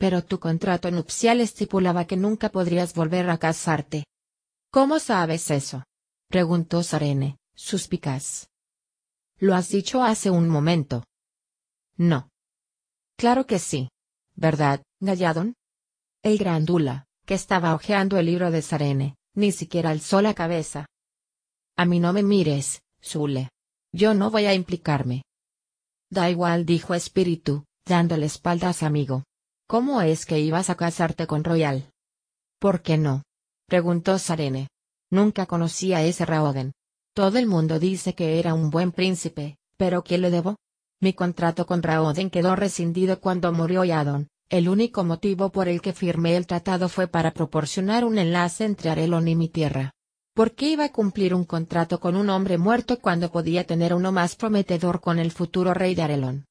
Pero 0.00 0.24
tu 0.24 0.40
contrato 0.40 0.90
nupcial 0.90 1.42
estipulaba 1.42 2.06
que 2.06 2.16
nunca 2.16 2.48
podrías 2.48 2.94
volver 2.94 3.28
a 3.28 3.36
casarte. 3.36 4.06
¿Cómo 4.70 4.98
sabes 4.98 5.50
eso? 5.50 5.84
preguntó 6.28 6.82
Sarene, 6.82 7.36
suspicaz. 7.54 8.48
Lo 9.36 9.54
has 9.54 9.68
dicho 9.68 10.02
hace 10.02 10.30
un 10.30 10.48
momento. 10.48 11.04
No. 11.98 12.30
Claro 13.18 13.46
que 13.46 13.58
sí. 13.58 13.90
¿Verdad, 14.36 14.82
Galladon? 15.00 15.54
El 16.22 16.38
grandula, 16.38 17.04
que 17.26 17.34
estaba 17.34 17.74
hojeando 17.74 18.16
el 18.16 18.24
libro 18.24 18.50
de 18.50 18.62
Sarene, 18.62 19.16
ni 19.34 19.52
siquiera 19.52 19.90
alzó 19.90 20.22
la 20.22 20.32
cabeza. 20.32 20.86
A 21.76 21.84
mí 21.84 22.00
no 22.00 22.14
me 22.14 22.22
mires, 22.22 22.80
Zule. 23.04 23.50
Yo 23.92 24.14
no 24.14 24.30
voy 24.30 24.46
a 24.46 24.54
implicarme. 24.54 25.24
Da 26.08 26.30
igual, 26.30 26.64
dijo 26.64 26.94
Espíritu, 26.94 27.66
dándole 27.84 28.24
espaldas 28.24 28.82
a 28.82 28.86
amigo. 28.86 29.24
¿Cómo 29.70 30.02
es 30.02 30.26
que 30.26 30.40
ibas 30.40 30.68
a 30.68 30.74
casarte 30.74 31.28
con 31.28 31.44
Royal? 31.44 31.92
¿Por 32.58 32.82
qué 32.82 32.98
no? 32.98 33.22
preguntó 33.68 34.18
Sarene. 34.18 34.66
Nunca 35.12 35.46
conocí 35.46 35.94
a 35.94 36.02
ese 36.02 36.26
Raoden. 36.26 36.72
Todo 37.14 37.38
el 37.38 37.46
mundo 37.46 37.78
dice 37.78 38.16
que 38.16 38.40
era 38.40 38.52
un 38.52 38.70
buen 38.70 38.90
príncipe, 38.90 39.58
pero 39.76 40.02
¿qué 40.02 40.18
le 40.18 40.32
debo? 40.32 40.56
Mi 41.00 41.12
contrato 41.12 41.66
con 41.66 41.84
Raoden 41.84 42.30
quedó 42.30 42.56
rescindido 42.56 43.20
cuando 43.20 43.52
murió 43.52 43.84
Yadon. 43.84 44.26
El 44.48 44.68
único 44.68 45.04
motivo 45.04 45.52
por 45.52 45.68
el 45.68 45.80
que 45.80 45.92
firmé 45.92 46.34
el 46.34 46.48
tratado 46.48 46.88
fue 46.88 47.06
para 47.06 47.30
proporcionar 47.30 48.04
un 48.04 48.18
enlace 48.18 48.64
entre 48.64 48.90
Arelon 48.90 49.28
y 49.28 49.36
mi 49.36 49.48
tierra. 49.48 49.92
¿Por 50.34 50.56
qué 50.56 50.70
iba 50.70 50.86
a 50.86 50.92
cumplir 50.92 51.32
un 51.32 51.44
contrato 51.44 52.00
con 52.00 52.16
un 52.16 52.28
hombre 52.30 52.58
muerto 52.58 52.98
cuando 52.98 53.30
podía 53.30 53.64
tener 53.68 53.94
uno 53.94 54.10
más 54.10 54.34
prometedor 54.34 55.00
con 55.00 55.20
el 55.20 55.30
futuro 55.30 55.74
rey 55.74 55.94
de 55.94 56.02
Arelon? 56.02 56.49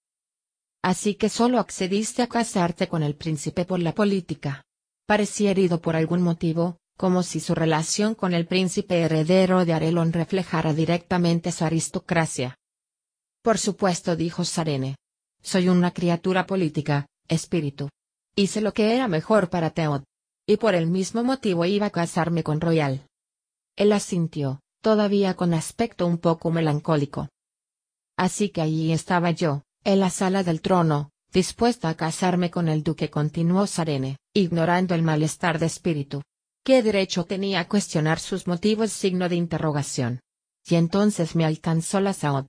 Así 0.82 1.16
que 1.16 1.30
solo 1.30 1.60
accediste 1.60 2.22
a 2.22 2.28
casarte 2.28 2.88
con 2.88 3.04
el 3.04 3.16
príncipe 3.16 3.66
por 3.66 3.80
la 3.80 3.94
política. 3.94 4.64
Parecía 5.06 5.52
herido 5.52 5.82
por 5.82 5.96
algún 5.96 6.22
motivo, 6.22 6.78
como 6.98 7.24
si 7.24 7.40
su 7.40 7.56
relación 7.56 8.16
con 8.16 8.34
el 8.34 8.46
príncipe 8.46 9.02
heredero 9.02 9.66
de 9.66 9.74
Arelon 9.74 10.14
reflejara 10.14 10.74
directamente 10.74 11.52
su 11.52 11.66
aristocracia. 11.66 12.58
Por 13.42 13.58
supuesto, 13.58 14.16
dijo 14.16 14.46
Sarene. 14.46 14.96
Soy 15.42 15.70
una 15.70 15.92
criatura 15.92 16.46
política, 16.46 17.08
espíritu. 17.28 17.90
Hice 18.36 18.62
lo 18.62 18.74
que 18.74 18.96
era 18.96 19.08
mejor 19.08 19.50
para 19.50 19.72
Teod. 19.72 20.04
Y 20.46 20.58
por 20.58 20.76
el 20.76 20.88
mismo 20.88 21.24
motivo 21.24 21.66
iba 21.66 21.88
a 21.88 21.92
casarme 21.92 22.44
con 22.44 22.60
Royal. 22.60 23.06
Él 23.76 23.94
asintió, 23.94 24.60
todavía 24.82 25.36
con 25.36 25.54
aspecto 25.54 26.06
un 26.08 26.18
poco 26.18 26.52
melancólico. 26.52 27.30
Así 28.18 28.50
que 28.50 28.62
allí 28.62 28.92
estaba 28.92 29.32
yo, 29.32 29.64
en 29.84 30.00
la 30.00 30.10
sala 30.10 30.44
del 30.44 30.62
trono, 30.62 31.12
dispuesta 31.32 31.90
a 31.90 31.96
casarme 31.96 32.52
con 32.52 32.68
el 32.68 32.84
duque 32.84 33.10
continuó 33.10 33.66
Sarene, 33.68 34.18
ignorando 34.34 34.96
el 34.96 35.04
malestar 35.04 35.60
de 35.60 35.68
espíritu. 35.68 36.22
¿Qué 36.64 36.84
derecho 36.84 37.26
tenía 37.26 37.62
a 37.62 37.68
cuestionar 37.68 38.20
sus 38.20 38.48
motivos? 38.48 38.92
signo 38.92 39.30
de 39.30 39.36
interrogación. 39.36 40.20
Y 40.66 40.76
entonces 40.76 41.36
me 41.36 41.46
alcanzó 41.46 42.00
la 42.00 42.14
saud. 42.14 42.46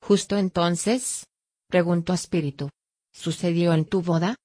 ¿Justo 0.00 0.36
entonces? 0.36 1.26
preguntó 1.68 2.12
espíritu. 2.12 2.70
¿Sucedió 3.12 3.74
en 3.74 3.84
tu 3.84 4.02
boda? 4.02 4.36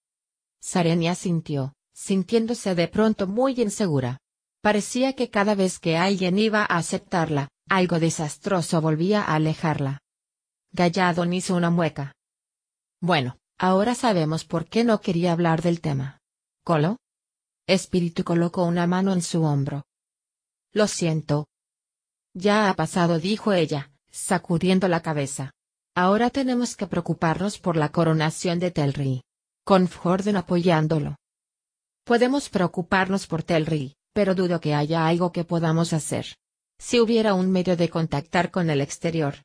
Sarenia 0.61 1.15
sintió, 1.15 1.73
sintiéndose 1.93 2.75
de 2.75 2.87
pronto 2.87 3.27
muy 3.27 3.59
insegura. 3.59 4.19
Parecía 4.61 5.13
que 5.13 5.29
cada 5.29 5.55
vez 5.55 5.79
que 5.79 5.97
alguien 5.97 6.37
iba 6.37 6.61
a 6.61 6.77
aceptarla, 6.77 7.47
algo 7.69 7.99
desastroso 7.99 8.81
volvía 8.81 9.21
a 9.21 9.35
alejarla. 9.35 9.99
Galladon 10.71 11.33
hizo 11.33 11.55
una 11.55 11.69
mueca. 11.69 12.15
Bueno, 13.01 13.37
ahora 13.57 13.95
sabemos 13.95 14.45
por 14.45 14.65
qué 14.65 14.83
no 14.83 15.01
quería 15.01 15.31
hablar 15.31 15.61
del 15.61 15.81
tema. 15.81 16.19
¿Colo? 16.63 16.97
Espíritu 17.67 18.23
colocó 18.23 18.65
una 18.65 18.87
mano 18.87 19.13
en 19.13 19.21
su 19.21 19.43
hombro. 19.43 19.83
Lo 20.71 20.87
siento. 20.87 21.47
Ya 22.33 22.69
ha 22.69 22.75
pasado, 22.75 23.19
dijo 23.19 23.53
ella, 23.53 23.91
sacudiendo 24.11 24.87
la 24.87 25.01
cabeza. 25.01 25.51
Ahora 25.95 26.29
tenemos 26.29 26.75
que 26.75 26.87
preocuparnos 26.87 27.57
por 27.59 27.75
la 27.75 27.89
coronación 27.89 28.59
de 28.59 28.71
Telri. 28.71 29.23
Con 29.65 29.87
Forden 29.87 30.37
apoyándolo. 30.37 31.17
Podemos 32.05 32.49
preocuparnos 32.49 33.27
por 33.27 33.43
Telri, 33.43 33.95
pero 34.13 34.35
dudo 34.35 34.59
que 34.59 34.73
haya 34.73 35.07
algo 35.07 35.31
que 35.31 35.43
podamos 35.43 35.93
hacer. 35.93 36.37
Si 36.79 36.99
hubiera 36.99 37.33
un 37.33 37.51
medio 37.51 37.75
de 37.75 37.89
contactar 37.89 38.51
con 38.51 38.69
el 38.69 38.81
exterior. 38.81 39.35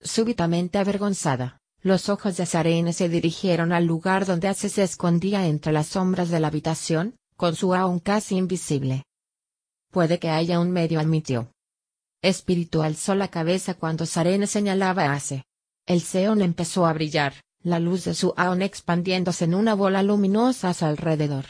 Súbitamente 0.00 0.78
avergonzada, 0.78 1.58
los 1.80 2.08
ojos 2.08 2.36
de 2.36 2.46
Sarene 2.46 2.92
se 2.92 3.08
dirigieron 3.08 3.72
al 3.72 3.84
lugar 3.84 4.26
donde 4.26 4.48
Ace 4.48 4.68
se 4.68 4.82
escondía 4.82 5.46
entre 5.46 5.72
las 5.72 5.88
sombras 5.88 6.28
de 6.28 6.40
la 6.40 6.48
habitación, 6.48 7.16
con 7.36 7.54
su 7.56 7.74
aún 7.74 7.98
casi 8.00 8.36
invisible. 8.36 9.04
Puede 9.90 10.18
que 10.18 10.28
haya 10.28 10.60
un 10.60 10.70
medio, 10.70 11.00
admitió. 11.00 11.52
Espíritu 12.20 12.82
alzó 12.82 13.14
la 13.14 13.28
cabeza 13.28 13.74
cuando 13.74 14.06
Sarene 14.06 14.46
señalaba 14.46 15.04
a 15.04 15.14
Ace. 15.14 15.44
El 15.86 16.00
Seon 16.00 16.42
empezó 16.42 16.86
a 16.86 16.92
brillar, 16.92 17.34
la 17.62 17.78
luz 17.78 18.04
de 18.04 18.14
su 18.14 18.34
Aon 18.36 18.62
expandiéndose 18.62 19.44
en 19.44 19.54
una 19.54 19.74
bola 19.74 20.02
luminosa 20.02 20.70
a 20.70 20.74
su 20.74 20.84
alrededor. 20.84 21.46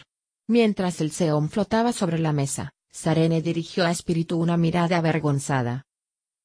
Mientras 0.46 1.00
el 1.00 1.10
Seon 1.10 1.50
flotaba 1.50 1.92
sobre 1.92 2.18
la 2.18 2.32
mesa, 2.32 2.70
Sarene 2.90 3.42
dirigió 3.42 3.84
a 3.84 3.90
Espíritu 3.90 4.38
una 4.38 4.56
mirada 4.56 4.98
avergonzada. 4.98 5.84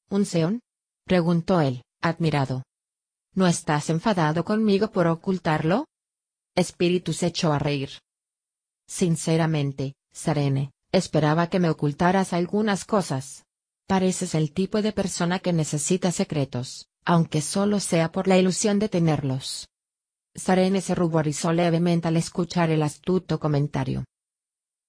¿Un 0.10 0.26
Seon? 0.26 0.62
preguntó 1.06 1.60
él, 1.62 1.83
admirado. 2.04 2.62
¿No 3.34 3.48
estás 3.48 3.90
enfadado 3.90 4.46
conmigo 4.46 4.92
por 4.92 5.08
ocultarlo? 5.08 5.88
Espíritu 6.56 7.14
se 7.14 7.28
echó 7.28 7.52
a 7.52 7.58
reír. 7.58 7.90
Sinceramente, 8.86 9.96
Sarene, 10.12 10.70
esperaba 10.92 11.48
que 11.48 11.60
me 11.60 11.72
ocultaras 11.72 12.34
algunas 12.34 12.86
cosas. 12.86 13.46
Pareces 13.88 14.36
el 14.36 14.54
tipo 14.54 14.84
de 14.84 14.92
persona 14.92 15.40
que 15.40 15.52
necesita 15.52 16.12
secretos 16.12 16.88
aunque 17.06 17.42
solo 17.42 17.80
sea 17.80 18.12
por 18.12 18.28
la 18.28 18.38
ilusión 18.38 18.80
de 18.80 18.90
tenerlos. 18.90 19.70
Sarene 20.36 20.82
se 20.82 20.96
ruborizó 20.96 21.54
levemente 21.54 22.08
al 22.08 22.18
escuchar 22.18 22.70
el 22.70 22.82
astuto 22.82 23.40
comentario. 23.40 24.06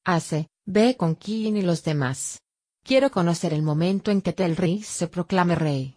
Hace, 0.04 0.48
ve 0.64 0.96
con 0.96 1.16
Kiin 1.16 1.56
y 1.56 1.62
los 1.62 1.82
demás. 1.82 2.40
Quiero 2.82 3.10
conocer 3.10 3.52
el 3.52 3.62
momento 3.62 4.10
en 4.10 4.20
que 4.20 4.32
Telri 4.32 4.82
se 4.82 5.08
proclame 5.08 5.54
rey. 5.54 5.96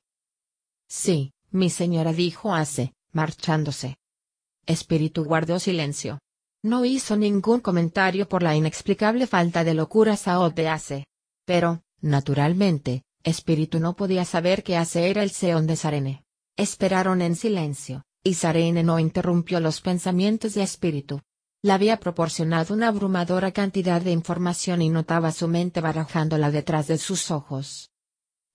Sí, 0.87 1.33
mi 1.51 1.69
señora 1.69 2.13
dijo 2.13 2.53
Hace, 2.53 2.93
marchándose. 3.11 3.97
Espíritu 4.65 5.23
guardó 5.23 5.59
silencio. 5.59 6.19
No 6.63 6.85
hizo 6.85 7.15
ningún 7.15 7.59
comentario 7.59 8.27
por 8.27 8.43
la 8.43 8.55
inexplicable 8.55 9.27
falta 9.27 9.63
de 9.63 9.73
locura 9.73 10.17
Saot 10.17 10.55
de 10.55 10.67
Ace. 10.67 11.05
Pero, 11.45 11.83
naturalmente, 12.01 13.03
Espíritu 13.23 13.79
no 13.79 13.95
podía 13.95 14.25
saber 14.25 14.63
que 14.63 14.77
Ace 14.77 15.09
era 15.09 15.23
el 15.23 15.31
Seón 15.31 15.67
de 15.67 15.75
Sarene. 15.75 16.23
Esperaron 16.57 17.21
en 17.21 17.35
silencio, 17.35 18.03
y 18.23 18.33
Sarene 18.33 18.83
no 18.83 18.99
interrumpió 18.99 19.59
los 19.59 19.81
pensamientos 19.81 20.55
de 20.55 20.63
Espíritu. 20.63 21.21
Le 21.61 21.71
había 21.71 21.99
proporcionado 21.99 22.73
una 22.73 22.89
abrumadora 22.89 23.51
cantidad 23.51 24.01
de 24.01 24.11
información 24.11 24.81
y 24.81 24.89
notaba 24.89 25.31
su 25.31 25.47
mente 25.47 25.81
barajándola 25.81 26.51
detrás 26.51 26.87
de 26.87 26.97
sus 26.97 27.31
ojos. 27.31 27.91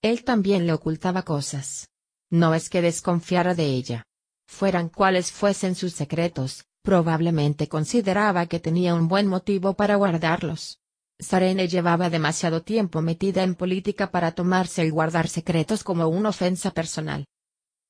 Él 0.01 0.23
también 0.23 0.67
le 0.67 0.73
ocultaba 0.73 1.23
cosas. 1.23 1.89
No 2.33 2.55
es 2.55 2.67
que 2.67 2.81
desconfiara 2.81 3.53
de 3.53 3.65
ella. 3.65 4.07
Fueran 4.47 4.89
cuales 4.89 5.31
fuesen 5.31 5.75
sus 5.75 5.93
secretos, 5.93 6.65
probablemente 6.81 7.67
consideraba 7.67 8.47
que 8.47 8.59
tenía 8.59 8.95
un 8.95 9.07
buen 9.07 9.27
motivo 9.27 9.75
para 9.75 9.97
guardarlos. 9.97 10.79
Sarene 11.19 11.67
llevaba 11.67 12.09
demasiado 12.09 12.63
tiempo 12.63 13.03
metida 13.03 13.43
en 13.43 13.53
política 13.53 14.09
para 14.09 14.31
tomarse 14.31 14.81
el 14.81 14.91
guardar 14.91 15.27
secretos 15.27 15.83
como 15.83 16.07
una 16.07 16.29
ofensa 16.29 16.71
personal. 16.71 17.25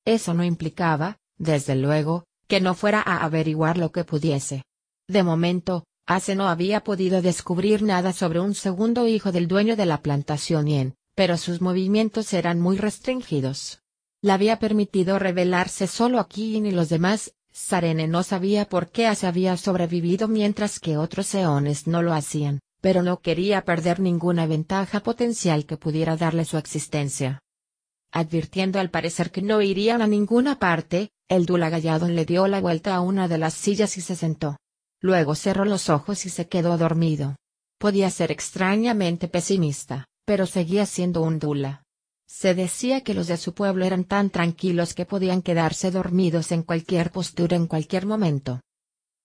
Eso 0.04 0.34
no 0.34 0.44
implicaba, 0.44 1.16
desde 1.38 1.74
luego, 1.74 2.24
que 2.46 2.60
no 2.60 2.74
fuera 2.74 3.00
a 3.00 3.24
averiguar 3.24 3.78
lo 3.78 3.92
que 3.92 4.04
pudiese. 4.04 4.62
De 5.08 5.22
momento, 5.22 5.84
Ace 6.06 6.34
no 6.34 6.48
había 6.48 6.84
podido 6.84 7.22
descubrir 7.22 7.82
nada 7.82 8.12
sobre 8.12 8.40
un 8.40 8.54
segundo 8.54 9.08
hijo 9.08 9.32
del 9.32 9.48
dueño 9.48 9.74
de 9.74 9.86
la 9.86 10.02
plantación 10.02 10.66
Yen, 10.66 10.94
pero 11.14 11.38
sus 11.38 11.62
movimientos 11.62 12.34
eran 12.34 12.60
muy 12.60 12.76
restringidos. 12.76 13.80
Le 14.24 14.32
había 14.32 14.58
permitido 14.58 15.20
revelarse 15.20 15.86
solo 15.86 16.18
a 16.18 16.26
Kiin 16.26 16.66
y 16.66 16.72
los 16.72 16.88
demás, 16.88 17.34
Sarene 17.52 18.08
no 18.08 18.24
sabía 18.24 18.68
por 18.68 18.90
qué 18.90 19.06
Ace 19.06 19.26
había 19.26 19.56
sobrevivido 19.56 20.26
mientras 20.26 20.80
que 20.80 20.96
otros 20.96 21.32
eones 21.34 21.86
no 21.86 22.02
lo 22.02 22.12
hacían 22.12 22.58
pero 22.84 23.02
no 23.02 23.22
quería 23.22 23.64
perder 23.64 23.98
ninguna 23.98 24.44
ventaja 24.44 25.00
potencial 25.00 25.64
que 25.64 25.78
pudiera 25.78 26.18
darle 26.18 26.44
su 26.44 26.58
existencia. 26.58 27.40
Advirtiendo 28.12 28.78
al 28.78 28.90
parecer 28.90 29.30
que 29.30 29.40
no 29.40 29.62
irían 29.62 30.02
a 30.02 30.06
ninguna 30.06 30.58
parte, 30.58 31.08
el 31.30 31.46
Dula 31.46 31.70
Galladon 31.70 32.14
le 32.14 32.26
dio 32.26 32.46
la 32.46 32.60
vuelta 32.60 32.94
a 32.94 33.00
una 33.00 33.26
de 33.26 33.38
las 33.38 33.54
sillas 33.54 33.96
y 33.96 34.02
se 34.02 34.14
sentó. 34.14 34.58
Luego 35.00 35.34
cerró 35.34 35.64
los 35.64 35.88
ojos 35.88 36.26
y 36.26 36.28
se 36.28 36.46
quedó 36.46 36.76
dormido. 36.76 37.36
Podía 37.78 38.10
ser 38.10 38.30
extrañamente 38.30 39.28
pesimista, 39.28 40.04
pero 40.26 40.44
seguía 40.44 40.84
siendo 40.84 41.22
un 41.22 41.38
Dula. 41.38 41.83
Se 42.26 42.54
decía 42.54 43.02
que 43.02 43.14
los 43.14 43.26
de 43.26 43.36
su 43.36 43.54
pueblo 43.54 43.84
eran 43.84 44.04
tan 44.04 44.30
tranquilos 44.30 44.94
que 44.94 45.06
podían 45.06 45.42
quedarse 45.42 45.90
dormidos 45.90 46.52
en 46.52 46.62
cualquier 46.62 47.10
postura 47.10 47.56
en 47.56 47.66
cualquier 47.66 48.06
momento. 48.06 48.60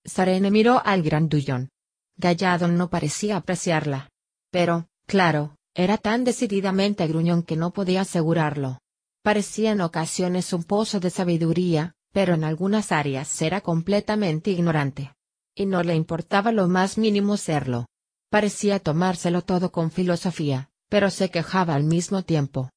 Sarene 0.06 0.52
miró 0.52 0.82
al 0.86 1.02
grandullón. 1.02 1.70
Galladon 2.18 2.78
no 2.78 2.90
parecía 2.90 3.38
apreciarla. 3.38 4.10
Pero, 4.52 4.88
claro, 5.06 5.56
era 5.74 5.98
tan 5.98 6.24
decididamente 6.24 7.08
gruñón 7.08 7.44
que 7.44 7.56
no 7.56 7.72
podía 7.72 8.02
asegurarlo. 8.02 8.80
Parecía 9.24 9.72
en 9.72 9.82
ocasiones 9.82 10.54
un 10.54 10.64
pozo 10.64 11.00
de 11.00 11.10
sabiduría, 11.10 11.94
pero 12.12 12.34
en 12.34 12.44
algunas 12.44 12.92
áreas 12.92 13.42
era 13.42 13.62
completamente 13.62 14.52
ignorante. 14.52 15.14
Y 15.56 15.66
no 15.66 15.84
le 15.84 15.96
importaba 15.96 16.52
lo 16.52 16.68
más 16.68 16.98
mínimo 16.98 17.38
serlo. 17.38 17.86
Parecía 18.30 18.80
tomárselo 18.80 19.42
todo 19.42 19.72
con 19.72 19.92
filosofía, 19.92 20.70
pero 20.90 21.10
se 21.10 21.30
quejaba 21.30 21.76
al 21.76 21.84
mismo 21.84 22.24
tiempo. 22.24 22.70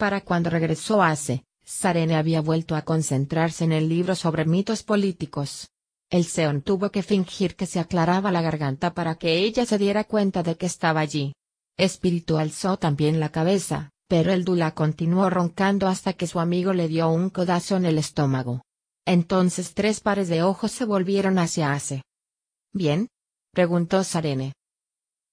Para 0.00 0.22
cuando 0.22 0.48
regresó 0.48 1.02
a 1.02 1.10
Ace, 1.10 1.44
Sarene 1.62 2.16
había 2.16 2.40
vuelto 2.40 2.74
a 2.74 2.86
concentrarse 2.86 3.64
en 3.64 3.72
el 3.72 3.90
libro 3.90 4.14
sobre 4.14 4.46
mitos 4.46 4.82
políticos. 4.82 5.68
El 6.08 6.24
Seon 6.24 6.62
tuvo 6.62 6.90
que 6.90 7.02
fingir 7.02 7.54
que 7.54 7.66
se 7.66 7.80
aclaraba 7.80 8.32
la 8.32 8.40
garganta 8.40 8.94
para 8.94 9.16
que 9.16 9.36
ella 9.40 9.66
se 9.66 9.76
diera 9.76 10.04
cuenta 10.04 10.42
de 10.42 10.56
que 10.56 10.64
estaba 10.64 11.00
allí. 11.00 11.34
Espíritu 11.76 12.38
alzó 12.38 12.78
también 12.78 13.20
la 13.20 13.28
cabeza, 13.28 13.90
pero 14.08 14.32
el 14.32 14.42
Dula 14.42 14.74
continuó 14.74 15.28
roncando 15.28 15.86
hasta 15.86 16.14
que 16.14 16.26
su 16.26 16.40
amigo 16.40 16.72
le 16.72 16.88
dio 16.88 17.10
un 17.10 17.28
codazo 17.28 17.76
en 17.76 17.84
el 17.84 17.98
estómago. 17.98 18.62
Entonces 19.04 19.74
tres 19.74 20.00
pares 20.00 20.28
de 20.28 20.42
ojos 20.42 20.72
se 20.72 20.86
volvieron 20.86 21.38
hacia 21.38 21.74
Ace. 21.74 22.04
¿Bien? 22.72 23.08
preguntó 23.52 24.02
Sarene. 24.02 24.54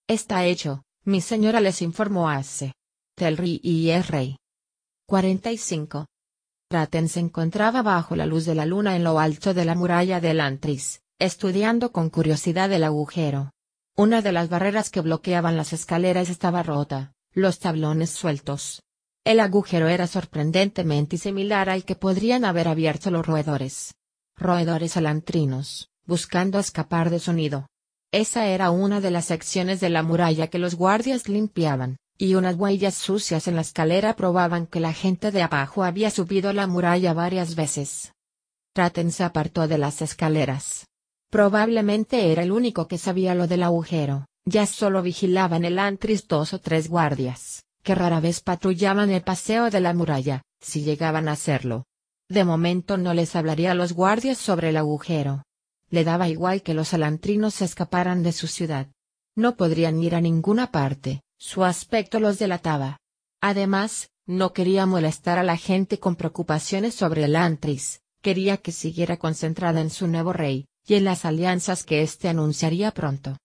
Está 0.07 0.43
hecho, 0.43 0.83
mi 1.05 1.21
señora 1.21 1.61
les 1.61 1.81
informó 1.81 2.29
Ace. 2.29 2.73
Telri 3.15 3.61
y 3.63 3.91
es 3.91 4.09
rey. 4.09 4.35
45. 5.09 6.05
Raten 6.69 7.07
se 7.07 7.21
encontraba 7.21 7.81
bajo 7.81 8.17
la 8.17 8.25
luz 8.25 8.43
de 8.43 8.55
la 8.55 8.65
luna 8.65 8.97
en 8.97 9.05
lo 9.05 9.19
alto 9.19 9.53
de 9.53 9.63
la 9.63 9.73
muralla 9.73 10.19
del 10.19 10.41
Antris, 10.41 10.99
estudiando 11.17 11.93
con 11.93 12.09
curiosidad 12.09 12.69
el 12.73 12.83
agujero. 12.83 13.51
Una 13.95 14.21
de 14.21 14.33
las 14.33 14.49
barreras 14.49 14.89
que 14.89 14.99
bloqueaban 14.99 15.55
las 15.55 15.71
escaleras 15.71 16.29
estaba 16.29 16.61
rota, 16.61 17.13
los 17.31 17.59
tablones 17.59 18.09
sueltos. 18.09 18.83
El 19.23 19.39
agujero 19.39 19.87
era 19.87 20.07
sorprendentemente 20.07 21.17
similar 21.17 21.69
al 21.69 21.85
que 21.85 21.95
podrían 21.95 22.43
haber 22.43 22.67
abierto 22.67 23.09
los 23.09 23.25
roedores. 23.25 23.93
Roedores 24.35 24.97
alantrinos, 24.97 25.89
buscando 26.05 26.59
escapar 26.59 27.11
de 27.11 27.19
su 27.19 27.31
nido. 27.31 27.69
Esa 28.11 28.47
era 28.47 28.71
una 28.71 28.99
de 28.99 29.11
las 29.11 29.23
secciones 29.23 29.79
de 29.79 29.89
la 29.89 30.03
muralla 30.03 30.47
que 30.47 30.59
los 30.59 30.75
guardias 30.75 31.29
limpiaban, 31.29 31.95
y 32.17 32.35
unas 32.35 32.55
huellas 32.55 32.95
sucias 32.95 33.47
en 33.47 33.55
la 33.55 33.61
escalera 33.61 34.15
probaban 34.15 34.65
que 34.65 34.79
la 34.79 34.93
gente 34.93 35.31
de 35.31 35.43
abajo 35.43 35.83
había 35.83 36.09
subido 36.09 36.51
la 36.53 36.67
muralla 36.67 37.13
varias 37.13 37.55
veces. 37.55 38.13
Traten 38.73 39.11
se 39.11 39.23
apartó 39.23 39.67
de 39.67 39.77
las 39.77 40.01
escaleras. 40.01 40.87
Probablemente 41.29 42.31
era 42.31 42.43
el 42.43 42.51
único 42.51 42.87
que 42.87 42.97
sabía 42.97 43.35
lo 43.35 43.47
del 43.47 43.63
agujero, 43.63 44.25
ya 44.45 44.65
solo 44.65 45.01
vigilaban 45.01 45.65
el 45.65 45.77
antris 45.77 46.27
dos 46.27 46.53
o 46.53 46.59
tres 46.59 46.89
guardias, 46.89 47.63
que 47.83 47.95
rara 47.95 48.19
vez 48.19 48.41
patrullaban 48.41 49.11
el 49.11 49.21
paseo 49.21 49.69
de 49.69 49.81
la 49.81 49.93
muralla, 49.93 50.41
si 50.61 50.83
llegaban 50.83 51.27
a 51.27 51.33
hacerlo. 51.33 51.85
De 52.29 52.43
momento 52.43 52.97
no 52.97 53.13
les 53.13 53.35
hablaría 53.35 53.71
a 53.71 53.75
los 53.75 53.93
guardias 53.93 54.37
sobre 54.37 54.69
el 54.69 54.77
agujero. 54.77 55.43
Le 55.89 56.03
daba 56.03 56.27
igual 56.27 56.61
que 56.61 56.73
los 56.73 56.93
alantrinos 56.93 57.55
se 57.55 57.65
escaparan 57.65 58.23
de 58.23 58.31
su 58.33 58.47
ciudad. 58.47 58.87
No 59.35 59.55
podrían 59.55 60.01
ir 60.01 60.15
a 60.15 60.21
ninguna 60.21 60.71
parte, 60.71 61.21
su 61.37 61.63
aspecto 61.63 62.19
los 62.19 62.39
delataba. 62.39 62.99
Además, 63.41 64.09
no 64.25 64.53
quería 64.53 64.85
molestar 64.85 65.39
a 65.39 65.43
la 65.43 65.57
gente 65.57 65.99
con 65.99 66.15
preocupaciones 66.15 66.95
sobre 66.95 67.23
el 67.23 67.35
antris, 67.35 68.01
quería 68.21 68.57
que 68.57 68.71
siguiera 68.71 69.17
concentrada 69.17 69.79
en 69.79 69.89
su 69.89 70.07
nuevo 70.07 70.33
rey, 70.33 70.65
y 70.85 70.95
en 70.95 71.03
las 71.05 71.25
alianzas 71.25 71.83
que 71.83 72.01
éste 72.01 72.27
anunciaría 72.27 72.91
pronto. 72.91 73.37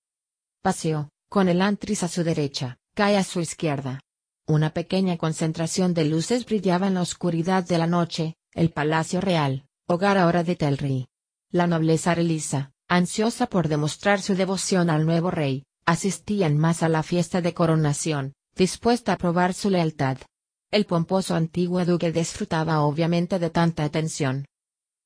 Paseo, 0.63 1.11
con 1.29 1.49
el 1.49 1.61
antris 1.61 2.03
a 2.03 2.09
su 2.09 2.25
derecha, 2.25 2.79
cae 2.95 3.17
a 3.17 3.25
su 3.25 3.41
izquierda. 3.41 4.01
Una 4.47 4.71
pequeña 4.71 5.17
concentración 5.19 5.95
de 5.95 6.05
luces 6.05 6.47
brillaba 6.47 6.89
en 6.89 6.95
la 6.95 7.03
oscuridad 7.03 7.65
de 7.65 7.79
la 7.79 7.87
noche, 7.87 8.35
el 8.55 8.71
Palacio 8.71 9.21
Real, 9.21 9.65
hogar 9.87 10.19
ahora 10.19 10.43
de 10.45 10.57
Telri. 10.57 11.07
La 11.51 11.67
nobleza 11.67 12.15
relisa, 12.15 12.73
ansiosa 12.89 13.47
por 13.47 13.69
demostrar 13.69 14.21
su 14.21 14.35
devoción 14.35 14.91
al 14.91 15.07
nuevo 15.07 15.31
rey, 15.31 15.65
asistía 15.85 16.47
en 16.47 16.59
más 16.59 16.83
a 16.83 16.89
la 16.89 17.03
fiesta 17.03 17.41
de 17.41 17.55
coronación, 17.55 18.35
dispuesta 18.57 19.13
a 19.13 19.19
probar 19.19 19.55
su 19.55 19.71
lealtad. 19.71 20.19
El 20.71 20.87
pomposo 20.87 21.35
antiguo 21.35 21.85
duque 21.85 22.13
disfrutaba 22.13 22.81
obviamente 22.81 23.39
de 23.39 23.51
tanta 23.51 23.85
atención. 23.85 24.47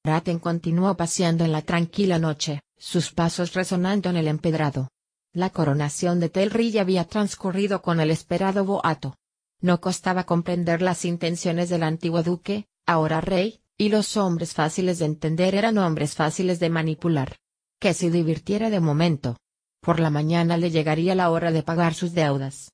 Raten 0.05 0.39
continuó 0.39 0.97
paseando 0.97 1.45
en 1.45 1.53
la 1.53 1.63
tranquila 1.63 2.19
noche, 2.19 2.61
sus 2.79 3.13
pasos 3.13 3.55
resonando 3.55 4.11
en 4.11 4.17
el 4.17 4.29
empedrado. 4.29 4.89
La 5.33 5.51
coronación 5.51 6.21
de 6.21 6.29
Telri 6.29 6.79
había 6.79 7.05
transcurrido 7.05 7.83
con 7.83 8.01
el 8.01 8.11
esperado 8.11 8.65
boato. 8.65 9.17
No 9.61 9.81
costaba 9.81 10.25
comprender 10.25 10.83
las 10.83 11.05
intenciones 11.05 11.69
del 11.69 11.83
antiguo 11.83 12.23
duque, 12.23 12.67
ahora 12.87 13.21
rey, 13.21 13.61
y 13.77 13.89
los 13.89 14.17
hombres 14.17 14.55
fáciles 14.55 14.99
de 14.99 15.07
entender 15.07 15.55
eran 15.55 15.79
hombres 15.79 16.15
fáciles 16.15 16.61
de 16.61 16.71
manipular. 16.71 17.37
Que 17.81 17.93
se 17.93 18.11
divirtiera 18.11 18.71
de 18.71 18.81
momento. 18.81 19.37
Por 19.87 20.01
la 20.01 20.11
mañana 20.11 20.57
le 20.57 20.73
llegaría 20.73 21.15
la 21.15 21.31
hora 21.31 21.53
de 21.53 21.63
pagar 21.63 21.95
sus 21.95 22.13
deudas. 22.13 22.73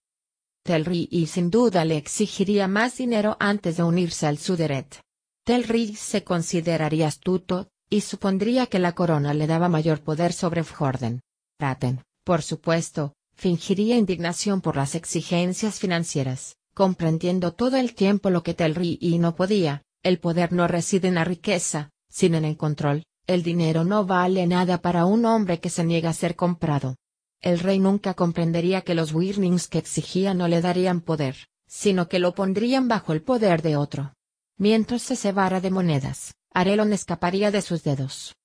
Telri 0.64 1.08
y 1.10 1.26
sin 1.26 1.50
duda 1.50 1.84
le 1.84 1.98
exigiría 1.98 2.68
más 2.68 2.96
dinero 2.96 3.36
antes 3.38 3.76
de 3.76 3.82
unirse 3.82 4.26
al 4.26 4.38
Suderet. 4.38 4.98
Telri 5.44 5.94
se 5.94 6.24
consideraría 6.24 7.08
astuto, 7.08 7.68
y 7.90 8.00
supondría 8.00 8.64
que 8.66 8.78
la 8.78 8.92
corona 8.94 9.34
le 9.34 9.46
daba 9.46 9.68
mayor 9.68 10.00
poder 10.00 10.32
sobre 10.32 10.64
Fjorden. 10.64 11.20
Raten, 11.60 12.02
por 12.24 12.40
supuesto, 12.40 13.12
fingiría 13.34 13.98
indignación 13.98 14.62
por 14.62 14.76
las 14.76 14.94
exigencias 14.94 15.80
financieras, 15.80 16.56
comprendiendo 16.72 17.52
todo 17.52 17.76
el 17.76 17.94
tiempo 17.94 18.30
lo 18.30 18.42
que 18.42 18.54
Telri 18.54 18.96
y 19.02 19.18
no 19.18 19.36
podía, 19.36 19.82
el 20.02 20.18
poder 20.18 20.54
no 20.54 20.66
reside 20.66 21.08
en 21.08 21.16
la 21.16 21.24
riqueza, 21.24 21.90
sino 22.08 22.38
en 22.38 22.46
el 22.46 22.56
control, 22.56 23.04
el 23.26 23.42
dinero 23.42 23.84
no 23.84 24.06
vale 24.06 24.46
nada 24.46 24.80
para 24.80 25.04
un 25.04 25.26
hombre 25.26 25.60
que 25.60 25.68
se 25.68 25.84
niega 25.84 26.08
a 26.08 26.14
ser 26.14 26.36
comprado. 26.36 26.96
El 27.42 27.58
rey 27.58 27.80
nunca 27.80 28.14
comprendería 28.14 28.82
que 28.82 28.94
los 28.94 29.12
Wirnings 29.12 29.66
que 29.66 29.78
exigía 29.78 30.32
no 30.32 30.46
le 30.46 30.60
darían 30.60 31.00
poder, 31.00 31.48
sino 31.66 32.08
que 32.08 32.20
lo 32.20 32.34
pondrían 32.34 32.86
bajo 32.86 33.12
el 33.12 33.20
poder 33.20 33.62
de 33.62 33.76
otro. 33.76 34.14
Mientras 34.56 35.02
se 35.02 35.16
cebara 35.16 35.60
de 35.60 35.72
monedas, 35.72 36.34
Arelon 36.54 36.92
escaparía 36.92 37.50
de 37.50 37.60
sus 37.60 37.82
dedos. 37.82 38.36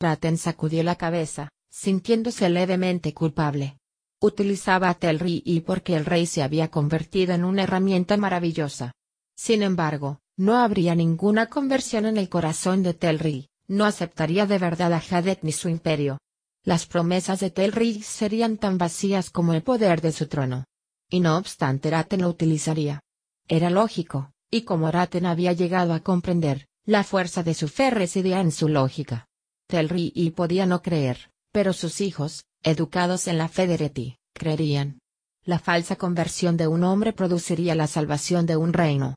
Raten 0.00 0.38
sacudió 0.38 0.84
la 0.84 0.94
cabeza, 0.94 1.48
sintiéndose 1.70 2.48
levemente 2.48 3.12
culpable. 3.12 3.78
Utilizaba 4.20 4.90
a 4.90 4.94
Telri 4.94 5.42
y 5.44 5.60
porque 5.60 5.96
el 5.96 6.04
rey 6.04 6.26
se 6.26 6.42
había 6.42 6.68
convertido 6.68 7.34
en 7.34 7.44
una 7.44 7.64
herramienta 7.64 8.16
maravillosa. 8.16 8.92
Sin 9.34 9.62
embargo, 9.62 10.20
no 10.36 10.56
habría 10.56 10.94
ninguna 10.94 11.46
conversión 11.46 12.06
en 12.06 12.16
el 12.16 12.28
corazón 12.28 12.84
de 12.84 12.94
Telri, 12.94 13.48
no 13.66 13.84
aceptaría 13.84 14.46
de 14.46 14.58
verdad 14.58 14.92
a 14.92 15.02
Hadet 15.10 15.40
ni 15.42 15.50
su 15.52 15.68
imperio. 15.68 16.18
Las 16.66 16.84
promesas 16.84 17.38
de 17.38 17.52
Telri 17.52 18.02
serían 18.02 18.58
tan 18.58 18.76
vacías 18.76 19.30
como 19.30 19.54
el 19.54 19.62
poder 19.62 20.00
de 20.00 20.10
su 20.10 20.26
trono. 20.26 20.64
Y 21.08 21.20
no 21.20 21.38
obstante 21.38 21.90
Raten 21.90 22.22
lo 22.22 22.28
utilizaría. 22.28 23.04
Era 23.46 23.70
lógico, 23.70 24.32
y 24.50 24.62
como 24.62 24.90
Raten 24.90 25.26
había 25.26 25.52
llegado 25.52 25.94
a 25.94 26.00
comprender, 26.00 26.66
la 26.84 27.04
fuerza 27.04 27.44
de 27.44 27.54
su 27.54 27.68
fe 27.68 27.90
residía 27.90 28.40
en 28.40 28.50
su 28.50 28.68
lógica. 28.68 29.28
Telri 29.68 30.10
y 30.12 30.30
podía 30.30 30.66
no 30.66 30.82
creer, 30.82 31.30
pero 31.52 31.72
sus 31.72 32.00
hijos, 32.00 32.46
educados 32.64 33.28
en 33.28 33.38
la 33.38 33.48
fe 33.48 33.68
de 33.68 33.76
Reti, 33.76 34.18
creerían. 34.34 34.98
La 35.44 35.60
falsa 35.60 35.94
conversión 35.94 36.56
de 36.56 36.66
un 36.66 36.82
hombre 36.82 37.12
produciría 37.12 37.76
la 37.76 37.86
salvación 37.86 38.44
de 38.44 38.56
un 38.56 38.72
reino. 38.72 39.14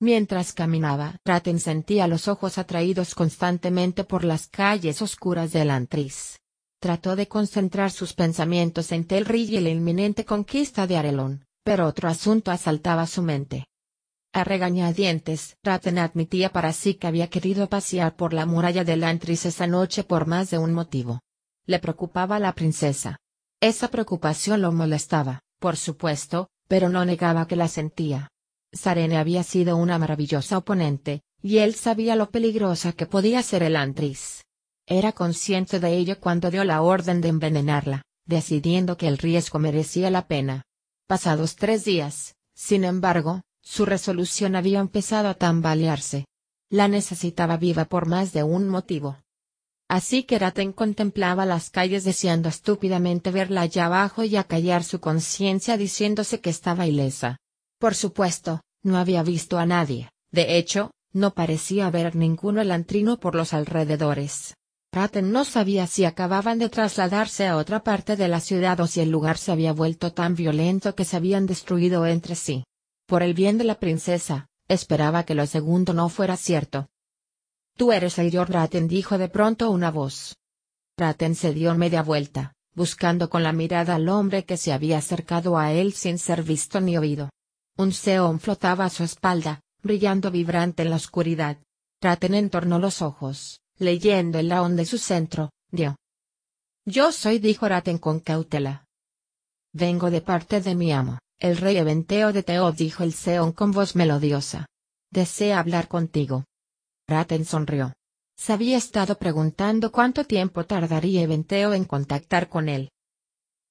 Mientras 0.00 0.52
caminaba, 0.52 1.14
Raten 1.24 1.60
sentía 1.60 2.08
los 2.08 2.26
ojos 2.26 2.58
atraídos 2.58 3.14
constantemente 3.14 4.02
por 4.02 4.24
las 4.24 4.48
calles 4.48 5.00
oscuras 5.00 5.52
del 5.52 5.70
Antris. 5.70 6.40
Trató 6.82 7.14
de 7.14 7.28
concentrar 7.28 7.92
sus 7.92 8.12
pensamientos 8.12 8.90
en 8.90 9.04
Telri 9.04 9.42
y 9.42 9.60
la 9.60 9.68
inminente 9.68 10.24
conquista 10.24 10.88
de 10.88 10.96
Arelon, 10.96 11.44
pero 11.62 11.86
otro 11.86 12.08
asunto 12.08 12.50
asaltaba 12.50 13.06
su 13.06 13.22
mente. 13.22 13.68
A 14.32 14.42
regañadientes, 14.42 15.56
Raten 15.62 15.98
admitía 15.98 16.50
para 16.50 16.72
sí 16.72 16.94
que 16.94 17.06
había 17.06 17.30
querido 17.30 17.68
pasear 17.68 18.16
por 18.16 18.32
la 18.32 18.46
muralla 18.46 18.82
del 18.82 19.04
Antris 19.04 19.46
esa 19.46 19.68
noche 19.68 20.02
por 20.02 20.26
más 20.26 20.50
de 20.50 20.58
un 20.58 20.72
motivo. 20.72 21.20
Le 21.66 21.78
preocupaba 21.78 22.40
la 22.40 22.52
princesa. 22.52 23.16
Esa 23.60 23.86
preocupación 23.86 24.60
lo 24.60 24.72
molestaba, 24.72 25.38
por 25.60 25.76
supuesto, 25.76 26.48
pero 26.66 26.88
no 26.88 27.04
negaba 27.04 27.46
que 27.46 27.54
la 27.54 27.68
sentía. 27.68 28.32
Sarene 28.72 29.18
había 29.18 29.44
sido 29.44 29.76
una 29.76 30.00
maravillosa 30.00 30.58
oponente, 30.58 31.22
y 31.40 31.58
él 31.58 31.76
sabía 31.76 32.16
lo 32.16 32.32
peligrosa 32.32 32.92
que 32.92 33.06
podía 33.06 33.40
ser 33.44 33.62
el 33.62 33.76
Antris. 33.76 34.42
Era 34.86 35.12
consciente 35.12 35.80
de 35.80 35.96
ello 35.96 36.18
cuando 36.18 36.50
dio 36.50 36.64
la 36.64 36.82
orden 36.82 37.20
de 37.20 37.28
envenenarla, 37.28 38.02
decidiendo 38.26 38.96
que 38.96 39.08
el 39.08 39.18
riesgo 39.18 39.58
merecía 39.58 40.10
la 40.10 40.26
pena. 40.26 40.64
Pasados 41.06 41.56
tres 41.56 41.84
días, 41.84 42.34
sin 42.54 42.84
embargo, 42.84 43.42
su 43.62 43.84
resolución 43.84 44.56
había 44.56 44.80
empezado 44.80 45.28
a 45.28 45.34
tambalearse. 45.34 46.26
La 46.68 46.88
necesitaba 46.88 47.56
viva 47.56 47.84
por 47.84 48.06
más 48.06 48.32
de 48.32 48.42
un 48.42 48.68
motivo. 48.68 49.18
Así 49.88 50.24
que 50.24 50.38
Raten 50.38 50.72
contemplaba 50.72 51.44
las 51.44 51.68
calles 51.68 52.02
deseando 52.02 52.48
estúpidamente 52.48 53.30
verla 53.30 53.60
allá 53.60 53.86
abajo 53.86 54.24
y 54.24 54.36
acallar 54.36 54.84
su 54.84 55.00
conciencia 55.00 55.76
diciéndose 55.76 56.40
que 56.40 56.50
estaba 56.50 56.86
ilesa. 56.86 57.36
Por 57.78 57.94
supuesto, 57.94 58.62
no 58.82 58.96
había 58.96 59.22
visto 59.22 59.58
a 59.58 59.66
nadie, 59.66 60.08
de 60.30 60.56
hecho, 60.56 60.90
no 61.12 61.34
parecía 61.34 61.86
haber 61.86 62.16
ninguno 62.16 62.62
elantrino 62.62 63.20
por 63.20 63.34
los 63.34 63.52
alrededores. 63.52 64.54
Raten 64.94 65.32
no 65.32 65.46
sabía 65.46 65.86
si 65.86 66.04
acababan 66.04 66.58
de 66.58 66.68
trasladarse 66.68 67.46
a 67.46 67.56
otra 67.56 67.82
parte 67.82 68.14
de 68.14 68.28
la 68.28 68.40
ciudad 68.40 68.78
o 68.80 68.86
si 68.86 69.00
el 69.00 69.10
lugar 69.10 69.38
se 69.38 69.50
había 69.50 69.72
vuelto 69.72 70.12
tan 70.12 70.34
violento 70.34 70.94
que 70.94 71.06
se 71.06 71.16
habían 71.16 71.46
destruido 71.46 72.04
entre 72.04 72.34
sí. 72.34 72.64
Por 73.06 73.22
el 73.22 73.32
bien 73.32 73.56
de 73.56 73.64
la 73.64 73.80
princesa, 73.80 74.48
esperaba 74.68 75.24
que 75.24 75.34
lo 75.34 75.46
segundo 75.46 75.94
no 75.94 76.10
fuera 76.10 76.36
cierto. 76.36 76.88
Tú 77.78 77.90
eres 77.90 78.18
el 78.18 78.30
Lord 78.34 78.50
Raten 78.50 78.86
dijo 78.86 79.16
de 79.16 79.30
pronto 79.30 79.70
una 79.70 79.90
voz. 79.90 80.36
Raten 80.98 81.36
se 81.36 81.54
dio 81.54 81.74
media 81.74 82.02
vuelta, 82.02 82.52
buscando 82.74 83.30
con 83.30 83.42
la 83.42 83.54
mirada 83.54 83.94
al 83.94 84.10
hombre 84.10 84.44
que 84.44 84.58
se 84.58 84.74
había 84.74 84.98
acercado 84.98 85.56
a 85.56 85.72
él 85.72 85.94
sin 85.94 86.18
ser 86.18 86.42
visto 86.42 86.82
ni 86.82 86.98
oído. 86.98 87.30
Un 87.78 87.92
seón 87.92 88.40
flotaba 88.40 88.84
a 88.84 88.90
su 88.90 89.04
espalda, 89.04 89.62
brillando 89.82 90.30
vibrante 90.30 90.82
en 90.82 90.90
la 90.90 90.96
oscuridad. 90.96 91.56
Raten 92.02 92.34
entornó 92.34 92.78
los 92.78 93.00
ojos 93.00 93.61
leyendo 93.82 94.38
el 94.38 94.48
laón 94.48 94.76
de 94.76 94.86
su 94.86 94.98
centro, 94.98 95.50
dio. 95.70 95.96
Yo 96.86 97.12
soy 97.12 97.38
dijo 97.38 97.68
Raten 97.68 97.98
con 97.98 98.20
cautela. 98.20 98.86
Vengo 99.72 100.10
de 100.10 100.20
parte 100.20 100.60
de 100.60 100.74
mi 100.74 100.92
amo, 100.92 101.18
el 101.38 101.56
rey 101.56 101.76
Eventeo 101.76 102.32
de 102.32 102.42
Teo 102.42 102.72
dijo 102.72 103.02
el 103.02 103.12
Seón 103.12 103.52
con 103.52 103.72
voz 103.72 103.96
melodiosa. 103.96 104.66
Desea 105.10 105.58
hablar 105.58 105.88
contigo. 105.88 106.44
Raten 107.06 107.44
sonrió. 107.44 107.92
Se 108.36 108.52
había 108.52 108.76
estado 108.76 109.18
preguntando 109.18 109.92
cuánto 109.92 110.24
tiempo 110.24 110.64
tardaría 110.64 111.22
Eventeo 111.22 111.74
en 111.74 111.84
contactar 111.84 112.48
con 112.48 112.68
él. 112.68 112.90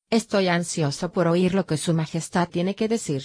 Estoy 0.09 0.49
ansioso 0.49 1.11
por 1.11 1.27
oír 1.27 1.53
lo 1.53 1.65
que 1.65 1.77
su 1.77 1.93
majestad 1.93 2.49
tiene 2.49 2.75
que 2.75 2.88
decir. 2.88 3.23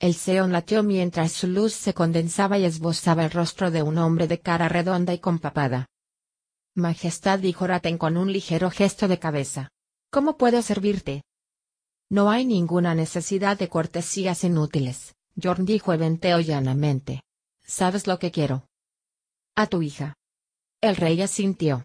El 0.00 0.14
Seón 0.14 0.52
latió 0.52 0.82
mientras 0.82 1.32
su 1.32 1.48
luz 1.48 1.72
se 1.72 1.92
condensaba 1.92 2.58
y 2.58 2.64
esbozaba 2.64 3.24
el 3.24 3.30
rostro 3.30 3.70
de 3.70 3.82
un 3.82 3.98
hombre 3.98 4.28
de 4.28 4.40
cara 4.40 4.68
redonda 4.68 5.12
y 5.12 5.18
compapada. 5.18 5.86
Majestad 6.78 7.40
dijo 7.40 7.66
Raten 7.66 7.98
con 7.98 8.16
un 8.16 8.32
ligero 8.32 8.70
gesto 8.70 9.08
de 9.08 9.18
cabeza. 9.18 9.70
¿Cómo 10.10 10.36
puedo 10.36 10.62
servirte? 10.62 11.24
No 12.08 12.30
hay 12.30 12.46
ninguna 12.46 12.94
necesidad 12.94 13.58
de 13.58 13.68
cortesías 13.68 14.44
inútiles, 14.44 15.14
Jorn 15.42 15.66
dijo 15.66 15.92
Eventeo 15.92 16.40
llanamente. 16.40 17.22
¿Sabes 17.66 18.06
lo 18.06 18.18
que 18.18 18.30
quiero? 18.30 18.68
A 19.56 19.66
tu 19.66 19.82
hija. 19.82 20.14
El 20.80 20.94
rey 20.94 21.20
asintió. 21.20 21.84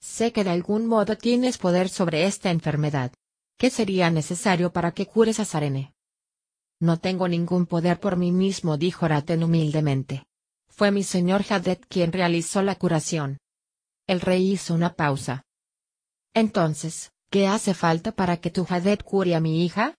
Sé 0.00 0.32
que 0.32 0.44
de 0.44 0.50
algún 0.50 0.86
modo 0.86 1.18
tienes 1.18 1.58
poder 1.58 1.88
sobre 1.88 2.26
esta 2.26 2.50
enfermedad. 2.50 3.12
¿Qué 3.58 3.70
sería 3.70 4.08
necesario 4.10 4.72
para 4.72 4.92
que 4.92 5.06
cures 5.06 5.40
a 5.40 5.44
Sarene? 5.44 5.94
No 6.78 6.98
tengo 7.00 7.26
ningún 7.26 7.66
poder 7.66 7.98
por 7.98 8.16
mí 8.16 8.30
mismo, 8.30 8.76
dijo 8.76 9.08
Raten 9.08 9.42
humildemente. 9.42 10.26
Fue 10.68 10.92
mi 10.92 11.02
señor 11.02 11.44
Hadet 11.48 11.84
quien 11.88 12.12
realizó 12.12 12.62
la 12.62 12.76
curación. 12.76 13.38
El 14.06 14.20
rey 14.20 14.52
hizo 14.52 14.74
una 14.74 14.94
pausa. 14.94 15.44
Entonces, 16.32 17.12
¿qué 17.30 17.46
hace 17.48 17.74
falta 17.74 18.12
para 18.12 18.36
que 18.36 18.50
tu 18.50 18.66
Hadet 18.68 19.02
cure 19.02 19.34
a 19.34 19.40
mi 19.40 19.64
hija? 19.64 19.94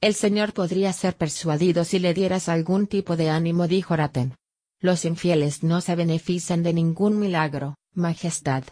El 0.00 0.14
señor 0.14 0.54
podría 0.54 0.92
ser 0.94 1.16
persuadido 1.16 1.84
si 1.84 1.98
le 1.98 2.14
dieras 2.14 2.48
algún 2.48 2.86
tipo 2.86 3.16
de 3.16 3.28
ánimo, 3.28 3.68
dijo 3.68 3.94
Raten. 3.94 4.36
Los 4.78 5.04
infieles 5.04 5.62
no 5.62 5.82
se 5.82 5.94
benefician 5.94 6.62
de 6.62 6.72
ningún 6.72 7.18
milagro, 7.18 7.76
Majestad. 7.92 8.64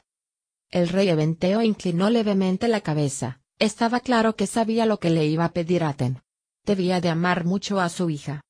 El 0.71 0.89
rey 0.89 1.11
Eventeo 1.11 1.61
inclinó 1.61 2.09
levemente 2.09 2.69
la 2.69 2.81
cabeza, 2.81 3.43
estaba 3.59 4.01
claro 4.01 4.37
que 4.37 4.47
sabía 4.47 4.87
lo 4.87 4.99
que 4.99 5.11
le 5.11 5.27
iba 5.27 5.45
a 5.45 5.53
pedir 5.53 5.85
Aten. 5.85 6.23
Debía 6.65 7.03
de 7.03 7.11
amar 7.11 7.45
mucho 7.45 7.81
a 7.81 7.91
su 7.91 8.09
hija. 8.09 8.41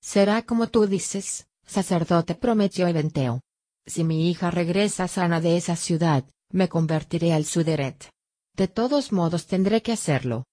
Será 0.00 0.42
como 0.42 0.68
tú 0.68 0.86
dices, 0.86 1.48
sacerdote 1.66 2.34
prometió 2.34 2.86
Eventeo. 2.86 3.42
Si 3.86 4.04
mi 4.04 4.30
hija 4.30 4.50
regresa 4.50 5.08
sana 5.08 5.40
de 5.40 5.56
esa 5.56 5.76
ciudad, 5.76 6.24
me 6.52 6.68
convertiré 6.68 7.32
al 7.32 7.44
Suderet. 7.44 8.10
De 8.56 8.68
todos 8.68 9.12
modos 9.12 9.46
tendré 9.46 9.82
que 9.82 9.92
hacerlo. 9.92 10.44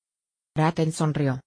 Raten 0.56 0.92
sonrió. 0.92 1.42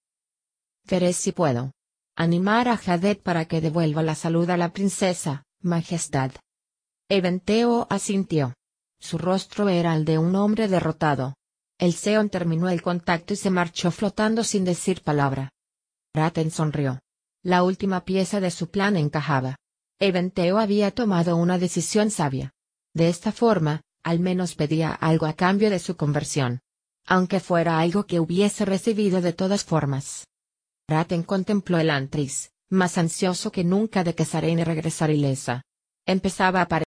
Veré 0.87 1.13
si 1.13 1.31
puedo. 1.31 1.71
Animar 2.15 2.67
a 2.67 2.77
Jadet 2.77 3.21
para 3.21 3.45
que 3.45 3.61
devuelva 3.61 4.03
la 4.03 4.15
salud 4.15 4.49
a 4.49 4.57
la 4.57 4.73
princesa, 4.73 5.43
Majestad. 5.61 6.31
Eventeo 7.09 7.87
asintió. 7.89 8.53
Su 8.99 9.17
rostro 9.17 9.69
era 9.69 9.95
el 9.95 10.05
de 10.05 10.17
un 10.17 10.35
hombre 10.35 10.67
derrotado. 10.67 11.35
El 11.79 11.93
Seon 11.93 12.29
terminó 12.29 12.69
el 12.69 12.81
contacto 12.81 13.33
y 13.33 13.37
se 13.37 13.49
marchó 13.49 13.91
flotando 13.91 14.43
sin 14.43 14.63
decir 14.63 15.01
palabra. 15.01 15.49
Raten 16.13 16.51
sonrió. 16.51 16.99
La 17.43 17.63
última 17.63 18.05
pieza 18.05 18.39
de 18.39 18.51
su 18.51 18.69
plan 18.69 18.97
encajaba. 18.97 19.55
Eventeo 20.03 20.57
había 20.57 20.89
tomado 20.89 21.37
una 21.37 21.59
decisión 21.59 22.09
sabia. 22.09 22.55
De 22.91 23.07
esta 23.07 23.31
forma, 23.31 23.81
al 24.01 24.19
menos 24.19 24.55
pedía 24.55 24.91
algo 24.93 25.27
a 25.27 25.33
cambio 25.33 25.69
de 25.69 25.77
su 25.77 25.95
conversión. 25.95 26.61
Aunque 27.05 27.39
fuera 27.39 27.79
algo 27.79 28.07
que 28.07 28.19
hubiese 28.19 28.65
recibido 28.65 29.21
de 29.21 29.33
todas 29.33 29.63
formas. 29.63 30.25
Raten 30.89 31.21
contempló 31.21 31.77
el 31.77 31.91
antris, 31.91 32.49
más 32.67 32.97
ansioso 32.97 33.51
que 33.51 33.63
nunca 33.63 34.03
de 34.03 34.15
que 34.15 34.25
Sarene 34.25 34.65
regresara 34.65 35.13
ilesa. 35.13 35.61
Empezaba 36.07 36.61
a 36.61 36.67